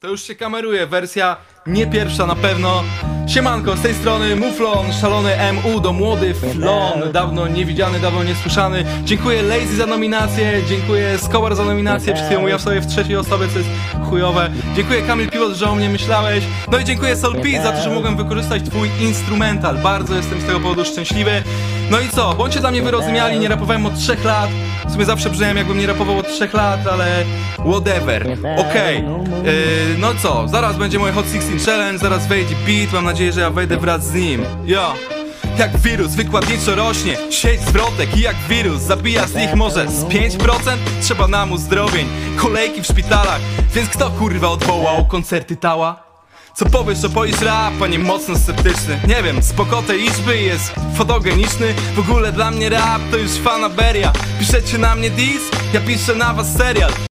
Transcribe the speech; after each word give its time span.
To 0.00 0.08
już 0.08 0.22
się 0.22 0.34
kameruje, 0.34 0.86
wersja 0.86 1.36
nie 1.66 1.86
pierwsza 1.86 2.26
na 2.26 2.34
pewno. 2.34 2.84
Siemanko, 3.26 3.76
z 3.76 3.82
tej 3.82 3.94
strony 3.94 4.36
Muflon, 4.36 4.92
szalony 5.00 5.36
MU 5.52 5.80
do 5.80 5.92
młody 5.92 6.34
Flon, 6.34 7.12
dawno 7.12 7.48
niewidziany, 7.48 8.00
dawno 8.00 8.24
niesłyszany. 8.24 8.84
Dziękuję 9.04 9.42
Lazy 9.42 9.76
za 9.76 9.86
nominację, 9.86 10.62
dziękuję 10.68 11.18
Skowar 11.18 11.56
za 11.56 11.64
nominację, 11.64 12.14
przed 12.14 12.26
chwilą 12.26 12.40
mówiłem 12.40 12.60
sobie 12.60 12.80
w 12.80 12.86
trzeciej 12.86 13.16
osobie, 13.16 13.46
co 13.52 13.58
jest 13.58 13.70
chujowe. 14.10 14.50
Dziękuję 14.76 15.02
Kamil 15.02 15.30
Piłot, 15.30 15.52
że 15.52 15.70
o 15.70 15.74
mnie 15.74 15.88
myślałeś. 15.88 16.44
No 16.72 16.78
i 16.78 16.84
dziękuję 16.84 17.16
Sol 17.16 17.34
P 17.34 17.62
za 17.62 17.72
to, 17.72 17.82
że 17.82 17.90
mogłem 17.90 18.16
wykorzystać 18.16 18.62
twój 18.62 18.90
instrumental. 19.00 19.78
Bardzo 19.78 20.14
jestem 20.14 20.40
z 20.40 20.44
tego 20.44 20.60
powodu 20.60 20.84
szczęśliwy. 20.84 21.42
No 21.90 22.00
i 22.00 22.08
co, 22.08 22.34
bądźcie 22.34 22.60
dla 22.60 22.70
mnie 22.70 22.82
wyrozumiali, 22.82 23.38
nie 23.38 23.48
rapowałem 23.48 23.86
od 23.86 23.94
trzech 23.98 24.24
lat. 24.24 24.50
W 24.86 24.92
sumie 24.92 25.04
zawsze 25.04 25.30
brzmiałem 25.30 25.56
jakbym 25.56 25.78
nie 25.78 25.86
rapował 25.86 26.18
od 26.18 26.28
trzech 26.28 26.54
lat, 26.54 26.86
ale 26.86 27.24
whatever. 27.70 28.26
Okej, 28.58 28.96
yy, 29.44 29.52
no 29.98 30.08
co, 30.22 30.48
zaraz 30.48 30.76
będzie 30.76 30.98
moje 30.98 31.12
Hot 31.12 31.26
16 31.32 31.70
Challenge, 31.70 31.98
zaraz 31.98 32.26
wejdzie 32.26 32.54
beat, 32.66 32.92
mam 32.92 33.04
nadzieję, 33.04 33.32
że 33.32 33.40
ja 33.40 33.50
wejdę 33.50 33.76
wraz 33.76 34.06
z 34.06 34.14
nim. 34.14 34.44
Jo. 34.64 34.94
Jak 35.58 35.76
wirus 35.76 36.14
wykładniczo 36.14 36.74
rośnie, 36.74 37.16
sieć 37.30 37.60
zwrotek 37.60 38.16
i 38.16 38.20
jak 38.20 38.36
wirus 38.48 38.80
zabija 38.80 39.26
z 39.26 39.34
nich 39.34 39.54
może 39.54 39.88
z 39.88 40.04
5% 40.04 40.76
Trzeba 41.02 41.28
nam 41.28 41.52
uzdrowień, 41.52 42.06
kolejki 42.36 42.82
w 42.82 42.86
szpitalach 42.86 43.40
Więc 43.74 43.88
kto 43.88 44.10
kurwa 44.10 44.48
odwołał 44.48 45.06
koncerty 45.06 45.56
Tała? 45.56 46.07
Co 46.58 46.66
powiesz 46.66 47.04
o 47.04 47.08
poisz 47.08 47.40
rap, 47.40 47.74
panie 47.78 47.98
mocno 47.98 48.36
sceptyczny? 48.36 49.00
Nie 49.08 49.22
wiem, 49.22 49.42
spoko 49.42 49.82
tej 49.82 49.98
liczby 49.98 50.36
jest 50.36 50.72
fotogeniczny. 50.94 51.74
W 51.94 51.98
ogóle 51.98 52.32
dla 52.32 52.50
mnie 52.50 52.68
rap 52.68 53.02
to 53.10 53.16
już 53.16 53.30
fanaberia. 53.30 54.12
Piszecie 54.38 54.78
na 54.78 54.94
mnie 54.94 55.10
diss, 55.10 55.42
ja 55.74 55.80
piszę 55.80 56.14
na 56.14 56.34
was 56.34 56.56
serial 56.56 57.07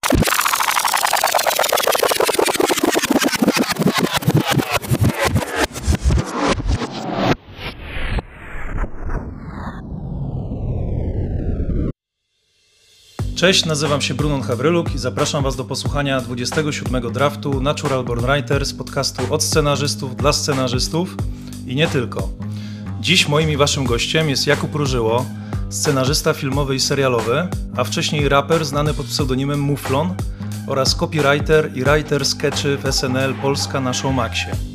Cześć, 13.42 13.64
nazywam 13.64 14.00
się 14.00 14.14
Brunon 14.14 14.42
Hawryluk 14.42 14.94
i 14.94 14.98
zapraszam 14.98 15.44
Was 15.44 15.56
do 15.56 15.64
posłuchania 15.64 16.20
27 16.20 17.12
draftu 17.12 17.60
Natural 17.60 18.04
Born 18.04 18.26
Writers, 18.26 18.72
podcastu 18.72 19.34
od 19.34 19.42
scenarzystów 19.42 20.16
dla 20.16 20.32
scenarzystów 20.32 21.16
i 21.66 21.74
nie 21.74 21.88
tylko. 21.88 22.28
Dziś 23.00 23.28
moim 23.28 23.50
i 23.50 23.56
Waszym 23.56 23.84
gościem 23.84 24.30
jest 24.30 24.46
Jakub 24.46 24.74
Różyło, 24.74 25.26
scenarzysta 25.70 26.32
filmowy 26.34 26.74
i 26.74 26.80
serialowy, 26.80 27.48
a 27.76 27.84
wcześniej 27.84 28.28
raper 28.28 28.64
znany 28.64 28.94
pod 28.94 29.06
pseudonimem 29.06 29.60
Muflon 29.60 30.14
oraz 30.66 30.94
copywriter 30.94 31.70
i 31.74 31.84
writer 31.84 32.24
sketchy 32.24 32.76
w 32.76 32.94
SNL 32.94 33.34
Polska 33.34 33.80
na 33.80 33.92
Showmaxie. 33.92 34.71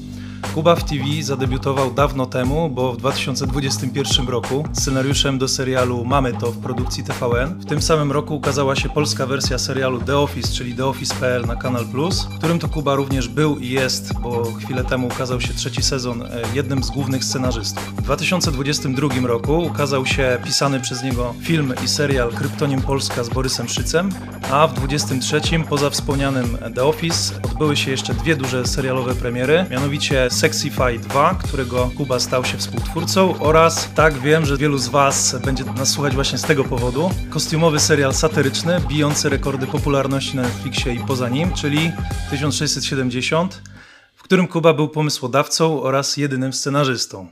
Kuba 0.57 0.75
w 0.75 0.83
TV 0.83 1.03
zadebiutował 1.21 1.91
dawno 1.93 2.25
temu, 2.25 2.69
bo 2.69 2.93
w 2.93 2.97
2021 2.97 4.27
roku 4.27 4.63
scenariuszem 4.73 5.37
do 5.37 5.47
serialu 5.47 6.05
Mamy 6.05 6.33
to 6.33 6.51
w 6.51 6.57
produkcji 6.57 7.03
TVN. 7.03 7.59
W 7.59 7.65
tym 7.65 7.81
samym 7.81 8.11
roku 8.11 8.35
ukazała 8.35 8.75
się 8.75 8.89
polska 8.89 9.25
wersja 9.25 9.57
serialu 9.57 10.01
The 10.01 10.17
Office, 10.17 10.53
czyli 10.53 10.75
The 10.75 10.85
Office.pl 10.85 11.45
na 11.45 11.55
Kanal 11.55 11.85
Plus, 11.85 12.23
w 12.23 12.37
którym 12.37 12.59
to 12.59 12.67
Kuba 12.67 12.95
również 12.95 13.27
był 13.27 13.57
i 13.57 13.69
jest, 13.69 14.13
bo 14.19 14.43
chwilę 14.43 14.83
temu 14.83 15.07
ukazał 15.07 15.41
się 15.41 15.53
trzeci 15.53 15.83
sezon, 15.83 16.21
e, 16.21 16.27
jednym 16.53 16.83
z 16.83 16.89
głównych 16.89 17.23
scenarzystów. 17.23 17.95
W 17.97 18.01
2022 18.01 19.27
roku 19.27 19.57
ukazał 19.63 20.05
się 20.05 20.37
pisany 20.43 20.79
przez 20.79 21.03
niego 21.03 21.33
film 21.41 21.73
i 21.85 21.87
serial 21.87 22.29
Kryptonim 22.31 22.81
Polska 22.81 23.23
z 23.23 23.29
Borysem 23.29 23.67
Szycem, 23.67 24.09
a 24.51 24.67
w 24.67 24.73
2023 24.73 25.63
poza 25.69 25.89
wspomnianym 25.89 26.57
The 26.75 26.83
Office 26.83 27.33
odbyły 27.43 27.77
się 27.77 27.91
jeszcze 27.91 28.13
dwie 28.13 28.35
duże 28.35 28.65
serialowe 28.65 29.15
premiery, 29.15 29.65
mianowicie 29.71 30.27
Sexify 30.47 30.99
2, 30.99 31.39
którego 31.43 31.91
Kuba 31.97 32.19
stał 32.19 32.45
się 32.45 32.57
współtwórcą 32.57 33.39
oraz, 33.39 33.89
tak 33.95 34.19
wiem, 34.19 34.45
że 34.45 34.57
wielu 34.57 34.77
z 34.77 34.87
Was 34.87 35.35
będzie 35.45 35.63
nas 35.63 35.89
słuchać 35.89 36.13
właśnie 36.13 36.37
z 36.37 36.41
tego 36.41 36.63
powodu, 36.63 37.11
kostiumowy 37.29 37.79
serial 37.79 38.13
satyryczny, 38.13 38.81
bijący 38.87 39.29
rekordy 39.29 39.67
popularności 39.67 40.35
na 40.35 40.41
Netflixie 40.41 40.93
i 40.93 40.99
poza 40.99 41.29
nim, 41.29 41.53
czyli 41.53 41.91
1670, 42.29 43.61
w 44.15 44.23
którym 44.23 44.47
Kuba 44.47 44.73
był 44.73 44.89
pomysłodawcą 44.89 45.83
oraz 45.83 46.17
jedynym 46.17 46.53
scenarzystą. 46.53 47.27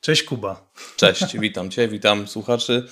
Cześć 0.00 0.22
Kuba. 0.22 0.70
Cześć, 0.96 1.38
witam 1.38 1.70
Cię, 1.70 1.88
witam 1.88 2.28
słuchaczy. 2.28 2.88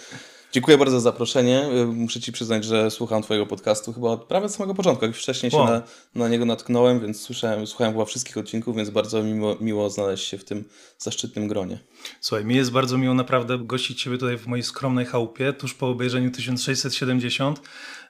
Dziękuję 0.57 0.79
bardzo 0.79 1.01
za 1.01 1.11
zaproszenie. 1.11 1.69
Muszę 1.87 2.21
Ci 2.21 2.33
przyznać, 2.33 2.65
że 2.65 2.91
słucham 2.91 3.23
Twojego 3.23 3.47
podcastu 3.47 3.93
chyba 3.93 4.09
od 4.09 4.25
prawie 4.25 4.49
samego 4.49 4.75
początku. 4.75 5.05
Jak 5.05 5.15
wcześniej 5.15 5.53
się 5.53 5.59
na, 5.59 5.83
na, 6.15 6.29
niego 6.29 6.45
natknąłem, 6.45 7.01
więc 7.01 7.21
słyszałem, 7.21 7.67
słuchałem 7.67 7.93
chyba 7.93 8.05
wszystkich 8.05 8.37
odcinków, 8.37 8.77
więc 8.77 8.91
bardzo 8.91 9.23
miło, 9.23 9.57
miło 9.61 9.91
znaleźć 9.91 10.29
się 10.29 10.39
w 10.39 10.45
tym 10.45 10.65
zaszczytnym 10.99 11.49
gronie. 11.49 11.79
Słuchaj, 12.21 12.45
mi 12.45 12.55
jest 12.55 12.71
bardzo 12.71 12.99
miło 12.99 13.15
naprawdę 13.15 13.59
gościć 13.59 14.03
Ciebie 14.03 14.19
tutaj 14.19 14.39
w 14.39 14.47
mojej 14.47 14.63
skromnej 14.63 15.07
chałupie, 15.07 15.53
tuż 15.53 15.75
po 15.75 15.89
obejrzeniu 15.89 16.31
1670. 16.31 17.61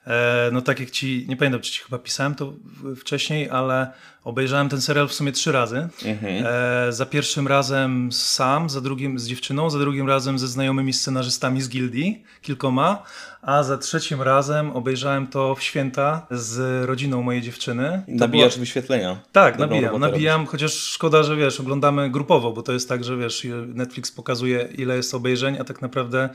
E, 0.07 0.49
no 0.51 0.61
tak 0.61 0.79
jak 0.79 0.91
Ci, 0.91 1.25
nie 1.29 1.37
pamiętam, 1.37 1.61
czy 1.61 1.71
Ci 1.71 1.81
chyba 1.83 1.97
pisałem 1.97 2.35
to 2.35 2.53
wcześniej, 2.95 3.49
ale 3.49 3.91
obejrzałem 4.23 4.69
ten 4.69 4.81
serial 4.81 5.07
w 5.07 5.13
sumie 5.13 5.31
trzy 5.31 5.51
razy. 5.51 5.87
Mhm. 6.05 6.45
E, 6.45 6.91
za 6.91 7.05
pierwszym 7.05 7.47
razem 7.47 8.11
sam, 8.11 8.69
za 8.69 8.81
drugim 8.81 9.19
z 9.19 9.27
dziewczyną, 9.27 9.69
za 9.69 9.79
drugim 9.79 10.07
razem 10.07 10.39
ze 10.39 10.47
znajomymi 10.47 10.93
scenarzystami 10.93 11.61
z 11.61 11.69
gildii, 11.69 12.23
kilkoma, 12.41 13.03
a 13.41 13.63
za 13.63 13.77
trzecim 13.77 14.21
razem 14.21 14.71
obejrzałem 14.71 15.27
to 15.27 15.55
w 15.55 15.63
święta 15.63 16.27
z 16.31 16.85
rodziną 16.85 17.21
mojej 17.21 17.41
dziewczyny. 17.41 18.03
Nabijasz 18.07 18.53
było... 18.53 18.59
wyświetlenia. 18.59 19.19
Tak, 19.31 19.59
nabijam, 19.59 19.99
nabijam, 19.99 20.45
chociaż 20.45 20.73
szkoda, 20.73 21.23
że 21.23 21.35
wiesz, 21.35 21.59
oglądamy 21.59 22.09
grupowo, 22.09 22.51
bo 22.51 22.61
to 22.61 22.73
jest 22.73 22.89
tak, 22.89 23.03
że 23.03 23.17
wiesz, 23.17 23.47
Netflix 23.67 24.11
pokazuje 24.11 24.69
ile 24.77 24.95
jest 24.95 25.13
obejrzeń, 25.13 25.57
a 25.59 25.63
tak 25.63 25.81
naprawdę 25.81 26.29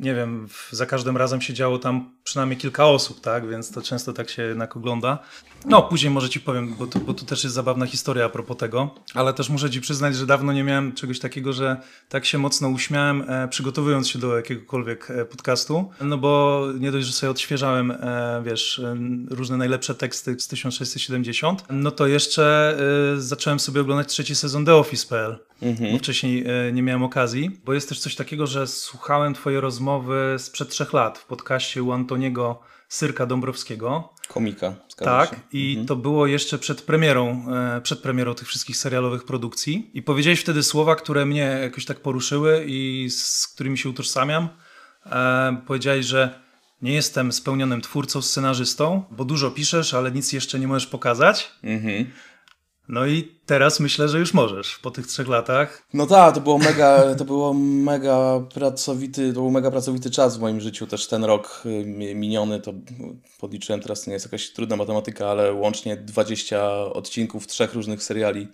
nie 0.00 0.14
wiem, 0.14 0.48
za 0.70 0.86
każdym 0.86 1.16
razem 1.16 1.40
się 1.40 1.54
działo 1.54 1.78
tam 1.78 2.10
przynajmniej 2.24 2.58
kilka 2.58 2.86
osób, 2.86 3.20
tak? 3.20 3.48
Więc 3.48 3.70
to 3.70 3.82
często 3.82 4.12
tak 4.12 4.30
się 4.30 4.42
jednak 4.42 4.76
ogląda. 4.76 5.18
No, 5.64 5.82
później 5.82 6.10
może 6.10 6.28
ci 6.28 6.40
powiem, 6.40 6.74
bo 6.78 6.86
tu, 6.86 7.00
bo 7.00 7.14
tu 7.14 7.24
też 7.24 7.44
jest 7.44 7.54
zabawna 7.54 7.86
historia 7.86 8.24
a 8.24 8.28
propos 8.28 8.56
tego, 8.56 8.94
ale 9.14 9.34
też 9.34 9.48
muszę 9.48 9.70
ci 9.70 9.80
przyznać, 9.80 10.16
że 10.16 10.26
dawno 10.26 10.52
nie 10.52 10.64
miałem 10.64 10.92
czegoś 10.92 11.18
takiego, 11.18 11.52
że 11.52 11.76
tak 12.08 12.24
się 12.24 12.38
mocno 12.38 12.68
uśmiałem, 12.68 13.24
e, 13.30 13.48
przygotowując 13.48 14.08
się 14.08 14.18
do 14.18 14.36
jakiegokolwiek 14.36 15.10
e, 15.10 15.24
podcastu, 15.24 15.90
no 16.00 16.18
bo 16.18 16.64
nie 16.78 16.92
dość, 16.92 17.06
że 17.06 17.12
sobie 17.12 17.30
odświeżałem, 17.30 17.90
e, 17.90 18.42
wiesz, 18.44 18.78
e, 18.78 18.96
różne 19.30 19.56
najlepsze 19.56 19.94
teksty 19.94 20.40
z 20.40 20.48
1670, 20.48 21.64
no 21.70 21.90
to 21.90 22.06
jeszcze 22.06 22.76
e, 23.16 23.20
zacząłem 23.20 23.60
sobie 23.60 23.80
oglądać 23.80 24.08
trzeci 24.08 24.34
sezon 24.34 24.64
The 24.64 24.74
Office.pl, 24.74 25.38
mhm. 25.62 25.92
bo 25.92 25.98
wcześniej 25.98 26.44
e, 26.46 26.72
nie 26.72 26.82
miałem 26.82 27.02
okazji, 27.02 27.60
bo 27.64 27.72
jest 27.72 27.88
też 27.88 28.00
coś 28.00 28.14
takiego, 28.14 28.46
że 28.46 28.66
słuchałem 28.66 29.34
twojej 29.34 29.60
rozmowy 29.60 30.36
sprzed 30.38 30.68
trzech 30.68 30.92
lat 30.92 31.18
w 31.18 31.26
podcaście 31.26 31.82
u 31.82 31.92
Antoniego 31.92 32.60
Syrka 32.88 33.26
Dąbrowskiego. 33.26 34.19
Komika. 34.34 34.74
Tak, 34.96 35.30
się. 35.30 35.36
i 35.52 35.70
mhm. 35.70 35.86
to 35.86 35.96
było 35.96 36.26
jeszcze 36.26 36.58
przed 36.58 36.82
premierą, 36.82 37.46
e, 37.76 37.80
przed 37.80 37.98
premierą 37.98 38.34
tych 38.34 38.48
wszystkich 38.48 38.76
serialowych 38.76 39.24
produkcji. 39.24 39.90
I 39.94 40.02
powiedziałeś 40.02 40.40
wtedy 40.40 40.62
słowa, 40.62 40.96
które 40.96 41.26
mnie 41.26 41.58
jakoś 41.62 41.84
tak 41.84 42.00
poruszyły 42.00 42.64
i 42.66 43.10
z 43.10 43.48
którymi 43.48 43.78
się 43.78 43.88
utożsamiam. 43.88 44.48
E, 45.06 45.56
powiedziałeś, 45.66 46.06
że 46.06 46.40
nie 46.82 46.92
jestem 46.92 47.32
spełnionym 47.32 47.80
twórcą, 47.80 48.22
scenarzystą, 48.22 49.04
bo 49.10 49.24
dużo 49.24 49.50
piszesz, 49.50 49.94
ale 49.94 50.12
nic 50.12 50.32
jeszcze 50.32 50.58
nie 50.58 50.68
możesz 50.68 50.86
pokazać. 50.86 51.50
Mhm. 51.62 52.10
No 52.90 53.06
i 53.06 53.28
teraz 53.46 53.80
myślę, 53.80 54.08
że 54.08 54.18
już 54.18 54.34
możesz 54.34 54.78
po 54.78 54.90
tych 54.90 55.06
trzech 55.06 55.28
latach. 55.28 55.86
No 55.94 56.06
tak, 56.06 56.34
to 56.34 56.40
było 56.40 56.58
mega, 56.58 57.14
to 57.14 57.24
było 57.24 57.54
mega 57.54 58.40
pracowity, 58.54 59.32
to 59.32 59.40
był 59.40 59.50
mega 59.50 59.70
pracowity 59.70 60.10
czas 60.10 60.36
w 60.36 60.40
moim 60.40 60.60
życiu. 60.60 60.86
Też 60.86 61.06
ten 61.06 61.24
rok 61.24 61.62
y, 61.66 61.84
miniony, 62.14 62.60
to 62.60 62.72
podliczyłem 63.40 63.80
teraz, 63.80 64.02
to 64.02 64.10
nie 64.10 64.14
jest 64.14 64.26
jakaś 64.26 64.50
trudna 64.50 64.76
matematyka, 64.76 65.28
ale 65.28 65.52
łącznie 65.52 65.96
20 65.96 66.70
odcinków 66.74 67.46
trzech 67.46 67.74
różnych 67.74 68.02
seriali 68.02 68.48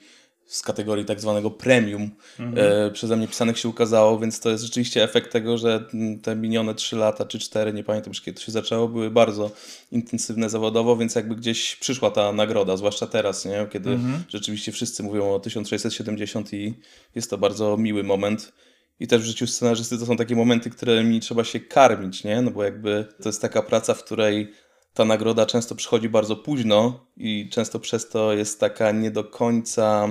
z 0.46 0.62
kategorii 0.62 1.04
tak 1.04 1.20
zwanego 1.20 1.50
premium 1.50 2.10
mhm. 2.40 2.87
e, 2.87 2.90
przeze 2.90 3.16
mnie 3.16 3.28
pisanych 3.28 3.58
się 3.58 3.69
ukazało, 3.69 4.19
więc 4.19 4.40
to 4.40 4.50
jest 4.50 4.64
rzeczywiście 4.64 5.04
efekt 5.04 5.32
tego, 5.32 5.58
że 5.58 5.84
te 6.22 6.37
minione 6.37 6.75
3 6.75 6.96
lata 6.96 7.25
czy 7.25 7.38
4, 7.38 7.72
nie 7.72 7.84
pamiętam 7.84 8.10
już 8.10 8.20
kiedy 8.20 8.38
to 8.38 8.46
się 8.46 8.52
zaczęło, 8.52 8.88
były 8.88 9.10
bardzo 9.10 9.50
intensywne 9.93 10.50
zawodowo, 10.50 10.96
więc 10.96 11.14
jakby 11.14 11.37
gdzieś 11.37 11.76
przyszła 11.76 12.10
ta 12.10 12.32
nagroda, 12.32 12.76
zwłaszcza 12.76 13.06
teraz, 13.06 13.44
nie? 13.44 13.66
kiedy 13.72 13.90
mhm. 13.90 14.25
rzeczywiście 14.28 14.72
wszyscy 14.72 15.02
mówią 15.02 15.34
o 15.34 15.40
1670 15.40 16.52
i 16.52 16.75
jest 17.14 17.31
to 17.31 17.38
bardzo 17.38 17.76
miły 17.76 18.04
moment. 18.04 18.52
I 19.00 19.06
też 19.06 19.22
w 19.22 19.25
życiu 19.25 19.46
scenarzysty 19.46 19.99
to 19.99 20.06
są 20.06 20.16
takie 20.16 20.37
momenty, 20.37 20.70
którymi 20.70 21.20
trzeba 21.20 21.44
się 21.44 21.60
karmić, 21.60 22.25
nie? 22.25 22.42
No 22.42 22.50
bo 22.50 22.64
jakby 22.64 23.06
to 23.22 23.28
jest 23.28 23.42
taka 23.42 23.62
praca, 23.62 23.94
w 23.94 24.04
której 24.04 24.52
ta 24.96 25.04
nagroda 25.04 25.46
często 25.46 25.75
przychodzi 25.75 26.08
bardzo 26.08 26.37
późno 26.37 27.06
i 27.16 27.49
często 27.52 27.81
przez 27.81 28.08
to 28.08 28.32
jest 28.32 28.60
taka 28.60 28.92
nie 28.92 29.10
do 29.10 29.25
końca. 29.25 30.08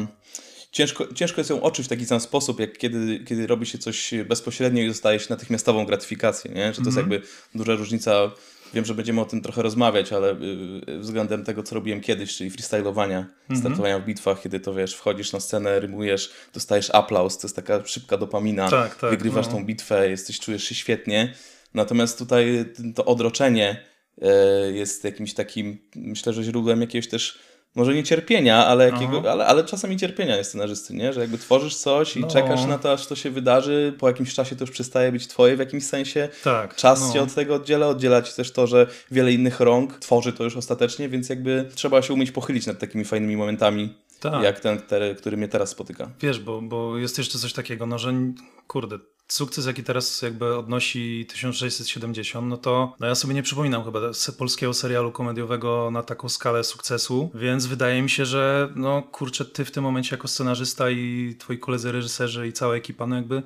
Ciężko, 0.75 1.13
ciężko 1.13 1.41
jest 1.41 1.49
ją 1.49 1.61
odczuć 1.61 1.85
w 1.85 1.89
taki 1.89 2.05
sam 2.05 2.19
sposób, 2.19 2.59
jak 2.59 2.77
kiedy, 2.77 3.19
kiedy 3.19 3.47
robi 3.47 3.65
się 3.65 3.77
coś 3.77 4.13
bezpośrednio 4.27 4.83
i 4.83 4.87
dostaje 4.87 5.19
się 5.19 5.25
natychmiastową 5.29 5.85
gratyfikację. 5.85 6.51
Nie? 6.51 6.73
Że 6.73 6.73
to 6.73 6.81
mm 6.81 6.83
-hmm. 6.83 6.85
jest 6.85 6.97
mhm. 6.97 7.11
jakby 7.11 7.27
duża 7.55 7.75
różnica 7.75 8.31
wiem, 8.73 8.85
że 8.85 8.95
będziemy 8.95 9.21
o 9.21 9.25
tym 9.25 9.41
trochę 9.41 9.61
rozmawiać, 9.61 10.13
ale 10.13 10.31
y, 10.89 10.99
względem 10.99 11.43
tego, 11.43 11.63
co 11.63 11.75
robiłem 11.75 12.01
kiedyś, 12.01 12.37
czyli 12.37 12.49
freestylowania, 12.49 13.19
Mhm. 13.19 13.59
startowania 13.59 13.99
w 13.99 14.05
bitwach, 14.05 14.41
kiedy 14.41 14.59
to 14.59 14.73
wiesz, 14.73 14.95
wchodzisz 14.95 15.33
na 15.33 15.39
scenę, 15.39 15.79
rymujesz, 15.79 16.31
dostajesz 16.53 16.89
aplauz, 16.89 17.37
to 17.37 17.47
jest 17.47 17.55
taka 17.55 17.85
szybka 17.85 18.17
dopamina, 18.17 18.69
Tak, 18.69 18.95
tak, 18.95 19.09
wygrywasz 19.09 19.45
no. 19.45 19.51
tą 19.51 19.65
bitwę, 19.65 20.09
jesteś, 20.09 20.39
czujesz 20.39 20.63
się 20.63 20.75
świetnie. 20.75 21.33
Natomiast 21.73 22.17
tutaj 22.17 22.65
to 22.95 23.05
odroczenie 23.05 23.85
e, 24.21 24.71
jest 24.71 25.03
jakimś 25.03 25.33
takim, 25.33 25.77
myślę, 25.95 26.33
że 26.33 26.43
źródłem 26.43 26.81
jakiegoś 26.81 27.07
też, 27.07 27.39
może 27.75 27.93
nie 27.93 28.03
cierpienia, 28.03 28.65
ale, 28.65 28.85
jakiego, 28.89 29.17
Aha. 29.19 29.31
ale, 29.31 29.45
ale 29.45 29.63
czasami 29.63 29.97
cierpienia 29.97 30.37
jest 30.37 30.49
scenarzysty, 30.49 30.93
nie? 30.93 31.13
Że 31.13 31.21
jakby 31.21 31.37
tworzysz 31.37 31.75
coś 31.75 32.17
i 32.17 32.19
No. 32.19 32.27
czekasz 32.27 32.65
na 32.65 32.77
to, 32.77 32.91
aż 32.91 33.07
to 33.07 33.15
się 33.15 33.29
wydarzy, 33.31 33.93
po 33.99 34.07
jakimś 34.07 34.33
czasie 34.33 34.55
to 34.55 34.63
już 34.63 34.71
przestaje 34.71 35.11
być 35.11 35.27
twoje 35.27 35.55
w 35.55 35.59
jakimś 35.59 35.83
sensie. 35.85 36.29
Tak. 36.43 36.75
Czas 36.75 37.01
no. 37.01 37.13
cię 37.13 37.21
od 37.21 37.33
tego 37.33 37.55
oddziela, 37.55 37.87
oddziela 37.87 38.21
ci 38.21 38.33
też 38.35 38.51
to, 38.51 38.67
że 38.67 38.87
wiele 39.11 39.31
innych 39.31 39.59
rąk 39.59 39.99
tworzy 39.99 40.33
to 40.33 40.43
już 40.43 40.57
ostatecznie, 40.57 41.09
więc 41.09 41.29
jakby 41.29 41.69
trzeba 41.75 42.01
się 42.01 42.13
umieć 42.13 42.31
pochylić 42.31 42.65
nad 42.65 42.79
takimi 42.79 43.05
fajnymi 43.05 43.37
momentami, 43.37 43.93
Tak. 44.19 44.43
jak 44.43 44.59
ten, 44.59 44.77
te, 44.81 45.15
który 45.15 45.37
mnie 45.37 45.47
teraz 45.47 45.69
spotyka. 45.69 46.09
Wiesz, 46.21 46.39
bo, 46.39 46.61
bo 46.61 46.97
jest 46.97 47.17
jeszcze 47.17 47.39
coś 47.39 47.53
takiego, 47.53 47.85
no 47.85 47.97
że 47.99 48.13
kurde, 48.67 48.99
sukces 49.27 49.65
jaki 49.65 49.83
teraz 49.83 50.21
jakby 50.21 50.57
odnosi 50.57 51.25
1670, 51.29 52.47
no 52.47 52.57
to 52.57 52.95
no 52.99 53.07
ja 53.07 53.15
sobie 53.15 53.33
nie 53.33 53.43
przypominam 53.43 53.83
chyba 53.83 53.99
polskiego 54.37 54.73
serialu 54.73 55.11
komediowego 55.11 55.91
na 55.91 56.03
taką 56.03 56.29
skalę 56.29 56.63
sukcesu, 56.63 57.31
więc 57.33 57.65
wydaje 57.65 58.01
mi 58.01 58.09
się, 58.09 58.25
że 58.25 58.69
no 58.75 59.01
kurczę, 59.01 59.45
ty 59.45 59.65
w 59.65 59.71
tym 59.71 59.83
momencie 59.83 60.15
jako 60.15 60.27
scenarzysta 60.27 60.89
i 60.89 61.35
twoi 61.39 61.59
koledzy 61.59 61.91
reżyserzy 61.91 62.47
i 62.47 62.53
cała 62.53 62.75
ekipa, 62.75 63.07
no 63.07 63.15
jakby 63.15 63.43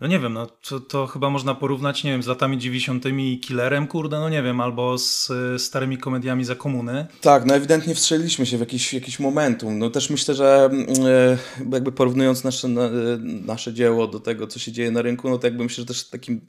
no 0.00 0.06
nie 0.06 0.18
wiem, 0.18 0.32
no 0.32 0.46
to, 0.46 0.80
to 0.80 1.06
chyba 1.06 1.30
można 1.30 1.54
porównać, 1.54 2.04
nie 2.04 2.10
wiem, 2.10 2.22
z 2.22 2.26
latami 2.26 2.58
90. 2.58 3.04
i 3.18 3.40
Killerem, 3.40 3.86
kurde, 3.86 4.20
no 4.20 4.28
nie 4.28 4.42
wiem, 4.42 4.60
albo 4.60 4.98
z 4.98 5.30
y, 5.30 5.58
starymi 5.58 5.98
komediami 5.98 6.44
za 6.44 6.54
komuny. 6.54 7.06
Tak, 7.20 7.46
no 7.46 7.54
ewidentnie 7.54 7.94
wstrzeliliśmy 7.94 8.46
się 8.46 8.56
w 8.56 8.60
jakiś, 8.60 8.94
jakiś 8.94 9.20
momentum. 9.20 9.78
No 9.78 9.90
też 9.90 10.10
myślę, 10.10 10.34
że 10.34 10.70
e, 11.04 11.38
jakby 11.72 11.92
porównując 11.92 12.44
nasze, 12.44 12.68
na, 12.68 12.82
e, 12.82 12.90
nasze 13.22 13.74
dzieło 13.74 14.06
do 14.06 14.20
tego, 14.20 14.46
co 14.46 14.58
się 14.58 14.72
dzieje 14.72 14.90
na 14.90 15.02
rynku, 15.02 15.30
no 15.30 15.38
to 15.38 15.46
jakby 15.46 15.64
myślę, 15.64 15.82
że 15.82 15.86
też 15.86 16.04
takim 16.08 16.40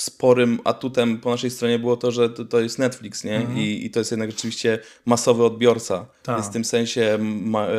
sporym 0.00 0.58
atutem 0.64 1.18
po 1.18 1.30
naszej 1.30 1.50
stronie 1.50 1.78
było 1.78 1.96
to, 1.96 2.10
że 2.10 2.30
to, 2.30 2.44
to 2.44 2.60
jest 2.60 2.78
Netflix, 2.78 3.24
nie? 3.24 3.46
I, 3.56 3.86
I 3.86 3.90
to 3.90 3.98
jest 4.00 4.10
jednak 4.10 4.30
rzeczywiście 4.30 4.78
masowy 5.06 5.44
odbiorca. 5.44 6.06
Tak. 6.22 6.36
Jest 6.36 6.50
w 6.50 6.52
tym 6.52 6.64
sensie 6.64 7.18
ma, 7.20 7.66
e, 7.66 7.70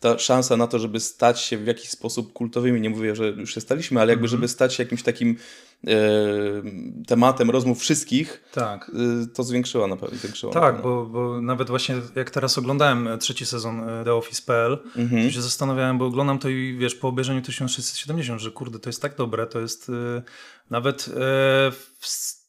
ta 0.00 0.18
szansa 0.18 0.56
na 0.56 0.66
to, 0.66 0.78
żeby 0.78 1.00
stać 1.00 1.40
się 1.40 1.58
w 1.58 1.66
jakiś 1.66 1.90
sposób 1.90 2.32
kultowymi, 2.32 2.80
nie 2.80 2.90
mówię, 2.90 3.16
że 3.16 3.28
już 3.28 3.54
się 3.54 3.60
staliśmy, 3.60 4.00
ale 4.00 4.12
jakby 4.12 4.28
żeby 4.28 4.48
stać 4.48 4.74
się 4.74 4.82
jakimś 4.82 5.02
takim 5.02 5.36
e, 5.86 5.90
tematem 7.06 7.50
rozmów 7.50 7.80
wszystkich, 7.80 8.44
Tak. 8.52 8.90
e, 9.22 9.26
to 9.26 9.42
zwiększyła 9.42 9.86
na 9.86 9.96
pewno. 9.96 10.18
Zwiększyła 10.18 10.52
Tak, 10.52 10.82
bo, 10.82 11.06
bo 11.06 11.40
nawet 11.40 11.68
właśnie 11.68 11.94
jak 12.16 12.30
teraz 12.30 12.58
oglądałem 12.58 13.08
trzeci 13.20 13.46
sezon 13.46 13.82
The 14.04 14.14
Office.pl, 14.14 14.78
Mhm. 14.96 15.26
to 15.26 15.30
się 15.30 15.42
zastanawiałem, 15.42 15.98
bo 15.98 16.06
oglądam 16.06 16.38
to 16.38 16.48
i 16.48 16.76
wiesz, 16.78 16.94
po 16.94 17.08
obejrzeniu 17.08 17.42
1670, 17.42 18.40
że 18.40 18.50
kurde, 18.50 18.78
to 18.78 18.88
jest 18.88 19.02
tak 19.02 19.16
dobre, 19.16 19.46
to 19.46 19.60
jest 19.60 19.90
nawet 20.70 21.08
e, 21.08 21.72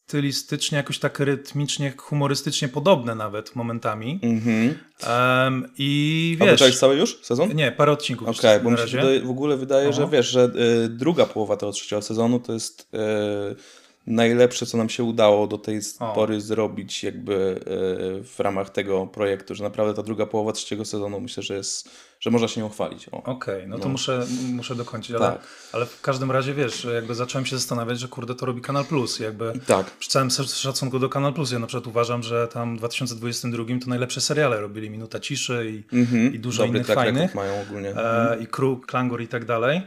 stylistycznie, 0.06 0.76
jakoś 0.76 0.98
tak 0.98 1.20
rytmicznie, 1.20 1.92
humorystycznie 1.96 2.68
podobne 2.68 3.14
nawet 3.14 3.56
momentami. 3.56 4.20
Mhm. 4.22 4.78
Em, 5.06 5.72
I 5.78 6.36
wiesz... 6.40 6.60
wiesz, 6.60 6.78
cały 6.78 6.96
już 6.96 7.18
sezon? 7.22 7.54
Nie, 7.54 7.72
parę 7.72 7.92
odcinków 7.92 8.28
Okej, 8.28 8.50
jeszcze 8.50 8.60
bo 8.64 8.70
mi 8.70 8.78
się 8.90 9.26
w 9.26 9.30
ogóle 9.30 9.56
wydaje, 9.56 9.92
że 9.92 10.02
Aha. 10.02 10.10
wiesz, 10.12 10.26
że 10.26 10.50
y, 10.84 10.88
druga 10.88 11.26
połowa 11.26 11.56
tego 11.56 11.72
trzeciego 11.72 12.02
sezonu 12.02 12.40
to 12.40 12.52
jest 12.52 12.88
y, 12.94 13.56
najlepsze, 14.06 14.66
co 14.66 14.78
nam 14.78 14.88
się 14.88 15.04
udało 15.04 15.46
do 15.46 15.58
tej 15.58 15.80
pory 16.14 16.40
zrobić 16.40 17.02
jakby 17.04 17.34
y, 17.34 18.24
w 18.24 18.40
ramach 18.40 18.70
tego 18.70 19.06
projektu, 19.06 19.54
że 19.54 19.64
naprawdę 19.64 19.94
ta 19.94 20.02
druga 20.02 20.26
połowa 20.26 20.52
trzeciego 20.52 20.84
sezonu 20.84 21.20
myślę, 21.20 21.42
że 21.42 21.54
jest, 21.54 21.90
że 22.20 22.30
można 22.30 22.48
się 22.48 22.60
nią 22.60 22.68
chwalić. 22.68 23.08
O. 23.12 23.22
Okej, 23.22 23.68
no 23.68 23.78
to 23.78 23.84
No. 23.84 23.88
muszę, 23.88 24.26
muszę 24.52 24.74
dokończyć, 24.74 25.10
ale, 25.16 25.26
Tak. 25.26 25.38
ale 25.72 25.86
w 25.86 26.00
każdym 26.00 26.30
razie 26.30 26.54
wiesz, 26.54 26.86
jakby 26.94 27.14
zacząłem 27.14 27.46
się 27.46 27.56
zastanawiać, 27.56 27.98
że 28.00 28.08
kurde 28.08 28.34
to 28.34 28.46
robi 28.46 28.60
Kanal 28.60 28.84
Plus, 28.84 29.18
jakby 29.20 29.52
Tak. 29.66 29.90
przy 29.90 30.10
całym 30.10 30.28
sz- 30.28 30.54
szacunku 30.58 30.98
do 30.98 31.08
Kanal 31.08 31.32
Plus, 31.32 31.52
ja 31.52 31.58
na 31.58 31.66
przykład 31.66 31.86
uważam, 31.86 32.22
że 32.22 32.48
tam 32.48 32.74
w 32.76 32.78
2022 32.78 33.80
to 33.80 33.90
najlepsze 33.90 34.20
seriale 34.20 34.60
robili 34.60 34.90
Minuta 34.90 35.20
Ciszy 35.20 35.70
i, 35.92 35.96
Mhm. 35.96 36.34
i 36.34 36.38
dużo 36.38 36.62
Dobry 36.62 36.78
innych 36.78 36.94
fajnych, 36.94 37.34
mają 37.34 37.62
ogólnie. 37.62 37.88
e, 37.96 38.36
i 38.40 38.46
Kruk, 38.46 38.86
Klangor 38.86 39.22
i 39.22 39.28
tak 39.28 39.44
dalej, 39.44 39.82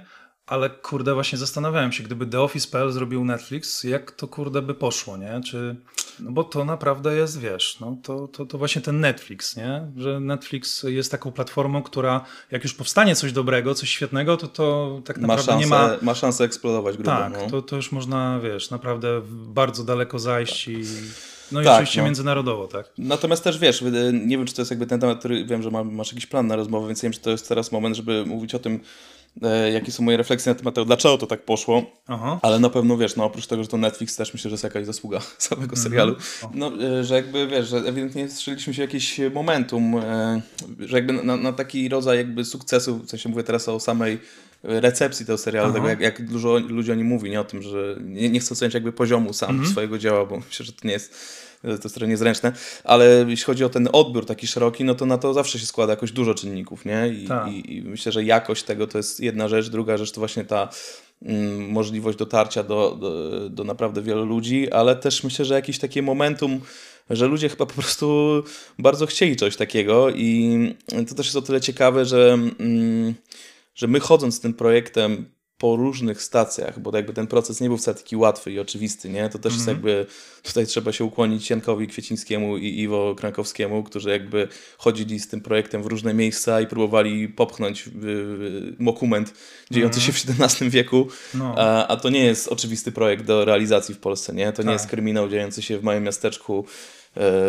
ale 0.50 0.70
kurde 0.70 1.14
właśnie 1.14 1.38
zastanawiałem 1.38 1.92
się, 1.92 2.04
gdyby 2.04 2.26
The 2.26 2.42
Office.pl 2.42 2.92
zrobił 2.92 3.26
Netflix, 3.26 3.84
jak 3.84 4.12
to 4.12 4.28
kurde 4.28 4.62
by 4.62 4.74
poszło, 4.74 5.18
nie? 5.18 5.42
Czy, 5.46 5.76
no 6.20 6.32
bo 6.32 6.44
to 6.44 6.66
naprawdę 6.66 7.16
jest, 7.16 7.40
wiesz, 7.40 7.78
no 7.80 7.98
to, 8.04 8.28
to, 8.28 8.46
to 8.46 8.58
właśnie 8.58 8.82
ten 8.82 9.00
Netflix, 9.00 9.56
nie? 9.56 9.92
Że 9.98 10.20
Netflix 10.20 10.84
jest 10.84 11.12
taką 11.12 11.32
platformą, 11.32 11.84
która 11.84 12.26
jak 12.52 12.64
już 12.64 12.74
powstanie 12.74 13.16
coś 13.16 13.32
dobrego, 13.32 13.76
coś 13.76 13.90
świetnego, 13.90 14.38
to 14.38 14.48
to 14.48 15.00
tak 15.06 15.18
ma, 15.18 15.28
naprawdę 15.28 15.52
szansę, 15.52 15.66
nie 15.66 15.70
ma... 15.70 15.96
ma 16.02 16.16
szansę 16.16 16.44
eksplodować 16.44 16.96
grubo. 16.96 17.12
Tak, 17.12 17.34
no. 17.34 17.50
to, 17.50 17.62
to 17.62 17.76
już 17.76 17.92
można, 17.92 18.40
wiesz, 18.40 18.70
naprawdę 18.70 19.22
bardzo 19.30 19.84
daleko 19.84 20.20
zajść 20.20 20.68
i 20.68 20.84
no 21.52 21.62
i 21.62 21.66
Tak, 21.66 21.74
oczywiście 21.74 22.00
no. 22.00 22.06
międzynarodowo, 22.06 22.68
tak? 22.68 22.92
Natomiast 22.98 23.44
też 23.44 23.60
wiesz, 23.60 23.84
nie 24.14 24.38
wiem, 24.38 24.46
czy 24.46 24.54
to 24.54 24.62
jest 24.62 24.72
jakby 24.72 24.88
ten 24.88 25.00
temat, 25.00 25.20
który 25.20 25.46
wiem, 25.46 25.64
że 25.64 25.72
ma, 25.72 25.84
masz 25.84 26.12
jakiś 26.12 26.26
plan 26.26 26.48
na 26.48 26.56
rozmowę, 26.56 26.88
więc 26.88 27.04
nie 27.04 27.08
wiem, 27.08 27.14
czy 27.14 27.20
to 27.20 27.30
jest 27.30 27.50
teraz 27.50 27.72
moment, 27.72 27.96
żeby 27.96 28.26
mówić 28.26 28.56
o 28.56 28.60
tym, 28.60 28.80
e, 29.42 29.72
jakie 29.72 29.92
są 29.92 30.04
moje 30.04 30.18
refleksje 30.18 30.52
na 30.54 30.60
temat 30.60 30.76
tego, 30.76 30.86
dlaczego 30.86 31.18
to 31.18 31.28
tak 31.28 31.46
poszło. 31.46 31.84
Aha. 32.08 32.40
Ale 32.42 32.60
na 32.60 32.70
pewno 32.70 32.98
wiesz, 32.98 33.16
no 33.16 33.24
oprócz 33.24 33.48
tego, 33.48 33.64
że 33.64 33.70
to 33.70 33.78
Netflix 33.78 34.16
też 34.16 34.34
myślę, 34.34 34.50
że 34.50 34.54
jest 34.54 34.64
jakaś 34.64 34.86
zasługa 34.86 35.20
samego 35.38 35.76
serialu. 35.76 36.16
No, 36.54 36.72
e, 36.84 37.04
że 37.04 37.16
jakby 37.16 37.48
wiesz, 37.48 37.68
że 37.68 37.78
ewidentnie 37.78 38.30
strzeliśmy 38.30 38.74
się 38.74 38.82
jakieś 38.82 39.20
momentum, 39.34 39.96
e, 39.98 40.42
że 40.80 40.98
jakby 40.98 41.14
na, 41.14 41.38
na 41.38 41.54
taki 41.54 41.90
rodzaj 41.90 42.18
jakby 42.18 42.46
sukcesu, 42.46 42.98
w 42.98 43.10
sensie 43.10 43.30
mówię 43.30 43.44
teraz 43.44 43.70
o 43.70 43.80
samej 43.80 44.20
recepcji 44.64 45.26
tego 45.26 45.38
serialu, 45.38 45.70
Aha. 45.70 45.76
tego 45.76 45.90
jak, 45.90 46.00
jak 46.00 46.26
dużo 46.26 46.58
ludzi 46.58 46.92
o 46.92 46.96
nim 46.96 47.08
mówi, 47.08 47.30
nie 47.30 47.42
o 47.42 47.44
tym, 47.44 47.62
że 47.62 47.96
nie, 48.02 48.30
nie 48.30 48.40
chcę 48.40 48.54
oceniać 48.54 48.74
jakby 48.74 48.92
poziomu 48.92 49.34
sam 49.34 49.68
swojego 49.68 49.98
dzieła, 49.98 50.26
bo 50.26 50.38
myślę, 50.38 50.66
że 50.66 50.74
to 50.74 50.88
nie 50.88 50.94
jest 50.94 51.16
to 51.62 51.68
jest 51.68 51.96
trochę 51.96 52.08
niezręczne, 52.08 52.52
ale 52.84 53.26
jeśli 53.28 53.46
chodzi 53.46 53.64
o 53.64 53.70
ten 53.70 53.90
odbiór 53.94 54.26
taki 54.26 54.48
szeroki, 54.48 54.84
no 54.84 54.96
to 54.96 55.06
na 55.06 55.18
to 55.18 55.34
zawsze 55.34 55.60
się 55.60 55.66
składa 55.66 55.94
jakoś 55.94 56.12
dużo 56.12 56.34
czynników, 56.36 56.86
nie? 56.86 57.08
I, 57.08 57.28
Tak. 57.28 57.52
i, 57.52 57.76
i 57.76 57.82
myślę, 57.82 58.12
że 58.12 58.24
jakość 58.24 58.64
tego 58.64 58.88
to 58.88 58.98
jest 58.98 59.20
jedna 59.20 59.48
rzecz, 59.48 59.70
druga 59.70 59.98
rzecz 59.98 60.12
to 60.12 60.22
właśnie 60.22 60.46
ta 60.46 60.70
mm, 61.22 61.72
możliwość 61.72 62.18
dotarcia 62.18 62.64
do, 62.64 62.98
do, 63.00 63.50
do 63.50 63.64
naprawdę 63.64 64.02
wielu 64.02 64.26
ludzi, 64.26 64.72
ale 64.72 64.96
też 64.96 65.24
myślę, 65.24 65.46
że 65.46 65.54
jakieś 65.54 65.80
takie 65.80 66.02
momentum, 66.02 66.62
że 67.10 67.28
ludzie 67.28 67.50
chyba 67.50 67.66
po 67.66 67.74
prostu 67.74 68.44
bardzo 68.80 69.06
chcieli 69.06 69.36
coś 69.36 69.56
takiego 69.56 70.10
i 70.10 70.76
to 71.10 71.16
też 71.16 71.26
jest 71.26 71.36
o 71.36 71.42
tyle 71.42 71.62
ciekawe, 71.62 72.06
że, 72.06 72.34
mm, 72.60 73.14
że 73.76 73.88
my 73.88 74.00
chodząc 74.00 74.36
z 74.36 74.40
tym 74.40 74.54
projektem 74.54 75.26
po 75.60 75.76
różnych 75.76 76.22
stacjach, 76.24 76.80
bo 76.80 76.96
jakby 76.96 77.14
ten 77.14 77.28
proces 77.28 77.62
nie 77.62 77.68
był 77.68 77.78
wcale 77.78 77.98
taki 77.98 78.16
łatwy 78.16 78.52
i 78.52 78.60
oczywisty, 78.60 79.10
nie? 79.10 79.30
To 79.30 79.40
też 79.40 79.54
jest 79.54 79.68
jakby, 79.68 80.06
tutaj 80.44 80.66
trzeba 80.68 80.92
się 80.92 81.04
ukłonić 81.04 81.50
Jankowi 81.50 81.88
Kwiecińskiemu 81.88 82.58
i 82.58 82.80
Iwo 82.80 83.16
Krankowskiemu, 83.18 83.84
którzy 83.84 84.10
jakby 84.10 84.48
chodzili 84.78 85.20
z 85.20 85.28
tym 85.28 85.42
projektem 85.42 85.84
w 85.84 85.86
różne 85.86 86.14
miejsca 86.14 86.62
i 86.62 86.68
próbowali 86.68 87.28
popchnąć 87.30 87.88
y, 87.88 87.92
y, 87.92 88.76
dokument 88.80 89.34
dziejący 89.72 90.02
się 90.02 90.12
w 90.12 90.16
XVII 90.40 90.70
wieku, 90.70 91.08
No. 91.34 91.56
a, 91.58 91.88
a 91.88 91.98
to 91.98 92.10
nie 92.10 92.26
jest 92.26 92.48
oczywisty 92.48 92.92
projekt 92.92 93.26
do 93.26 93.46
realizacji 93.46 93.96
w 93.96 94.00
Polsce, 94.00 94.34
nie? 94.34 94.52
To 94.52 94.62
nie 94.62 94.66
Tak. 94.66 94.74
jest 94.74 94.88
kryminał 94.88 95.30
dziejący 95.30 95.62
się 95.62 95.78
w 95.80 95.84
małym 95.84 96.04
miasteczku, 96.04 96.66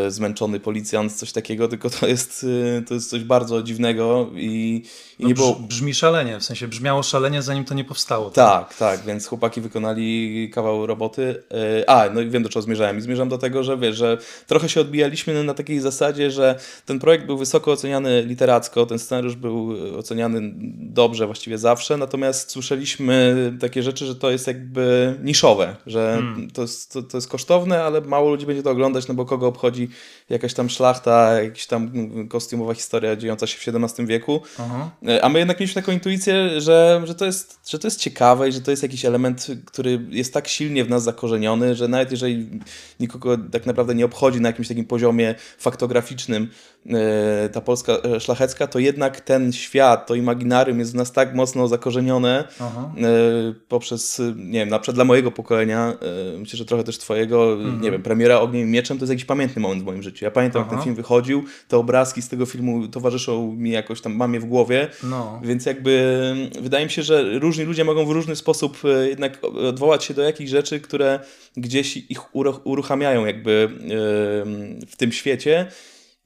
zmęczony 0.08 0.60
policjant, 0.60 1.12
coś 1.12 1.32
takiego, 1.32 1.68
tylko 1.68 1.90
to 1.90 2.06
jest, 2.06 2.46
e, 2.78 2.82
to 2.82 2.94
jest 2.94 3.10
coś 3.10 3.24
bardzo 3.24 3.62
dziwnego 3.62 4.30
i, 4.34 4.82
i 5.18 5.22
No, 5.22 5.28
nie 5.28 5.34
było... 5.34 5.54
brz, 5.54 5.68
brzmi 5.68 5.94
szalenie, 5.94 6.40
w 6.40 6.44
sensie 6.44 6.68
brzmiało 6.68 7.02
szalenie, 7.02 7.42
zanim 7.42 7.64
to 7.64 7.74
nie 7.74 7.84
powstało. 7.84 8.30
Tak, 8.30 8.74
tak, 8.76 9.00
więc 9.06 9.26
chłopaki 9.26 9.60
wykonali 9.60 10.50
kawał 10.54 10.86
roboty. 10.86 11.42
E, 11.80 11.90
A, 11.90 12.10
no 12.10 12.20
i 12.20 12.30
wiem 12.30 12.42
do 12.42 12.48
czego 12.48 12.62
zmierzałem. 12.62 12.98
I 12.98 13.00
zmierzam 13.00 13.28
do 13.28 13.38
tego, 13.38 13.64
że 13.64 13.78
wiesz, 13.78 13.96
że 13.96 14.18
trochę 14.46 14.68
się 14.68 14.80
odbijaliśmy 14.80 15.44
na 15.44 15.54
takiej 15.54 15.80
zasadzie, 15.80 16.30
że 16.30 16.58
ten 16.86 16.98
projekt 16.98 17.26
był 17.26 17.38
wysoko 17.38 17.72
oceniany 17.72 18.22
literacko, 18.22 18.86
ten 18.86 18.98
scenariusz 18.98 19.36
był 19.36 19.74
oceniany 19.98 20.52
dobrze 20.78 21.26
właściwie 21.26 21.58
zawsze, 21.58 21.96
natomiast 21.96 22.50
słyszeliśmy 22.50 23.36
takie 23.60 23.82
rzeczy, 23.82 24.06
że 24.06 24.14
to 24.14 24.30
jest 24.30 24.46
jakby 24.46 25.14
niszowe, 25.22 25.76
że 25.86 26.22
to, 26.54 26.62
jest, 26.62 26.92
to, 26.92 27.02
to 27.02 27.16
jest 27.16 27.28
kosztowne, 27.28 27.84
ale 27.84 28.00
mało 28.00 28.30
ludzi 28.30 28.46
będzie 28.46 28.62
to 28.62 28.70
oglądać, 28.70 29.08
no 29.08 29.14
bo 29.14 29.24
kogo 29.24 29.49
obchodzi 29.50 29.88
jakaś 30.30 30.54
tam 30.54 30.70
szlachta, 30.70 31.42
jakaś 31.42 31.66
tam 31.66 31.90
kostiumowa 32.28 32.74
historia 32.74 33.16
dziejąca 33.16 33.46
się 33.46 33.72
w 33.72 33.76
XVII 33.76 34.06
wieku. 34.06 34.40
Aha. 34.58 34.90
E, 35.08 35.24
A 35.24 35.28
my 35.28 35.38
jednak 35.38 35.60
mieliśmy 35.60 35.82
taką 35.82 35.92
intuicję, 35.92 36.60
że, 36.60 37.02
że, 37.04 37.14
to 37.14 37.24
jest, 37.24 37.70
że 37.70 37.78
to 37.78 37.86
jest 37.86 38.00
ciekawe 38.00 38.48
i 38.48 38.52
że 38.52 38.60
to 38.60 38.70
jest 38.70 38.82
jakiś 38.82 39.04
element, 39.04 39.46
który 39.64 40.06
jest 40.10 40.34
tak 40.34 40.48
silnie 40.48 40.84
w 40.84 40.90
nas 40.90 41.02
zakorzeniony, 41.02 41.74
że 41.74 41.88
nawet 41.88 42.10
jeżeli 42.10 42.60
nikogo 43.00 43.36
tak 43.52 43.66
naprawdę 43.66 43.94
nie 43.94 44.04
obchodzi 44.04 44.40
na 44.40 44.48
jakimś 44.48 44.68
takim 44.68 44.84
poziomie 44.84 45.34
faktograficznym 45.58 46.50
ta 47.52 47.60
Polska 47.60 47.92
e, 47.92 48.20
szlachecka, 48.20 48.66
to 48.66 48.78
jednak 48.78 49.20
ten 49.20 49.52
świat, 49.52 50.06
to 50.06 50.14
imaginarium 50.14 50.78
jest 50.78 50.92
w 50.92 50.94
nas 50.94 51.12
tak 51.12 51.34
mocno 51.34 51.68
zakorzenione 51.68 52.44
Aha. 52.60 52.92
e, 52.98 53.02
poprzez, 53.68 54.20
e, 54.20 54.32
nie 54.36 54.58
wiem, 54.58 54.68
na 54.68 54.78
przykład 54.78 54.94
dla 54.94 55.04
mojego 55.04 55.30
pokolenia, 55.30 55.92
e, 56.34 56.38
myślę, 56.38 56.56
że 56.56 56.64
trochę 56.64 56.84
też 56.84 56.98
twojego, 56.98 57.52
Mhm. 57.52 57.80
nie 57.80 57.90
wiem, 57.90 58.02
premiera 58.02 58.40
Ogniem 58.40 58.68
i 58.68 58.70
Mieczem 58.70 58.98
to 58.98 59.02
jest 59.04 59.10
jakiś 59.10 59.24
pamiętny 59.24 59.62
moment 59.62 59.82
w 59.82 59.86
moim 59.86 60.02
życiu. 60.02 60.24
Ja 60.24 60.30
pamiętam, 60.30 60.60
jak 60.60 60.66
Aha. 60.68 60.76
ten 60.76 60.84
film 60.84 60.94
wychodził, 60.96 61.44
te 61.68 61.76
obrazki 61.78 62.22
z 62.22 62.28
tego 62.28 62.46
filmu 62.46 62.88
towarzyszą 62.88 63.52
mi 63.52 63.70
jakoś 63.70 64.00
tam, 64.00 64.14
mam 64.16 64.34
je 64.34 64.40
w 64.40 64.44
głowie, 64.44 64.88
No. 65.02 65.40
więc 65.44 65.66
jakby 65.66 66.20
mm, 66.32 66.62
wydaje 66.64 66.84
mi 66.84 66.90
się, 66.90 67.02
że 67.02 67.38
różni 67.38 67.64
ludzie 67.64 67.84
mogą 67.84 68.06
w 68.06 68.10
różny 68.10 68.36
sposób 68.36 68.78
e, 68.84 69.08
jednak 69.08 69.44
odwołać 69.44 70.04
się 70.04 70.14
do 70.14 70.22
jakichś 70.22 70.50
rzeczy, 70.50 70.80
które 70.80 71.20
gdzieś 71.56 71.96
ich 71.96 72.34
uruch- 72.34 72.60
uruchamiają 72.64 73.26
jakby 73.26 73.68
w 74.90 74.96
tym 74.96 75.12
świecie 75.12 75.66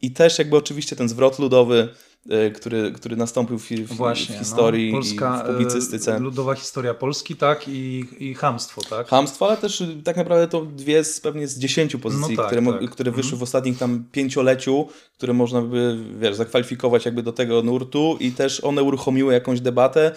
i 0.02 0.10
też 0.10 0.38
jakby 0.38 0.56
oczywiście 0.56 0.96
ten 0.96 1.08
zwrot 1.08 1.38
ludowy, 1.38 1.88
e, 2.30 2.50
który, 2.50 2.92
który 2.92 3.16
nastąpił 3.16 3.58
w, 3.58 3.68
w, 3.68 3.94
Właśnie, 3.96 4.36
w 4.36 4.38
historii 4.38 4.92
no. 4.92 4.98
Polska, 4.98 5.36
i 5.40 5.44
w 5.44 5.52
publicystyce. 5.52 6.16
e, 6.16 6.18
ludowa 6.18 6.54
historia 6.54 6.94
Polski, 6.94 7.36
tak, 7.36 7.68
i, 7.68 8.04
i 8.18 8.34
chamstwo, 8.34 8.82
tak? 8.90 9.08
Hamstwo, 9.08 9.48
ale 9.48 9.56
też 9.56 9.80
y, 9.80 10.00
tak 10.04 10.16
naprawdę 10.16 10.48
to 10.48 10.64
dwie 10.64 11.04
z 11.04 11.20
pewnie 11.20 11.48
z 11.48 11.58
dziesięciu 11.58 11.98
pozycji, 11.98 12.36
No 12.36 12.42
tak, 12.42 12.46
które, 12.46 12.72
tak. 12.80 12.90
które 12.90 13.10
wyszły 13.10 13.24
Mhm. 13.32 13.38
w 13.40 13.42
ostatnim 13.42 13.74
tam 13.76 14.04
pięcioleciu, 14.12 14.88
które 15.16 15.32
można 15.32 15.62
by, 15.62 15.98
wiesz, 16.20 16.34
zakwalifikować 16.36 17.04
jakby 17.04 17.22
do 17.22 17.32
tego 17.32 17.62
nurtu 17.62 18.16
i 18.20 18.32
też 18.32 18.64
one 18.64 18.82
uruchomiły 18.82 19.32
jakąś 19.32 19.60
debatę. 19.60 20.12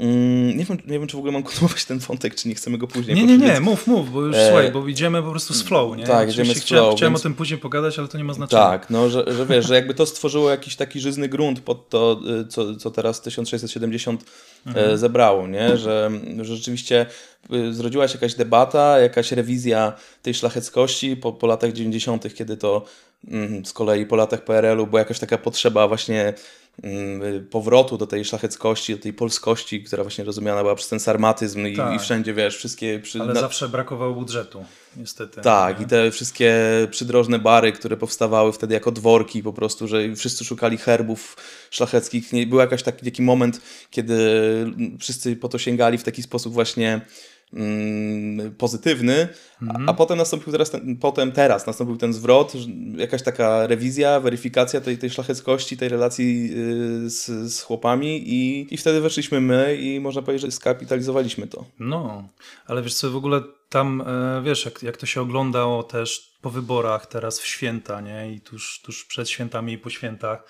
Mm, 0.00 0.56
nie, 0.58 0.64
wiem, 0.64 0.78
nie 0.86 0.98
wiem, 0.98 1.08
czy 1.08 1.16
w 1.16 1.18
ogóle 1.18 1.32
mam 1.32 1.42
kontynuować 1.48 1.84
ten 1.84 1.98
wątek, 1.98 2.34
czy 2.34 2.48
nie 2.48 2.54
chcemy 2.54 2.78
go 2.78 2.86
później 2.86 3.16
Nie, 3.16 3.22
nie, 3.26 3.38
nie, 3.38 3.60
mów, 3.60 3.86
mów, 3.86 4.12
bo 4.12 4.22
już 4.22 4.36
E, 4.36 4.46
słuchaj, 4.48 4.72
bo 4.72 4.88
idziemy 4.88 5.22
po 5.22 5.30
prostu 5.30 5.54
z 5.54 5.62
flow, 5.62 5.96
nie? 5.96 6.04
tak, 6.04 6.16
Oczywiście 6.28 6.42
idziemy 6.42 6.54
z 6.60 6.62
chciałem, 6.62 6.84
flow, 6.84 6.96
Chciałem 6.96 7.12
więc- 7.12 7.20
o 7.20 7.22
tym 7.22 7.34
później 7.34 7.58
pogadać, 7.60 7.98
ale 7.98 8.08
to 8.08 8.18
nie 8.18 8.24
ma 8.24 8.32
znaczenia. 8.32 8.62
Tak, 8.62 8.90
no, 8.90 9.10
że, 9.10 9.24
że 9.36 9.46
wiesz, 9.46 9.66
że 9.66 9.74
jakby 9.74 9.94
to 9.94 10.06
stworzyło 10.06 10.50
jakiś 10.50 10.76
taki 10.76 11.00
żyzny 11.00 11.28
grunt 11.28 11.60
pod 11.60 11.88
to, 11.88 12.20
y, 12.40 12.46
co, 12.48 12.76
co 12.76 12.90
teraz 12.90 13.20
1670 13.22 14.24
Mhm. 14.66 14.90
e, 14.90 14.98
zebrało, 14.98 15.46
nie? 15.46 15.76
Że, 15.76 16.10
że 16.36 16.44
rzeczywiście 16.56 17.06
y, 17.54 17.72
zrodziła 17.74 18.08
się 18.08 18.14
jakaś 18.14 18.34
debata, 18.34 18.98
jakaś 19.00 19.32
rewizja 19.32 19.92
tej 20.22 20.34
szlacheckości 20.34 21.16
po, 21.16 21.32
po 21.32 21.46
latach 21.46 21.72
90., 21.72 22.34
kiedy 22.34 22.56
to 22.56 22.84
mm, 23.30 23.64
z 23.66 23.72
kolei 23.72 24.06
po 24.06 24.16
latach 24.16 24.44
PRL-u 24.44 24.86
była 24.86 24.98
jakaś 24.98 25.18
taka 25.18 25.38
potrzeba 25.38 25.88
właśnie 25.88 26.34
powrotu 27.50 27.98
do 27.98 28.06
tej 28.06 28.24
szlacheckości, 28.24 28.96
do 28.96 29.02
tej 29.02 29.12
polskości, 29.12 29.82
która 29.82 30.02
właśnie 30.02 30.24
rozumiana 30.24 30.62
była 30.62 30.74
przez 30.74 30.88
ten 30.88 31.00
sarmatyzm 31.00 31.66
i, 31.66 31.76
Tak. 31.76 31.94
i 31.94 31.98
wszędzie, 31.98 32.34
wiesz, 32.34 32.56
wszystkie... 32.56 33.00
Przy, 33.00 33.20
Ale 33.20 33.34
zawsze 33.34 33.68
brakowało 33.68 34.14
budżetu, 34.14 34.64
niestety. 34.96 35.40
tak, 35.40 35.78
nie? 35.78 35.84
i 35.84 35.88
te 35.88 36.10
wszystkie 36.10 36.54
przydrożne 36.90 37.38
bary, 37.38 37.72
które 37.72 37.96
powstawały 37.96 38.52
wtedy 38.52 38.74
jako 38.74 38.92
dworki 38.92 39.42
po 39.42 39.52
prostu, 39.52 39.88
że 39.88 40.14
wszyscy 40.14 40.44
szukali 40.44 40.76
herbów 40.76 41.36
szlacheckich. 41.70 42.30
Był 42.46 42.58
jakiś 42.58 42.82
taki, 42.82 43.04
taki 43.04 43.22
moment, 43.22 43.60
kiedy 43.90 44.16
wszyscy 45.00 45.36
po 45.36 45.48
to 45.48 45.58
sięgali 45.58 45.98
w 45.98 46.02
taki 46.04 46.22
sposób 46.22 46.52
właśnie 46.52 47.00
mm, 47.52 48.54
pozytywny, 48.54 49.28
a, 49.68 49.78
a 49.86 49.94
potem 49.94 50.18
nastąpił 50.18 50.52
teraz 50.52 50.70
ten, 50.70 50.96
potem 50.96 51.32
teraz 51.32 51.66
nastąpił 51.66 51.96
ten 51.96 52.12
zwrot, 52.12 52.52
jakaś 52.96 53.22
taka 53.22 53.66
rewizja, 53.66 54.20
weryfikacja 54.20 54.80
tej, 54.80 54.98
tej 54.98 55.10
szlacheckości, 55.10 55.76
tej 55.76 55.88
relacji 55.88 56.50
y, 57.06 57.10
z, 57.10 57.26
z 57.52 57.62
chłopami 57.62 58.22
i, 58.28 58.74
i 58.74 58.76
wtedy 58.76 59.00
weszliśmy 59.00 59.40
my 59.40 59.76
i 59.76 60.00
można 60.00 60.22
powiedzieć, 60.22 60.42
że 60.42 60.52
skapitalizowaliśmy 60.52 61.46
to. 61.46 61.64
No, 61.78 62.28
ale 62.66 62.82
wiesz 62.82 62.94
co, 62.94 63.10
w 63.10 63.16
ogóle 63.16 63.42
tam, 63.68 64.00
e, 64.06 64.42
wiesz, 64.44 64.64
jak, 64.64 64.82
jak 64.82 64.96
to 64.96 65.06
się 65.06 65.20
oglądało 65.20 65.82
też 65.82 66.28
po 66.42 66.50
wyborach 66.50 67.06
teraz 67.06 67.40
w 67.40 67.46
święta, 67.46 68.00
nie? 68.00 68.32
I 68.32 68.40
tuż, 68.40 68.80
tuż 68.84 69.04
przed 69.04 69.30
świętami 69.30 69.72
i 69.72 69.78
po 69.78 69.90
świętach, 69.90 70.44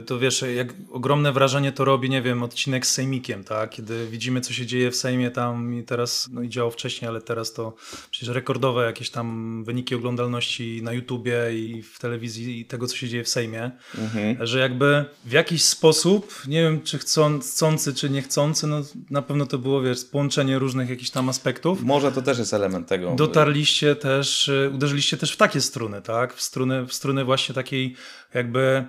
to, 0.00 0.06
to 0.06 0.18
wiesz, 0.18 0.44
jak 0.56 0.74
ogromne 0.90 1.32
wrażenie 1.32 1.72
to 1.72 1.84
robi, 1.84 2.10
nie 2.10 2.22
wiem, 2.22 2.42
odcinek 2.42 2.86
z 2.86 2.92
Sejmikiem, 2.92 3.44
tak? 3.44 3.70
Kiedy 3.70 4.06
widzimy, 4.06 4.40
co 4.40 4.52
się 4.52 4.66
dzieje 4.66 4.90
w 4.90 4.96
Sejmie 4.96 5.30
tam 5.30 5.74
i 5.74 5.82
teraz, 5.82 6.28
no 6.32 6.42
i 6.42 6.48
działo 6.48 6.70
wcześniej, 6.70 7.08
ale 7.08 7.20
teraz 7.20 7.52
to 7.52 7.74
przecież 8.10 8.34
rekordowe 8.34 8.84
jakieś 8.86 9.10
tam 9.10 9.64
wyniki 9.64 9.94
oglądalności 9.94 10.80
na 10.82 10.92
YouTubie 10.92 11.36
i 11.54 11.82
w 11.82 11.98
telewizji 11.98 12.60
i 12.60 12.64
tego, 12.64 12.86
co 12.86 12.96
się 12.96 13.08
dzieje 13.08 13.24
w 13.24 13.28
Sejmie 13.28 13.70
Mhm. 13.98 14.46
że 14.46 14.58
jakby 14.58 15.04
w 15.24 15.32
jakiś 15.32 15.64
sposób, 15.64 16.42
nie 16.48 16.62
wiem 16.62 16.82
czy 16.82 16.98
chcą- 16.98 17.40
chcący, 17.40 17.94
czy 17.94 18.10
niechcący, 18.10 18.66
no 18.66 18.82
na 19.10 19.22
pewno 19.22 19.46
to 19.46 19.58
było, 19.58 19.82
wiesz, 19.82 20.04
połączenie 20.04 20.58
różnych 20.58 20.90
jakichś 20.90 21.10
tam 21.10 21.28
aspektów. 21.28 21.82
Może 21.82 22.12
to 22.12 22.22
też 22.22 22.38
jest 22.38 22.54
element 22.54 22.86
tego. 22.88 23.14
Dotarliście 23.16 23.96
też, 23.96 24.48
y, 24.48 24.70
uderzyliście 24.74 25.16
też 25.16 25.32
w 25.32 25.36
takie 25.36 25.60
struny, 25.60 26.02
tak? 26.02 26.34
W 26.34 26.42
struny, 26.42 26.86
w 26.86 26.92
struny 26.94 27.24
właśnie 27.24 27.54
takiej 27.54 27.94
jakby, 28.34 28.84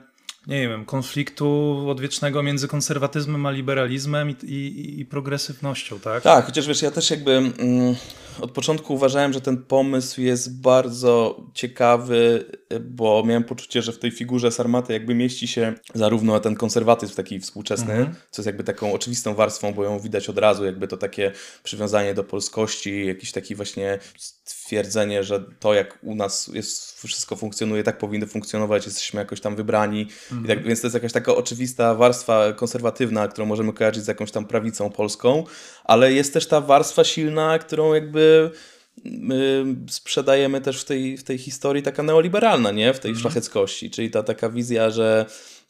nie 0.48 0.70
wiem, 0.70 0.86
konfliktu 0.86 1.86
odwiecznego 1.90 2.44
między 2.44 2.68
konserwatyzmem 2.68 3.46
a 3.46 3.52
liberalizmem 3.52 4.30
i, 4.30 4.34
i, 4.46 5.00
i 5.00 5.06
progresywnością, 5.06 6.00
tak? 6.00 6.24
Tak, 6.24 6.46
chociaż 6.46 6.68
wiesz, 6.68 6.82
ja 6.82 6.92
też 6.92 7.10
jakby 7.10 7.32
mm, 7.32 7.96
od 8.42 8.52
początku 8.52 8.94
uważałem, 8.94 9.34
że 9.34 9.42
ten 9.42 9.58
pomysł 9.58 10.22
jest 10.22 10.62
bardzo 10.62 11.42
ciekawy, 11.54 12.46
bo 12.82 13.24
miałem 13.26 13.44
poczucie, 13.44 13.82
że 13.82 13.92
w 13.92 14.00
tej 14.00 14.12
figurze 14.12 14.52
Sarmaty 14.52 14.94
jakby 14.94 15.16
mieści 15.16 15.48
się 15.48 15.74
zarówno 15.94 16.40
ten 16.40 16.56
konserwatyzm 16.56 17.16
taki 17.16 17.40
współczesny, 17.40 17.94
Mhm. 17.94 18.16
co 18.32 18.42
jest 18.42 18.46
jakby 18.46 18.64
taką 18.64 18.94
oczywistą 18.94 19.36
warstwą, 19.36 19.74
bo 19.74 19.84
ją 19.84 20.00
widać 20.00 20.30
od 20.30 20.38
razu, 20.38 20.66
jakby 20.66 20.88
to 20.88 20.98
takie 20.98 21.32
przywiązanie 21.64 22.14
do 22.14 22.24
polskości, 22.24 23.06
jakiś 23.06 23.32
taki 23.32 23.56
właśnie 23.56 24.00
stwierdzenie, 24.44 25.24
że 25.24 25.44
to 25.60 25.74
jak 25.74 26.00
u 26.04 26.16
nas 26.16 26.48
jest, 26.54 27.02
wszystko 27.08 27.36
funkcjonuje, 27.36 27.84
tak 27.84 27.98
powinno 27.98 28.28
funkcjonować, 28.28 28.86
jesteśmy 28.86 29.20
jakoś 29.20 29.42
tam 29.42 29.56
wybrani. 29.56 30.08
I 30.44 30.48
tak, 30.48 30.64
więc 30.64 30.82
to 30.82 30.88
jest 30.88 30.94
jakaś 30.96 31.14
taka 31.14 31.36
oczywista 31.36 31.96
warstwa 31.96 32.54
konserwatywna, 32.54 33.28
którą 33.28 33.46
możemy 33.46 33.74
kojarzyć 33.74 34.04
z 34.04 34.08
jakąś 34.08 34.32
tam 34.32 34.46
prawicą 34.46 34.90
polską, 34.90 35.44
ale 35.88 36.14
jest 36.14 36.34
też 36.34 36.48
ta 36.48 36.62
warstwa 36.62 37.04
silna, 37.04 37.60
którą 37.60 37.94
jakby 37.94 38.52
my 39.06 39.66
sprzedajemy 39.90 40.62
też 40.62 40.82
w 40.82 40.86
tej, 40.86 41.18
w 41.18 41.24
tej 41.24 41.38
historii 41.38 41.84
taka 41.84 42.04
neoliberalna, 42.04 42.72
nie? 42.72 42.94
W 42.94 43.00
tej 43.00 43.16
szlacheckości, 43.16 43.90
czyli 43.92 44.12
ta 44.12 44.24
taka 44.24 44.50
wizja, 44.50 44.90
że 44.90 45.26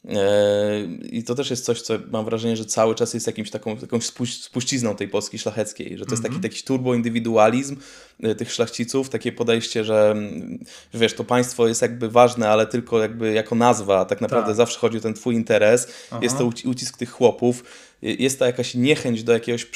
e, 0.08 0.80
i 1.02 1.24
to 1.24 1.34
też 1.34 1.50
jest 1.50 1.64
coś, 1.64 1.82
co 1.82 1.94
mam 2.10 2.24
wrażenie, 2.24 2.56
że 2.56 2.64
cały 2.64 2.94
czas 2.94 3.14
jest 3.14 3.26
jakimś 3.26 3.50
taką, 3.50 3.76
jakąś 3.82 4.04
spuś- 4.06 4.42
spuścizną 4.42 4.96
tej 4.96 5.08
Polski 5.08 5.38
szlacheckiej, 5.38 5.98
że 5.98 6.04
to 6.04 6.10
jest 6.10 6.22
taki, 6.22 6.40
taki 6.40 6.62
turboindywidualizm 6.62 7.76
e, 8.22 8.34
tych 8.34 8.52
szlachciców, 8.52 9.08
takie 9.08 9.32
podejście, 9.32 9.84
że 9.84 10.10
mm, 10.10 10.58
wiesz, 10.94 11.14
to 11.14 11.24
państwo 11.24 11.68
jest 11.68 11.82
jakby 11.82 12.08
ważne, 12.08 12.48
ale 12.50 12.66
tylko 12.66 13.00
jakby 13.02 13.32
jako 13.32 13.54
nazwa, 13.54 14.04
tak 14.04 14.20
naprawdę 14.20 14.46
Tak. 14.50 14.56
zawsze 14.56 14.78
chodzi 14.78 14.98
o 14.98 15.00
ten 15.00 15.14
twój 15.14 15.34
interes, 15.34 15.88
Aha. 16.10 16.20
jest 16.22 16.38
to 16.38 16.44
uci- 16.44 16.68
ucisk 16.68 16.96
tych 16.98 17.10
chłopów, 17.10 17.64
jest 18.02 18.38
ta 18.38 18.46
jakaś 18.46 18.74
niechęć 18.74 19.22
do 19.22 19.32
jakiegoś 19.32 19.66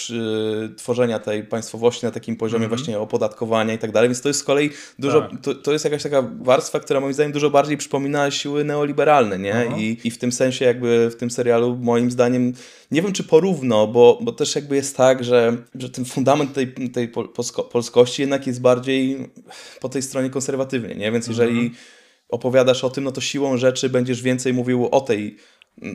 tworzenia 0.76 1.18
tej 1.18 1.44
państwowości 1.44 2.06
na 2.06 2.10
takim 2.12 2.36
poziomie 2.36 2.68
właśnie 2.68 2.98
opodatkowania 2.98 3.74
i 3.74 3.78
tak 3.78 3.92
dalej, 3.92 4.08
więc 4.08 4.20
to 4.20 4.28
jest 4.28 4.40
z 4.40 4.44
kolei 4.44 4.70
dużo, 4.98 5.18
Mhm. 5.18 5.36
Tak. 5.36 5.44
to, 5.44 5.54
to 5.54 5.72
jest 5.72 5.84
jakaś 5.84 6.02
taka 6.02 6.30
warstwa, 6.40 6.80
która 6.80 7.00
moim 7.00 7.14
zdaniem 7.14 7.32
dużo 7.32 7.50
bardziej 7.50 7.76
przypomina 7.76 8.30
siły 8.30 8.64
neoliberalne, 8.64 9.38
nie? 9.38 9.54
Aha. 9.68 9.76
I, 9.78 9.96
I 10.04 10.10
w 10.10 10.18
tym 10.18 10.32
sensie 10.32 10.64
jakby 10.64 11.10
w 11.10 11.16
tym 11.16 11.30
serialu 11.30 11.76
moim 11.80 12.10
zdaniem, 12.10 12.52
nie 12.90 13.02
wiem 13.02 13.12
czy 13.12 13.24
porówno, 13.24 13.86
bo, 13.86 14.18
bo 14.22 14.32
też 14.32 14.54
jakby 14.54 14.76
jest 14.76 14.96
tak, 14.96 15.24
że, 15.24 15.56
że 15.74 15.90
ten 15.90 16.04
fundament 16.04 16.52
tej, 16.52 16.74
tej 16.92 17.08
pol, 17.08 17.28
polsko, 17.28 17.62
polskości 17.62 18.22
jednak 18.22 18.46
jest 18.46 18.60
bardziej 18.60 19.30
po 19.80 19.88
tej 19.88 20.02
stronie 20.02 20.30
konserwatywnej, 20.30 20.96
nie? 20.96 21.12
Więc 21.12 21.26
jeżeli 21.26 21.50
Mhm. 21.60 21.70
opowiadasz 22.28 22.84
o 22.84 22.90
tym, 22.90 23.04
no 23.04 23.12
to 23.12 23.20
siłą 23.20 23.56
rzeczy 23.56 23.88
będziesz 23.88 24.22
więcej 24.22 24.52
mówił 24.54 24.88
o 24.90 25.00
tej 25.00 25.36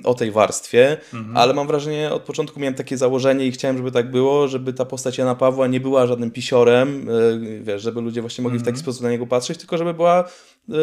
o 0.04 0.14
tej 0.14 0.32
warstwie, 0.32 0.98
Mhm. 1.14 1.38
ale 1.38 1.54
mam 1.54 1.68
wrażenie, 1.68 2.12
od 2.14 2.22
początku 2.22 2.60
miałem 2.60 2.74
takie 2.74 2.98
założenie 2.98 3.46
i 3.46 3.52
chciałem, 3.52 3.78
żeby 3.78 3.92
tak 3.92 4.12
było, 4.12 4.48
żeby 4.48 4.74
ta 4.74 4.86
postać 4.86 5.18
Jana 5.18 5.36
Pawła 5.36 5.68
nie 5.68 5.80
była 5.80 6.08
żadnym 6.08 6.32
pisiorem, 6.32 7.08
yy, 7.42 7.62
wiesz, 7.64 7.82
żeby 7.82 8.02
ludzie 8.02 8.22
właśnie 8.22 8.42
mogli 8.44 8.60
w 8.60 8.62
Mhm. 8.62 8.74
taki 8.76 8.84
sposób 8.84 9.04
na 9.04 9.10
niego 9.12 9.28
patrzeć, 9.28 9.58
tylko 9.58 9.78
żeby 9.78 9.94
była 9.94 10.24
yy, 10.68 10.76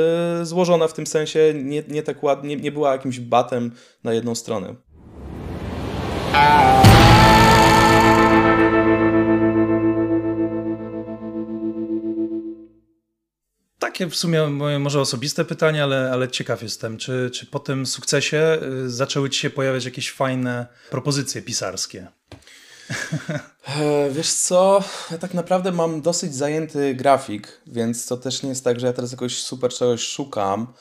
złożona 0.43 0.89
w 0.89 0.93
tym 0.93 1.07
sensie, 1.07 1.55
nie, 1.65 1.83
nie 1.89 2.03
tak 2.03 2.23
ładnie, 2.23 2.57
nie 2.57 2.73
była 2.73 2.93
jakimś 2.93 3.21
batem 3.21 3.73
na 4.05 4.13
jedną 4.13 4.35
stronę. 4.35 4.75
Takie 13.85 14.07
w 14.07 14.17
sumie 14.17 14.47
moje 14.47 14.79
może 14.79 15.01
osobiste 15.01 15.45
pytanie, 15.45 15.83
ale, 15.83 16.11
ale 16.13 16.29
ciekaw 16.29 16.63
jestem, 16.63 16.99
czy, 16.99 17.31
czy 17.33 17.47
po 17.47 17.59
tym 17.59 17.87
sukcesie 17.87 18.59
y, 18.85 18.91
zaczęły 18.91 19.31
ci 19.31 19.41
się 19.41 19.51
pojawiać 19.51 19.85
jakieś 19.85 20.13
fajne 20.13 20.67
propozycje 20.91 21.43
pisarskie? 21.43 22.07
E, 23.81 24.11
Wiesz 24.11 24.33
co, 24.33 24.85
ja 25.11 25.19
tak 25.19 25.35
naprawdę 25.35 25.73
mam 25.73 26.03
dosyć 26.03 26.35
zajęty 26.35 26.95
grafik, 26.95 27.61
więc 27.67 28.07
to 28.07 28.17
też 28.17 28.43
nie 28.43 28.49
jest 28.49 28.65
tak, 28.65 28.81
że 28.81 28.87
ja 28.87 28.93
teraz 28.93 29.13
jakoś 29.13 29.43
super 29.43 29.71
czegoś 29.73 30.01
szukam. 30.01 30.73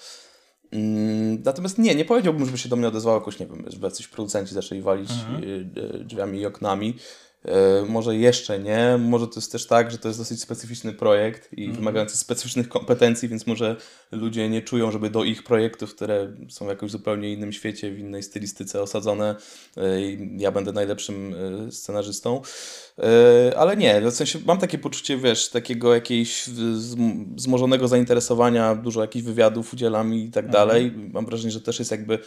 Mm, 0.72 1.44
Natomiast 1.44 1.78
nie, 1.78 1.96
nie 1.96 2.06
powiedziałbym, 2.06 2.46
żeby 2.46 2.58
się 2.58 2.70
do 2.70 2.76
mnie 2.76 2.88
odezwało 2.88 3.18
jakoś, 3.18 3.40
nie 3.40 3.46
wiem, 3.46 3.64
żeby 3.68 3.86
jacyś 3.86 4.08
producenci 4.08 4.54
zaczęli 4.54 4.82
walić 4.82 5.12
y, 5.12 5.46
y, 5.96 6.04
drzwiami 6.04 6.40
i 6.40 6.46
oknami. 6.46 6.98
E, 7.46 7.86
może 7.90 8.16
jeszcze 8.16 8.60
nie, 8.60 8.98
może 9.00 9.28
to 9.28 9.34
jest 9.36 9.52
też 9.52 9.68
tak, 9.68 9.92
że 9.92 9.98
to 9.98 10.08
jest 10.08 10.20
dosyć 10.20 10.42
specyficzny 10.42 10.94
projekt 10.94 11.54
i 11.54 11.72
wymagający 11.72 12.18
specyficznych 12.18 12.70
kompetencji, 12.70 13.30
więc 13.30 13.48
może 13.48 13.76
ludzie 14.12 14.50
nie 14.50 14.62
czują, 14.62 14.92
żeby 14.92 15.10
do 15.10 15.24
ich 15.24 15.44
projektów, 15.44 15.96
które 15.96 16.34
są 16.50 16.66
w 16.66 16.70
jakoś 16.70 16.92
zupełnie 16.92 17.34
innym 17.34 17.54
świecie, 17.54 17.92
w 17.92 18.00
innej 18.00 18.24
stylistyce 18.24 18.82
osadzone, 18.82 19.36
e, 19.78 19.82
ja 20.38 20.52
będę 20.52 20.72
najlepszym 20.72 21.36
e, 21.68 21.72
scenarzystą. 21.72 22.42
Ale 23.58 23.78
nie, 23.78 24.02
w 24.02 24.14
sensie 24.14 24.40
mam 24.46 24.58
takie 24.58 24.78
poczucie, 24.78 25.18
wiesz, 25.18 25.50
takiego 25.50 25.94
jakiejś 25.94 26.48
zm- 26.74 27.36
wzmożonego 27.36 27.88
zainteresowania, 27.88 28.76
dużo 28.76 29.02
jakichś 29.02 29.26
wywiadów 29.26 29.74
udzielam 29.74 30.14
i 30.14 30.32
tak 30.32 30.50
dalej. 30.50 30.94
Mam 31.14 31.26
wrażenie, 31.26 31.52
że 31.52 31.62
też 31.62 31.80
jest 31.80 31.92
jakby 31.92 32.20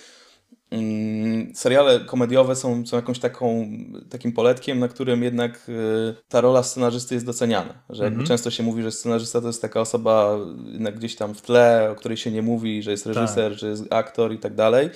seriale 1.55 2.01
komediowe 2.01 2.57
są, 2.57 2.87
są 2.87 2.97
jakąś 2.97 3.19
taką, 3.19 3.69
takim 4.11 4.33
poletkiem, 4.33 4.79
na 4.79 4.89
którym 4.89 5.23
jednak 5.23 5.69
y, 5.69 6.15
ta 6.29 6.41
rola 6.41 6.63
scenarzysty 6.63 7.15
jest 7.15 7.27
doceniana. 7.27 7.75
Że 7.91 8.05
jakby 8.05 8.25
często 8.25 8.51
się 8.51 8.63
mówi, 8.63 8.83
że 8.83 8.93
scenarzysta 8.93 9.41
to 9.41 9.47
jest 9.47 9.63
taka 9.63 9.81
osoba 9.81 10.39
jednak 10.73 10.97
gdzieś 10.97 11.17
tam 11.17 11.35
w 11.35 11.43
tle, 11.43 11.89
o 11.93 11.95
której 11.95 12.17
się 12.17 12.31
nie 12.31 12.43
mówi, 12.43 12.83
że 12.83 12.91
jest 12.91 13.07
reżyser, 13.07 13.53
że 13.59 13.69
jest 13.69 13.85
aktor 13.91 14.33
i 14.33 14.39
tak 14.39 14.55
dalej. 14.55 14.91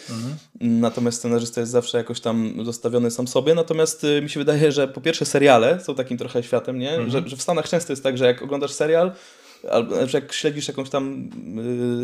Natomiast 0.61 1.19
scenarzysta 1.19 1.61
jest 1.61 1.73
zawsze 1.73 1.99
jakoś 1.99 2.21
tam 2.21 2.55
zostawiony 2.65 3.11
sam 3.11 3.29
sobie. 3.29 3.55
Natomiast 3.55 4.05
y, 4.05 4.23
mi 4.23 4.31
się 4.31 4.41
wydaje, 4.41 4.73
że 4.73 4.89
po 4.89 5.01
pierwsze 5.01 5.25
seriale 5.25 5.81
są 5.81 5.95
takim 5.95 6.19
trochę 6.19 6.43
światem, 6.43 6.79
nie? 6.79 7.11
Że, 7.11 7.23
że 7.27 7.37
w 7.37 7.43
Stanach 7.43 7.69
często 7.69 7.93
jest 7.93 8.03
tak, 8.03 8.19
że 8.19 8.27
jak 8.27 8.43
oglądasz 8.43 8.73
serial, 8.73 9.13
albo 9.71 9.95
jak 10.13 10.33
śledzisz 10.33 10.69
jakąś 10.69 10.91
tam 10.91 11.31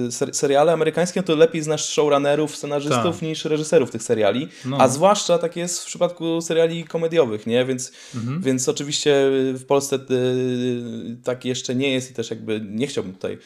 y, 0.09 0.13
ser, 0.13 0.35
seriale 0.35 0.73
amerykańskie, 0.73 1.23
to 1.23 1.37
lepiej 1.37 1.63
znasz 1.63 1.89
showrunnerów, 1.89 2.57
scenarzystów 2.57 3.15
Tak. 3.15 3.23
niż 3.23 3.45
reżyserów 3.45 3.91
tych 3.91 4.03
seriali. 4.03 4.49
No. 4.65 4.79
A 4.81 4.89
zwłaszcza 4.89 5.39
tak 5.39 5.57
jest 5.57 5.83
w 5.83 5.87
przypadku 5.87 6.41
seriali 6.41 6.85
komediowych, 6.85 7.47
nie? 7.47 7.65
Więc, 7.65 7.93
więc 8.41 8.69
oczywiście 8.69 9.15
w 9.55 9.65
Polsce 9.67 9.97
y, 9.97 11.17
tak 11.25 11.45
jeszcze 11.45 11.75
nie 11.75 11.93
jest 11.93 12.11
i 12.11 12.15
też 12.15 12.31
jakby 12.31 12.61
nie 12.71 12.87
chciałbym 12.87 13.15
tutaj 13.15 13.33
y, 13.33 13.39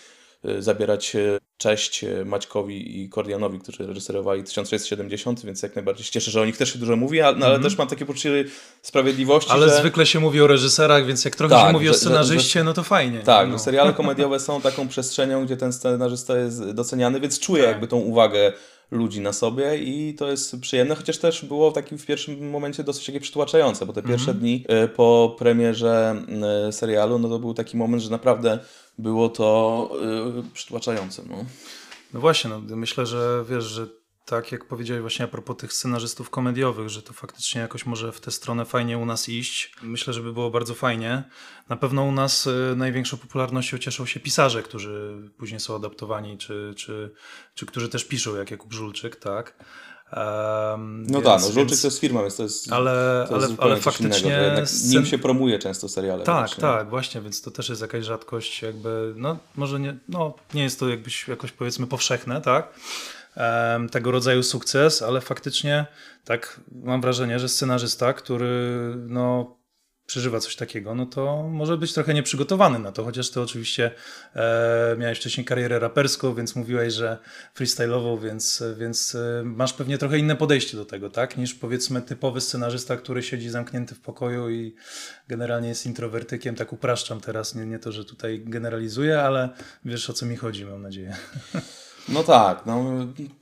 zabierać 0.58 1.14
y, 1.16 1.38
cześć 1.56 2.04
y, 2.04 2.24
Maćkowi 2.24 3.00
i 3.00 3.08
Kordianowi, 3.08 3.58
którzy 3.58 3.86
reżyserowali 3.86 4.44
1670, 4.44 5.44
więc 5.44 5.62
jak 5.62 5.76
najbardziej 5.76 6.04
się 6.04 6.12
cieszę, 6.12 6.30
że 6.30 6.40
o 6.40 6.44
nich 6.44 6.56
też 6.56 6.72
się 6.72 6.78
dużo 6.78 6.96
mówi, 6.96 7.20
a, 7.20 7.32
no, 7.32 7.46
ale 7.46 7.58
też 7.60 7.78
mam 7.78 7.88
takie 7.88 8.06
poczucie 8.06 8.44
sprawiedliwości, 8.82 9.50
Ale 9.50 9.68
że... 9.68 9.76
zwykle 9.76 10.06
się 10.06 10.20
mówi 10.20 10.40
o 10.40 10.46
reżyserach, 10.46 11.06
więc 11.06 11.24
jak 11.24 11.36
trochę 11.36 11.54
Tak, 11.54 11.66
się 11.66 11.72
mówi 11.72 11.88
o 11.88 11.92
że- 11.92 11.98
że- 11.98 12.04
scenarzyście, 12.04 12.64
no 12.64 12.72
to 12.72 12.82
fajnie. 12.82 13.18
Tak, 13.18 13.46
no. 13.48 13.52
że 13.58 13.64
seriale 13.64 13.92
komediowe 13.92 14.40
są 14.40 14.60
taką 14.60 14.88
przestrzenią, 14.88 15.44
gdzie 15.46 15.56
ten 15.56 15.72
scenarzysta 15.72 16.38
jest 16.38 16.70
doceniany, 16.70 17.20
więc 17.20 17.38
czuję 17.38 17.62
Tak. 17.62 17.72
jakby 17.72 17.86
tą 17.86 17.96
uwagę 17.96 18.52
ludzi 18.90 19.20
na 19.20 19.32
sobie 19.32 19.76
i 19.78 20.14
to 20.18 20.30
jest 20.30 20.60
przyjemne, 20.60 20.94
chociaż 20.94 21.18
też 21.18 21.44
było 21.44 21.70
w 21.70 21.74
takim 21.74 21.98
w 21.98 22.06
pierwszym 22.06 22.50
momencie 22.50 22.84
dosyć 22.84 23.06
takie 23.06 23.20
przytłaczające, 23.20 23.86
bo 23.86 23.92
te 23.92 24.00
Mhm. 24.00 24.16
pierwsze 24.18 24.34
dni 24.34 24.64
e, 24.68 24.88
po 24.88 25.36
premierze 25.38 26.22
serialu, 26.70 27.18
no 27.18 27.28
to 27.28 27.38
był 27.38 27.54
taki 27.54 27.76
moment, 27.76 28.02
że 28.02 28.10
naprawdę 28.10 28.58
było 29.02 29.28
to 29.28 29.90
e, 30.38 30.52
przytłaczające. 30.54 31.22
No. 31.28 31.44
No 32.14 32.20
właśnie, 32.20 32.50
no, 32.50 32.76
myślę, 32.76 33.06
że 33.06 33.44
wiesz, 33.48 33.64
że 33.64 33.86
tak 34.30 34.52
jak 34.52 34.64
powiedziałeś 34.64 35.00
właśnie 35.00 35.24
a 35.24 35.28
propos 35.28 35.56
tych 35.56 35.72
scenarzystów 35.72 36.30
komediowych, 36.30 36.88
że 36.88 37.02
to 37.02 37.12
faktycznie 37.12 37.60
jakoś 37.60 37.86
może 37.86 38.12
w 38.12 38.20
tę 38.20 38.30
stronę 38.30 38.64
fajnie 38.64 38.98
u 38.98 39.06
nas 39.06 39.28
iść. 39.28 39.72
Myślę, 39.82 40.12
że 40.12 40.22
by 40.22 40.32
było 40.32 40.50
bardzo 40.50 40.74
fajnie. 40.74 41.24
Na 41.68 41.76
pewno 41.76 42.04
u 42.04 42.12
nas 42.12 42.46
y, 42.46 42.74
największą 42.76 43.16
popularnością 43.16 43.78
cieszą 43.78 44.06
się 44.06 44.20
pisarze, 44.20 44.62
którzy 44.62 45.30
później 45.38 45.60
są 45.60 45.76
adaptowani, 45.76 46.38
czy, 46.38 46.74
czy, 46.76 47.14
czy 47.54 47.66
którzy 47.66 47.88
też 47.88 48.04
piszą, 48.04 48.36
jak 48.36 48.50
Jakub 48.50 48.72
Żulczyk, 48.72 49.16
tak? 49.16 49.64
Em, 50.12 51.06
No 51.06 51.20
tak, 51.22 51.40
no 51.40 51.46
Żulczyk 51.46 51.68
więc- 51.68 51.82
to 51.82 51.86
jest 51.86 51.98
firma, 51.98 52.20
więc 52.20 52.36
to 52.36 52.42
jest, 52.42 52.72
Ale, 52.72 53.26
to 53.28 53.34
ale, 53.34 53.46
jest 53.48 53.60
ale 53.60 53.76
faktycznie... 53.76 54.30
innego, 54.30 54.62
scen- 54.62 54.90
nim 54.90 55.06
się 55.06 55.18
promuje 55.18 55.58
często 55.58 55.88
seriale. 55.88 56.24
tak, 56.24 56.38
właśnie. 56.38 56.60
tak, 56.60 56.90
właśnie, 56.90 57.20
więc 57.20 57.42
to 57.42 57.50
też 57.50 57.68
jest 57.68 57.82
jakaś 57.82 58.04
rzadkość, 58.04 58.62
jakby, 58.62 59.12
no 59.16 59.36
może 59.56 59.80
nie, 59.80 59.96
no, 60.08 60.34
nie 60.54 60.62
jest 60.62 60.80
to 60.80 60.88
jakbyś 60.88 61.28
jakoś 61.28 61.52
powiedzmy 61.52 61.86
powszechne, 61.86 62.40
tak, 62.40 62.74
em, 63.36 63.88
tego 63.88 64.10
rodzaju 64.10 64.42
sukces, 64.42 65.02
ale 65.02 65.20
faktycznie 65.20 65.86
tak 66.24 66.60
mam 66.84 67.00
wrażenie, 67.00 67.38
że 67.38 67.48
scenarzysta, 67.48 68.12
który 68.12 68.76
no 69.08 69.54
przeżywa 70.10 70.40
coś 70.40 70.56
takiego, 70.56 70.94
no 70.94 71.06
to 71.06 71.42
może 71.42 71.78
być 71.78 71.92
trochę 71.92 72.14
nieprzygotowany 72.14 72.78
na 72.78 72.92
to, 72.92 73.04
chociaż 73.04 73.30
ty 73.30 73.40
oczywiście 73.40 73.90
e, 74.34 74.96
miałeś 74.98 75.18
wcześniej 75.18 75.44
karierę 75.44 75.78
raperską, 75.78 76.34
więc 76.34 76.56
mówiłeś, 76.56 76.94
że 76.94 77.18
freestyle'ową, 77.56 78.20
więc, 78.20 78.62
więc 78.78 79.14
e, 79.14 79.42
masz 79.44 79.72
pewnie 79.72 79.98
trochę 79.98 80.18
inne 80.18 80.36
podejście 80.36 80.76
do 80.76 80.84
tego, 80.84 81.10
tak, 81.10 81.36
niż 81.36 81.54
powiedzmy 81.54 82.02
typowy 82.02 82.40
scenarzysta, 82.40 82.96
który 82.96 83.22
siedzi 83.22 83.50
zamknięty 83.50 83.94
w 83.94 84.00
pokoju 84.00 84.50
i 84.50 84.74
generalnie 85.28 85.68
jest 85.68 85.86
introwertykiem, 85.86 86.54
tak 86.54 86.72
upraszczam 86.72 87.20
teraz, 87.20 87.54
nie, 87.54 87.66
nie 87.66 87.78
to, 87.78 87.92
że 87.92 88.04
tutaj 88.04 88.42
generalizuję, 88.44 89.22
ale 89.22 89.48
wiesz 89.84 90.10
o 90.10 90.12
co 90.12 90.26
mi 90.26 90.36
chodzi, 90.36 90.64
mam 90.64 90.82
nadzieję. 90.82 91.16
No 92.08 92.22
tak, 92.22 92.66
no 92.66 92.84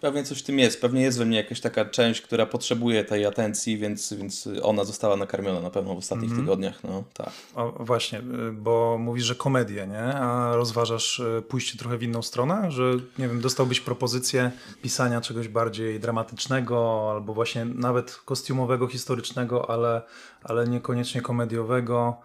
pewnie 0.01 0.25
coś 0.25 0.39
w 0.39 0.43
tym 0.43 0.59
jest. 0.59 0.81
Pewnie 0.81 1.03
jest 1.03 1.19
we 1.19 1.25
mnie 1.25 1.37
jakaś 1.37 1.61
taka 1.61 1.85
część, 1.85 2.21
która 2.21 2.47
potrzebuje 2.47 3.05
tej 3.05 3.27
atencji, 3.27 3.79
więc, 3.79 4.13
więc 4.13 4.49
ona 4.63 4.85
została 4.85 5.17
nakarmiona 5.17 5.61
na 5.61 5.71
pewno 5.71 5.95
w 5.95 5.99
ostatnich 5.99 6.37
tygodniach. 6.37 6.85
No 6.85 7.05
tak. 7.15 7.31
O, 7.55 7.85
właśnie, 7.85 8.23
bo 8.53 8.99
mówisz, 8.99 9.25
że 9.25 9.35
komedię, 9.35 9.87
nie? 9.87 10.15
A 10.15 10.57
rozważasz 10.57 11.19
y, 11.19 11.43
pójście 11.49 11.79
trochę 11.79 11.99
w 11.99 12.03
inną 12.03 12.23
stronę? 12.23 12.71
Że, 12.71 12.93
nie 13.19 13.29
wiem, 13.29 13.41
dostałbyś 13.41 13.81
propozycję 13.81 14.51
pisania 14.83 15.21
czegoś 15.21 15.49
bardziej 15.49 16.01
dramatycznego 16.01 17.09
albo 17.11 17.35
właśnie 17.35 17.65
nawet 17.65 18.17
kostiumowego, 18.25 18.87
historycznego, 18.89 19.71
ale, 19.71 20.03
ale 20.43 20.69
niekoniecznie 20.69 21.23
komediowego. 21.23 22.17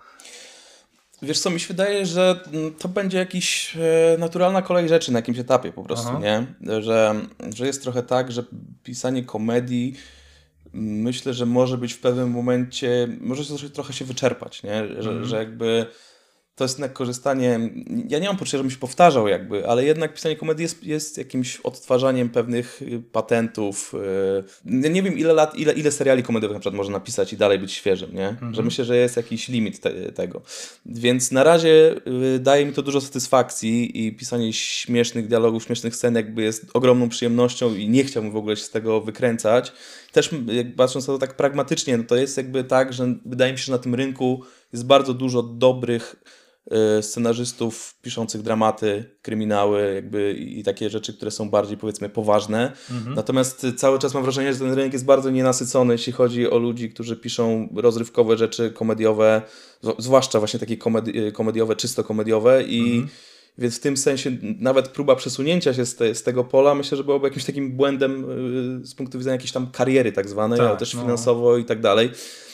Wiesz 1.24 1.40
co, 1.40 1.50
mi 1.50 1.60
się 1.60 1.68
wydaje, 1.68 2.06
że 2.06 2.40
mm, 2.54 2.74
to 2.74 2.88
będzie 2.88 3.18
jakiś 3.18 3.78
e, 3.78 4.18
naturalna 4.18 4.62
kolej 4.62 4.90
rzeczy 4.90 5.12
na 5.12 5.20
jakimś 5.20 5.40
etapie 5.40 5.72
po 5.72 5.84
prostu, 5.84 6.10
Aha. 6.10 6.20
nie? 6.20 6.46
Że, 6.82 7.16
że 7.56 7.66
jest 7.66 7.82
trochę 7.82 8.04
tak, 8.04 8.32
że 8.32 8.44
pisanie 8.84 9.24
komedii 9.24 9.94
myślę, 10.74 11.34
że 11.34 11.46
może 11.46 11.78
być 11.78 11.94
w 11.94 12.00
pewnym 12.00 12.32
momencie, 12.32 13.08
może 13.22 13.46
się 13.46 13.70
trochę, 13.70 13.94
się 13.94 14.06
wyczerpać, 14.06 14.64
nie? 14.64 14.88
Że, 15.00 15.26
że 15.26 15.38
jakby 15.38 15.86
to 16.56 16.64
jest 16.64 16.78
jednak 16.78 16.94
korzystanie, 16.94 17.60
ja 18.10 18.20
nie 18.20 18.28
mam 18.28 18.38
poczucia, 18.38 18.58
żebym 18.58 18.72
się 18.72 18.78
powtarzał 18.78 19.28
jakby, 19.28 19.68
ale 19.68 19.86
jednak 19.86 20.14
pisanie 20.14 20.36
komedii 20.36 20.64
jest, 20.64 20.84
jest 20.84 21.18
jakimś 21.18 21.60
odtwarzaniem 21.60 22.30
pewnych 22.30 22.82
y, 22.82 23.02
patentów. 23.12 23.94
y, 23.94 24.44
Nie 24.66 25.04
wiem 25.04 25.18
ile 25.18 25.34
lat, 25.34 25.56
ile, 25.56 25.74
ile 25.74 25.92
seriali 25.92 26.24
komediowych 26.24 26.56
na 26.56 26.60
przykład 26.60 26.78
można 26.78 26.94
napisać 26.94 27.34
i 27.34 27.38
dalej 27.38 27.60
być 27.60 27.72
świeżym, 27.72 28.16
nie? 28.16 28.36
Że 28.52 28.64
myślę, 28.64 28.86
że 28.86 28.98
jest 28.98 29.18
jakiś 29.18 29.48
limit 29.48 29.80
te, 29.80 30.12
tego. 30.12 30.42
Więc 30.86 31.32
na 31.32 31.44
razie 31.44 31.96
y, 32.36 32.40
daje 32.40 32.66
mi 32.66 32.74
to 32.74 32.82
dużo 32.82 33.02
satysfakcji 33.02 34.08
i 34.08 34.16
pisanie 34.16 34.54
śmiesznych 34.54 35.28
dialogów, 35.28 35.64
śmiesznych 35.64 35.96
scen 35.96 36.16
jakby 36.16 36.42
jest 36.42 36.66
ogromną 36.74 37.10
przyjemnością 37.10 37.76
i 37.76 37.90
nie 37.90 38.04
chciałbym 38.04 38.32
w 38.32 38.36
ogóle 38.36 38.56
się 38.58 38.64
z 38.64 38.70
tego 38.70 39.02
wykręcać. 39.02 39.72
Też 40.12 40.30
patrząc 40.78 41.08
na 41.08 41.14
to 41.14 41.20
tak 41.20 41.36
pragmatycznie, 41.36 41.98
no 41.98 42.04
to 42.04 42.16
jest 42.16 42.38
jakby 42.38 42.64
tak, 42.64 42.94
że 42.94 43.16
wydaje 43.26 43.52
mi 43.52 43.58
się, 43.58 43.66
że 43.66 43.72
na 43.72 43.78
tym 43.78 43.96
rynku 43.96 44.44
jest 44.74 44.86
bardzo 44.86 45.14
dużo 45.14 45.44
dobrych 45.44 46.16
scenarzystów 47.02 47.96
piszących 48.02 48.42
dramaty, 48.42 49.06
kryminały 49.22 49.94
jakby 49.96 50.34
i 50.34 50.64
takie 50.64 50.90
rzeczy, 50.90 51.14
które 51.14 51.32
są 51.32 51.50
bardziej 51.50 51.78
powiedzmy 51.78 52.10
poważne. 52.10 52.72
Natomiast 53.16 53.64
y, 53.64 53.74
cały 53.74 54.00
czas 54.00 54.14
mam 54.14 54.24
wrażenie, 54.24 54.54
że 54.54 54.60
ten 54.60 54.74
rynek 54.74 54.94
jest 54.94 55.06
bardzo 55.06 55.30
nienasycony, 55.30 55.94
jeśli 55.94 56.14
chodzi 56.14 56.50
o 56.50 56.58
ludzi, 56.58 56.90
którzy 56.90 57.16
piszą 57.18 57.70
rozrywkowe 57.76 58.38
rzeczy, 58.38 58.72
komediowe, 58.72 59.42
zw- 59.84 59.96
zwłaszcza 59.98 60.40
właśnie 60.40 60.60
takie 60.60 60.78
komedi- 60.78 61.18
y, 61.18 61.32
komediowe, 61.32 61.76
czysto 61.76 62.04
komediowe 62.04 62.64
i 62.64 63.06
więc 63.58 63.78
w 63.78 63.80
tym 63.80 63.98
sensie 63.98 64.32
nawet 64.60 64.88
próba 64.88 65.16
przesunięcia 65.16 65.74
się 65.74 65.86
z, 65.86 65.96
te, 65.96 66.16
z 66.16 66.24
tego 66.24 66.44
pola 66.44 66.76
myślę, 66.76 66.98
że 66.98 67.04
byłoby 67.04 67.28
jakimś 67.28 67.46
takim 67.46 67.72
błędem 67.72 68.26
y, 68.82 68.86
z 68.88 68.96
punktu 68.96 69.18
widzenia 69.18 69.34
jakiejś 69.34 69.52
tam 69.52 69.72
kariery 69.72 70.12
tak 70.12 70.30
zwanej, 70.30 70.58
Tak, 70.60 70.68
ale 70.68 70.78
też 70.78 70.94
no. 70.94 71.02
finansowo 71.02 71.58
i 71.58 71.66
tak 71.66 71.82
dalej. 71.82 72.10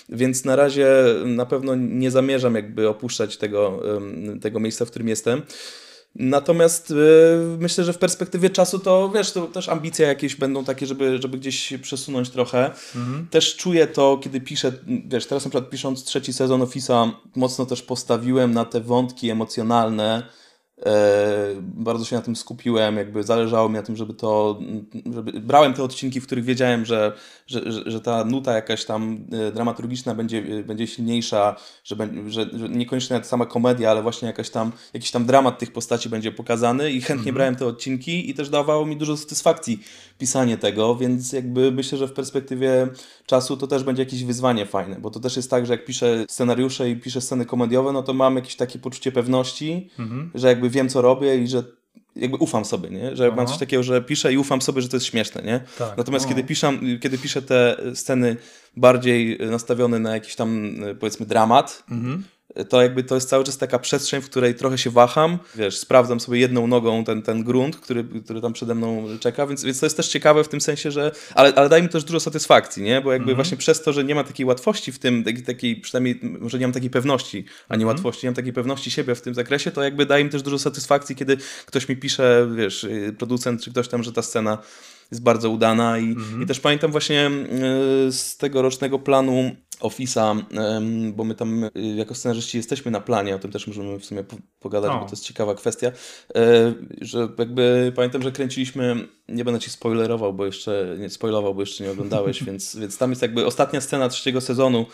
Więc 0.10 0.46
na 0.46 0.56
razie 0.56 0.88
na 1.26 1.46
pewno 1.46 1.76
nie 1.76 2.12
zamierzam 2.12 2.56
jakby 2.56 2.90
opuszczać 2.90 3.38
tego, 3.38 3.82
tego 4.42 4.60
miejsca, 4.60 4.86
w 4.86 4.90
którym 4.90 5.08
jestem. 5.08 5.42
Natomiast 6.16 6.92
y, 6.92 6.96
myślę, 7.60 7.84
że 7.84 7.94
w 7.94 7.98
perspektywie 7.98 8.50
czasu 8.50 8.80
to 8.80 9.12
wiesz, 9.16 9.32
to 9.32 9.48
też 9.48 9.70
ambicje 9.70 10.08
jakieś 10.08 10.36
będą 10.36 10.64
takie, 10.64 10.86
żeby, 10.86 11.22
żeby 11.22 11.38
gdzieś 11.38 11.74
przesunąć 11.82 12.30
trochę. 12.30 12.72
Też 13.30 13.56
czuję 13.56 13.88
to, 13.88 14.20
kiedy 14.24 14.42
piszę, 14.42 14.72
wiesz, 15.08 15.26
teraz 15.26 15.46
na 15.46 15.50
przykład 15.50 15.70
pisząc 15.70 16.04
trzeci 16.04 16.34
sezon 16.34 16.62
Office'a, 16.62 17.12
mocno 17.36 17.66
też 17.66 17.82
postawiłem 17.82 18.54
na 18.54 18.66
te 18.66 18.82
wątki 18.82 19.30
emocjonalne, 19.30 20.24
bardzo 21.62 22.06
się 22.06 22.16
na 22.16 22.22
tym 22.22 22.36
skupiłem, 22.36 22.98
jakby 22.98 23.24
zależało 23.24 23.70
mi 23.70 23.76
na 23.76 23.82
tym, 23.82 23.96
żeby 23.96 24.14
to, 24.14 24.60
żeby 25.14 25.32
brałem 25.32 25.74
te 25.74 25.84
odcinki, 25.84 26.22
w 26.22 26.26
których 26.26 26.46
wiedziałem, 26.46 26.86
że, 26.86 27.14
że, 27.48 27.72
że, 27.72 27.92
że 27.92 28.02
ta 28.02 28.24
nuta 28.24 28.54
jakaś 28.54 28.86
tam 28.86 29.26
e, 29.32 29.52
dramaturgiczna 29.52 30.16
będzie, 30.16 30.38
e, 30.38 30.64
będzie 30.64 30.88
silniejsza, 30.88 31.56
że, 31.84 31.96
że, 32.28 32.46
że 32.54 32.70
niekoniecznie 32.70 33.14
nawet 33.14 33.28
sama 33.28 33.46
komedia, 33.46 33.92
ale 33.92 34.02
właśnie 34.02 34.28
jakaś 34.28 34.50
tam, 34.50 34.72
jakiś 34.94 35.12
tam 35.12 35.26
dramat 35.26 35.60
tych 35.60 35.74
postaci 35.74 36.10
będzie 36.10 36.32
pokazany 36.32 36.92
i 36.92 37.02
chętnie 37.02 37.34
brałem 37.34 37.56
te 37.56 37.66
odcinki 37.66 38.30
i 38.30 38.34
też 38.34 38.50
dawało 38.50 38.86
mi 38.86 38.98
dużo 38.98 39.18
satysfakcji 39.18 39.80
pisanie 40.20 40.58
tego, 40.58 40.96
więc 40.96 41.34
jakby 41.34 41.72
myślę, 41.72 41.98
że 41.98 42.08
w 42.08 42.14
perspektywie 42.14 42.88
czasu 43.26 43.58
to 43.58 43.68
też 43.68 43.84
będzie 43.84 44.04
jakieś 44.04 44.24
wyzwanie 44.24 44.66
fajne, 44.66 44.96
bo 45.00 45.10
to 45.12 45.20
też 45.20 45.36
jest 45.38 45.50
tak, 45.50 45.66
że 45.66 45.74
jak 45.74 45.86
piszę 45.86 46.26
scenariusze 46.30 46.90
i 46.90 46.96
piszę 46.96 47.22
sceny 47.22 47.46
komediowe, 47.46 47.92
no 47.92 48.04
to 48.04 48.14
mam 48.14 48.36
jakieś 48.36 48.56
takie 48.56 48.80
poczucie 48.80 49.12
pewności, 49.12 49.90
że 50.36 50.48
jakby 50.48 50.70
wiem, 50.70 50.90
co 50.90 51.02
robię 51.02 51.38
i 51.38 51.48
że 51.48 51.64
jakby 52.16 52.38
ufam 52.38 52.66
sobie, 52.66 52.90
nie? 52.90 53.16
Że 53.16 53.30
mam 53.30 53.40
Aha. 53.40 53.48
coś 53.48 53.58
takiego, 53.58 53.84
że 53.84 54.02
piszę 54.02 54.34
i 54.34 54.38
ufam 54.38 54.62
sobie, 54.62 54.82
że 54.82 54.90
to 54.90 54.96
jest 54.96 55.06
śmieszne, 55.06 55.42
nie? 55.42 55.60
Tak. 55.78 55.98
Natomiast 55.98 56.28
kiedy, 56.28 56.44
piszę, 56.44 56.80
kiedy 57.02 57.18
piszę 57.18 57.42
te 57.42 57.78
sceny 57.94 58.36
bardziej 58.78 59.38
nastawione 59.52 60.00
na 60.00 60.14
jakiś 60.14 60.36
tam, 60.36 60.76
powiedzmy, 61.00 61.26
dramat, 61.26 61.84
Mhm. 61.92 62.24
To 62.70 62.82
jakby 62.82 63.04
to 63.04 63.16
jest 63.16 63.30
cały 63.30 63.44
czas 63.44 63.58
taka 63.58 63.80
przestrzeń, 63.80 64.22
w 64.22 64.30
której 64.30 64.56
trochę 64.56 64.78
się 64.78 64.90
waham, 64.90 65.40
wiesz, 65.56 65.78
sprawdzam 65.78 66.20
sobie 66.20 66.40
jedną 66.40 66.68
nogą 66.68 67.04
ten, 67.04 67.22
ten 67.22 67.44
grunt, 67.44 67.78
który, 67.78 68.04
który 68.04 68.42
tam 68.42 68.54
przede 68.54 68.76
mną 68.76 69.08
czeka, 69.20 69.48
więc, 69.48 69.64
więc 69.64 69.80
to 69.80 69.86
jest 69.86 69.98
też 69.98 70.08
ciekawe 70.08 70.44
w 70.44 70.48
tym 70.48 70.62
sensie, 70.62 70.92
że, 70.92 71.12
ale, 71.36 71.54
ale 71.56 71.70
daje 71.70 71.84
mi 71.84 71.90
też 71.90 72.04
dużo 72.04 72.20
satysfakcji, 72.20 72.84
nie, 72.84 73.02
bo 73.02 73.14
jakby 73.14 73.36
właśnie 73.36 73.58
przez 73.58 73.84
to, 73.84 73.94
że 73.94 74.04
nie 74.04 74.16
ma 74.16 74.24
takiej 74.24 74.46
łatwości 74.46 74.92
w 74.92 75.00
tym, 75.00 75.24
takiej, 75.24 75.44
takiej 75.44 75.76
przynajmniej, 75.76 76.20
może 76.40 76.60
nie 76.60 76.66
mam 76.66 76.74
takiej 76.74 76.90
pewności, 76.90 77.46
a 77.70 77.76
nie 77.76 77.86
łatwości, 77.86 78.26
nie 78.26 78.30
mam 78.30 78.36
takiej 78.36 78.54
pewności 78.54 78.92
siebie 78.92 79.16
w 79.16 79.22
tym 79.22 79.34
zakresie, 79.34 79.72
to 79.72 79.84
jakby 79.84 80.06
daje 80.06 80.24
mi 80.24 80.30
też 80.30 80.42
dużo 80.42 80.60
satysfakcji, 80.60 81.16
kiedy 81.16 81.38
ktoś 81.66 81.90
mi 81.90 81.98
pisze, 81.98 82.50
wiesz, 82.56 82.84
y, 82.84 83.16
producent 83.18 83.64
czy 83.64 83.72
ktoś 83.72 83.88
tam, 83.88 84.04
że 84.04 84.14
ta 84.14 84.22
scena 84.22 84.58
jest 85.12 85.24
bardzo 85.24 85.50
udana 85.50 86.00
i, 86.00 86.16
i 86.44 86.46
też 86.46 86.60
pamiętam 86.60 86.92
właśnie 86.92 87.32
y, 88.08 88.12
z 88.12 88.38
tegorocznego 88.38 89.00
planu 89.00 89.56
Office'a, 89.80 90.42
bo 91.14 91.24
my 91.24 91.36
tam 91.36 91.64
y, 91.64 91.72
jako 91.76 92.16
scenarzyści 92.16 92.58
jesteśmy 92.58 92.92
na 92.92 93.02
planie, 93.02 93.36
o 93.36 93.40
tym 93.40 93.52
też 93.52 93.68
możemy 93.68 94.00
w 94.00 94.06
sumie 94.06 94.24
po- 94.24 94.38
pogadać, 94.60 94.92
bo 95.00 95.06
to 95.06 95.12
jest 95.12 95.24
ciekawa 95.24 95.56
kwestia, 95.56 95.88
e, 96.36 96.74
że 97.02 97.28
jakby 97.38 97.92
pamiętam, 97.96 98.22
że 98.22 98.32
kręciliśmy, 98.32 99.08
nie 99.30 99.46
będę 99.46 99.60
ci 99.60 99.70
spoilerował, 99.70 100.34
bo 100.34 100.46
jeszcze 100.46 100.96
nie 101.00 101.10
spoilował, 101.10 101.56
bo 101.56 101.62
jeszcze 101.62 101.84
nie 101.84 101.92
oglądałeś, 101.92 102.44
więc, 102.48 102.76
więc 102.76 102.98
tam 102.98 103.10
jest 103.10 103.22
jakby 103.22 103.46
ostatnia 103.46 103.82
scena 103.82 104.10
trzeciego 104.10 104.42
sezonu, 104.42 104.86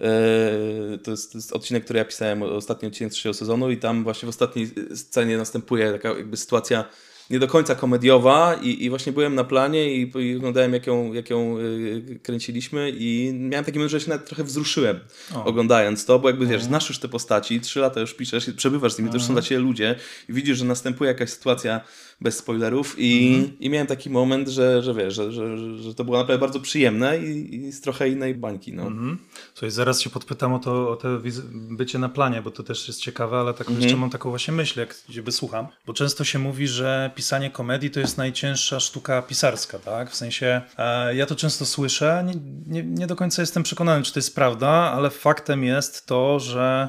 e, 0.00 0.98
to 1.04 1.10
jest, 1.10 1.32
to 1.32 1.38
jest 1.38 1.52
odcinek, 1.52 1.84
który 1.84 1.98
ja 1.98 2.04
pisałem, 2.04 2.42
ostatni 2.42 2.88
odcinek 2.88 3.12
trzeciego 3.12 3.34
sezonu 3.34 3.70
i 3.70 3.76
tam 3.76 4.04
właśnie 4.04 4.26
w 4.26 4.28
ostatniej 4.28 4.70
scenie 4.94 5.36
następuje 5.36 5.92
taka 5.92 6.08
jakby 6.08 6.36
sytuacja 6.36 6.84
nie 7.30 7.38
do 7.38 7.46
końca 7.48 7.74
komediowa 7.74 8.54
i, 8.62 8.84
i 8.84 8.90
właśnie 8.90 9.12
byłem 9.12 9.34
na 9.34 9.44
planie 9.44 9.94
i, 9.94 10.12
i 10.18 10.36
oglądałem 10.36 10.72
jak 10.72 10.86
ją, 10.86 11.12
jak 11.12 11.30
ją 11.30 11.58
y, 11.58 12.20
kręciliśmy 12.22 12.90
i 12.98 13.32
miałem 13.34 13.64
taki 13.64 13.78
moment, 13.78 13.90
że 13.92 14.00
się 14.00 14.10
nawet 14.10 14.26
trochę 14.26 14.44
wzruszyłem 14.44 15.00
O. 15.34 15.44
oglądając 15.44 16.04
to, 16.04 16.18
bo 16.18 16.28
jakby 16.28 16.46
wiesz, 16.46 16.62
znasz 16.62 16.88
już 16.88 16.98
te 16.98 17.08
postaci, 17.08 17.60
trzy 17.60 17.80
lata 17.80 18.00
już 18.00 18.14
piszesz, 18.14 18.50
przebywasz 18.56 18.92
z 18.92 18.98
nimi, 18.98 19.10
to 19.10 19.16
już 19.16 19.22
są 19.22 19.28
Mhm. 19.28 19.34
dla 19.34 19.48
ciebie 19.48 19.60
ludzie 19.60 19.94
i 20.28 20.32
widzisz, 20.32 20.58
że 20.58 20.64
następuje 20.64 21.08
jakaś 21.08 21.30
sytuacja 21.30 21.80
bez 22.20 22.36
spoilerów 22.36 22.94
i, 22.98 23.34
Mhm. 23.34 23.58
i 23.60 23.70
miałem 23.70 23.86
taki 23.86 24.10
moment, 24.10 24.48
że, 24.48 24.82
że 24.82 24.94
wiesz, 24.94 25.14
że, 25.14 25.32
że, 25.32 25.58
że, 25.78 25.94
to 25.94 26.04
było 26.04 26.18
naprawdę 26.18 26.40
bardzo 26.40 26.60
przyjemne 26.60 27.18
i, 27.18 27.54
i 27.54 27.72
z 27.72 27.80
trochę 27.80 28.08
innej 28.08 28.34
bańki, 28.34 28.72
no. 28.72 28.82
Mhm. 28.82 29.18
Słuchaj, 29.54 29.70
zaraz 29.70 30.00
się 30.00 30.10
podpytam 30.10 30.52
o 30.54 30.58
to, 30.58 30.90
o 30.90 30.96
to 30.96 31.08
bycie 31.52 31.98
na 31.98 32.08
planie, 32.08 32.42
bo 32.42 32.50
to 32.50 32.62
też 32.62 32.88
jest 32.88 33.00
ciekawe, 33.00 33.36
ale 33.36 33.52
tak 33.54 33.68
Mhm. 33.68 33.80
jeszcze 33.82 33.96
mam 33.96 34.10
taką 34.10 34.30
właśnie 34.30 34.54
myśl, 34.54 34.80
jak 34.80 34.96
ciebie 35.12 35.32
słucham, 35.32 35.66
bo 35.86 35.92
często 35.92 36.24
się 36.24 36.38
mówi, 36.38 36.68
że 36.68 37.10
pisanie 37.14 37.50
komedii 37.50 37.90
to 37.90 38.00
jest 38.00 38.18
najcięższa 38.18 38.80
sztuka 38.80 39.22
pisarska, 39.22 39.78
tak? 39.78 40.10
W 40.10 40.16
sensie, 40.16 40.60
e, 40.78 41.14
ja 41.16 41.26
to 41.26 41.36
często 41.36 41.66
słyszę, 41.66 42.24
nie, 42.26 42.34
nie, 42.66 42.82
nie 42.90 43.06
do 43.06 43.16
końca 43.16 43.42
jestem 43.42 43.62
przekonany, 43.62 44.02
czy 44.04 44.12
to 44.12 44.18
jest 44.18 44.34
prawda, 44.34 44.68
ale 44.68 45.10
faktem 45.10 45.64
jest 45.64 46.06
to, 46.06 46.40
że 46.40 46.88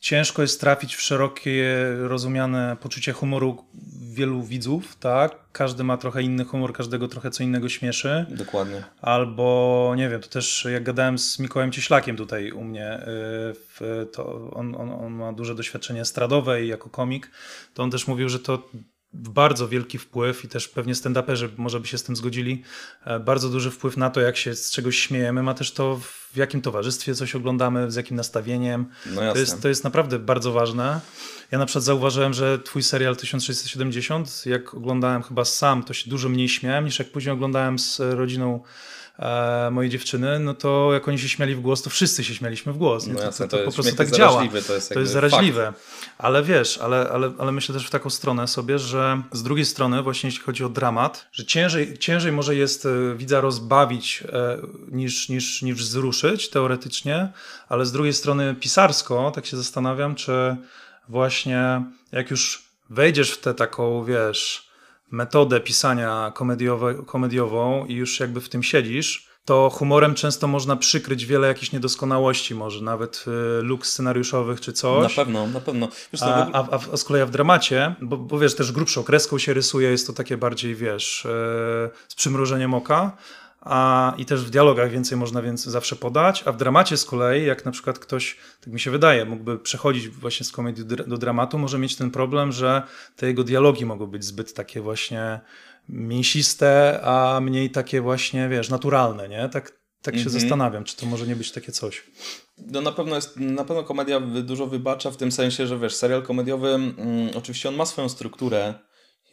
ciężko 0.00 0.42
jest 0.42 0.60
trafić 0.60 0.96
w 0.96 1.00
szerokie, 1.00 1.76
rozumiane 1.98 2.76
poczucie 2.80 3.12
humoru 3.12 3.64
wielu 4.12 4.42
widzów, 4.42 4.96
tak? 4.96 5.36
Każdy 5.52 5.84
ma 5.84 5.96
trochę 5.96 6.22
inny 6.22 6.44
humor, 6.44 6.72
każdego 6.72 7.08
trochę 7.08 7.30
co 7.30 7.42
innego 7.42 7.68
śmieszy. 7.68 8.26
Dokładnie. 8.30 8.84
Albo 9.00 9.94
nie 9.96 10.08
wiem, 10.08 10.20
to 10.20 10.28
też 10.28 10.66
jak 10.72 10.82
gadałem 10.82 11.18
z 11.18 11.38
Mikołajem 11.38 11.72
Cieślakiem 11.72 12.16
tutaj 12.16 12.52
u 12.52 12.64
mnie, 12.64 13.00
y, 14.02 14.06
to 14.06 14.50
on, 14.50 14.74
on, 14.74 14.90
on 14.90 15.12
ma 15.12 15.32
duże 15.32 15.54
doświadczenie 15.54 16.00
estradowe 16.00 16.64
i 16.64 16.68
jako 16.68 16.90
komik, 16.90 17.30
to 17.74 17.82
on 17.82 17.90
też 17.90 18.06
mówił, 18.06 18.28
że 18.28 18.38
to 18.38 18.68
bardzo 19.18 19.68
wielki 19.68 19.98
wpływ 19.98 20.44
i 20.44 20.48
też 20.48 20.68
pewnie 20.68 20.94
stand-uperzy 20.94 21.48
może 21.56 21.80
by 21.80 21.86
się 21.86 21.98
z 21.98 22.02
tym 22.02 22.16
zgodzili, 22.16 22.62
e, 23.04 23.20
bardzo 23.20 23.48
duży 23.48 23.70
wpływ 23.70 23.96
na 23.96 24.10
to, 24.10 24.20
jak 24.20 24.36
się 24.36 24.54
z 24.54 24.70
czegoś 24.70 24.98
śmiejemy, 24.98 25.42
ma 25.42 25.54
też 25.54 25.72
to 25.72 26.00
w 26.32 26.36
jakim 26.36 26.62
towarzystwie 26.62 27.14
coś 27.14 27.34
oglądamy, 27.34 27.90
z 27.90 27.94
jakim 27.94 28.16
nastawieniem. 28.16 28.86
No 29.06 29.32
To 29.32 29.38
jest, 29.38 29.62
to 29.62 29.68
jest 29.68 29.84
naprawdę 29.84 30.18
bardzo 30.18 30.52
ważne. 30.52 31.00
Ja 31.50 31.58
na 31.58 31.66
przykład 31.66 31.84
zauważyłem, 31.84 32.34
że 32.34 32.58
twój 32.58 32.82
serial 32.82 33.16
1670, 33.16 34.46
jak 34.46 34.74
oglądałem 34.74 35.22
chyba 35.22 35.44
sam, 35.44 35.82
to 35.82 35.94
się 35.94 36.10
dużo 36.10 36.28
mniej 36.28 36.48
śmiałem 36.48 36.84
niż 36.84 36.98
jak 36.98 37.12
później 37.12 37.32
oglądałem 37.32 37.78
z 37.78 38.00
rodziną 38.00 38.60
e, 39.18 39.70
mojej 39.70 39.90
dziewczyny, 39.90 40.38
no 40.38 40.54
to 40.54 40.90
jak 40.92 41.08
oni 41.08 41.18
się 41.18 41.28
śmiali 41.28 41.54
w 41.54 41.60
głos, 41.60 41.82
to 41.82 41.90
wszyscy 41.90 42.24
się 42.24 42.34
śmialiśmy 42.34 42.72
w 42.72 42.76
głos. 42.76 43.06
No 43.06 43.14
to, 43.14 43.22
jasne, 43.22 43.48
to, 43.48 43.56
to, 43.56 43.64
to 43.64 43.70
po 43.70 43.74
prostu 43.74 43.96
tak 43.96 44.10
działa. 44.10 44.42
to 44.66 44.74
jest 44.74 44.94
To 44.94 45.00
jest 45.00 45.12
zaraźliwe. 45.12 45.72
Ale 46.18 46.42
wiesz, 46.42 46.78
ale, 46.78 47.08
ale, 47.12 47.32
ale 47.38 47.52
myślę 47.52 47.74
też 47.74 47.86
w 47.86 47.90
taką 47.90 48.10
stronę 48.10 48.48
sobie, 48.48 48.78
że 48.78 49.22
z 49.32 49.42
drugiej 49.42 49.64
strony 49.64 50.02
właśnie 50.02 50.28
jeśli 50.28 50.44
chodzi 50.44 50.64
o 50.64 50.68
dramat, 50.68 51.26
że 51.32 51.44
ciężej, 51.44 51.98
ciężej 51.98 52.32
może 52.32 52.56
jest 52.56 52.86
e, 52.86 53.14
widza 53.16 53.40
rozbawić 53.40 54.24
e, 54.32 54.58
niż, 54.88 55.28
niż, 55.28 55.62
niż 55.62 55.76
wzruszyć 55.76 56.50
teoretycznie, 56.50 57.28
ale 57.68 57.86
z 57.86 57.92
drugiej 57.92 58.12
strony 58.12 58.54
pisarsko, 58.54 59.32
tak 59.34 59.46
się 59.46 59.56
zastanawiam, 59.56 60.14
czy 60.14 60.56
właśnie 61.08 61.82
jak 62.12 62.30
już 62.30 62.68
wejdziesz 62.90 63.30
w 63.30 63.40
tę 63.40 63.54
taką, 63.54 64.04
wiesz, 64.04 64.67
metodę 65.10 65.60
pisania 65.60 66.32
komediowe, 66.34 66.94
komediową 67.06 67.86
i 67.86 67.94
już 67.94 68.20
jakby 68.20 68.40
w 68.40 68.48
tym 68.48 68.62
siedzisz, 68.62 69.28
to 69.44 69.70
humorem 69.74 70.14
często 70.14 70.46
można 70.48 70.76
przykryć 70.76 71.26
wiele 71.26 71.48
jakichś 71.48 71.72
niedoskonałości, 71.72 72.54
może 72.54 72.84
nawet 72.84 73.24
y, 73.60 73.62
luk 73.62 73.86
scenariuszowych 73.86 74.60
czy 74.60 74.72
coś. 74.72 75.16
Na 75.16 75.24
pewno, 75.24 75.46
na 75.46 75.60
pewno. 75.60 75.88
Wiesz, 76.12 76.22
A, 76.22 76.42
ogóle- 76.42 76.68
a, 76.72 76.78
a, 76.92 76.96
z 76.96 77.04
kolei 77.04 77.26
w 77.26 77.30
dramacie, 77.30 77.94
bo, 78.02 78.16
bo 78.16 78.38
wiesz, 78.38 78.54
też 78.54 78.72
grubszą 78.72 79.02
kreską 79.04 79.38
się 79.38 79.54
rysuje, 79.54 79.90
jest 79.90 80.06
to 80.06 80.12
takie 80.12 80.36
bardziej, 80.36 80.74
wiesz, 80.74 81.26
e, 81.26 81.28
z 82.08 82.14
przymrużeniem 82.14 82.74
oka, 82.74 83.16
a, 83.60 84.14
i 84.18 84.24
też 84.24 84.44
w 84.44 84.50
dialogach 84.50 84.90
więcej 84.90 85.18
można 85.18 85.42
więc 85.42 85.64
zawsze 85.64 85.96
podać, 85.96 86.42
a 86.46 86.52
w 86.52 86.56
dramacie 86.56 86.96
z 86.96 87.04
kolei, 87.04 87.46
jak 87.46 87.64
na 87.64 87.70
przykład 87.70 87.98
ktoś, 87.98 88.36
tak 88.60 88.72
mi 88.72 88.80
się 88.80 88.90
wydaje, 88.90 89.24
mógłby 89.24 89.58
przechodzić 89.58 90.08
właśnie 90.08 90.46
z 90.46 90.52
komedii 90.52 90.84
do, 90.84 91.18
dramatu, 91.18 91.58
może 91.58 91.78
mieć 91.78 91.96
ten 91.96 92.10
problem, 92.10 92.52
że 92.52 92.82
te 93.16 93.26
jego 93.26 93.44
dialogi 93.44 93.86
mogą 93.86 94.06
być 94.06 94.24
zbyt 94.24 94.54
takie 94.54 94.80
właśnie 94.80 95.40
mięsiste, 95.88 97.00
a 97.02 97.40
mniej 97.40 97.70
takie 97.70 98.00
właśnie, 98.00 98.48
wiesz, 98.48 98.68
naturalne, 98.70 99.28
nie? 99.28 99.48
Tak, 99.48 99.72
tak 100.02 100.14
się 100.14 100.20
Mhm. 100.20 100.40
zastanawiam, 100.40 100.84
czy 100.84 100.96
to 100.96 101.06
może 101.06 101.26
nie 101.26 101.36
być 101.36 101.52
takie 101.52 101.72
coś. 101.72 102.02
No 102.58 102.80
na 102.80 102.92
pewno 102.92 103.16
jest, 103.16 103.36
na 103.36 103.64
pewno 103.64 103.84
komedia 103.84 104.20
dużo 104.20 104.66
wybacza 104.66 105.10
w 105.10 105.16
tym 105.16 105.32
sensie, 105.32 105.66
że 105.66 105.78
wiesz, 105.78 105.94
serial 105.94 106.22
komediowy, 106.22 106.68
mm, 106.68 106.96
oczywiście 107.34 107.68
on 107.68 107.74
ma 107.76 107.86
swoją 107.86 108.08
strukturę 108.08 108.74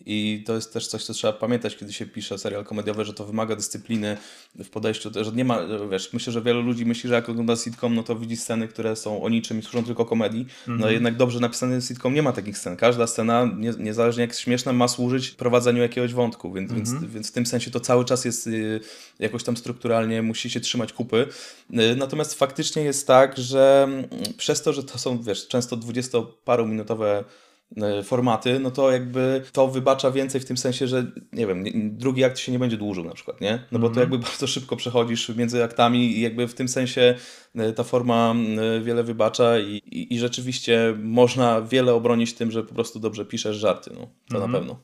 i 0.06 0.44
to 0.46 0.56
jest 0.56 0.74
też 0.74 0.88
coś, 0.88 1.04
co 1.04 1.14
trzeba 1.14 1.34
pamiętać, 1.34 1.78
kiedy 1.78 1.94
się 1.94 2.06
pisze 2.06 2.38
serial 2.38 2.66
komediowy, 2.66 3.06
że 3.06 3.14
to 3.14 3.26
wymaga 3.26 3.56
dyscypliny 3.56 4.18
w 4.56 4.70
podejściu, 4.70 5.10
że 5.24 5.32
nie 5.32 5.46
ma, 5.46 5.60
wiesz, 5.92 6.14
myślę, 6.14 6.34
że 6.34 6.42
wielu 6.42 6.62
ludzi 6.62 6.86
myśli, 6.86 7.08
że 7.10 7.16
jak 7.16 7.30
ogląda 7.30 7.56
sitcom, 7.56 7.96
no 7.96 8.04
to 8.04 8.16
widzi 8.16 8.38
sceny, 8.38 8.68
które 8.68 8.96
są 8.96 9.24
o 9.24 9.30
niczym 9.30 9.60
i 9.60 9.62
służą 9.62 9.86
tylko 9.86 10.06
komedii, 10.06 10.46
no 10.68 10.90
jednak 10.90 11.16
dobrze 11.16 11.40
napisany 11.40 11.82
sitcom 11.82 12.14
nie 12.14 12.22
ma 12.22 12.32
takich 12.32 12.58
scen. 12.58 12.78
Każda 12.78 13.08
scena, 13.08 13.50
nie, 13.58 13.74
niezależnie 13.80 14.22
jak 14.22 14.34
śmieszna, 14.34 14.74
ma 14.74 14.88
służyć 14.88 15.32
prowadzeniu 15.32 15.82
jakiegoś 15.82 16.14
wątku, 16.14 16.54
więc, 16.54 16.74
więc, 16.74 16.90
więc 17.04 17.30
w 17.30 17.32
tym 17.32 17.46
sensie 17.46 17.72
to 17.72 17.80
cały 17.80 18.06
czas 18.06 18.26
jest 18.26 18.48
y, 18.48 18.80
jakoś 19.20 19.44
tam 19.44 19.58
strukturalnie, 19.58 20.22
musi 20.22 20.50
się 20.50 20.60
trzymać 20.60 20.94
kupy. 20.94 21.28
Y, 21.72 21.96
Natomiast 21.96 22.34
faktycznie 22.34 22.84
jest 22.84 23.08
tak, 23.08 23.38
że 23.38 23.84
mm, 23.84 24.06
przez 24.38 24.62
to, 24.62 24.74
że 24.74 24.84
to 24.84 24.98
są, 24.98 25.22
wiesz, 25.22 25.48
często 25.48 25.78
dwudziestoparominutowe 25.78 27.20
y, 27.20 27.45
formaty, 28.04 28.60
no 28.60 28.72
to 28.72 28.92
jakby 28.92 29.42
to 29.52 29.68
wybacza 29.68 30.12
więcej 30.12 30.42
w 30.42 30.46
tym 30.46 30.58
sensie, 30.58 30.88
że 30.88 31.12
nie 31.34 31.48
wiem, 31.48 31.64
drugi 31.98 32.24
akt 32.24 32.40
się 32.40 32.52
nie 32.52 32.60
będzie 32.60 32.78
dłużył 32.78 33.04
na 33.04 33.14
przykład, 33.14 33.42
nie? 33.42 33.66
No 33.72 33.80
bo 33.80 33.90
to 33.90 34.00
jakby 34.00 34.20
bardzo 34.20 34.48
szybko 34.48 34.76
przechodzisz 34.76 35.30
między 35.30 35.64
aktami 35.64 36.18
i 36.18 36.22
jakby 36.22 36.48
w 36.48 36.54
tym 36.54 36.68
sensie 36.68 37.16
y, 37.56 37.74
ta 37.74 37.84
forma 37.84 38.36
wiele 38.82 39.04
wybacza 39.04 39.60
i, 39.60 39.72
i, 39.72 40.14
i 40.14 40.20
rzeczywiście 40.20 40.96
można 41.04 41.62
wiele 41.62 41.94
obronić 41.94 42.34
tym, 42.34 42.52
że 42.52 42.64
po 42.64 42.74
prostu 42.74 43.00
dobrze 43.00 43.26
piszesz 43.26 43.58
żarty, 43.58 43.92
no. 43.94 44.08
To 44.30 44.48
na 44.48 44.54
pewno. 44.54 44.80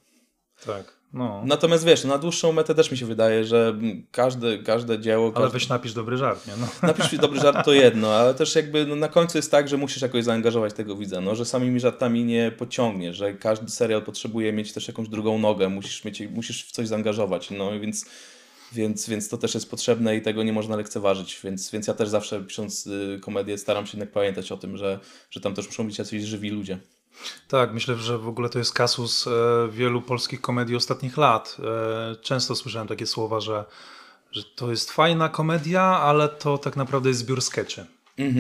Tak. 0.66 1.01
No. 1.14 1.44
Natomiast 1.46 1.86
wiesz, 1.86 2.04
na 2.04 2.18
dłuższą 2.18 2.52
metę 2.52 2.76
też 2.76 2.92
mi 2.92 2.98
się 2.98 3.06
wydaje, 3.06 3.46
że 3.46 3.76
każde, 4.12 4.58
każde 4.58 5.00
dzieło. 5.00 5.26
Ale 5.26 5.34
każde... 5.34 5.50
weź 5.50 5.70
napisz 5.70 5.94
dobry 5.94 6.18
żart, 6.18 6.48
nie? 6.48 6.54
No. 6.58 6.68
Napisz 6.88 7.18
dobry 7.18 7.40
żart 7.40 7.66
to 7.66 7.74
jedno, 7.74 8.14
ale 8.16 8.34
też 8.34 8.56
jakby 8.56 8.86
no, 8.86 8.96
na 8.96 9.08
końcu 9.08 9.38
jest 9.38 9.52
tak, 9.52 9.68
że 9.68 9.78
musisz 9.78 10.02
jakoś 10.02 10.24
zaangażować 10.24 10.74
tego 10.74 10.96
widza, 10.96 11.22
no, 11.22 11.36
że 11.36 11.46
samymi 11.46 11.80
żartami 11.80 12.26
nie 12.26 12.52
pociągniesz, 12.52 13.18
że 13.18 13.34
każdy 13.34 13.72
serial 13.72 14.02
potrzebuje 14.02 14.54
mieć 14.54 14.74
też 14.74 14.88
jakąś 14.88 15.10
drugą 15.10 15.40
nogę, 15.40 15.70
musisz, 15.70 16.06
mieć, 16.06 16.22
musisz 16.30 16.66
w 16.66 16.72
coś 16.72 16.88
zaangażować, 16.88 17.52
no 17.52 17.80
więc, 17.80 18.06
więc, 18.72 19.10
więc 19.10 19.30
to 19.30 19.38
też 19.38 19.54
jest 19.54 19.70
potrzebne 19.70 20.16
i 20.16 20.22
tego 20.22 20.44
nie 20.44 20.54
można 20.54 20.76
lekceważyć, 20.76 21.40
więc, 21.44 21.72
więc 21.72 21.88
ja 21.88 21.94
też 21.94 22.10
zawsze 22.10 22.42
pisząc 22.42 22.88
y, 22.88 23.20
komedię 23.22 23.58
staram 23.58 23.86
się 23.86 23.98
jednak 23.98 24.14
pamiętać 24.14 24.52
o 24.52 24.58
tym, 24.58 24.78
że, 24.78 25.00
że 25.30 25.42
tam 25.42 25.54
też 25.54 25.68
muszą 25.68 25.88
być 25.88 25.98
jacyś 25.98 26.24
żywi 26.24 26.50
ludzie. 26.50 26.80
Tak, 27.48 27.74
myślę, 27.74 27.96
że 27.96 28.18
w 28.18 28.28
ogóle 28.28 28.50
to 28.50 28.60
jest 28.60 28.74
kasus 28.74 29.28
e, 29.28 29.32
wielu 29.72 30.02
polskich 30.02 30.42
komedii 30.42 30.76
ostatnich 30.76 31.18
lat. 31.18 31.58
E, 31.60 32.16
często 32.16 32.56
słyszałem 32.56 32.88
takie 32.88 33.08
słowa, 33.08 33.40
że, 33.40 33.66
że 34.32 34.44
to 34.44 34.72
jest 34.72 34.92
fajna 34.92 35.30
komedia, 35.30 35.82
ale 35.82 36.30
to 36.30 36.58
tak 36.58 36.76
naprawdę 36.76 37.10
jest 37.10 37.20
zbiór 37.20 37.42
skeczy. 37.42 37.86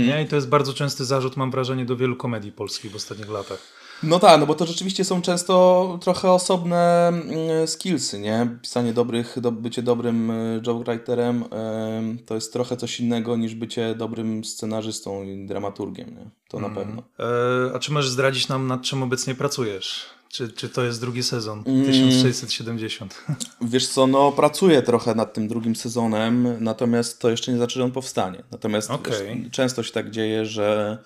Nie? 0.07 0.23
I 0.23 0.27
to 0.27 0.35
jest 0.35 0.49
bardzo 0.49 0.73
częsty 0.73 1.05
zarzut, 1.05 1.37
mam 1.37 1.51
wrażenie, 1.51 1.85
do 1.85 1.97
wielu 1.97 2.15
komedii 2.15 2.51
polskich 2.51 2.91
w 2.91 2.95
ostatnich 2.95 3.29
latach. 3.29 3.80
No 4.03 4.19
tak, 4.19 4.39
no 4.39 4.45
bo 4.45 4.55
to 4.55 4.65
rzeczywiście 4.65 5.05
są 5.05 5.21
często 5.21 5.97
trochę 6.01 6.31
osobne 6.31 7.07
mm, 7.07 7.67
skillsy, 7.67 8.19
nie? 8.19 8.57
Pisanie 8.61 8.93
dobrych, 8.93 9.39
do, 9.39 9.51
bycie 9.51 9.81
dobrym 9.81 10.31
y, 10.31 10.61
jokewriterem 10.67 11.43
em, 11.51 12.19
to 12.25 12.35
jest 12.35 12.53
trochę 12.53 12.77
coś 12.77 12.99
innego 12.99 13.37
niż 13.37 13.55
bycie 13.55 13.95
dobrym 13.95 14.43
scenarzystą 14.43 15.23
i 15.23 15.45
dramaturgiem, 15.45 16.09
nie? 16.09 16.29
To 16.47 16.59
na 16.59 16.69
pewno. 16.69 17.03
E, 17.19 17.75
a 17.75 17.79
czy 17.79 17.91
możesz 17.91 18.11
zdradzić 18.11 18.47
nam, 18.47 18.67
nad 18.67 18.81
czym 18.81 19.03
obecnie 19.03 19.35
pracujesz? 19.35 20.05
Czy, 20.29 20.49
czy 20.49 20.69
to 20.69 20.83
jest 20.83 21.01
drugi 21.01 21.23
sezon? 21.23 21.63
Mm. 21.65 21.85
1670. 21.85 23.25
Wiesz 23.61 23.87
co, 23.87 24.07
no 24.07 24.31
pracuję 24.31 24.81
trochę 24.81 25.15
nad 25.15 25.33
tym 25.33 25.47
drugim 25.47 25.75
sezonem, 25.75 26.57
natomiast 26.59 27.19
to 27.19 27.29
jeszcze 27.29 27.51
nie 27.51 27.57
znaczy, 27.57 27.79
że 27.79 27.83
on 27.83 27.91
powstanie. 27.91 28.43
Natomiast 28.51 28.91
Okej. 28.91 29.41
wiesz, 29.43 29.51
często 29.51 29.83
się 29.83 29.91
tak 29.91 30.11
dzieje, 30.11 30.45
że, 30.45 30.97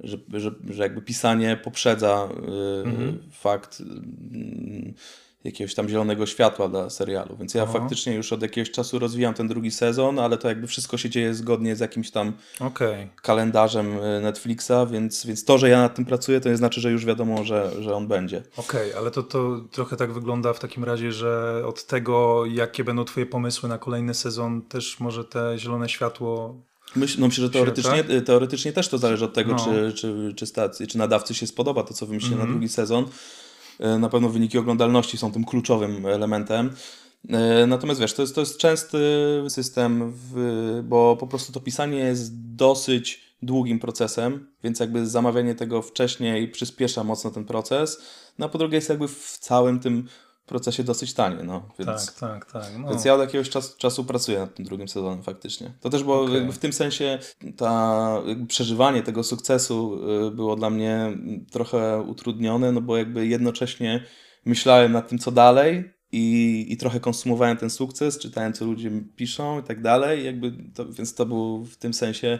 że, 0.00 0.16
że, 0.32 0.50
że 0.70 0.82
jakby 0.82 1.02
pisanie 1.02 1.56
poprzedza 1.64 2.28
y, 2.86 3.30
fakt 3.32 3.80
y, 3.80 4.94
jakiegoś 5.46 5.74
tam 5.74 5.88
zielonego 5.88 6.26
światła 6.26 6.68
dla 6.68 6.90
serialu. 6.90 7.36
Więc 7.36 7.54
ja 7.54 7.62
Aha. 7.62 7.72
faktycznie 7.72 8.14
już 8.14 8.32
od 8.32 8.42
jakiegoś 8.42 8.70
czasu 8.70 8.98
rozwijam 8.98 9.34
ten 9.34 9.48
drugi 9.48 9.70
sezon, 9.70 10.18
ale 10.18 10.38
to 10.38 10.48
jakby 10.48 10.66
wszystko 10.66 10.96
się 10.96 11.10
dzieje 11.10 11.34
zgodnie 11.34 11.76
z 11.76 11.80
jakimś 11.80 12.10
tam 12.10 12.32
Okej. 12.60 13.10
kalendarzem 13.22 13.98
y, 13.98 14.20
Netflixa, 14.20 14.86
więc, 14.90 15.26
więc 15.26 15.44
to, 15.44 15.58
że 15.58 15.68
ja 15.68 15.78
nad 15.78 15.94
tym 15.94 16.04
pracuję, 16.04 16.40
to 16.40 16.48
nie 16.48 16.56
znaczy, 16.56 16.80
że 16.80 16.90
już 16.90 17.04
wiadomo, 17.04 17.44
że, 17.44 17.82
że 17.82 17.94
on 17.94 18.08
będzie. 18.08 18.42
Okej, 18.56 18.94
ale 18.94 19.10
to, 19.10 19.22
to 19.22 19.60
trochę 19.70 19.96
tak 19.96 20.12
wygląda 20.12 20.52
w 20.52 20.58
takim 20.58 20.84
razie, 20.84 21.12
że 21.12 21.62
od 21.66 21.86
tego, 21.86 22.46
jakie 22.46 22.84
będą 22.84 23.04
Twoje 23.04 23.26
pomysły 23.26 23.68
na 23.68 23.78
kolejny 23.78 24.14
sezon, 24.14 24.62
też 24.62 25.00
może 25.00 25.24
te 25.24 25.58
zielone 25.58 25.88
światło. 25.88 26.56
Myśl, 26.96 27.20
no 27.20 27.26
myślę, 27.26 27.44
że 27.44 27.50
teoretycznie, 27.50 28.04
tak? 28.04 28.24
teoretycznie 28.26 28.72
też 28.72 28.88
to 28.88 28.98
zależy 28.98 29.24
od 29.24 29.34
tego, 29.34 29.52
No. 29.52 29.64
czy, 29.64 29.92
czy, 29.92 30.32
czy, 30.36 30.46
stacji, 30.46 30.86
czy 30.86 30.98
nadawcy 30.98 31.34
się 31.34 31.46
spodoba 31.46 31.82
to, 31.82 31.94
co 31.94 32.06
wymyślili 32.06 32.34
Mhm. 32.34 32.48
na 32.50 32.54
drugi 32.54 32.68
sezon. 32.68 33.04
E, 33.80 33.98
Na 33.98 34.08
pewno 34.08 34.28
wyniki 34.28 34.58
oglądalności 34.58 35.18
są 35.18 35.32
tym 35.32 35.44
kluczowym 35.44 36.06
elementem. 36.06 36.70
E, 37.28 37.66
Natomiast 37.66 38.00
wiesz, 38.00 38.12
to 38.14 38.22
jest, 38.22 38.34
to 38.34 38.40
jest 38.40 38.58
częsty 38.58 38.98
system, 39.48 40.12
w, 40.14 40.80
bo 40.84 41.16
po 41.20 41.26
prostu 41.26 41.52
to 41.52 41.60
pisanie 41.60 41.98
jest 41.98 42.54
dosyć 42.54 43.26
długim 43.42 43.78
procesem, 43.78 44.46
więc 44.64 44.80
jakby 44.80 45.06
zamawianie 45.06 45.54
tego 45.54 45.82
wcześniej 45.82 46.48
przyspiesza 46.48 47.04
mocno 47.04 47.30
ten 47.30 47.44
proces. 47.44 48.02
No 48.38 48.46
a 48.46 48.48
po 48.48 48.58
drugie 48.58 48.74
jest 48.76 48.88
jakby 48.88 49.08
w 49.08 49.38
całym 49.40 49.80
tym 49.80 50.08
procesie 50.46 50.84
dosyć 50.84 51.14
tanie, 51.14 51.44
no. 51.44 51.68
Więc... 51.78 52.06
Tak, 52.06 52.14
tak, 52.14 52.52
tak. 52.52 52.78
No. 52.78 52.88
Więc 52.88 53.04
ja 53.04 53.14
od 53.14 53.20
jakiegoś 53.20 53.50
czas, 53.50 53.76
czasu 53.76 54.04
pracuję 54.04 54.38
nad 54.38 54.54
tym 54.54 54.64
drugim 54.64 54.88
sezonem 54.88 55.22
faktycznie. 55.22 55.72
To 55.80 55.90
też 55.90 56.04
było 56.04 56.28
jakby 56.28 56.52
w 56.52 56.58
tym 56.58 56.72
sensie 56.72 57.18
ta 57.56 58.22
przeżywanie 58.48 59.02
tego 59.02 59.22
sukcesu 59.22 60.00
y, 60.28 60.30
było 60.30 60.56
dla 60.56 60.70
mnie 60.70 61.18
trochę 61.50 62.02
utrudnione, 62.02 62.72
no 62.72 62.80
bo 62.80 62.96
jakby 62.96 63.26
jednocześnie 63.26 64.04
myślałem 64.44 64.92
nad 64.92 65.08
tym, 65.08 65.18
co 65.18 65.30
dalej 65.30 65.95
i, 66.12 66.66
i 66.68 66.76
trochę 66.76 67.00
konsumowałem 67.00 67.56
ten 67.56 67.70
sukces, 67.70 68.18
czytałem, 68.18 68.52
co 68.52 68.64
ludzie 68.64 68.90
piszą 69.16 69.60
i 69.60 69.62
tak 69.62 69.82
dalej, 69.82 70.24
jakby 70.24 70.52
to, 70.74 70.92
więc 70.92 71.14
to 71.14 71.26
był 71.26 71.64
w 71.64 71.76
tym 71.76 71.94
sensie 71.94 72.38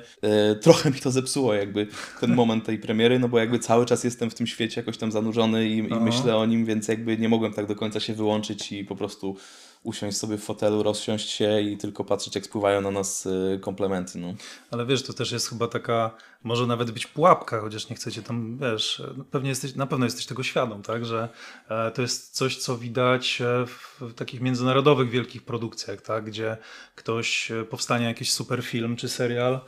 y, 0.53 0.57
trochę 0.57 0.91
mi 0.91 1.01
to 1.01 1.11
zepsuło 1.11 1.55
jakby 1.55 1.87
ten 2.21 2.35
moment 2.35 2.65
tej 2.65 2.79
premiery, 2.79 3.19
no 3.19 3.29
bo 3.29 3.39
jakby 3.39 3.59
cały 3.59 3.87
czas 3.87 4.05
jestem 4.05 4.31
w 4.31 4.35
tym 4.35 4.47
świecie 4.47 4.81
jakoś 4.81 4.99
tam 4.99 5.13
zanurzony 5.13 5.69
i, 5.69 5.79
i 5.79 5.87
Aha. 5.91 6.01
myślę 6.01 6.37
o 6.37 6.47
nim, 6.47 6.65
więc 6.65 6.89
jakby 6.89 7.19
nie 7.19 7.29
mogłem 7.29 7.53
tak 7.53 7.67
do 7.67 7.75
końca 7.75 8.01
się 8.01 8.15
wyłączyć 8.15 8.73
i 8.73 8.85
po 8.85 8.97
prostu 8.97 9.37
usiąść 9.83 10.17
sobie 10.17 10.39
w 10.39 10.45
fotelu, 10.45 10.83
rozsiąść 10.83 11.31
się 11.31 11.61
i 11.61 11.77
tylko 11.77 12.05
patrzeć, 12.05 12.35
jak 12.35 12.45
spływają 12.45 12.81
na 12.81 12.91
nas 12.91 13.27
y, 13.27 13.59
komplementy. 13.63 14.19
No. 14.19 14.35
Ale 14.71 14.87
wiesz, 14.87 15.03
to 15.03 15.13
też 15.13 15.33
jest 15.33 15.49
chyba 15.49 15.69
taka, 15.69 16.11
może 16.45 16.67
nawet 16.67 16.91
być 16.91 17.07
pułapka, 17.07 17.61
chociaż 17.61 17.89
nie 17.89 17.97
chcecie 17.97 18.23
tam, 18.23 18.59
wiesz, 18.59 19.03
no 19.17 19.25
pewnie 19.25 19.49
jesteś, 19.49 19.75
na 19.75 19.87
pewno 19.87 20.05
jesteś 20.05 20.27
tego 20.27 20.43
świadom, 20.43 20.83
tak, 20.83 21.05
że 21.05 21.29
e, 21.69 21.91
to 21.91 22.03
jest 22.03 22.35
coś, 22.35 22.57
co 22.57 22.79
widać 22.79 23.41
e, 23.41 23.67
w, 23.67 24.15
takich 24.15 24.41
międzynarodowych 24.41 25.11
wielkich 25.11 25.43
produkcjach, 25.43 26.03
tak, 26.03 26.25
gdzie 26.25 26.57
ktoś, 26.95 27.51
e, 27.51 27.65
powstanie 27.65 28.07
jakiś 28.07 28.33
super 28.33 28.63
film 28.63 28.97
czy 28.97 29.09
serial 29.09 29.61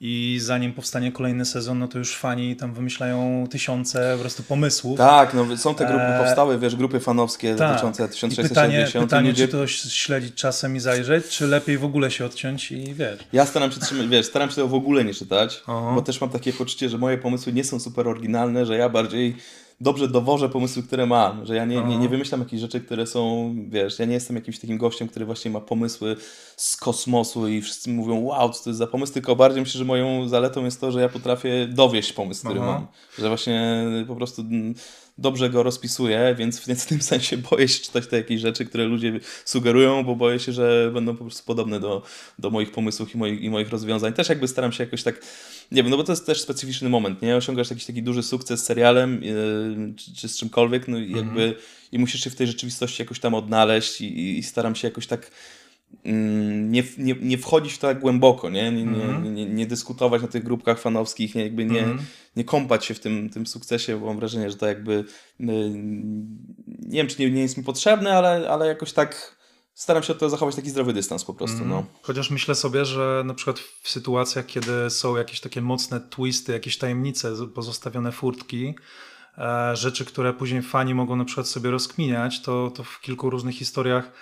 i 0.00 0.38
zanim 0.42 0.72
powstanie 0.72 1.12
kolejny 1.12 1.44
sezon, 1.44 1.78
no 1.78 1.88
to 1.88 1.98
już 1.98 2.16
fani 2.16 2.56
tam 2.56 2.74
wymyślają 2.74 3.46
tysiące 3.50 4.12
po 4.14 4.20
prostu 4.20 4.42
pomysłów. 4.42 4.98
Tak, 4.98 5.34
no 5.34 5.56
są 5.56 5.74
te 5.74 5.86
grupy, 5.86 6.02
Eee, 6.02 6.24
powstały, 6.24 6.58
wiesz, 6.58 6.76
grupy 6.76 7.00
fanowskie 7.00 7.54
Tak. 7.54 7.68
dotyczące 7.68 8.04
I 8.04 8.08
1670. 8.08 8.48
pytanie, 8.48 8.88
i 8.88 9.06
pytanie 9.06 9.28
ludzie... 9.30 9.46
czy 9.46 9.52
to 9.52 9.66
śledzić 9.66 10.34
czasem 10.34 10.76
i 10.76 10.80
zajrzeć, 10.80 11.28
czy 11.28 11.46
lepiej 11.46 11.78
w 11.78 11.84
ogóle 11.84 12.10
się 12.10 12.24
odciąć 12.24 12.72
i 12.72 12.94
wiesz. 12.94 13.18
Ja 13.32 13.46
staram 13.46 13.72
się 13.72 13.80
trzymać, 13.80 14.08
wiesz, 14.08 14.26
staram 14.26 14.48
się 14.48 14.54
tego 14.54 14.68
w 14.68 14.74
ogóle 14.74 15.04
nie 15.04 15.14
czytać, 15.14 15.62
Aha. 15.66 15.92
bo 15.94 16.02
też 16.02 16.20
mam 16.20 16.30
takie 16.30 16.52
poczucie, 16.52 16.88
że 16.88 16.98
moje 16.98 17.18
pomysły 17.18 17.52
nie 17.52 17.64
są 17.64 17.80
super 17.80 18.08
oryginalne, 18.08 18.66
że 18.66 18.76
ja 18.76 18.88
bardziej 18.88 19.36
dobrze 19.80 20.08
dowożę 20.08 20.48
pomysły, 20.48 20.82
które 20.82 21.06
mam, 21.06 21.46
że 21.46 21.56
ja 21.56 21.64
nie, 21.64 21.84
nie, 21.84 21.98
nie 21.98 22.08
wymyślam 22.08 22.40
jakichś 22.40 22.60
rzeczy, 22.60 22.80
które 22.80 23.06
są, 23.06 23.54
wiesz, 23.68 23.98
ja 23.98 24.04
nie 24.04 24.14
jestem 24.14 24.36
jakimś 24.36 24.58
takim 24.58 24.78
gościem, 24.78 25.08
który 25.08 25.26
właśnie 25.26 25.50
ma 25.50 25.60
pomysły 25.60 26.16
z 26.56 26.76
kosmosu 26.76 27.48
i 27.48 27.62
wszyscy 27.62 27.90
mówią, 27.90 28.20
wow, 28.24 28.52
co 28.52 28.64
to 28.64 28.70
jest 28.70 28.78
za 28.78 28.86
pomysł, 28.86 29.12
tylko 29.12 29.36
bardziej 29.36 29.62
myślę, 29.62 29.78
że 29.78 29.84
moją 29.84 30.28
zaletą 30.28 30.64
jest 30.64 30.80
to, 30.80 30.92
że 30.92 31.00
ja 31.00 31.08
potrafię 31.08 31.68
dowieść 31.70 32.12
pomysł, 32.12 32.44
który 32.44 32.60
Aha. 32.60 32.72
mam, 32.72 32.86
że 33.18 33.28
właśnie 33.28 33.84
po 34.06 34.16
prostu 34.16 34.44
dobrze 35.18 35.50
go 35.50 35.62
rozpisuję, 35.62 36.34
więc, 36.38 36.66
więc 36.66 36.84
w 36.84 36.86
tym 36.86 37.02
sensie 37.02 37.36
boję 37.50 37.68
się 37.68 37.84
czytać 37.84 38.06
te 38.06 38.16
jakieś 38.16 38.40
rzeczy, 38.40 38.64
które 38.64 38.84
ludzie 38.84 39.20
sugerują, 39.44 40.04
bo 40.04 40.16
boję 40.16 40.38
się, 40.38 40.52
że 40.52 40.90
będą 40.94 41.16
po 41.16 41.24
prostu 41.24 41.46
podobne 41.46 41.80
do, 41.80 42.02
do 42.38 42.50
moich 42.50 42.72
pomysłów 42.72 43.14
i 43.14 43.18
moich, 43.18 43.40
i 43.40 43.50
moich 43.50 43.70
rozwiązań. 43.70 44.12
Też 44.12 44.28
jakby 44.28 44.48
staram 44.48 44.72
się 44.72 44.84
jakoś 44.84 45.02
tak, 45.02 45.20
nie 45.72 45.82
wiem, 45.82 45.90
no 45.90 45.96
bo 45.96 46.04
to 46.04 46.12
jest 46.12 46.26
też 46.26 46.40
specyficzny 46.40 46.88
moment, 46.88 47.22
nie? 47.22 47.36
Osiągasz 47.36 47.70
jakiś 47.70 47.84
taki 47.84 48.02
duży 48.02 48.22
sukces 48.22 48.60
z 48.60 48.64
serialem 48.64 49.22
yy, 49.22 49.94
czy, 49.96 50.14
czy 50.14 50.28
z 50.28 50.38
czymkolwiek, 50.38 50.88
no 50.88 50.98
i 50.98 51.12
jakby 51.12 51.54
i 51.92 51.98
musisz 51.98 52.24
się 52.24 52.30
w 52.30 52.36
tej 52.36 52.46
rzeczywistości 52.46 53.02
jakoś 53.02 53.20
tam 53.20 53.34
odnaleźć 53.34 54.00
i, 54.00 54.38
i, 54.38 54.42
staram 54.42 54.74
się 54.74 54.88
jakoś 54.88 55.06
tak 55.06 55.30
mm, 56.04 56.72
nie, 56.72 56.82
nie, 56.98 57.14
nie 57.20 57.38
wchodzić 57.38 57.72
w 57.72 57.78
to 57.78 57.86
tak 57.86 58.00
głęboko, 58.00 58.50
nie? 58.50 58.72
Nie, 58.72 58.84
nie, 58.84 59.04
Mhm. 59.04 59.34
nie, 59.34 59.46
nie 59.46 59.66
dyskutować 59.66 60.22
na 60.22 60.28
tych 60.28 60.42
grupkach 60.44 60.80
fanowskich, 60.80 61.34
nie, 61.34 61.42
jakby 61.42 61.64
nie, 61.64 61.80
Mhm. 61.80 61.98
nie 62.36 62.44
kąpać 62.44 62.84
się 62.84 62.94
w 62.94 63.00
tym, 63.00 63.30
tym 63.30 63.46
sukcesie, 63.46 64.00
bo 64.00 64.06
mam 64.06 64.16
wrażenie, 64.18 64.50
że 64.50 64.56
to 64.56 64.66
jakby 64.66 64.92
y, 64.92 65.04
nie 66.66 66.98
wiem, 66.98 67.06
czy 67.06 67.22
nie, 67.22 67.30
nie 67.30 67.42
jest 67.42 67.56
mi 67.58 67.64
potrzebne, 67.64 68.12
ale, 68.12 68.48
ale 68.50 68.66
jakoś 68.66 68.92
tak 68.92 69.35
staram 69.76 70.02
się 70.02 70.12
od 70.12 70.18
tego 70.18 70.30
zachować 70.30 70.54
taki 70.54 70.70
zdrowy 70.70 70.92
dystans 70.92 71.24
po 71.24 71.34
prostu, 71.34 71.64
no. 71.64 71.84
Chociaż 72.02 72.30
myślę 72.30 72.54
sobie, 72.54 72.84
że 72.84 73.22
na 73.26 73.34
przykład 73.34 73.58
w 73.58 73.90
sytuacjach, 73.90 74.46
kiedy 74.46 74.90
są 74.90 75.16
jakieś 75.16 75.40
takie 75.40 75.62
mocne 75.62 76.00
twisty, 76.00 76.52
jakieś 76.52 76.78
tajemnice, 76.78 77.32
pozostawione 77.54 78.12
furtki, 78.12 78.74
e, 79.38 79.76
rzeczy, 79.76 80.04
które 80.04 80.32
później 80.32 80.62
fani 80.62 80.94
mogą 80.94 81.16
na 81.16 81.24
przykład 81.24 81.48
sobie 81.48 81.70
rozkminiać, 81.70 82.42
to, 82.42 82.70
to 82.74 82.84
w 82.84 83.00
kilku 83.00 83.30
różnych 83.30 83.54
historiach, 83.54 84.12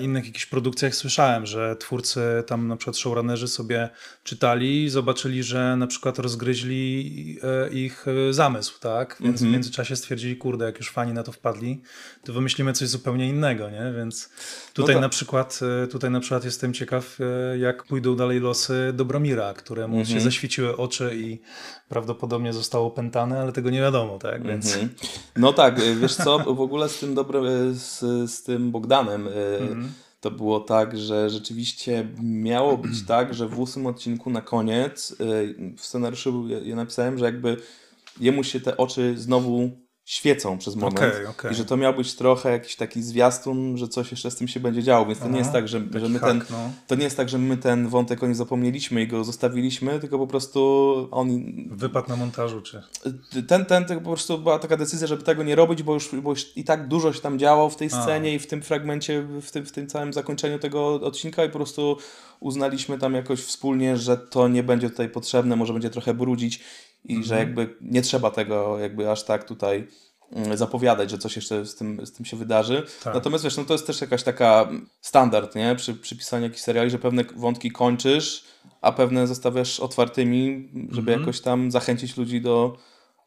innych 0.00 0.26
jakichś 0.26 0.46
produkcjach 0.46 0.94
słyszałem, 0.94 1.46
że 1.46 1.76
twórcy 1.76 2.20
tam 2.46 2.68
na 2.68 2.76
przykład 2.76 2.96
showrunnerzy 2.96 3.48
sobie 3.48 3.88
czytali 4.24 4.84
i 4.84 4.90
zobaczyli, 4.90 5.42
że 5.42 5.76
na 5.76 5.86
przykład 5.86 6.18
rozgryźli 6.18 7.38
e, 7.42 7.70
ich 7.72 8.06
e, 8.28 8.32
zamysł, 8.32 8.80
tak? 8.80 9.16
Więc 9.20 9.32
Mhm. 9.34 9.50
w 9.50 9.52
międzyczasie 9.52 9.96
stwierdzili, 9.96 10.36
kurde, 10.36 10.64
jak 10.64 10.78
już 10.78 10.90
fani 10.90 11.12
na 11.12 11.22
to 11.22 11.32
wpadli, 11.32 11.82
to 12.24 12.32
wymyślimy 12.32 12.72
coś 12.72 12.88
zupełnie 12.88 13.28
innego, 13.28 13.70
nie? 13.70 13.92
Więc 13.96 14.30
tutaj 14.74 14.94
tak. 14.94 15.02
na 15.02 15.08
przykład 15.08 15.60
e, 15.84 15.86
tutaj 15.86 16.10
na 16.10 16.20
przykład 16.20 16.44
jestem 16.44 16.72
ciekaw, 16.74 17.18
e, 17.20 17.58
jak 17.58 17.84
pójdą 17.84 18.16
dalej 18.16 18.40
losy 18.40 18.92
Dobromira, 18.94 19.54
któremu 19.54 19.98
Mhm. 19.98 20.18
się 20.18 20.24
zaświeciły 20.24 20.76
oczy 20.76 21.10
i 21.16 21.40
prawdopodobnie 21.88 22.52
zostało 22.52 22.86
opętane, 22.86 23.40
ale 23.40 23.52
tego 23.52 23.70
nie 23.70 23.80
wiadomo, 23.80 24.18
tak? 24.18 24.46
Więc 24.46 24.66
Mhm. 24.72 24.88
No 25.36 25.52
tak, 25.52 25.80
wiesz 26.00 26.14
co, 26.14 26.38
w 26.38 26.60
ogóle 26.60 26.88
z 26.88 26.98
tym 26.98 27.14
dobre, 27.14 27.40
y, 27.40 27.74
z, 27.74 28.00
z 28.30 28.42
tym 28.42 28.70
Bogdanem 28.70 29.28
Mhm. 29.62 29.92
to 30.20 30.30
było 30.30 30.60
tak, 30.60 30.98
że 30.98 31.30
rzeczywiście 31.30 32.08
miało 32.22 32.78
być 32.78 33.02
tak, 33.06 33.34
że 33.34 33.48
w 33.48 33.60
ósmym 33.60 33.86
odcinku 33.86 34.30
na 34.30 34.40
koniec 34.40 35.10
y, 35.10 35.16
w 35.76 35.84
scenariuszu 35.84 36.48
ja- 36.48 36.58
ja 36.58 36.76
napisałem, 36.76 37.18
że 37.18 37.24
jakby 37.24 37.56
jemu 38.20 38.44
się 38.44 38.60
te 38.60 38.76
oczy 38.76 39.14
znowu 39.18 39.70
świecą 40.10 40.58
przez 40.58 40.76
moment 40.76 40.98
Okej, 40.98 41.26
okej. 41.26 41.52
i 41.52 41.54
że 41.54 41.64
to 41.64 41.76
miał 41.76 41.94
być 41.94 42.14
trochę 42.14 42.50
jakiś 42.50 42.76
taki 42.76 43.02
zwiastun, 43.02 43.76
że 43.76 43.88
coś 43.88 44.10
jeszcze 44.10 44.30
z 44.30 44.36
tym 44.36 44.48
się 44.48 44.60
będzie 44.60 44.82
działo, 44.82 45.06
więc 45.06 45.18
to 45.18 45.28
nie 45.28 45.38
jest 45.38 45.52
tak, 45.52 45.68
że, 45.68 45.80
że 45.94 46.08
my 46.08 46.20
ten, 46.20 46.44
no. 46.50 46.70
to 46.86 46.94
nie 46.94 47.04
jest 47.04 47.16
tak, 47.16 47.28
że 47.28 47.38
my 47.38 47.56
ten 47.56 47.88
wątek 47.88 48.22
o 48.22 48.26
nim 48.26 48.34
zapomnieliśmy 48.34 49.02
i 49.02 49.06
go 49.06 49.24
zostawiliśmy, 49.24 50.00
tylko 50.00 50.18
po 50.18 50.26
prostu 50.26 51.08
on 51.10 51.28
Wypad 51.70 52.08
na 52.08 52.16
montażu, 52.16 52.60
czy... 52.60 52.82
ten, 53.48 53.64
ten, 53.64 53.84
to 53.84 53.94
po 53.94 54.00
prostu 54.00 54.38
była 54.38 54.58
taka 54.58 54.76
decyzja, 54.76 55.06
żeby 55.06 55.22
tego 55.22 55.42
nie 55.42 55.54
robić, 55.54 55.82
bo 55.82 55.94
już, 55.94 56.14
bo 56.22 56.30
już 56.30 56.56
i 56.56 56.64
tak 56.64 56.88
dużo 56.88 57.12
się 57.12 57.20
tam 57.20 57.38
działo 57.38 57.70
w 57.70 57.76
tej 57.76 57.90
scenie 57.90 58.34
i 58.34 58.38
w 58.38 58.46
tym 58.46 58.62
fragmencie, 58.62 59.22
w 59.42 59.50
tym, 59.50 59.66
w 59.66 59.72
tym 59.72 59.86
całym 59.86 60.12
zakończeniu 60.12 60.58
tego 60.58 60.94
odcinka 60.94 61.44
i 61.44 61.48
po 61.48 61.58
prostu 61.58 61.96
uznaliśmy 62.40 62.98
tam 62.98 63.14
jakoś 63.14 63.40
wspólnie, 63.40 63.96
że 63.96 64.16
to 64.16 64.48
nie 64.48 64.62
będzie 64.62 64.90
tutaj 64.90 65.08
potrzebne, 65.08 65.56
może 65.56 65.72
będzie 65.72 65.90
trochę 65.90 66.14
brudzić 66.14 66.60
i 67.04 67.24
że 67.24 67.38
jakby 67.38 67.76
nie 67.80 68.02
trzeba 68.02 68.30
tego 68.30 68.78
jakby 68.78 69.10
aż 69.10 69.24
tak 69.24 69.44
tutaj 69.44 69.86
mm, 70.32 70.56
zapowiadać, 70.56 71.10
że 71.10 71.18
coś 71.18 71.36
jeszcze 71.36 71.66
z 71.66 71.74
tym, 71.74 72.06
z 72.06 72.12
tym 72.12 72.26
się 72.26 72.36
wydarzy. 72.36 72.86
Tak. 73.04 73.14
Natomiast 73.14 73.44
wiesz, 73.44 73.56
no 73.56 73.64
to 73.64 73.74
jest 73.74 73.86
też 73.86 74.00
jakaś 74.00 74.22
taka 74.22 74.68
standard, 75.00 75.54
nie? 75.54 75.74
Przy, 75.76 75.94
przy 75.94 76.16
pisaniu 76.16 76.42
jakichś 76.44 76.62
seriali, 76.62 76.90
że 76.90 76.98
pewne 76.98 77.24
wątki 77.36 77.70
kończysz, 77.70 78.44
a 78.80 78.92
pewne 78.92 79.26
zostawiasz 79.26 79.80
otwartymi, 79.80 80.68
żeby 80.90 81.12
Mhm. 81.12 81.20
jakoś 81.20 81.40
tam 81.40 81.70
zachęcić 81.70 82.16
ludzi 82.16 82.40
do 82.40 82.76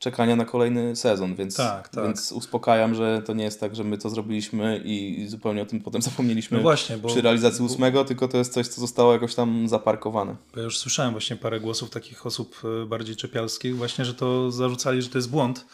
czekania 0.04 0.36
na 0.36 0.46
kolejny 0.46 0.96
sezon, 0.96 1.36
więc, 1.36 1.56
Tak, 1.56 1.90
tak. 1.90 2.04
więc 2.04 2.32
uspokajam, 2.32 2.96
że 2.96 3.22
to 3.26 3.34
nie 3.34 3.44
jest 3.44 3.60
tak, 3.60 3.76
że 3.76 3.84
my 3.84 3.98
to 3.98 4.10
zrobiliśmy 4.10 4.82
i, 4.86 5.26
zupełnie 5.28 5.62
o 5.62 5.66
tym 5.66 5.82
potem 5.82 6.02
zapomnieliśmy 6.12 6.58
No 6.58 6.64
właśnie, 6.64 6.98
bo- 6.98 7.08
przy 7.10 7.22
realizacji 7.22 7.66
ósmego, 7.66 8.06
tylko 8.06 8.28
to 8.28 8.38
jest 8.38 8.54
coś, 8.54 8.68
co 8.68 8.82
zostało 8.82 9.14
jakoś 9.14 9.36
tam 9.36 9.68
zaparkowane. 9.68 10.36
Bo 10.54 10.60
ja 10.60 10.64
już 10.64 10.78
słyszałem 10.78 11.12
właśnie 11.12 11.36
parę 11.36 11.60
głosów 11.60 11.90
takich 11.90 12.26
osób 12.26 12.56
e, 12.84 12.86
bardziej 12.86 13.16
czepialskich, 13.16 13.78
właśnie, 13.78 14.06
że 14.06 14.14
to 14.14 14.52
zarzucali, 14.52 15.02
że 15.02 15.10
to 15.10 15.18
jest 15.18 15.30
błąd, 15.30 15.66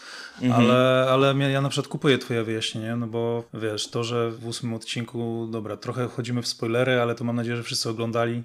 Mhm. 0.41 0.65
ale, 0.65 1.07
ale 1.11 1.51
ja 1.51 1.61
na 1.61 1.69
przykład 1.69 1.87
kupuję 1.87 2.17
twoje 2.17 2.43
wyjaśnienie, 2.43 2.95
no 2.95 3.07
bo 3.07 3.43
wiesz, 3.53 3.87
to, 3.87 4.03
że 4.03 4.31
w 4.31 4.47
ósmym 4.47 4.73
odcinku, 4.73 5.47
dobra, 5.51 5.77
trochę 5.77 6.09
wchodzimy 6.09 6.41
w 6.41 6.47
spoilery, 6.47 7.01
ale 7.01 7.15
to 7.15 7.23
mam 7.23 7.35
nadzieję, 7.35 7.57
że 7.57 7.63
wszyscy 7.63 7.89
oglądali. 7.89 8.43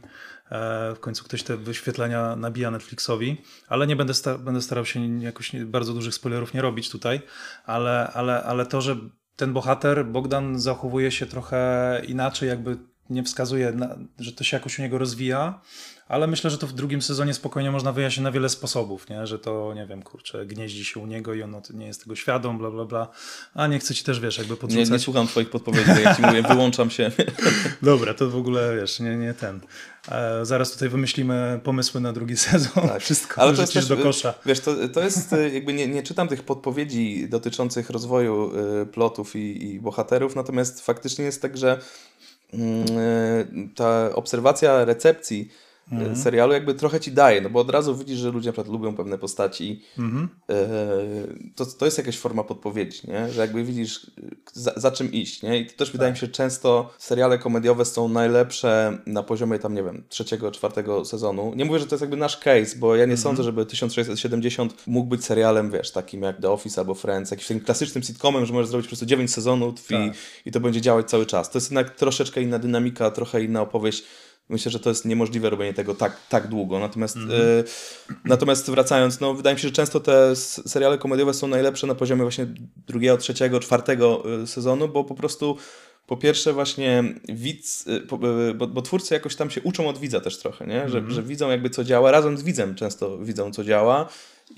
E, 0.50 0.94
W 0.94 1.00
końcu 1.00 1.24
ktoś 1.24 1.42
te 1.42 1.56
wyświetlenia 1.56 2.36
nabija 2.36 2.70
Netflixowi, 2.70 3.42
ale 3.68 3.86
nie 3.86 3.96
będę, 3.96 4.14
sta- 4.14 4.38
będę 4.38 4.62
starał 4.62 4.84
się 4.84 5.20
jakoś 5.22 5.56
bardzo 5.56 5.94
dużych 5.94 6.14
spoilerów 6.14 6.54
nie 6.54 6.62
robić 6.62 6.90
tutaj, 6.90 7.20
ale, 7.66 8.10
ale, 8.14 8.42
ale 8.42 8.66
to, 8.66 8.80
że 8.80 8.96
ten 9.36 9.52
bohater, 9.52 10.06
Bogdan, 10.06 10.58
zachowuje 10.60 11.10
się 11.10 11.26
trochę 11.26 12.02
inaczej, 12.08 12.48
jakby 12.48 12.76
nie 13.10 13.22
wskazuje, 13.22 13.72
na, 13.72 13.96
że 14.18 14.32
to 14.32 14.44
się 14.44 14.56
jakoś 14.56 14.78
u 14.78 14.82
niego 14.82 14.98
rozwija, 14.98 15.60
ale 16.14 16.26
myślę, 16.26 16.50
że 16.50 16.58
to 16.58 16.66
w 16.66 16.72
drugim 16.72 17.02
sezonie 17.02 17.34
spokojnie 17.34 17.70
można 17.70 17.92
wyjaśnić 17.92 18.24
na 18.24 18.32
wiele 18.32 18.48
sposobów, 18.48 19.08
nie? 19.08 19.26
że 19.26 19.38
to, 19.38 19.74
nie 19.74 19.86
wiem, 19.86 20.02
kurczę, 20.02 20.46
gnieździ 20.46 20.84
się 20.84 21.00
u 21.00 21.06
niego 21.06 21.34
i 21.34 21.42
on 21.42 21.60
nie 21.74 21.86
jest 21.86 22.02
tego 22.02 22.16
świadom, 22.16 22.58
bla, 22.58 22.70
bla, 22.70 22.84
bla. 22.84 23.08
A 23.54 23.66
nie 23.66 23.78
chcę 23.78 23.94
ci 23.94 24.04
też, 24.04 24.20
wiesz, 24.20 24.38
jakby 24.38 24.54
Nie, 24.54 24.60
podrzucać. 24.60 24.90
nie 24.90 24.98
słucham 24.98 25.26
twoich 25.26 25.50
podpowiedzi, 25.50 25.90
jak 26.04 26.16
ci 26.16 26.22
mówię, 26.22 26.42
wyłączam 26.42 26.90
się. 26.90 27.10
Dobra, 27.82 28.14
to 28.14 28.30
w 28.30 28.36
ogóle, 28.36 28.76
wiesz, 28.76 29.00
nie, 29.00 29.16
nie 29.16 29.34
ten. 29.34 29.60
E, 30.08 30.46
zaraz 30.46 30.72
tutaj 30.72 30.88
wymyślimy 30.88 31.60
pomysły 31.64 32.00
na 32.00 32.12
drugi 32.12 32.36
sezon. 32.46 32.88
Wszystko 33.00 33.40
Ale 33.40 33.54
to 33.54 33.60
jest 33.60 33.72
też, 33.72 33.86
do 33.86 33.96
kosza. 33.96 34.34
Wiesz, 34.46 34.60
to, 34.60 34.88
to 34.88 35.00
jest 35.00 35.32
y, 35.32 35.50
jakby 35.50 35.74
nie, 35.74 35.88
nie 35.88 36.02
czytam 36.02 36.28
tych 36.28 36.42
podpowiedzi 36.42 37.28
dotyczących 37.28 37.90
rozwoju 37.90 38.52
y, 38.82 38.86
plotów 38.86 39.36
i, 39.36 39.64
i 39.64 39.80
bohaterów, 39.80 40.36
natomiast 40.36 40.80
faktycznie 40.80 41.24
jest 41.24 41.42
tak, 41.42 41.56
że 41.56 41.78
mm, 42.52 42.98
y, 42.98 43.68
ta 43.74 44.14
obserwacja 44.14 44.84
recepcji 44.84 45.50
Mhm. 45.92 46.16
serialu 46.16 46.52
jakby 46.52 46.74
trochę 46.74 47.00
ci 47.00 47.12
daje, 47.12 47.40
no 47.40 47.50
bo 47.50 47.60
od 47.60 47.70
razu 47.70 47.96
widzisz, 47.96 48.18
że 48.18 48.30
ludzie 48.30 48.48
na 48.48 48.52
przykład 48.52 48.72
lubią 48.72 48.94
pewne 48.96 49.18
postaci. 49.18 49.82
Y, 49.98 51.52
To, 51.56 51.66
to 51.66 51.84
jest 51.84 51.98
jakaś 51.98 52.18
forma 52.18 52.44
podpowiedzi, 52.44 53.00
nie? 53.10 53.32
że 53.32 53.40
jakby 53.40 53.64
widzisz 53.64 54.10
za, 54.52 54.72
za 54.76 54.90
czym 54.90 55.12
iść. 55.12 55.42
Nie? 55.42 55.58
I 55.60 55.66
to 55.66 55.72
też 55.76 55.92
wydaje 55.92 56.12
mi 56.12 56.18
się, 56.18 56.26
że 56.26 56.32
często 56.32 56.90
seriale 56.98 57.38
komediowe 57.38 57.84
są 57.84 58.08
najlepsze 58.08 58.98
na 59.06 59.22
poziomie 59.22 59.58
tam, 59.58 59.74
nie 59.74 59.82
wiem, 59.82 60.04
trzeciego, 60.08 60.50
czwartego 60.50 61.04
sezonu. 61.04 61.52
Nie 61.56 61.64
mówię, 61.64 61.78
że 61.78 61.86
to 61.86 61.94
jest 61.94 62.00
jakby 62.00 62.16
nasz 62.16 62.36
case, 62.38 62.76
bo 62.78 62.96
ja 62.96 63.06
nie 63.06 63.16
sądzę, 63.16 63.42
żeby 63.42 63.66
1670 63.66 64.86
mógł 64.86 65.08
być 65.08 65.24
serialem, 65.24 65.70
wiesz, 65.70 65.90
takim 65.90 66.22
jak 66.22 66.40
The 66.40 66.50
Office 66.50 66.80
albo 66.80 66.94
Friends, 66.94 67.30
jakimś 67.30 67.48
takim 67.48 67.64
klasycznym 67.64 68.02
sitcomem, 68.04 68.46
że 68.46 68.52
możesz 68.52 68.68
zrobić 68.68 68.86
po 68.86 68.90
prostu 68.90 69.06
9 69.06 69.32
sezonów 69.32 69.90
i, 69.90 69.94
Tak. 69.94 70.12
i 70.46 70.50
to 70.52 70.60
będzie 70.60 70.80
działać 70.80 71.10
cały 71.10 71.26
czas. 71.26 71.50
To 71.50 71.58
jest 71.58 71.70
jednak 71.70 71.90
troszeczkę 71.96 72.42
inna 72.42 72.58
dynamika, 72.58 73.10
trochę 73.10 73.44
inna 73.44 73.62
opowieść. 73.62 74.04
Myślę, 74.48 74.72
że 74.72 74.80
to 74.80 74.88
jest 74.88 75.04
niemożliwe 75.04 75.50
robienie 75.50 75.74
tego 75.74 75.94
tak, 75.94 76.20
tak 76.28 76.48
długo. 76.48 76.78
Natomiast, 76.78 77.16
y, 77.16 77.64
natomiast 78.24 78.70
wracając, 78.70 79.20
no, 79.20 79.34
wydaje 79.34 79.54
mi 79.54 79.60
się, 79.60 79.68
że 79.68 79.74
często 79.74 80.00
te 80.00 80.36
seriale 80.36 80.98
komediowe 80.98 81.34
są 81.34 81.48
najlepsze 81.48 81.86
na 81.86 81.94
poziomie 81.94 82.22
właśnie 82.22 82.46
drugiego, 82.86 83.16
trzeciego, 83.16 83.60
czwartego 83.60 84.22
y, 84.42 84.46
sezonu, 84.46 84.88
bo 84.88 85.04
po 85.04 85.14
prostu 85.14 85.56
po 86.06 86.16
pierwsze 86.16 86.52
właśnie 86.52 87.04
widz, 87.28 87.86
y, 87.86 88.00
bo, 88.54 88.66
bo 88.66 88.82
twórcy 88.82 89.14
jakoś 89.14 89.36
tam 89.36 89.50
się 89.50 89.62
uczą 89.62 89.88
od 89.88 89.98
widza 89.98 90.20
też 90.20 90.38
trochę, 90.38 90.66
nie? 90.66 90.88
Że, 90.88 91.02
że 91.08 91.22
widzą 91.22 91.50
jakby 91.50 91.70
co 91.70 91.84
działa, 91.84 92.10
razem 92.10 92.38
z 92.38 92.42
widzem 92.42 92.74
często 92.74 93.18
widzą 93.18 93.52
co 93.52 93.64
działa 93.64 94.08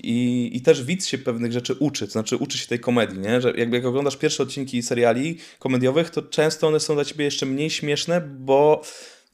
i, 0.03 0.49
i 0.53 0.61
też 0.61 0.83
widz 0.83 1.05
się 1.07 1.17
pewnych 1.17 1.51
rzeczy 1.51 1.73
uczy, 1.73 2.05
to 2.05 2.11
znaczy 2.11 2.37
uczy 2.37 2.57
się 2.57 2.67
tej 2.67 2.79
komedii, 2.79 3.19
nie? 3.19 3.41
Że 3.41 3.53
jakby 3.57 3.77
jak 3.77 3.85
oglądasz 3.85 4.17
pierwsze 4.17 4.43
odcinki 4.43 4.83
seriali 4.83 5.37
komediowych, 5.59 6.09
to 6.09 6.21
często 6.21 6.67
one 6.67 6.79
są 6.79 6.95
dla 6.95 7.05
ciebie 7.05 7.25
jeszcze 7.25 7.45
mniej 7.45 7.69
śmieszne, 7.69 8.21
bo 8.21 8.81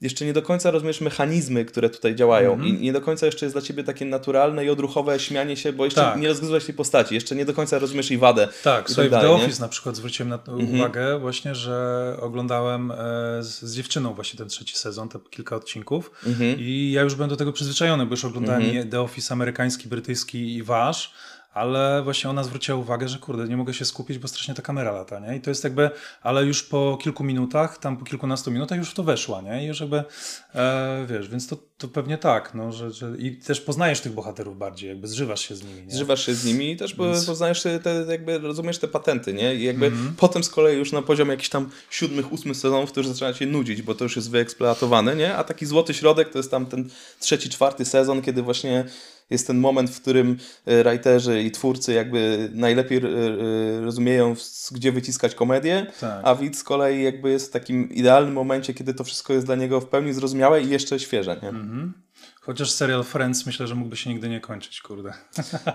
jeszcze 0.04 0.26
nie 0.26 0.34
do 0.34 0.42
końca 0.42 0.72
rozumiesz 0.72 1.02
mechanizmy, 1.02 1.66
które 1.66 1.90
tutaj 1.90 2.16
działają. 2.16 2.62
I 2.62 2.74
nie 2.74 2.94
do 2.94 3.02
końca 3.02 3.26
jeszcze 3.26 3.46
jest 3.46 3.56
dla 3.56 3.62
ciebie 3.62 3.84
takie 3.84 4.06
naturalne 4.06 4.66
i 4.66 4.70
odruchowe 4.70 5.20
śmianie 5.20 5.58
się, 5.58 5.74
bo 5.74 5.86
jeszcze 5.86 6.02
Tak. 6.02 6.20
nie 6.20 6.28
rozgryzłeś 6.28 6.66
tej 6.66 6.76
postaci, 6.76 7.16
jeszcze 7.16 7.36
nie 7.36 7.46
do 7.46 7.54
końca 7.54 7.80
rozumiesz 7.80 8.10
jej 8.10 8.20
wadę. 8.20 8.48
Tak, 8.64 8.90
i 8.92 8.96
tak 8.96 9.06
w 9.06 9.10
The 9.10 9.10
dalej, 9.10 9.30
nie? 9.30 9.36
Office 9.44 9.62
na 9.62 9.68
przykład 9.68 9.96
zwróciłem 9.96 10.30
na 10.30 10.38
to 10.38 10.56
uwagę 10.56 11.20
właśnie, 11.20 11.56
że 11.56 12.18
oglądałem 12.20 12.92
e, 12.92 12.96
z, 13.44 13.62
z 13.62 13.76
dziewczyną 13.76 14.14
właśnie 14.14 14.38
ten 14.38 14.48
trzeci 14.48 14.78
sezon, 14.78 15.10
te 15.10 15.20
kilka 15.30 15.56
odcinków. 15.56 16.12
I 16.58 16.92
ja 16.92 17.02
już 17.02 17.16
byłem 17.16 17.30
do 17.30 17.36
tego 17.36 17.54
przyzwyczajony, 17.54 18.06
bo 18.06 18.12
już 18.12 18.26
oglądałem 18.26 18.64
i 18.64 18.86
The 18.90 19.02
Office 19.02 19.34
amerykański, 19.34 19.88
brytyjski 19.88 20.56
i 20.56 20.64
wasz, 20.64 21.14
ale 21.54 22.02
właśnie 22.04 22.30
ona 22.30 22.44
zwróciła 22.44 22.78
uwagę, 22.78 23.08
że 23.08 23.20
kurde, 23.20 23.48
nie 23.48 23.58
mogę 23.58 23.74
się 23.74 23.86
skupić, 23.86 24.18
bo 24.18 24.28
strasznie 24.28 24.54
ta 24.54 24.62
kamera 24.62 24.92
lata, 24.92 25.20
nie? 25.20 25.36
I 25.36 25.42
to 25.42 25.50
jest 25.52 25.64
jakby, 25.64 25.90
ale 26.22 26.44
już 26.46 26.64
po 26.64 26.98
kilku 27.02 27.24
minutach, 27.24 27.78
tam 27.78 27.98
po 27.98 28.06
kilkunastu 28.06 28.52
minutach 28.52 28.78
już 28.78 28.90
w 28.90 28.94
to 28.94 29.04
weszła, 29.04 29.42
nie? 29.42 29.64
I 29.64 29.68
już 29.68 29.80
jakby, 29.80 30.04
e, 30.56 31.06
wiesz, 31.10 31.30
więc 31.30 31.48
to, 31.48 31.58
to 31.78 31.88
pewnie 31.88 32.18
tak, 32.18 32.54
no, 32.54 32.72
że, 32.72 32.92
że 32.92 33.18
i 33.18 33.38
też 33.38 33.62
poznajesz 33.62 34.02
tych 34.02 34.12
bohaterów 34.14 34.58
bardziej, 34.58 34.90
jakby 34.90 35.08
zżywasz 35.08 35.42
się 35.48 35.56
z 35.56 35.64
nimi, 35.64 35.84
nie? 35.86 35.92
Zżywasz 35.92 36.26
się 36.26 36.34
z 36.34 36.46
nimi 36.46 36.72
i 36.72 36.78
też 36.78 36.96
Więc- 36.96 37.26
poznajesz 37.26 37.62
te, 37.64 38.06
jakby 38.10 38.38
rozumiesz 38.40 38.78
te 38.78 38.88
patenty, 38.88 39.34
nie? 39.34 39.56
I 39.56 39.64
jakby 39.64 39.86
Mhm. 39.86 40.14
potem 40.18 40.44
z 40.44 40.50
kolei 40.50 40.78
już 40.78 40.92
na 40.92 41.02
poziomie 41.02 41.32
jakichś 41.32 41.50
tam 41.50 41.70
siódmych, 41.90 42.32
ósmych 42.32 42.58
sezonów 42.58 42.92
to 42.92 43.00
już 43.00 43.08
zaczyna 43.08 43.34
cię 43.34 43.46
nudzić, 43.46 43.82
bo 43.82 43.96
to 43.96 44.04
już 44.06 44.16
jest 44.16 44.30
wyeksploatowane, 44.32 45.16
nie? 45.16 45.36
A 45.36 45.44
taki 45.44 45.66
złoty 45.66 45.94
środek 45.94 46.30
to 46.30 46.40
jest 46.40 46.52
tam 46.52 46.66
ten 46.66 46.90
trzeci, 47.20 47.50
czwarty 47.50 47.86
sezon, 47.86 48.22
kiedy 48.22 48.42
właśnie 48.42 48.86
jest 49.30 49.48
ten 49.48 49.58
moment, 49.58 49.90
w 49.90 50.02
którym 50.02 50.38
e, 50.66 50.84
writerzy 50.84 51.44
i 51.44 51.52
twórcy 51.52 51.94
jakby 51.94 52.50
najlepiej 52.54 52.98
e, 52.98 53.02
e, 53.02 53.82
rozumieją, 53.82 54.36
gdzie 54.72 54.92
wyciskać 54.92 55.36
komedię, 55.36 55.86
Tak. 56.00 56.22
a 56.24 56.36
widz 56.36 56.58
z 56.58 56.64
kolei 56.64 57.04
jakby 57.04 57.32
jest 57.32 57.48
w 57.48 57.52
takim 57.52 57.90
idealnym 57.90 58.34
momencie, 58.34 58.74
kiedy 58.74 58.94
to 58.94 59.04
wszystko 59.04 59.34
jest 59.34 59.46
dla 59.46 59.56
niego 59.56 59.82
w 59.82 59.86
pełni 59.86 60.14
zrozumiałe 60.14 60.62
i 60.62 60.70
jeszcze 60.70 61.00
świeże, 61.00 61.40
nie? 61.44 61.50
Mhm. 61.50 61.94
Chociaż 62.46 62.72
serial 62.72 63.04
Friends 63.04 63.46
myślę, 63.46 63.68
że 63.68 63.76
mógłby 63.76 63.98
się 63.98 64.10
nigdy 64.10 64.30
nie 64.30 64.40
kończyć, 64.42 64.82
kurde. 64.82 65.14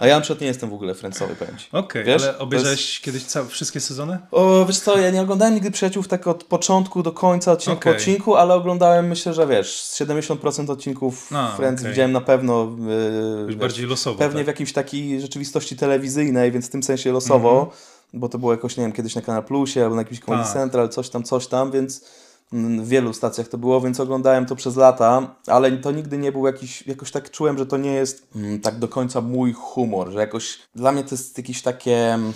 A 0.00 0.06
ja 0.06 0.14
na 0.14 0.20
przykład 0.20 0.40
nie 0.40 0.46
jestem 0.46 0.70
w 0.70 0.72
ogóle 0.74 0.94
Friendsowy, 0.94 1.36
powiem 1.36 1.56
ci. 1.58 1.68
Okej, 1.72 2.04
Wiesz, 2.04 2.22
ale 2.22 2.38
obejrzałeś 2.38 3.00
kiedyś 3.00 3.24
ca- 3.24 3.44
wszystkie 3.44 3.80
sezony? 3.80 4.18
O, 4.30 4.64
wiesz 4.66 4.78
co, 4.80 4.98
ja 4.98 5.10
nie 5.10 5.22
oglądałem 5.22 5.54
nigdy 5.54 5.70
Przyjaciół 5.70 6.02
tak 6.04 6.26
od 6.26 6.44
początku 6.44 7.02
do 7.02 7.12
końca, 7.12 7.52
odcinek 7.52 7.78
po 7.78 7.90
Okej. 7.90 7.92
odcinku, 8.00 8.36
ale 8.36 8.54
oglądałem, 8.54 9.06
myślę, 9.08 9.34
że 9.34 9.46
wiesz, 9.46 9.80
z 9.80 10.00
70% 10.00 10.70
odcinków 10.70 11.28
A, 11.34 11.56
Friends 11.56 11.80
okej. 11.82 11.92
widziałem 11.92 12.12
na 12.12 12.20
pewno. 12.20 12.76
Yy, 12.88 13.38
Już 13.38 13.46
wiesz, 13.46 13.56
bardziej 13.56 13.86
losowo, 13.86 14.18
Pewnie 14.18 14.38
tak? 14.38 14.44
w 14.44 14.48
jakiejś 14.48 14.72
takiej 14.72 15.20
rzeczywistości 15.20 15.76
telewizyjnej, 15.76 16.52
więc 16.52 16.66
w 16.66 16.70
tym 16.70 16.82
sensie 16.82 17.12
losowo, 17.12 17.52
Mhm. 17.60 17.76
bo 18.14 18.28
to 18.28 18.38
było 18.38 18.52
jakoś, 18.52 18.76
nie 18.76 18.82
wiem, 18.84 18.92
kiedyś 18.92 19.14
na 19.14 19.22
Kanal 19.22 19.44
Plusie 19.44 19.82
albo 19.84 19.94
na 19.96 20.00
jakimś 20.02 20.20
Comedy 20.20 20.44
Tak. 20.44 20.52
Central, 20.52 20.88
coś 20.88 21.08
tam, 21.10 21.22
coś 21.22 21.46
tam, 21.46 21.70
więc 21.70 21.98
mm, 22.00 22.10
w 22.52 22.88
wielu 22.88 23.12
stacjach 23.12 23.48
to 23.48 23.58
było, 23.58 23.80
więc 23.80 24.00
oglądałem 24.00 24.46
to 24.46 24.56
przez 24.56 24.76
lata, 24.76 25.34
ale 25.46 25.72
to 25.72 25.90
nigdy 25.90 26.18
nie 26.18 26.32
był 26.32 26.46
jakiś, 26.46 26.86
jakoś 26.86 27.10
tak 27.10 27.30
czułem, 27.30 27.58
że 27.58 27.66
to 27.66 27.76
nie 27.76 27.92
jest 27.92 28.28
mm, 28.36 28.60
tak 28.60 28.78
do 28.78 28.88
końca 28.88 29.20
mój 29.20 29.52
humor, 29.52 30.10
że 30.10 30.18
jakoś 30.18 30.58
dla 30.74 30.92
mnie 30.92 31.04
to 31.04 31.10
jest 31.10 31.38
jakieś 31.38 31.62
takie, 31.62 32.14
mm, 32.14 32.32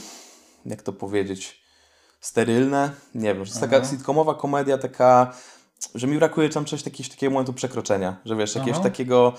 jak 0.67 0.83
to 0.83 0.93
powiedzieć, 0.93 1.63
sterylne, 2.21 2.91
nie 3.15 3.35
wiem, 3.35 3.45
że 3.45 3.53
to 3.53 3.61
jest 3.61 3.71
taka 3.73 3.85
sitcomowa 3.85 4.35
komedia 4.35 4.79
taka, 4.79 5.35
że 5.95 6.07
mi 6.07 6.19
brakuje 6.19 6.49
tam 6.49 6.65
coś, 6.65 6.85
jakiegoś 6.85 7.09
takiego 7.09 7.33
momentu 7.33 7.53
przekroczenia, 7.53 8.17
że 8.25 8.37
wiesz, 8.37 8.55
jakiegoś 8.55 8.81
Aha. 8.81 8.89
takiego 8.89 9.33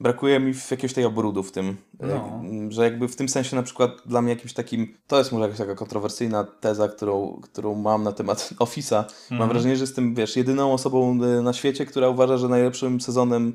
brakuje 0.00 0.40
mi 0.40 0.54
w 0.54 0.70
jakiegoś 0.70 0.92
tej 0.94 1.04
obrudu 1.04 1.42
w 1.42 1.52
tym, 1.52 1.76
No. 2.00 2.06
e, 2.14 2.42
że 2.68 2.84
jakby 2.84 3.08
w 3.08 3.16
tym 3.16 3.28
sensie 3.28 3.56
na 3.56 3.62
przykład 3.62 3.90
dla 4.06 4.22
mnie 4.22 4.32
jakimś 4.32 4.52
takim, 4.52 4.94
to 5.06 5.18
jest 5.18 5.32
może 5.32 5.42
jakaś 5.44 5.58
taka 5.58 5.74
kontrowersyjna 5.74 6.44
teza, 6.44 6.88
którą, 6.88 7.40
którą 7.42 7.74
mam 7.74 8.02
na 8.02 8.12
temat 8.12 8.50
Office'a. 8.64 8.98
Mhm. 8.98 9.38
Mam 9.38 9.48
wrażenie, 9.48 9.76
że 9.76 9.82
jestem, 9.82 10.14
wiesz, 10.14 10.36
jedyną 10.36 10.72
osobą 10.72 11.18
e, 11.24 11.42
na 11.42 11.52
świecie, 11.52 11.86
która 11.86 12.08
uważa, 12.08 12.36
że 12.36 12.48
najlepszym 12.48 13.00
sezonem 13.00 13.52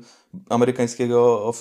amerykańskiego 0.48 1.52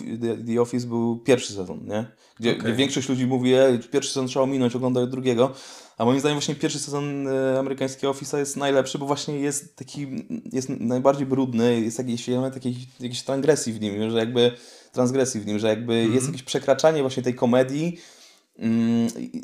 The- 0.47 0.61
Office 0.61 0.87
był 0.87 1.17
pierwszy 1.17 1.53
sezon, 1.53 1.79
nie? 1.87 2.05
Gdzie, 2.39 2.49
Okej. 2.51 2.61
gdzie 2.63 2.73
większość 2.73 3.09
ludzi 3.09 3.27
mówi, 3.27 3.53
Ej, 3.53 3.79
pierwszy 3.79 4.09
sezon 4.13 4.27
trzeba 4.27 4.43
ominąć, 4.43 4.75
oglądaj 4.75 5.07
drugiego. 5.07 5.51
A 5.97 6.05
moim 6.05 6.19
zdaniem 6.19 6.35
właśnie 6.35 6.55
pierwszy 6.55 6.79
sezon 6.79 7.27
e, 7.27 7.59
amerykańskiego 7.59 8.13
Office'a 8.13 8.37
jest 8.37 8.57
najlepszy, 8.57 8.97
bo 8.97 9.05
właśnie 9.05 9.39
jest 9.39 9.75
taki, 9.75 10.07
jest 10.53 10.69
najbardziej 10.69 11.25
brudny, 11.25 11.81
jest 11.81 11.97
jakiś 11.97 12.29
element 12.29 12.55
jakiejś, 12.55 12.77
jakiejś 12.99 13.23
transgresji 13.23 13.73
w 13.73 13.81
nim, 13.81 14.11
że 14.11 14.17
jakby 14.17 14.51
transgresji 14.91 15.41
w 15.41 15.45
nim, 15.45 15.59
że 15.59 15.67
jakby 15.67 15.93
Mhm. 15.93 16.13
jest 16.13 16.27
jakieś 16.27 16.43
przekraczanie 16.43 17.01
właśnie 17.01 17.23
tej 17.23 17.35
komedii, 17.35 17.85
Mm, 17.87 18.22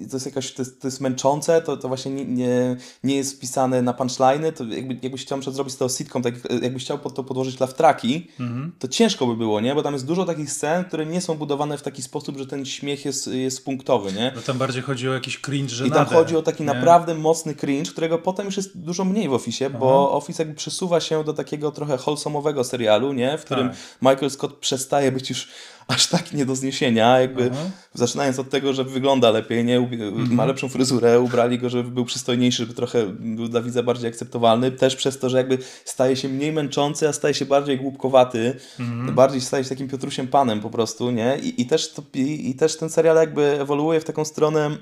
to 0.10 0.16
jest 0.16 0.26
jakaś, 0.26 0.52
to 0.54 0.62
jest, 0.62 0.82
to 0.82 0.88
jest 0.88 1.02
męczące, 1.02 1.62
to, 1.62 1.78
to 1.78 1.88
właśnie 1.88 2.12
nie, 2.12 2.26
nie, 2.26 2.78
nie 3.04 3.16
jest 3.16 3.36
wpisane 3.38 3.82
na 3.82 3.94
punchline'y, 3.94 4.52
to 4.54 4.64
jakby, 4.64 4.98
jakbyś 5.02 5.22
chciał 5.26 5.38
na 5.38 5.52
zrobić 5.52 5.74
z 5.74 5.78
tego 5.78 5.90
sitcom, 5.90 6.22
tak 6.22 6.34
jak- 6.50 6.64
jakbyś 6.64 6.84
chciał 6.84 7.00
pod 7.00 7.14
to 7.16 7.24
podłożyć 7.24 7.60
love 7.60 7.74
tracki, 7.74 8.28
Mhm. 8.40 8.72
to 8.80 8.88
ciężko 8.88 9.28
by 9.28 9.36
było, 9.38 9.62
nie? 9.62 9.76
Bo 9.76 9.84
tam 9.84 9.94
jest 9.94 10.06
dużo 10.06 10.26
takich 10.26 10.52
scen, 10.52 10.84
które 10.86 11.06
nie 11.06 11.22
są 11.22 11.36
budowane 11.36 11.78
w 11.78 11.82
taki 11.82 12.02
sposób, 12.02 12.38
że 12.38 12.46
ten 12.48 12.66
śmiech 12.66 13.06
jest, 13.06 13.28
jest 13.28 13.66
punktowy, 13.66 14.14
nie? 14.14 14.32
No 14.36 14.42
tam 14.42 14.58
bardziej 14.58 14.82
chodzi 14.84 15.10
o 15.10 15.14
jakiś 15.14 15.42
cringe, 15.42 15.70
że 15.76 15.88
I 15.88 15.92
tam 15.92 16.06
chodzi 16.06 16.36
o 16.36 16.42
taki 16.42 16.64
nie? 16.64 16.68
naprawdę 16.74 17.16
mocny 17.16 17.56
cringe, 17.56 17.92
którego 17.92 18.18
potem 18.18 18.46
już 18.46 18.58
jest 18.58 18.78
dużo 18.78 19.06
mniej 19.06 19.30
w 19.30 19.34
Office, 19.34 19.70
bo 19.70 20.12
Office 20.12 20.44
jakby 20.44 20.56
przesuwa 20.56 21.00
się 21.00 21.24
do 21.24 21.34
takiego 21.34 21.72
trochę 21.72 21.98
wholesomowego 21.98 22.64
serialu, 22.64 23.14
nie? 23.14 23.38
W 23.38 23.46
którym 23.46 23.70
Tak. 23.70 23.78
Michael 24.02 24.30
Scott 24.32 24.54
przestaje 24.58 25.12
być 25.12 25.30
już 25.30 25.48
aż 25.90 26.08
tak 26.08 26.34
nie 26.34 26.46
do 26.46 26.56
zniesienia, 26.56 27.20
jakby 27.20 27.50
Aha. 27.54 27.70
zaczynając 27.94 28.40
od 28.40 28.50
tego, 28.50 28.74
że 28.74 28.84
wygląda 28.84 29.32
lepiej, 29.32 29.66
nie? 29.66 29.78
Mhm. 29.78 30.34
Ma 30.34 30.46
lepszą 30.46 30.70
fryzurę, 30.70 31.20
ubrali 31.20 31.60
go, 31.60 31.70
żeby 31.70 31.92
był 31.92 32.06
przystojniejszy, 32.06 32.58
żeby 32.58 32.74
trochę 32.74 33.06
był 33.20 33.48
dla 33.48 33.62
widza 33.62 33.84
bardziej 33.84 34.10
akceptowalny, 34.10 34.72
też 34.72 34.96
przez 34.96 35.20
to, 35.20 35.30
że 35.30 35.38
jakby 35.38 35.58
staje 35.86 36.16
się 36.16 36.30
mniej 36.30 36.52
męczący, 36.52 37.08
a 37.10 37.14
staje 37.14 37.34
się 37.34 37.46
bardziej 37.46 37.78
głupkowaty, 37.78 38.56
Mhm. 38.80 39.16
bardziej 39.16 39.42
staje 39.42 39.64
się 39.64 39.70
takim 39.70 39.88
Piotrusiem 39.88 40.28
Panem 40.28 40.62
po 40.62 40.70
prostu, 40.70 41.12
nie? 41.12 41.38
I, 41.44 41.62
i, 41.62 41.66
też, 41.66 41.94
to, 41.94 42.04
i, 42.14 42.50
I 42.50 42.56
też 42.56 42.78
ten 42.78 42.90
serial 42.90 43.16
jakby 43.16 43.62
ewoluuje 43.62 44.00
w 44.00 44.06
taką 44.06 44.26
stronę 44.26 44.78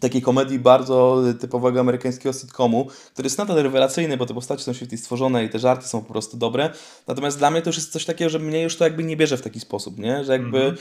takiej 0.00 0.22
komedii 0.22 0.58
bardzo 0.58 1.22
typowego 1.40 1.80
amerykańskiego 1.80 2.32
sitcomu, 2.32 2.88
który 3.12 3.26
jest 3.26 3.38
nadal 3.38 3.56
rewelacyjny, 3.56 4.16
bo 4.16 4.26
te 4.26 4.34
postacie 4.34 4.64
są 4.64 4.72
świetnie 4.72 4.98
stworzone 4.98 5.44
i 5.44 5.48
te 5.48 5.58
żarty 5.58 5.88
są 5.88 6.02
po 6.02 6.12
prostu 6.12 6.36
dobre. 6.36 6.70
Natomiast 7.06 7.38
dla 7.38 7.50
mnie 7.50 7.62
to 7.62 7.68
już 7.68 7.76
jest 7.76 7.92
coś 7.92 8.04
takiego, 8.04 8.30
że 8.30 8.38
mnie 8.38 8.62
już 8.62 8.76
to 8.76 8.84
jakby 8.84 9.04
nie 9.04 9.16
bierze 9.16 9.36
w 9.36 9.42
taki 9.42 9.60
sposób, 9.60 9.98
nie? 9.98 10.24
Że 10.24 10.32
jakby... 10.32 10.74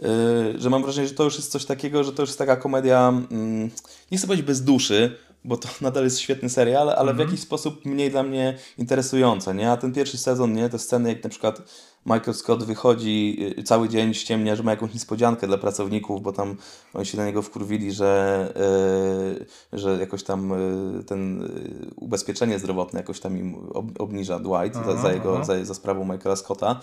y, 0.00 0.60
że 0.60 0.70
mam 0.70 0.82
wrażenie, 0.82 1.08
że 1.08 1.14
to 1.14 1.24
już 1.24 1.36
jest 1.36 1.52
coś 1.52 1.64
takiego, 1.64 2.04
że 2.04 2.12
to 2.12 2.22
już 2.22 2.28
jest 2.28 2.38
taka 2.38 2.56
komedia, 2.56 3.08
mm, 3.08 3.70
nie 4.10 4.18
chcę 4.18 4.26
powiedzieć 4.26 4.46
bez 4.46 4.64
duszy, 4.64 5.16
bo 5.44 5.56
to 5.56 5.68
nadal 5.80 6.04
jest 6.04 6.20
świetny 6.20 6.50
serial, 6.50 6.90
ale 6.90 7.14
w 7.14 7.18
jakiś 7.18 7.40
sposób 7.40 7.84
mniej 7.84 8.10
dla 8.10 8.22
mnie 8.22 8.58
interesująca, 8.78 9.52
nie? 9.52 9.70
A 9.70 9.76
ten 9.76 9.92
pierwszy 9.92 10.18
sezon, 10.18 10.52
nie? 10.52 10.68
Te 10.68 10.78
sceny, 10.78 11.08
jak 11.08 11.24
na 11.24 11.30
przykład 11.30 11.62
Michael 12.06 12.34
Scott 12.34 12.64
wychodzi 12.64 13.36
y, 13.58 13.62
cały 13.62 13.88
dzień 13.88 14.14
ściemnia, 14.14 14.56
że 14.56 14.62
ma 14.62 14.70
jakąś 14.70 14.94
niespodziankę 14.94 15.46
dla 15.46 15.58
pracowników, 15.58 16.22
bo 16.22 16.32
tam 16.32 16.56
oni 16.94 17.06
się 17.06 17.18
na 17.18 17.26
niego 17.26 17.42
wkurwili, 17.42 17.92
że, 17.92 18.52
y, 19.72 19.78
że 19.78 19.98
jakoś 19.98 20.22
tam 20.22 20.52
y, 21.00 21.04
ten 21.04 21.42
y, 21.42 21.94
ubezpieczenie 21.96 22.58
zdrowotne 22.58 23.00
jakoś 23.00 23.20
tam 23.20 23.38
im 23.38 23.54
ob, 23.74 23.86
obniża 23.98 24.38
Dwight 24.38 24.74
za, 24.74 24.82
za, 24.84 24.98
Aha, 24.98 25.12
jego, 25.12 25.34
aha. 25.34 25.44
za, 25.44 25.64
za 25.64 25.74
sprawą 25.74 26.04
Michaela 26.04 26.36
Scotta. 26.36 26.80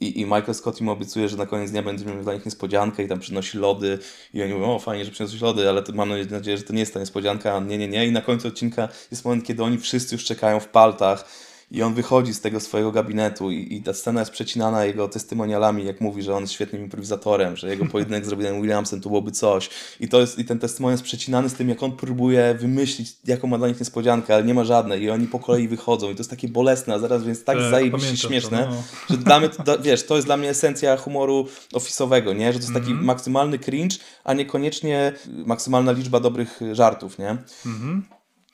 I, 0.00 0.20
I 0.20 0.24
Michael 0.24 0.54
Scott 0.54 0.80
im 0.80 0.88
obiecuje, 0.88 1.28
że 1.28 1.36
na 1.36 1.46
koniec 1.46 1.70
dnia 1.70 1.82
będzie 1.82 2.04
miał 2.04 2.22
dla 2.22 2.34
nich 2.34 2.44
niespodziankę 2.44 3.02
i 3.02 3.08
tam 3.08 3.18
przynosi 3.20 3.58
lody. 3.58 3.98
I 4.34 4.42
oni 4.42 4.54
mówią, 4.54 4.74
o 4.74 4.78
fajnie, 4.78 5.04
że 5.04 5.10
przyniosłeś 5.10 5.40
lody, 5.40 5.68
ale 5.68 5.82
to 5.82 5.92
mam 5.92 6.08
nadzieję, 6.30 6.56
że 6.56 6.62
to 6.62 6.72
nie 6.72 6.80
jest 6.80 6.94
ta 6.94 7.00
niespodzianka. 7.00 7.60
Nie, 7.60 7.78
nie, 7.78 7.88
nie. 7.88 8.06
I 8.06 8.12
na 8.12 8.20
końcu 8.20 8.48
odcinka 8.48 8.88
jest 9.10 9.24
moment, 9.24 9.44
kiedy 9.44 9.62
oni 9.62 9.78
wszyscy 9.78 10.14
już 10.14 10.24
czekają 10.24 10.60
w 10.60 10.68
paltach. 10.68 11.24
I 11.70 11.82
on 11.82 11.94
wychodzi 11.94 12.34
z 12.34 12.40
tego 12.40 12.60
swojego 12.60 12.92
gabinetu 12.92 13.50
i, 13.50 13.74
i 13.76 13.82
ta 13.82 13.94
scena 13.94 14.20
jest 14.20 14.32
przecinana 14.32 14.84
jego 14.84 15.08
testymonialami, 15.08 15.84
jak 15.84 16.00
mówi, 16.00 16.22
że 16.22 16.34
on 16.36 16.40
jest 16.42 16.52
świetnym 16.52 16.82
improwizatorem, 16.82 17.56
że 17.56 17.68
jego 17.68 17.86
pojedynek 17.86 18.24
z 18.26 18.28
Robinem 18.28 18.60
Williamsem 18.62 19.00
to 19.00 19.08
byłoby 19.08 19.30
coś. 19.30 19.70
I, 20.00 20.08
to 20.08 20.20
jest, 20.20 20.38
I 20.38 20.44
ten 20.44 20.58
testymonial 20.58 20.92
jest 20.94 21.04
przecinany 21.04 21.48
z 21.48 21.54
tym, 21.54 21.68
jak 21.68 21.82
on 21.82 21.92
próbuje 21.92 22.54
wymyślić, 22.60 23.16
jaką 23.24 23.48
ma 23.48 23.58
dla 23.58 23.68
nich 23.68 23.80
niespodziankę, 23.80 24.34
ale 24.34 24.44
nie 24.44 24.54
ma 24.54 24.64
żadnej. 24.64 25.02
I 25.02 25.10
oni 25.10 25.26
po 25.26 25.38
kolei 25.38 25.68
wychodzą. 25.68 26.10
I 26.10 26.14
to 26.14 26.20
jest 26.20 26.30
takie 26.30 26.48
bolesne, 26.48 26.94
a 26.94 26.98
zaraz 26.98 27.24
więc 27.24 27.44
tak 27.44 27.58
Tak, 27.58 27.70
zajebiście 27.70 28.16
śmieszne, 28.16 28.64
to, 28.64 28.70
no. 28.70 28.82
że 29.10 29.16
dla 29.16 29.40
mnie, 29.40 29.48
to, 29.48 29.78
wiesz, 29.78 30.06
to 30.06 30.16
jest 30.16 30.28
dla 30.28 30.36
mnie 30.36 30.50
esencja 30.50 30.96
humoru 30.96 31.46
ofisowego, 31.72 32.32
nie? 32.32 32.52
Że 32.52 32.58
to 32.58 32.62
jest 32.64 32.74
taki 32.74 32.90
Mhm. 32.90 33.06
maksymalny 33.06 33.58
cringe, 33.58 33.96
a 34.24 34.34
niekoniecznie 34.34 35.12
maksymalna 35.46 35.92
liczba 35.92 36.20
dobrych 36.20 36.60
żartów, 36.72 37.18
nie? 37.18 37.30
Mhm. 37.66 38.04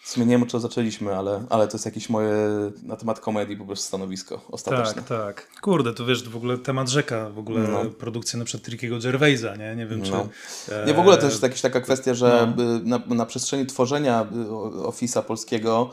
W 0.05 0.09
sumie 0.11 0.27
nie 0.27 0.39
wiem, 0.39 0.47
czego 0.47 0.61
zaczęliśmy, 0.61 1.17
ale, 1.17 1.45
ale 1.51 1.69
to 1.69 1.75
jest 1.77 1.85
jakieś 1.87 2.09
moje 2.09 2.35
na 2.83 2.97
temat 2.97 3.21
komedii 3.21 3.57
po 3.57 3.65
prostu 3.65 3.87
stanowisko 3.87 4.41
ostateczne. 4.51 5.03
Tak, 5.03 5.09
tak. 5.09 5.61
Kurde, 5.61 5.95
to 5.95 6.07
wiesz, 6.07 6.29
w 6.29 6.37
ogóle 6.37 6.59
temat 6.59 6.89
rzeka, 6.89 7.31
w 7.31 7.39
ogóle 7.39 7.61
No. 7.61 7.85
produkcja 7.91 8.39
na 8.39 8.45
przykład 8.45 8.65
Trickiego 8.67 8.99
Gervaisa, 8.99 9.57
nie? 9.57 9.77
Nie 9.77 9.87
wiem, 9.87 10.03
czy... 10.03 10.11
No. 10.11 10.29
e, 10.69 10.87
Nie, 10.87 10.95
w 10.95 10.99
ogóle 10.99 11.17
też 11.17 11.31
jest 11.31 11.43
jakaś 11.43 11.61
taka 11.61 11.81
kwestia, 11.81 12.15
że 12.15 12.53
no. 12.57 12.65
y, 12.77 12.81
na, 12.85 13.01
na 13.15 13.27
przestrzeni 13.27 13.67
tworzenia 13.67 14.23
y, 14.23 14.87
Office'a 14.87 15.23
polskiego 15.23 15.91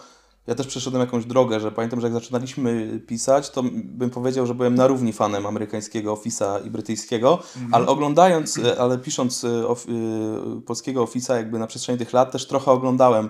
ja 0.48 0.56
też 0.56 0.68
przeszedłem 0.68 1.02
jakąś 1.02 1.26
drogę, 1.26 1.60
że 1.60 1.72
pamiętam, 1.72 2.02
że 2.02 2.08
jak 2.08 2.14
zaczynaliśmy 2.14 3.00
pisać, 3.08 3.50
to 3.50 3.64
bym 3.74 4.10
powiedział, 4.10 4.46
że 4.48 4.56
byłem 4.56 4.76
na 4.76 4.88
równi 4.88 5.14
fanem 5.14 5.46
amerykańskiego 5.46 6.14
Office'a 6.16 6.66
i 6.68 6.70
brytyjskiego, 6.70 7.40
Mhm. 7.56 7.74
ale 7.74 7.88
oglądając, 7.88 8.58
y, 8.58 8.80
ale 8.80 8.98
pisząc 8.98 9.44
of, 9.68 9.86
polskiego 10.66 11.06
Office'a 11.06 11.36
jakby 11.36 11.60
na 11.60 11.68
przestrzeni 11.68 12.00
tych 12.00 12.14
lat, 12.14 12.32
też 12.32 12.48
trochę 12.48 12.72
oglądałem 12.72 13.30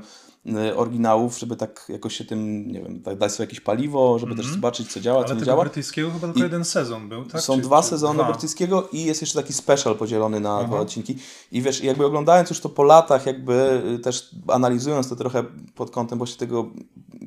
oryginałów, 0.75 1.39
żeby 1.39 1.55
tak 1.55 1.85
jakoś 1.89 2.15
się 2.15 2.25
tym, 2.25 2.67
nie 2.71 2.81
wiem, 2.81 3.01
tak 3.01 3.17
dać 3.17 3.31
sobie 3.31 3.45
jakieś 3.47 3.59
paliwo, 3.59 4.19
żeby 4.19 4.35
też 4.35 4.45
zobaczyć, 4.47 4.91
co 4.93 4.99
działa, 4.99 5.17
co 5.17 5.21
Mhm. 5.21 5.31
Ale 5.31 5.35
nie 5.35 5.39
tego 5.39 5.51
działa. 5.51 5.63
brytyjskiego 5.63 6.07
chyba 6.11 6.19
tylko 6.27 6.39
I- 6.39 6.43
jeden 6.43 6.65
sezon 6.65 7.09
był, 7.09 7.25
tak? 7.25 7.41
Są 7.41 7.55
Czy- 7.55 7.61
dwa 7.61 7.81
czy 7.81 7.87
sezony 7.87 8.19
dwa? 8.19 8.31
brytyjskiego 8.31 8.89
i 8.93 9.03
jest 9.05 9.21
jeszcze 9.21 9.41
taki 9.41 9.53
special 9.53 9.95
podzielony 9.95 10.39
na 10.39 10.55
Aha. 10.57 10.67
dwa 10.67 10.79
odcinki. 10.79 11.15
I 11.51 11.61
wiesz, 11.61 11.83
jakby 11.83 12.05
oglądając 12.05 12.49
już 12.49 12.59
to 12.59 12.69
po 12.69 12.83
latach, 12.83 13.25
jakby 13.25 13.81
y, 13.95 13.99
też 13.99 14.29
analizując 14.47 15.09
to 15.09 15.15
trochę 15.15 15.43
pod 15.75 15.91
kątem 15.91 16.17
właśnie 16.17 16.37
tego 16.39 16.69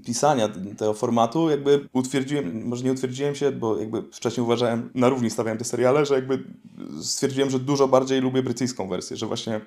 pisania 0.06 0.48
tego 0.78 0.94
formatu, 0.94 1.50
jakby 1.50 1.88
utwierdziłem, 1.92 2.66
może 2.66 2.84
nie 2.84 2.92
utwierdziłem 2.92 3.34
się, 3.34 3.52
bo 3.52 3.78
jakby 3.78 4.02
wcześniej 4.12 4.44
uważałem, 4.44 4.90
na 4.94 5.08
równi 5.08 5.30
stawiałem 5.30 5.58
te 5.58 5.64
seriale, 5.64 6.06
że 6.06 6.14
jakby 6.14 6.44
stwierdziłem, 7.02 7.50
że 7.50 7.58
dużo 7.58 7.88
bardziej 7.88 8.20
lubię 8.20 8.42
brytyjską 8.42 8.88
wersję, 8.88 9.16
że 9.16 9.26
właśnie 9.26 9.60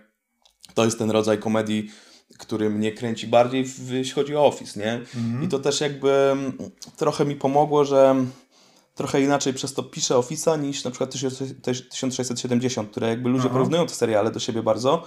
to 0.74 0.86
jest 0.86 1.00
ten 1.00 1.12
rodzaj 1.12 1.38
komedii, 1.40 1.90
który 2.38 2.70
mnie 2.70 2.92
kręci 2.92 3.28
bardziej, 3.28 3.66
w- 3.66 3.90
jeśli 3.92 4.14
chodzi 4.14 4.36
o 4.36 4.46
Office, 4.46 4.80
nie? 4.80 5.00
I 5.46 5.48
to 5.48 5.60
też 5.60 5.82
jakby 5.82 6.12
mm, 6.12 6.58
trochę 6.98 7.26
mi 7.26 7.36
pomogło, 7.36 7.86
że 7.86 8.16
trochę 8.96 9.22
inaczej 9.22 9.54
przez 9.54 9.74
to 9.74 9.84
piszę 9.84 10.16
Office'a 10.16 10.62
niż 10.62 10.84
na 10.84 10.92
przykład 10.92 11.12
1670, 11.12 12.92
które 12.92 13.10
jakby 13.10 13.30
ludzie 13.30 13.44
Aha. 13.46 13.54
porównują 13.54 13.88
te 13.88 13.94
seriale 13.94 14.32
do 14.32 14.40
siebie 14.40 14.64
bardzo, 14.64 15.04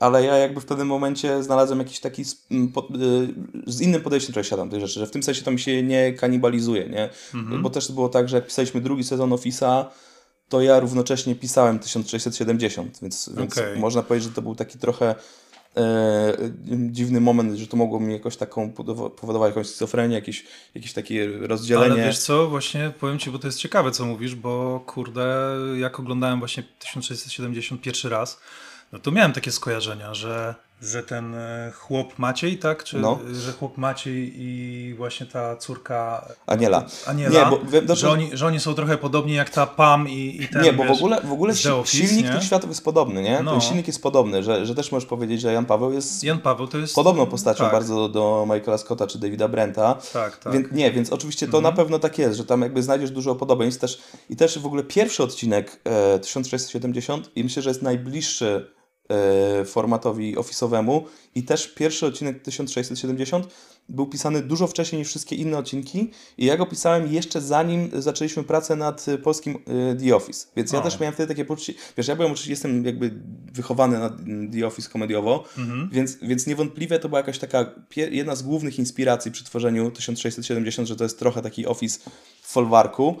ale 0.00 0.24
ja 0.24 0.36
jakby 0.36 0.60
w 0.60 0.64
pewnym 0.64 0.86
momencie 0.88 1.42
znalazłem 1.42 1.78
jakiś 1.78 2.00
taki 2.00 2.22
po, 2.74 2.80
y, 2.80 3.34
z 3.66 3.80
innym 3.80 4.00
podejściem 4.00 4.32
trochę 4.32 4.48
siadam 4.48 4.70
tych 4.70 4.80
rzeczy, 4.80 5.00
że 5.00 5.06
w 5.06 5.10
tym 5.10 5.22
sensie 5.22 5.42
to 5.42 5.50
mi 5.50 5.58
się 5.60 5.82
nie 5.82 6.12
kanibalizuje, 6.12 6.88
nie? 6.88 7.10
Mhm. 7.34 7.62
Bo 7.62 7.70
też 7.70 7.92
było 7.92 8.08
tak, 8.08 8.28
że 8.28 8.36
jak 8.36 8.46
pisaliśmy 8.46 8.80
drugi 8.80 9.04
sezon 9.04 9.30
Office'a, 9.30 9.84
to 10.48 10.60
ja 10.62 10.80
równocześnie 10.80 11.34
pisałem 11.34 11.78
1670, 11.78 12.98
więc, 13.02 13.30
więc 13.36 13.58
Okej. 13.58 13.78
można 13.78 14.02
powiedzieć, 14.02 14.28
że 14.28 14.34
to 14.34 14.42
był 14.42 14.54
taki 14.54 14.78
trochę 14.78 15.14
e, 15.76 16.36
dziwny 16.66 17.20
moment, 17.20 17.58
że 17.58 17.66
to 17.66 17.76
mogło 17.76 18.00
mi 18.00 18.12
jakoś 18.12 18.36
taką 18.36 18.72
powodować 19.16 19.50
jakąś 19.50 19.66
schizofrenię, 19.66 20.14
jakieś, 20.14 20.44
jakieś 20.74 20.92
takie 20.92 21.26
rozdzielenie. 21.26 21.92
Ale 21.92 22.04
wiesz 22.04 22.18
co, 22.18 22.48
właśnie 22.48 22.92
powiem 23.00 23.18
Ci, 23.18 23.30
bo 23.30 23.38
to 23.38 23.48
jest 23.48 23.58
ciekawe, 23.58 23.90
co 23.90 24.06
mówisz, 24.06 24.34
bo 24.34 24.80
kurde, 24.86 25.56
jak 25.78 26.00
oglądałem 26.00 26.38
właśnie 26.38 26.62
1670 26.78 27.80
pierwszy 27.80 28.08
raz, 28.08 28.40
no 28.92 28.98
to 28.98 29.10
miałem 29.10 29.32
takie 29.32 29.52
skojarzenia, 29.52 30.14
że, 30.14 30.54
że 30.84 31.02
ten 31.02 31.34
e, 31.34 31.72
chłop 31.74 32.18
Maciej, 32.18 32.58
tak? 32.58 32.84
Czy, 32.84 32.98
No. 32.98 33.18
Że 33.32 33.52
chłop 33.52 33.78
Maciej 33.78 34.32
i 34.36 34.94
właśnie 34.94 35.26
ta 35.26 35.56
córka 35.56 36.28
Aniela. 36.46 36.84
Aniela, 37.06 37.44
Nie, 37.44 37.50
bo 37.50 37.58
wiem, 37.70 37.96
że, 37.96 38.10
oni, 38.10 38.30
że 38.32 38.46
oni 38.46 38.60
są 38.60 38.74
trochę 38.74 38.98
podobni 38.98 39.34
jak 39.34 39.50
ta 39.50 39.66
Pam 39.66 40.08
i, 40.08 40.42
i 40.42 40.48
ten, 40.48 40.62
nie, 40.62 40.72
bo 40.72 40.82
wiesz, 40.82 40.92
w 40.92 40.96
ogóle, 40.96 41.20
w 41.20 41.32
ogóle 41.32 41.52
Office, 41.52 42.06
silnik 42.06 42.26
nie? 42.26 42.32
tych 42.32 42.42
światów 42.42 42.70
jest 42.70 42.84
podobny, 42.84 43.22
nie? 43.22 43.40
No. 43.42 43.50
Ten 43.50 43.60
silnik 43.60 43.86
jest 43.86 44.02
podobny, 44.02 44.42
że, 44.42 44.66
że 44.66 44.74
też 44.74 44.92
możesz 44.92 45.08
powiedzieć, 45.08 45.40
że 45.40 45.52
Jan 45.52 45.64
Paweł 45.64 45.92
jest 45.92 46.24
Jan 46.24 46.38
Paweł 46.38 46.66
to 46.66 46.78
jest... 46.78 46.94
podobną 46.94 47.26
postacią 47.26 47.64
tak, 47.64 47.72
bardzo 47.72 47.94
do, 47.94 48.08
do 48.08 48.54
Michaela 48.54 48.78
Scotta 48.78 49.06
czy 49.06 49.18
Davida 49.18 49.48
Brenta. 49.48 49.98
Tak, 50.12 50.36
tak. 50.36 50.52
Więc, 50.52 50.72
nie, 50.72 50.92
więc 50.92 51.12
oczywiście 51.12 51.48
to 51.48 51.60
na 51.60 51.72
pewno 51.72 51.98
tak 51.98 52.18
jest, 52.18 52.36
że 52.36 52.44
tam 52.44 52.62
jakby 52.62 52.82
znajdziesz 52.82 53.10
dużo 53.10 53.34
podobieństw 53.34 53.80
też 53.80 54.02
i 54.30 54.36
też 54.36 54.58
w 54.58 54.66
ogóle 54.66 54.82
pierwszy 54.82 55.22
odcinek 55.22 55.80
e, 55.84 56.18
1670 56.18 57.30
i 57.36 57.44
myślę, 57.44 57.62
że 57.62 57.70
jest 57.70 57.82
najbliższy 57.82 58.70
e, 58.70 58.83
formatowi 59.66 60.36
ofisowemu. 60.36 61.06
I 61.34 61.42
też 61.42 61.68
pierwszy 61.68 62.06
odcinek 62.06 62.42
1670 62.42 63.46
był 63.88 64.06
pisany 64.06 64.42
dużo 64.42 64.66
wcześniej 64.66 64.98
niż 64.98 65.08
wszystkie 65.08 65.36
inne 65.36 65.58
odcinki 65.58 66.10
i 66.38 66.44
ja 66.44 66.56
go 66.56 66.66
pisałem 66.66 67.12
jeszcze 67.12 67.40
zanim 67.40 67.90
zaczęliśmy 67.92 68.44
pracę 68.44 68.76
nad 68.76 69.06
polskim 69.22 69.58
y, 69.92 69.96
The 70.00 70.16
Office, 70.16 70.46
więc 70.56 70.72
ja 70.72 70.80
też 70.80 71.00
miałem 71.00 71.14
wtedy 71.14 71.34
takie 71.34 71.44
poczucie, 71.44 71.74
wiesz, 71.96 72.08
ja 72.08 72.16
byłem 72.16 72.32
oczywiście, 72.32 72.52
jestem 72.52 72.84
jakby 72.84 73.14
wychowany 73.52 73.98
na 73.98 74.10
The 74.52 74.66
Office 74.66 74.90
komediowo, 74.90 75.44
więc, 75.92 76.16
więc 76.22 76.46
niewątpliwie 76.46 76.98
to 76.98 77.08
była 77.08 77.18
jakaś 77.18 77.38
taka 77.38 77.70
jedna 77.96 78.36
z 78.36 78.42
głównych 78.42 78.78
inspiracji 78.78 79.30
przy 79.30 79.44
tworzeniu 79.44 79.90
1670, 79.90 80.88
że 80.88 80.96
to 80.96 81.04
jest 81.04 81.18
trochę 81.18 81.42
taki 81.42 81.66
Office 81.66 81.98
w 82.42 82.52
folwarku, 82.52 83.16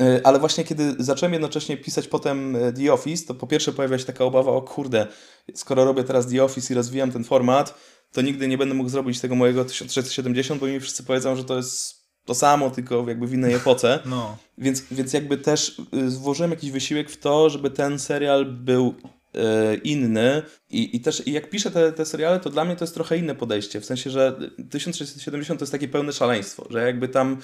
Y, 0.00 0.24
ale 0.24 0.38
właśnie 0.38 0.64
kiedy 0.64 0.94
zacząłem 0.98 1.32
jednocześnie 1.32 1.76
pisać 1.76 2.08
potem 2.08 2.56
y, 2.56 2.72
The 2.72 2.92
Office, 2.92 3.26
to 3.26 3.34
po 3.34 3.46
pierwsze 3.46 3.72
pojawia 3.72 3.98
się 3.98 4.04
taka 4.04 4.24
obawa, 4.24 4.52
o 4.52 4.62
kurde, 4.62 5.06
skoro 5.54 5.84
robię 5.84 6.04
teraz 6.04 6.26
The 6.26 6.44
Office 6.44 6.74
i 6.74 6.76
rozwijam 6.76 7.12
ten 7.12 7.24
format, 7.24 7.74
to 8.12 8.22
nigdy 8.22 8.48
nie 8.48 8.58
będę 8.58 8.74
mógł 8.74 8.88
zrobić 8.88 9.20
tego 9.20 9.34
mojego 9.34 9.64
1670, 9.64 10.60
bo 10.60 10.66
mi 10.66 10.80
wszyscy 10.80 11.02
powiedzą, 11.02 11.36
że 11.36 11.44
to 11.44 11.56
jest 11.56 12.02
to 12.24 12.34
samo, 12.34 12.70
tylko 12.70 13.08
jakby 13.08 13.26
w 13.26 13.34
innej 13.34 13.54
epoce. 13.54 13.98
No. 14.06 14.36
Więc, 14.58 14.82
więc 14.90 15.12
jakby 15.12 15.36
też 15.36 15.78
y, 15.94 16.10
włożyłem 16.10 16.50
jakiś 16.50 16.70
wysiłek 16.70 17.10
w 17.10 17.16
to, 17.16 17.50
żeby 17.50 17.70
ten 17.70 17.98
serial 17.98 18.46
był 18.46 18.94
y, 19.34 19.40
inny 19.76 20.42
i, 20.70 20.96
i 20.96 21.00
też 21.00 21.26
i 21.26 21.32
jak 21.32 21.50
piszę 21.50 21.70
te, 21.70 21.92
te 21.92 22.06
seriale, 22.06 22.40
to 22.40 22.50
dla 22.50 22.64
mnie 22.64 22.76
to 22.76 22.84
jest 22.84 22.94
trochę 22.94 23.18
inne 23.18 23.34
podejście, 23.34 23.80
w 23.80 23.84
sensie, 23.84 24.10
że 24.10 24.38
1670 24.70 25.60
to 25.60 25.62
jest 25.62 25.72
takie 25.72 25.88
pełne 25.88 26.12
szaleństwo, 26.12 26.66
że 26.70 26.86
jakby 26.86 27.08
tam 27.08 27.36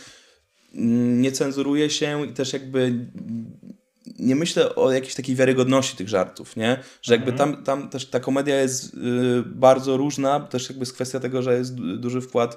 mm, 0.74 1.22
nie 1.22 1.32
cenzuruje 1.32 1.90
się 1.90 2.26
i 2.26 2.32
też 2.32 2.52
jakby 2.52 3.06
nie 4.18 4.36
myślę 4.36 4.74
o 4.74 4.92
jakiejś 4.92 5.14
takiej 5.14 5.34
wiarygodności 5.36 5.96
tych 5.96 6.08
żartów, 6.08 6.56
nie? 6.56 6.78
Że 7.02 7.14
jakby 7.14 7.32
tam, 7.38 7.64
tam 7.64 7.88
też 7.90 8.06
ta 8.10 8.20
komedia 8.20 8.60
jest 8.60 8.94
y, 8.94 8.98
bardzo 9.46 9.96
różna, 9.96 10.40
też 10.40 10.68
jakby 10.68 10.82
jest 10.82 10.92
kwestia 10.92 11.20
tego, 11.20 11.42
że 11.42 11.58
jest 11.58 11.74
du- 11.74 11.96
duży 11.96 12.20
wkład 12.20 12.56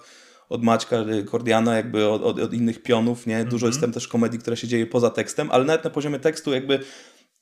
od 0.50 0.64
Maćka 0.64 0.96
y, 1.02 1.24
Kordiana, 1.24 1.76
jakby 1.76 2.08
od, 2.10 2.22
od, 2.24 2.40
od 2.40 2.54
innych 2.54 2.84
pionów, 2.84 3.28
nie? 3.28 3.46
Dużo 3.46 3.68
jest 3.68 3.82
tam 3.82 3.92
też 3.92 4.08
komedii, 4.08 4.40
która 4.40 4.56
się 4.56 4.68
dzieje 4.68 4.86
poza 4.88 5.10
tekstem, 5.10 5.52
ale 5.52 5.64
nawet 5.66 5.84
na 5.84 5.90
poziomie 5.90 6.20
tekstu 6.20 6.54
jakby 6.54 6.80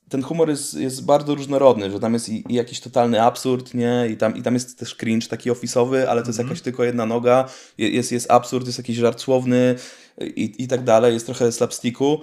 ten 0.10 0.24
humor 0.24 0.50
jest, 0.50 0.74
jest 0.74 1.06
bardzo 1.06 1.36
różnorodny, 1.36 1.92
że 1.92 2.00
tam 2.00 2.14
jest 2.14 2.30
i, 2.30 2.44
i 2.50 2.54
jakiś 2.54 2.80
totalny 2.80 3.22
absurd, 3.22 3.74
nie? 3.74 4.08
I 4.12 4.18
tam, 4.18 4.36
I 4.38 4.42
tam 4.42 4.54
jest 4.54 4.80
też 4.80 4.96
cringe 4.96 5.28
taki 5.28 5.52
ofisowy, 5.52 6.10
ale 6.10 6.22
to 6.22 6.28
jest 6.28 6.40
jakaś 6.40 6.62
tylko 6.62 6.84
jedna 6.84 7.06
noga, 7.06 7.50
Je- 7.78 7.90
jest, 7.90 8.12
jest 8.12 8.32
absurd, 8.32 8.66
jest 8.66 8.78
jakiś 8.78 8.98
żart 8.98 9.22
słowny 9.22 9.76
i, 10.22 10.56
i 10.64 10.68
tak 10.68 10.84
dalej, 10.84 11.14
jest 11.14 11.26
trochę 11.26 11.52
slapsticku. 11.52 12.22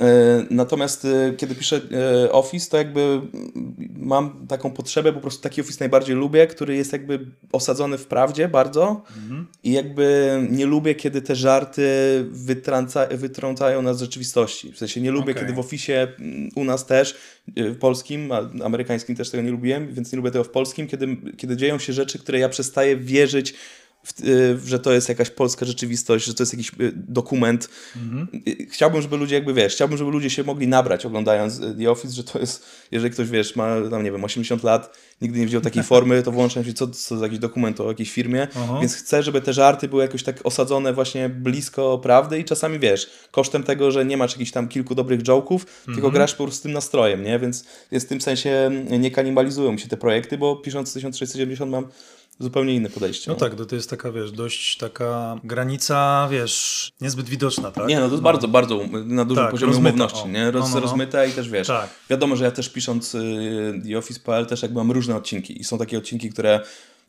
E, 0.00 0.46
Natomiast 0.50 1.04
e, 1.04 1.34
kiedy 1.36 1.54
piszę 1.54 1.80
e, 2.24 2.32
Office, 2.32 2.70
to 2.70 2.76
jakby 2.76 3.20
mam 3.96 4.46
taką 4.46 4.70
potrzebę, 4.70 5.12
po 5.12 5.20
prostu 5.20 5.42
taki 5.42 5.60
Office 5.60 5.76
najbardziej 5.80 6.16
lubię, 6.16 6.46
który 6.46 6.76
jest 6.76 6.92
jakby 6.92 7.26
osadzony 7.52 7.98
w 7.98 8.06
prawdzie 8.06 8.48
bardzo 8.48 9.02
i 9.64 9.72
jakby 9.72 10.38
nie 10.50 10.66
lubię, 10.66 10.94
kiedy 10.94 11.22
te 11.22 11.36
żarty 11.36 11.88
wytrąca, 12.30 13.06
wytrącają 13.06 13.82
nas 13.82 13.96
z 13.96 14.00
rzeczywistości. 14.00 14.72
W 14.72 14.78
sensie 14.78 15.00
nie 15.00 15.10
lubię, 15.10 15.32
Okej. 15.32 15.42
kiedy 15.42 15.52
w 15.52 15.58
Office 15.58 16.02
mm, 16.02 16.50
u 16.54 16.64
nas 16.64 16.86
też, 16.86 17.16
w 17.56 17.78
polskim, 17.78 18.32
a 18.32 18.50
amerykańskim 18.64 19.16
też 19.16 19.30
tego 19.30 19.42
nie 19.42 19.50
lubiłem, 19.50 19.94
więc 19.94 20.12
nie 20.12 20.16
lubię 20.16 20.30
tego 20.30 20.44
w 20.44 20.50
polskim, 20.50 20.86
kiedy, 20.86 21.16
kiedy 21.36 21.56
dzieją 21.56 21.78
się 21.78 21.92
rzeczy, 21.92 22.18
które 22.18 22.38
ja 22.38 22.48
przestaję 22.48 22.96
wierzyć 22.96 23.54
że 24.64 24.78
to 24.78 24.92
jest 24.92 25.08
jakaś 25.08 25.30
polska 25.30 25.66
rzeczywistość, 25.66 26.26
że 26.26 26.34
to 26.34 26.42
jest 26.42 26.52
jakiś 26.52 26.72
y, 26.80 26.92
dokument. 26.94 27.68
Y, 28.48 28.66
Chciałbym, 28.70 29.02
żeby 29.02 29.16
ludzie 29.16 29.34
jakby, 29.34 29.54
wiesz, 29.54 29.74
chciałbym, 29.74 29.98
żeby 29.98 30.10
ludzie 30.10 30.30
się 30.30 30.44
mogli 30.44 30.68
nabrać 30.68 31.06
oglądając 31.06 31.58
y, 31.58 31.74
The 31.78 31.90
Office, 31.90 32.14
że 32.14 32.24
to 32.24 32.38
jest, 32.38 32.64
jeżeli 32.90 33.10
ktoś, 33.10 33.28
wiesz, 33.28 33.56
ma 33.56 33.76
tam, 33.90 34.04
nie 34.04 34.12
wiem, 34.12 34.24
80 34.24 34.62
lat, 34.62 34.98
nigdy 35.20 35.38
nie 35.38 35.46
widział 35.46 35.60
takiej 35.60 35.82
formy, 35.92 36.22
to 36.22 36.32
włączam 36.32 36.64
się, 36.64 36.72
co, 36.72 36.88
co 36.88 37.18
za 37.18 37.24
jakiś 37.24 37.38
dokument 37.38 37.80
o 37.80 37.88
jakiejś 37.88 38.12
firmie, 38.12 38.48
Aha. 38.56 38.78
więc 38.80 38.94
chcę, 38.94 39.22
żeby 39.22 39.40
te 39.40 39.52
żarty 39.52 39.88
były 39.88 40.02
jakoś 40.02 40.22
tak 40.22 40.40
osadzone 40.44 40.92
właśnie 40.92 41.28
blisko 41.28 41.98
prawdy 41.98 42.38
i 42.38 42.44
czasami, 42.44 42.78
wiesz, 42.78 43.10
kosztem 43.30 43.62
tego, 43.62 43.90
że 43.90 44.04
nie 44.04 44.16
masz 44.16 44.32
jakichś 44.32 44.50
tam 44.50 44.68
kilku 44.68 44.94
dobrych 44.94 45.22
joke'ów, 45.22 45.60
tylko 45.84 46.10
grasz 46.10 46.34
po 46.34 46.44
prostu 46.44 46.58
z 46.58 46.62
tym 46.62 46.72
nastrojem, 46.72 47.22
nie? 47.22 47.38
Więc, 47.38 47.64
więc 47.92 48.04
w 48.04 48.08
tym 48.08 48.20
sensie 48.20 48.70
nie 48.98 49.10
kanibalizują 49.10 49.78
się 49.78 49.88
te 49.88 49.96
projekty, 49.96 50.38
bo 50.38 50.56
pisząc 50.56 50.92
1670 50.92 51.70
mam 51.70 51.86
zupełnie 52.38 52.74
inne 52.74 52.90
podejście. 52.90 53.30
No 53.30 53.36
tak, 53.36 53.54
to, 53.54 53.74
jest 53.74 53.90
taka, 53.90 54.12
wiesz, 54.12 54.32
dość 54.32 54.76
taka 54.76 55.36
granica, 55.44 56.28
wiesz, 56.30 56.90
niezbyt 57.00 57.28
widoczna, 57.28 57.70
tak? 57.70 57.86
Nie, 57.86 58.00
no 58.00 58.06
to 58.06 58.12
jest 58.12 58.22
bardzo, 58.22 58.48
bardzo 58.48 58.76
um- 58.76 59.14
na 59.14 59.24
dużym 59.24 59.44
Tak, 59.44 59.50
poziomie 59.50 59.72
rozmyta, 59.72 59.94
umowności, 59.96 60.28
o. 60.28 60.32
nie? 60.32 60.50
Roz, 60.50 60.62
No, 60.62 60.68
no, 60.68 60.74
no. 60.74 60.80
Rozmyte 60.80 61.28
i 61.28 61.32
też 61.32 61.48
wiesz, 61.48 61.66
Tak. 61.66 61.90
wiadomo, 62.10 62.36
że 62.36 62.44
ja 62.44 62.50
też 62.50 62.68
pisząc 62.68 63.14
y, 63.14 63.82
The 63.88 63.98
Office.pl 63.98 64.46
też 64.46 64.62
jakby 64.62 64.78
mam 64.78 64.90
różne 64.92 65.16
odcinki 65.16 65.60
i 65.60 65.64
są 65.64 65.78
takie 65.78 65.98
odcinki, 65.98 66.30
które 66.30 66.60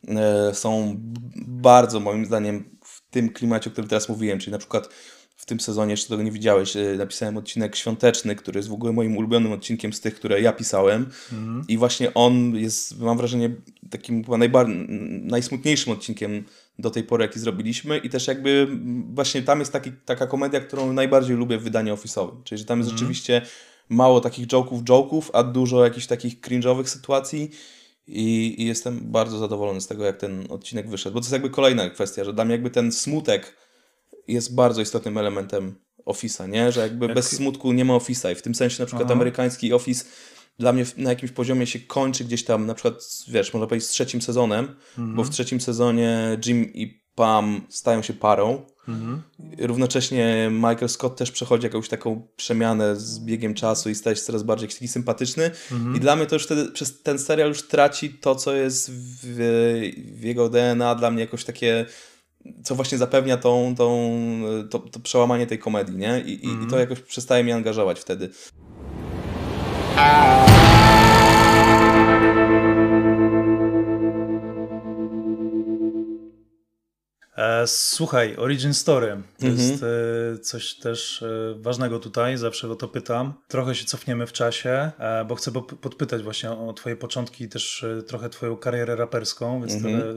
e, 0.07 0.53
są 0.53 0.95
bardzo 1.37 1.99
moim 1.99 2.25
zdaniem 2.25 2.69
w 2.85 3.01
tym 3.11 3.29
klimacie, 3.29 3.69
o 3.69 3.71
którym 3.73 3.89
teraz 3.89 4.09
mówiłem, 4.09 4.39
czyli 4.39 4.51
na 4.51 4.57
przykład 4.57 4.89
tym 5.47 5.59
sezonie, 5.59 5.91
jeszcze 5.91 6.09
tego 6.09 6.23
nie 6.23 6.31
widziałeś, 6.31 6.75
e, 6.77 6.95
napisałem 6.97 7.37
odcinek 7.37 7.75
świąteczny, 7.75 8.35
który 8.35 8.59
jest 8.59 8.69
w 8.69 8.73
ogóle 8.73 8.93
moim 8.93 9.17
ulubionym 9.17 9.51
odcinkiem 9.51 9.93
z 9.93 10.01
tych, 10.01 10.15
które 10.15 10.41
ja 10.41 10.53
pisałem. 10.53 11.09
I 11.67 11.77
właśnie 11.77 12.13
on 12.13 12.55
jest, 12.55 12.99
mam 12.99 13.17
wrażenie, 13.17 13.55
takim 13.89 14.23
chyba 14.23 14.37
najbar- 14.37 14.87
najsmutniejszym 15.23 15.93
odcinkiem 15.93 16.43
do 16.79 16.89
tej 16.89 17.03
pory, 17.03 17.23
jaki 17.23 17.39
zrobiliśmy. 17.39 17.97
I 17.97 18.09
też 18.09 18.27
jakby 18.27 18.67
właśnie 19.13 19.41
tam 19.41 19.59
jest 19.59 19.71
taki, 19.71 19.91
taka 20.05 20.27
komedia, 20.27 20.59
którą 20.59 20.93
najbardziej 20.93 21.37
lubię 21.37 21.57
w 21.57 21.63
wydaniu 21.63 21.95
office'owym, 21.95 22.43
czyli 22.43 22.59
że 22.59 22.65
tam 22.65 22.79
jest 22.79 22.91
rzeczywiście 22.91 23.41
mało 23.89 24.21
takich 24.21 24.47
joke'ów, 24.47 24.83
joke'ów, 24.83 25.23
a 25.33 25.43
dużo 25.43 25.83
jakichś 25.83 26.07
takich 26.07 26.41
cringe'owych 26.41 26.85
sytuacji. 26.85 27.51
I, 28.07 28.55
i 28.61 28.65
jestem 28.65 28.99
bardzo 29.03 29.37
zadowolony 29.37 29.81
z 29.81 29.87
tego, 29.87 30.05
jak 30.05 30.17
ten 30.17 30.45
odcinek 30.49 30.89
wyszedł, 30.89 31.13
bo 31.13 31.19
to 31.19 31.23
jest 31.25 31.33
jakby 31.33 31.49
kolejna 31.49 31.89
kwestia, 31.89 32.23
że 32.23 32.33
mnie 32.33 32.51
jakby 32.51 32.69
ten 32.69 32.91
smutek 32.91 33.53
jest 34.27 34.55
bardzo 34.55 34.81
istotnym 34.81 35.17
elementem 35.17 35.75
Office'a, 36.05 36.49
nie? 36.49 36.71
Że 36.71 36.81
jakby 36.81 37.05
Jak- 37.05 37.15
bez 37.15 37.35
smutku 37.35 37.71
nie 37.71 37.85
ma 37.85 37.93
Office'a 37.93 38.31
i 38.31 38.35
w 38.35 38.41
tym 38.41 38.55
sensie 38.55 38.83
na 38.83 38.85
przykład 38.85 39.05
Aha. 39.05 39.13
amerykański 39.13 39.73
Office 39.73 40.05
dla 40.59 40.73
mnie 40.73 40.85
na 40.97 41.09
jakimś 41.09 41.31
poziomie 41.31 41.67
się 41.67 41.79
kończy 41.79 42.23
gdzieś 42.25 42.43
tam, 42.43 42.65
na 42.65 42.73
przykład, 42.73 42.93
wiesz, 43.27 43.53
można 43.53 43.67
powiedzieć 43.67 43.89
z 43.89 43.91
trzecim 43.91 44.21
sezonem, 44.21 44.75
bo 44.97 45.23
w 45.23 45.29
trzecim 45.29 45.61
sezonie 45.61 46.37
Jim 46.45 46.73
i 46.73 47.01
Pam 47.15 47.61
stają 47.69 48.01
się 48.01 48.13
parą. 48.13 48.61
Równocześnie 49.59 50.49
Michael 50.51 50.89
Scott 50.89 51.15
też 51.17 51.31
przechodzi 51.31 51.63
jakąś 51.63 51.89
taką 51.89 52.27
przemianę 52.35 52.95
z 52.95 53.19
biegiem 53.19 53.53
czasu 53.53 53.89
i 53.89 53.95
staje 53.95 54.15
się 54.15 54.21
coraz 54.21 54.43
bardziej 54.43 54.69
taki 54.69 54.87
sympatyczny. 54.87 55.51
I 55.95 55.99
dla 55.99 56.15
mnie 56.15 56.25
to 56.25 56.35
już 56.35 56.43
wtedy 56.45 56.71
przez 56.71 57.01
ten 57.01 57.19
serial 57.19 57.49
już 57.49 57.67
traci 57.67 58.09
to, 58.09 58.35
co 58.35 58.53
jest 58.53 58.91
w, 58.91 59.17
w 60.19 60.23
jego 60.23 60.49
DNA, 60.49 60.95
dla 60.95 61.11
mnie 61.11 61.21
jakoś 61.21 61.43
takie 61.43 61.85
co 62.63 62.75
właśnie 62.75 62.97
zapewnia 62.97 63.37
tą, 63.37 63.75
tą, 63.77 64.11
to, 64.69 64.79
to 64.79 64.99
przełamanie 64.99 65.47
tej 65.47 65.59
komedii, 65.59 65.97
nie? 65.97 66.19
I, 66.19 66.45
i, 66.45 66.63
I 66.63 66.67
to 66.69 66.79
jakoś 66.79 66.99
przestaje 66.99 67.43
mnie 67.43 67.55
angażować 67.55 67.99
wtedy. 67.99 68.29
Słuchaj, 77.65 78.35
Origin 78.37 78.73
Story 78.73 79.07
to 79.39 79.47
Mhm. 79.47 79.69
jest 79.71 79.83
e, 79.83 80.37
coś 80.39 80.75
też 80.75 81.23
e, 81.23 81.27
ważnego 81.61 81.99
tutaj, 81.99 82.37
zawsze 82.37 82.69
o 82.71 82.75
to 82.75 82.87
pytam. 82.87 83.33
Trochę 83.47 83.75
się 83.75 83.85
cofniemy 83.85 84.27
w 84.27 84.33
czasie, 84.33 84.91
e, 84.99 85.25
bo 85.25 85.35
chcę 85.35 85.51
podpytać 85.81 86.23
właśnie 86.23 86.51
o 86.51 86.73
twoje 86.73 86.95
początki 86.95 87.43
i 87.43 87.49
też 87.49 87.83
e, 87.83 88.01
trochę 88.03 88.29
twoją 88.29 88.57
karierę 88.57 88.95
raperską, 88.95 89.59
więc 89.61 89.73
Mhm. 89.73 90.01
tyle, 90.01 90.13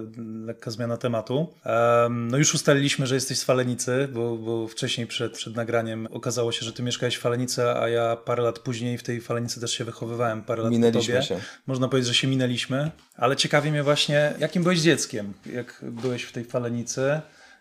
lekka 0.47 0.71
zmiana 0.71 0.97
tematu. 0.97 1.55
Em, 1.65 2.29
no 2.31 2.37
już 2.39 2.55
ustaliliśmy, 2.55 3.07
że 3.07 3.15
jesteś 3.15 3.39
z 3.39 3.45
Falenicy, 3.45 4.09
bo, 4.13 4.37
bo 4.37 4.69
wcześniej 4.69 5.07
przed, 5.07 5.33
przed 5.33 5.57
nagraniem 5.57 6.09
okazało 6.11 6.53
się, 6.53 6.65
że 6.67 6.73
ty 6.73 6.83
mieszkałeś 6.83 7.17
w 7.17 7.21
Falenicy, 7.21 7.63
a 7.71 7.89
ja 7.89 8.17
parę 8.17 8.43
lat 8.43 8.59
później 8.59 8.99
w 8.99 9.03
tej 9.03 9.21
Falenicy 9.21 9.61
też 9.61 9.73
się 9.73 9.85
wychowywałem, 9.85 10.43
parę 10.43 10.63
lat 10.63 10.69
po 10.71 10.77
Minęliśmy 10.77 11.15
tobie. 11.15 11.27
się. 11.27 11.41
Można 11.67 11.89
powiedzieć, 11.89 12.09
że 12.09 12.15
się 12.15 12.29
minęliśmy, 12.29 12.91
ale 13.17 13.37
ciekawi 13.37 13.71
mnie 13.71 13.83
właśnie, 13.83 14.33
jakim 14.39 14.63
byłeś 14.63 14.81
dzieckiem, 14.81 15.33
jak 15.53 15.81
byłeś 15.83 16.23
w 16.23 16.33
tej 16.33 16.45
falenicy. 16.45 17.10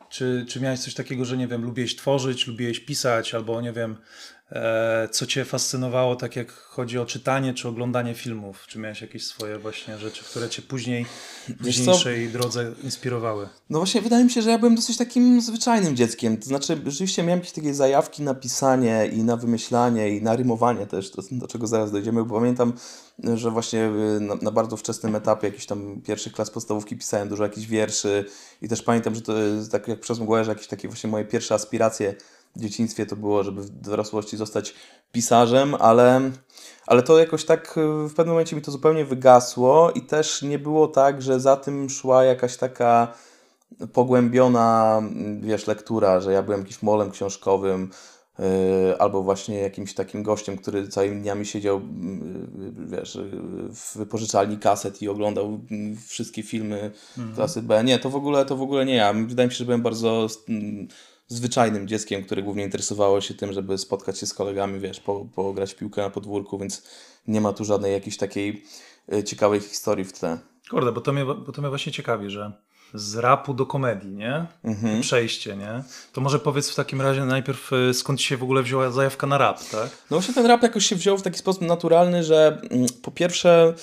Czy, 0.10 0.46
czy 0.50 0.62
miałeś 0.62 0.80
coś 0.80 0.94
takiego, 0.94 1.26
że 1.26 1.38
nie 1.38 1.48
wiem, 1.48 1.64
lubiłeś 1.64 1.96
tworzyć, 1.96 2.48
lubiłeś 2.48 2.80
pisać, 2.80 3.34
albo 3.34 3.62
nie 3.62 3.74
wiem, 3.74 3.98
co 5.12 5.26
cię 5.26 5.46
fascynowało, 5.46 6.16
tak 6.16 6.36
jak 6.36 6.52
chodzi 6.52 7.00
o 7.00 7.06
czytanie 7.06 7.54
czy 7.54 7.68
oglądanie 7.68 8.14
filmów? 8.14 8.66
Czy 8.68 8.80
miałeś 8.80 9.02
jakieś 9.02 9.26
swoje 9.26 9.60
właśnie 9.60 9.98
rzeczy, 9.98 10.24
które 10.24 10.50
cię 10.50 10.62
później 10.62 11.06
w 11.48 11.58
późniejszej 11.58 12.30
drodze 12.30 12.72
inspirowały? 12.84 13.50
No 13.70 13.80
właśnie, 13.80 14.02
wydaje 14.02 14.24
mi 14.24 14.32
się, 14.32 14.42
że 14.42 14.50
ja 14.50 14.58
byłem 14.58 14.76
dosyć 14.76 14.98
takim 14.98 15.42
zwyczajnym 15.42 15.96
dzieckiem. 15.96 16.38
To 16.38 16.46
znaczy, 16.46 16.82
rzeczywiście 16.86 17.24
miałem 17.24 17.40
jakieś 17.40 17.54
takie 17.54 17.74
zajawki 17.74 18.24
na 18.24 18.34
pisanie 18.34 19.10
i 19.14 19.24
na 19.24 19.38
wymyślanie 19.38 20.10
i 20.10 20.22
na 20.22 20.36
rymowanie 20.36 20.86
też, 20.86 21.10
do, 21.12 21.22
do 21.32 21.48
czego 21.48 21.68
zaraz 21.68 21.92
dojdziemy, 21.92 22.24
bo 22.24 22.36
pamiętam, 22.40 22.74
że 23.36 23.52
właśnie 23.52 23.92
y, 24.18 24.20
na, 24.20 24.36
na 24.36 24.52
bardzo 24.52 24.78
wczesnym 24.78 25.16
etapie 25.16 25.48
jakichś 25.48 25.66
tam 25.66 26.02
pierwszych 26.02 26.34
klas 26.34 26.52
podstawówki 26.52 26.98
pisałem 26.98 27.30
dużo 27.30 27.44
jakichś 27.44 27.68
wierszy 27.68 28.26
i 28.62 28.70
też 28.70 28.82
pamiętam, 28.82 29.16
że 29.16 29.22
to 29.22 29.38
jest 29.38 29.72
tak 29.72 29.88
jak 29.88 30.00
przez 30.00 30.20
mgłę, 30.20 30.46
że 30.46 30.52
jakieś 30.52 30.68
takie 30.68 30.88
właśnie 30.88 31.10
moje 31.10 31.26
pierwsze 31.26 31.56
aspiracje 31.56 32.16
w 32.56 32.60
dzieciństwie 32.60 33.06
to 33.06 33.16
było, 33.16 33.44
żeby 33.44 33.62
w 33.62 33.70
dorosłości 33.70 34.38
zostać 34.38 34.74
pisarzem, 35.12 35.76
ale, 35.76 36.32
ale 36.88 37.04
to 37.04 37.20
jakoś 37.20 37.46
tak 37.46 37.78
y, 37.78 38.08
w 38.10 38.14
pewnym 38.14 38.34
momencie 38.34 38.56
mi 38.56 38.62
to 38.62 38.72
zupełnie 38.72 39.06
wygasło 39.06 39.92
i 39.92 40.02
też 40.02 40.42
nie 40.42 40.60
było 40.60 40.88
tak, 40.88 41.22
że 41.22 41.40
za 41.40 41.58
tym 41.58 41.90
szła 41.90 42.24
jakaś 42.24 42.58
taka 42.58 43.14
pogłębiona, 43.94 44.98
mm, 44.98 45.42
wiesz, 45.42 45.68
lektura, 45.68 46.20
że 46.20 46.34
ja 46.34 46.44
byłem 46.44 46.60
jakimś 46.60 46.82
molem 46.82 47.12
książkowym, 47.12 47.90
yy, 48.40 48.46
albo 49.00 49.24
właśnie 49.24 49.60
jakimś 49.60 49.94
takim 49.94 50.24
gościem, 50.24 50.58
który 50.58 50.88
całymi 50.88 51.22
dniami 51.22 51.46
siedział, 51.46 51.82
yy, 51.82 52.88
wiesz, 52.88 53.20
w 53.70 53.98
wypożyczalni 53.98 54.58
kaset 54.58 55.02
i 55.02 55.10
oglądał 55.10 55.60
mm, 55.72 55.98
wszystkie 56.08 56.44
filmy 56.44 56.92
klasy 57.36 57.62
B. 57.62 57.84
Nie, 57.84 58.00
to 58.00 58.10
w 58.10 58.16
ogóle, 58.16 58.46
to 58.46 58.56
w 58.56 58.62
ogóle 58.62 58.86
nie 58.86 58.96
ja. 58.96 59.14
Wydaje 59.14 59.48
mi 59.48 59.54
się, 59.54 59.58
że 59.58 59.66
byłem 59.66 59.82
bardzo 59.82 60.28
mm, 60.50 60.88
zwyczajnym 61.30 61.88
dzieckiem, 61.88 62.24
które 62.24 62.44
głównie 62.44 62.64
interesowało 62.64 63.22
się 63.22 63.34
tym, 63.34 63.54
żeby 63.54 63.78
spotkać 63.78 64.20
się 64.20 64.26
z 64.26 64.34
kolegami, 64.34 64.80
wiesz, 64.80 65.00
po, 65.00 65.26
pograć 65.36 65.76
piłkę 65.76 66.02
na 66.02 66.10
podwórku, 66.10 66.60
więc 66.60 66.84
nie 67.28 67.42
ma 67.42 67.54
tu 67.54 67.66
żadnej 67.66 67.94
jakiejś 67.94 68.18
takiej 68.18 68.64
y, 69.14 69.24
ciekawej 69.24 69.60
historii 69.60 70.06
w 70.06 70.14
tle. 70.14 70.38
Kurde, 70.70 70.92
bo 70.92 71.02
to, 71.02 71.14
mnie, 71.14 71.26
bo 71.26 71.52
to 71.52 71.62
mnie 71.62 71.70
właśnie 71.70 71.92
ciekawi, 71.92 72.30
że 72.30 72.52
z 72.94 73.16
rapu 73.16 73.54
do 73.54 73.66
komedii, 73.66 74.12
nie? 74.12 74.46
Mhm. 74.64 75.02
Przejście, 75.02 75.58
nie? 75.58 75.84
To 76.14 76.22
może 76.22 76.40
powiedz 76.40 76.70
w 76.70 76.76
takim 76.76 77.02
razie 77.02 77.26
najpierw 77.26 77.74
y, 77.74 77.94
skąd 77.94 78.22
się 78.22 78.38
w 78.38 78.44
ogóle 78.44 78.64
wzięła 78.64 78.92
zajawka 78.92 79.28
na 79.28 79.38
rap, 79.38 79.60
tak? 79.72 79.90
No 80.12 80.18
właśnie 80.18 80.34
ten 80.34 80.46
rap 80.46 80.64
jakoś 80.64 80.86
się 80.86 80.96
wziął 80.96 81.18
w 81.18 81.22
taki 81.22 81.38
sposób 81.40 81.62
naturalny, 81.62 82.24
że 82.24 82.62
mm, 82.72 82.88
po 83.02 83.12
pierwsze 83.12 83.74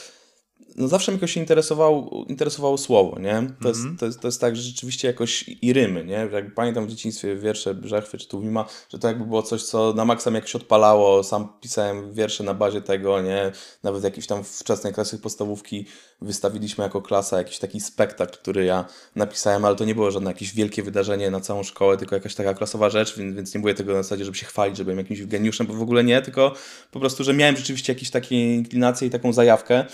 no 0.77 0.89
zawsze 0.89 1.13
mnie 1.13 1.17
jakoś 1.17 1.33
się 1.33 1.41
interesowało, 1.41 2.25
interesowało 2.29 2.79
słowo, 2.79 3.19
nie? 3.21 3.51
To, 3.63 3.69
jest, 3.69 3.81
to, 3.99 4.07
jest, 4.07 4.21
to 4.21 4.29
jest 4.29 4.41
tak, 4.41 4.57
że 4.57 4.63
rzeczywiście 4.63 5.09
jakoś 5.09 5.45
i 5.63 5.73
rymy, 5.73 6.05
nie? 6.05 6.29
Jak 6.33 6.55
pamiętam 6.55 6.87
w 6.87 6.91
dzieciństwie 6.91 7.37
wiersze 7.37 7.75
Brzechwy 7.75 8.19
czy 8.19 8.29
Tuwima, 8.29 8.65
że 8.89 8.99
to 8.99 9.09
jakby 9.09 9.25
było 9.25 9.43
coś, 9.43 9.63
co 9.63 9.93
na 9.93 10.05
maksa 10.05 10.31
mnie 10.31 10.39
jakoś 10.39 10.57
odpalało, 10.57 11.23
sam 11.23 11.49
pisałem 11.61 12.15
wiersze 12.15 12.45
na 12.45 12.55
bazie 12.55 12.81
tego, 12.81 13.23
nie? 13.23 13.53
Nawet 13.83 14.05
jakieś 14.05 14.27
tam 14.27 14.45
wczesnej 14.45 14.93
klasy 14.93 15.19
podstawówki 15.19 15.87
wystawiliśmy 16.21 16.85
jako 16.85 17.03
klasa 17.03 17.39
jakiś 17.39 17.59
taki 17.59 17.81
spektakl, 17.81 18.39
który 18.39 18.65
ja 18.65 18.85
napisałem, 19.17 19.65
ale 19.65 19.77
to 19.77 19.85
nie 19.85 19.95
było 19.95 20.11
żadne 20.11 20.31
jakieś 20.31 20.55
wielkie 20.55 20.83
wydarzenie 20.83 21.31
na 21.31 21.41
całą 21.41 21.63
szkołę, 21.63 21.97
tylko 21.97 22.15
jakaś 22.15 22.35
taka 22.35 22.55
klasowa 22.55 22.91
rzecz, 22.91 23.19
więc, 23.19 23.37
więc 23.37 23.55
nie 23.55 23.61
było 23.61 23.75
tego 23.75 23.93
na 23.93 24.03
zasadzie, 24.03 24.25
żeby 24.25 24.37
się 24.37 24.47
chwalić, 24.47 24.77
że 24.77 24.85
byłem 24.85 24.99
jakimś 24.99 25.27
geniuszem, 25.27 25.67
bo 25.67 25.75
w 25.75 25.83
ogóle 25.83 26.05
nie, 26.05 26.23
tylko 26.23 26.55
po 26.91 27.01
prostu, 27.01 27.25
że 27.25 27.35
miałem 27.35 27.57
rzeczywiście 27.57 27.93
jakieś 27.93 28.11
takie 28.11 28.55
inklinacje 28.55 29.09
i 29.09 29.11
taką 29.11 29.33
zajawkę, 29.33 29.87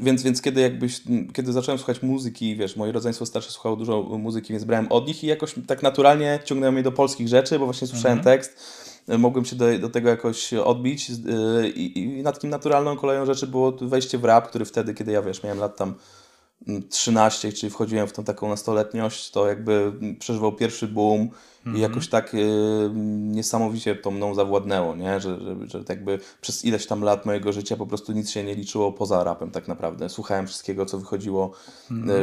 więc, 0.00 0.22
więc 0.22 0.42
kiedy 0.42 0.60
jakbyś, 0.60 1.02
kiedy 1.32 1.52
zacząłem 1.52 1.78
słuchać 1.78 2.02
muzyki, 2.02 2.56
wiesz, 2.56 2.76
moje 2.76 2.92
rodzeństwo 2.92 3.26
starsze 3.26 3.50
słuchało 3.50 3.76
dużo 3.76 4.02
muzyki, 4.02 4.52
więc 4.52 4.64
brałem 4.64 4.92
od 4.92 5.06
nich 5.06 5.24
i 5.24 5.26
jakoś 5.26 5.54
tak 5.66 5.82
naturalnie 5.82 6.38
ciągnęło 6.44 6.72
mnie 6.72 6.82
do 6.82 6.92
polskich 6.92 7.28
rzeczy, 7.28 7.58
bo 7.58 7.64
właśnie 7.64 7.86
słyszałem 7.86 8.20
tekst, 8.20 8.60
mogłem 9.18 9.44
się 9.44 9.56
do, 9.56 9.78
do 9.78 9.88
tego 9.88 10.08
jakoś 10.08 10.54
odbić 10.54 11.10
yy, 11.10 11.68
i, 11.68 11.98
i 11.98 12.22
nad 12.22 12.34
takim 12.34 12.50
naturalną 12.50 12.96
koleją 12.96 13.26
rzeczy 13.26 13.46
było 13.46 13.72
wejście 13.72 14.18
w 14.18 14.24
rap, 14.24 14.48
który 14.48 14.64
wtedy, 14.64 14.94
kiedy 14.94 15.12
ja, 15.12 15.22
wiesz, 15.22 15.42
miałem 15.42 15.58
lat 15.58 15.76
tam 15.76 15.94
13, 16.90 17.52
czyli 17.52 17.70
wchodziłem 17.70 18.08
w 18.08 18.12
tą 18.12 18.24
taką 18.24 18.48
nastoletniość, 18.48 19.30
to 19.30 19.46
jakby 19.46 19.92
przeżywał 20.18 20.52
pierwszy 20.52 20.88
boom 20.88 21.28
i 21.74 21.80
jakoś 21.80 22.08
tak 22.08 22.34
y, 22.34 22.90
niesamowicie 23.16 23.96
to 23.96 24.10
mną 24.10 24.34
zawładnęło, 24.34 24.96
nie? 24.96 25.20
Że, 25.20 25.40
że, 25.40 25.56
że 25.66 25.84
jakby 25.88 26.18
przez 26.40 26.64
ileś 26.64 26.86
tam 26.86 27.02
lat 27.02 27.26
mojego 27.26 27.52
życia 27.52 27.76
po 27.76 27.86
prostu 27.86 28.12
nic 28.12 28.30
się 28.30 28.44
nie 28.44 28.54
liczyło 28.54 28.92
poza 28.92 29.24
rapem 29.24 29.50
tak 29.50 29.68
naprawdę. 29.68 30.08
Słuchałem 30.08 30.46
wszystkiego, 30.46 30.86
co 30.86 30.98
wychodziło, 30.98 31.52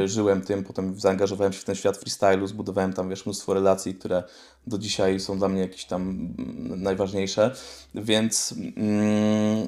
y, 0.04 0.08
żyłem 0.08 0.42
tym, 0.42 0.64
potem 0.64 1.00
zaangażowałem 1.00 1.54
się 1.54 1.60
w 1.60 1.64
ten 1.64 1.76
świat 1.76 1.98
freestylu, 1.98 2.48
zbudowałem 2.48 2.94
tam, 2.94 3.10
wiesz, 3.10 3.26
mnóstwo 3.26 3.54
relacji, 3.54 3.96
które 3.96 4.24
do 4.68 4.78
dzisiaj 4.78 5.20
są 5.20 5.38
dla 5.38 5.50
mnie 5.50 5.62
jakieś 5.62 5.86
tam 5.86 6.02
mm, 6.02 6.84
najważniejsze, 6.84 7.56
więc, 7.96 8.56
mm, 8.78 9.68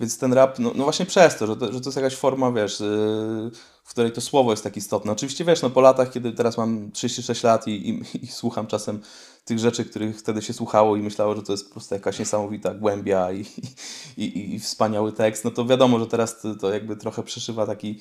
więc 0.00 0.18
ten 0.18 0.32
rap, 0.32 0.58
no, 0.58 0.72
no 0.74 0.84
właśnie 0.84 1.06
przez 1.06 1.38
to, 1.38 1.46
że 1.46 1.56
to, 1.56 1.72
że 1.72 1.80
to 1.80 1.88
jest 1.88 1.96
jakaś 1.96 2.16
forma, 2.16 2.52
wiesz, 2.52 2.80
y, 2.80 3.50
w 3.84 3.90
której 3.90 4.12
to 4.12 4.20
słowo 4.20 4.50
jest 4.50 4.64
tak 4.64 4.76
istotne. 4.76 5.12
Oczywiście 5.12 5.44
wiesz, 5.44 5.62
no 5.62 5.70
po 5.70 5.80
latach, 5.80 6.10
kiedy 6.10 6.32
teraz 6.32 6.58
mam 6.58 6.92
36 6.92 7.42
lat 7.42 7.68
i, 7.68 7.88
i, 7.90 8.24
i 8.24 8.26
słucham 8.26 8.66
czasem 8.66 9.00
tych 9.44 9.58
rzeczy, 9.58 9.84
których 9.84 10.18
wtedy 10.18 10.42
się 10.42 10.52
słuchało 10.52 10.96
i 10.96 11.02
myślało, 11.02 11.36
że 11.36 11.42
to 11.42 11.52
jest 11.52 11.66
po 11.66 11.72
prostu 11.72 11.94
jakaś 11.94 12.18
niesamowita 12.18 12.74
głębia 12.74 13.32
i, 13.32 13.40
i, 14.16 14.24
i, 14.24 14.54
i 14.54 14.58
wspaniały 14.58 15.12
tekst, 15.12 15.44
no 15.44 15.50
to 15.50 15.64
wiadomo, 15.64 15.98
że 15.98 16.06
teraz 16.06 16.40
to, 16.40 16.54
to 16.54 16.72
jakby 16.72 16.96
trochę 16.96 17.22
przeszywa 17.22 17.66
taki 17.66 18.00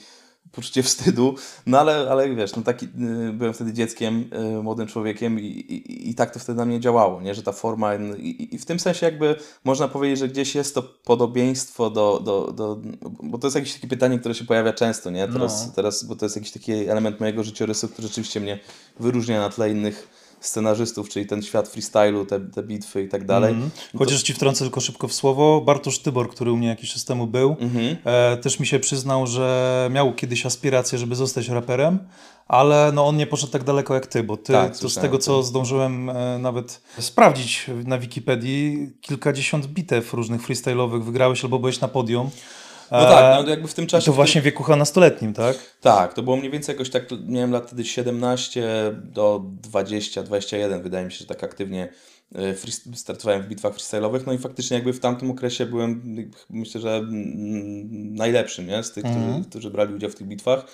poczucie 0.52 0.84
wstydu, 0.84 1.36
no 1.66 1.80
ale, 1.80 2.12
ale 2.12 2.36
wiesz, 2.36 2.56
no 2.56 2.62
taki, 2.64 2.86
y, 2.86 3.34
byłem 3.34 3.54
wtedy 3.54 3.74
dzieckiem, 3.74 4.30
y, 4.60 4.64
młodym 4.64 4.88
człowiekiem 4.88 5.40
i, 5.40 5.44
i, 5.44 6.10
i 6.10 6.16
tak 6.16 6.34
to 6.34 6.40
wtedy 6.40 6.58
na 6.58 6.66
mnie 6.66 6.80
działało, 6.80 7.22
nie? 7.22 7.36
że 7.36 7.44
ta 7.44 7.52
forma 7.52 7.96
i, 8.18 8.56
i 8.56 8.58
w 8.58 8.66
tym 8.66 8.80
sensie 8.80 9.06
jakby 9.06 9.36
można 9.64 9.88
powiedzieć, 9.88 10.20
że 10.20 10.28
gdzieś 10.28 10.56
jest 10.56 10.76
to 10.76 10.84
podobieństwo 10.84 11.90
do, 11.90 12.20
do, 12.24 12.52
do 12.52 12.80
bo 13.24 13.38
to 13.38 13.48
jest 13.48 13.56
jakieś 13.56 13.74
takie 13.74 13.88
pytanie, 13.88 14.20
które 14.20 14.36
się 14.36 14.46
pojawia 14.46 14.74
często, 14.74 15.10
nie? 15.12 15.28
Teraz, 15.28 15.68
No. 15.68 15.74
teraz 15.76 16.04
bo 16.04 16.16
to 16.16 16.26
jest 16.26 16.36
jakiś 16.36 16.52
taki 16.52 16.72
element 16.74 17.20
mojego 17.20 17.44
życiorysu, 17.44 17.88
który 17.88 18.08
rzeczywiście 18.08 18.40
mnie 18.40 18.60
wyróżnia 19.00 19.40
na 19.40 19.50
tle 19.50 19.72
innych 19.72 20.23
scenarzystów, 20.48 21.10
czyli 21.10 21.26
ten 21.26 21.42
świat 21.42 21.68
freestylu, 21.70 22.26
te, 22.26 22.40
te 22.40 22.64
bitwy 22.64 23.04
i 23.04 23.10
tak 23.10 23.26
dalej. 23.26 23.52
Mhm. 23.54 23.72
Chociaż 23.98 24.22
ci 24.24 24.34
wtrącę 24.34 24.66
tylko 24.66 24.82
szybko 24.82 25.08
w 25.08 25.14
słowo, 25.14 25.62
Bartosz 25.62 26.00
Tybor, 26.00 26.30
który 26.30 26.52
u 26.52 26.58
mnie 26.58 26.68
jakiś 26.68 26.94
czas 26.94 27.06
temu 27.06 27.28
był, 27.28 27.56
Mhm. 27.60 27.98
e, 28.06 28.38
też 28.38 28.60
mi 28.60 28.68
się 28.68 28.80
przyznał, 28.80 29.28
że 29.28 29.90
miał 29.92 30.14
kiedyś 30.14 30.46
aspiracje, 30.46 30.98
żeby 30.98 31.16
zostać 31.16 31.48
raperem, 31.50 32.00
ale 32.48 32.92
no 32.94 33.08
on 33.08 33.18
nie 33.18 33.28
poszedł 33.28 33.52
tak 33.52 33.64
daleko 33.64 33.94
jak 33.94 34.08
ty, 34.08 34.24
bo 34.24 34.38
ty, 34.38 34.54
Tak, 34.54 34.78
to 34.78 34.90
z 34.90 34.96
tego 34.96 35.18
co 35.18 35.44
zdążyłem 35.44 36.10
e, 36.10 36.40
nawet 36.40 36.82
sprawdzić 37.00 37.66
na 37.86 37.98
Wikipedii, 37.98 38.90
kilkadziesiąt 39.02 39.68
bitew 39.68 40.14
różnych 40.14 40.48
freestyle'owych 40.48 41.04
wygrałeś 41.04 41.44
albo 41.44 41.60
byłeś 41.60 41.80
na 41.80 41.88
podium. 41.88 42.30
No 42.92 43.06
tak, 43.06 43.46
no 43.46 43.50
jakby 43.50 43.68
w 43.68 43.74
tym 43.74 43.86
I 43.86 43.88
czasie... 43.88 44.06
to 44.06 44.12
w 44.12 44.16
właśnie 44.16 44.42
w 44.42 44.44
wieku 44.44 44.64
chyba 44.64 44.76
nastoletnim, 44.76 45.34
tak? 45.34 45.56
Tak, 45.82 46.14
to 46.14 46.24
było 46.24 46.38
mniej 46.38 46.52
więcej 46.52 46.74
jakoś 46.74 46.90
tak, 46.90 47.04
miałem 47.28 47.52
lat 47.52 47.68
wtedy 47.68 47.86
17 47.86 48.64
do 49.04 49.42
20, 49.62 50.24
21, 50.24 50.84
wydaje 50.84 51.06
mi 51.06 51.12
się, 51.12 51.18
że 51.18 51.26
tak 51.26 51.44
aktywnie 51.44 51.90
free- 52.36 52.96
startowałem 52.96 53.44
w 53.44 53.48
bitwach 53.48 53.74
freestyle'owych, 53.74 54.22
no 54.28 54.34
i 54.34 54.38
faktycznie 54.38 54.76
jakby 54.76 54.94
w 54.94 55.00
tamtym 55.00 55.32
okresie 55.32 55.66
byłem, 55.66 56.16
myślę, 56.50 56.82
że 56.82 56.96
mm, 56.96 58.16
najlepszym, 58.16 58.68
nie? 58.68 58.84
Z 58.84 58.92
tych, 58.92 59.04
którzy, 59.04 59.50
którzy 59.50 59.70
brali 59.70 59.94
udział 59.94 60.10
w 60.10 60.16
tych 60.16 60.28
bitwach. 60.28 60.66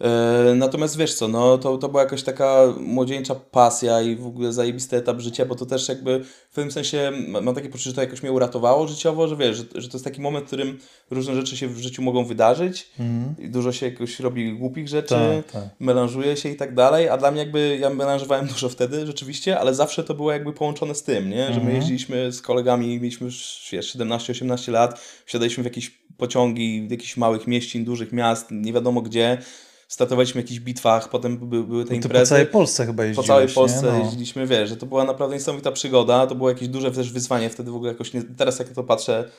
E, 0.00 0.54
Natomiast 0.54 0.96
wiesz 0.98 1.14
co, 1.14 1.28
no 1.28 1.58
to, 1.58 1.78
to 1.78 1.88
była 1.88 2.02
jakaś 2.02 2.22
taka 2.22 2.62
młodzieńcza 2.80 3.34
pasja 3.34 4.02
i 4.02 4.16
w 4.16 4.26
ogóle 4.26 4.52
zajebisty 4.52 4.96
etap 4.96 5.20
życia, 5.20 5.44
bo 5.46 5.54
to 5.54 5.66
też 5.66 5.88
jakby 5.88 6.24
w 6.50 6.54
pewnym 6.54 6.72
sensie 6.72 7.12
ma- 7.28 7.40
mam 7.40 7.54
takie 7.54 7.68
poczucie, 7.68 7.90
że 7.90 7.94
to 7.96 8.00
jakoś 8.00 8.22
mnie 8.22 8.32
uratowało 8.32 8.88
życiowo, 8.88 9.28
że 9.28 9.36
wiesz, 9.36 9.56
że, 9.56 9.64
że 9.74 9.88
to 9.88 9.96
jest 9.96 10.04
taki 10.04 10.20
moment, 10.20 10.44
w 10.44 10.46
którym 10.46 10.78
różne 11.10 11.34
rzeczy 11.34 11.56
się 11.56 11.68
w 11.68 11.78
życiu 11.78 12.02
mogą 12.02 12.24
wydarzyć 12.24 12.90
i 13.38 13.48
dużo 13.48 13.72
się 13.72 13.88
jakoś 13.88 14.20
robi 14.20 14.52
głupich 14.52 14.88
rzeczy, 14.88 15.14
Tak, 15.44 15.52
tak. 15.52 15.64
melanżuje 15.80 16.36
się 16.36 16.48
i 16.48 16.56
tak 16.56 16.74
dalej, 16.74 17.08
a 17.08 17.16
dla 17.16 17.30
mnie 17.30 17.40
jakby, 17.40 17.78
ja 17.80 17.90
melanżowałem 17.90 18.46
dużo 18.54 18.68
wtedy 18.68 19.06
rzeczywiście, 19.06 19.60
ale 19.60 19.74
zawsze 19.74 20.04
to 20.04 20.14
było 20.14 20.32
jakby 20.32 20.52
połączone 20.52 20.94
z 20.94 21.02
tym, 21.02 21.30
nie? 21.30 21.52
Że 21.54 21.60
my 21.60 21.72
jeździliśmy 21.74 22.32
z 22.32 22.42
kolegami, 22.42 22.86
mieliśmy 22.86 23.24
już 23.24 23.68
wiesz, 23.72 23.96
17-18 23.96 24.72
lat, 24.72 25.00
wsiadaliśmy 25.26 25.62
w 25.62 25.66
jakieś 25.66 25.90
pociągi, 26.16 26.86
w 26.88 26.90
jakichś 26.90 27.16
małych 27.16 27.46
mieścin, 27.46 27.84
dużych 27.84 28.12
miast, 28.12 28.46
nie 28.50 28.72
wiadomo 28.72 29.02
gdzie, 29.02 29.38
startowaliśmy 29.94 30.42
w 30.42 30.44
jakichś 30.44 30.60
bitwach, 30.60 31.08
potem 31.08 31.38
by, 31.38 31.64
były 31.64 31.84
te 31.84 31.88
po 31.88 31.94
imprezy. 31.94 32.28
całej 32.30 32.46
Polsce 32.46 32.86
chyba 32.86 32.96
Po 33.02 33.06
jeździłeś, 33.06 33.26
całej 33.26 33.48
Polsce? 33.48 33.82
No. 33.92 33.98
jeździliśmy, 33.98 34.46
wiesz, 34.46 34.68
że 34.68 34.76
to 34.76 34.86
była 34.86 35.04
naprawdę 35.04 35.34
niesamowita 35.36 35.72
przygoda, 35.72 36.26
to 36.26 36.34
było 36.34 36.48
jakieś 36.48 36.68
duże 36.68 36.90
też 36.90 37.12
wyzwanie, 37.12 37.50
wtedy 37.50 37.70
w 37.70 37.74
ogóle 37.76 37.92
jakoś 37.92 38.12
nie, 38.12 38.22
teraz 38.22 38.58
jak 38.58 38.68
to 38.68 38.84
patrzę, 38.84 39.30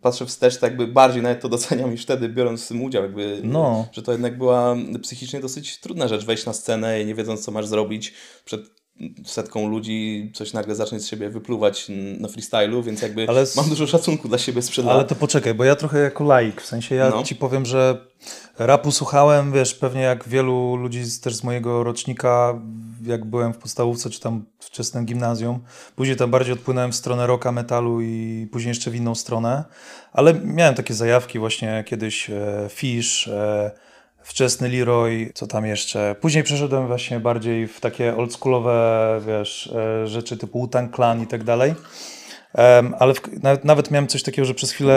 patrzę 0.00 0.26
wstecz, 0.26 0.56
to 0.58 0.66
jakby 0.66 0.86
bardziej 0.86 1.22
nawet 1.22 1.40
to 1.40 1.48
doceniam 1.48 1.90
niż 1.90 2.02
wtedy, 2.02 2.28
biorąc 2.28 2.64
w 2.64 2.68
tym 2.68 2.82
udział, 2.82 3.02
jakby, 3.02 3.40
No. 3.44 3.86
że 3.92 4.02
to 4.02 4.12
jednak 4.12 4.38
była 4.38 4.76
psychicznie 5.02 5.40
dosyć 5.40 5.80
trudna 5.80 6.08
rzecz, 6.08 6.24
wejść 6.24 6.46
na 6.46 6.52
scenę 6.52 7.02
i 7.02 7.06
nie 7.06 7.14
wiedząc, 7.14 7.44
co 7.44 7.52
masz 7.52 7.66
zrobić 7.66 8.14
przed 8.44 8.60
setką 9.24 9.68
ludzi, 9.68 10.30
coś 10.34 10.52
nagle 10.52 10.74
zacznie 10.74 11.00
z 11.00 11.06
siebie 11.06 11.30
wypluwać 11.30 11.86
na 12.20 12.28
freestylu, 12.28 12.82
więc 12.82 13.02
jakby 13.02 13.26
Ale 13.28 13.44
mam 13.56 13.68
dużo 13.68 13.86
szacunku 13.86 14.28
dla 14.28 14.38
siebie 14.38 14.62
sprzed 14.62 14.86
Ale 14.86 15.04
to 15.04 15.14
poczekaj, 15.14 15.54
bo 15.54 15.64
ja 15.64 15.76
trochę 15.76 15.98
jako 15.98 16.24
laik, 16.24 16.62
w 16.62 16.66
sensie 16.66 16.94
ja 16.94 17.10
No. 17.10 17.22
ci 17.22 17.36
powiem, 17.36 17.66
że 17.66 18.06
rapu 18.58 18.92
słuchałem, 18.92 19.52
wiesz, 19.52 19.74
pewnie 19.74 20.02
jak 20.02 20.28
wielu 20.28 20.76
ludzi 20.76 21.04
z, 21.04 21.20
też 21.20 21.34
z 21.34 21.44
mojego 21.44 21.84
rocznika, 21.84 22.60
jak 23.06 23.24
byłem 23.24 23.52
w 23.52 23.58
podstawówce 23.58 24.10
czy 24.10 24.20
tam 24.20 24.44
wczesnym 24.58 25.06
gimnazjum. 25.06 25.60
Później 25.96 26.16
tam 26.16 26.30
bardziej 26.30 26.52
odpłynąłem 26.52 26.92
w 26.92 26.96
stronę 26.96 27.26
rocka, 27.26 27.52
metalu 27.52 28.00
i 28.00 28.48
później 28.52 28.68
jeszcze 28.68 28.90
w 28.90 28.96
inną 28.96 29.14
stronę, 29.14 29.64
ale 30.12 30.34
miałem 30.34 30.74
takie 30.74 30.94
zajawki 30.94 31.38
właśnie 31.38 31.84
kiedyś 31.86 32.30
e, 32.30 32.66
Fish, 32.70 33.28
e, 33.28 33.70
wczesny 34.24 34.68
Leroy, 34.68 35.30
co 35.34 35.46
tam 35.46 35.66
jeszcze. 35.66 36.16
Później 36.20 36.44
przeszedłem 36.44 36.86
właśnie 36.86 37.20
bardziej 37.20 37.68
w 37.68 37.80
takie 37.80 38.16
oldschoolowe, 38.16 39.20
wiesz, 39.26 39.72
e, 39.76 40.06
rzeczy 40.06 40.36
typu 40.36 40.58
Wu-Tang 40.58 40.94
Clan 40.94 41.22
i 41.22 41.26
tak 41.26 41.44
dalej. 41.44 41.74
Em, 42.54 42.94
ale 42.98 43.14
w, 43.14 43.42
nawet, 43.42 43.64
nawet 43.64 43.90
miałem 43.90 44.06
coś 44.06 44.22
takiego, 44.22 44.46
że 44.46 44.54
przez 44.54 44.72
chwilę 44.72 44.94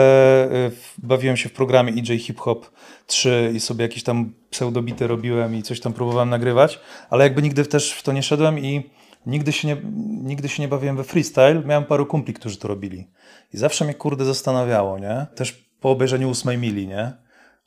y, 0.52 0.70
bawiłem 0.98 1.36
się 1.36 1.48
w 1.48 1.52
programie 1.52 1.92
EJ 1.92 2.18
Hip 2.18 2.40
Hop 2.40 2.70
3 3.06 3.52
i 3.54 3.60
sobie 3.60 3.82
jakieś 3.82 4.02
tam 4.02 4.32
pseudobity 4.50 5.06
robiłem 5.06 5.54
i 5.54 5.62
coś 5.62 5.80
tam 5.80 5.92
próbowałem 5.92 6.30
nagrywać, 6.30 6.80
ale 7.10 7.24
jakby 7.24 7.42
nigdy 7.42 7.64
też 7.64 7.92
w 7.92 8.02
to 8.02 8.12
nie 8.12 8.22
szedłem 8.22 8.58
i 8.58 8.90
nigdy 9.26 9.52
się 9.52 9.68
nie, 9.68 9.76
nigdy 10.22 10.48
się 10.48 10.62
nie 10.62 10.68
bawiłem 10.68 10.96
we 10.96 11.04
freestyle. 11.04 11.62
Miałem 11.64 11.84
paru 11.84 12.06
kumpli, 12.06 12.34
którzy 12.34 12.56
to 12.56 12.68
robili. 12.68 13.06
I 13.54 13.56
zawsze 13.56 13.84
mnie 13.84 13.94
kurde 13.94 14.24
zastanawiało, 14.24 14.98
nie? 14.98 15.26
Też 15.34 15.52
po 15.80 15.90
obejrzeniu 15.90 16.30
ósmej 16.30 16.58
mili, 16.58 16.86
nie? 16.86 17.12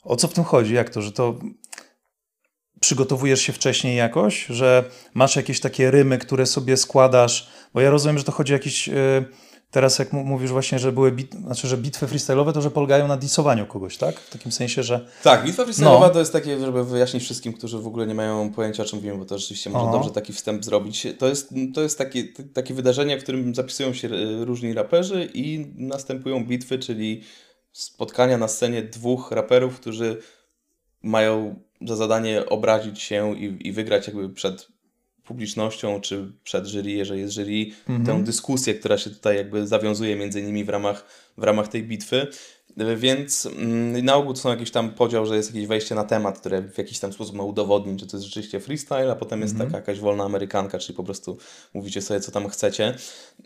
O 0.02 0.16
co 0.16 0.28
w 0.28 0.32
tym 0.34 0.44
chodzi? 0.44 0.74
Jak 0.74 0.90
to, 0.90 1.02
że 1.02 1.12
to 1.12 1.34
przygotowujesz 2.80 3.40
się 3.40 3.52
wcześniej 3.52 3.96
jakoś, 3.96 4.46
że 4.46 4.84
masz 5.14 5.36
jakieś 5.36 5.60
takie 5.60 5.90
rymy, 5.90 6.18
które 6.18 6.46
sobie 6.46 6.76
składasz, 6.76 7.48
bo 7.74 7.80
ja 7.80 7.90
rozumiem, 7.90 8.18
że 8.18 8.24
to 8.24 8.32
chodzi 8.32 8.52
o 8.52 8.56
jakiś... 8.56 8.88
y, 8.88 9.24
Teraz 9.70 9.98
jak 9.98 10.12
mówisz 10.12 10.50
właśnie, 10.50 10.78
że 10.78 10.92
były 10.92 11.12
bit, 11.12 11.34
znaczy, 11.34 11.68
że 11.68 11.76
bitwy 11.76 12.06
freestyle'owe, 12.06 12.52
to 12.52 12.62
że 12.62 12.70
polegają 12.70 13.08
na 13.08 13.16
disowaniu 13.16 13.66
kogoś, 13.66 13.96
tak? 13.96 14.20
W 14.20 14.30
takim 14.30 14.52
sensie, 14.52 14.82
że 14.82 15.06
Tak, 15.22 15.44
bitwa 15.44 15.64
freestyle'owa 15.64 16.00
No. 16.00 16.10
to 16.10 16.18
jest 16.18 16.32
takie, 16.32 16.58
żeby 16.60 16.84
wyjaśnić 16.84 17.22
wszystkim, 17.22 17.52
którzy 17.52 17.78
w 17.78 17.86
ogóle 17.86 18.06
nie 18.06 18.14
mają 18.14 18.52
pojęcia 18.52 18.82
o 18.82 18.86
czym 18.86 18.98
mówimy, 18.98 19.18
bo 19.18 19.24
to 19.24 19.38
rzeczywiście 19.38 19.70
może 19.70 19.82
Aha. 19.84 19.92
dobrze 19.92 20.10
taki 20.10 20.32
wstęp 20.32 20.64
zrobić. 20.64 21.06
To 21.18 21.28
jest, 21.28 21.54
to 21.74 21.82
jest 21.82 21.98
takie, 21.98 22.24
takie 22.54 22.74
wydarzenie, 22.74 23.18
w 23.18 23.22
którym 23.22 23.54
zapisują 23.54 23.94
się 23.94 24.08
e, 24.08 24.44
różni 24.44 24.74
raperzy 24.74 25.30
i 25.34 25.66
następują 25.76 26.44
bitwy, 26.46 26.78
czyli 26.78 27.22
spotkania 27.72 28.38
na 28.38 28.48
scenie 28.48 28.82
dwóch 28.82 29.30
raperów, 29.30 29.80
którzy 29.80 30.22
mają 31.02 31.60
za 31.80 31.96
zadanie 31.96 32.46
obrazić 32.46 33.02
się 33.02 33.36
i, 33.38 33.68
i 33.68 33.72
wygrać 33.72 34.06
jakby 34.06 34.28
przed 34.28 34.68
publicznością, 35.24 36.00
czy 36.00 36.32
przed 36.44 36.66
jury, 36.66 36.90
jeżeli 36.90 37.20
jest 37.20 37.34
jury, 37.34 37.66
tę 38.06 38.24
dyskusję, 38.24 38.74
która 38.74 38.98
się 38.98 39.10
tutaj 39.10 39.36
jakby 39.36 39.66
zawiązuje 39.66 40.16
między 40.16 40.42
nimi 40.42 40.64
w 40.64 40.68
ramach, 40.68 41.06
w 41.38 41.42
ramach 41.42 41.68
tej 41.68 41.82
bitwy. 41.82 42.26
Więc 42.76 43.46
mm, 43.46 44.04
na 44.04 44.14
ogół 44.14 44.34
to 44.34 44.40
są 44.40 44.50
jakiś 44.50 44.70
tam 44.70 44.90
podział, 44.90 45.26
że 45.26 45.36
jest 45.36 45.54
jakieś 45.54 45.66
wejście 45.66 45.94
na 45.94 46.04
temat, 46.04 46.38
które 46.38 46.62
w 46.62 46.78
jakiś 46.78 46.98
tam 46.98 47.12
sposób 47.12 47.36
ma 47.36 47.44
udowodnić, 47.44 48.00
że 48.00 48.06
to 48.06 48.16
jest 48.16 48.26
rzeczywiście 48.26 48.60
freestyle, 48.60 49.12
a 49.12 49.16
potem 49.16 49.40
jest 49.40 49.58
taka 49.58 49.76
jakaś 49.76 50.00
wolna 50.00 50.24
amerykanka, 50.24 50.78
czyli 50.78 50.96
po 50.96 51.04
prostu 51.04 51.36
mówicie 51.74 52.02
sobie, 52.02 52.20
co 52.20 52.32
tam 52.32 52.48
chcecie. 52.48 52.94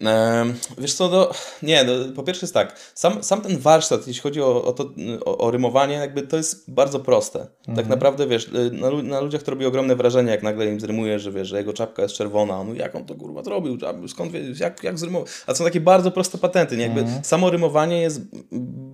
Em, 0.01 0.55
wiesz 0.79 0.95
co, 0.95 1.09
no, 1.09 1.31
nie, 1.63 1.85
no, 1.85 1.93
po 2.15 2.23
pierwsze 2.23 2.47
jest 2.47 2.55
tak, 2.55 2.79
sam, 2.95 3.23
sam 3.23 3.41
ten 3.41 3.59
warsztat, 3.59 4.07
jeśli 4.07 4.23
chodzi 4.23 4.41
o, 4.41 4.65
o 4.65 4.73
to, 4.73 4.91
o, 5.25 5.39
o 5.39 5.51
rymowanie, 5.51 5.95
jakby 5.95 6.23
to 6.23 6.37
jest 6.37 6.71
bardzo 6.71 7.01
proste. 7.01 7.47
Tak 7.77 7.89
naprawdę, 7.89 8.27
wiesz, 8.27 8.49
y, 8.49 8.71
na, 8.71 8.91
na 8.91 9.21
ludziach 9.21 9.43
to 9.43 9.51
robi 9.51 9.67
ogromne 9.67 9.97
wrażenie, 9.97 10.31
jak 10.31 10.43
nagle 10.43 10.67
im 10.67 10.81
zrymuje, 10.81 11.19
że 11.19 11.33
wiesz, 11.33 11.49
że 11.49 11.59
jego 11.59 11.73
czapka 11.73 12.03
jest 12.03 12.15
czerwona, 12.15 12.65
no 12.65 12.75
jak 12.75 12.95
on 12.95 13.05
to 13.05 13.15
kurwa 13.15 13.43
zrobił, 13.43 13.79
skąd 14.09 14.33
wie, 14.33 14.41
jak, 14.61 14.83
jak 14.83 14.99
zrymował, 14.99 15.29
a 15.47 15.55
są 15.55 15.65
takie 15.65 15.81
bardzo 15.81 16.11
proste 16.11 16.39
patenty, 16.39 16.77
nie? 16.77 16.83
Jakby 16.83 17.05
samo 17.23 17.51
rymowanie 17.51 18.01
jest 18.01 18.21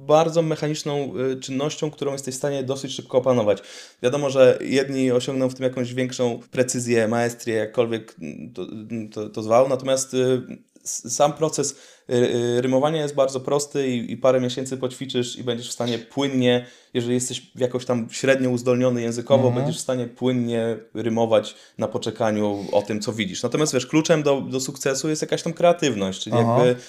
bardzo 0.07 0.22
mechaniczną 0.43 1.13
y, 1.33 1.41
czynnością, 1.41 1.91
którą 1.91 2.13
jesteś 2.13 2.35
w 2.35 2.39
stanie 2.39 2.63
dosyć 2.63 2.93
szybko 2.93 3.19
opanować. 3.19 3.63
Wiadomo, 4.03 4.31
że 4.31 4.59
jedni 4.61 5.13
osiągną 5.13 5.49
w 5.49 5.55
tym 5.55 5.65
jakąś 5.65 5.95
większą 5.95 6.41
precyzję, 6.51 7.09
maestrię, 7.09 7.55
jakkolwiek 7.55 8.17
mm, 8.23 8.53
to, 8.53 8.67
to, 9.13 9.29
to 9.29 9.43
zwał, 9.43 9.69
natomiast 9.69 10.15
y, 10.15 10.43
sam 10.85 11.33
proces 11.33 11.77
y, 12.11 12.61
rymowania 12.61 13.03
jest 13.03 13.15
bardzo 13.15 13.41
prosty 13.41 13.89
i, 13.89 14.13
i 14.13 14.17
parę 14.17 14.41
miesięcy 14.41 14.77
poćwiczysz 14.77 15.39
i 15.39 15.45
będziesz 15.45 15.69
w 15.69 15.73
stanie 15.73 15.99
płynnie, 15.99 16.67
jeżeli 16.95 17.15
jesteś 17.15 17.53
jakoś 17.55 17.85
tam 17.85 18.09
średnio 18.11 18.51
uzdolniony 18.51 19.03
językowo, 19.03 19.51
będziesz 19.51 19.79
w 19.79 19.81
stanie 19.81 20.07
płynnie 20.07 20.77
rymować 20.95 21.55
na 21.79 21.89
poczekaniu 21.89 22.65
o 22.73 22.83
tym, 22.83 23.01
co 23.01 23.13
widzisz. 23.13 23.43
Natomiast 23.43 23.75
wiesz, 23.75 23.87
kluczem 23.87 24.23
do, 24.23 24.41
do 24.41 24.61
sukcesu 24.61 25.09
jest 25.09 25.23
jakaś 25.23 25.43
tam 25.43 25.53
kreatywność, 25.53 26.23
czyli 26.23 26.37
Aha. 26.39 26.65
jakby 26.65 26.83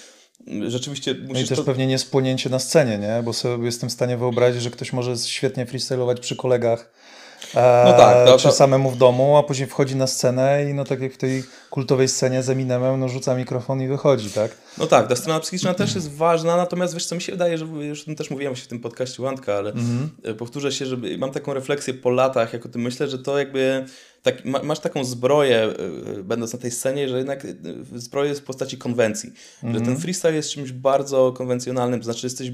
mm, 0.46 0.70
rzeczywiście 0.70 1.14
No 1.14 1.24
i 1.24 1.28
musisz 1.28 1.48
też 1.48 1.58
to... 1.58 1.64
pewnie 1.64 1.86
nie 1.86 1.98
spłonięcie 1.98 2.50
na 2.50 2.58
scenie, 2.58 2.98
nie? 2.98 3.22
Bo 3.24 3.32
sobie 3.32 3.64
jestem 3.64 3.88
w 3.88 3.92
stanie 3.92 4.16
wyobrazić, 4.16 4.62
że 4.62 4.70
ktoś 4.70 4.92
może 4.92 5.16
świetnie 5.16 5.66
freestylować 5.66 6.20
przy 6.20 6.36
kolegach. 6.36 6.90
E, 7.54 7.82
No 7.86 7.92
tak, 7.92 8.26
to- 8.26 8.38
czy 8.38 8.44
to- 8.48 8.52
samemu 8.52 8.90
w 8.90 8.96
domu, 8.96 9.36
a 9.36 9.42
później 9.42 9.68
wchodzi 9.68 9.96
na 9.96 10.06
scenę 10.06 10.64
i 10.70 10.74
no 10.74 10.84
tak 10.84 11.00
jak 11.00 11.12
w 11.12 11.16
tej 11.16 11.42
kultowej 11.70 12.08
scenie 12.08 12.42
z 12.42 12.50
Eminemem, 12.50 13.00
no 13.00 13.08
rzuca 13.08 13.34
mikrofon 13.34 13.82
i 13.82 13.88
wychodzi, 13.88 14.30
tak? 14.30 14.50
No 14.78 14.86
tak, 14.86 15.08
ta 15.08 15.16
strona 15.16 15.40
psychiczna 15.40 15.74
też 15.74 15.94
jest 15.94 16.14
ważna, 16.14 16.56
natomiast 16.56 16.94
wiesz 16.94 17.06
co, 17.06 17.14
mi 17.14 17.22
się 17.22 17.32
wydaje, 17.32 17.58
że 17.58 17.64
już 17.64 18.02
o 18.02 18.04
tym 18.04 18.16
też 18.16 18.30
mówiłem 18.30 18.52
właśnie 18.54 18.64
w 18.64 18.68
tym 18.68 18.80
podcaście 18.80 19.22
Łanka, 19.22 19.54
ale 19.54 19.72
e, 20.24 20.34
powtórzę 20.34 20.72
się, 20.72 20.86
że 20.86 20.96
mam 21.18 21.30
taką 21.30 21.54
refleksję 21.54 21.94
po 21.94 22.10
latach, 22.10 22.52
jak 22.52 22.66
o 22.66 22.68
tym 22.68 22.82
myślę, 22.82 23.08
że 23.08 23.18
to 23.18 23.38
jakby 23.38 23.84
tak, 24.24 24.44
ma, 24.44 24.62
masz 24.62 24.80
taką 24.80 25.04
zbroję, 25.04 25.58
e, 25.58 26.22
będąc 26.22 26.52
na 26.52 26.58
tej 26.58 26.70
scenie, 26.70 27.08
że 27.08 27.18
jednak 27.18 27.44
e, 27.44 27.48
zbroję 27.92 28.28
jest 28.28 28.40
w 28.40 28.44
postaci 28.44 28.78
konwencji, 28.78 29.32
że 29.74 29.80
ten 29.80 29.96
freestyle 29.96 30.34
jest 30.34 30.50
czymś 30.50 30.72
bardzo 30.72 31.32
konwencjonalnym, 31.32 32.00
to 32.00 32.04
znaczy 32.04 32.26
jesteś, 32.26 32.50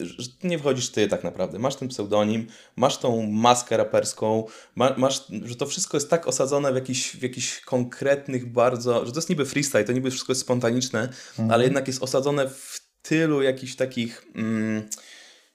że 0.00 0.28
nie 0.44 0.58
wchodzisz 0.58 0.90
ty 0.90 1.08
tak 1.08 1.24
naprawdę, 1.24 1.58
masz 1.58 1.76
ten 1.76 1.88
pseudonim, 1.88 2.46
masz 2.76 2.98
tą 2.98 3.26
maskę 3.26 3.76
raperską, 3.76 4.44
ma, 4.76 4.94
masz, 4.96 5.24
że 5.44 5.56
to 5.56 5.66
wszystko 5.66 5.96
jest 5.96 6.10
tak 6.10 6.28
osadzone 6.28 6.72
w 6.72 6.74
jakichś, 6.74 7.16
w 7.16 7.22
jakichś 7.22 7.60
konkretnych 7.60 8.52
bardzo, 8.52 9.06
że 9.06 9.12
to 9.12 9.18
jest 9.18 9.30
niby 9.30 9.44
freestyle, 9.44 9.84
to 9.84 9.92
niby 9.92 10.10
wszystko 10.10 10.30
jest 10.32 10.40
spontaniczne, 10.40 11.08
ale 11.48 11.64
jednak 11.64 11.86
jest 11.86 12.02
osadzone 12.02 12.48
w 12.48 12.80
tylu 13.02 13.42
jakichś 13.42 13.76
takich, 13.76 14.26
mm, 14.34 14.88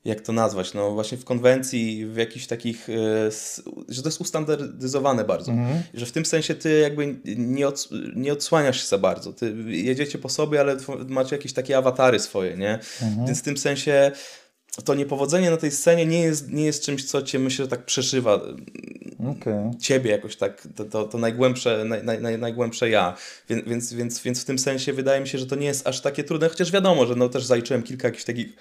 jak 0.08 0.22
to 0.22 0.34
nazwać, 0.34 0.74
no 0.74 0.92
właśnie 0.92 1.18
w 1.18 1.26
konwencji, 1.26 2.06
w 2.06 2.18
jakichś 2.18 2.48
takich, 2.48 2.90
e, 2.90 2.94
że 3.90 4.02
to 4.02 4.08
jest 4.08 4.22
ustandaryzowane 4.22 5.24
bardzo. 5.24 5.52
Że 5.94 6.06
w 6.06 6.12
tym 6.12 6.26
sensie 6.26 6.56
ty 6.56 6.80
jakby 6.80 7.20
nie, 7.26 7.68
od, 7.68 7.90
nie 8.16 8.34
odsłaniasz 8.34 8.82
się 8.82 8.88
za 8.88 8.98
bardzo. 8.98 9.34
Ty 9.34 9.56
jedziecie 9.68 10.18
po 10.18 10.30
sobie, 10.30 10.60
ale 10.60 10.78
macie 11.08 11.36
jakieś 11.36 11.54
takie 11.54 11.78
awatary 11.78 12.20
swoje, 12.20 12.58
nie? 12.58 12.80
Więc 13.26 13.40
w 13.40 13.44
tym 13.44 13.58
sensie 13.58 14.12
to 14.86 14.96
niepowodzenie 14.96 15.52
na 15.52 15.58
tej 15.58 15.72
scenie 15.72 16.06
nie 16.06 16.20
jest, 16.20 16.52
nie 16.52 16.66
jest 16.66 16.84
czymś, 16.84 17.06
co 17.06 17.22
cię 17.22 17.40
myślę, 17.40 17.66
że 17.66 17.70
tak 17.70 17.86
przeszywa 17.86 18.42
Okej. 19.32 19.72
ciebie 19.80 20.12
jakoś 20.12 20.36
tak, 20.36 20.68
to, 20.76 20.86
to, 20.86 21.04
to 21.04 21.18
najgłębsze, 21.18 21.86
naj, 21.86 22.04
naj, 22.04 22.22
naj, 22.22 22.38
najgłębsze 22.38 22.90
ja. 22.90 23.16
Więc, 23.50 23.64
więc, 23.68 23.94
więc, 23.94 24.22
więc 24.22 24.42
w 24.42 24.46
tym 24.46 24.60
sensie 24.60 24.94
wydaje 24.94 25.22
mi 25.22 25.28
się, 25.28 25.38
że 25.38 25.46
to 25.46 25.56
nie 25.56 25.68
jest 25.68 25.88
aż 25.88 26.02
takie 26.02 26.24
trudne, 26.24 26.50
chociaż 26.50 26.72
wiadomo, 26.72 27.06
że 27.06 27.16
no 27.16 27.30
też 27.30 27.46
zaliczyłem 27.46 27.84
kilka 27.84 28.08
jakichś 28.08 28.24
takich 28.24 28.54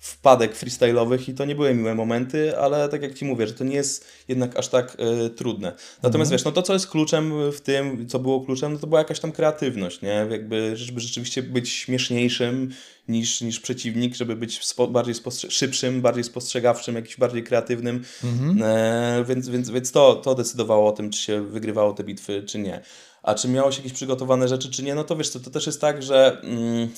wpadek 0.00 0.56
freestyle'owych 0.56 1.28
i 1.28 1.34
to 1.34 1.44
nie 1.44 1.54
były 1.54 1.74
miłe 1.74 1.94
momenty, 1.94 2.58
ale 2.58 2.88
tak 2.88 3.02
jak 3.02 3.14
Ci 3.14 3.24
mówię, 3.24 3.46
że 3.46 3.52
to 3.52 3.64
nie 3.64 3.74
jest 3.74 4.08
jednak 4.28 4.56
aż 4.58 4.68
tak 4.68 4.96
e, 4.98 5.30
trudne. 5.30 5.72
Natomiast 6.02 6.30
wiesz, 6.30 6.44
no 6.44 6.52
to 6.52 6.62
co 6.62 6.72
jest 6.72 6.88
kluczem 6.88 7.52
w 7.52 7.60
tym, 7.60 8.08
co 8.08 8.18
było 8.18 8.40
kluczem, 8.40 8.72
no 8.72 8.78
to 8.78 8.86
była 8.86 9.00
jakaś 9.00 9.20
tam 9.20 9.32
kreatywność, 9.32 10.02
nie? 10.02 10.26
Jakby, 10.30 10.76
żeby 10.76 11.00
rzeczywiście 11.00 11.42
być 11.42 11.68
śmieszniejszym 11.70 12.70
niż, 13.08 13.40
niż 13.40 13.60
przeciwnik, 13.60 14.14
żeby 14.14 14.36
być 14.36 14.64
spo, 14.64 14.86
bardziej 14.86 15.14
spostrze- 15.14 15.50
szybszym, 15.50 16.00
bardziej 16.00 16.24
spostrzegawczym, 16.24 16.94
jakiś 16.94 17.16
bardziej 17.16 17.44
kreatywnym. 17.44 18.04
E, 18.62 19.24
więc 19.28 19.48
więc, 19.48 19.70
więc 19.70 19.92
to, 19.92 20.14
to 20.14 20.34
decydowało 20.34 20.88
o 20.88 20.92
tym, 20.92 21.10
czy 21.10 21.22
się 21.22 21.42
wygrywało 21.42 21.92
te 21.92 22.04
bitwy, 22.04 22.42
czy 22.42 22.58
nie. 22.58 22.80
A 23.22 23.34
czy 23.34 23.48
miało 23.48 23.72
się 23.72 23.78
jakieś 23.78 23.92
przygotowane 23.92 24.48
rzeczy, 24.48 24.70
czy 24.70 24.82
nie, 24.82 24.94
no 24.94 25.04
to 25.04 25.16
wiesz, 25.16 25.30
to, 25.30 25.40
to 25.40 25.50
też 25.50 25.66
jest 25.66 25.80
tak, 25.80 26.02
że 26.02 26.40
mm, 26.42 26.88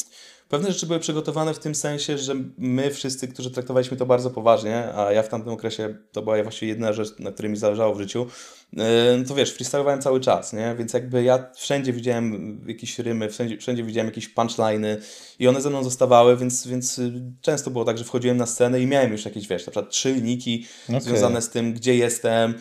pewne 0.49 0.73
rzeczy 0.73 0.87
były 0.87 1.01
przygotowane 1.01 1.55
w 1.55 1.59
tym 1.59 1.75
sensie, 1.75 2.19
że 2.19 2.35
my 2.59 2.91
wszyscy, 2.91 3.29
którzy 3.29 3.51
traktowaliśmy 3.51 3.97
to 3.97 4.07
bardzo 4.07 4.31
poważnie, 4.31 4.95
a 4.95 5.13
ja 5.13 5.23
w 5.23 5.29
tamtym 5.29 5.53
okresie 5.53 5.97
to 6.13 6.23
była 6.23 6.43
właściwie 6.43 6.73
jedna 6.73 6.93
rzecz, 6.93 7.19
na 7.19 7.33
której 7.33 7.51
mi 7.53 7.57
zależało 7.57 7.95
w 7.95 8.01
życiu, 8.01 8.27
yy, 8.73 8.85
to 9.29 9.35
wiesz, 9.35 9.55
freestylowałem 9.55 10.03
cały 10.03 10.21
czas, 10.21 10.53
nie? 10.53 10.75
Więc 10.79 10.93
jakby 10.93 11.23
ja 11.23 11.51
wszędzie 11.55 11.93
widziałem 11.93 12.61
jakieś 12.67 12.99
rymy, 12.99 13.31
wszędzie, 13.31 13.59
wszędzie 13.59 13.85
widziałem 13.85 14.07
jakieś 14.07 14.29
punchliny 14.29 15.01
i 15.39 15.49
one 15.49 15.61
ze 15.61 15.71
mną 15.71 15.85
zostawały, 15.85 16.37
więc, 16.37 16.67
więc 16.67 16.99
y, 16.99 17.23
często 17.41 17.71
było 17.71 17.85
tak, 17.85 17.99
że 17.99 18.05
wchodziłem 18.05 18.37
na 18.37 18.47
scenę 18.47 18.81
i 18.81 18.87
miałem 18.87 19.13
już 19.13 19.25
jakieś, 19.25 19.49
wiesz, 19.49 19.67
na 19.67 19.71
przykład 19.71 19.91
trzy 19.91 20.13
liniki 20.13 20.67
Okej. 20.89 21.01
związane 21.01 21.43
z 21.43 21.51
tym, 21.51 21.73
gdzie 21.73 21.97
jestem, 21.97 22.55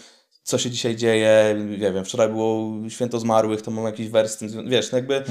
co 0.44 0.58
się 0.58 0.72
dzisiaj 0.72 0.96
dzieje, 0.96 1.56
nie 1.80 1.94
wiem, 1.94 2.06
wczoraj 2.06 2.30
było 2.30 2.72
święto 2.90 3.20
zmarłych, 3.20 3.62
to 3.62 3.72
mam 3.72 3.86
jakiś 3.86 4.10
wers 4.10 4.38
wiesz, 4.66 4.92
no 4.92 4.98
jakby, 4.98 5.24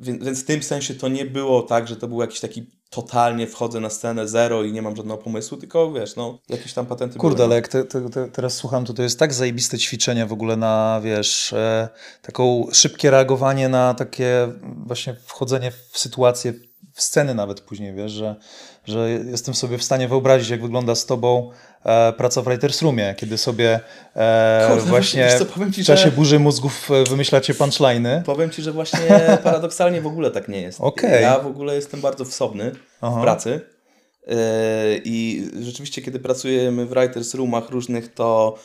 więc, 0.00 0.24
więc 0.24 0.42
w 0.42 0.46
tym 0.46 0.62
sensie 0.62 0.94
to 0.94 1.08
nie 1.08 1.24
było 1.24 1.62
tak, 1.62 1.88
że 1.88 1.96
to 1.96 2.08
był 2.08 2.20
jakiś 2.20 2.40
taki 2.40 2.66
totalnie 2.90 3.46
wchodzę 3.46 3.80
na 3.80 3.90
scenę 3.90 4.28
zero 4.28 4.62
i 4.62 4.72
nie 4.72 4.82
mam 4.82 4.96
żadnego 4.96 5.18
pomysłu, 5.18 5.58
tylko 5.58 5.92
wiesz, 5.92 6.16
no, 6.16 6.38
jakieś 6.48 6.72
tam 6.72 6.86
patenty 6.86 7.18
Kurde, 7.18 7.36
były. 7.36 7.46
ale 7.46 7.54
jak 7.54 7.68
te, 7.68 7.84
te, 7.84 8.10
te, 8.10 8.28
teraz 8.28 8.54
słucham, 8.54 8.84
to 8.84 8.94
to 8.94 9.02
jest 9.02 9.18
tak 9.18 9.34
zajebiste 9.34 9.78
ćwiczenie 9.78 10.26
w 10.26 10.32
ogóle 10.32 10.56
na, 10.56 11.00
wiesz, 11.04 11.52
e, 11.52 11.88
taką 12.22 12.66
szybkie 12.72 13.10
reagowanie 13.10 13.68
na 13.68 13.94
takie 13.94 14.48
właśnie 14.86 15.16
wchodzenie 15.26 15.70
w 15.90 15.98
sytuację, 15.98 16.54
w 16.94 17.02
sceny 17.02 17.34
nawet 17.34 17.60
później, 17.60 17.94
wiesz, 17.94 18.12
że, 18.12 18.36
że 18.84 19.10
jestem 19.10 19.54
sobie 19.54 19.78
w 19.78 19.84
stanie 19.84 20.08
wyobrazić, 20.08 20.48
jak 20.48 20.62
wygląda 20.62 20.94
z 20.94 21.06
tobą 21.06 21.50
e, 21.84 22.12
praca 22.12 22.42
w 22.42 22.44
Writers 22.44 22.82
Roomie, 22.82 23.14
kiedy 23.18 23.38
sobie 23.38 23.80
e, 24.16 24.66
Kurde, 24.70 24.86
właśnie 24.90 25.24
wiesz 25.24 25.34
co, 25.38 25.46
powiem 25.46 25.72
ci, 25.72 25.82
w 25.82 25.86
czasie 25.86 26.04
że- 26.04 26.10
burzy 26.12 26.38
mózgów 26.38 26.90
e, 26.90 27.04
wymyślacie 27.04 27.54
punchliny. 27.54 28.22
Powiem 28.26 28.50
Ci, 28.50 28.62
że 28.62 28.72
właśnie 28.72 29.00
paradoksalnie 29.44 30.00
w 30.00 30.06
ogóle 30.06 30.30
tak 30.30 30.48
nie 30.48 30.60
jest. 30.60 30.80
Okej. 30.80 31.22
Ja 31.22 31.38
w 31.38 31.46
ogóle 31.46 31.74
jestem 31.74 32.00
bardzo 32.00 32.24
wsobny 32.24 32.72
Aha. 33.00 33.18
w 33.18 33.22
pracy 33.22 33.60
Yy, 34.26 34.36
i 35.04 35.48
rzeczywiście 35.60 36.02
kiedy 36.02 36.18
pracujemy 36.18 36.86
w 36.86 36.90
writers 36.90 37.34
roomach 37.34 37.70
różnych, 37.70 38.14
to 38.14 38.58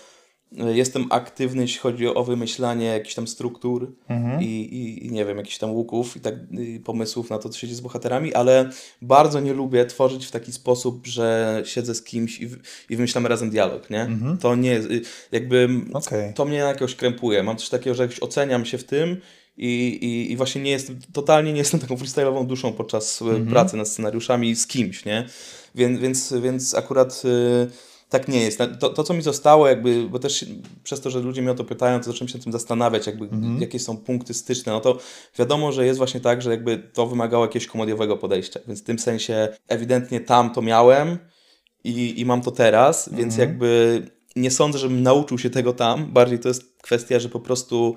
jestem 0.51 1.05
aktywny, 1.09 1.61
jeśli 1.61 1.79
chodzi 1.79 2.07
o 2.07 2.23
wymyślanie 2.23 2.85
jakichś 2.85 3.15
tam 3.15 3.27
struktur 3.27 3.91
Mhm. 4.09 4.41
i, 4.41 4.45
i, 4.45 5.05
i 5.05 5.11
nie 5.11 5.25
wiem, 5.25 5.37
jakichś 5.37 5.57
tam 5.57 5.71
łuków 5.71 6.17
i 6.17 6.19
tak 6.19 6.33
i 6.51 6.79
pomysłów 6.79 7.29
na 7.29 7.37
to, 7.37 7.49
co 7.49 7.59
się 7.59 7.67
dzieje 7.67 7.77
z 7.77 7.81
bohaterami, 7.81 8.33
ale 8.33 8.69
bardzo 9.01 9.39
nie 9.39 9.53
lubię 9.53 9.85
tworzyć 9.85 10.25
w 10.25 10.31
taki 10.31 10.51
sposób, 10.51 11.07
że 11.07 11.61
siedzę 11.65 11.95
z 11.95 12.03
kimś 12.03 12.39
i, 12.41 12.49
i 12.89 12.95
wymyślamy 12.95 13.29
razem 13.29 13.49
dialog, 13.49 13.89
nie? 13.89 14.07
To 14.39 14.55
nie 14.55 14.69
jest, 14.69 14.91
y, 14.91 15.01
jakby 15.31 15.57
Mhm. 15.59 15.95
Okej. 15.95 16.33
to 16.33 16.45
mnie 16.45 16.57
jakoś 16.57 16.95
krępuje. 16.95 17.43
Mam 17.43 17.57
coś 17.57 17.69
takiego, 17.69 17.95
że 17.95 18.03
jakoś 18.03 18.19
oceniam 18.23 18.65
się 18.65 18.77
w 18.77 18.83
tym 18.83 19.17
i, 19.57 19.87
i, 20.01 20.31
i 20.31 20.37
właśnie 20.37 20.61
nie 20.61 20.71
jestem, 20.71 20.99
totalnie 21.13 21.51
nie 21.53 21.59
jestem 21.59 21.79
taką 21.85 21.95
freestyle'ową 21.95 22.45
duszą 22.47 22.73
podczas 22.73 23.21
e, 23.21 23.45
pracy 23.45 23.77
nad 23.77 23.87
scenariuszami 23.87 24.55
z 24.55 24.67
kimś, 24.67 25.05
nie? 25.05 25.25
Więc, 25.75 25.99
więc, 25.99 26.33
więc 26.43 26.75
akurat 26.75 27.21
y, 27.25 27.67
tak 28.19 28.27
nie 28.27 28.41
jest. 28.41 28.59
To, 28.79 28.89
to, 28.89 29.03
co 29.03 29.13
mi 29.13 29.21
zostało, 29.21 29.67
jakby, 29.67 30.09
bo 30.09 30.19
też 30.19 30.45
przez 30.83 31.01
to, 31.01 31.09
że 31.09 31.19
ludzie 31.19 31.41
mnie 31.41 31.51
o 31.51 31.55
to 31.55 31.63
pytają, 31.63 31.99
to 31.99 32.05
zacząłem 32.05 32.29
się 32.29 32.39
tym 32.39 32.51
zastanawiać, 32.51 33.07
jakby, 33.07 33.29
jakie 33.59 33.79
są 33.79 33.97
punkty 33.97 34.33
styczne. 34.33 34.71
No 34.71 34.79
to 34.79 34.97
wiadomo, 35.39 35.71
że 35.71 35.85
jest 35.85 35.97
właśnie 35.97 36.19
tak, 36.19 36.41
że 36.41 36.51
jakby 36.51 36.77
to 36.77 37.07
wymagało 37.07 37.45
jakiegoś 37.45 37.67
komediowego 37.67 38.17
podejścia, 38.17 38.59
więc 38.67 38.81
w 38.81 38.83
tym 38.83 38.99
sensie 38.99 39.47
ewidentnie 39.67 40.19
tam 40.19 40.53
to 40.53 40.61
miałem 40.61 41.17
i, 41.83 42.19
i 42.21 42.25
mam 42.25 42.41
to 42.41 42.51
teraz, 42.51 43.09
więc 43.13 43.37
jakby 43.37 44.01
nie 44.35 44.51
sądzę, 44.51 44.79
żebym 44.79 45.03
nauczył 45.03 45.37
się 45.37 45.49
tego 45.49 45.73
tam. 45.73 46.13
Bardziej 46.13 46.39
to 46.39 46.47
jest 46.47 46.81
kwestia, 46.81 47.19
że 47.19 47.29
po 47.29 47.39
prostu 47.39 47.95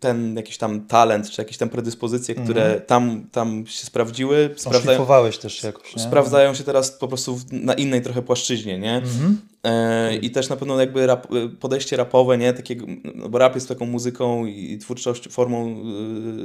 ten 0.00 0.36
jakiś 0.36 0.58
tam 0.58 0.86
talent, 0.86 1.30
czy 1.30 1.42
jakieś 1.42 1.56
tam 1.56 1.68
predyspozycje, 1.68 2.34
które 2.34 2.80
tam, 2.80 3.26
tam 3.32 3.66
się 3.66 3.86
sprawdziły, 3.86 4.54
sprawdzają, 4.56 4.96
Szlifowałeś 4.96 5.38
też 5.38 5.62
jakoś, 5.62 5.96
nie? 5.96 6.02
sprawdzają 6.02 6.54
się 6.54 6.64
teraz 6.64 6.90
po 6.90 7.08
prostu 7.08 7.40
na 7.52 7.74
innej 7.74 8.02
trochę 8.02 8.22
płaszczyźnie, 8.22 8.78
nie? 8.78 8.96
Mhm. 8.96 9.40
I 10.22 10.30
też 10.30 10.48
na 10.48 10.56
pewno 10.56 10.80
jakby 10.80 11.06
rap, 11.06 11.26
podejście 11.60 11.96
rapowe, 11.96 12.38
nie? 12.38 12.52
Takiego, 12.52 12.86
no 13.14 13.28
bo 13.28 13.38
rap 13.38 13.54
jest 13.54 13.68
taką 13.68 13.86
muzyką 13.86 14.46
i 14.46 14.78
twórczością, 14.78 15.30
formą, 15.30 15.76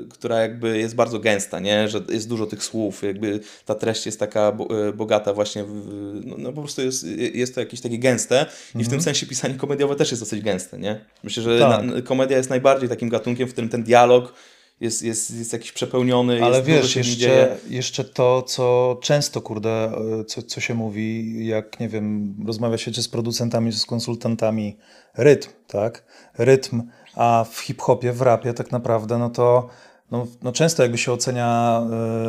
y, 0.06 0.10
która 0.10 0.42
jakby 0.42 0.78
jest 0.78 0.96
bardzo 0.96 1.20
gęsta, 1.20 1.60
nie? 1.60 1.88
Że 1.90 2.02
jest 2.10 2.30
dużo 2.30 2.46
tych 2.46 2.64
słów, 2.64 3.04
jakby 3.04 3.40
ta 3.66 3.76
treść 3.76 4.06
jest 4.06 4.20
taka 4.20 4.52
bo, 4.52 4.68
bogata 4.94 5.34
właśnie, 5.34 5.64
w, 5.64 6.22
no, 6.26 6.36
no 6.38 6.54
po 6.54 6.62
prostu 6.62 6.82
jest, 6.82 7.06
jest 7.34 7.56
to 7.56 7.60
jakieś 7.60 7.82
takie 7.82 7.98
gęste 8.00 8.46
i 8.80 8.84
w 8.84 8.90
tym 8.90 9.02
sensie 9.02 9.26
pisanie 9.26 9.56
komediowe 9.56 9.96
też 9.96 10.12
jest 10.12 10.22
dosyć 10.22 10.42
gęste, 10.42 10.80
nie? 10.80 11.06
Myślę, 11.24 11.44
że 11.44 11.60
Tak. 11.60 11.86
na, 11.86 12.02
komedia 12.02 12.38
jest 12.38 12.50
najbardziej 12.50 12.90
takim 12.90 13.10
gatunkiem, 13.10 13.48
w 13.48 13.52
którym 13.52 13.70
ten 13.70 13.84
dialog 13.84 14.34
jest, 14.82 15.04
jest, 15.04 15.32
jest 15.32 15.54
jakiś 15.54 15.72
przepełniony, 15.72 16.44
Ale 16.44 16.56
jest 16.56 16.68
wiesz, 16.68 16.96
jeszcze, 16.96 17.58
jeszcze 17.70 18.04
to, 18.04 18.42
co 18.42 18.98
często, 19.02 19.42
kurde, 19.42 19.92
y, 20.22 20.26
co, 20.26 20.42
co 20.42 20.62
się 20.62 20.74
mówi, 20.74 21.36
jak, 21.48 21.80
nie 21.80 21.90
wiem, 21.90 22.36
rozmawia 22.48 22.78
się 22.78 22.92
czy 22.92 23.04
z 23.04 23.08
producentami, 23.08 23.72
czy 23.72 23.80
z 23.80 23.86
konsultantami, 23.86 24.78
rytm, 25.18 25.50
tak? 25.68 26.04
Rytm, 26.38 26.82
a 27.16 27.46
w 27.52 27.60
hip-hopie, 27.60 28.14
w 28.14 28.22
rapie 28.22 28.54
tak 28.54 28.72
naprawdę, 28.72 29.18
no 29.18 29.30
to 29.30 29.70
no, 30.12 30.28
no 30.44 30.52
często 30.52 30.84
jakby 30.84 30.98
się 30.98 31.12
ocenia 31.12 31.82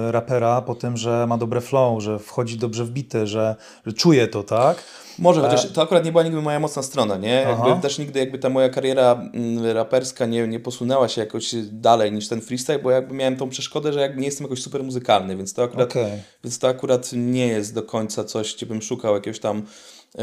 y, 0.08 0.12
rapera 0.12 0.62
po 0.62 0.74
tym, 0.74 0.96
że 0.96 1.26
ma 1.26 1.38
dobre 1.38 1.60
flow, 1.60 2.02
że 2.02 2.18
wchodzi 2.18 2.58
dobrze 2.58 2.84
w 2.84 2.90
bity, 2.90 3.26
że, 3.26 3.56
że 3.86 3.92
czuje 3.92 4.28
to, 4.28 4.42
tak? 4.42 4.76
Może, 5.18 5.40
chociaż 5.40 5.72
to 5.72 5.82
akurat 5.82 6.04
nie 6.04 6.12
była 6.12 6.24
nigdy 6.24 6.42
moja 6.42 6.60
mocna 6.60 6.82
strona, 6.82 7.16
nie? 7.16 7.46
Aha. 7.48 7.68
Jakby 7.68 7.82
też 7.82 7.98
nigdy 7.98 8.18
jakby 8.20 8.38
ta 8.38 8.48
moja 8.48 8.68
kariera 8.68 9.12
mm, 9.34 9.66
raperska 9.66 10.26
nie, 10.26 10.48
nie 10.48 10.60
posunęła 10.60 11.08
się 11.08 11.20
jakoś 11.20 11.54
dalej 11.72 12.12
niż 12.12 12.28
ten 12.28 12.40
freestyle, 12.40 12.78
bo 12.78 12.90
jakby 12.90 13.14
miałem 13.14 13.36
tą 13.36 13.48
przeszkodę, 13.48 13.92
że 13.92 14.00
jakby 14.00 14.20
nie 14.20 14.26
jestem 14.26 14.44
jakoś 14.44 14.62
super 14.62 14.84
muzykalny, 14.84 15.36
więc 15.36 15.54
to 15.54 15.62
akurat, 15.62 15.90
Okej. 15.90 16.12
więc 16.44 16.58
to 16.58 16.68
akurat 16.68 17.10
nie 17.12 17.46
jest 17.46 17.74
do 17.74 17.82
końca 17.82 18.24
coś, 18.24 18.56
gdzie 18.56 18.66
bym 18.66 18.82
szukał 18.82 19.14
jakiegoś 19.14 19.40
tam 19.40 19.58
e, 19.58 19.62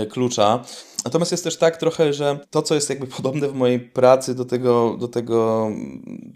klucza. 0.09 0.63
Natomiast 1.05 1.31
jest 1.31 1.43
też 1.43 1.57
tak 1.57 1.77
trochę, 1.77 2.13
że 2.13 2.39
to, 2.49 2.61
co 2.61 2.75
jest 2.75 2.89
jakby 2.89 3.07
podobne 3.17 3.47
w 3.47 3.53
mojej 3.53 3.79
pracy 3.79 4.35
do 4.35 4.45
tego, 4.45 4.97
do 4.99 5.07
tego, 5.07 5.71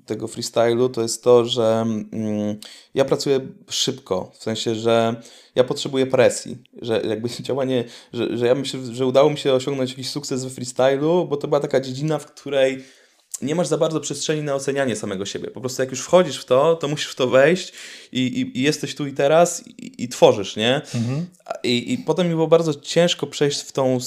tego 0.06 0.28
freestylu, 0.28 0.90
to 0.90 1.02
jest 1.02 1.24
to, 1.24 1.46
że 1.46 1.86
mm, 2.12 2.60
ja 2.94 3.06
pracuję 3.06 3.40
szybko, 3.70 4.32
w 4.34 4.44
sensie, 4.44 4.76
że 4.76 5.22
ja 5.56 5.64
potrzebuję 5.64 6.06
presji, 6.06 6.58
że 6.82 7.02
jakby 7.02 7.30
działanie, 7.42 7.84
że, 8.14 8.38
że 8.38 8.48
ja 8.48 8.56
myślę, 8.56 8.80
że 8.92 9.06
udało 9.06 9.30
mi 9.30 9.38
się 9.38 9.54
osiągnąć 9.54 9.90
jakiś 9.90 10.10
sukces 10.10 10.44
we 10.44 10.50
freestylu, 10.50 11.28
bo 11.30 11.38
to 11.38 11.48
była 11.48 11.60
taka 11.60 11.80
dziedzina, 11.80 12.20
w 12.20 12.26
której 12.26 12.84
nie 13.42 13.56
masz 13.56 13.68
za 13.68 13.78
bardzo 13.78 14.00
przestrzeni 14.00 14.42
na 14.44 14.56
ocenianie 14.56 14.96
samego 14.96 15.26
siebie. 15.26 15.48
Po 15.52 15.60
prostu 15.62 15.82
jak 15.82 15.92
już 15.92 16.02
wchodzisz 16.02 16.38
w 16.38 16.46
to, 16.46 16.76
to 16.76 16.88
musisz 16.88 17.08
w 17.08 17.16
to 17.16 17.28
wejść 17.28 17.74
i, 18.12 18.20
i, 18.20 18.60
i 18.60 18.62
jesteś 18.62 18.96
tu 18.96 19.08
i 19.08 19.14
teraz 19.14 19.68
i, 19.68 20.04
i 20.04 20.10
tworzysz, 20.10 20.56
nie? 20.56 20.82
A- 21.46 21.54
I, 21.64 21.94
I 21.94 21.98
potem 21.98 22.28
mi 22.28 22.34
było 22.34 22.48
bardzo 22.48 22.74
ciężko 22.74 23.28
przejść 23.28 23.62
w 23.62 23.72
tą 23.72 23.98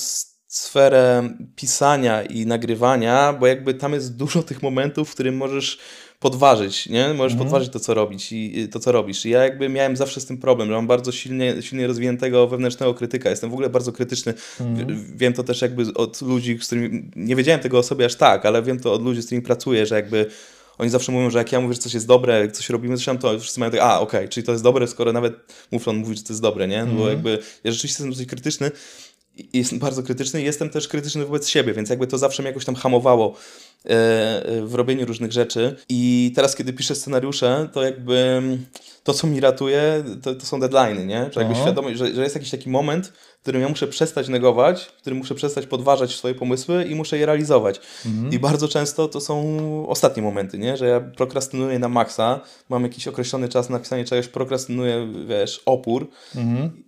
sferę 0.49 1.31
pisania 1.57 2.22
i 2.22 2.47
nagrywania, 2.47 3.33
bo 3.33 3.47
jakby 3.47 3.74
tam 3.74 3.93
jest 3.93 4.16
dużo 4.16 4.43
tych 4.43 4.62
momentów, 4.62 5.11
w 5.11 5.14
którym 5.14 5.37
możesz 5.37 5.78
podważyć, 6.21 6.89
nie? 6.89 7.14
Możesz 7.14 7.39
podważyć 7.39 7.73
to, 7.73 7.81
co 7.81 7.95
robić 7.95 8.33
i 8.33 8.68
to, 8.73 8.81
co 8.81 8.93
robisz. 8.93 9.27
I 9.27 9.31
ja 9.31 9.45
jakby 9.45 9.68
miałem 9.68 9.97
zawsze 9.97 10.21
z 10.21 10.27
tym 10.27 10.39
problem, 10.39 10.68
że 10.68 10.75
mam 10.75 10.87
bardzo 10.87 11.12
silnie, 11.12 11.55
silnie 11.61 11.87
rozwiniętego 11.87 12.47
wewnętrznego 12.49 12.95
krytyka. 12.95 13.31
Jestem 13.31 13.51
w 13.51 13.53
ogóle 13.53 13.71
bardzo 13.71 13.93
krytyczny. 13.93 14.35
W- 14.95 15.16
Wiem 15.16 15.33
to 15.33 15.43
też 15.45 15.62
jakby 15.62 15.95
od 15.95 16.23
ludzi, 16.23 16.59
z 16.62 16.66
którymi, 16.66 17.11
nie 17.16 17.37
wiedziałem 17.37 17.61
tego 17.61 17.79
o 17.79 17.83
sobie 17.83 18.05
aż 18.05 18.14
tak, 18.14 18.47
ale 18.47 18.62
wiem 18.62 18.81
to 18.81 18.93
od 18.93 19.03
ludzi, 19.03 19.23
z 19.23 19.27
którymi 19.27 19.47
pracuję, 19.47 19.87
że 19.87 19.95
jakby 19.95 20.27
oni 20.79 20.91
zawsze 20.91 21.12
mówią, 21.12 21.31
że 21.31 21.39
jak 21.39 21.53
ja 21.53 21.61
mówię, 21.61 21.75
że 21.75 21.81
coś 21.81 21.95
jest 21.95 22.07
dobre, 22.07 22.41
jak 22.41 22.53
coś 22.53 22.71
robimy, 22.71 22.97
tam, 23.07 23.18
to 23.18 23.39
wszyscy 23.39 23.61
mają 23.61 23.73
tak, 23.73 23.81
a 23.81 24.01
okej, 24.01 24.29
czyli 24.29 24.47
to 24.47 24.53
jest 24.53 24.64
dobre, 24.64 24.87
skoro 24.87 25.12
nawet 25.12 25.35
Muflon 25.73 25.97
mówi, 25.97 26.16
że 26.16 26.23
to 26.23 26.33
jest 26.33 26.43
dobre, 26.43 26.68
nie? 26.68 26.85
No 26.85 26.93
Bo 26.95 27.09
jakby 27.09 27.31
ja 27.64 27.71
rzeczywiście 27.73 27.95
jestem 27.95 28.11
dosyć 28.11 28.29
krytyczny 28.29 28.71
jestem 29.53 29.78
bardzo 29.78 30.03
krytyczny 30.03 30.43
i 30.43 30.45
jestem 30.45 30.70
też 30.70 30.88
krytyczny 30.88 31.24
wobec 31.24 31.49
siebie, 31.49 31.72
więc 31.72 31.91
jakby 31.91 32.07
to 32.07 32.18
zawsze 32.18 32.43
mnie 32.43 32.49
jakoś 32.49 32.64
tam 32.64 32.74
hamowało 32.74 33.34
e, 33.84 33.91
e, 33.91 34.62
w 34.62 34.74
robieniu 34.74 35.07
różnych 35.07 35.32
rzeczy. 35.32 35.76
I 35.88 36.32
teraz, 36.36 36.57
kiedy 36.57 36.72
piszę 36.72 36.95
scenariusze, 36.95 37.68
to 37.72 37.82
jakby 37.82 38.43
to, 39.05 39.14
co 39.14 39.26
mi 39.26 39.41
ratuje, 39.41 40.05
to, 40.22 40.34
to 40.34 40.47
są 40.47 40.61
deadlines, 40.61 41.07
nie? 41.07 41.30
Że 41.32 41.41
jakby 41.41 41.55
Aha. 41.55 41.62
świadomość, 41.62 41.99
że, 41.99 42.14
że 42.14 42.22
jest 42.22 42.34
jakiś 42.34 42.51
taki 42.51 42.70
moment, 42.70 43.12
w 43.41 43.43
którym 43.43 43.62
ja 43.62 43.68
muszę 43.68 43.86
przestać 43.86 44.28
negować, 44.28 44.82
w 44.84 45.01
którym 45.01 45.18
muszę 45.18 45.34
przestać 45.34 45.66
podważać 45.66 46.14
swoje 46.16 46.34
pomysły 46.34 46.84
i 46.84 46.95
muszę 46.95 47.18
je 47.18 47.26
realizować. 47.26 47.80
I 48.30 48.38
bardzo 48.38 48.68
często 48.68 49.09
to 49.09 49.20
są 49.20 49.59
ostatnie 49.88 50.22
momenty, 50.22 50.59
nie? 50.59 50.76
Że 50.76 50.86
ja 50.86 51.01
prokrastynuję 51.01 51.78
na 51.78 51.88
maksa, 51.88 52.41
mam 52.68 52.82
jakiś 52.82 53.09
określony 53.09 53.49
czas 53.49 53.68
na 53.68 53.76
napisanie 53.76 54.05
czegoś, 54.05 54.28
prokrastynuję, 54.28 55.09
wiesz, 55.28 55.61
opór 55.66 56.09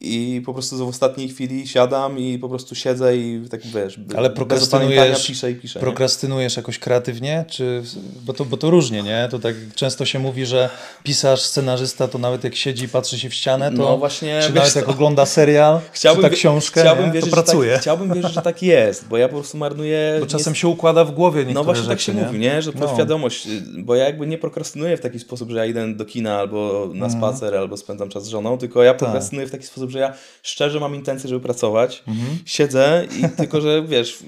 i 0.01 0.43
po 0.47 0.53
prostu 0.53 0.77
w 0.87 0.89
ostatniej 0.89 1.29
chwili 1.29 1.69
siadam 1.69 2.19
i 2.19 2.39
po 2.39 2.49
prostu 2.49 2.75
siedzę 2.75 3.17
i 3.17 3.43
tak, 3.51 3.61
wiesz, 3.67 4.01
Ale 4.17 4.31
prokrastynujesz, 4.31 5.27
piszę 5.27 5.51
i 5.51 5.55
piszę. 5.55 5.79
nie? 5.79 5.81
prokrastynujesz 5.81 6.57
jakoś 6.57 6.79
kreatywnie? 6.79 7.45
Czy, 7.51 7.83
bo, 8.25 8.33
to, 8.33 8.45
bo 8.45 8.57
to 8.57 8.71
różnie, 8.71 9.03
nie? 9.03 9.29
To 9.31 9.39
tak 9.39 9.55
często 9.75 10.05
się 10.05 10.19
mówi, 10.19 10.47
że 10.47 10.71
pisarz, 11.03 11.41
scenarzysta 11.43 12.09
to 12.09 12.19
nawet 12.19 12.45
jak 12.45 12.55
siedzi 12.55 12.85
i 12.85 12.89
patrzy 12.89 13.19
się 13.19 13.29
w 13.31 13.35
ścianę, 13.35 13.71
to 13.71 13.77
No 13.77 13.99
właśnie, 13.99 14.41
czy 14.47 14.53
nawet 14.53 14.73
co? 14.73 14.79
jak 14.79 14.89
ogląda 14.89 15.27
serial, 15.27 15.81
Chciałbym, 15.93 16.23
wie- 16.31 16.42
książkę, 16.51 16.81
chciałbym 16.81 17.07
nie? 17.07 17.13
wierzyć, 17.13 17.31
to 17.31 17.37
że 17.37 17.43
pracuje. 17.43 17.73
Tak, 17.73 17.81
chciałbym 17.81 18.15
wierzyć, 18.15 18.33
że 18.33 18.43
tak 18.43 18.63
jest, 18.63 19.09
bo 19.09 19.17
ja 19.17 19.29
po 19.29 19.35
prostu 19.35 19.59
marnuję... 19.59 20.17
Bo 20.21 20.27
czasem 20.27 20.53
nie- 20.53 20.59
się 20.59 20.69
układa 20.69 21.05
w 21.05 21.11
głowie 21.11 21.45
No 21.55 21.65
właśnie 21.65 21.83
rzeczy, 21.83 21.89
tak 21.89 22.01
się 22.01 22.15
nie? 22.15 22.23
mówi, 22.23 22.39
nie? 22.39 22.63
Że 22.63 22.71
No. 22.75 22.81
podświadomość, 22.87 23.47
y, 23.47 23.63
bo 23.79 23.95
ja 23.95 24.05
jakby 24.05 24.27
nie 24.27 24.39
prokrastynuję 24.39 24.97
w 24.97 25.01
taki 25.01 25.19
sposób, 25.19 25.51
że 25.51 25.59
ja 25.59 25.67
idę 25.67 25.95
do 25.95 26.05
kina 26.05 26.39
albo 26.39 26.89
na 26.95 27.07
Mhm. 27.07 27.11
spacer, 27.13 27.55
albo 27.57 27.77
spędzam 27.77 28.09
czas 28.09 28.25
z 28.25 28.29
żoną, 28.29 28.59
tylko 28.59 28.83
ja 28.83 28.91
Tak. 28.91 28.99
prokrastynuję 28.99 29.47
w 29.47 29.51
taki 29.51 29.67
sposób, 29.67 29.91
że 29.91 29.99
ja 29.99 30.13
szczerze 30.43 30.81
mam 30.81 30.95
intencję, 30.95 31.29
żeby 31.29 31.41
pracować, 31.41 32.03
Mhm. 32.09 32.39
siedzę 32.45 33.05
i 33.21 33.37
tylko, 33.37 33.61
że 33.61 33.83
wiesz, 33.83 34.19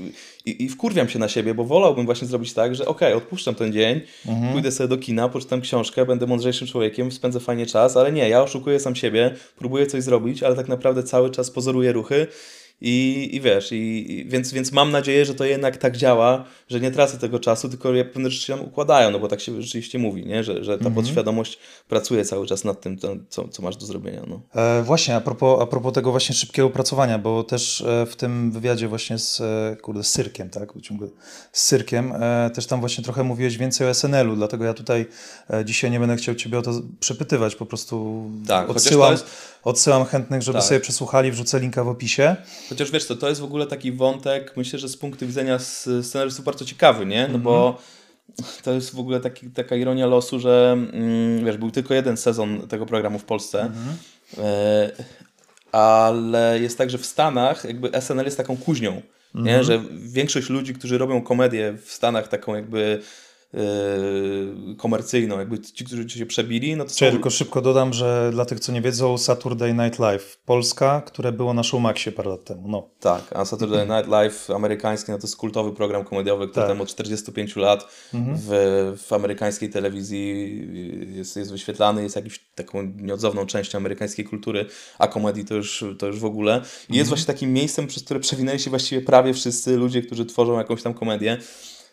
i, 0.46 0.64
i 0.64 0.68
wkurwiam 0.68 1.08
się 1.08 1.18
na 1.18 1.28
siebie, 1.28 1.54
bo 1.54 1.64
wolałbym 1.64 2.06
właśnie 2.06 2.28
zrobić 2.28 2.52
tak, 2.52 2.74
że 2.74 2.86
okej, 2.86 3.14
odpuszczam 3.14 3.54
ten 3.54 3.72
dzień, 3.72 4.00
Mhm. 4.26 4.52
pójdę 4.52 4.72
sobie 4.72 4.88
do 4.88 4.96
kina, 4.96 5.28
poczytam 5.28 5.60
książkę, 5.60 6.06
będę 6.06 6.26
mądrzejszym 6.26 6.68
człowiekiem, 6.68 7.12
spędzę 7.12 7.40
fajnie 7.40 7.66
czas, 7.66 7.96
ale 7.96 8.12
nie, 8.12 8.28
ja 8.28 8.42
oszukuję 8.42 8.80
sam 8.80 8.94
siebie, 8.96 9.34
próbuję 9.56 9.86
coś 9.86 10.02
zrobić, 10.02 10.42
ale 10.42 10.56
tak 10.56 10.68
naprawdę 10.68 11.02
cały 11.02 11.30
czas 11.30 11.50
pozoruję 11.50 11.92
ruchy 11.92 12.26
i, 12.80 13.28
i 13.32 13.40
wiesz, 13.40 13.72
i, 13.72 14.12
i, 14.12 14.24
więc, 14.28 14.52
więc 14.52 14.72
mam 14.72 14.90
nadzieję, 14.90 15.24
że 15.24 15.34
to 15.34 15.44
jednak 15.44 15.76
tak 15.76 15.96
działa, 15.96 16.44
że 16.68 16.80
nie 16.80 16.90
tracę 16.90 17.18
tego 17.18 17.38
czasu, 17.40 17.68
tylko 17.68 17.88
pewne 18.12 18.30
rzeczy 18.30 18.46
się 18.46 18.56
tam 18.56 18.64
układają, 18.66 19.10
no 19.10 19.18
bo 19.18 19.28
tak 19.28 19.40
się 19.40 19.62
rzeczywiście 19.62 19.98
mówi, 19.98 20.26
nie? 20.26 20.44
Że, 20.44 20.64
że 20.64 20.78
ta 20.78 20.90
podświadomość 20.90 21.58
pracuje 21.88 22.24
cały 22.24 22.46
czas 22.46 22.64
nad 22.64 22.80
tym, 22.80 22.98
co, 23.28 23.48
co 23.48 23.62
masz 23.62 23.76
do 23.76 23.86
zrobienia. 23.86 24.22
No. 24.26 24.40
E, 24.54 24.82
właśnie, 24.82 25.16
a 25.16 25.20
propos, 25.20 25.62
a 25.62 25.66
propos 25.66 25.92
tego 25.92 26.10
właśnie 26.10 26.34
szybkiego 26.34 26.70
pracowania, 26.70 27.18
bo 27.18 27.42
też 27.44 27.80
e, 27.80 28.06
w 28.06 28.16
tym 28.16 28.50
wywiadzie 28.52 28.88
właśnie 28.88 29.18
z, 29.18 29.40
e, 29.40 29.76
kurde, 29.82 30.04
z 30.04 30.12
Cyrkiem, 30.12 30.50
tak, 30.50 30.72
ciągle 30.82 31.08
z 31.52 31.64
Cyrkiem, 31.66 32.12
e, 32.12 32.50
też 32.54 32.66
tam 32.66 32.80
właśnie 32.80 33.04
trochę 33.04 33.22
mówiłeś 33.24 33.58
więcej 33.58 33.86
o 33.86 33.90
SNL-u, 33.94 34.36
dlatego 34.36 34.64
ja 34.64 34.74
tutaj 34.74 35.06
e, 35.50 35.64
dzisiaj 35.64 35.90
nie 35.90 36.00
będę 36.00 36.16
chciał 36.16 36.34
Ciebie 36.34 36.58
o 36.58 36.62
to 36.62 36.72
przepytywać, 37.00 37.54
po 37.54 37.66
prostu 37.66 38.24
Tak, 38.46 38.70
odsyłam, 38.70 39.12
jest- 39.12 39.26
odsyłam 39.64 40.04
chętnych, 40.04 40.42
żeby 40.42 40.58
Tak. 40.58 40.68
sobie 40.68 40.80
przesłuchali, 40.80 41.30
wrzucę 41.30 41.60
linka 41.60 41.84
w 41.84 41.88
opisie. 41.88 42.36
Chociaż 42.68 42.90
wiesz 42.90 43.04
co, 43.04 43.16
to 43.16 43.28
jest 43.28 43.40
w 43.40 43.44
ogóle 43.44 43.66
taki 43.66 43.92
wątek, 43.92 44.56
myślę, 44.56 44.78
że 44.78 44.88
z 44.88 44.96
punktu 44.96 45.26
widzenia 45.26 45.58
scenarzystów 45.58 46.44
bardzo 46.44 46.64
ciekawy, 46.64 47.06
nie? 47.06 47.28
No 47.32 47.38
bo 47.38 47.78
to 48.62 48.72
jest 48.72 48.94
w 48.94 48.98
ogóle 48.98 49.20
taki, 49.20 49.50
taka 49.50 49.76
ironia 49.76 50.06
losu, 50.06 50.40
że 50.40 50.72
mm, 50.72 51.44
wiesz, 51.44 51.56
był 51.56 51.70
tylko 51.70 51.94
jeden 51.94 52.16
sezon 52.16 52.68
tego 52.68 52.86
programu 52.86 53.18
w 53.18 53.24
Polsce, 53.24 53.70
e, 54.38 54.90
ale 55.72 56.60
jest 56.60 56.78
tak, 56.78 56.90
że 56.90 56.98
w 56.98 57.06
Stanach 57.06 57.64
jakby 57.64 57.90
SNL 58.00 58.24
jest 58.24 58.36
taką 58.36 58.56
kuźnią, 58.56 59.02
nie? 59.34 59.64
Że 59.64 59.82
większość 59.92 60.48
ludzi, 60.50 60.74
którzy 60.74 60.98
robią 60.98 61.22
komedię 61.22 61.74
w 61.84 61.92
Stanach 61.92 62.28
taką 62.28 62.54
jakby 62.54 63.00
komercyjną, 64.76 65.38
jakby 65.38 65.58
ci, 65.58 65.84
którzy 65.84 66.10
się 66.10 66.26
przebili, 66.26 66.76
no 66.76 66.84
to 66.84 66.90
Czy 66.94 67.04
ja 67.04 67.10
są... 67.10 67.16
tylko 67.16 67.30
szybko 67.30 67.60
dodam, 67.62 67.92
że 67.92 68.30
dla 68.32 68.44
tych, 68.44 68.60
co 68.60 68.72
nie 68.72 68.80
wiedzą, 68.82 69.18
Saturday 69.18 69.74
Night 69.74 69.98
Live 69.98 70.38
Polska, 70.46 71.00
które 71.06 71.32
było 71.32 71.54
na 71.54 71.62
Showmaxie 71.62 72.12
parę 72.12 72.30
lat 72.30 72.44
temu. 72.44 72.68
No. 72.68 72.88
Tak, 73.00 73.22
a 73.34 73.44
Saturday 73.44 73.86
Night 73.88 74.08
Live 74.10 74.50
amerykański, 74.50 75.12
no 75.12 75.18
to 75.18 75.26
jest 75.26 75.36
kultowy 75.36 75.72
program 75.72 76.04
komediowy, 76.04 76.48
który 76.48 76.66
Tak. 76.66 76.68
tam 76.68 76.80
od 76.80 76.88
45 76.88 77.56
lat 77.56 77.88
Mhm. 78.14 78.38
w, 78.40 78.48
w 79.06 79.12
amerykańskiej 79.12 79.70
telewizji 79.70 80.44
jest, 81.16 81.36
jest 81.36 81.52
wyświetlany, 81.52 82.02
jest 82.02 82.16
jakąś 82.16 82.40
taką 82.54 82.82
nieodzowną 82.96 83.46
częścią 83.46 83.78
amerykańskiej 83.78 84.24
kultury, 84.24 84.66
a 84.98 85.08
komedii 85.08 85.44
to 85.44 85.54
już, 85.54 85.84
to 85.98 86.06
już 86.06 86.18
w 86.20 86.24
ogóle. 86.24 86.52
I 86.52 86.56
Mhm. 86.56 86.72
jest 86.88 87.08
właśnie 87.08 87.26
takim 87.26 87.52
miejscem, 87.52 87.86
przez 87.86 88.02
które 88.04 88.20
przewinęli 88.20 88.58
się 88.58 88.70
właściwie 88.70 89.00
prawie 89.02 89.34
wszyscy 89.34 89.76
ludzie, 89.76 90.02
którzy 90.02 90.26
tworzą 90.26 90.58
jakąś 90.58 90.82
tam 90.82 90.94
komedię. 90.94 91.38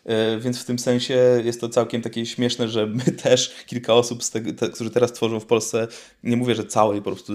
E, 0.05 0.39
Więc 0.39 0.59
w 0.59 0.65
tym 0.65 0.79
sensie 0.79 1.41
jest 1.45 1.61
to 1.61 1.69
całkiem 1.69 2.01
takie 2.01 2.25
śmieszne, 2.25 2.67
że 2.67 2.87
my 2.87 3.03
też, 3.23 3.55
kilka 3.65 3.93
osób, 3.93 4.23
z 4.23 4.29
tego, 4.29 4.53
te, 4.53 4.69
którzy 4.69 4.89
teraz 4.89 5.13
tworzą 5.13 5.39
w 5.39 5.45
Polsce, 5.45 5.87
nie 6.23 6.37
mówię, 6.37 6.55
że 6.55 6.65
cały 6.65 7.01
po 7.01 7.11
prostu 7.11 7.33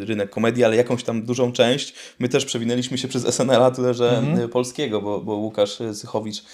rynek 0.00 0.30
komedii, 0.30 0.64
ale 0.64 0.76
jakąś 0.76 1.04
tam 1.04 1.22
dużą 1.22 1.52
część, 1.52 1.94
my 2.18 2.28
też 2.28 2.44
przewinęliśmy 2.44 2.98
się 2.98 3.08
przez 3.08 3.24
SNL-a, 3.34 3.70
tyle 3.70 3.94
że 3.94 4.18
Mhm. 4.18 4.40
e, 4.44 4.48
polskiego, 4.48 5.02
bo, 5.02 5.20
bo 5.20 5.34
Łukasz 5.34 5.78
Sychowicz 5.92 6.44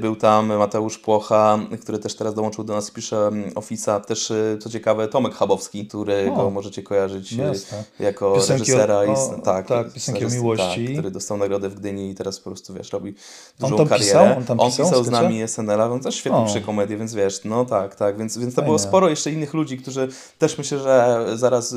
był 0.00 0.16
tam, 0.16 0.46
Mateusz 0.46 0.98
Płocha, 0.98 1.58
który 1.82 1.98
też 1.98 2.14
teraz 2.14 2.34
dołączył 2.34 2.64
do 2.64 2.74
nas, 2.74 2.90
pisze 2.90 3.26
mm, 3.26 3.50
Office'a, 3.50 4.00
też 4.00 4.30
e, 4.30 4.58
co 4.60 4.70
ciekawe 4.70 5.08
Tomek 5.08 5.34
Chabowski, 5.34 5.86
którego 5.86 6.46
O. 6.46 6.50
możecie 6.50 6.82
kojarzyć 6.82 7.32
e, 7.32 7.36
Jasne. 7.42 7.84
jako 8.00 8.34
Piosenki 8.34 8.60
reżysera 8.72 8.98
o- 8.98 9.04
i 9.04 9.42
tak, 9.42 9.66
tak, 9.66 9.92
piosenki 9.92 10.24
o 10.24 10.28
scenarysty, 10.30 10.38
miłości. 10.40 10.84
Tak, 10.84 10.92
który 10.92 11.10
dostał 11.10 11.36
nagrodę 11.36 11.68
w 11.68 11.74
Gdyni 11.74 12.10
i 12.10 12.14
teraz 12.14 12.38
po 12.40 12.50
prostu 12.50 12.74
wiesz, 12.74 12.92
robi 12.92 13.14
On 13.62 13.70
dużą 13.70 13.76
tam 13.76 13.88
karierę. 13.88 14.06
pisał? 14.10 14.36
On 14.38 14.44
tam 14.44 14.58
pisał 14.58 14.86
pisał 14.86 15.04
z 15.04 15.10
nami 15.10 15.42
SNL-a, 15.48 15.90
on 15.90 16.00
też 16.00 16.14
świetnie 16.14 16.44
pisze 16.46 16.60
komedię, 16.60 16.96
więc 16.96 17.14
wiesz, 17.14 17.40
no 17.44 17.64
tak, 17.64 17.94
tak, 17.94 18.18
więc, 18.18 18.38
więc 18.38 18.54
to 18.54 18.56
Fajnie. 18.56 18.66
było 18.66 18.78
sporo 18.78 19.08
jeszcze 19.08 19.30
innych 19.30 19.54
ludzi, 19.54 19.78
którzy 19.78 20.08
też 20.38 20.58
myślę, 20.58 20.78
że 20.78 21.26
zaraz, 21.34 21.72
e, 21.72 21.76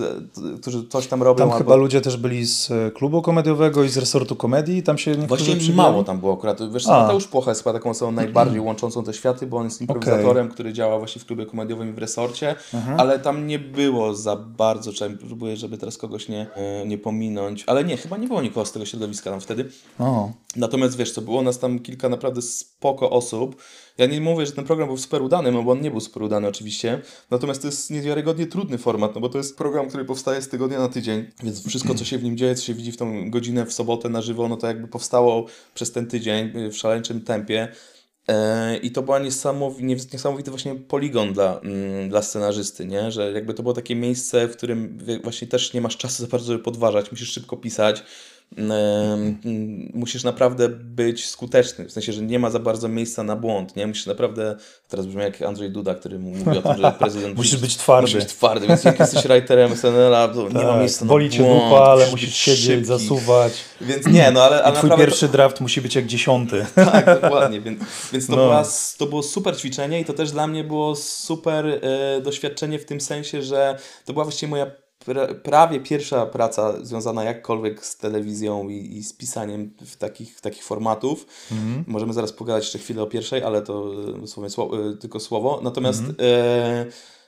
którzy 0.62 0.88
coś 0.88 1.08
tam 1.08 1.24
robią. 1.24 1.38
Tam 1.38 1.47
albo... 1.52 1.58
chyba 1.58 1.76
ludzie 1.76 2.02
też 2.02 2.18
byli 2.18 2.45
z 2.45 2.72
e, 2.72 2.91
klubu 2.91 3.22
komediowego 3.22 3.84
i 3.84 3.89
z 3.89 3.97
resortu 3.97 4.36
komedii. 4.36 4.84
Tam 4.84 4.97
się 4.97 5.12
niektórzy 5.18 5.43
przybijali. 5.43 5.74
mało 5.74 6.04
tam 6.04 6.20
było 6.20 6.34
akurat. 6.34 6.72
Wiesz. 6.74 6.88
Mateusz 6.88 7.28
Płocha 7.28 7.52
jest 7.52 7.64
chyba 7.64 7.74
taką 7.74 7.89
osobą 7.90 8.12
najbardziej 8.12 8.60
łączącą 8.60 9.04
te 9.04 9.14
światy, 9.14 9.48
bo 9.48 9.58
on 9.58 9.64
jest 9.66 9.82
improwizatorem, 9.82 10.50
który 10.50 10.74
działa 10.74 11.00
właśnie 11.00 11.22
w 11.22 11.26
klubie 11.26 11.46
komediowym 11.46 11.90
i 11.90 11.94
w 11.94 11.98
resorcie, 11.98 12.56
ale 12.98 13.20
tam 13.20 13.48
nie 13.48 13.60
było 13.60 14.14
za 14.16 14.36
bardzo, 14.36 14.94
czy 14.94 15.18
próbuję, 15.28 15.58
żeby 15.58 15.78
teraz 15.78 15.98
kogoś 15.98 16.28
nie, 16.30 16.48
e, 16.56 16.86
nie 16.86 16.98
pominąć, 16.98 17.64
ale 17.68 17.84
nie, 17.84 17.98
chyba 17.98 18.18
nie 18.18 18.28
było 18.28 18.42
nikogo 18.42 18.66
z 18.66 18.72
tego 18.72 18.86
środowiska 18.86 19.32
tam 19.32 19.42
wtedy. 19.42 19.70
O, 20.00 20.32
Natomiast 20.56 20.98
wiesz 20.98 21.12
co, 21.12 21.22
było 21.22 21.42
nas 21.42 21.60
tam 21.60 21.80
kilka 21.80 22.10
naprawdę 22.10 22.42
spoko 22.42 23.10
osób. 23.10 23.56
Ja 24.00 24.06
nie 24.06 24.22
mówię, 24.22 24.45
że 24.45 24.52
ten 24.52 24.66
program 24.66 24.88
był 24.88 24.97
super 24.97 25.22
udany, 25.22 25.52
no 25.52 25.64
bo 25.64 25.72
on 25.72 25.82
nie 25.82 25.91
był 25.91 26.00
super 26.00 26.24
udany 26.24 26.47
oczywiście. 26.47 27.02
Natomiast 27.32 27.62
to 27.62 27.68
jest 27.68 27.91
niewiarygodnie 27.91 28.47
trudny 28.47 28.78
format, 28.78 29.16
no 29.16 29.22
bo 29.22 29.30
to 29.30 29.38
jest 29.38 29.58
program, 29.58 29.88
który 29.88 30.06
powstaje 30.06 30.41
z 30.41 30.50
tygodnia 30.50 30.80
na 30.80 30.89
tydzień, 30.89 31.26
więc 31.43 31.68
wszystko, 31.68 31.95
co 31.95 32.06
się 32.06 32.18
w 32.18 32.24
nim 32.24 32.38
dzieje, 32.38 32.56
co 32.56 32.64
się 32.64 32.74
widzi 32.74 32.91
w 32.91 32.97
tą 32.97 33.32
godzinę 33.32 33.66
w 33.66 33.74
sobotę 33.74 34.10
na 34.10 34.22
żywo, 34.22 34.47
no 34.47 34.58
to 34.58 34.68
jakby 34.68 34.88
powstało 34.88 35.45
przez 35.74 35.91
ten 35.91 36.08
tydzień 36.08 36.58
y, 36.58 36.72
w 36.72 36.78
szaleńczym 36.78 37.22
tempie. 37.22 37.68
E, 38.28 38.78
I 38.78 38.91
to 38.91 39.02
była 39.02 39.20
niesamowity, 39.20 40.08
niesamowity 40.14 40.52
właśnie 40.52 40.76
poligon 40.76 41.34
dla, 41.34 41.60
mm, 41.60 42.10
dla 42.10 42.22
scenarzysty, 42.22 42.86
nie? 42.86 43.12
że 43.12 43.32
jakby 43.32 43.54
to 43.54 43.64
było 43.64 43.74
takie 43.74 43.95
miejsce, 43.95 44.47
w 44.47 44.58
którym 44.58 44.97
właśnie 45.24 45.47
też 45.47 45.74
nie 45.74 45.82
masz 45.82 45.97
czasu 45.97 46.24
za 46.24 46.30
bardzo, 46.30 46.52
żeby 46.52 46.64
podważać, 46.64 47.12
musisz 47.12 47.32
szybko 47.32 47.58
pisać, 47.58 48.04
musisz 49.93 50.24
naprawdę 50.24 50.70
być 50.70 51.30
skuteczny, 51.30 51.86
w 51.86 51.91
sensie, 51.91 52.14
że 52.14 52.22
nie 52.22 52.39
ma 52.39 52.50
za 52.50 52.60
bardzo 52.60 52.88
miejsca 52.88 53.24
na 53.24 53.36
błąd, 53.36 53.76
nie? 53.76 53.88
Musisz 53.88 54.06
naprawdę, 54.06 54.56
teraz 54.88 55.06
brzmi 55.06 55.22
jak 55.22 55.41
Andrzej 55.41 55.72
Duda, 55.72 55.95
który 55.95 56.20
mówi 56.20 56.58
o 56.58 56.62
tym, 56.62 56.78
że 56.82 56.91
prezydent... 57.00 57.38
Musisz 57.38 57.54
musi- 57.54 57.62
być 57.62 57.78
twardy. 57.78 58.02
Musisz 58.02 58.20
być 58.20 58.34
twardy, 58.34 58.68
więc 58.68 58.84
jak 58.84 59.00
jesteś 59.00 59.24
writerem 59.28 59.76
SNL-a, 59.76 60.28
to 60.28 60.47
nie 60.47 60.54
ma 60.54 60.62
tak. 60.62 60.80
miejsca 60.80 61.06
na 61.06 61.10
Boli 61.10 61.30
cię 61.30 61.43
błąd, 61.43 61.64
dupa, 61.64 61.82
ale 61.82 62.12
musisz 62.12 62.36
siedzieć, 62.36 62.66
szybki. 62.66 62.86
zasuwać. 62.86 63.54
Więc 63.82 64.08
nie, 64.08 64.32
no 64.32 64.43
ale, 64.43 64.64
ale 64.64 64.78
twój 64.78 64.89
naprawdę... 64.89 65.06
pierwszy 65.06 65.28
draft 65.28 65.62
musi 65.62 65.82
być 65.82 65.95
jak 65.95 66.06
dziesiąty. 66.06 66.66
Tak, 66.91 67.22
dokładnie, 67.22 67.62
więc, 67.62 67.80
więc 68.14 68.28
to, 68.28 68.36
No. 68.36 68.38
była, 68.43 68.64
to 68.97 69.06
było 69.06 69.24
super 69.24 69.58
ćwiczenie 69.58 70.00
i 70.00 70.06
to 70.06 70.14
też 70.14 70.32
dla 70.32 70.47
mnie 70.47 70.64
było 70.64 70.95
super 70.95 71.66
e, 71.68 72.22
doświadczenie 72.22 72.80
w 72.80 72.86
tym 72.86 73.02
sensie, 73.02 73.41
że 73.41 73.78
to 74.06 74.14
była 74.14 74.26
właściwie 74.26 74.50
moja 74.50 74.72
prawie 75.43 75.80
pierwsza 75.80 76.26
praca 76.26 76.86
związana 76.86 77.24
jakkolwiek 77.24 77.86
z 77.86 77.97
telewizją 77.97 78.70
i, 78.70 78.97
i 78.97 79.04
z 79.04 79.14
pisaniem 79.14 79.74
w 79.86 79.97
takich, 79.97 80.41
takich 80.41 80.64
formatów. 80.64 81.26
Możemy 81.88 82.14
zaraz 82.14 82.34
pogadać 82.34 82.64
jeszcze 82.64 82.80
chwilę 82.80 83.02
o 83.02 83.08
pierwszej, 83.08 83.43
ale 83.43 83.62
to 83.62 83.91
e, 84.18 84.22
dosłownie 84.22 84.50
sło, 84.50 84.89
e, 84.89 84.97
tylko 84.97 85.20
słowo. 85.20 85.60
Natomiast 85.64 86.02
e, 86.22 86.86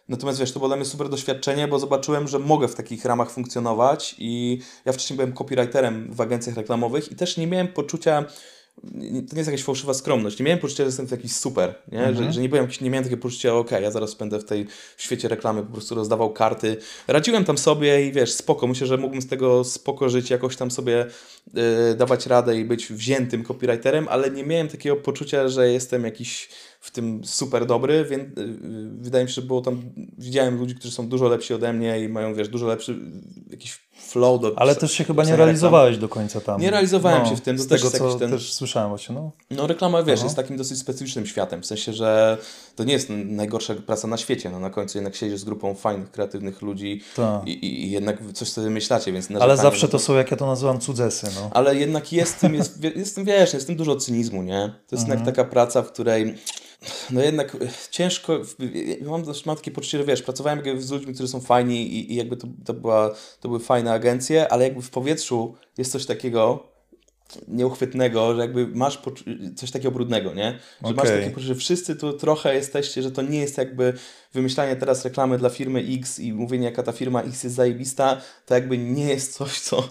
Natomiast 0.10 0.40
wiesz, 0.40 0.52
to 0.52 0.60
było 0.60 0.68
dla 0.68 0.78
mnie 0.78 0.86
super 0.86 1.10
doświadczenie, 1.10 1.68
bo 1.68 1.80
zobaczyłem, 1.80 2.28
że 2.28 2.40
mogę 2.40 2.68
w 2.68 2.76
takich 2.76 3.06
ramach 3.06 3.32
funkcjonować 3.32 4.16
i 4.18 4.60
ja 4.86 4.94
wcześniej 4.94 5.18
byłem 5.18 5.34
copywriterem 5.34 6.14
w 6.14 6.22
agencjach 6.22 6.56
reklamowych 6.56 7.12
i 7.12 7.16
też 7.16 7.38
nie 7.38 7.48
miałem 7.48 7.68
poczucia, 7.68 8.26
to 8.82 9.36
nie 9.36 9.38
jest 9.38 9.48
jakaś 9.48 9.64
fałszywa 9.64 9.94
skromność, 9.94 10.40
nie 10.40 10.46
miałem 10.46 10.60
poczucia, 10.60 10.84
że 10.84 10.88
jestem 10.88 11.08
jakiś 11.12 11.36
super, 11.36 11.76
nie? 11.92 12.14
Że, 12.16 12.34
że 12.34 12.42
nie, 12.42 12.50
byłem 12.50 12.64
jakiś, 12.64 12.82
nie 12.82 12.90
miałem 12.90 13.04
takiego 13.04 13.22
poczucia, 13.22 13.56
okej, 13.56 13.84
ja 13.84 13.92
zaraz 13.92 14.16
będę 14.16 14.40
w 14.40 14.44
tej 14.44 14.68
w 14.98 15.04
świecie 15.04 15.28
reklamy 15.28 15.64
po 15.64 15.72
prostu 15.72 15.96
rozdawał 15.96 16.34
karty. 16.34 16.78
Radziłem 17.08 17.46
tam 17.46 17.58
sobie 17.58 18.08
i 18.08 18.12
wiesz, 18.12 18.34
spoko, 18.34 18.68
myślę, 18.68 18.88
że 18.88 18.98
mógłbym 18.98 19.22
z 19.22 19.28
tego 19.28 19.64
spoko 19.64 20.10
żyć, 20.10 20.30
jakoś 20.30 20.56
tam 20.56 20.72
sobie 20.72 21.06
y, 21.92 21.96
dawać 21.96 22.26
radę 22.26 22.58
i 22.58 22.66
być 22.66 22.88
wziętym 22.88 23.44
copywriterem, 23.44 24.08
ale 24.10 24.32
nie 24.32 24.44
miałem 24.44 24.68
takiego 24.68 24.96
poczucia, 24.96 25.48
że 25.48 25.72
jestem 25.72 26.04
jakiś 26.04 26.50
w 26.82 26.92
tym 26.92 27.26
super 27.26 27.66
dobry, 27.66 28.06
więc 28.06 28.38
y, 28.38 28.42
y, 28.42 28.56
wydaje 29.02 29.24
mi 29.24 29.30
się, 29.30 29.34
że 29.36 29.42
było 29.42 29.62
tam, 29.62 29.82
widziałem 30.18 30.58
ludzi, 30.60 30.76
którzy 30.76 30.94
są 30.94 31.10
dużo 31.10 31.28
lepsi 31.28 31.54
ode 31.54 31.74
mnie 31.74 32.00
i 32.00 32.10
mają, 32.10 32.34
wiesz, 32.36 32.50
dużo 32.50 32.68
lepszy 32.68 33.00
jakiś 33.50 33.80
flow 33.94 34.42
do 34.42 34.54
Ale 34.60 34.76
też 34.76 34.92
się 34.92 35.04
chyba 35.04 35.24
nie 35.24 35.26
pisania 35.26 35.36
reklam. 35.36 35.48
realizowałeś 35.48 35.98
do 35.98 36.10
końca 36.10 36.42
tam. 36.42 36.62
Nie 36.62 36.72
realizowałem 36.72 37.26
się 37.26 37.36
w 37.36 37.42
tym, 37.42 37.58
to 37.58 37.64
z 37.64 37.68
też 37.68 37.82
tego, 37.82 38.12
co 38.12 38.20
ten- 38.20 38.32
też 38.32 38.54
słyszałem 38.54 38.90
właśnie, 38.90 39.16
no. 39.16 39.32
No 39.52 39.68
reklama, 39.68 40.04
wiesz, 40.04 40.24
jest 40.24 40.36
takim 40.36 40.58
dosyć 40.58 40.78
specyficznym 40.80 41.26
światem, 41.26 41.62
w 41.62 41.66
sensie, 41.66 41.94
że 41.94 42.38
to 42.76 42.84
nie 42.84 42.94
jest 42.94 43.08
najgorsza 43.26 43.76
praca 43.76 44.08
na 44.08 44.18
świecie, 44.18 44.50
no 44.50 44.60
na 44.60 44.70
końcu 44.70 44.98
jednak 44.98 45.16
siedzisz 45.16 45.40
z 45.40 45.44
grupą 45.44 45.76
fajnych, 45.76 46.12
kreatywnych 46.12 46.62
ludzi 46.62 47.02
i, 47.46 47.66
i, 47.66 47.92
jednak 47.92 48.18
coś 48.34 48.50
sobie 48.50 48.70
myślacie, 48.70 49.12
więc 49.12 49.28
Ale 49.40 49.58
zawsze 49.58 49.86
no 49.88 49.92
to 49.92 50.00
są, 50.00 50.14
jak 50.16 50.32
ja 50.32 50.38
to 50.38 50.46
nazywam, 50.46 50.80
cudzesy, 50.80 51.28
no. 51.36 51.50
ale 51.54 51.76
jednak 51.76 52.14
jest 52.14 52.36
w 52.36 52.40
tym, 52.40 52.54
jest, 52.56 52.84
jest 52.96 53.12
w 53.12 53.16
tym, 53.16 53.26
wiesz, 53.26 53.54
jest 53.54 53.66
w 53.66 53.68
tym 53.68 53.76
dużo 53.76 53.96
cynizmu, 53.96 54.44
nie? 54.44 54.74
To 54.88 54.96
jest 54.96 55.04
Mhm. 55.04 55.20
jednak 55.20 55.36
taka 55.36 55.50
praca, 55.50 55.82
w 55.82 55.92
której 55.92 56.36
no 57.12 57.22
jednak 57.22 57.56
eh, 57.62 57.88
ciężko, 57.90 58.42
mam, 59.02 59.24
mam 59.46 59.56
takie 59.56 59.72
poczucie, 59.72 59.98
że 59.98 60.04
wiesz, 60.04 60.22
pracowałem 60.22 60.66
jakby 60.66 60.82
z 60.82 60.92
ludźmi, 60.92 61.14
którzy 61.14 61.30
są 61.30 61.42
fajni 61.42 61.94
i, 61.94 62.14
i 62.14 62.16
jakby 62.16 62.38
to, 62.38 62.48
to, 62.66 62.74
była, 62.74 63.16
to 63.40 63.50
były 63.50 63.60
fajne 63.60 63.92
agencje, 63.92 64.54
ale 64.54 64.64
jakby 64.64 64.82
w 64.82 64.90
powietrzu 64.90 65.56
jest 65.78 65.92
coś 65.92 66.06
takiego 66.06 66.72
nieuchwytnego, 67.48 68.36
że 68.36 68.42
jakby 68.42 68.68
masz 68.68 69.02
coś 69.56 69.72
takiego 69.72 69.92
brudnego, 69.92 70.34
nie? 70.34 70.60
Że 70.86 70.94
masz 70.94 71.08
Okej. 71.08 71.20
takie 71.20 71.30
poczucie, 71.30 71.48
że 71.48 71.56
wszyscy 71.56 71.96
tu 71.96 72.14
trochę 72.14 72.56
jesteście, 72.56 73.02
że 73.02 73.12
to 73.12 73.22
nie 73.22 73.40
jest 73.40 73.58
jakby 73.58 73.94
wymyślanie 74.34 74.76
teraz 74.76 75.06
reklamy 75.06 75.38
dla 75.38 75.50
firmy 75.50 75.86
X 76.00 76.20
i 76.20 76.34
mówienie 76.34 76.66
jaka 76.66 76.84
ta 76.84 76.92
firma 76.92 77.22
X 77.22 77.44
jest 77.44 77.56
zajebista, 77.56 78.22
to 78.46 78.56
jakby 78.56 78.78
nie 78.78 79.10
jest 79.10 79.34
coś, 79.34 79.60
co 79.60 79.90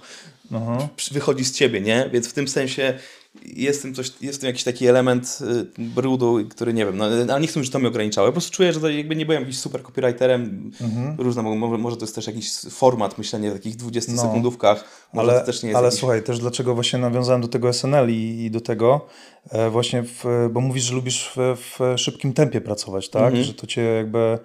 Aha. 0.55 0.88
wychodzi 1.12 1.45
z 1.45 1.53
ciebie, 1.53 1.80
nie? 1.80 2.11
Więc 2.12 2.28
w 2.28 2.32
tym 2.32 2.49
sensie 2.49 2.99
jest 3.45 3.78
w 3.78 3.83
tym, 3.83 3.95
coś, 3.95 4.12
jest 4.20 4.39
w 4.39 4.41
tym 4.41 4.47
jakiś 4.47 4.64
taki 4.64 4.87
element 4.87 5.39
y, 5.78 5.83
brudu, 5.83 6.39
który 6.51 6.74
nie 6.74 6.87
wiem, 6.87 6.97
no, 6.97 7.05
ale 7.05 7.41
nie 7.41 7.47
chcę, 7.47 7.64
że 7.64 7.70
to 7.70 7.78
mnie 7.78 7.89
ograniczało. 7.89 8.26
Ja 8.26 8.33
po 8.33 8.35
prostu 8.35 8.57
czuję, 8.57 8.72
że 8.72 8.95
jakby 8.95 9.16
nie 9.16 9.26
byłem 9.26 9.41
jakimś 9.43 9.59
super 9.59 9.83
copywriterem. 9.83 10.70
Mhm. 10.81 11.16
Różne, 11.20 11.43
może, 11.43 11.78
może 11.78 11.97
to 11.97 12.03
jest 12.03 12.14
też 12.14 12.26
jakiś 12.26 12.53
format 12.70 13.18
myślenia 13.18 13.51
w 13.51 13.55
takich 13.55 13.76
20 13.76 14.12
No. 14.12 14.22
sekundówkach. 14.22 14.85
Może 15.12 15.31
Ale, 15.31 15.41
to 15.41 15.47
też 15.47 15.62
nie 15.62 15.68
jest 15.68 15.78
ale 15.78 15.87
jakiś... 15.87 16.01
słuchaj, 16.01 16.22
też 16.22 16.39
dlaczego 16.39 16.74
właśnie 16.74 16.99
nawiązałem 16.99 17.41
do 17.41 17.49
tego 17.49 17.72
SNL 17.72 18.11
i, 18.11 18.45
i 18.45 18.51
do 18.51 18.61
tego, 18.61 19.07
e, 19.51 19.70
właśnie, 19.70 20.03
w, 20.03 20.24
bo 20.53 20.61
mówisz, 20.61 20.85
że 20.85 20.95
lubisz 20.95 21.33
w, 21.37 21.57
w 21.57 21.99
szybkim 21.99 22.33
tempie 22.33 22.61
pracować, 22.61 23.09
tak? 23.09 23.22
Mhm. 23.22 23.45
Że 23.45 23.55
to 23.55 23.66
cię 23.66 23.83
jakby 23.83 24.39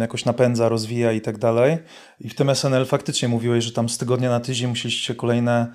jakoś 0.00 0.24
napędza, 0.24 0.68
rozwija 0.68 1.12
i 1.12 1.20
tak 1.20 1.38
dalej. 1.38 1.78
I 2.20 2.28
w 2.28 2.34
tym 2.34 2.50
SNL 2.54 2.86
faktycznie 2.86 3.28
mówiłeś, 3.28 3.64
że 3.64 3.72
tam 3.72 3.88
z 3.88 3.98
tygodnia 3.98 4.30
na 4.30 4.40
tydzień 4.40 4.68
musieliście 4.68 5.14
kolejne 5.14 5.72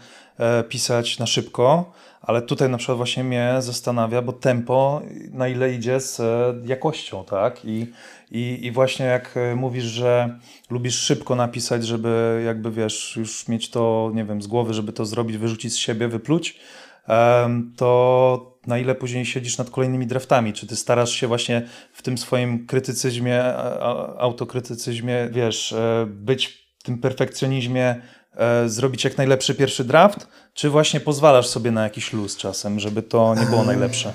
pisać 0.70 1.20
na 1.20 1.26
szybko, 1.26 1.92
ale 2.22 2.42
tutaj 2.42 2.70
na 2.70 2.78
przykład 2.78 2.98
właśnie 2.98 3.24
mnie 3.24 3.56
zastanawia, 3.60 4.22
bo 4.22 4.34
tempo 4.34 5.02
na 5.32 5.48
ile 5.48 5.74
idzie 5.74 6.00
z 6.00 6.20
e, 6.20 6.54
jakością, 6.66 7.26
tak? 7.26 7.66
I, 7.66 7.88
i, 8.32 8.60
I 8.66 8.72
właśnie 8.72 9.06
jak 9.06 9.38
e, 9.38 9.56
mówisz, 9.56 9.84
że 9.84 10.40
lubisz 10.70 10.96
szybko 10.96 11.36
napisać, 11.36 11.86
żeby 11.88 12.44
jakby 12.46 12.72
wiesz, 12.72 13.16
już 13.18 13.48
mieć 13.48 13.70
to, 13.70 14.12
nie 14.14 14.26
wiem, 14.26 14.42
z 14.42 14.48
głowy, 14.48 14.74
żeby 14.74 14.94
to 14.94 15.06
zrobić, 15.06 15.38
wyrzucić 15.38 15.74
z 15.74 15.78
siebie, 15.78 16.08
wypluć, 16.08 16.60
to 17.78 18.58
na 18.68 18.78
ile 18.78 18.96
później 18.96 19.26
siedzisz 19.26 19.58
nad 19.58 19.70
kolejnymi 19.70 20.08
draftami? 20.08 20.54
Czy 20.54 20.68
ty 20.68 20.76
starasz 20.76 21.12
się 21.12 21.28
właśnie 21.28 21.68
w 21.94 22.02
tym 22.02 22.18
swoim 22.18 22.66
krytycyzmie, 22.66 23.44
autokrytycyzmie, 24.18 25.30
wiesz, 25.32 25.74
e, 25.74 26.06
być 26.10 26.48
w 26.80 26.84
tym 26.84 26.98
perfekcjonizmie, 26.98 27.86
e, 27.86 28.02
zrobić 28.66 29.04
jak 29.04 29.18
najlepszy 29.18 29.56
pierwszy 29.56 29.84
draft, 29.84 30.28
czy 30.54 30.70
właśnie 30.70 31.00
pozwalasz 31.00 31.48
sobie 31.48 31.72
na 31.72 31.84
jakiś 31.84 32.14
luz 32.14 32.38
czasem, 32.38 32.80
żeby 32.80 33.02
to 33.02 33.36
nie 33.36 33.46
było 33.46 33.64
najlepsze? 33.64 34.14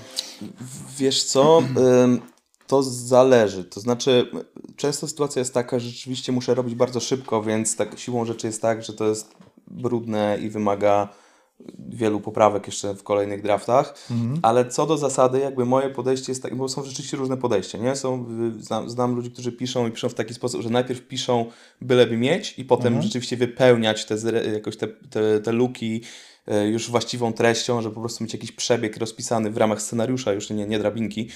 Wiesz 0.99 1.25
co, 1.25 1.62
to 2.66 2.83
zależy. 2.83 3.64
To 3.64 3.81
znaczy, 3.81 4.31
często 4.77 5.09
sytuacja 5.09 5.41
jest 5.41 5.55
taka, 5.55 5.79
że 5.79 5.89
rzeczywiście 5.89 6.33
muszę 6.33 6.55
robić 6.55 6.75
bardzo 6.75 7.01
szybko, 7.01 7.43
więc 7.43 7.77
tak 7.77 7.99
siłą 7.99 8.25
rzeczy 8.25 8.47
jest 8.47 8.62
tak, 8.62 8.85
że 8.85 8.93
to 8.93 9.05
jest 9.05 9.35
brudne 9.66 10.39
i 10.43 10.51
wymaga 10.51 11.09
wielu 11.88 12.20
poprawek 12.20 12.66
jeszcze 12.66 12.94
w 12.94 13.02
kolejnych 13.02 13.42
draftach, 13.42 13.94
ale 14.42 14.66
co 14.68 14.86
do 14.86 14.96
zasady, 14.96 15.38
jakby 15.38 15.64
moje 15.64 15.90
podejście 15.90 16.32
jest 16.32 16.42
takie, 16.42 16.56
bo 16.56 16.68
są 16.68 16.84
rzeczywiście 16.84 17.16
różne 17.16 17.36
podejścia, 17.36 17.78
nie? 17.78 17.96
Są, 17.96 18.26
znam, 18.60 18.90
znam 18.90 19.14
ludzi, 19.14 19.30
którzy 19.30 19.52
piszą 19.52 19.88
i 19.88 19.90
piszą 19.90 20.08
w 20.08 20.14
taki 20.14 20.34
sposób, 20.34 20.62
że 20.62 20.70
najpierw 20.70 21.08
piszą 21.08 21.46
byleby 21.80 22.16
mieć 22.16 22.58
i 22.58 22.64
potem 22.64 22.94
rzeczywiście 23.02 23.36
wypełniać 23.36 24.04
te, 24.04 24.16
jakoś 24.52 24.76
te, 24.76 24.88
te, 24.88 25.40
te 25.40 25.52
luki 25.52 26.02
y, 26.48 26.66
już 26.66 26.90
właściwą 26.90 27.32
treścią, 27.32 27.82
żeby 27.82 27.94
po 27.94 28.00
prostu 28.00 28.24
mieć 28.24 28.32
jakiś 28.32 28.52
przebieg 28.52 28.96
rozpisany 28.96 29.50
w 29.50 29.56
ramach 29.56 29.82
scenariusza, 29.82 30.32
już 30.32 30.50
nie, 30.50 30.66
nie 30.66 30.78
drabinki. 30.78 31.28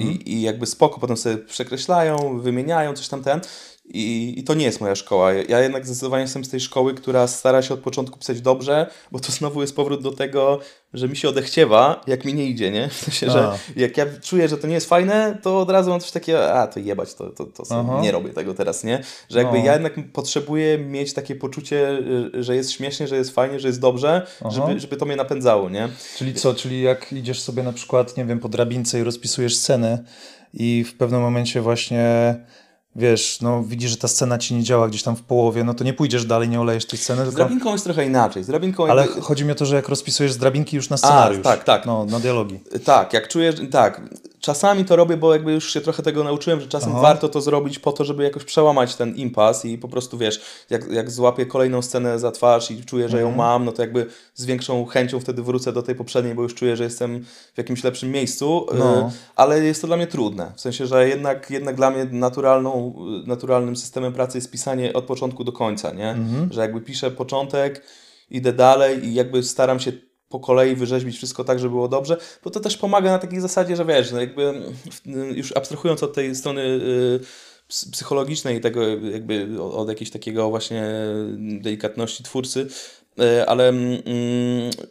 I, 0.00 0.32
i 0.32 0.42
jakby 0.42 0.66
spoko, 0.66 1.00
potem 1.00 1.16
sobie 1.16 1.38
przekreślają, 1.38 2.40
wymieniają 2.40 2.92
coś 2.92 3.08
tam 3.08 3.22
ten 3.22 3.40
i, 3.84 4.34
I 4.38 4.44
to 4.44 4.54
nie 4.54 4.64
jest 4.64 4.80
moja 4.80 4.94
szkoła. 4.94 5.32
Ja 5.32 5.60
jednak 5.60 5.86
zdecydowanie 5.86 6.22
jestem 6.22 6.44
z 6.44 6.48
tej 6.48 6.60
szkoły, 6.60 6.94
która 6.94 7.26
stara 7.26 7.62
się 7.62 7.74
od 7.74 7.80
początku 7.80 8.18
pisać 8.18 8.40
dobrze, 8.40 8.86
bo 9.12 9.20
to 9.20 9.32
znowu 9.32 9.60
jest 9.60 9.76
powrót 9.76 10.02
do 10.02 10.12
tego, 10.12 10.60
że 10.94 11.08
mi 11.08 11.16
się 11.16 11.28
odechciewa, 11.28 12.00
jak 12.06 12.24
mi 12.24 12.34
nie 12.34 12.44
idzie, 12.46 12.70
nie? 12.70 12.88
W 12.88 12.92
sensie, 12.94 13.30
że 13.30 13.58
jak 13.76 13.96
ja 13.96 14.06
czuję, 14.22 14.48
że 14.48 14.56
to 14.58 14.66
nie 14.66 14.74
jest 14.74 14.88
fajne, 14.88 15.38
to 15.42 15.60
od 15.60 15.70
razu 15.70 15.90
mam 15.90 16.00
coś 16.00 16.10
takiego, 16.10 16.52
a 16.54 16.66
to 16.66 16.80
jebać, 16.80 17.14
to, 17.14 17.30
to, 17.30 17.44
to 17.44 17.64
sobie 17.64 17.80
Aha. 17.80 18.00
nie 18.02 18.12
robię 18.12 18.30
tego 18.30 18.54
teraz, 18.54 18.84
nie? 18.84 19.00
Że 19.30 19.38
jakby 19.38 19.58
No. 19.58 19.64
ja 19.64 19.72
jednak 19.72 20.12
potrzebuję 20.12 20.78
mieć 20.78 21.12
takie 21.12 21.34
poczucie, 21.34 21.98
że 22.34 22.56
jest 22.56 22.72
śmiesznie, 22.72 23.08
że 23.08 23.16
jest 23.16 23.30
fajnie, 23.34 23.60
że 23.60 23.68
jest 23.68 23.80
dobrze, 23.80 24.26
Aha. 24.40 24.50
żeby, 24.50 24.80
żeby 24.80 24.96
to 24.96 25.06
mnie 25.06 25.16
napędzało, 25.16 25.70
nie? 25.70 25.88
Czyli 26.16 26.34
co, 26.34 26.54
czyli 26.54 26.82
jak 26.82 27.12
idziesz 27.12 27.40
sobie 27.40 27.62
na 27.62 27.72
przykład, 27.72 28.16
nie 28.16 28.24
wiem, 28.24 28.38
po 28.40 28.48
drabince 28.48 29.00
i 29.00 29.04
rozpisujesz 29.04 29.56
sceny 29.56 30.04
i 30.54 30.84
w 30.84 30.94
pewnym 30.96 31.20
momencie 31.20 31.60
właśnie, 31.60 32.34
wiesz, 32.96 33.38
no 33.40 33.62
widzisz, 33.62 33.90
że 33.90 33.96
ta 33.96 34.08
scena 34.08 34.38
ci 34.38 34.54
nie 34.54 34.62
działa 34.62 34.88
gdzieś 34.88 35.02
tam 35.02 35.16
w 35.16 35.22
połowie, 35.22 35.64
no 35.64 35.74
to 35.74 35.84
nie 35.84 35.92
pójdziesz 35.92 36.24
dalej, 36.24 36.48
nie 36.48 36.60
olejesz 36.60 36.86
tej 36.86 36.98
sceny, 36.98 37.20
Z 37.22 37.24
tylko... 37.24 37.36
drabinką 37.36 37.72
jest 37.72 37.84
trochę 37.84 38.06
inaczej. 38.06 38.44
Z 38.44 38.46
drabinką 38.46 38.86
Ale 38.86 39.02
jakby... 39.02 39.20
chodzi 39.20 39.44
mi 39.44 39.52
o 39.52 39.54
to, 39.54 39.66
że 39.66 39.76
jak 39.76 39.88
rozpisujesz 39.88 40.32
z 40.32 40.38
drabinki 40.38 40.76
już 40.76 40.90
na 40.90 40.96
scenariusz. 40.96 41.42
tak, 41.44 41.64
tak. 41.64 41.86
No, 41.86 42.04
na 42.04 42.20
dialogi. 42.20 42.60
Tak, 42.84 43.12
jak 43.12 43.28
czuję, 43.28 43.52
że- 43.52 43.66
tak. 43.66 44.00
Czasami 44.40 44.84
to 44.84 44.96
robię, 44.96 45.16
bo 45.16 45.32
jakby 45.32 45.52
już 45.52 45.72
się 45.72 45.80
trochę 45.80 46.02
tego 46.02 46.24
nauczyłem, 46.24 46.60
że 46.60 46.66
czasem 46.68 46.92
Aha. 46.92 47.00
warto 47.00 47.28
to 47.28 47.40
zrobić 47.40 47.78
po 47.78 47.92
to, 47.92 48.04
żeby 48.04 48.22
jakoś 48.22 48.44
przełamać 48.44 48.94
ten 48.96 49.14
impas 49.16 49.64
i 49.64 49.78
po 49.78 49.88
prostu 49.88 50.18
wiesz, 50.18 50.40
jak, 50.70 50.90
jak 50.90 51.10
złapię 51.10 51.46
kolejną 51.46 51.82
scenę 51.82 52.18
za 52.18 52.30
twarz 52.32 52.70
i 52.70 52.84
czuję, 52.84 53.08
że 53.08 53.20
ją 53.20 53.26
Mhm. 53.28 53.38
mam, 53.38 53.64
no 53.64 53.72
to 53.72 53.82
jakby 53.82 54.06
z 54.34 54.44
większą 54.44 54.84
chęcią 54.86 55.20
wtedy 55.20 55.42
wrócę 55.42 55.72
do 55.72 55.82
tej 55.82 55.94
poprzedniej, 55.94 56.34
bo 56.34 56.42
już 56.42 56.54
czuję, 56.54 56.76
że 56.76 56.84
jestem 56.84 57.24
w 57.54 57.58
jakimś 57.58 57.84
lepszym 57.84 58.10
miejscu, 58.10 58.66
No. 58.78 58.98
y, 58.98 59.10
ale 59.36 59.64
jest 59.64 59.80
to 59.80 59.86
dla 59.86 59.96
mnie 59.96 60.06
trudne. 60.06 60.52
W 60.56 60.60
sensie, 60.60 60.86
że 60.86 61.08
jednak, 61.08 61.50
jednak 61.50 61.76
dla 61.76 61.90
mnie 61.90 62.04
naturalną, 62.10 62.83
y, 63.24 63.28
naturalnym 63.28 63.76
systemem 63.76 64.12
pracy 64.12 64.38
jest 64.38 64.50
pisanie 64.50 64.92
od 64.92 65.04
początku 65.04 65.44
do 65.44 65.52
końca, 65.52 65.90
nie? 65.92 66.10
Mhm. 66.10 66.52
Że 66.52 66.60
jakby 66.60 66.80
piszę 66.80 67.10
początek, 67.10 67.82
idę 68.30 68.52
dalej 68.52 69.04
i 69.06 69.14
jakby 69.14 69.42
staram 69.42 69.80
się 69.80 69.92
po 70.28 70.40
kolei 70.40 70.74
wyrzeźbić 70.76 71.16
wszystko 71.16 71.44
tak, 71.44 71.58
żeby 71.58 71.70
było 71.70 71.88
dobrze, 71.88 72.16
bo 72.44 72.50
to 72.50 72.60
też 72.60 72.76
pomaga 72.76 73.10
na 73.10 73.18
takiej 73.18 73.40
zasadzie, 73.40 73.76
że 73.76 73.84
wiesz, 73.84 74.12
no 74.12 74.20
jakby 74.20 74.52
w- 74.90 75.36
już 75.36 75.56
abstrahując 75.56 76.02
od 76.02 76.12
tej 76.14 76.34
strony 76.34 76.60
y, 76.62 77.20
ps- 77.68 77.90
psychologicznej 77.90 78.60
tego 78.60 78.82
jakby 78.86 79.62
od, 79.62 79.88
jakiegoś 79.88 80.10
takiego 80.10 80.50
właśnie 80.50 80.84
delikatności 81.38 82.22
twórcy, 82.24 82.60
y, 82.60 82.68
ale 83.46 83.68
mm, 83.68 84.02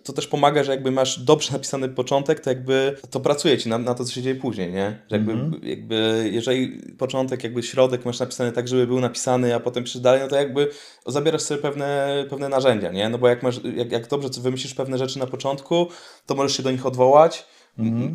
to 0.04 0.14
też 0.14 0.28
pomaga, 0.28 0.64
że 0.64 0.72
jakby 0.72 0.92
masz 0.92 1.20
dobrze 1.20 1.54
napisany 1.54 1.90
początek, 1.90 2.40
to 2.40 2.50
jakby 2.50 2.98
to 3.10 3.20
pracuje 3.20 3.58
ci 3.58 3.70
na, 3.70 3.78
na 3.78 3.94
to, 3.94 4.06
co 4.06 4.12
się 4.12 4.22
dzieje 4.22 4.36
później, 4.36 4.72
nie? 4.72 5.00
Że 5.12 5.16
jakby, 5.16 5.34
jakby 5.68 6.30
jeżeli 6.32 6.82
początek, 6.98 7.44
jakby 7.44 7.64
środek 7.64 8.06
masz 8.06 8.20
napisany 8.20 8.52
tak, 8.52 8.68
żeby 8.68 8.88
był 8.88 9.00
napisany, 9.00 9.56
a 9.56 9.60
potem 9.60 9.84
przyjdziesz 9.84 10.04
dalej, 10.04 10.22
no 10.22 10.28
to 10.28 10.36
jakby 10.36 10.70
zabierasz 11.08 11.42
sobie 11.42 11.62
pewne, 11.62 12.26
pewne 12.30 12.50
narzędzia, 12.50 12.92
nie? 12.92 13.10
No 13.10 13.18
bo 13.18 13.28
jak 13.28 13.44
masz, 13.44 13.60
jak, 13.76 13.92
jak 13.92 14.08
dobrze 14.08 14.30
wymyślisz 14.42 14.74
pewne 14.74 14.98
rzeczy 14.98 15.20
na 15.20 15.28
początku, 15.28 15.88
to 16.26 16.36
możesz 16.36 16.58
się 16.58 16.64
do 16.64 16.72
nich 16.72 16.86
odwołać, 16.86 17.46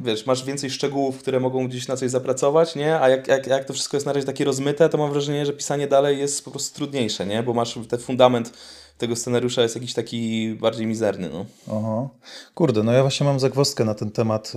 Wiesz, 0.02 0.26
masz 0.26 0.44
więcej 0.44 0.70
szczegółów, 0.70 1.18
które 1.18 1.40
mogą 1.40 1.68
gdzieś 1.68 1.88
na 1.88 1.96
coś 1.96 2.11
zapracować, 2.11 2.74
nie? 2.76 3.00
A 3.00 3.09
jak, 3.09 3.28
jak, 3.28 3.46
jak 3.46 3.64
to 3.64 3.72
wszystko 3.72 3.96
jest 3.96 4.06
na 4.06 4.12
razie 4.12 4.26
takie 4.26 4.44
rozmyte, 4.44 4.88
to 4.88 4.98
mam 4.98 5.11
wrażenie, 5.11 5.46
że 5.46 5.52
pisanie 5.52 5.86
dalej 5.86 6.18
jest 6.18 6.44
po 6.44 6.50
prostu 6.50 6.76
trudniejsze, 6.76 7.26
nie? 7.26 7.42
Bo 7.42 7.54
masz 7.54 7.78
ten 7.88 7.98
fundament 7.98 8.52
tego 8.99 9.16
scenariusza 9.16 9.62
jest 9.62 9.74
jakiś 9.74 9.94
taki 9.94 10.55
bardziej 10.61 10.86
mizerny, 10.86 11.30
no. 11.30 11.44
Aha. 11.66 12.09
Kurde, 12.55 12.82
no 12.82 12.92
ja 12.92 13.03
właśnie 13.03 13.26
mam 13.26 13.40
zagwozdkę 13.40 13.84
na 13.84 13.94
ten 13.94 14.11
temat 14.11 14.53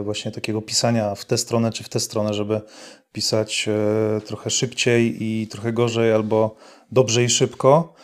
y, 0.00 0.02
właśnie 0.02 0.32
takiego 0.32 0.62
pisania 0.62 1.14
w 1.14 1.24
tę 1.24 1.38
stronę 1.38 1.72
czy 1.72 1.84
w 1.84 1.88
tę 1.88 2.00
stronę, 2.00 2.34
żeby 2.34 2.60
pisać 3.12 3.68
y, 4.18 4.20
trochę 4.20 4.50
szybciej 4.50 5.24
i 5.24 5.48
trochę 5.48 5.72
gorzej 5.72 6.12
albo 6.12 6.56
dobrze 6.92 7.24
i 7.24 7.28
szybko. 7.28 7.94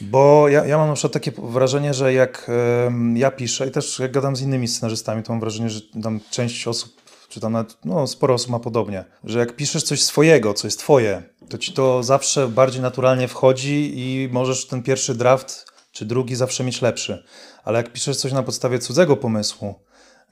Bo 0.00 0.48
ja, 0.48 0.66
ja 0.66 0.78
mam 0.78 0.88
na 0.88 0.94
przykład 0.94 1.12
takie 1.12 1.32
wrażenie, 1.38 1.94
że 1.94 2.12
jak 2.12 2.50
em, 2.86 3.16
ja 3.16 3.30
piszę 3.30 3.68
i 3.68 3.70
też 3.70 3.98
jak 3.98 4.12
gadam 4.12 4.36
z 4.36 4.42
innymi 4.42 4.68
scenarzystami, 4.68 5.22
to 5.22 5.32
mam 5.32 5.40
wrażenie, 5.40 5.70
że 5.70 5.80
tam 6.02 6.20
część 6.30 6.68
osób, 6.68 7.07
czy 7.28 7.40
tam 7.40 7.52
nawet 7.52 7.78
no, 7.84 8.06
sporo 8.06 8.34
osób 8.34 8.50
ma 8.50 8.58
podobnie, 8.58 9.04
że 9.24 9.38
jak 9.38 9.56
piszesz 9.56 9.82
coś 9.82 10.02
swojego, 10.02 10.54
co 10.54 10.66
jest 10.66 10.78
twoje, 10.78 11.22
to 11.48 11.58
ci 11.58 11.72
to 11.72 12.02
zawsze 12.02 12.48
bardziej 12.48 12.82
naturalnie 12.82 13.28
wchodzi 13.28 13.92
i 13.96 14.28
możesz 14.32 14.66
ten 14.66 14.82
pierwszy 14.82 15.14
draft 15.14 15.66
czy 15.92 16.04
drugi 16.04 16.36
zawsze 16.36 16.64
mieć 16.64 16.82
lepszy. 16.82 17.24
Ale 17.64 17.76
jak 17.76 17.92
piszesz 17.92 18.16
coś 18.16 18.32
na 18.32 18.42
podstawie 18.42 18.78
cudzego 18.78 19.16
pomysłu, 19.16 19.74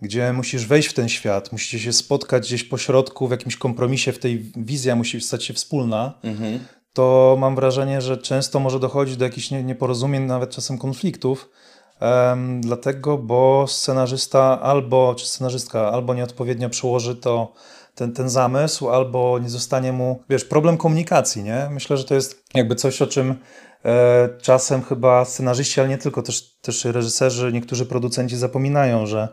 gdzie 0.02 0.32
musisz 0.32 0.66
wejść 0.66 0.88
w 0.88 0.92
ten 0.92 1.08
świat, 1.08 1.52
musicie 1.52 1.78
się 1.78 1.92
spotkać 1.92 2.42
gdzieś 2.46 2.64
po 2.64 2.78
środku 2.78 3.28
w 3.28 3.30
jakimś 3.30 3.56
kompromisie, 3.56 4.12
w 4.12 4.18
tej 4.18 4.52
wizja 4.56 4.96
musi 4.96 5.20
stać 5.20 5.44
się 5.44 5.54
wspólna, 5.54 6.18
to 6.92 7.36
mam 7.40 7.54
wrażenie, 7.56 8.00
że 8.00 8.16
często 8.16 8.60
może 8.60 8.80
dochodzić 8.80 9.16
do 9.16 9.24
jakichś 9.24 9.50
nie- 9.50 9.62
nieporozumień, 9.64 10.22
nawet 10.22 10.50
czasem 10.50 10.78
konfliktów, 10.78 11.48
em, 12.00 12.60
dlatego, 12.60 13.18
bo 13.18 13.64
scenarzysta 13.68 14.60
albo, 14.60 15.14
czy 15.14 15.26
scenarzystka 15.26 15.92
albo 15.92 16.14
nieodpowiednio 16.14 16.70
przełoży 16.70 17.16
to, 17.16 17.52
ten, 17.94 18.12
ten 18.12 18.28
zamysł, 18.28 18.88
albo 18.88 19.38
nie 19.38 19.48
zostanie 19.48 19.92
mu, 19.92 20.22
wiesz, 20.30 20.44
problem 20.44 20.76
komunikacji, 20.76 21.42
nie? 21.42 21.68
Myślę, 21.70 21.96
że 21.96 22.04
to 22.04 22.14
jest 22.14 22.44
jakby 22.54 22.74
coś, 22.74 23.02
o 23.02 23.06
czym 23.06 23.34
e, 23.84 24.28
czasem 24.42 24.82
chyba 24.82 25.24
scenarzyści, 25.24 25.80
ale 25.80 25.88
nie 25.88 25.98
tylko, 25.98 26.22
też, 26.22 26.56
też 26.62 26.84
reżyserzy, 26.84 27.52
niektórzy 27.52 27.86
producenci 27.86 28.36
zapominają, 28.36 29.06
że, 29.06 29.28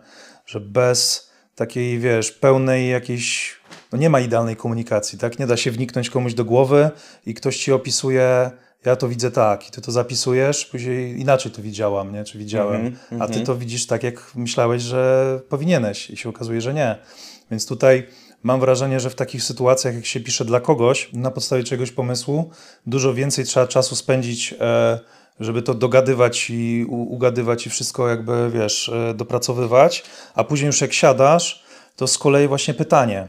że 0.45 0.59
bez 0.59 1.30
takiej, 1.55 1.99
wiesz, 1.99 2.32
pełnej 2.32 2.89
jakiejś, 2.89 3.55
no 3.91 3.97
nie 3.97 4.09
ma 4.09 4.20
idealnej 4.20 4.55
komunikacji, 4.55 5.20
tak? 5.20 5.39
Nie 5.39 5.47
da 5.47 5.57
się 5.57 5.72
wniknąć 5.72 6.09
komuś 6.09 6.34
do 6.34 6.45
głowy 6.45 6.91
i 7.26 7.34
ktoś 7.34 7.57
ci 7.57 7.72
opisuje, 7.72 8.51
ja 8.86 8.95
to 8.95 9.07
widzę 9.07 9.31
tak 9.31 9.67
i 9.67 9.71
ty 9.71 9.81
to 9.81 9.91
zapisujesz, 9.91 10.65
później 10.65 11.19
inaczej 11.19 11.51
to 11.51 11.61
widziałam, 11.61 12.13
nie? 12.13 12.23
Czy 12.23 12.38
widziałem, 12.38 12.86
Mhm, 12.86 13.21
a 13.21 13.27
ty 13.27 13.41
to 13.41 13.55
widzisz 13.55 13.88
tak, 13.88 14.03
jak 14.03 14.31
myślałeś, 14.36 14.81
że 14.81 15.39
powinieneś 15.49 16.09
i 16.09 16.17
się 16.17 16.29
okazuje, 16.29 16.61
że 16.61 16.73
nie. 16.73 16.95
Więc 17.51 17.65
tutaj 17.65 18.07
mam 18.43 18.59
wrażenie, 18.59 18.99
że 18.99 19.09
w 19.09 19.15
takich 19.15 19.43
sytuacjach, 19.43 19.95
jak 19.95 20.05
się 20.05 20.19
pisze 20.19 20.45
dla 20.45 20.59
kogoś, 20.59 21.09
na 21.13 21.31
podstawie 21.31 21.63
czegoś 21.63 21.91
pomysłu, 21.91 22.49
dużo 22.86 23.13
więcej 23.13 23.45
trzeba 23.45 23.67
czasu 23.67 23.95
spędzić, 23.95 24.55
e, 24.59 24.99
żeby 25.39 25.61
to 25.61 25.73
dogadywać 25.73 26.49
i 26.49 26.86
ugadywać 26.89 27.67
i 27.67 27.69
wszystko 27.69 28.09
jakby, 28.09 28.51
wiesz, 28.53 28.89
e, 28.89 29.13
dopracowywać, 29.13 30.03
a 30.36 30.43
później 30.43 30.67
już 30.67 30.81
jak 30.81 30.93
siadasz, 30.93 31.63
to 31.95 32.07
z 32.07 32.17
kolei 32.17 32.47
właśnie 32.47 32.73
pytanie, 32.73 33.27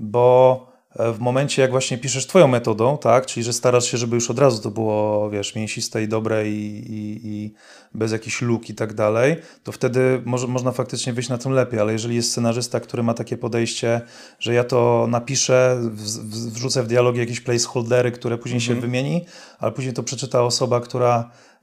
bo 0.00 0.73
w 0.96 1.18
momencie, 1.18 1.62
jak 1.62 1.70
właśnie 1.70 1.98
piszesz 1.98 2.26
twoją 2.26 2.48
metodą, 2.48 2.98
tak, 2.98 3.26
czyli 3.26 3.44
że 3.44 3.52
starasz 3.52 3.84
się, 3.84 3.98
żeby 3.98 4.14
już 4.14 4.30
od 4.30 4.38
razu 4.38 4.62
to 4.62 4.70
było, 4.70 5.30
wiesz, 5.30 5.54
mięsiste 5.54 6.02
i 6.02 6.08
dobre 6.08 6.48
i, 6.48 6.84
i, 6.88 7.20
i 7.24 7.54
bez 7.94 8.12
jakichś 8.12 8.42
luk 8.42 8.70
i 8.70 8.74
tak 8.74 8.94
dalej, 8.94 9.36
to 9.64 9.72
wtedy 9.72 10.22
może, 10.24 10.46
można 10.46 10.72
faktycznie 10.72 11.12
wyjść 11.12 11.28
na 11.28 11.38
tym 11.38 11.52
lepiej, 11.52 11.80
ale 11.80 11.92
jeżeli 11.92 12.16
jest 12.16 12.30
scenarzysta, 12.30 12.80
który 12.80 13.02
ma 13.02 13.14
takie 13.14 13.36
podejście, 13.36 14.00
że 14.38 14.54
ja 14.54 14.64
to 14.64 15.06
napiszę, 15.10 15.78
w, 15.80 16.00
w, 16.00 16.52
wrzucę 16.52 16.82
w 16.82 16.86
dialogi 16.86 17.18
jakieś 17.18 17.40
placeholdery, 17.40 18.12
które 18.12 18.38
później 18.38 18.60
się 18.60 18.74
wymieni, 18.74 19.24
ale 19.58 19.72
później 19.72 19.94
to 19.94 20.02
przeczyta 20.02 20.42
osoba, 20.42 20.80
która 20.80 21.18
e, 21.20 21.53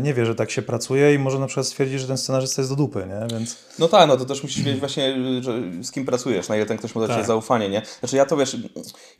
nie 0.00 0.14
wie, 0.14 0.26
że 0.26 0.34
tak 0.34 0.50
się 0.50 0.62
pracuje 0.62 1.14
i 1.14 1.18
może 1.18 1.38
na 1.38 1.46
przykład 1.46 1.66
stwierdzić, 1.66 2.00
że 2.00 2.06
ten 2.06 2.18
scenarzysta 2.18 2.62
jest 2.62 2.72
do 2.72 2.76
dupy, 2.76 3.06
nie? 3.08 3.36
Więc 3.36 3.56
No 3.78 3.88
tak, 3.88 4.08
no 4.08 4.16
to 4.16 4.24
też 4.24 4.42
musisz 4.42 4.62
wiedzieć 4.62 4.80
właśnie, 4.80 5.16
że, 5.40 5.60
z 5.82 5.90
kim 5.90 6.04
pracujesz, 6.06 6.48
na 6.48 6.56
ile 6.56 6.66
ten 6.66 6.78
ktoś 6.78 6.94
ma 6.94 7.02
ciebie 7.02 7.14
Tak. 7.14 7.26
zaufanie, 7.26 7.68
nie? 7.68 7.82
Znaczy 8.00 8.16
ja 8.16 8.26
to 8.26 8.36
wiesz, 8.36 8.56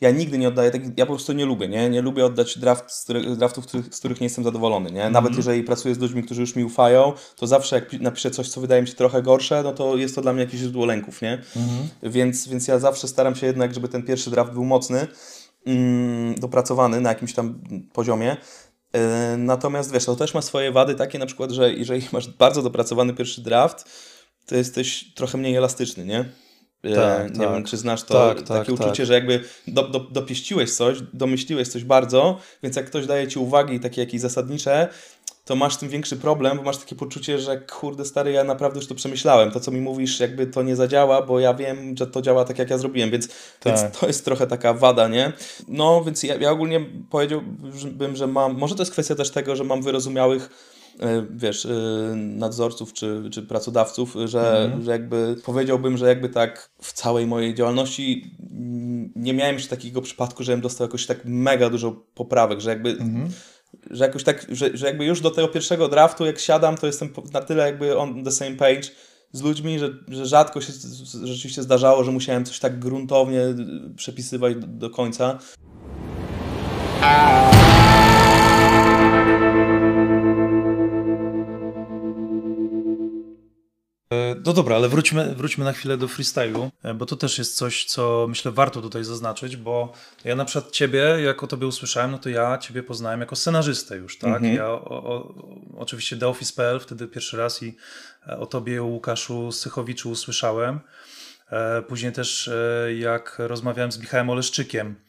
ja 0.01 0.11
nigdy 0.11 0.37
nie 0.37 0.47
oddaję, 0.47 0.71
takich, 0.71 0.89
ja 0.97 1.05
po 1.05 1.13
prostu 1.13 1.33
nie 1.33 1.45
lubię, 1.45 1.67
nie? 1.67 1.89
Nie 1.89 2.01
lubię 2.01 2.25
oddać 2.25 2.57
draft, 2.57 2.91
z 2.91 3.03
których, 3.03 3.35
draftów, 3.37 3.65
z 3.91 3.99
których 3.99 4.21
nie 4.21 4.25
jestem 4.25 4.43
zadowolony, 4.43 4.91
nie? 4.91 5.03
Nawet 5.09 5.15
Mhm. 5.15 5.37
jeżeli 5.37 5.63
pracuję 5.63 5.95
z 5.95 5.99
ludźmi, 5.99 6.23
którzy 6.23 6.41
już 6.41 6.55
mi 6.55 6.63
ufają, 6.63 7.13
to 7.35 7.47
zawsze 7.47 7.75
jak 7.75 7.89
pi- 7.89 7.99
napiszę 8.01 8.31
coś, 8.31 8.49
co 8.49 8.61
wydaje 8.61 8.81
mi 8.81 8.87
się 8.87 8.93
trochę 8.95 9.21
gorsze, 9.23 9.63
no 9.63 9.71
to 9.71 9.97
jest 9.97 10.15
to 10.15 10.21
dla 10.21 10.33
mnie 10.33 10.43
jakieś 10.43 10.59
źródło 10.59 10.85
lęków, 10.85 11.21
nie? 11.21 11.33
Mhm. 11.33 11.87
Więc, 12.03 12.47
więc 12.47 12.67
ja 12.67 12.79
zawsze 12.79 13.07
staram 13.07 13.35
się 13.35 13.47
jednak, 13.47 13.73
żeby 13.73 13.87
ten 13.87 14.03
pierwszy 14.03 14.29
draft 14.29 14.51
był 14.53 14.65
mocny, 14.65 15.07
mm, 15.65 16.35
dopracowany 16.35 17.01
na 17.01 17.09
jakimś 17.09 17.33
tam 17.33 17.59
poziomie. 17.93 18.37
Yy, 18.93 19.37
Natomiast 19.37 19.93
wiesz, 19.93 20.05
to 20.05 20.15
też 20.15 20.33
ma 20.33 20.41
swoje 20.41 20.71
wady 20.71 20.95
takie 20.95 21.19
na 21.19 21.25
przykład, 21.25 21.51
że 21.51 21.73
jeżeli 21.73 22.07
masz 22.11 22.27
bardzo 22.27 22.61
dopracowany 22.61 23.13
pierwszy 23.13 23.41
draft, 23.41 23.85
to 24.45 24.55
jesteś 24.55 25.13
trochę 25.13 25.37
mniej 25.37 25.55
elastyczny, 25.55 26.05
nie? 26.05 26.25
E, 26.83 26.95
Tak, 26.95 27.31
nie 27.33 27.45
tak. 27.45 27.53
wiem, 27.53 27.63
czy 27.63 27.77
znasz 27.77 28.03
to, 28.03 28.13
Tak, 28.13 28.37
takie 28.37 28.47
tak, 28.47 28.69
uczucie, 28.69 28.97
tak. 28.97 29.05
że 29.05 29.13
jakby 29.13 29.43
do, 29.67 29.87
do, 29.87 29.99
dopieściłeś 29.99 30.71
coś, 30.75 30.97
domyśliłeś 31.13 31.67
coś 31.67 31.83
bardzo, 31.83 32.39
więc 32.63 32.75
jak 32.75 32.85
ktoś 32.85 33.05
daje 33.05 33.27
ci 33.27 33.39
uwagi 33.39 33.79
takie 33.79 34.01
jakieś 34.01 34.21
zasadnicze, 34.21 34.89
to 35.45 35.55
masz 35.55 35.77
tym 35.77 35.89
większy 35.89 36.17
problem, 36.17 36.57
bo 36.57 36.63
masz 36.63 36.77
takie 36.77 36.95
poczucie, 36.95 37.39
że 37.39 37.57
kurde 37.57 38.05
stary, 38.05 38.31
ja 38.31 38.43
naprawdę 38.43 38.79
już 38.79 38.87
to 38.87 38.95
przemyślałem. 38.95 39.51
To, 39.51 39.59
co 39.59 39.71
mi 39.71 39.81
mówisz, 39.81 40.19
jakby 40.19 40.47
to 40.47 40.63
nie 40.63 40.75
zadziała, 40.75 41.21
bo 41.21 41.39
ja 41.39 41.53
wiem, 41.53 41.97
że 41.97 42.07
to 42.07 42.21
działa 42.21 42.45
tak, 42.45 42.59
jak 42.59 42.69
ja 42.69 42.77
zrobiłem, 42.77 43.11
więc, 43.11 43.27
Tak. 43.27 43.37
więc 43.65 43.99
to 43.99 44.07
jest 44.07 44.25
trochę 44.25 44.47
taka 44.47 44.73
wada, 44.73 45.07
nie? 45.07 45.33
No, 45.67 46.03
więc 46.03 46.23
ja, 46.23 46.35
ja 46.35 46.51
ogólnie 46.51 46.85
powiedziałbym, 47.09 48.15
że 48.15 48.27
mam, 48.27 48.57
może 48.57 48.75
to 48.75 48.81
jest 48.81 48.91
kwestia 48.91 49.15
też 49.15 49.31
tego, 49.31 49.55
że 49.55 49.63
mam 49.63 49.81
wyrozumiałych 49.81 50.49
e, 50.99 51.25
wiesz, 51.35 51.65
e, 51.65 51.69
nadzorców 52.15 52.93
czy, 52.93 53.29
czy 53.31 53.41
pracodawców, 53.41 54.15
że, 54.25 54.71
że 54.83 54.91
jakby 54.91 55.35
powiedziałbym, 55.45 55.97
że 55.97 56.07
jakby 56.07 56.29
tak 56.29 56.69
w 56.81 56.93
całej 56.93 57.27
mojej 57.27 57.55
działalności 57.55 58.35
nie 59.15 59.33
miałem 59.33 59.55
jeszcze 59.55 59.75
takiego 59.75 60.01
przypadku, 60.01 60.43
żebym 60.43 60.61
dostał 60.61 60.87
jakoś 60.87 61.05
tak 61.05 61.19
mega 61.25 61.69
dużo 61.69 61.91
poprawek, 62.15 62.59
że 62.59 62.69
jakby 62.69 62.97
że 63.91 64.05
jakoś 64.05 64.23
tak, 64.23 64.45
że, 64.49 64.77
że 64.77 64.87
jakby 64.87 65.05
już 65.05 65.21
do 65.21 65.31
tego 65.31 65.47
pierwszego 65.47 65.87
draftu 65.87 66.25
jak 66.25 66.39
siadam, 66.39 66.77
to 66.77 66.87
jestem 66.87 67.13
na 67.33 67.41
tyle 67.41 67.65
jakby 67.65 67.97
on 67.97 68.23
the 68.23 68.31
same 68.31 68.55
page 68.55 68.81
z 69.31 69.41
ludźmi, 69.41 69.79
że, 69.79 69.89
że 70.07 70.25
rzadko 70.25 70.61
się 70.61 70.73
rzeczywiście 71.23 71.63
zdarzało, 71.63 72.03
że 72.03 72.11
musiałem 72.11 72.45
coś 72.45 72.59
tak 72.59 72.79
gruntownie 72.79 73.41
przepisywać 73.95 74.55
do, 74.55 74.67
do 74.67 74.89
końca. 74.89 75.39
No 84.45 84.53
dobra, 84.53 84.75
ale 84.75 84.89
wróćmy, 84.89 85.35
wróćmy 85.35 85.65
na 85.65 85.73
chwilę 85.73 85.97
do 85.97 86.07
freestylu, 86.07 86.71
e, 86.83 86.93
bo 86.93 87.05
to 87.05 87.15
też 87.15 87.37
jest 87.37 87.55
coś, 87.55 87.85
co 87.85 88.25
myślę 88.29 88.51
warto 88.51 88.81
tutaj 88.81 89.03
zaznaczyć, 89.03 89.57
bo 89.57 89.93
ja 90.25 90.35
na 90.35 90.45
przykład 90.45 90.71
ciebie, 90.71 90.99
jak 90.99 91.43
o 91.43 91.47
tobie 91.47 91.67
usłyszałem, 91.67 92.11
no 92.11 92.17
to 92.17 92.29
ja 92.29 92.57
ciebie 92.57 92.83
poznałem 92.83 93.19
jako 93.19 93.35
scenarzystę 93.35 93.97
już, 93.97 94.17
tak? 94.17 94.43
Ja 94.43 94.69
o, 94.69 94.79
o, 94.89 95.33
oczywiście 95.77 96.17
The 96.17 96.27
Office.pl 96.27 96.79
wtedy 96.79 97.07
pierwszy 97.07 97.37
raz 97.37 97.63
i 97.63 97.75
e, 98.27 98.37
o 98.37 98.45
tobie, 98.45 98.83
o 98.83 98.85
Łukaszu 98.85 99.51
Sychowiczu 99.51 100.11
usłyszałem. 100.11 100.79
E, 101.51 101.81
Później 101.81 102.11
też 102.11 102.47
e, 102.47 102.93
jak 102.93 103.35
rozmawiałem 103.39 103.91
z 103.91 103.99
Michałem 103.99 104.29
Oleszczykiem, 104.29 104.87
e, 104.87 105.02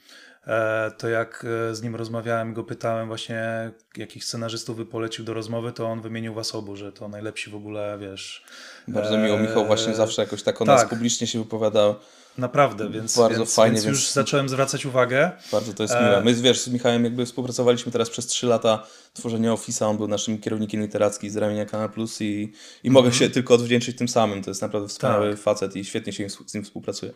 to 0.99 1.09
jak 1.09 1.47
e, 1.71 1.75
z 1.75 1.83
nim 1.83 1.97
rozmawiałem, 1.97 2.55
go 2.55 2.65
pytałem 2.65 3.09
właśnie, 3.09 3.71
jakich 3.97 4.25
scenarzystów 4.25 4.77
by 4.77 4.87
polecił 4.87 5.25
do 5.25 5.35
rozmowy, 5.35 5.73
to 5.73 5.87
on 5.87 6.01
wymienił 6.01 6.35
was 6.35 6.55
obu, 6.55 6.77
że 6.77 6.93
to 6.93 7.09
najlepsi 7.09 7.51
w 7.51 7.55
ogóle, 7.55 7.99
wiesz. 8.01 8.45
Bardzo 8.89 9.19
miło, 9.19 9.39
Michał 9.39 9.67
właśnie 9.67 9.95
zawsze 9.95 10.23
jakoś 10.23 10.43
tak 10.43 10.63
o 10.63 10.65
tak. 10.65 10.81
nas 10.81 10.91
publicznie 10.91 11.27
się 11.27 11.39
wypowiadał. 11.39 11.95
Naprawdę, 12.39 12.91
więc, 12.91 13.17
Bardzo 13.19 13.39
więc, 13.39 13.55
fajnie, 13.55 13.75
więc 13.75 13.85
już 13.87 13.99
więc- 13.99 14.13
zacząłem 14.13 14.49
zwracać 14.49 14.87
uwagę. 14.87 15.31
Bardzo 15.53 15.75
to 15.75 15.83
jest 15.83 15.95
E, 15.95 16.05
miłe. 16.05 16.23
My 16.25 16.35
wiesz, 16.35 16.61
z 16.61 16.69
Michałem 16.69 17.05
jakby 17.05 17.27
współpracowaliśmy 17.27 17.93
teraz 17.93 18.11
przez 18.11 18.27
3 18.27 18.47
lata 18.47 18.87
tworzenia 19.13 19.53
Office'a, 19.53 19.85
on 19.85 19.97
był 19.97 20.09
naszym 20.09 20.39
kierownikiem 20.39 20.81
literackim 20.81 21.31
z 21.31 21.37
ramienia 21.37 21.67
Kanal 21.67 21.91
Plus 21.91 22.21
i, 22.21 22.53
i 22.85 22.91
mogę 22.91 23.13
się 23.13 23.31
tylko 23.31 23.55
odwdzięczyć 23.55 23.99
tym 23.99 24.09
samym. 24.09 24.43
To 24.43 24.51
jest 24.51 24.63
naprawdę 24.63 24.89
wspaniały 24.89 25.31
Tak. 25.31 25.41
facet 25.41 25.77
i 25.77 25.85
świetnie 25.85 26.13
się 26.13 26.29
z 26.47 26.55
nim 26.55 26.65
współpracuje. 26.65 27.13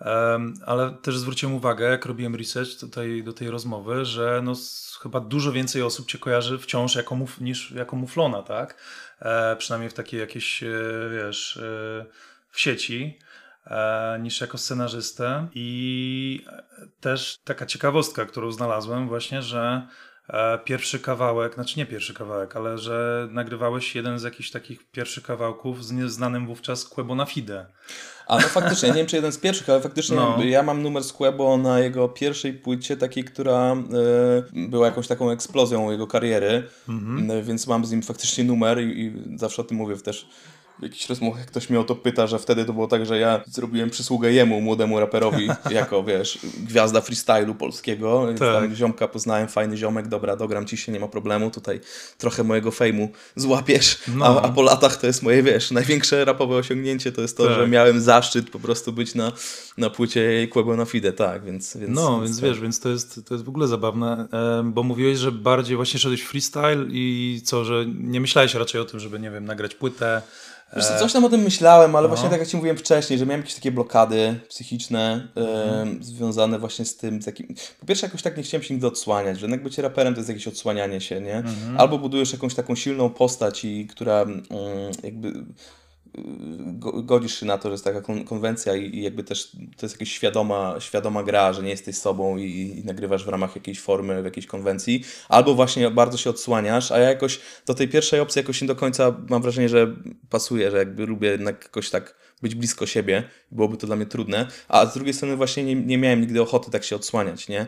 Em, 0.00 0.54
ale 0.66 0.90
też 1.02 1.18
zwróciłem 1.18 1.54
uwagę, 1.54 1.90
jak 1.90 2.06
robiłem 2.06 2.34
research 2.36 2.80
tutaj 2.80 3.22
do 3.22 3.32
tej 3.32 3.50
rozmowy, 3.50 4.04
że 4.04 4.40
no, 4.44 4.52
chyba 5.02 5.20
dużo 5.20 5.52
więcej 5.52 5.82
osób 5.82 6.06
cię 6.10 6.18
kojarzy 6.18 6.58
wciąż 6.58 6.94
jako 6.94 7.14
muf, 7.14 7.40
niż 7.40 7.70
jako 7.70 7.96
muflona, 7.96 8.42
tak? 8.42 8.74
E, 9.20 9.56
przynajmniej 9.56 9.90
w 9.90 9.94
takiej 9.94 10.20
jakiejś, 10.20 10.62
e, 10.62 10.68
wiesz, 11.12 11.56
e, 11.56 12.06
w 12.50 12.60
sieci. 12.60 13.18
E, 13.70 14.18
niż 14.22 14.40
jako 14.40 14.58
scenarzystę. 14.58 15.48
I 15.54 16.44
też 17.00 17.38
taka 17.44 17.66
ciekawostka, 17.66 18.24
którą 18.24 18.52
znalazłem, 18.52 19.08
właśnie, 19.08 19.42
że 19.42 19.86
e, 20.28 20.58
pierwszy 20.58 20.98
kawałek, 21.00 21.54
znaczy 21.54 21.78
nie 21.78 21.86
pierwszy 21.86 22.14
kawałek, 22.14 22.56
ale 22.56 22.78
że 22.78 23.28
nagrywałeś 23.30 23.94
jeden 23.94 24.18
z 24.18 24.22
jakichś 24.22 24.50
takich 24.50 24.90
pierwszych 24.90 25.24
kawałków 25.24 25.84
z 25.84 25.92
nieznanym 25.92 26.46
wówczas 26.46 26.84
Quebo 26.84 27.14
na 27.14 27.26
Fide. 27.26 27.66
A 28.26 28.38
no 28.38 28.48
faktycznie, 28.48 28.88
nie 28.88 28.94
wiem 28.94 29.06
czy 29.06 29.16
jeden 29.16 29.32
z 29.32 29.38
pierwszych, 29.38 29.70
ale 29.70 29.80
faktycznie 29.80 30.16
No. 30.16 30.38
ja 30.44 30.62
mam 30.62 30.82
numer 30.82 31.04
z 31.04 31.12
Quebo 31.12 31.56
na 31.56 31.80
jego 31.80 32.08
pierwszej 32.08 32.52
płycie, 32.52 32.96
takiej, 32.96 33.24
która 33.24 33.72
e, 33.72 34.68
była 34.68 34.86
jakąś 34.86 35.08
taką 35.08 35.30
eksplozją 35.30 35.90
jego 35.90 36.06
kariery, 36.06 36.68
E, 37.30 37.42
więc 37.42 37.66
mam 37.66 37.84
z 37.84 37.90
nim 37.90 38.02
faktycznie 38.02 38.44
numer 38.44 38.80
i, 38.82 39.00
i 39.00 39.38
zawsze 39.38 39.62
o 39.62 39.64
tym 39.64 39.76
mówię 39.76 39.96
też 39.96 40.28
w 40.78 40.82
jakichś 40.82 41.08
rozmowach, 41.08 41.38
jak 41.38 41.48
ktoś 41.48 41.70
mnie 41.70 41.80
o 41.80 41.84
to 41.84 41.94
pyta, 41.94 42.26
że 42.26 42.38
wtedy 42.38 42.64
to 42.64 42.72
było 42.72 42.86
tak, 42.86 43.06
że 43.06 43.18
ja 43.18 43.40
zrobiłem 43.46 43.90
przysługę 43.90 44.32
jemu, 44.32 44.60
młodemu 44.60 45.00
raperowi, 45.00 45.48
jako, 45.70 46.04
wiesz, 46.04 46.38
gwiazda 46.64 47.00
freestylu 47.00 47.54
polskiego. 47.54 48.26
Tak. 48.38 48.38
Tam 48.38 48.74
ziomka 48.74 49.08
poznałem, 49.08 49.48
fajny 49.48 49.76
ziomek, 49.76 50.08
dobra, 50.08 50.36
dogram 50.36 50.66
ci 50.66 50.76
się, 50.76 50.92
nie 50.92 51.00
ma 51.00 51.08
problemu, 51.08 51.50
tutaj 51.50 51.80
trochę 52.18 52.44
mojego 52.44 52.70
fejmu 52.70 53.08
złapiesz, 53.36 53.98
No. 54.14 54.26
a, 54.26 54.42
a 54.42 54.48
po 54.48 54.62
latach 54.62 54.96
to 54.96 55.06
jest 55.06 55.22
moje, 55.22 55.42
wiesz, 55.42 55.70
największe 55.70 56.24
rapowe 56.24 56.56
osiągnięcie 56.56 57.12
to 57.12 57.20
jest 57.22 57.36
to, 57.36 57.44
Tak. 57.46 57.54
że 57.54 57.68
miałem 57.68 58.00
zaszczyt 58.00 58.50
po 58.50 58.58
prostu 58.58 58.92
być 58.92 59.14
na, 59.14 59.32
na 59.78 59.90
płycie 59.90 60.48
Quebo 60.50 60.76
na 60.76 60.84
Fide, 60.84 61.12
tak, 61.12 61.44
więc... 61.44 61.76
więc 61.76 61.94
No, 61.94 62.20
więc 62.22 62.40
tak. 62.40 62.44
wiesz, 62.50 62.60
więc 62.60 62.80
to 62.80 62.88
jest, 62.88 63.20
to 63.28 63.34
jest 63.34 63.44
w 63.44 63.48
ogóle 63.48 63.68
zabawne, 63.68 64.28
bo 64.64 64.82
mówiłeś, 64.82 65.18
że 65.18 65.32
bardziej 65.32 65.76
właśnie 65.76 66.00
szedłeś 66.00 66.22
freestyle 66.22 66.86
i 66.90 67.40
co, 67.44 67.64
że 67.64 67.84
nie 67.86 68.20
myślałeś 68.20 68.54
raczej 68.54 68.80
o 68.80 68.84
tym, 68.84 69.00
żeby, 69.00 69.18
nie 69.20 69.30
wiem, 69.30 69.44
nagrać 69.44 69.74
płytę. 69.74 70.22
Wiesz 70.76 70.86
co, 70.86 70.98
coś 70.98 71.12
tam 71.12 71.24
o 71.24 71.28
tym 71.28 71.40
myślałem, 71.40 71.96
ale 71.96 72.08
no. 72.08 72.14
właśnie 72.14 72.30
tak 72.30 72.40
jak 72.40 72.48
Ci 72.48 72.56
mówiłem 72.56 72.76
wcześniej, 72.76 73.18
że 73.18 73.26
miałem 73.26 73.40
jakieś 73.40 73.54
takie 73.54 73.72
blokady 73.72 74.40
psychiczne 74.48 75.28
Mhm. 75.36 75.98
e, 76.00 76.04
związane 76.04 76.58
właśnie 76.58 76.84
z 76.84 76.96
tym, 76.96 77.22
z 77.22 77.24
takim... 77.24 77.54
Po 77.80 77.86
pierwsze 77.86 78.06
jakoś 78.06 78.22
tak 78.22 78.36
nie 78.36 78.42
chciałem 78.42 78.62
się 78.62 78.74
nigdy 78.74 78.86
odsłaniać, 78.86 79.38
że 79.38 79.46
jednak 79.46 79.62
bycie 79.62 79.82
raperem 79.82 80.14
to 80.14 80.20
jest 80.20 80.28
jakieś 80.28 80.48
odsłanianie 80.48 81.00
się, 81.00 81.20
nie? 81.20 81.36
Mhm. 81.36 81.80
Albo 81.80 81.98
budujesz 81.98 82.32
jakąś 82.32 82.54
taką 82.54 82.74
silną 82.74 83.10
postać 83.10 83.64
i 83.64 83.86
która 83.86 84.22
mm, 84.22 84.42
jakby 85.02 85.32
godzisz 87.02 87.40
się 87.40 87.46
na 87.46 87.58
to, 87.58 87.68
że 87.68 87.72
jest 87.72 87.84
taka 87.84 88.00
kon- 88.00 88.24
konwencja 88.24 88.76
i, 88.76 88.96
i 88.96 89.02
jakby 89.02 89.24
też 89.24 89.52
to 89.76 89.86
jest 89.86 89.94
jakaś 89.94 90.12
świadoma, 90.12 90.74
świadoma 90.78 91.22
gra, 91.22 91.52
że 91.52 91.62
nie 91.62 91.70
jesteś 91.70 91.96
sobą 91.96 92.36
i, 92.36 92.78
i 92.78 92.84
nagrywasz 92.84 93.24
w 93.24 93.28
ramach 93.28 93.56
jakiejś 93.56 93.80
formy, 93.80 94.22
w 94.22 94.24
jakiejś 94.24 94.46
konwencji, 94.46 95.04
albo 95.28 95.54
właśnie 95.54 95.90
bardzo 95.90 96.18
się 96.18 96.30
odsłaniasz, 96.30 96.92
a 96.92 96.98
ja 96.98 97.08
jakoś 97.08 97.40
do 97.66 97.74
tej 97.74 97.88
pierwszej 97.88 98.20
opcji 98.20 98.40
jakoś 98.40 98.62
nie 98.62 98.68
do 98.68 98.76
końca 98.76 99.16
mam 99.28 99.42
wrażenie, 99.42 99.68
że 99.68 99.96
pasuje, 100.30 100.70
że 100.70 100.78
jakby 100.78 101.06
lubię 101.06 101.28
jednak 101.28 101.62
jakoś 101.64 101.90
tak 101.90 102.14
być 102.42 102.54
blisko 102.54 102.86
siebie, 102.86 103.22
byłoby 103.50 103.76
to 103.76 103.86
dla 103.86 103.96
mnie 103.96 104.06
trudne, 104.06 104.46
a 104.68 104.86
z 104.86 104.94
drugiej 104.94 105.14
strony 105.14 105.36
właśnie 105.36 105.64
nie, 105.64 105.74
nie 105.74 105.98
miałem 105.98 106.20
nigdy 106.20 106.42
ochoty 106.42 106.70
tak 106.70 106.84
się 106.84 106.96
odsłaniać, 106.96 107.48
nie? 107.48 107.66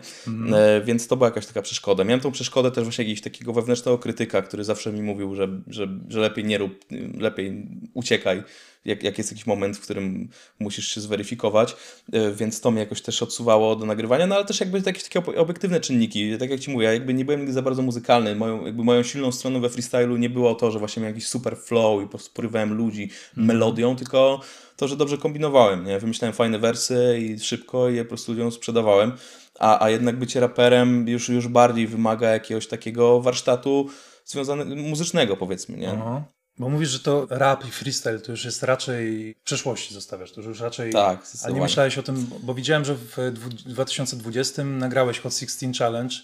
E, 0.55 0.81
więc 0.85 1.07
to 1.07 1.17
była 1.17 1.29
jakaś 1.29 1.47
taka 1.47 1.63
przeszkoda. 1.63 2.05
Miałem 2.05 2.21
tą 2.21 2.33
przeszkodę 2.33 2.71
też 2.71 2.85
właśnie 2.85 3.05
jakiegoś 3.05 3.23
takiego 3.23 3.53
wewnętrznego 3.53 3.99
krytyka, 3.99 4.43
który 4.43 4.65
zawsze 4.65 4.93
mi 4.93 5.03
mówił, 5.03 5.35
że, 5.35 5.49
że, 5.67 5.89
że 6.09 6.21
lepiej 6.21 6.45
nie 6.45 6.59
rób, 6.59 6.85
lepiej 7.19 7.67
uciekaj, 7.95 8.43
jak, 8.85 9.03
jak 9.03 9.19
jest 9.19 9.31
jakiś 9.31 9.47
moment, 9.47 9.77
w 9.77 9.81
którym 9.81 10.29
musisz 10.59 10.89
się 10.89 11.01
zweryfikować, 11.01 11.77
e, 12.13 12.33
więc 12.33 12.61
to 12.61 12.71
mnie 12.71 12.81
jakoś 12.81 13.03
też 13.03 13.23
odsuwało 13.23 13.77
do 13.77 13.87
nagrywania, 13.87 14.27
no 14.27 14.35
ale 14.35 14.45
też 14.45 14.61
jakby 14.61 14.83
jakieś 14.87 15.03
takie 15.03 15.19
ob- 15.19 15.39
obiektywne 15.39 15.81
czynniki, 15.81 16.39
tak 16.39 16.51
jak 16.51 16.61
Ci 16.61 16.71
mówię, 16.71 16.85
ja 16.85 16.93
jakby 16.93 17.15
nie 17.15 17.25
byłem 17.25 17.41
nigdy 17.41 17.53
za 17.53 17.63
bardzo 17.63 17.83
muzykalny, 17.83 18.35
moją, 18.37 18.67
jakby 18.67 18.85
moją 18.85 19.03
silną 19.03 19.33
stroną 19.33 19.61
we 19.61 19.69
freestylu 19.69 20.17
nie 20.17 20.31
było 20.31 20.55
to, 20.55 20.71
że 20.71 20.79
właśnie 20.79 21.01
miałem 21.01 21.15
jakiś 21.15 21.29
super 21.29 21.57
flow 21.57 22.03
i 22.03 22.05
po 22.05 22.11
prostu 22.11 22.35
porywałem 22.35 22.75
ludzi 22.75 23.11
melodią, 23.37 23.97
tylko 23.97 24.41
to, 24.77 24.89
że 24.89 24.97
dobrze 24.97 25.19
kombinowałem, 25.19 25.85
nie? 25.85 25.99
Wymyślałem 25.99 26.35
fajne 26.35 26.59
wersy 26.59 27.19
i 27.21 27.41
szybko 27.41 27.89
je 27.89 28.05
po 28.05 28.09
prostu 28.09 28.33
ludziom 28.33 28.53
sprzedawałem, 28.53 29.13
a, 29.59 29.85
a 29.85 29.91
jednak 29.91 30.19
bycie 30.19 30.41
raperem 30.41 31.09
już, 31.09 31.29
już 31.29 31.49
bardziej 31.49 31.87
wymaga 31.87 32.29
jakiegoś 32.29 32.67
takiego 32.67 33.21
warsztatu 33.21 33.89
związanego, 34.25 34.77
muzycznego 34.77 35.37
powiedzmy, 35.37 35.77
nie? 35.77 35.91
Aha. 35.91 36.25
Bo 36.61 36.69
mówisz, 36.69 36.89
że 36.89 37.01
to 37.01 37.27
rap 37.31 37.69
i 37.69 37.71
freestyle 37.71 38.19
to 38.21 38.33
już 38.33 38.45
jest 38.45 38.63
raczej 38.63 39.35
w 39.41 39.45
przeszłości 39.45 39.95
zostawiasz, 39.95 40.33
to 40.33 40.41
już 40.41 40.61
raczej... 40.61 40.93
Tak, 40.93 41.03
Ale 41.07 41.17
nie 41.19 41.27
zdecydowanie. 41.27 41.63
myślałeś 41.63 41.99
o 41.99 42.03
tym, 42.03 42.27
bo 42.43 42.55
widziałem, 42.55 42.85
że 42.85 42.95
w 42.95 43.17
dwu- 43.33 43.51
2020 43.67 44.65
nagrałeś 44.65 45.19
Hot 45.21 45.35
16 45.35 45.73
Challenge. 45.79 46.15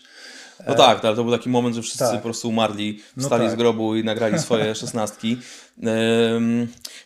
No 0.68 0.74
tak, 0.74 1.04
ale 1.04 1.16
to 1.16 1.24
był 1.24 1.32
taki 1.32 1.48
moment, 1.48 1.76
że 1.76 1.82
wszyscy 1.82 1.98
tak. 1.98 2.14
po 2.14 2.20
prostu 2.22 2.48
umarli, 2.48 3.00
No 3.16 3.22
wstali 3.22 3.42
tak. 3.44 3.52
z 3.52 3.54
grobu 3.54 3.96
i 3.96 4.04
nagrali 4.04 4.38
swoje 4.38 4.74
szesnastki. 4.84 5.38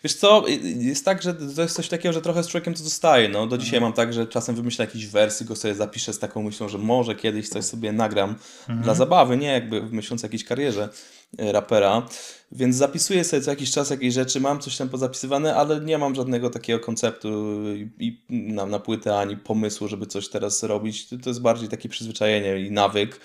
Wiesz 0.04 0.14
co, 0.14 0.48
y- 0.48 0.52
jest 0.62 1.04
tak, 1.04 1.22
że 1.22 1.34
to 1.34 1.62
jest 1.62 1.76
coś 1.76 1.88
takiego, 1.88 2.12
że 2.12 2.20
trochę 2.22 2.42
z 2.44 2.48
człowiekiem 2.48 2.74
to 2.74 2.82
zostaje. 2.84 3.28
No, 3.28 3.46
do 3.46 3.58
dzisiaj 3.58 3.80
mam 3.80 3.92
tak, 3.92 4.12
że 4.12 4.26
czasem 4.26 4.54
wymyślę 4.54 4.84
jakiś 4.84 5.06
wers 5.06 5.42
i 5.42 5.44
go 5.44 5.56
sobie 5.56 5.74
zapiszę 5.74 6.12
z 6.12 6.18
taką 6.18 6.42
myślą, 6.42 6.68
że 6.68 6.78
może 6.78 7.14
kiedyś 7.14 7.48
coś 7.48 7.64
sobie 7.64 7.92
nagram 7.92 8.34
dla 8.68 8.94
zabawy, 8.94 9.36
nie 9.36 9.52
jakby 9.52 9.82
myśląc 9.82 10.24
o 10.24 10.26
jakiejś 10.26 10.44
karierze 10.44 10.84
y, 10.84 11.19
rapera. 11.38 12.08
Więc 12.52 12.76
zapisuję 12.76 13.24
sobie 13.24 13.42
co 13.42 13.50
jakiś 13.50 13.70
czas 13.70 13.90
jakieś 13.90 14.14
rzeczy, 14.14 14.40
mam 14.40 14.60
coś 14.60 14.76
tam 14.76 14.88
pozapisywane, 14.88 15.54
ale 15.54 15.80
nie 15.80 15.98
mam 15.98 16.14
żadnego 16.14 16.50
takiego 16.50 16.80
konceptu 16.80 17.28
i, 17.74 17.88
i 18.28 18.52
na, 18.52 18.66
na 18.66 18.78
płytę 18.78 19.18
ani 19.18 19.36
pomysłu, 19.36 19.88
żeby 19.88 20.06
coś 20.06 20.28
teraz 20.28 20.62
robić. 20.62 21.08
To, 21.08 21.30
jest 21.30 21.42
bardziej 21.42 21.68
takie 21.68 21.88
przyzwyczajenie 21.88 22.66
i 22.66 22.70
nawyk. 22.70 23.20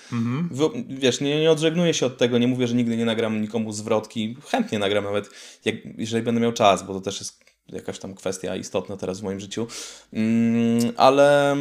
Wy- 0.52 0.84
Wiesz, 0.90 1.22
nie, 1.22 1.42
nie 1.42 1.52
odżegnuję 1.52 1.94
się 1.94 2.06
od 2.06 2.18
tego, 2.18 2.38
nie 2.38 2.48
mówię, 2.48 2.68
że 2.68 2.76
nigdy 2.76 2.98
nie 2.98 3.06
nagram 3.06 3.42
nikomu 3.42 3.72
zwrotki. 3.72 4.38
Chętnie 4.46 4.80
nagram 4.80 5.04
nawet, 5.04 5.30
jak, 5.66 5.76
jeżeli 5.98 6.24
będę 6.24 6.42
miał 6.42 6.52
czas, 6.52 6.84
bo 6.84 6.94
to 6.94 7.02
też 7.02 7.20
jest 7.20 7.46
jakaś 7.70 8.00
tam 8.00 8.14
kwestia 8.14 8.56
istotna 8.56 8.98
teraz 8.98 9.20
w 9.20 9.24
moim 9.24 9.40
życiu. 9.40 9.68
Mm, 10.14 10.94
ale 10.98 11.56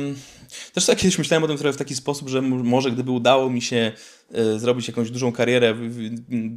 też 0.73 0.87
tak 0.87 0.99
kiedyś 0.99 1.19
myślałem 1.19 1.45
o 1.45 1.47
tym 1.47 1.57
trochę 1.57 1.73
w 1.73 1.77
taki 1.77 1.95
sposób, 1.97 2.29
że 2.29 2.43
może 2.43 2.91
gdyby 2.91 3.11
udało 3.11 3.51
mi 3.51 3.63
się 3.63 3.93
y, 4.39 4.59
zrobić 4.59 4.89
jakąś 4.89 5.11
dużą 5.11 5.33
karierę 5.33 5.75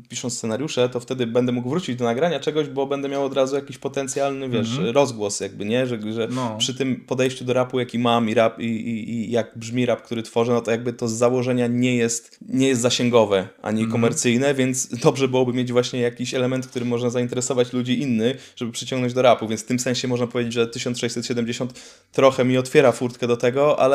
pisząc 0.10 0.38
scenariusze, 0.38 0.90
to 0.90 0.99
wtedy 0.99 1.28
będę 1.28 1.52
mógł 1.52 1.69
wrócić 1.69 1.95
do 1.95 2.06
nagrania 2.06 2.40
czegoś, 2.40 2.68
bo 2.68 2.86
będę 2.88 3.10
miał 3.10 3.26
od 3.26 3.34
razu 3.34 3.56
jakiś 3.56 3.78
potencjalny, 3.78 4.49
wiesz, 4.49 4.68
rozgłos 4.94 5.40
jakby, 5.40 5.65
nie? 5.65 5.88
Że, 5.88 5.99
że 6.14 6.28
No. 6.32 6.56
przy 6.60 6.74
tym 6.74 6.95
podejściu 6.95 7.45
do 7.45 7.53
rapu, 7.53 7.80
jaki 7.80 7.99
mam 7.99 8.30
i 8.30 8.34
rap 8.34 8.60
i, 8.60 8.65
i, 8.65 9.10
i 9.10 9.32
jak 9.32 9.57
brzmi 9.57 9.86
rap, 9.86 10.02
który 10.02 10.24
tworzę, 10.24 10.53
no 10.53 10.61
to 10.61 10.72
jakby 10.72 10.94
to 10.94 11.07
z 11.07 11.14
założenia 11.14 11.68
nie 11.68 11.95
jest, 11.95 12.38
nie 12.49 12.68
jest 12.68 12.82
zasięgowe, 12.82 13.48
ani 13.61 13.88
komercyjne, 13.88 14.53
więc 14.53 14.88
dobrze 14.88 15.28
byłoby 15.28 15.53
mieć 15.53 15.72
właśnie 15.72 15.99
jakiś 15.99 16.34
element, 16.34 16.68
który 16.68 16.86
można 16.86 17.10
zainteresować 17.10 17.74
ludzi 17.74 18.02
innych, 18.02 18.53
żeby 18.56 18.72
przyciągnąć 18.72 19.14
do 19.14 19.22
rapu, 19.22 19.48
więc 19.48 19.61
w 19.61 19.65
tym 19.65 19.80
sensie 19.80 20.07
można 20.07 20.28
powiedzieć, 20.28 20.53
że 20.53 20.68
1670 20.68 21.74
trochę 22.11 22.45
mi 22.45 22.57
otwiera 22.57 22.91
furtkę 22.91 23.28
do 23.28 23.38
tego, 23.38 23.80
ale, 23.80 23.86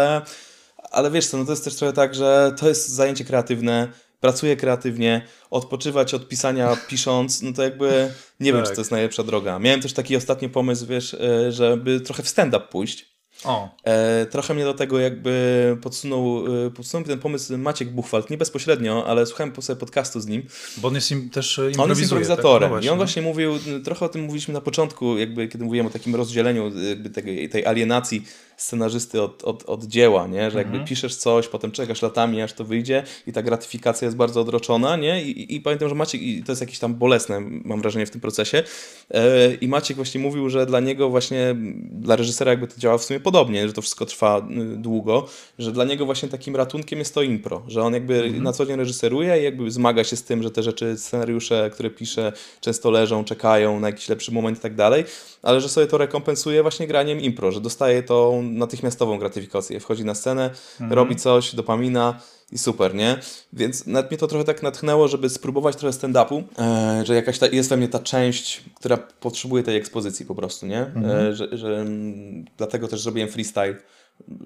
ale 0.90 1.10
wiesz 1.10 1.26
co, 1.26 1.38
no 1.38 1.44
to 1.44 1.50
jest 1.52 1.64
też 1.64 1.74
trochę 1.74 1.92
tak, 1.92 2.14
że 2.14 2.54
to 2.58 2.68
jest 2.68 2.88
zajęcie 2.88 3.24
kreatywne, 3.24 3.88
pracuję 4.20 4.56
kreatywnie, 4.56 5.22
odpoczywać 5.50 6.14
od 6.14 6.28
pisania 6.28 6.76
pisząc, 6.88 7.42
no 7.42 7.52
to 7.52 7.62
jakby 7.62 8.10
nie 8.40 8.52
wiem, 8.52 8.60
Tak. 8.62 8.70
czy 8.70 8.74
to 8.76 8.80
jest 8.80 8.90
najlepsza 8.90 9.22
droga. 9.22 9.58
Miałem 9.58 9.80
też 9.80 9.92
taki 9.92 10.16
ostatni 10.16 10.48
pomysł, 10.48 10.86
wiesz, 10.86 11.14
e, 11.14 11.52
żeby 11.52 12.00
trochę 12.00 12.22
w 12.22 12.28
stand-up 12.28 12.66
pójść. 12.70 13.12
O, 13.44 13.68
E, 13.84 14.26
trochę 14.26 14.54
mnie 14.54 14.64
do 14.64 14.74
tego 14.74 14.98
jakby 14.98 15.76
podsunął, 15.82 16.44
e, 16.66 16.70
podsunął 16.70 17.06
ten 17.06 17.18
pomysł 17.18 17.58
Maciek 17.58 17.90
Buchwald, 17.90 18.30
nie 18.30 18.36
bezpośrednio, 18.38 19.06
ale 19.06 19.26
słuchałem 19.26 19.52
po 19.52 19.62
sobie 19.62 19.80
podcastu 19.80 20.20
z 20.20 20.26
nim. 20.26 20.42
bo 20.76 20.88
on 20.88 20.94
jest 20.94 21.10
im, 21.10 21.30
też 21.30 21.58
e, 21.58 21.62
On 21.62 21.66
jest 21.68 21.78
improwizuje. 21.78 22.04
improwizatorem 22.04 22.70
tak? 22.70 22.80
No 22.80 22.86
i 22.86 22.88
on 22.88 22.96
właśnie 22.96 23.22
mówił, 23.22 23.52
trochę 23.84 24.06
o 24.06 24.08
tym 24.08 24.22
mówiliśmy 24.22 24.54
na 24.54 24.60
początku, 24.60 25.18
jakby 25.18 25.48
kiedy 25.48 25.64
mówiłem 25.64 25.86
o 25.86 25.90
takim 25.90 26.14
rozdzieleniu 26.16 26.72
jakby 26.88 27.10
tej, 27.10 27.48
tej 27.48 27.66
alienacji 27.66 28.24
scenarzysty 28.62 29.22
od, 29.22 29.44
od, 29.44 29.64
od 29.64 29.84
dzieła, 29.84 30.26
nie? 30.26 30.50
że 30.50 30.58
jakby 30.58 30.80
piszesz 30.84 31.16
coś, 31.16 31.48
potem 31.48 31.72
czekasz 31.72 32.02
latami, 32.02 32.42
aż 32.42 32.52
to 32.52 32.64
wyjdzie 32.64 33.02
i 33.26 33.32
ta 33.32 33.42
gratyfikacja 33.42 34.06
jest 34.06 34.16
bardzo 34.16 34.40
odroczona, 34.40 34.96
nie? 34.96 35.22
I, 35.22 35.40
i, 35.40 35.54
i 35.54 35.60
pamiętam, 35.60 35.88
że 35.88 35.94
Maciek, 35.94 36.22
i 36.22 36.42
to 36.42 36.52
jest 36.52 36.60
jakieś 36.60 36.78
tam 36.78 36.94
bolesne, 36.94 37.40
mam 37.40 37.80
wrażenie, 37.80 38.06
w 38.06 38.10
tym 38.10 38.20
procesie 38.20 38.62
e, 39.10 39.54
i 39.54 39.68
Maciek 39.68 39.96
właśnie 39.96 40.20
mówił, 40.20 40.50
że 40.50 40.66
dla 40.66 40.80
niego 40.80 41.08
właśnie, 41.08 41.56
dla 41.90 42.16
reżysera 42.16 42.50
jakby 42.50 42.66
to 42.66 42.74
działa 42.78 42.98
w 42.98 43.04
sumie 43.04 43.20
podobnie, 43.20 43.66
że 43.66 43.72
to 43.72 43.82
wszystko 43.82 44.06
trwa 44.06 44.38
y, 44.38 44.76
długo, 44.76 45.26
że 45.58 45.72
dla 45.72 45.84
niego 45.84 46.06
właśnie 46.06 46.28
takim 46.28 46.56
ratunkiem 46.56 46.98
jest 46.98 47.14
to 47.14 47.22
impro, 47.22 47.62
że 47.68 47.82
on 47.82 47.94
jakby 47.94 48.30
na 48.30 48.52
co 48.52 48.66
dzień 48.66 48.76
reżyseruje 48.76 49.40
i 49.40 49.44
jakby 49.44 49.70
zmaga 49.70 50.04
się 50.04 50.16
z 50.16 50.24
tym, 50.24 50.42
że 50.42 50.50
te 50.50 50.62
rzeczy, 50.62 50.98
scenariusze, 50.98 51.70
które 51.72 51.90
pisze, 51.90 52.32
często 52.60 52.90
leżą, 52.90 53.24
czekają 53.24 53.80
na 53.80 53.88
jakiś 53.88 54.08
lepszy 54.08 54.32
moment 54.32 54.58
i 54.58 54.60
tak 54.60 54.74
dalej, 54.74 55.04
ale 55.42 55.60
że 55.60 55.68
sobie 55.68 55.86
to 55.86 55.98
rekompensuje 55.98 56.62
właśnie 56.62 56.86
graniem 56.86 57.20
impro, 57.20 57.52
że 57.52 57.60
dostaje 57.60 58.02
tą 58.02 58.42
natychmiastową 58.58 59.18
gratyfikację. 59.18 59.80
Wchodzi 59.80 60.04
na 60.04 60.14
scenę, 60.14 60.50
robi 60.90 61.16
coś, 61.16 61.54
dopamina 61.54 62.20
i 62.52 62.58
super, 62.58 62.94
nie? 62.94 63.18
Więc 63.52 63.86
nawet 63.86 64.10
mnie 64.10 64.18
to 64.18 64.26
trochę 64.26 64.44
tak 64.44 64.62
natchnęło, 64.62 65.08
żeby 65.08 65.30
spróbować 65.30 65.76
trochę 65.76 65.98
stand-upu, 65.98 66.42
e, 66.58 67.06
że 67.06 67.14
jakaś 67.14 67.38
ta, 67.38 67.46
jest 67.46 67.68
we 67.70 67.76
mnie 67.76 67.88
ta 67.88 67.98
część, 67.98 68.64
która 68.74 68.96
potrzebuje 68.96 69.62
tej 69.62 69.76
ekspozycji 69.76 70.26
po 70.26 70.34
prostu, 70.34 70.66
nie? 70.66 70.80
E, 70.80 71.34
że, 71.34 71.48
że 71.52 71.80
mm, 71.80 72.44
dlatego 72.56 72.88
też 72.88 73.02
zrobiłem 73.02 73.28
freestyle, 73.28 73.76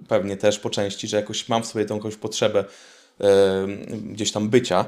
pewnie 0.09 0.37
też 0.37 0.59
po 0.59 0.71
części, 0.71 1.09
że 1.09 1.17
jakoś 1.17 1.49
mam 1.49 1.63
w 1.63 1.67
sobie 1.67 1.85
tą 1.85 1.97
jakąś 1.97 2.17
potrzebę 2.17 2.65
e, 3.21 3.67
gdzieś 4.03 4.33
tam 4.33 4.49
bycia. 4.49 4.85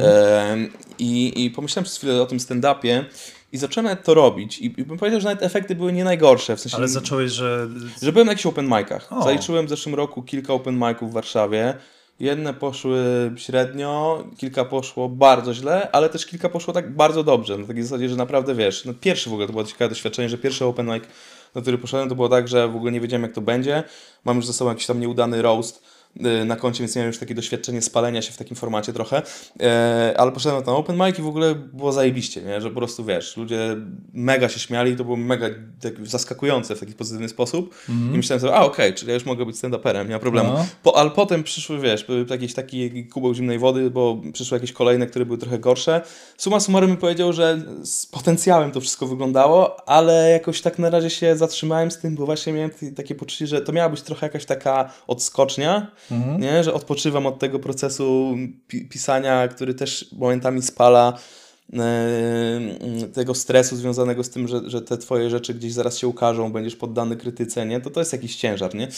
E, 0.00 0.56
i, 0.98 1.44
I 1.44 1.50
pomyślałem 1.50 1.84
przez 1.84 1.98
chwilę 1.98 2.22
o 2.22 2.26
tym 2.26 2.38
stand-upie 2.38 3.04
i 3.52 3.58
zacząłem 3.58 3.96
to 3.96 4.14
robić 4.14 4.58
i, 4.58 4.64
i 4.64 4.84
bym 4.84 4.98
powiedział, 4.98 5.20
że 5.20 5.28
nawet 5.28 5.42
efekty 5.42 5.74
były 5.74 5.92
nie 5.92 6.04
najgorsze, 6.04 6.56
w 6.56 6.60
sensie... 6.60 6.76
Ale 6.76 6.88
zacząłeś, 6.88 7.32
że... 7.32 7.68
Że 8.02 8.12
byłem 8.12 8.26
na 8.26 8.32
jakichś 8.32 8.46
open 8.46 8.66
micach. 8.66 9.12
O. 9.12 9.22
Zaliczyłem 9.22 9.66
w 9.66 9.68
zeszłym 9.68 9.94
roku 9.94 10.22
kilka 10.22 10.52
open 10.52 10.74
miców 10.78 11.10
w 11.10 11.12
Warszawie. 11.12 11.74
Jedne 12.20 12.54
poszły 12.54 13.02
średnio, 13.36 14.24
kilka 14.36 14.64
poszło 14.64 15.08
bardzo 15.08 15.54
źle, 15.54 15.90
ale 15.92 16.08
też 16.08 16.26
kilka 16.26 16.48
poszło 16.48 16.74
tak 16.74 16.94
bardzo 16.94 17.24
dobrze. 17.24 17.58
Na 17.58 17.66
takiej 17.66 17.82
zasadzie, 17.82 18.08
że 18.08 18.16
naprawdę 18.16 18.54
wiesz, 18.54 18.84
no 18.84 18.94
pierwszy 19.00 19.30
w 19.30 19.32
ogóle 19.32 19.46
to 19.46 19.52
było 19.52 19.64
ciekawe 19.64 19.88
doświadczenie, 19.88 20.28
że 20.28 20.38
pierwszy 20.38 20.64
open 20.64 20.86
mic, 20.86 21.04
na 21.54 21.60
który 21.62 21.78
poszedłem, 21.78 22.08
to 22.08 22.14
było 22.14 22.28
tak, 22.28 22.48
że 22.48 22.68
w 22.68 22.76
ogóle 22.76 22.92
nie 22.92 23.00
wiedziałem 23.00 23.22
jak 23.22 23.32
to 23.32 23.40
będzie. 23.40 23.82
Mam 24.24 24.36
już 24.36 24.46
ze 24.46 24.52
sobą 24.52 24.70
jakiś 24.70 24.86
tam 24.86 25.00
nieudany 25.00 25.42
roast 25.42 25.82
na 26.44 26.56
koncie, 26.56 26.78
więc 26.78 26.96
miałem 26.96 27.08
już 27.08 27.18
takie 27.18 27.34
doświadczenie 27.34 27.82
spalenia 27.82 28.22
się 28.22 28.32
w 28.32 28.36
takim 28.36 28.56
formacie 28.56 28.92
trochę, 28.92 29.22
e, 29.60 30.14
ale 30.16 30.32
poszedłem 30.32 30.60
na 30.60 30.66
ten 30.66 30.74
open 30.74 30.96
mic 30.96 31.18
i 31.18 31.22
w 31.22 31.26
ogóle 31.26 31.54
było 31.54 31.92
zajebiście, 31.92 32.42
nie? 32.42 32.60
że 32.60 32.70
po 32.70 32.76
prostu 32.76 33.04
wiesz, 33.04 33.36
ludzie 33.36 33.76
mega 34.12 34.48
się 34.48 34.60
śmiali, 34.60 34.96
to 34.96 35.04
było 35.04 35.16
mega 35.16 35.46
tak, 35.80 36.06
zaskakujące 36.06 36.76
w 36.76 36.80
taki 36.80 36.92
pozytywny 36.92 37.28
sposób 37.28 37.74
i 37.88 38.16
myślałem 38.16 38.40
sobie, 38.40 38.54
a 38.54 38.60
okej, 38.60 38.94
czyli 38.94 39.08
ja 39.08 39.14
już 39.14 39.24
mogę 39.24 39.46
być 39.46 39.56
stand-uperem, 39.56 40.08
nie 40.08 40.14
ma 40.14 40.18
problemu. 40.18 40.52
No. 40.52 40.66
Po, 40.82 40.96
ale 40.96 41.10
potem 41.10 41.42
przyszły, 41.42 41.78
wiesz, 41.78 42.04
były 42.04 42.26
jakieś 42.30 42.54
taki 42.54 43.06
kubeł 43.06 43.34
zimnej 43.34 43.58
wody, 43.58 43.90
bo 43.90 44.20
przyszły 44.32 44.56
jakieś 44.56 44.72
kolejne, 44.72 45.06
które 45.06 45.26
były 45.26 45.38
trochę 45.38 45.58
gorsze. 45.58 46.00
Suma 46.36 46.60
summarum 46.60 46.90
bym 46.90 46.98
powiedział, 46.98 47.32
że 47.32 47.62
z 47.84 48.06
potencjałem 48.06 48.72
to 48.72 48.80
wszystko 48.80 49.06
wyglądało, 49.06 49.88
ale 49.88 50.30
jakoś 50.30 50.60
tak 50.60 50.78
na 50.78 50.90
razie 50.90 51.10
się 51.10 51.36
zatrzymałem 51.36 51.90
z 51.90 51.98
tym, 51.98 52.14
bo 52.14 52.26
właśnie 52.26 52.52
miałem 52.52 52.70
takie 52.96 53.14
poczucie, 53.14 53.46
że 53.46 53.60
to 53.60 53.72
miała 53.72 53.88
być 53.88 54.02
trochę 54.02 54.26
jakaś 54.26 54.44
taka 54.44 54.92
odskocznia, 55.06 55.90
nie? 56.38 56.64
że 56.64 56.74
odpoczywam 56.74 57.26
od 57.26 57.38
tego 57.38 57.58
procesu 57.58 58.36
pi- 58.68 58.88
pisania, 58.88 59.48
który 59.48 59.74
też 59.74 60.08
momentami 60.12 60.62
spala 60.62 61.18
tego 63.12 63.34
stresu 63.34 63.76
związanego 63.76 64.24
z 64.24 64.30
tym, 64.30 64.48
że, 64.48 64.70
że 64.70 64.82
te 64.82 64.98
twoje 64.98 65.30
rzeczy 65.30 65.54
gdzieś 65.54 65.72
zaraz 65.72 65.98
się 65.98 66.08
ukażą, 66.08 66.52
będziesz 66.52 66.76
poddany 66.76 67.16
krytyce, 67.16 67.66
nie? 67.66 67.80
To 67.80 67.90
to 67.90 68.00
jest 68.00 68.12
jakiś 68.12 68.36
ciężar, 68.36 68.74
nie? 68.74 68.88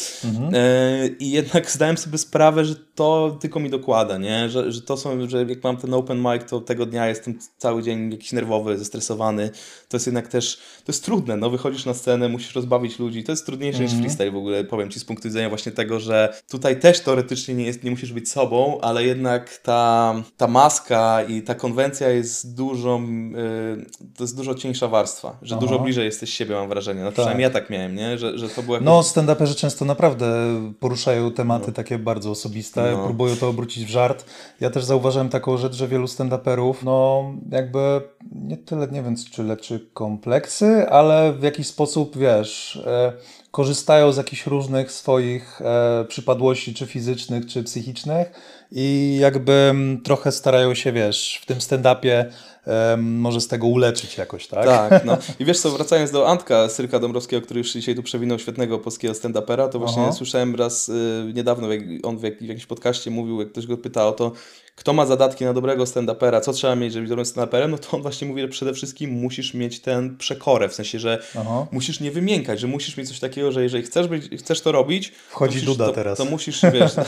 E, 0.53 1.09
I 1.09 1.31
jednak 1.31 1.71
zdałem 1.71 1.97
sobie 1.97 2.19
sprawę, 2.19 2.65
że 2.65 2.75
to 2.95 3.37
tylko 3.41 3.61
mi 3.61 3.71
dokłada, 3.71 4.19
nie? 4.19 4.49
Że, 4.51 4.73
że 4.73 4.83
to 4.83 4.97
są, 4.97 5.29
że 5.29 5.45
jak 5.49 5.65
mam 5.65 5.77
ten 5.77 5.95
open 5.95 6.19
mic, 6.19 6.51
to 6.51 6.61
tego 6.61 6.87
dnia 6.87 7.09
jestem 7.09 7.39
cały 7.59 7.83
dzień 7.83 8.13
jakiś 8.13 8.33
nerwowy, 8.33 8.79
zestresowany. 8.79 9.51
To 9.89 9.97
jest 9.97 10.07
jednak 10.07 10.29
też, 10.29 10.57
to 10.57 10.93
jest 10.93 11.05
trudne, 11.05 11.37
no 11.37 11.51
wychodzisz 11.51 11.85
na 11.85 11.95
scenę, 11.95 12.29
musisz 12.29 12.55
rozbawić 12.55 12.99
ludzi, 12.99 13.25
to 13.25 13.33
jest 13.33 13.47
trudniejsze 13.47 13.83
niż 13.83 13.93
freestyle 13.93 14.31
w 14.31 14.37
ogóle, 14.37 14.65
powiem 14.65 14.91
Ci 14.91 15.01
z 15.01 15.05
punktu 15.05 15.29
widzenia 15.29 15.49
właśnie 15.49 15.73
tego, 15.73 16.01
że 16.01 16.35
tutaj 16.51 16.81
też 16.81 17.01
teoretycznie 17.01 17.55
nie, 17.55 17.65
jest, 17.65 17.85
nie 17.85 17.91
musisz 17.91 18.13
być 18.13 18.31
sobą, 18.31 18.81
ale 18.81 19.05
jednak 19.05 19.59
ta, 19.59 20.15
ta 20.37 20.47
maska 20.47 21.23
i 21.23 21.43
ta 21.43 21.55
konwencja 21.55 22.09
jest 22.09 22.55
dużą, 22.63 23.03
y, 23.05 23.87
to 24.17 24.25
jest 24.25 24.37
dużo 24.37 24.55
cieńsza 24.55 24.89
warstwa, 24.89 25.37
że 25.43 25.55
Aha. 25.55 25.67
dużo 25.67 25.79
bliżej 25.79 26.05
jesteś 26.05 26.35
siebie, 26.35 26.55
mam 26.55 26.69
wrażenie. 26.69 27.03
No 27.03 27.13
przynajmniej 27.13 27.43
ja 27.43 27.51
tak 27.51 27.71
miałem, 27.71 27.95
nie? 27.95 28.19
Że, 28.19 28.39
że 28.39 28.49
to 28.49 28.63
było 28.63 28.77
jakoś... 28.77 28.87
No, 28.87 29.01
stand-uperzy 29.01 29.55
często 29.55 29.85
naprawdę 29.85 30.27
poruszają 30.81 31.31
tematy 31.31 31.73
takie 31.73 31.99
bardzo 31.99 32.31
osobiste, 32.31 32.93
No. 32.93 33.05
próbują 33.05 33.37
to 33.37 33.49
obrócić 33.49 33.85
w 33.85 33.89
żart. 33.91 34.25
Ja 34.61 34.71
też 34.71 34.85
zauważyłem 34.85 35.29
taką 35.29 35.57
rzecz, 35.57 35.75
że 35.75 35.89
wielu 35.89 36.07
stand-uperów, 36.07 36.75
no 36.85 37.25
jakby 37.51 38.01
nie 38.33 38.57
tyle, 38.57 38.89
nie 38.89 39.03
wiem 39.03 39.15
czy 39.33 39.43
leczy 39.43 39.87
kompleksy, 39.95 40.89
ale 40.89 41.33
w 41.33 41.43
jakiś 41.43 41.67
sposób, 41.67 42.19
wiesz, 42.19 42.77
e, 42.87 43.13
korzystają 43.51 44.13
z 44.13 44.17
jakichś 44.17 44.47
różnych 44.47 44.93
swoich 44.93 45.61
e, 45.63 46.05
przypadłości, 46.09 46.75
czy 46.75 46.87
fizycznych, 46.87 47.47
czy 47.47 47.63
psychicznych 47.63 48.33
i 48.73 49.19
jakby 49.21 49.53
mm, 49.53 50.01
trochę 50.03 50.33
starają 50.33 50.75
się, 50.75 50.93
wiesz, 50.93 51.41
w 51.43 51.47
tym 51.47 51.59
stand-upie 51.59 52.25
może 52.97 53.41
z 53.41 53.49
tego 53.49 53.67
uleczyć 53.67 54.19
jakoś, 54.19 54.47
tak? 54.47 54.67
Tak, 54.67 55.05
no. 55.05 55.19
I 55.41 55.45
wiesz 55.45 55.61
co, 55.61 55.71
wracając 55.71 56.11
do 56.11 56.29
Antka 56.29 56.69
Syrka 56.69 56.99
Dąbrowskiego, 56.99 57.43
który 57.43 57.59
już 57.59 57.73
dzisiaj 57.73 57.95
tu 57.95 58.03
przewinął 58.03 58.39
świetnego 58.39 58.79
polskiego 58.79 59.15
stand-upera, 59.15 59.69
to 59.69 59.79
właśnie 59.79 60.03
Aha. 60.03 60.13
słyszałem 60.13 60.55
raz 60.55 60.89
y, 60.89 61.33
niedawno, 61.35 61.73
jak 61.73 61.83
on 62.03 62.19
w, 62.19 62.23
jak, 62.23 62.39
w 62.39 62.43
jakimś 62.43 62.67
podcaście 62.67 63.11
mówił, 63.11 63.41
jak 63.41 63.53
ktoś 63.53 63.67
go 63.67 63.77
pyta 63.77 64.09
o 64.09 64.13
to, 64.13 64.33
kto 64.77 64.93
ma 64.93 65.07
zadatki 65.07 65.45
na 65.45 65.53
dobrego 65.53 65.85
stand-upera, 65.85 66.41
co 66.41 66.53
trzeba 66.53 66.77
mieć, 66.77 66.93
żeby 66.93 67.03
być 67.03 67.09
dobrym 67.09 67.27
stand-uperem, 67.27 67.69
no 67.71 67.79
to 67.79 67.97
on 67.97 68.03
właśnie 68.03 68.29
mówi, 68.29 68.41
że 68.43 68.49
przede 68.49 68.75
wszystkim 68.75 69.11
musisz 69.11 69.55
mieć 69.55 69.81
ten 69.81 70.17
przekorę, 70.17 70.69
w 70.69 70.75
sensie, 70.75 70.99
że 70.99 71.23
Aha. 71.41 71.67
musisz 71.73 72.01
nie 72.01 72.11
wymiękać, 72.11 72.61
że 72.61 72.67
musisz 72.67 72.97
mieć 72.97 73.09
coś 73.09 73.21
takiego, 73.21 73.53
że 73.53 73.63
jeżeli 73.63 73.85
chcesz, 73.85 74.07
być, 74.09 74.29
chcesz 74.39 74.61
to 74.61 74.73
robić, 74.73 75.13
Wchodzi 75.29 75.53
to 75.53 75.57
musisz, 75.61 75.67
Duda 75.67 75.87
to, 75.87 75.93
teraz. 75.93 76.19
To 76.19 76.25
musisz, 76.25 76.61
wiesz, 76.73 76.93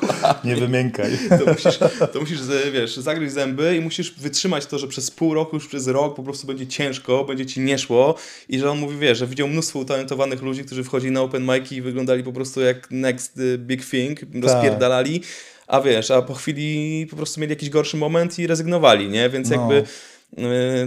Nie 0.44 0.56
wymiękaj. 0.56 1.10
to 1.28 1.52
musisz, 1.52 1.78
to 2.12 2.20
musisz 2.20 2.40
z- 2.40 2.72
wiesz, 2.72 2.96
zagryźć 2.96 3.32
zęby 3.34 3.76
i 3.76 3.80
musisz 3.80 4.14
wytrzymać 4.14 4.66
to, 4.66 4.78
że 4.78 4.88
przez 4.88 5.10
pół 5.10 5.34
roku, 5.34 5.56
już 5.56 5.68
przez 5.68 5.86
rok 5.86 6.16
po 6.16 6.22
prostu 6.22 6.46
będzie 6.46 6.66
ciężko, 6.66 7.24
będzie 7.24 7.46
ci 7.46 7.60
nie 7.60 7.78
szło 7.78 8.14
i 8.48 8.58
że 8.58 8.70
on 8.70 8.78
mówi, 8.78 8.98
wiesz, 8.98 9.18
że 9.18 9.26
widział 9.26 9.48
mnóstwo 9.48 9.78
utalentowanych 9.78 10.42
ludzi, 10.42 10.64
którzy 10.64 10.84
wchodzili 10.84 11.12
na 11.12 11.20
open 11.22 11.46
mic'i 11.46 11.72
i 11.76 11.82
wyglądali 11.82 12.24
po 12.24 12.32
prostu 12.32 12.60
jak 12.60 12.88
next 12.90 13.38
y, 13.38 13.58
big 13.58 13.90
thing, 13.90 14.20
rozpierdalali, 14.42 15.22
a 15.70 15.80
wiesz, 15.80 16.10
a 16.10 16.22
po 16.22 16.34
chwili 16.34 17.06
po 17.10 17.16
prostu 17.16 17.40
mieli 17.40 17.52
jakiś 17.52 17.70
gorszy 17.70 17.96
moment 17.96 18.38
i 18.38 18.46
rezygnowali, 18.46 19.08
nie? 19.08 19.28
Więc 19.30 19.50
No. 19.50 19.56
jakby 19.56 19.82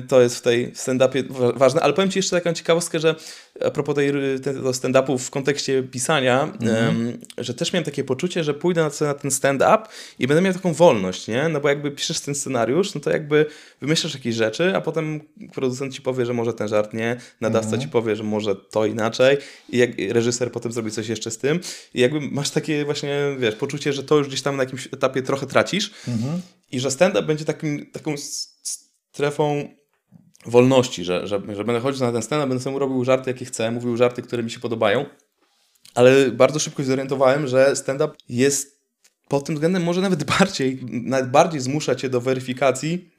To 0.07 0.21
jest 0.21 0.37
w 0.37 0.41
tej 0.41 0.71
stand-upie 0.75 1.23
wa- 1.29 1.51
ważne, 1.51 1.81
ale 1.81 1.93
powiem 1.93 2.11
Ci 2.11 2.19
jeszcze 2.19 2.41
taką 2.41 2.53
ciekawostkę, 2.53 2.99
że 2.99 3.15
a 3.65 3.71
propos 3.71 3.95
tej, 3.95 4.11
tego 4.43 4.71
stand-upu 4.71 5.17
w 5.17 5.29
kontekście 5.29 5.83
pisania, 5.83 6.53
em, 6.61 7.17
że 7.37 7.53
też 7.53 7.73
miałem 7.73 7.85
takie 7.85 8.03
poczucie, 8.03 8.43
że 8.43 8.53
pójdę 8.53 8.89
na, 9.01 9.13
ten 9.13 9.31
stand-up 9.31 9.77
i 10.19 10.27
będę 10.27 10.41
miał 10.41 10.53
taką 10.53 10.73
wolność, 10.73 11.27
nie? 11.27 11.49
No 11.49 11.59
bo 11.59 11.69
jakby 11.69 11.91
piszesz 11.91 12.19
ten 12.19 12.35
scenariusz, 12.35 12.93
no 12.95 13.01
to 13.01 13.09
jakby 13.09 13.45
wymyślasz 13.81 14.13
jakieś 14.13 14.35
rzeczy, 14.35 14.75
a 14.75 14.81
potem 14.81 15.19
producent 15.53 15.93
Ci 15.93 16.01
powie, 16.01 16.25
że 16.25 16.33
może 16.33 16.53
ten 16.53 16.67
żart 16.67 16.93
nie, 16.93 17.17
nadawca 17.41 17.77
Ci 17.77 17.87
powie, 17.87 18.15
że 18.15 18.23
może 18.23 18.55
to 18.55 18.85
inaczej 18.85 19.37
i 19.69 19.77
jak 19.77 19.89
reżyser 20.09 20.51
potem 20.51 20.71
zrobi 20.71 20.91
coś 20.91 21.07
jeszcze 21.07 21.31
z 21.31 21.37
tym. 21.37 21.59
I 21.93 22.01
jakby 22.01 22.21
masz 22.21 22.49
takie 22.49 22.85
właśnie, 22.85 23.35
wiesz, 23.39 23.55
poczucie, 23.55 23.93
że 23.93 24.03
to 24.03 24.17
już 24.17 24.27
gdzieś 24.27 24.41
tam 24.41 24.57
na 24.57 24.63
jakimś 24.63 24.87
etapie 24.87 25.21
trochę 25.21 25.47
tracisz 25.47 25.91
i 26.71 26.79
że 26.79 26.91
stand-up 26.91 27.27
będzie 27.27 27.45
takim, 27.45 27.91
taką 27.91 28.15
strefą 29.13 29.67
wolności, 30.45 31.03
że, 31.03 31.27
że, 31.27 31.41
że 31.55 31.63
będę 31.63 31.79
chodził 31.81 32.05
na 32.05 32.11
ten 32.11 32.21
stand-up, 32.21 32.49
będę 32.49 32.63
sobie 32.63 32.79
robił 32.79 33.03
żarty, 33.03 33.29
jakie 33.29 33.45
chcę, 33.45 33.71
mówił 33.71 33.97
żarty, 33.97 34.21
które 34.21 34.43
mi 34.43 34.51
się 34.51 34.59
podobają, 34.59 35.05
ale 35.95 36.31
bardzo 36.31 36.59
szybko 36.59 36.83
się 36.83 36.87
zorientowałem, 36.87 37.47
że 37.47 37.75
stand-up 37.75 38.13
jest 38.29 38.72
pod 39.27 39.45
tym 39.45 39.55
względem 39.55 39.83
może 39.83 40.01
nawet 40.01 40.23
bardziej, 40.39 40.79
nawet 40.89 41.31
bardziej 41.31 41.61
zmusza 41.61 41.95
cię 41.95 42.09
do 42.09 42.21
weryfikacji 42.21 43.09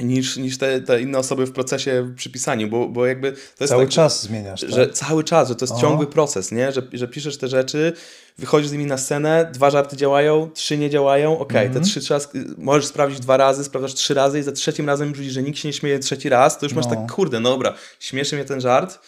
niż, 0.00 0.36
niż 0.36 0.58
te, 0.58 0.80
te 0.80 1.02
inne 1.02 1.18
osoby 1.18 1.46
w 1.46 1.52
procesie 1.52 2.12
przy 2.16 2.30
pisaniu, 2.30 2.68
bo, 2.68 2.88
bo 2.88 3.06
jakby 3.06 3.32
to 3.32 3.38
jest 3.60 3.70
Cały 3.70 3.84
tak, 3.84 3.92
czas 3.94 4.22
zmieniasz. 4.22 4.60
Tak? 4.60 4.70
że 4.70 4.90
cały 4.90 5.24
czas, 5.24 5.48
że 5.48 5.54
to 5.54 5.64
jest 5.64 5.72
Aha. 5.72 5.82
ciągły 5.82 6.06
proces, 6.06 6.52
nie? 6.52 6.72
Że, 6.72 6.82
że 6.92 7.08
piszesz 7.08 7.38
te 7.38 7.48
rzeczy, 7.48 7.92
wychodzisz 8.38 8.68
z 8.68 8.72
nimi 8.72 8.86
na 8.86 8.98
scenę, 8.98 9.50
dwa 9.54 9.70
żarty 9.70 9.96
działają, 9.96 10.50
trzy 10.54 10.78
nie 10.78 10.90
działają, 10.90 11.38
okej, 11.38 11.66
Mhm. 11.66 11.84
te 11.84 11.90
trzy 11.90 12.00
trzeba, 12.00 12.20
możesz 12.58 12.86
sprawdzić 12.86 13.20
dwa 13.20 13.36
razy, 13.36 13.64
sprawdzasz 13.64 13.94
trzy 13.94 14.14
razy 14.14 14.38
i 14.38 14.42
za 14.42 14.52
trzecim 14.52 14.86
razem 14.86 15.08
już 15.08 15.18
widzisz, 15.18 15.34
że 15.34 15.42
nikt 15.42 15.58
się 15.58 15.68
nie 15.68 15.72
śmieje 15.72 15.98
trzeci 15.98 16.28
raz, 16.28 16.58
to 16.58 16.66
już 16.66 16.72
masz 16.74 16.84
No. 16.86 16.90
tak, 16.96 17.12
kurde, 17.12 17.40
no 17.40 17.50
dobra, 17.50 17.74
śmieszy 18.00 18.36
mnie 18.36 18.44
ten 18.44 18.60
żart, 18.60 18.98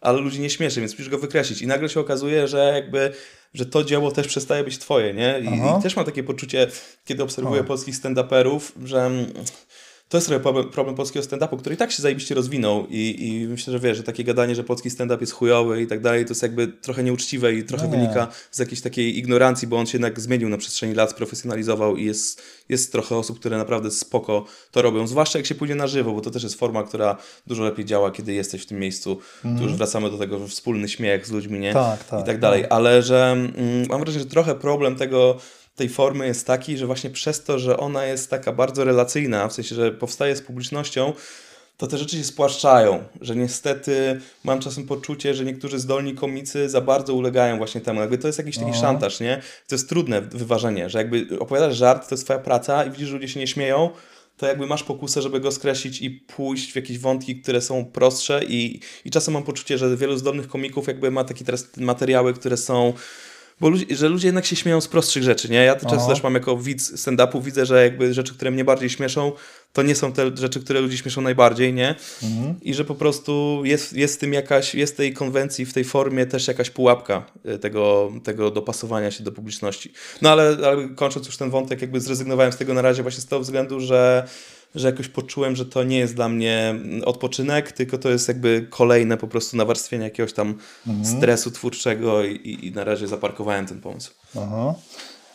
ale 0.00 0.20
ludzi 0.20 0.40
nie 0.40 0.50
śmieszy, 0.50 0.80
więc 0.80 0.92
musisz 0.92 1.08
go 1.08 1.18
wykreślić. 1.18 1.62
I 1.62 1.66
nagle 1.66 1.88
się 1.88 2.00
okazuje, 2.00 2.48
że 2.48 2.72
jakby 2.74 3.12
że 3.54 3.66
to 3.66 3.84
dzieło 3.84 4.12
też 4.12 4.26
przestaje 4.26 4.64
być 4.64 4.78
twoje, 4.78 5.14
nie? 5.14 5.40
I, 5.40 5.78
i 5.78 5.82
też 5.82 5.96
mam 5.96 6.04
takie 6.04 6.22
poczucie, 6.22 6.66
kiedy 7.04 7.22
obserwuję 7.22 7.64
polskich 7.64 7.94
stand-uperów, 7.94 8.60
że 8.84 9.10
to 10.10 10.16
jest 10.16 10.26
trochę 10.26 10.42
problem, 10.42 10.68
problem 10.68 10.96
polskiego 10.96 11.26
stand-upu, 11.26 11.58
który 11.58 11.74
i 11.74 11.78
tak 11.78 11.92
się 11.92 12.02
zajebiście 12.02 12.34
rozwinął 12.34 12.86
i, 12.88 13.28
i 13.28 13.48
myślę, 13.48 13.72
że 13.72 13.78
wiesz, 13.78 13.96
że 13.96 14.02
takie 14.02 14.24
gadanie, 14.24 14.54
że 14.54 14.64
polski 14.64 14.90
stand-up 14.90 15.20
jest 15.20 15.32
chujowy 15.32 15.82
i 15.82 15.86
tak 15.86 16.00
dalej, 16.00 16.24
to 16.24 16.30
jest 16.30 16.42
jakby 16.42 16.68
trochę 16.68 17.04
nieuczciwe 17.04 17.54
i 17.54 17.64
trochę 17.64 17.84
No 17.84 17.90
wynika 17.90 18.28
z 18.50 18.58
jakiejś 18.58 18.80
takiej 18.80 19.18
ignorancji, 19.18 19.68
bo 19.68 19.76
on 19.76 19.86
się 19.86 19.98
jednak 19.98 20.20
zmienił 20.20 20.48
na 20.48 20.58
przestrzeni 20.58 20.94
lat, 20.94 21.10
sprofesjonalizował 21.10 21.96
i 21.96 22.04
jest, 22.04 22.42
jest 22.68 22.92
trochę 22.92 23.16
osób, 23.16 23.40
które 23.40 23.58
naprawdę 23.58 23.90
spoko 23.90 24.44
to 24.70 24.82
robią, 24.82 25.06
zwłaszcza 25.06 25.38
jak 25.38 25.46
się 25.46 25.54
pójdzie 25.54 25.74
na 25.74 25.86
żywo, 25.86 26.12
bo 26.12 26.20
to 26.20 26.30
też 26.30 26.42
jest 26.42 26.54
forma, 26.54 26.82
która 26.82 27.16
dużo 27.46 27.64
lepiej 27.64 27.84
działa, 27.84 28.10
kiedy 28.10 28.32
jesteś 28.32 28.62
w 28.62 28.66
tym 28.66 28.78
miejscu. 28.78 29.18
Tu 29.42 29.62
już 29.62 29.74
wracamy 29.74 30.10
do 30.10 30.18
tego, 30.18 30.38
że 30.38 30.48
wspólny 30.48 30.88
śmiech 30.88 31.26
z 31.26 31.30
ludźmi, 31.30 31.60
nie? 31.60 31.68
Mhm. 31.68 31.98
Tak, 31.98 32.08
tak, 32.08 32.20
I 32.20 32.24
tak 32.24 32.40
dalej, 32.40 32.64
ale 32.70 33.02
że 33.02 33.30
mm, 33.32 33.86
mam 33.88 34.00
wrażenie, 34.00 34.24
że 34.24 34.30
trochę 34.30 34.54
problem 34.54 34.96
tego 34.96 35.36
tej 35.80 35.88
formy 35.88 36.26
jest 36.26 36.46
taki, 36.46 36.76
że 36.76 36.86
właśnie 36.86 37.10
przez 37.10 37.44
to, 37.44 37.58
że 37.58 37.76
ona 37.76 38.04
jest 38.04 38.30
taka 38.30 38.52
bardzo 38.52 38.84
relacyjna, 38.84 39.48
w 39.48 39.52
sensie, 39.52 39.74
że 39.74 39.92
powstaje 39.92 40.36
z 40.36 40.42
publicznością, 40.42 41.12
to 41.76 41.86
te 41.86 41.98
rzeczy 41.98 42.16
się 42.16 42.24
spłaszczają, 42.24 43.04
że 43.20 43.36
niestety 43.36 44.20
mam 44.44 44.60
czasem 44.60 44.86
poczucie, 44.86 45.34
że 45.34 45.44
niektórzy 45.44 45.78
zdolni 45.78 46.14
komicy 46.14 46.68
za 46.68 46.80
bardzo 46.80 47.14
ulegają 47.14 47.58
właśnie 47.58 47.80
temu. 47.80 48.00
Jakby 48.00 48.18
to 48.18 48.26
jest 48.26 48.38
jakiś 48.38 48.56
taki 48.58 48.70
No. 48.70 48.80
szantaż, 48.80 49.20
nie? 49.20 49.42
To 49.68 49.74
jest 49.74 49.88
trudne 49.88 50.20
wyważenie, 50.20 50.90
że 50.90 50.98
jakby 50.98 51.26
opowiadasz 51.38 51.76
żart, 51.76 52.08
to 52.08 52.14
jest 52.14 52.24
twoja 52.24 52.38
praca 52.38 52.84
i 52.84 52.90
widzisz, 52.90 53.08
że 53.08 53.14
ludzie 53.14 53.28
się 53.28 53.40
nie 53.40 53.46
śmieją, 53.46 53.90
to 54.36 54.46
jakby 54.46 54.66
masz 54.66 54.82
pokusę, 54.82 55.22
żeby 55.22 55.40
go 55.40 55.52
skreślić 55.52 56.02
i 56.02 56.10
pójść 56.10 56.72
w 56.72 56.76
jakieś 56.76 56.98
wątki, 56.98 57.36
które 57.42 57.60
są 57.60 57.84
prostsze 57.84 58.44
i, 58.44 58.80
i 59.04 59.10
czasem 59.10 59.34
mam 59.34 59.42
poczucie, 59.42 59.78
że 59.78 59.96
wielu 59.96 60.16
zdolnych 60.18 60.48
komików 60.48 60.86
jakby 60.86 61.10
ma 61.10 61.24
takie 61.24 61.44
teraz 61.44 61.76
materiały, 61.76 62.34
które 62.34 62.56
są 62.56 62.92
bo 63.60 63.68
ludzie, 63.68 63.96
że 63.96 64.08
ludzie 64.08 64.28
jednak 64.28 64.46
się 64.46 64.56
śmieją 64.56 64.80
z 64.80 64.88
prostszych 64.88 65.22
rzeczy, 65.22 65.48
nie? 65.48 65.64
Ja 65.64 65.74
to 65.74 65.80
często 65.80 66.04
Aha. 66.04 66.14
też 66.14 66.22
mam 66.22 66.34
jako 66.34 66.56
widz 66.56 66.92
stand-upu, 66.92 67.42
widzę, 67.42 67.66
że 67.66 67.84
jakby 67.84 68.14
rzeczy, 68.14 68.34
które 68.34 68.50
mnie 68.50 68.64
bardziej 68.64 68.90
śmieszą, 68.90 69.32
to 69.72 69.82
nie 69.82 69.94
są 69.94 70.12
te 70.12 70.36
rzeczy, 70.36 70.60
które 70.60 70.80
ludzi 70.80 70.98
śmieszą 70.98 71.20
najbardziej, 71.20 71.74
nie? 71.74 71.94
I 72.62 72.74
że 72.74 72.84
po 72.84 72.94
prostu 72.94 73.62
jest, 73.64 73.92
jest 73.92 74.16
w 74.16 74.18
tym 74.18 74.32
jakaś, 74.32 74.74
jest 74.74 74.94
w 74.94 74.96
tej 74.96 75.12
konwencji, 75.12 75.66
w 75.66 75.72
tej 75.72 75.84
formie 75.84 76.26
też 76.26 76.48
jakaś 76.48 76.70
pułapka 76.70 77.26
y, 77.54 77.58
tego, 77.58 78.12
tego 78.24 78.50
dopasowania 78.50 79.10
się 79.10 79.24
do 79.24 79.32
publiczności. 79.32 79.92
No 80.22 80.30
ale, 80.30 80.56
ale 80.64 80.88
kończąc 80.88 81.26
już 81.26 81.36
ten 81.36 81.50
wątek, 81.50 81.82
jakby 81.82 82.00
zrezygnowałem 82.00 82.52
z 82.52 82.56
tego 82.56 82.74
na 82.74 82.82
razie 82.82 83.02
właśnie 83.02 83.22
z 83.22 83.26
tego 83.26 83.40
względu, 83.40 83.80
że 83.80 84.28
że 84.74 84.86
jakoś 84.86 85.08
poczułem, 85.08 85.56
że 85.56 85.66
to 85.66 85.84
nie 85.84 85.98
jest 85.98 86.14
dla 86.14 86.28
mnie 86.28 86.68
mm, 86.68 87.04
odpoczynek, 87.04 87.72
tylko 87.72 87.98
to 87.98 88.08
jest 88.08 88.28
jakby 88.28 88.66
kolejne 88.70 89.16
po 89.16 89.28
prostu 89.28 89.56
nawarstwienie 89.56 90.04
jakiegoś 90.04 90.32
tam 90.32 90.54
stresu 91.02 91.50
twórczego 91.50 92.24
i, 92.24 92.58
i, 92.62 92.72
na 92.72 92.84
razie 92.84 93.06
zaparkowałem 93.06 93.66
ten 93.66 93.80
pomysł. 93.80 94.10
Aha. 94.38 94.74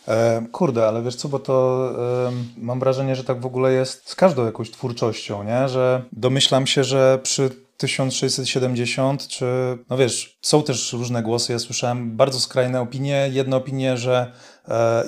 E, 0.08 0.46
kurde, 0.52 0.88
ale 0.88 1.02
wiesz 1.02 1.16
co, 1.16 1.28
bo 1.28 1.38
to 1.38 1.88
em, 2.28 2.44
mam 2.56 2.80
wrażenie, 2.80 3.16
że 3.16 3.24
tak 3.24 3.40
w 3.40 3.46
ogóle 3.46 3.72
jest 3.72 4.10
z 4.10 4.14
każdą 4.14 4.44
jakąś 4.44 4.70
twórczością, 4.70 5.44
nie? 5.44 5.68
Że 5.68 6.02
domyślam 6.12 6.66
się, 6.66 6.84
że 6.84 7.18
przy 7.22 7.50
1670, 7.76 9.28
czy 9.28 9.44
no 9.90 9.96
wiesz, 9.96 10.38
są 10.42 10.62
też 10.62 10.92
różne 10.92 11.22
głosy. 11.22 11.52
Ja 11.52 11.58
słyszałem 11.58 12.16
bardzo 12.16 12.40
skrajne 12.40 12.80
opinie. 12.80 13.30
Jedne 13.32 13.56
opinie, 13.56 13.96
że 13.96 14.16
e, 14.16 14.32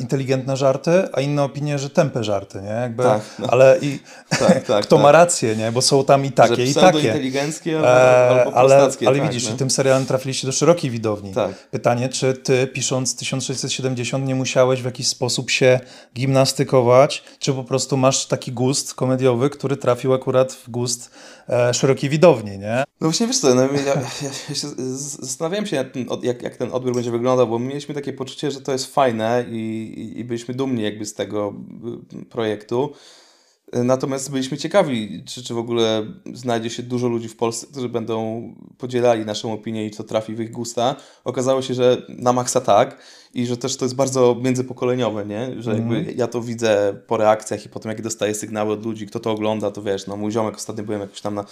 inteligentne 0.00 0.56
żarty, 0.56 1.08
a 1.12 1.20
inne 1.20 1.42
opinie, 1.42 1.78
że 1.78 1.90
tępe 1.90 2.24
żarty, 2.24 2.60
nie? 2.62 2.68
Jakby, 2.68 3.02
Tak, 3.02 3.20
no. 3.38 3.46
Ale 3.50 3.78
i 3.82 3.98
Tak, 4.38 4.64
tak, 4.64 4.84
kto 4.86 4.96
tak. 4.96 5.02
ma 5.02 5.12
rację, 5.12 5.56
nie? 5.56 5.72
Bo 5.72 5.82
są 5.82 6.04
tam 6.04 6.24
i 6.24 6.32
takie, 6.32 6.64
i 6.64 6.74
takie. 6.74 6.98
inteligenckie 6.98 7.76
albo, 7.76 7.88
E, 7.88 8.44
albo 8.44 8.54
ale, 8.56 8.74
ale 9.06 9.18
tak, 9.18 9.22
widzisz, 9.28 9.50
no. 9.50 9.56
tym 9.56 9.70
serialem 9.70 10.06
trafiliście 10.06 10.46
do 10.46 10.52
szerokiej 10.52 10.90
widowni. 10.90 11.34
Tak. 11.34 11.68
Pytanie, 11.70 12.08
czy 12.08 12.34
ty 12.34 12.66
pisząc 12.66 13.16
1670 13.16 14.26
nie 14.26 14.34
musiałeś 14.34 14.82
w 14.82 14.84
jakiś 14.84 15.06
sposób 15.08 15.50
się 15.50 15.80
gimnastykować, 16.14 17.24
czy 17.38 17.52
po 17.52 17.64
prostu 17.64 17.96
masz 17.96 18.26
taki 18.26 18.52
gust 18.52 18.94
komediowy, 18.94 19.50
który 19.50 19.76
trafił 19.76 20.14
akurat 20.14 20.52
w 20.52 20.70
gust 20.70 21.10
e, 21.48 21.74
szerokiej 21.74 22.10
widowni, 22.10 22.58
nie? 22.58 22.84
No 23.00 23.08
właśnie 23.08 23.26
wiesz 23.26 23.38
co, 23.38 23.54
no, 23.54 23.62
ja, 23.62 23.68
ja, 23.68 24.30
ja 24.48 24.54
się 24.54 24.68
zastanawiałem 24.96 25.66
się, 25.66 25.84
tym, 25.84 26.08
od- 26.08 26.24
jak, 26.24 26.42
jak 26.42 26.56
ten 26.56 26.72
odbiór 26.72 26.94
będzie 26.94 27.10
wyglądał, 27.10 27.46
bo 27.48 27.58
mieliśmy 27.58 27.94
takie 27.94 28.12
poczucie, 28.12 28.50
że 28.50 28.60
to 28.60 28.72
jest 28.72 28.94
fajne 28.94 29.44
i, 29.52 30.14
i, 30.16 30.24
byliśmy 30.24 30.54
dumni 30.54 30.82
jakby 30.82 31.06
z 31.06 31.14
tego 31.14 31.54
y, 32.12 32.24
projektu. 32.24 32.92
Natomiast 33.72 34.30
byliśmy 34.30 34.56
ciekawi, 34.56 35.22
czy, 35.26 35.44
czy 35.44 35.54
w 35.54 35.58
ogóle 35.58 36.06
znajdzie 36.34 36.70
się 36.70 36.82
dużo 36.82 37.08
ludzi 37.08 37.28
w 37.28 37.36
Polsce, 37.36 37.66
którzy 37.66 37.88
będą 37.88 38.42
podzielali 38.78 39.24
naszą 39.24 39.52
opinię 39.52 39.86
i 39.86 39.90
co 39.90 40.04
trafi 40.04 40.34
w 40.34 40.40
ich 40.40 40.50
gusta. 40.50 40.96
Okazało 41.24 41.62
się, 41.62 41.74
że 41.74 42.02
na 42.08 42.32
maksa 42.32 42.60
tak 42.60 42.98
i 43.34 43.46
że 43.46 43.56
też 43.56 43.76
to 43.76 43.84
jest 43.84 43.94
bardzo 43.94 44.36
międzypokoleniowe, 44.42 45.26
nie? 45.26 45.62
Że 45.62 45.74
jakby 45.74 46.14
ja 46.16 46.26
to 46.26 46.40
widzę 46.40 47.00
po 47.06 47.16
reakcjach 47.16 47.66
i 47.66 47.68
potem 47.68 47.90
jak 47.90 48.02
dostaję 48.02 48.34
sygnały 48.34 48.72
od 48.72 48.84
ludzi, 48.84 49.06
kto 49.06 49.20
to 49.20 49.30
ogląda, 49.30 49.70
to 49.70 49.82
wiesz, 49.82 50.06
no 50.06 50.16
mój 50.16 50.32
ziomek 50.32 50.56
ostatnio 50.56 50.84
byłem 50.84 51.00
jakoś 51.00 51.20
tam 51.20 51.34
na 51.34 51.44